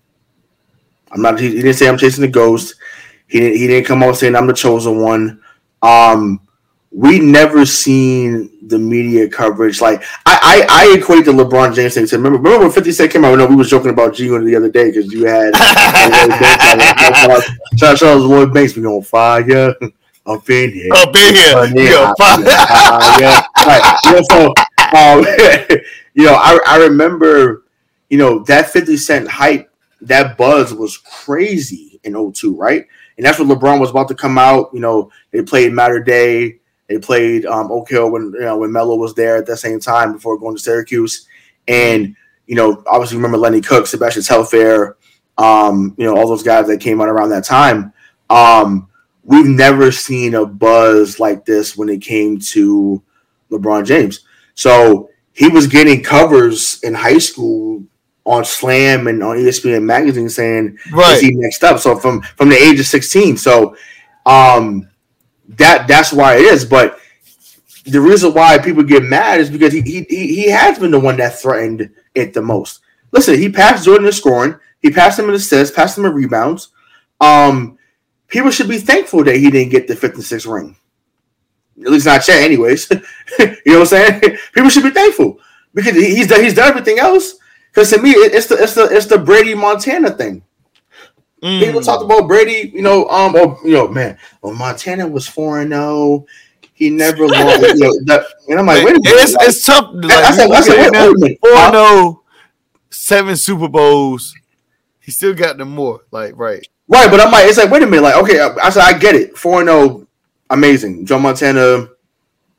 I'm 1.10 1.22
not. 1.22 1.38
He, 1.38 1.48
he 1.48 1.56
didn't 1.56 1.74
say 1.74 1.88
I'm 1.88 1.98
chasing 1.98 2.22
the 2.22 2.28
ghost. 2.28 2.74
He 3.26 3.40
didn't. 3.40 3.58
He 3.58 3.66
didn't 3.66 3.86
come 3.86 4.02
out 4.02 4.16
saying 4.16 4.34
I'm 4.34 4.46
the 4.46 4.54
chosen 4.54 5.00
one. 5.00 5.42
Um, 5.82 6.40
we 6.90 7.18
never 7.18 7.66
seen 7.66 8.51
the 8.64 8.78
media 8.78 9.28
coverage 9.28 9.80
like 9.80 10.04
I 10.24 10.64
I, 10.70 10.76
I 10.92 10.94
equate 10.98 11.24
the 11.24 11.32
LeBron 11.32 11.74
James 11.74 11.94
thing 11.94 12.06
to 12.06 12.16
remember 12.16 12.38
remember 12.38 12.66
when 12.66 12.72
Fifty 12.72 12.92
Cent 12.92 13.10
came 13.12 13.24
out. 13.24 13.36
No, 13.36 13.46
we 13.46 13.56
was 13.56 13.68
joking 13.68 13.90
about 13.90 14.14
G 14.14 14.28
the 14.28 14.56
other 14.56 14.70
day 14.70 14.90
because 14.90 15.12
you 15.12 15.24
had 15.24 15.56
shout 17.76 17.94
out 17.94 17.98
to 17.98 18.14
Lloyd 18.14 18.54
Banks. 18.54 18.76
We 18.76 18.86
on 18.86 19.02
fire. 19.02 19.74
I'm 20.24 20.40
in 20.48 20.70
here. 20.70 20.92
Up 20.92 21.08
in 21.16 21.34
here. 21.34 21.64
Yo, 21.90 22.14
fuck. 22.16 22.38
yeah, 23.20 23.42
right. 23.66 23.98
You 24.04 24.12
know, 24.12 24.22
so 24.30 24.54
um, 24.96 25.24
you 26.14 26.26
know, 26.26 26.34
I 26.34 26.58
I 26.66 26.76
remember, 26.78 27.64
you 28.08 28.18
know, 28.18 28.40
that 28.44 28.70
50 28.70 28.96
Cent 28.96 29.28
hype, 29.28 29.70
that 30.02 30.36
buzz 30.36 30.72
was 30.72 30.98
crazy 30.98 32.00
in 32.04 32.32
02, 32.32 32.56
right? 32.56 32.86
And 33.16 33.26
that's 33.26 33.38
when 33.38 33.48
LeBron 33.48 33.80
was 33.80 33.90
about 33.90 34.08
to 34.08 34.14
come 34.14 34.38
out. 34.38 34.70
You 34.72 34.80
know, 34.80 35.10
they 35.32 35.42
played 35.42 35.72
Mater 35.72 36.00
Dei, 36.00 36.60
they 36.92 36.98
played 36.98 37.46
um 37.46 37.70
Oak 37.72 37.88
Hill 37.90 38.10
when 38.10 38.32
you 38.34 38.40
know 38.40 38.58
when 38.58 38.72
Melo 38.72 38.96
was 38.96 39.14
there 39.14 39.36
at 39.36 39.46
the 39.46 39.56
same 39.56 39.80
time 39.80 40.12
before 40.12 40.38
going 40.38 40.56
to 40.56 40.62
Syracuse. 40.62 41.26
And, 41.68 42.16
you 42.46 42.56
know, 42.56 42.82
obviously 42.86 43.16
remember 43.16 43.38
Lenny 43.38 43.60
Cooke, 43.60 43.86
Sebastian 43.86 44.24
Telfair, 44.24 44.96
um, 45.38 45.94
you 45.96 46.04
know, 46.04 46.16
all 46.16 46.26
those 46.28 46.42
guys 46.42 46.66
that 46.66 46.80
came 46.80 47.00
out 47.00 47.08
around 47.08 47.30
that 47.30 47.44
time. 47.44 47.92
Um, 48.28 48.88
we've 49.24 49.46
never 49.46 49.92
seen 49.92 50.34
a 50.34 50.44
buzz 50.44 51.20
like 51.20 51.44
this 51.44 51.76
when 51.76 51.88
it 51.88 52.02
came 52.02 52.38
to 52.40 53.00
LeBron 53.50 53.86
James. 53.86 54.24
So 54.54 55.08
he 55.32 55.48
was 55.48 55.66
getting 55.68 56.02
covers 56.02 56.82
in 56.82 56.94
high 56.94 57.18
school 57.18 57.84
on 58.24 58.44
Slam 58.44 59.06
and 59.06 59.22
on 59.22 59.36
ESPN 59.36 59.82
magazine 59.84 60.28
saying 60.28 60.78
Right. 60.92 61.14
is 61.14 61.20
he 61.20 61.34
next 61.34 61.62
up. 61.64 61.78
So 61.78 61.96
from 61.96 62.22
from 62.22 62.48
the 62.48 62.56
age 62.56 62.78
of 62.80 62.86
16. 62.86 63.36
So 63.36 63.76
um 64.26 64.88
that 65.56 65.86
that's 65.86 66.12
why 66.12 66.36
it 66.36 66.42
is. 66.42 66.64
But 66.64 66.98
the 67.84 68.00
reason 68.00 68.32
why 68.34 68.58
people 68.58 68.82
get 68.82 69.02
mad 69.02 69.40
is 69.40 69.50
because 69.50 69.72
he 69.72 69.80
he 69.80 70.04
he, 70.04 70.50
has 70.50 70.78
been 70.78 70.90
the 70.90 71.00
one 71.00 71.16
that 71.16 71.38
threatened 71.40 71.90
it 72.14 72.34
the 72.34 72.42
most. 72.42 72.80
Listen, 73.10 73.38
he 73.38 73.48
passed 73.50 73.84
Jordan 73.84 74.06
in 74.06 74.12
scoring, 74.12 74.58
he 74.80 74.90
passed 74.90 75.18
him 75.18 75.28
in 75.28 75.34
assists, 75.34 75.74
passed 75.74 75.98
him 75.98 76.04
in 76.04 76.12
rebounds. 76.12 76.68
Um 77.20 77.78
people 78.28 78.50
should 78.50 78.68
be 78.68 78.78
thankful 78.78 79.24
that 79.24 79.36
he 79.36 79.50
didn't 79.50 79.72
get 79.72 79.88
the 79.88 79.96
fifth 79.96 80.14
and 80.14 80.24
sixth 80.24 80.46
ring. 80.46 80.76
At 81.80 81.90
least 81.90 82.06
not 82.06 82.26
yet, 82.28 82.42
anyways. 82.42 82.90
you 83.38 83.46
know 83.46 83.80
what 83.80 83.80
I'm 83.80 83.86
saying? 83.86 84.20
People 84.52 84.70
should 84.70 84.82
be 84.82 84.90
thankful 84.90 85.40
because 85.74 85.94
he's 85.94 86.26
done, 86.26 86.42
he's 86.42 86.54
done 86.54 86.68
everything 86.68 86.98
else. 86.98 87.34
Because 87.70 87.90
to 87.90 88.00
me, 88.00 88.10
it's 88.10 88.46
the 88.46 88.62
it's 88.62 88.74
the 88.74 88.84
it's 88.94 89.06
the 89.06 89.18
Brady 89.18 89.54
Montana 89.54 90.10
thing. 90.10 90.42
People 91.42 91.80
Mm. 91.80 91.84
talked 91.84 92.04
about 92.04 92.28
Brady, 92.28 92.70
you 92.72 92.82
know, 92.82 93.08
um, 93.08 93.34
or 93.34 93.58
you 93.64 93.72
know, 93.72 93.88
man, 93.88 94.16
well, 94.42 94.52
Montana 94.54 95.08
was 95.08 95.26
four 95.26 95.60
and 95.60 95.70
zero. 95.72 96.24
He 96.72 96.88
never 96.88 97.26
lost. 97.28 97.60
you 97.60 97.74
know, 97.78 97.92
that, 98.04 98.24
and 98.48 98.58
I'm 98.60 98.66
like, 98.66 98.84
wait 98.84 98.96
a 98.96 99.00
minute, 99.00 99.22
It's, 99.22 99.32
like, 99.34 99.48
it's 99.48 99.64
tough. 99.66 99.90
Like, 99.92 100.12
I 100.12 100.30
said- 100.32 100.50
I 100.50 100.60
said, 100.60 100.76
wait- 100.78 100.92
wait 100.92 101.10
a 101.10 101.18
minute. 101.18 101.38
Four 101.42 101.50
Huh? 101.54 101.70
no, 101.72 102.22
seven 102.90 103.36
Super 103.36 103.68
Bowls. 103.68 104.34
He 105.00 105.10
still 105.10 105.34
got 105.34 105.58
them 105.58 105.70
more. 105.70 106.02
Like 106.12 106.34
right. 106.36 106.64
Right, 106.88 107.10
but 107.10 107.20
I'm 107.20 107.32
like, 107.32 107.46
it's 107.48 107.58
like, 107.58 107.70
wait 107.70 107.82
a 107.82 107.86
minute, 107.86 108.02
like, 108.02 108.16
okay, 108.22 108.38
I, 108.40 108.54
I 108.62 108.70
said, 108.70 108.82
I 108.82 108.96
get 108.98 109.14
it. 109.16 109.36
Four 109.36 109.60
and 109.60 109.68
zero, 109.68 110.06
amazing. 110.50 111.06
Joe 111.06 111.18
Montana, 111.18 111.88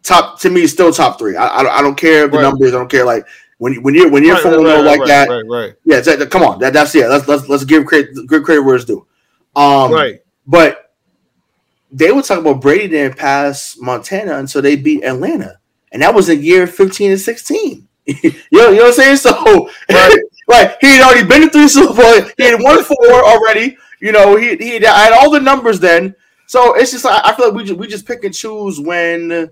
top 0.02 0.40
to 0.42 0.50
me, 0.50 0.68
still 0.68 0.92
top 0.92 1.18
three. 1.20 1.38
I, 1.38 1.60
I, 1.60 1.64
don't- 1.64 1.72
I 1.74 1.82
don't 1.82 1.96
care 1.96 2.28
the 2.28 2.38
Right. 2.38 2.42
numbers. 2.44 2.74
I 2.74 2.78
don't 2.80 2.90
care. 2.92 3.06
Like 3.06 3.26
when 3.64 3.74
you- 3.74 3.82
when 3.82 3.96
you're 3.96 4.10
when 4.10 4.24
you're 4.24 4.36
Right, 4.36 4.44
right, 4.46 4.58
right, 4.58 4.84
like 4.84 5.00
right, 5.00 5.08
that, 5.08 5.30
Right, 5.30 5.44
right, 5.48 5.74
yeah, 5.86 6.02
that, 6.02 6.20
that- 6.20 6.30
come 6.30 6.44
on, 6.44 6.60
that, 6.60 6.74
that's 6.74 6.94
yeah. 6.94 7.08
Let's 7.08 7.28
let's 7.28 7.48
let's 7.48 7.64
give 7.64 7.86
credit, 7.86 8.14
good 8.28 8.44
credit 8.44 8.62
where 8.62 8.76
it's 8.76 8.86
due. 8.86 9.06
Um, 9.56 9.92
right. 9.94 10.22
but 10.46 10.92
they 11.92 12.12
would 12.12 12.26
talk 12.26 12.40
about 12.40 12.60
Brady 12.62 12.88
didn't 12.88 13.18
pass 13.18 13.78
Montana 13.80 14.38
until 14.38 14.62
they 14.62 14.76
beat 14.76 15.04
Atlanta, 15.04 15.60
and 15.92 16.02
that 16.02 16.14
was 16.14 16.28
in 16.30 16.42
year 16.44 16.68
fifteen 16.68 17.12
and 17.12 17.20
sixteen. 17.20 17.88
you 18.06 18.32
know, 18.52 18.70
you 18.70 18.78
know 18.78 18.84
what 18.84 18.86
I'm 18.88 18.94
saying? 18.94 19.18
So, 19.18 19.70
Right. 19.90 20.18
like 20.48 20.78
he 20.82 20.88
had 20.98 21.04
already 21.04 21.26
been 21.28 21.42
to 21.44 21.50
three 21.50 21.68
Super 21.70 21.94
Bowl. 21.94 22.22
He 22.38 22.44
had 22.44 22.62
won 22.62 22.84
four 22.84 23.24
already. 23.24 23.78
You 24.02 24.12
know, 24.12 24.36
he 24.36 24.58
he 24.58 24.72
had 24.82 25.14
all 25.14 25.32
the 25.32 25.40
numbers 25.40 25.80
then. 25.80 26.16
So 26.48 26.74
it's 26.74 26.92
just 26.92 27.06
like 27.06 27.22
I 27.24 27.34
feel 27.34 27.48
like 27.48 27.56
we 27.56 27.64
just, 27.64 27.80
we 27.80 27.88
just 27.88 28.06
pick 28.06 28.26
and 28.26 28.34
choose 28.34 28.80
when 28.80 29.50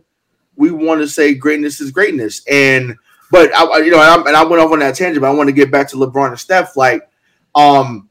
we 0.57 0.69
want 0.71 0.99
to 1.01 1.07
say 1.07 1.33
greatness 1.33 1.79
is 1.79 1.91
greatness. 1.91 2.43
And 2.49 2.95
but 3.31 3.53
I, 3.55 3.63
I- 3.63 3.77
you 3.79 3.91
know, 3.91 3.99
and, 4.01 4.09
I'm, 4.21 4.27
and 4.27 4.35
I 4.35 4.43
went 4.43 4.61
off 4.61 4.71
on 4.71 4.79
that 4.79 4.95
tangent, 4.95 5.21
but 5.21 5.29
I 5.29 5.33
want 5.33 5.47
to 5.47 5.53
get 5.53 5.71
back 5.71 5.87
to 5.89 5.95
LeBron 5.97 6.29
and 6.29 6.39
Steph. 6.39 6.75
Like, 6.75 7.09
um, 7.55 8.09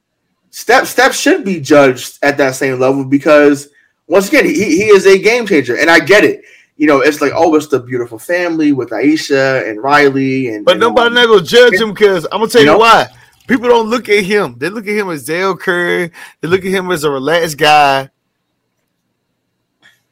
Steph 0.50 0.88
Steph 0.88 1.14
should 1.14 1.44
be 1.44 1.60
judged 1.60 2.18
at 2.22 2.36
that 2.38 2.54
same 2.56 2.80
level 2.80 3.04
because 3.04 3.68
once 4.08 4.28
again, 4.28 4.44
he, 4.44 4.54
he 4.54 4.84
is 4.86 5.06
a 5.06 5.18
game 5.18 5.46
changer, 5.46 5.76
and 5.78 5.88
I 5.88 6.00
get 6.00 6.24
it. 6.24 6.42
You 6.76 6.86
know, 6.86 7.00
it's 7.00 7.20
like 7.20 7.32
oh, 7.36 7.54
it's 7.54 7.66
the 7.68 7.78
beautiful 7.78 8.18
family 8.18 8.72
with 8.72 8.92
Ayesha 8.92 9.62
and 9.68 9.82
Riley, 9.82 10.48
and 10.48 10.64
But 10.64 10.72
and, 10.72 10.80
nobody 10.80 11.14
not 11.14 11.26
gonna 11.28 11.42
judge 11.42 11.74
him 11.74 11.92
because 11.92 12.24
I'm 12.32 12.40
gonna 12.40 12.48
tell 12.48 12.62
You 12.62 12.68
you, 12.68 12.72
know? 12.72 12.78
why. 12.78 13.06
People 13.46 13.68
don't 13.68 13.88
look 13.90 14.08
at 14.08 14.24
him. 14.24 14.54
They 14.58 14.68
look 14.70 14.86
at 14.86 14.94
him 14.96 15.10
as 15.10 15.24
Dale 15.24 15.56
Curry. 15.56 16.10
They 16.40 16.48
look 16.48 16.60
at 16.64 16.70
him 16.70 16.90
as 16.90 17.04
a 17.04 17.10
relaxed 17.10 17.58
guy. 17.58 18.08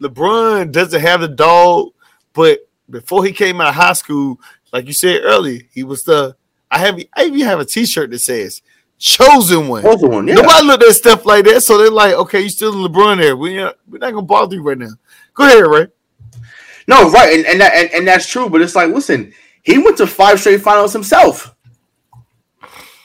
LeBron 0.00 0.70
doesn't 0.72 1.00
have 1.00 1.20
the 1.20 1.28
dog, 1.28 1.90
but 2.32 2.68
before 2.90 3.24
he 3.24 3.32
came 3.32 3.60
out 3.60 3.68
of 3.68 3.74
high 3.74 3.92
school, 3.94 4.40
like 4.72 4.86
you 4.86 4.92
said 4.92 5.20
earlier, 5.24 5.62
he 5.72 5.84
was 5.84 6.02
the. 6.04 6.36
I 6.70 6.78
have. 6.78 7.00
I 7.14 7.24
even 7.24 7.40
have 7.40 7.60
a 7.60 7.64
T-shirt 7.64 8.10
that 8.10 8.18
says 8.18 8.62
"Chosen 8.98 9.68
One." 9.68 9.86
of 9.86 10.00
them. 10.00 10.28
Yeah, 10.28 10.34
Nobody 10.34 10.66
looked 10.66 10.84
at 10.84 10.92
stuff 10.94 11.24
like 11.24 11.44
that, 11.46 11.62
so 11.62 11.78
they're 11.78 11.90
like, 11.90 12.14
"Okay, 12.14 12.42
you 12.42 12.48
still 12.50 12.72
in 12.72 12.90
LeBron 12.90 13.18
there. 13.18 13.36
We 13.36 13.58
uh, 13.58 13.72
we're 13.88 13.98
not 13.98 14.12
gonna 14.12 14.22
bother 14.22 14.56
you 14.56 14.62
right 14.62 14.78
now." 14.78 14.90
Go 15.34 15.46
ahead, 15.46 15.66
Ray. 15.66 15.86
no, 16.86 17.10
right, 17.10 17.36
and 17.36 17.46
and, 17.46 17.60
that, 17.60 17.72
and 17.74 17.90
and 17.92 18.08
that's 18.08 18.28
true. 18.28 18.50
But 18.50 18.60
it's 18.60 18.74
like, 18.74 18.90
listen, 18.90 19.32
he 19.62 19.78
went 19.78 19.96
to 19.98 20.06
five 20.06 20.40
straight 20.40 20.60
finals 20.60 20.92
himself. 20.92 21.54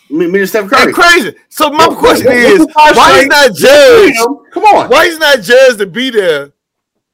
Me, 0.09 0.27
me 0.27 0.42
and 0.42 0.50
Steph 0.50 0.69
Curry. 0.69 0.93
Crazy. 0.93 1.35
So 1.50 1.72
my 1.72 1.88
question 1.88 2.32
is, 2.32 2.59
what's 2.59 2.67
the 2.67 2.74
five 2.74 2.95
why 2.95 3.19
is 3.19 3.27
not 3.27 3.56
judged? 3.56 4.17
Come 4.51 4.64
on. 4.64 4.90
Why 4.90 5.06
is 5.06 5.17
not 5.17 5.42
judged 5.42 5.80
to 5.80 5.88
be 5.88 6.11
there 6.11 6.51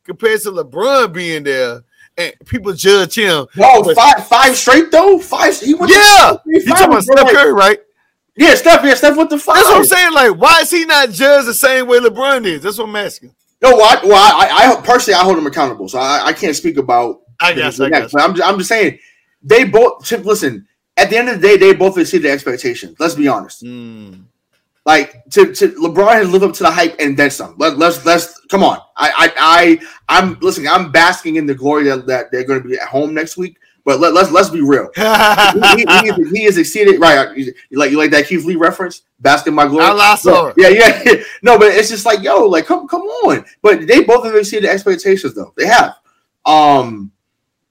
compared 0.03 0.41
to 0.41 0.51
LeBron 0.51 1.13
being 1.13 1.43
there 1.43 1.83
and 2.19 2.33
people 2.45 2.73
judge 2.73 3.15
him? 3.15 3.47
No, 3.55 3.81
But- 3.83 3.95
five 3.95 4.27
five 4.27 4.55
straight 4.55 4.91
though. 4.91 5.17
Five. 5.19 5.59
He 5.59 5.73
went. 5.73 5.91
Yeah, 5.91 6.31
five 6.33 6.39
you 6.45 6.65
talking 6.65 6.85
about. 6.85 7.03
Steph 7.03 7.23
Like, 7.23 7.35
Curry, 7.35 7.53
right? 7.53 7.79
Yeah, 8.35 8.55
Steph. 8.55 8.83
Yeah, 8.83 8.93
Steph 8.93 9.17
with 9.17 9.29
the 9.29 9.39
five. 9.39 9.55
That's 9.55 9.67
what 9.67 9.77
I'm 9.77 9.85
saying. 9.85 10.13
Like, 10.13 10.35
why 10.39 10.59
is 10.61 10.69
he 10.71 10.85
not 10.85 11.09
judged 11.11 11.47
the 11.47 11.53
same 11.53 11.87
way 11.87 11.99
LeBron 11.99 12.45
is? 12.45 12.61
That's 12.61 12.77
what 12.77 12.87
I'm 12.89 12.95
asking. 12.95 13.33
No, 13.61 13.75
well, 13.75 13.83
I, 13.85 14.05
well, 14.05 14.15
I, 14.15 14.71
I 14.77 14.81
personally 14.81 15.19
I 15.19 15.23
hold 15.23 15.37
him 15.37 15.45
accountable, 15.45 15.89
so 15.89 15.99
I, 15.99 16.27
I 16.27 16.33
can't 16.33 16.55
speak 16.55 16.77
about. 16.77 17.21
I 17.41 17.53
guess. 17.53 17.79
I 17.79 17.89
guess. 17.89 18.11
But 18.11 18.21
I'm, 18.21 18.35
just, 18.35 18.47
I'm 18.47 18.57
just 18.57 18.69
saying 18.69 18.99
they 19.41 19.63
both. 19.65 20.09
Listen, 20.11 20.67
at 20.95 21.09
the 21.09 21.17
end 21.17 21.29
of 21.29 21.41
the 21.41 21.47
day, 21.47 21.57
they 21.57 21.73
both 21.73 21.97
exceeded 21.97 22.29
expectations. 22.31 22.95
Let's 22.99 23.15
be 23.15 23.27
honest. 23.27 23.63
Mm. 23.63 24.25
Like 24.85 25.23
to, 25.31 25.53
to 25.53 25.67
LeBron 25.73 26.13
has 26.13 26.29
lived 26.31 26.43
up 26.45 26.53
to 26.53 26.63
the 26.63 26.71
hype 26.71 26.95
and 26.99 27.15
then 27.15 27.29
some. 27.29 27.55
Let, 27.57 27.77
let's 27.77 28.03
let's 28.05 28.39
come 28.47 28.63
on. 28.63 28.79
I 28.97 29.11
I 29.17 29.33
I 29.37 30.17
I'm 30.23 30.39
listen. 30.39 30.67
I'm 30.67 30.91
basking 30.91 31.35
in 31.35 31.45
the 31.45 31.53
glory 31.53 31.83
that, 31.85 32.07
that 32.07 32.31
they're 32.31 32.45
going 32.45 32.61
to 32.63 32.67
be 32.67 32.75
at 32.79 32.87
home 32.87 33.13
next 33.13 33.37
week. 33.37 33.57
But 33.85 33.99
let, 33.99 34.13
let's 34.13 34.31
let's 34.31 34.49
be 34.49 34.61
real. 34.61 34.89
he, 34.95 35.01
he, 35.01 35.85
he, 35.85 36.09
is- 36.09 36.31
he 36.31 36.43
has 36.45 36.57
exceeded 36.57 36.99
right. 36.99 37.35
You 37.37 37.53
like 37.71 37.91
you 37.91 37.97
like 37.97 38.11
that 38.11 38.27
Keith 38.27 38.45
Lee 38.45 38.55
reference? 38.55 39.03
Basking 39.19 39.53
my 39.53 39.67
glory. 39.67 39.85
I 39.85 39.91
lost 39.91 40.25
her. 40.25 40.53
Yeah, 40.57 40.69
yeah, 40.69 41.01
yeah. 41.05 41.23
No, 41.43 41.57
but 41.59 41.67
it's 41.73 41.89
just 41.89 42.05
like, 42.05 42.21
yo, 42.21 42.45
like, 42.45 42.65
come, 42.65 42.87
come 42.87 43.01
on. 43.01 43.45
But 43.61 43.85
they 43.87 44.03
both 44.03 44.25
have 44.25 44.35
exceeded 44.35 44.69
expectations, 44.69 45.33
though. 45.33 45.53
They 45.57 45.65
have. 45.67 45.95
Um, 46.45 47.11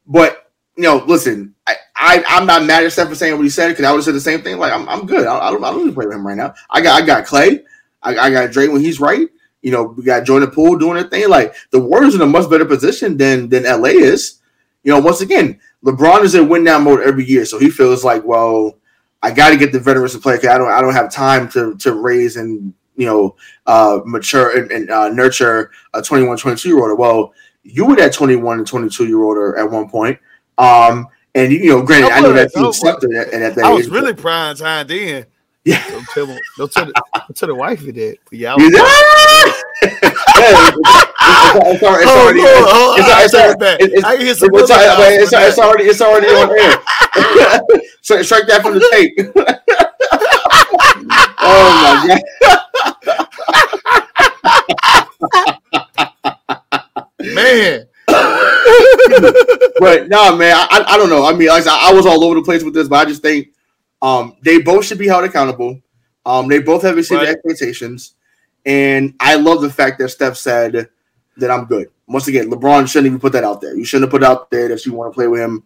but 0.07 0.51
you 0.77 0.85
know, 0.85 1.05
listen, 1.07 1.55
I, 1.99 2.23
I'm 2.29 2.47
not 2.47 2.65
mad 2.65 2.85
at 2.85 2.93
Steph 2.93 3.09
for 3.09 3.15
saying 3.15 3.37
what 3.37 3.43
he 3.43 3.51
said 3.51 3.69
because 3.69 3.85
I 3.85 3.91
would 3.91 3.99
have 3.99 4.05
said 4.05 4.15
the 4.15 4.21
same 4.21 4.43
thing. 4.43 4.59
Like, 4.59 4.73
I'm, 4.73 4.89
I'm 4.89 5.05
good. 5.05 5.27
I, 5.27 5.49
I 5.49 5.51
don't, 5.51 5.65
I 5.65 5.71
don't 5.71 5.85
need 5.85 5.91
to 5.91 5.95
play 5.95 6.07
with 6.07 6.15
him 6.15 6.27
right 6.27 6.37
now. 6.37 6.55
I 6.71 6.81
got, 6.81 7.03
I 7.03 7.05
got 7.05 7.27
Clay. 7.27 7.65
I, 8.03 8.17
I 8.17 8.31
got 8.31 8.53
Dre 8.53 8.69
when 8.69 8.81
he's 8.81 9.01
right. 9.01 9.29
You 9.63 9.73
know, 9.73 9.83
we 9.83 10.05
got 10.05 10.25
Jordan 10.25 10.51
Poole 10.51 10.79
doing 10.79 10.95
their 10.95 11.09
thing. 11.09 11.29
Like, 11.29 11.55
the 11.71 11.81
Warriors 11.81 12.15
in 12.15 12.21
a 12.21 12.27
much 12.27 12.49
better 12.49 12.65
position 12.65 13.17
than 13.17 13.49
than 13.49 13.65
LA 13.65 13.91
is. 13.91 14.41
You 14.85 14.93
know, 14.93 15.01
once 15.01 15.21
again, 15.21 15.61
LeBron 15.85 16.23
is 16.23 16.37
in 16.37 16.49
win 16.49 16.63
now 16.63 16.79
mode 16.79 17.01
every 17.01 17.25
year, 17.25 17.45
so 17.45 17.59
he 17.59 17.69
feels 17.69 18.05
like, 18.05 18.25
well, 18.25 18.79
I 19.23 19.33
got 19.33 19.51
to 19.51 19.57
get 19.57 19.73
the 19.73 19.81
veterans 19.81 20.13
to 20.13 20.19
play 20.19 20.37
because 20.37 20.51
I 20.51 20.59
don't 20.59 20.71
I 20.71 20.81
don't 20.81 20.95
have 20.95 21.13
time 21.13 21.49
to 21.51 21.77
to 21.77 21.93
raise 21.95 22.37
and 22.37 22.73
you 22.97 23.07
know 23.07 23.37
uh 23.67 24.01
mature 24.05 24.57
and, 24.57 24.71
and 24.71 24.91
uh, 24.91 25.09
nurture 25.09 25.71
a 25.95 26.03
21 26.03 26.37
22 26.37 26.69
year 26.69 26.79
old 26.79 26.99
well 26.99 27.33
you 27.63 27.87
were 27.87 27.97
that 27.97 28.13
21 28.13 28.59
and 28.59 28.67
22 28.67 29.07
year 29.07 29.23
old 29.23 29.57
at 29.57 29.71
one 29.71 29.89
point 29.89 30.19
um 30.59 31.09
and 31.35 31.53
you 31.53 31.67
know 31.71 31.83
granted 31.83 32.11
oh, 32.11 32.15
i 32.15 32.21
know 32.21 32.33
that 32.33 32.51
I 32.57 32.61
you 32.61 32.69
accepted 32.69 33.11
it 33.13 33.33
and 33.33 33.43
at 33.45 33.55
that 33.57 33.65
I 33.65 33.71
was 33.73 33.87
age, 33.87 33.93
really 33.93 34.15
prime 34.15 34.57
time 34.57 34.87
then. 34.87 35.27
Yeah. 35.65 35.83
Don't 35.91 36.07
tell 36.15 36.27
them. 36.27 36.39
Don't 36.57 36.73
tell 36.73 36.87
the, 36.87 36.93
don't 37.15 37.37
tell 37.37 37.49
the 37.49 37.55
wifey 37.65 37.91
that. 37.91 38.17
But 38.31 38.39
yeah, 38.39 38.53
I 38.55 38.57
was. 38.57 38.65
did? 38.65 38.73
Yeah, 38.75 38.85
it's, 41.69 41.83
already- 41.83 42.01
it's 42.01 42.11
Oh, 42.11 42.23
already 42.25 42.41
oh, 42.43 42.97
it's, 42.97 43.09
I 43.09 43.25
it's, 43.25 43.33
take 43.33 43.41
already- 43.43 43.53
it 43.53 43.59
back. 43.61 43.79
it's, 43.81 44.05
I 44.05 44.17
can 44.17 44.25
hear 44.25 44.35
some 44.35 44.49
it's, 44.55 44.71
other 44.71 44.85
already- 44.85 45.17
guys 45.19 45.23
it's, 45.25 45.33
on 45.35 45.43
it's 45.43 45.57
that. 45.57 45.65
already 45.67 45.85
it's 45.85 46.01
already 46.01 46.29
on 46.29 46.49
air. 46.59 46.81
Strike 48.03 48.25
strike 48.25 48.47
that 48.47 48.63
from 48.63 48.75
the 48.75 48.81
tape. 48.91 49.19
oh 51.41 51.65
my 52.07 52.21
god! 57.21 57.35
Man. 57.35 57.87
but 59.79 60.09
no, 60.09 60.37
man, 60.37 60.55
I, 60.57 60.85
I 60.89 60.97
don't 60.97 61.11
know. 61.11 61.25
I 61.25 61.33
mean, 61.35 61.49
like, 61.49 61.67
I, 61.67 61.91
I 61.91 61.93
was 61.93 62.07
all 62.07 62.25
over 62.25 62.35
the 62.35 62.43
place 62.43 62.63
with 62.63 62.75
this, 62.75 62.89
but 62.89 62.97
I 62.97 63.05
just 63.09 63.23
think 63.23 63.49
um, 64.03 64.37
they 64.43 64.61
both 64.61 64.85
should 64.85 64.99
be 64.99 65.07
held 65.09 65.25
accountable. 65.25 65.81
Um, 66.27 66.49
they 66.49 66.61
both 66.61 66.83
have 66.83 66.99
exceeded 66.99 67.25
Right. 67.27 67.35
expectations, 67.37 68.15
and 68.67 69.15
I 69.21 69.37
love 69.37 69.63
the 69.63 69.71
fact 69.71 69.99
that 69.99 70.11
Steph 70.11 70.37
said 70.37 70.89
that 71.37 71.51
I'm 71.51 71.65
good. 71.65 71.89
Once 72.07 72.29
again, 72.29 72.51
LeBron 72.51 72.89
shouldn't 72.89 73.07
even 73.07 73.21
put 73.21 73.33
that 73.33 73.45
out 73.45 73.61
there. 73.61 73.77
You 73.77 73.85
shouldn't 73.85 74.07
have 74.07 74.11
put 74.11 74.23
it 74.23 74.27
out 74.29 74.51
there 74.51 74.69
that 74.69 74.85
you 74.85 74.93
want 74.93 75.13
to 75.13 75.15
play 75.15 75.27
with 75.29 75.41
him. 75.41 75.63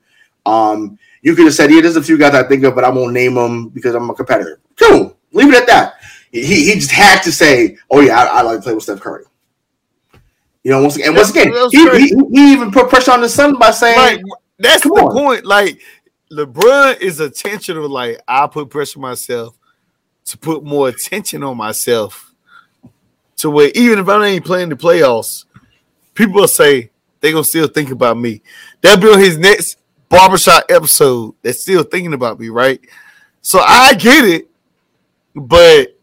Um, 0.46 0.98
you 1.22 1.34
could 1.34 1.46
have 1.46 1.54
said, 1.54 1.70
"Yeah, 1.70 1.80
there's 1.80 1.96
a 1.96 2.02
few 2.02 2.18
guys 2.18 2.34
I 2.34 2.42
think 2.44 2.64
of, 2.64 2.74
but 2.74 2.84
I 2.84 2.90
won't 2.90 3.12
name 3.12 3.34
them 3.34 3.68
because 3.68 3.94
I'm 3.94 4.10
a 4.10 4.14
competitor." 4.14 4.60
Cool, 4.76 5.16
leave 5.32 5.48
it 5.48 5.54
at 5.54 5.66
that. 5.68 5.94
He, 6.30 6.42
he 6.70 6.74
just 6.74 6.90
had 6.90 7.22
to 7.22 7.32
say, 7.32 7.76
"Oh 7.90 8.00
yeah, 8.00 8.18
I, 8.18 8.38
I 8.38 8.42
like 8.42 8.58
to 8.58 8.62
play 8.62 8.74
with 8.74 8.82
Steph 8.82 9.00
Curry." 9.00 9.24
You 10.64 10.70
know, 10.70 10.82
once 10.82 10.96
again, 10.96 11.08
and 11.08 11.16
once 11.16 11.30
again, 11.30 11.52
he, 11.70 11.98
he, 11.98 12.14
he 12.30 12.52
even 12.52 12.70
put 12.70 12.88
pressure 12.88 13.12
on 13.12 13.20
the 13.20 13.28
son 13.28 13.58
by 13.58 13.72
saying, 13.72 13.98
Like 13.98 14.22
that's 14.58 14.84
the 14.84 14.90
on. 14.90 15.12
point. 15.12 15.44
Like 15.44 15.80
LeBron 16.30 17.00
is 17.00 17.20
intentional. 17.20 17.88
Like 17.88 18.20
I 18.28 18.46
put 18.46 18.70
pressure 18.70 18.98
on 18.98 19.02
myself 19.02 19.56
to 20.26 20.38
put 20.38 20.62
more 20.62 20.88
attention 20.88 21.42
on 21.42 21.56
myself. 21.56 22.32
To 23.38 23.50
where 23.50 23.72
even 23.74 23.98
if 23.98 24.08
I 24.08 24.24
ain't 24.24 24.44
playing 24.44 24.68
the 24.68 24.76
playoffs, 24.76 25.46
people 26.14 26.34
will 26.40 26.48
say 26.48 26.90
they 27.20 27.32
gonna 27.32 27.42
still 27.42 27.66
think 27.66 27.90
about 27.90 28.16
me. 28.16 28.40
That'll 28.82 29.02
be 29.02 29.12
on 29.12 29.18
his 29.18 29.36
next 29.38 29.78
barbershop 30.08 30.64
episode. 30.68 31.34
That's 31.42 31.60
still 31.60 31.82
thinking 31.82 32.12
about 32.12 32.38
me, 32.38 32.50
right? 32.50 32.80
So 33.40 33.58
I 33.58 33.94
get 33.94 34.24
it, 34.24 34.48
but 35.34 35.98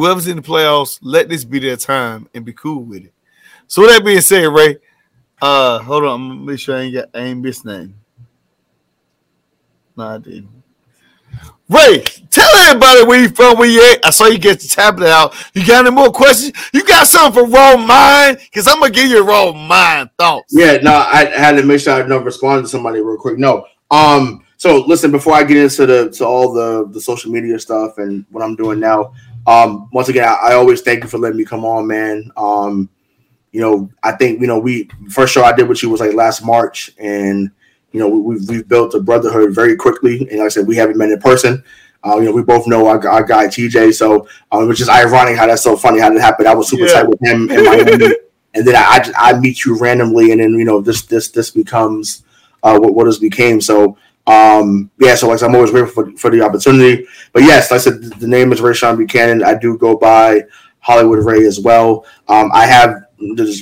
whoever's 0.00 0.26
in 0.26 0.36
the 0.36 0.42
playoffs, 0.42 0.98
let 1.02 1.28
this 1.28 1.44
be 1.44 1.58
their 1.58 1.76
time 1.76 2.26
and 2.32 2.42
be 2.42 2.54
cool 2.54 2.82
with 2.82 3.04
it. 3.04 3.12
So 3.66 3.82
with 3.82 3.90
that 3.90 4.04
being 4.04 4.22
said, 4.22 4.46
Ray, 4.46 4.78
uh, 5.42 5.78
hold 5.80 6.04
on, 6.04 6.20
I'm 6.20 6.28
gonna 6.28 6.40
make 6.40 6.58
sure 6.58 6.76
I 6.76 6.80
ain't 6.80 6.94
got 6.94 7.08
ain't 7.14 7.40
missed 7.40 7.66
nothing. 7.66 7.94
No, 9.96 10.04
I 10.04 10.18
didn't. 10.18 10.48
Ray, 11.68 12.02
tell 12.30 12.48
everybody 12.56 13.04
where 13.04 13.20
you 13.20 13.28
from, 13.28 13.58
where 13.58 13.68
you 13.68 13.92
at. 13.92 14.04
I 14.04 14.10
saw 14.10 14.26
you 14.26 14.38
get 14.38 14.58
the 14.60 14.68
tablet 14.68 15.08
out. 15.08 15.34
You 15.54 15.66
got 15.66 15.86
any 15.86 15.94
more 15.94 16.10
questions? 16.10 16.52
You 16.72 16.82
got 16.84 17.06
something 17.06 17.44
for 17.44 17.48
raw 17.48 17.76
mind? 17.76 18.38
Because 18.38 18.66
I'm 18.66 18.80
gonna 18.80 18.90
give 18.90 19.08
you 19.10 19.22
raw 19.22 19.52
mind 19.52 20.10
thoughts. 20.18 20.52
Yeah, 20.56 20.78
no, 20.78 20.92
I 20.92 21.26
had 21.26 21.52
to 21.52 21.62
make 21.62 21.80
sure 21.80 21.92
I 21.92 22.06
don't 22.06 22.24
respond 22.24 22.64
to 22.64 22.68
somebody 22.68 23.00
real 23.00 23.18
quick. 23.18 23.38
No. 23.38 23.66
Um, 23.90 24.44
so 24.56 24.84
listen, 24.86 25.10
before 25.10 25.34
I 25.34 25.44
get 25.44 25.58
into 25.58 25.86
the 25.86 26.10
to 26.10 26.26
all 26.26 26.52
the 26.52 26.88
the 26.88 27.00
social 27.00 27.30
media 27.30 27.58
stuff 27.58 27.98
and 27.98 28.24
what 28.30 28.42
I'm 28.42 28.56
doing 28.56 28.80
now, 28.80 29.12
um, 29.50 29.88
once 29.92 30.08
again, 30.08 30.24
I, 30.24 30.50
I 30.50 30.54
always 30.54 30.80
thank 30.82 31.02
you 31.02 31.08
for 31.08 31.18
letting 31.18 31.38
me 31.38 31.44
come 31.44 31.64
on, 31.64 31.86
man. 31.86 32.30
Um, 32.36 32.88
you 33.52 33.60
know, 33.60 33.90
I 34.02 34.12
think 34.12 34.40
you 34.40 34.46
know 34.46 34.58
we 34.58 34.88
first 35.10 35.32
show 35.34 35.42
I 35.42 35.52
did 35.52 35.68
with 35.68 35.82
you 35.82 35.90
was 35.90 36.00
like 36.00 36.14
last 36.14 36.44
March, 36.44 36.92
and 36.98 37.50
you 37.92 37.98
know 38.00 38.08
we, 38.08 38.20
we've 38.20 38.48
we've 38.48 38.68
built 38.68 38.94
a 38.94 39.00
brotherhood 39.00 39.54
very 39.54 39.74
quickly, 39.76 40.20
and 40.30 40.38
like 40.38 40.46
I 40.46 40.48
said, 40.48 40.66
we 40.68 40.76
haven't 40.76 40.96
met 40.98 41.10
in 41.10 41.20
person. 41.20 41.64
Uh, 42.02 42.16
you 42.16 42.24
know, 42.26 42.32
we 42.32 42.42
both 42.42 42.66
know 42.66 42.86
our, 42.86 43.06
our 43.08 43.24
guy 43.24 43.46
TJ, 43.46 43.92
so 43.92 44.26
um, 44.52 44.68
which 44.68 44.80
is 44.80 44.88
ironic 44.88 45.36
how 45.36 45.46
that's 45.46 45.62
so 45.62 45.76
funny 45.76 46.00
how 46.00 46.08
that 46.10 46.20
happened. 46.20 46.48
I 46.48 46.54
was 46.54 46.68
super 46.70 46.84
Yeah. 46.84 46.92
tight 46.92 47.08
with 47.08 47.20
him 47.20 47.50
in 47.50 47.64
Miami 47.64 48.14
and 48.54 48.66
then 48.66 48.74
I, 48.76 48.84
I 48.84 48.98
just 49.00 49.14
I 49.18 49.38
meet 49.38 49.64
you 49.64 49.76
randomly, 49.76 50.30
and 50.32 50.40
then 50.40 50.52
you 50.54 50.64
know 50.64 50.80
this 50.80 51.02
this 51.02 51.30
this 51.30 51.50
becomes 51.50 52.22
uh, 52.62 52.78
what 52.78 52.94
what 52.94 53.06
has 53.06 53.18
became. 53.18 53.60
So 53.60 53.96
um 54.30 54.90
yeah, 54.98 55.14
so 55.16 55.28
like 55.28 55.42
I'm 55.42 55.54
always 55.54 55.70
grateful 55.70 56.04
for, 56.04 56.16
for 56.16 56.30
the 56.30 56.42
opportunity. 56.42 57.06
But 57.32 57.42
yes, 57.42 57.70
like 57.70 57.80
I 57.80 57.84
said, 57.84 58.02
the 58.02 58.28
name 58.28 58.52
is 58.52 58.60
Rayshawn 58.60 58.96
Buchanan. 58.98 59.42
I 59.42 59.54
do 59.58 59.76
go 59.76 59.96
by 59.96 60.42
Hollywood 60.78 61.24
Ray 61.24 61.44
as 61.46 61.58
well. 61.60 62.06
Um, 62.28 62.50
I 62.54 62.66
have 62.66 62.90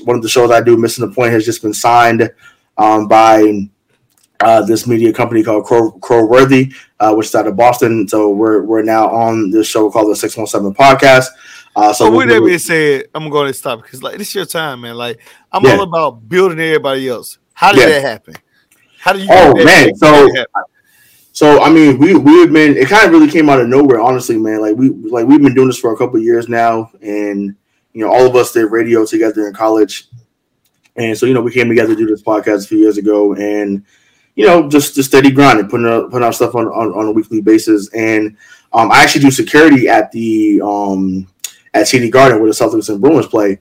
one 0.04 0.16
of 0.16 0.22
the 0.22 0.28
shows 0.28 0.50
I 0.50 0.60
do, 0.60 0.76
Missing 0.76 1.08
the 1.08 1.14
Point, 1.14 1.32
has 1.32 1.44
just 1.44 1.62
been 1.62 1.74
signed 1.74 2.30
um, 2.76 3.08
by 3.08 3.68
uh, 4.40 4.62
this 4.62 4.86
media 4.86 5.12
company 5.12 5.42
called 5.42 5.64
Crow, 5.64 5.90
Crow 5.92 6.24
Worthy, 6.26 6.72
uh, 7.00 7.12
which 7.14 7.26
is 7.28 7.34
out 7.34 7.46
of 7.48 7.56
Boston. 7.56 8.06
So 8.06 8.30
we're 8.30 8.62
we're 8.62 8.82
now 8.82 9.08
on 9.08 9.50
this 9.50 9.66
show 9.66 9.90
called 9.90 10.10
the 10.10 10.16
Six 10.16 10.36
One 10.36 10.46
Seven 10.46 10.72
Podcast. 10.74 11.26
Uh, 11.74 11.92
so 11.92 12.04
So 12.06 12.10
we- 12.10 12.18
with 12.18 12.28
that 12.28 12.44
being 12.44 12.58
said, 12.58 13.04
I'm 13.14 13.22
gonna 13.22 13.30
go 13.30 13.38
ahead 13.38 13.46
and 13.48 13.56
stop 13.56 13.82
because 13.82 14.02
like 14.02 14.18
this 14.18 14.28
is 14.28 14.34
your 14.34 14.46
time, 14.46 14.82
man. 14.82 14.96
Like 14.96 15.18
I'm 15.50 15.64
Yeah. 15.64 15.72
all 15.76 15.82
about 15.82 16.28
building 16.28 16.60
everybody 16.60 17.08
else. 17.08 17.38
How 17.52 17.72
did 17.72 17.80
Yeah. 17.80 17.86
that 17.88 18.02
happen? 18.02 18.34
How 19.00 19.12
do 19.12 19.20
you? 19.20 19.26
Oh, 19.30 19.52
man, 19.64 19.94
so- 19.96 20.28
So 21.32 21.62
I 21.62 21.70
mean, 21.70 21.98
we 21.98 22.14
we've 22.16 22.52
been 22.52 22.76
it 22.76 22.88
kind 22.88 23.06
of 23.06 23.12
really 23.12 23.30
came 23.30 23.48
out 23.48 23.60
of 23.60 23.68
nowhere, 23.68 24.00
honestly, 24.00 24.36
man. 24.36 24.60
Like 24.60 24.74
we 24.76 24.88
like 24.90 25.26
we've 25.26 25.40
been 25.40 25.54
doing 25.54 25.68
this 25.68 25.78
for 25.78 25.92
a 25.92 25.96
couple 25.96 26.16
of 26.16 26.22
years 26.24 26.48
now, 26.48 26.90
and 27.00 27.54
you 27.92 28.04
know, 28.04 28.10
all 28.12 28.26
of 28.26 28.34
us 28.34 28.50
did 28.52 28.64
radio 28.72 29.04
together 29.06 29.46
in 29.46 29.54
college, 29.54 30.08
and 30.96 31.16
so 31.16 31.26
you 31.26 31.34
know, 31.34 31.40
we 31.40 31.52
came 31.52 31.68
together 31.68 31.94
to 31.94 31.96
do 31.96 32.06
this 32.06 32.22
podcast 32.22 32.64
a 32.64 32.66
few 32.68 32.78
years 32.78 32.98
ago, 32.98 33.34
and 33.34 33.84
you 34.34 34.46
know, 34.46 34.68
just 34.68 34.96
just 34.96 35.10
steady 35.10 35.30
grinding, 35.30 35.68
putting 35.68 35.86
out, 35.86 36.10
putting 36.10 36.26
out 36.26 36.34
stuff 36.34 36.56
on, 36.56 36.66
on 36.66 36.92
on 36.92 37.06
a 37.06 37.12
weekly 37.12 37.40
basis, 37.40 37.88
and 37.94 38.36
um, 38.72 38.90
I 38.90 39.02
actually 39.04 39.20
do 39.22 39.30
security 39.30 39.88
at 39.88 40.10
the 40.10 40.60
um 40.64 41.28
at 41.72 41.86
TD 41.86 42.10
Garden 42.10 42.40
where 42.40 42.50
the 42.50 42.54
Celtics 42.56 42.88
and 42.88 43.00
Bruins 43.00 43.26
play, 43.26 43.60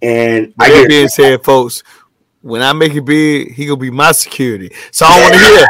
and 0.00 0.46
With 0.46 0.54
I 0.60 0.68
that 0.70 0.80
get 0.82 0.88
being 0.88 1.08
said, 1.08 1.42
folks, 1.44 1.82
when 2.46 2.62
I 2.62 2.72
make 2.72 2.94
it 2.94 3.02
big, 3.04 3.52
he 3.54 3.66
gonna 3.66 3.76
be 3.76 3.90
my 3.90 4.12
security. 4.12 4.70
So 4.92 5.04
I 5.08 5.20
want 5.20 5.34
to 5.34 5.40
hear. 5.40 5.66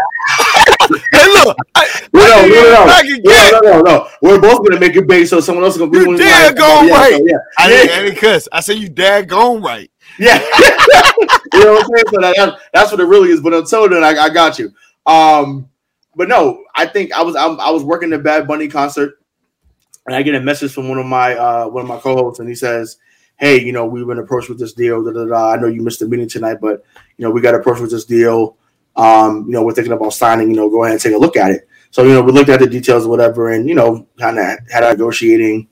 hey, 1.13 1.27
look, 1.45 1.57
I, 1.75 2.01
no, 2.13 2.21
no, 2.21 2.27
I 2.27 2.49
no, 2.49 3.21
no, 3.25 3.33
I 3.33 3.51
no, 3.51 3.61
no, 3.61 3.81
no. 3.81 4.09
We're 4.23 4.41
both 4.41 4.67
gonna 4.67 4.79
make 4.79 4.95
it 4.95 5.07
big, 5.09 5.27
so 5.27 5.41
someone 5.41 5.65
else 5.65 5.75
is 5.75 5.79
gonna 5.79 5.91
be 5.91 5.99
You 5.99 6.07
one 6.07 6.15
of 6.17 6.21
dare 6.21 6.51
the- 6.51 6.57
go 6.59 6.83
yeah, 6.83 6.95
right. 6.95 7.13
so, 7.17 7.25
yeah, 7.27 7.37
I 7.59 7.69
didn't, 7.69 7.91
I 7.91 8.03
didn't 8.03 8.19
cuss. 8.19 8.49
I 8.53 8.61
said 8.61 8.77
you 8.77 8.91
daggone 8.91 9.63
right. 9.63 9.91
Yeah. 10.19 10.39
you 11.55 11.65
know 11.65 11.73
what 11.73 11.85
I'm 11.85 11.89
saying? 11.95 12.05
So 12.13 12.21
that, 12.21 12.35
that- 12.37 12.59
that's 12.73 12.91
what 12.93 13.01
it 13.01 13.05
really 13.07 13.31
is. 13.31 13.41
But 13.41 13.55
until 13.55 13.89
then, 13.89 14.05
I, 14.05 14.11
I 14.11 14.29
got 14.29 14.59
you. 14.59 14.73
Um, 15.07 15.69
but 16.15 16.29
no, 16.29 16.63
I 16.75 16.87
think 16.87 17.13
I 17.13 17.23
was 17.23 17.37
I'm, 17.37 17.59
I 17.59 17.71
was 17.71 17.83
working 17.85 18.11
the 18.11 18.19
Bad 18.19 18.47
Bunny 18.47 18.69
concert, 18.69 19.15
and 20.07 20.15
I 20.15 20.23
get 20.23 20.35
a 20.35 20.41
message 20.41 20.73
from 20.73 20.89
one 20.89 20.99
of 20.99 21.07
my 21.07 21.35
uh, 21.35 21.69
one 21.69 21.83
of 21.83 21.89
my 21.89 21.99
co-hosts, 21.99 22.39
and 22.41 22.49
he 22.49 22.55
says, 22.55 22.99
"Hey, 23.37 23.61
you 23.63 23.73
know, 23.73 23.87
we've 23.87 24.07
been 24.07 24.19
approached 24.19 24.49
with 24.49 24.59
this 24.59 24.73
deal. 24.73 25.05
Da, 25.05 25.13
da, 25.13 25.25
da. 25.25 25.53
I 25.53 25.57
know 25.57 25.67
you 25.67 25.83
missed 25.83 26.01
the 26.01 26.09
meeting 26.09 26.29
tonight, 26.29 26.59
but 26.61 26.85
you 27.17 27.25
know, 27.25 27.31
we 27.31 27.41
got 27.41 27.55
approached 27.55 27.81
with 27.81 27.91
this 27.91 28.05
deal. 28.05 28.57
Um, 28.97 29.45
you 29.47 29.53
know, 29.53 29.63
we're 29.63 29.73
thinking 29.73 29.93
about 29.93 30.13
signing. 30.13 30.51
You 30.51 30.57
know, 30.57 30.71
go 30.71 30.85
ahead 30.85 30.95
and 30.95 31.03
take 31.03 31.15
a 31.15 31.19
look 31.19 31.37
at 31.37 31.51
it." 31.51 31.69
So 31.91 32.03
you 32.03 32.13
know, 32.13 32.23
we 32.23 32.33
looked 32.33 32.51
at 32.51 32.61
the 32.61 32.67
details 32.67 33.07
whatever, 33.07 33.53
and 33.53 33.69
you 33.69 33.75
know, 33.75 34.07
kind 34.19 34.39
of 34.39 34.59
had 34.71 34.85
a 34.85 34.91
negotiating, 34.91 35.69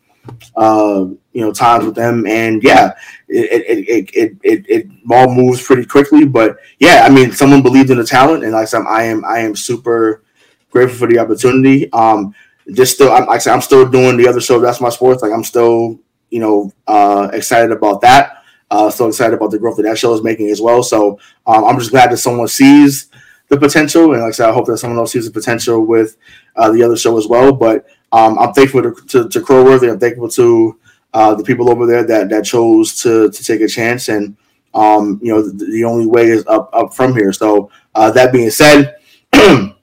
uh, 0.57 1.07
you 1.33 1.41
know, 1.41 1.53
times 1.53 1.85
with 1.85 1.95
them, 1.95 2.27
and 2.27 2.63
yeah, 2.63 2.93
it 3.29 3.63
it, 3.69 3.89
it, 3.89 4.11
it, 4.15 4.39
it, 4.43 4.67
it 4.69 4.87
all 5.11 5.35
moves 5.35 5.63
pretty 5.63 5.85
quickly. 5.85 6.25
But 6.25 6.57
yeah, 6.79 7.05
I 7.07 7.11
mean, 7.11 7.33
someone 7.33 7.63
believed 7.63 7.91
in 7.91 7.99
the 7.99 8.05
talent, 8.05 8.43
and 8.43 8.53
like 8.53 8.63
I 8.63 8.65
said, 8.65 8.83
I 8.89 9.03
am 9.05 9.25
I 9.25 9.41
am 9.41 9.55
super 9.55 10.23
grateful 10.71 10.99
for 10.99 11.07
the 11.07 11.19
opportunity. 11.19 11.91
Um, 11.93 12.35
just 12.73 12.95
still, 12.95 13.13
I'm, 13.13 13.27
like 13.27 13.37
I 13.37 13.39
said, 13.39 13.53
I'm 13.53 13.61
still 13.61 13.89
doing 13.89 14.17
the 14.17 14.29
other 14.29 14.41
show. 14.41 14.59
That's 14.59 14.81
my 14.81 14.89
sports. 14.89 15.23
Like 15.23 15.33
I'm 15.33 15.45
still, 15.45 16.01
you 16.35 16.41
know, 16.41 16.73
uh, 16.89 17.31
excited 17.33 17.71
about 17.71 18.01
that. 18.01 18.43
Uh, 18.69 18.91
so 18.91 19.07
excited 19.07 19.35
about 19.35 19.53
the 19.53 19.59
growth 19.59 19.77
that 19.77 19.85
that 19.85 19.97
show 19.97 20.13
is 20.13 20.25
making 20.25 20.51
as 20.51 20.61
well. 20.61 20.83
So 20.83 21.21
um, 21.47 21.65
I'm 21.65 21.79
just 21.79 21.93
glad 21.93 22.11
that 22.11 22.17
someone 22.17 22.49
sees 22.49 23.09
the 23.49 23.57
potential, 23.57 24.13
and 24.15 24.23
like 24.23 24.31
I 24.31 24.33
said, 24.33 24.51
I 24.51 24.53
hope 24.53 24.67
that 24.67 24.79
someone 24.79 24.99
else 24.99 25.13
sees 25.13 25.27
the 25.27 25.33
potential 25.33 25.87
with 25.87 26.17
uh, 26.57 26.73
the 26.73 26.83
other 26.83 26.97
show 26.97 27.17
as 27.17 27.29
well. 27.29 27.53
But 27.53 27.87
um, 28.11 28.37
I'm 28.41 28.53
thankful 28.53 28.83
to, 28.83 28.95
to, 29.11 29.29
to 29.29 29.41
Crowworthy. 29.41 29.93
I'm 29.93 30.01
thankful 30.01 30.29
to 30.31 30.77
uh, 31.13 31.37
the 31.37 31.45
people 31.45 31.71
over 31.71 31.87
there 31.87 32.03
that 32.03 32.31
that 32.31 32.45
chose 32.45 33.01
to 33.03 33.31
to 33.31 33.45
take 33.45 33.61
a 33.61 33.69
chance, 33.69 34.09
and 34.09 34.37
um, 34.75 35.21
you 35.23 35.33
know 35.33 35.41
the, 35.41 35.67
the 35.67 35.85
only 35.85 36.07
way 36.07 36.27
is 36.27 36.45
up 36.49 36.69
up 36.73 36.95
from 36.95 37.15
here. 37.15 37.33
So 37.33 37.71
uh, 37.95 38.11
that 38.11 38.33
being 38.33 38.51
said, 38.51 38.97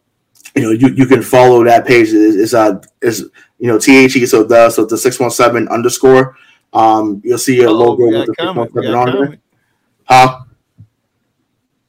you 0.55 0.63
know 0.63 0.71
you, 0.71 0.89
you 0.93 1.05
can 1.05 1.21
follow 1.21 1.63
that 1.63 1.85
page 1.85 2.09
is 2.09 2.35
is 2.35 2.53
uh 2.53 2.81
is 3.01 3.29
you 3.57 3.67
know 3.67 3.77
the 3.77 4.25
so 4.27 4.43
the 4.43 4.69
so 4.69 4.85
the 4.85 4.97
six 4.97 5.19
one 5.19 5.31
seven 5.31 5.67
underscore. 5.69 6.35
Um, 6.73 7.21
you'll 7.23 7.37
see 7.37 7.61
a 7.63 7.69
Oh, 7.69 7.73
logo 7.73 8.05
with 8.07 8.27
the 8.27 8.33
six. 8.37 8.73
We 8.73 8.83
seven 8.83 8.95
on 8.95 9.11
there. 9.11 9.37
Huh? 10.05 10.41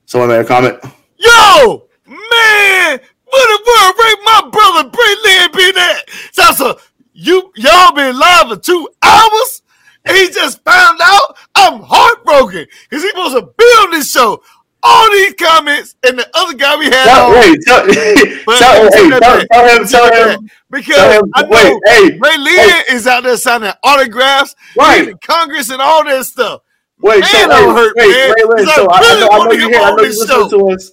Someone 0.06 0.28
made 0.28 0.40
a 0.40 0.44
comment. 0.44 0.78
Yo, 1.16 1.88
man, 2.06 3.00
what 3.24 3.46
the 3.48 3.62
world 3.66 3.96
break 3.96 4.18
my 4.24 4.48
brother 4.52 4.90
Bray 4.90 5.14
Lynn 5.24 5.52
been 5.52 5.78
at? 5.78 6.10
So, 6.32 6.52
so 6.52 6.78
you 7.14 7.52
y'all 7.56 7.92
been 7.94 8.18
live 8.18 8.48
for 8.48 8.56
two 8.56 8.88
hours, 9.02 9.62
and 10.04 10.16
he 10.16 10.28
just 10.30 10.62
found 10.64 11.00
out 11.02 11.36
I'm 11.54 11.80
heartbroken 11.82 12.66
because 12.90 13.02
he 13.02 13.08
supposed 13.10 13.36
to 13.36 13.42
build 13.42 13.92
this 13.92 14.10
show. 14.10 14.42
All 14.84 15.10
these 15.12 15.34
comments 15.34 15.94
and 16.02 16.18
the 16.18 16.28
other 16.34 16.54
guy 16.54 16.76
we 16.76 16.86
had 16.86 17.04
Tell, 17.06 17.26
on 17.28 17.32
wait, 17.34 17.60
tell, 17.62 17.86
But 17.86 17.94
tell, 18.58 18.90
hey, 18.90 19.08
tell, 19.10 19.20
that. 19.20 19.48
tell 19.52 19.68
him, 19.80 19.86
tell 19.88 20.28
him, 20.38 20.50
because 20.70 20.94
tell 20.96 21.24
him. 21.24 21.30
I 21.34 21.42
know 21.42 21.48
Wait, 21.50 21.80
hey, 21.86 22.18
Ray 22.18 22.38
Lynn 22.38 22.82
is 22.90 23.06
out 23.06 23.22
there 23.22 23.36
signing 23.36 23.72
autographs, 23.84 24.56
Right. 24.76 25.14
Congress 25.20 25.70
and 25.70 25.80
all 25.80 26.04
that 26.04 26.24
stuff. 26.26 26.62
Wait, 27.00 27.20
Man, 27.20 27.30
so, 27.30 27.48
wait, 27.48 27.74
hurt, 27.76 27.96
wait, 27.96 28.08
man, 28.10 28.30
Ray 28.30 28.44
Lynn, 28.44 28.66
'cause 28.66 28.68
I 28.68 28.74
so 28.74 28.86
I, 28.90 29.00
know, 29.20 29.28
I 29.30 29.44
know 29.44 29.52
you 29.52 29.68
hear, 29.68 29.80
I 29.80 29.90
know 29.90 30.02
you 30.02 30.08
listen 30.08 30.50
to 30.50 30.68
us. 30.70 30.92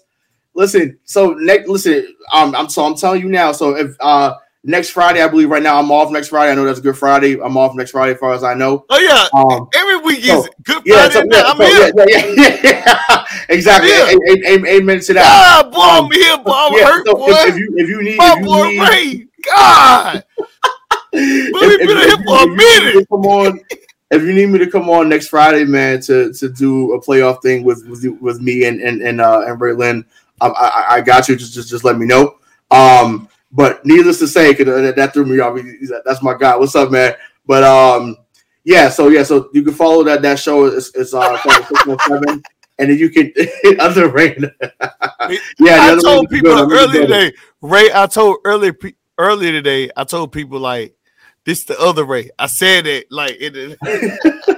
Listen, 0.55 0.99
so 1.05 1.33
next, 1.33 1.67
listen, 1.69 2.15
um, 2.33 2.55
I'm 2.55 2.69
so 2.69 2.83
I'm 2.85 2.95
telling 2.95 3.21
you 3.21 3.29
now. 3.29 3.51
So 3.51 3.75
if 3.75 3.95
uh, 3.99 4.35
next 4.63 4.89
Friday, 4.89 5.21
I 5.21 5.27
believe. 5.27 5.49
Right 5.49 5.63
now, 5.63 5.79
I'm 5.79 5.91
off 5.91 6.11
next 6.11 6.27
Friday. 6.29 6.51
I 6.51 6.55
know 6.55 6.65
that's 6.65 6.79
a 6.79 6.81
Good 6.81 6.97
Friday. 6.97 7.39
I'm 7.41 7.57
off 7.57 7.75
next 7.75 7.91
Friday, 7.91 8.13
as 8.13 8.19
far 8.19 8.33
as 8.33 8.43
I 8.43 8.53
know. 8.53 8.85
Oh 8.89 8.99
yeah, 8.99 9.27
Um, 9.33 9.67
every 9.73 9.97
week 9.97 10.19
is 10.19 10.27
so- 10.27 10.47
Good 10.63 10.81
yeah, 10.85 11.09
Friday. 11.09 11.13
so, 11.31 11.37
yeah, 11.37 11.43
I'm 11.45 11.57
so, 11.57 11.65
here. 11.65 11.91
yeah, 11.95 12.05
yeah, 12.07 12.57
yeah, 12.63 12.99
yeah. 13.09 13.25
exactly. 13.49 13.89
Yeah. 13.89 14.11
A- 14.11 14.53
a- 14.55 14.63
a- 14.63 14.77
Amen 14.77 14.99
to 15.01 15.13
that. 15.13 15.25
Ah, 15.25 15.69
boy, 15.69 15.79
Um, 15.79 16.05
I'm 16.05 16.11
here, 16.11 16.37
boy. 16.37 16.51
I'm 16.53 16.73
Yeah, 16.73 16.85
hurt, 16.85 17.05
boy. 17.05 17.25
If, 17.29 17.49
if 17.49 17.57
you 17.57 17.73
if 17.77 17.89
you 17.89 18.03
need, 18.03 18.17
My 18.17 18.33
if 18.33 18.39
you 18.39 18.45
boy 18.45 18.67
need, 18.67 18.79
Ray. 18.81 19.27
God. 19.45 20.23
if, 21.13 21.61
we've 21.61 21.87
been 21.87 21.97
here 21.97 22.17
for 22.25 22.37
a 22.37 22.41
you 22.41 22.49
need 22.49 22.57
me 22.57 22.79
minute. 22.79 22.93
to 22.99 23.05
Come 23.07 23.25
on. 23.25 23.59
If 24.11 24.23
you 24.23 24.33
need 24.33 24.47
me 24.47 24.57
to 24.57 24.67
come 24.69 24.89
on 24.89 25.07
next 25.07 25.27
Friday, 25.27 25.65
man, 25.65 26.01
to 26.01 26.33
to 26.33 26.49
do 26.49 26.93
a 26.93 27.01
playoff 27.01 27.43
thing 27.43 27.63
with 27.63 27.85
with, 27.87 28.03
with 28.19 28.41
me 28.41 28.65
and 28.65 28.81
and 28.81 29.01
and 29.03 29.21
uh, 29.21 29.41
and 29.45 29.61
Ray 29.61 29.73
Lynn, 29.73 30.03
I, 30.41 30.47
I 30.47 30.85
I 30.95 31.01
got 31.01 31.29
you. 31.29 31.35
Just 31.35 31.53
just 31.53 31.69
just 31.69 31.83
let 31.83 31.97
me 31.99 32.07
know. 32.07 32.35
Um, 32.71 33.29
but 33.51 33.85
needless 33.85 34.19
to 34.19 34.27
say, 34.27 34.51
because 34.51 34.65
that, 34.65 34.95
that 34.95 35.13
threw 35.13 35.25
me 35.25 35.39
off. 35.39 35.59
That's 36.05 36.21
my 36.21 36.35
guy. 36.37 36.55
What's 36.55 36.75
up, 36.75 36.91
man? 36.91 37.13
But 37.45 37.63
um, 37.63 38.17
yeah. 38.63 38.89
So 38.89 39.07
yeah. 39.07 39.23
So 39.23 39.49
you 39.53 39.63
can 39.63 39.73
follow 39.73 40.03
that. 40.03 40.21
That 40.21 40.39
show 40.39 40.65
is 40.65 40.93
is 40.95 41.13
uh 41.13 41.37
called 41.37 41.65
617, 41.67 42.43
and 42.77 42.89
then 42.89 42.97
you 42.97 43.09
can 43.09 43.33
other 43.79 44.09
rain. 44.09 44.51
yeah, 45.59 45.93
I 45.93 45.99
told 46.01 46.29
people 46.29 46.67
good. 46.67 46.89
Earlier 46.89 47.01
today, 47.01 47.33
Ray. 47.61 47.89
I 47.93 48.07
told 48.07 48.37
earlier 48.45 48.77
earlier 49.17 49.51
today. 49.51 49.89
I 49.95 50.03
told 50.03 50.31
people 50.31 50.59
like 50.59 50.95
this 51.45 51.65
the 51.65 51.79
other 51.79 52.05
Ray. 52.05 52.29
I 52.37 52.47
said 52.47 52.85
it 52.85 53.11
like 53.11 53.37
it. 53.39 54.57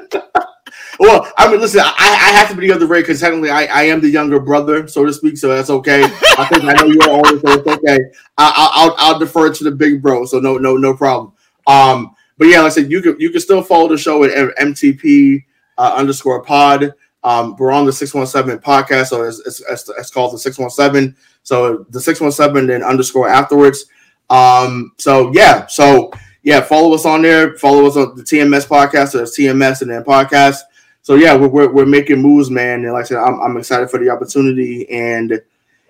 Well, 1.02 1.28
I 1.36 1.50
mean, 1.50 1.60
listen, 1.60 1.82
I, 1.84 1.90
I 1.98 2.38
have 2.38 2.50
to 2.50 2.56
be 2.56 2.68
the 2.68 2.76
other 2.76 2.86
Ray 2.86 3.02
because 3.02 3.20
technically 3.20 3.50
I, 3.50 3.66
I 3.66 3.84
am 3.86 4.02
the 4.02 4.08
younger 4.08 4.40
brother, 4.40 4.88
so 4.88 5.04
to 5.04 5.12
speak. 5.12 5.36
So 5.36 5.48
that's 5.48 5.72
okay. 5.72 6.04
I 6.04 6.46
think 6.46 6.64
I 6.64 6.74
know 6.74 6.86
you're 6.86 7.10
older, 7.10 7.40
so 7.40 7.54
it's 7.54 7.68
okay. 7.68 7.98
I, 8.38 8.54
I, 8.56 8.96
I'll 9.00 9.18
defer 9.18 9.52
to 9.52 9.64
the 9.64 9.72
big 9.72 10.00
bro, 10.00 10.26
so 10.26 10.38
no 10.38 10.60
no 10.60 10.78
no 10.78 10.96
problem. 10.96 11.34
Um, 11.66 12.16
but 12.38 12.50
yeah, 12.50 12.62
like 12.62 12.68
I 12.68 12.76
said, 12.76 12.92
you 12.92 13.02
can 13.02 13.20
you 13.20 13.32
can 13.32 13.42
still 13.42 13.64
follow 13.64 13.88
the 13.88 13.98
show 13.98 14.24
at 14.26 14.56
MTP 14.58 15.44
uh, 15.80 15.94
underscore 15.96 16.44
Pod. 16.44 16.94
Um, 17.24 17.56
we're 17.58 17.72
on 17.72 17.88
the 17.88 17.94
six 17.94 18.14
one 18.14 18.28
seven 18.28 18.60
podcast, 18.60 19.08
so 19.08 19.24
it's, 19.24 19.40
it's, 19.40 19.90
it's, 19.98 20.12
called 20.12 20.36
the 20.36 20.38
six 20.38 20.60
one 20.60 20.70
seven. 20.70 21.16
So 21.42 21.84
the 21.90 22.00
six 22.00 22.22
one 22.22 22.32
seven 22.32 22.68
then 22.68 22.84
underscore 22.84 23.28
afterwards. 23.28 23.88
Um, 24.30 24.92
so 25.00 25.32
yeah, 25.34 25.66
so 25.66 26.12
yeah, 26.44 26.62
follow 26.62 26.94
us 26.94 27.08
on 27.08 27.24
there. 27.24 27.58
Follow 27.58 27.88
us 27.88 27.98
on 27.98 28.16
the 28.16 28.22
TMS 28.22 28.68
podcast. 28.68 29.10
So 29.10 29.24
it's 29.24 29.36
TMS 29.36 29.82
and 29.82 29.90
then 29.90 30.04
podcast. 30.04 30.60
So 31.02 31.16
yeah, 31.16 31.36
we're, 31.36 31.48
we're, 31.48 31.72
we're 31.72 31.86
making 31.86 32.22
moves, 32.22 32.50
man. 32.50 32.84
And 32.84 32.94
like 32.94 33.06
I 33.06 33.08
said, 33.08 33.18
I'm, 33.18 33.40
I'm 33.42 33.58
excited 33.58 33.90
for 33.90 34.00
the 34.00 34.10
opportunity. 34.10 34.90
And 34.90 35.42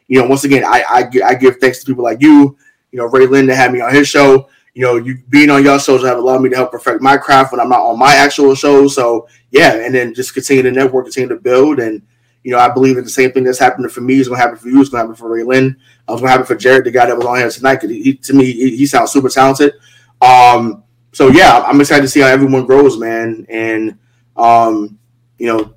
you 0.07 0.19
know, 0.19 0.27
once 0.27 0.43
again, 0.43 0.63
I, 0.65 0.83
I 0.89 1.09
I 1.25 1.35
give 1.35 1.57
thanks 1.57 1.79
to 1.79 1.85
people 1.85 2.03
like 2.03 2.21
you. 2.21 2.57
You 2.91 2.99
know, 2.99 3.05
Ray 3.05 3.27
Lynn 3.27 3.47
to 3.47 3.55
have 3.55 3.71
me 3.71 3.81
on 3.81 3.93
his 3.93 4.07
show. 4.07 4.49
You 4.73 4.83
know, 4.83 4.95
you 4.97 5.17
being 5.29 5.49
on 5.49 5.63
your 5.63 5.79
shows 5.79 6.03
have 6.03 6.17
allowed 6.17 6.41
me 6.41 6.49
to 6.49 6.55
help 6.55 6.71
perfect 6.71 7.01
my 7.01 7.17
craft 7.17 7.51
when 7.51 7.61
I'm 7.61 7.69
not 7.69 7.81
on 7.81 7.99
my 7.99 8.13
actual 8.15 8.55
show. 8.55 8.87
So 8.87 9.27
yeah, 9.51 9.75
and 9.75 9.93
then 9.93 10.13
just 10.13 10.33
continue 10.33 10.63
to 10.63 10.71
network, 10.71 11.05
continue 11.05 11.29
to 11.29 11.37
build, 11.37 11.79
and 11.79 12.01
you 12.43 12.51
know, 12.51 12.57
I 12.57 12.69
believe 12.69 12.95
that 12.95 13.03
the 13.03 13.09
same 13.09 13.31
thing 13.31 13.43
that's 13.43 13.59
happening 13.59 13.89
for 13.89 14.01
me 14.01 14.19
is 14.19 14.27
going 14.27 14.39
to 14.39 14.41
happen 14.41 14.57
for 14.57 14.69
you. 14.69 14.81
It's 14.81 14.89
going 14.89 15.03
to 15.03 15.07
happen 15.07 15.15
for 15.15 15.29
Ray 15.29 15.43
Lynn. 15.43 15.67
It's 15.67 16.07
going 16.07 16.23
to 16.23 16.29
happen 16.29 16.45
for 16.45 16.55
Jared, 16.55 16.85
the 16.85 16.91
guy 16.91 17.05
that 17.05 17.15
was 17.15 17.25
on 17.25 17.37
here 17.37 17.49
tonight. 17.49 17.75
Because 17.75 17.91
he, 17.91 18.01
he, 18.01 18.13
to 18.15 18.33
me, 18.33 18.51
he, 18.51 18.77
he 18.77 18.85
sounds 18.85 19.11
super 19.11 19.29
talented. 19.29 19.73
Um, 20.21 20.83
so 21.11 21.27
yeah, 21.27 21.63
I'm 21.65 21.79
excited 21.79 22.01
to 22.01 22.07
see 22.07 22.21
how 22.21 22.27
everyone 22.27 22.65
grows, 22.65 22.97
man. 22.97 23.45
And 23.47 23.99
um, 24.35 24.97
you 25.41 25.47
know, 25.47 25.73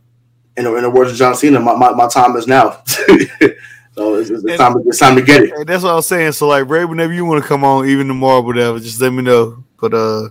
in 0.59 0.65
the, 0.65 0.76
in 0.76 0.83
the 0.83 0.91
words 0.91 1.10
of 1.10 1.17
John 1.17 1.34
Cena, 1.34 1.59
my, 1.59 1.75
my, 1.75 1.93
my 1.93 2.07
time 2.07 2.36
is 2.36 2.47
now. 2.47 2.83
so 2.86 4.15
it's, 4.17 4.28
it's, 4.28 4.59
time, 4.59 4.76
it's 4.84 4.99
time 4.99 5.17
to 5.17 5.23
get 5.23 5.43
it. 5.43 5.67
That's 5.67 5.83
what 5.83 5.93
I 5.93 5.94
was 5.94 6.07
saying. 6.07 6.33
So 6.33 6.49
like 6.49 6.68
Ray, 6.68 6.84
whenever 6.84 7.15
you 7.15 7.25
want 7.25 7.43
to 7.43 7.49
come 7.49 7.65
on, 7.65 7.89
even 7.89 8.07
tomorrow, 8.07 8.43
whatever, 8.43 8.78
just 8.78 9.01
let 9.01 9.10
me 9.10 9.23
know. 9.23 9.65
But 9.81 9.94
uh, 9.94 10.28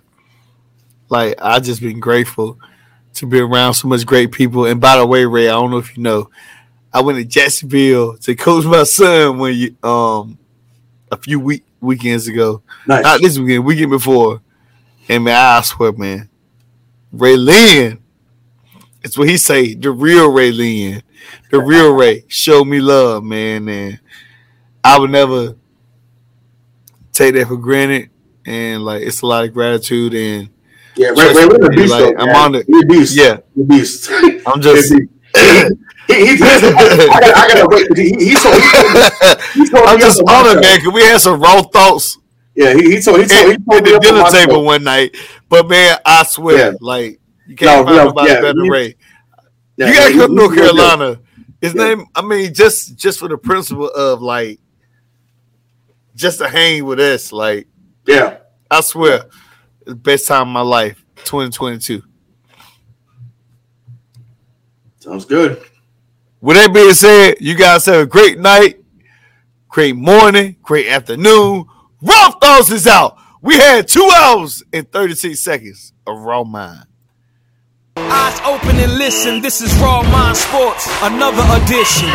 like 1.10 1.34
I 1.42 1.60
just 1.60 1.82
been 1.82 2.00
grateful 2.00 2.60
to 3.16 3.26
be 3.26 3.40
around 3.40 3.74
so 3.74 3.88
much 3.88 4.06
great 4.06 4.32
people. 4.32 4.66
And 4.66 4.80
by 4.80 4.98
the 4.98 5.06
way, 5.06 5.26
Ray, 5.26 5.48
I 5.48 5.53
don't 5.53 5.72
know 5.72 5.78
if 5.80 5.98
you 5.98 6.03
know, 6.03 6.30
I 6.94 7.02
went 7.02 7.18
to 7.18 7.26
Jacksonville 7.26 8.16
to 8.18 8.36
coach 8.36 8.66
my 8.66 8.84
son 8.84 9.40
when 9.40 9.56
you 9.56 9.76
um 9.82 10.38
a 11.12 11.18
few 11.18 11.40
week 11.40 11.66
weekends 11.82 12.28
ago. 12.28 12.62
Nice. 12.86 13.03
Not 13.03 13.20
this 13.20 13.40
weekend, 13.40 13.66
weekend 13.66 13.90
before. 13.90 14.44
And 15.10 15.24
man, 15.24 15.36
I 15.36 15.62
swear, 15.62 15.92
man, 15.92 16.30
Ray 17.12 17.36
Lynn. 17.36 18.03
It's 19.04 19.18
what 19.18 19.28
he 19.30 19.38
say, 19.38 19.74
the 19.74 19.92
real 19.92 20.32
Ray 20.32 20.52
Lynn, 20.52 21.04
the 21.52 21.60
real 21.60 21.94
Ray. 21.94 22.24
Show 22.28 22.64
me 22.64 22.80
love, 22.80 23.24
man, 23.24 23.68
and 23.68 24.00
I 24.84 24.98
would 24.98 25.12
never 25.12 25.56
take 27.12 27.34
that 27.36 27.48
for 27.48 27.58
granted. 27.58 28.10
And 28.46 28.84
like, 28.84 29.02
it's 29.04 29.22
a 29.22 29.26
lot 29.28 29.44
of 29.46 29.54
gratitude, 29.54 30.14
and 30.14 30.50
Yeah, 30.96 31.10
Ray, 31.10 31.34
Ray 31.34 31.44
a 31.44 31.70
beast. 31.70 31.92
Like, 31.92 32.16
though, 32.18 32.24
I'm 32.24 32.36
on 32.36 32.56
it. 32.56 32.66
He 32.68 32.80
a 32.80 32.86
beast. 32.86 33.16
yeah, 33.18 33.38
He 33.56 33.62
a 33.62 33.66
beast. 33.66 34.10
I'm 34.48 34.62
just. 34.62 34.94
He- 34.94 35.08
he- 36.08 36.34
I 36.44 36.60
gotta, 36.60 37.34
I 37.38 37.48
gotta 37.48 37.68
wait. 37.70 37.98
He, 37.98 38.10
he 38.26 38.36
told, 38.36 38.56
he 38.56 38.62
told, 38.62 39.42
he 39.54 39.70
told 39.70 39.88
I'm 39.88 40.00
just 40.00 40.22
honored, 40.28 40.62
man, 40.62 40.78
because 40.80 40.94
we 40.94 41.02
had 41.02 41.20
some 41.22 41.40
raw 41.42 41.62
thoughts 41.64 42.18
Yeah, 42.56 42.74
he, 42.74 42.96
he 42.96 43.02
told 43.02 43.22
he 43.22 43.26
told, 43.26 43.46
he 43.48 43.54
at, 43.54 43.66
told 43.66 43.78
at 43.80 43.84
me 43.86 43.92
the 43.94 44.00
dinner 44.00 44.30
table 44.30 44.66
one 44.66 44.84
night. 44.84 45.16
But 45.50 45.68
man, 45.70 45.98
I 46.06 46.24
swear, 46.24 46.72
Yeah. 46.74 46.78
like 46.82 47.20
you 47.48 47.56
can't 47.56 47.80
No, 47.80 47.84
find 47.86 47.98
no, 47.98 48.04
nobody 48.06 48.32
yeah, 48.32 48.42
better 48.42 48.64
he- 48.64 48.70
Ray. 48.70 48.96
Yeah, 49.78 49.88
you 49.88 49.94
gotta 49.96 50.12
come 50.14 50.28
to 50.30 50.34
North 50.36 50.54
he 50.54 50.62
real 50.62 50.72
good. 50.74 50.78
Carolina. 50.78 51.20
His 51.62 51.74
Yeah. 51.74 51.84
name, 51.88 52.06
I 52.16 52.22
mean, 52.22 52.54
just 52.54 52.96
just 52.98 53.20
for 53.20 53.28
the 53.28 53.38
principle 53.38 53.88
of 53.90 54.22
like, 54.22 54.60
just 56.16 56.40
to 56.40 56.48
hang 56.50 56.86
with 56.86 57.00
us. 57.00 57.32
Like, 57.32 57.68
Yeah. 58.06 58.38
I 58.70 58.82
swear, 58.82 59.26
the 59.86 59.96
best 59.96 60.28
time 60.28 60.44
of 60.44 60.48
my 60.54 60.62
life, 60.62 61.04
2022. 61.26 62.04
Sounds 65.00 65.26
good. 65.26 65.62
With 66.42 66.58
that 66.58 66.74
being 66.74 66.94
said, 66.94 67.36
you 67.40 67.56
guys 67.56 67.86
have 67.86 68.02
a 68.02 68.06
great 68.06 68.40
night, 68.40 68.84
great 69.70 69.96
morning, 69.96 70.56
great 70.62 70.88
afternoon. 70.88 71.66
Rough 72.02 72.36
Thoughts 72.42 72.72
is 72.72 72.88
out. 72.88 73.18
We 73.42 73.56
had 73.56 73.88
two 73.88 74.10
hours 74.16 74.64
and 74.72 74.90
36 74.92 75.42
seconds 75.44 75.94
of 76.08 76.20
Raw 76.20 76.44
Mind. 76.44 76.86
Eyes 77.96 78.40
open 78.46 78.78
and 78.78 78.98
listen, 78.98 79.42
this 79.42 79.62
is 79.62 79.74
Raw 79.78 80.02
Mind 80.04 80.36
Sports, 80.36 80.88
another 81.04 81.44
edition. 81.64 82.10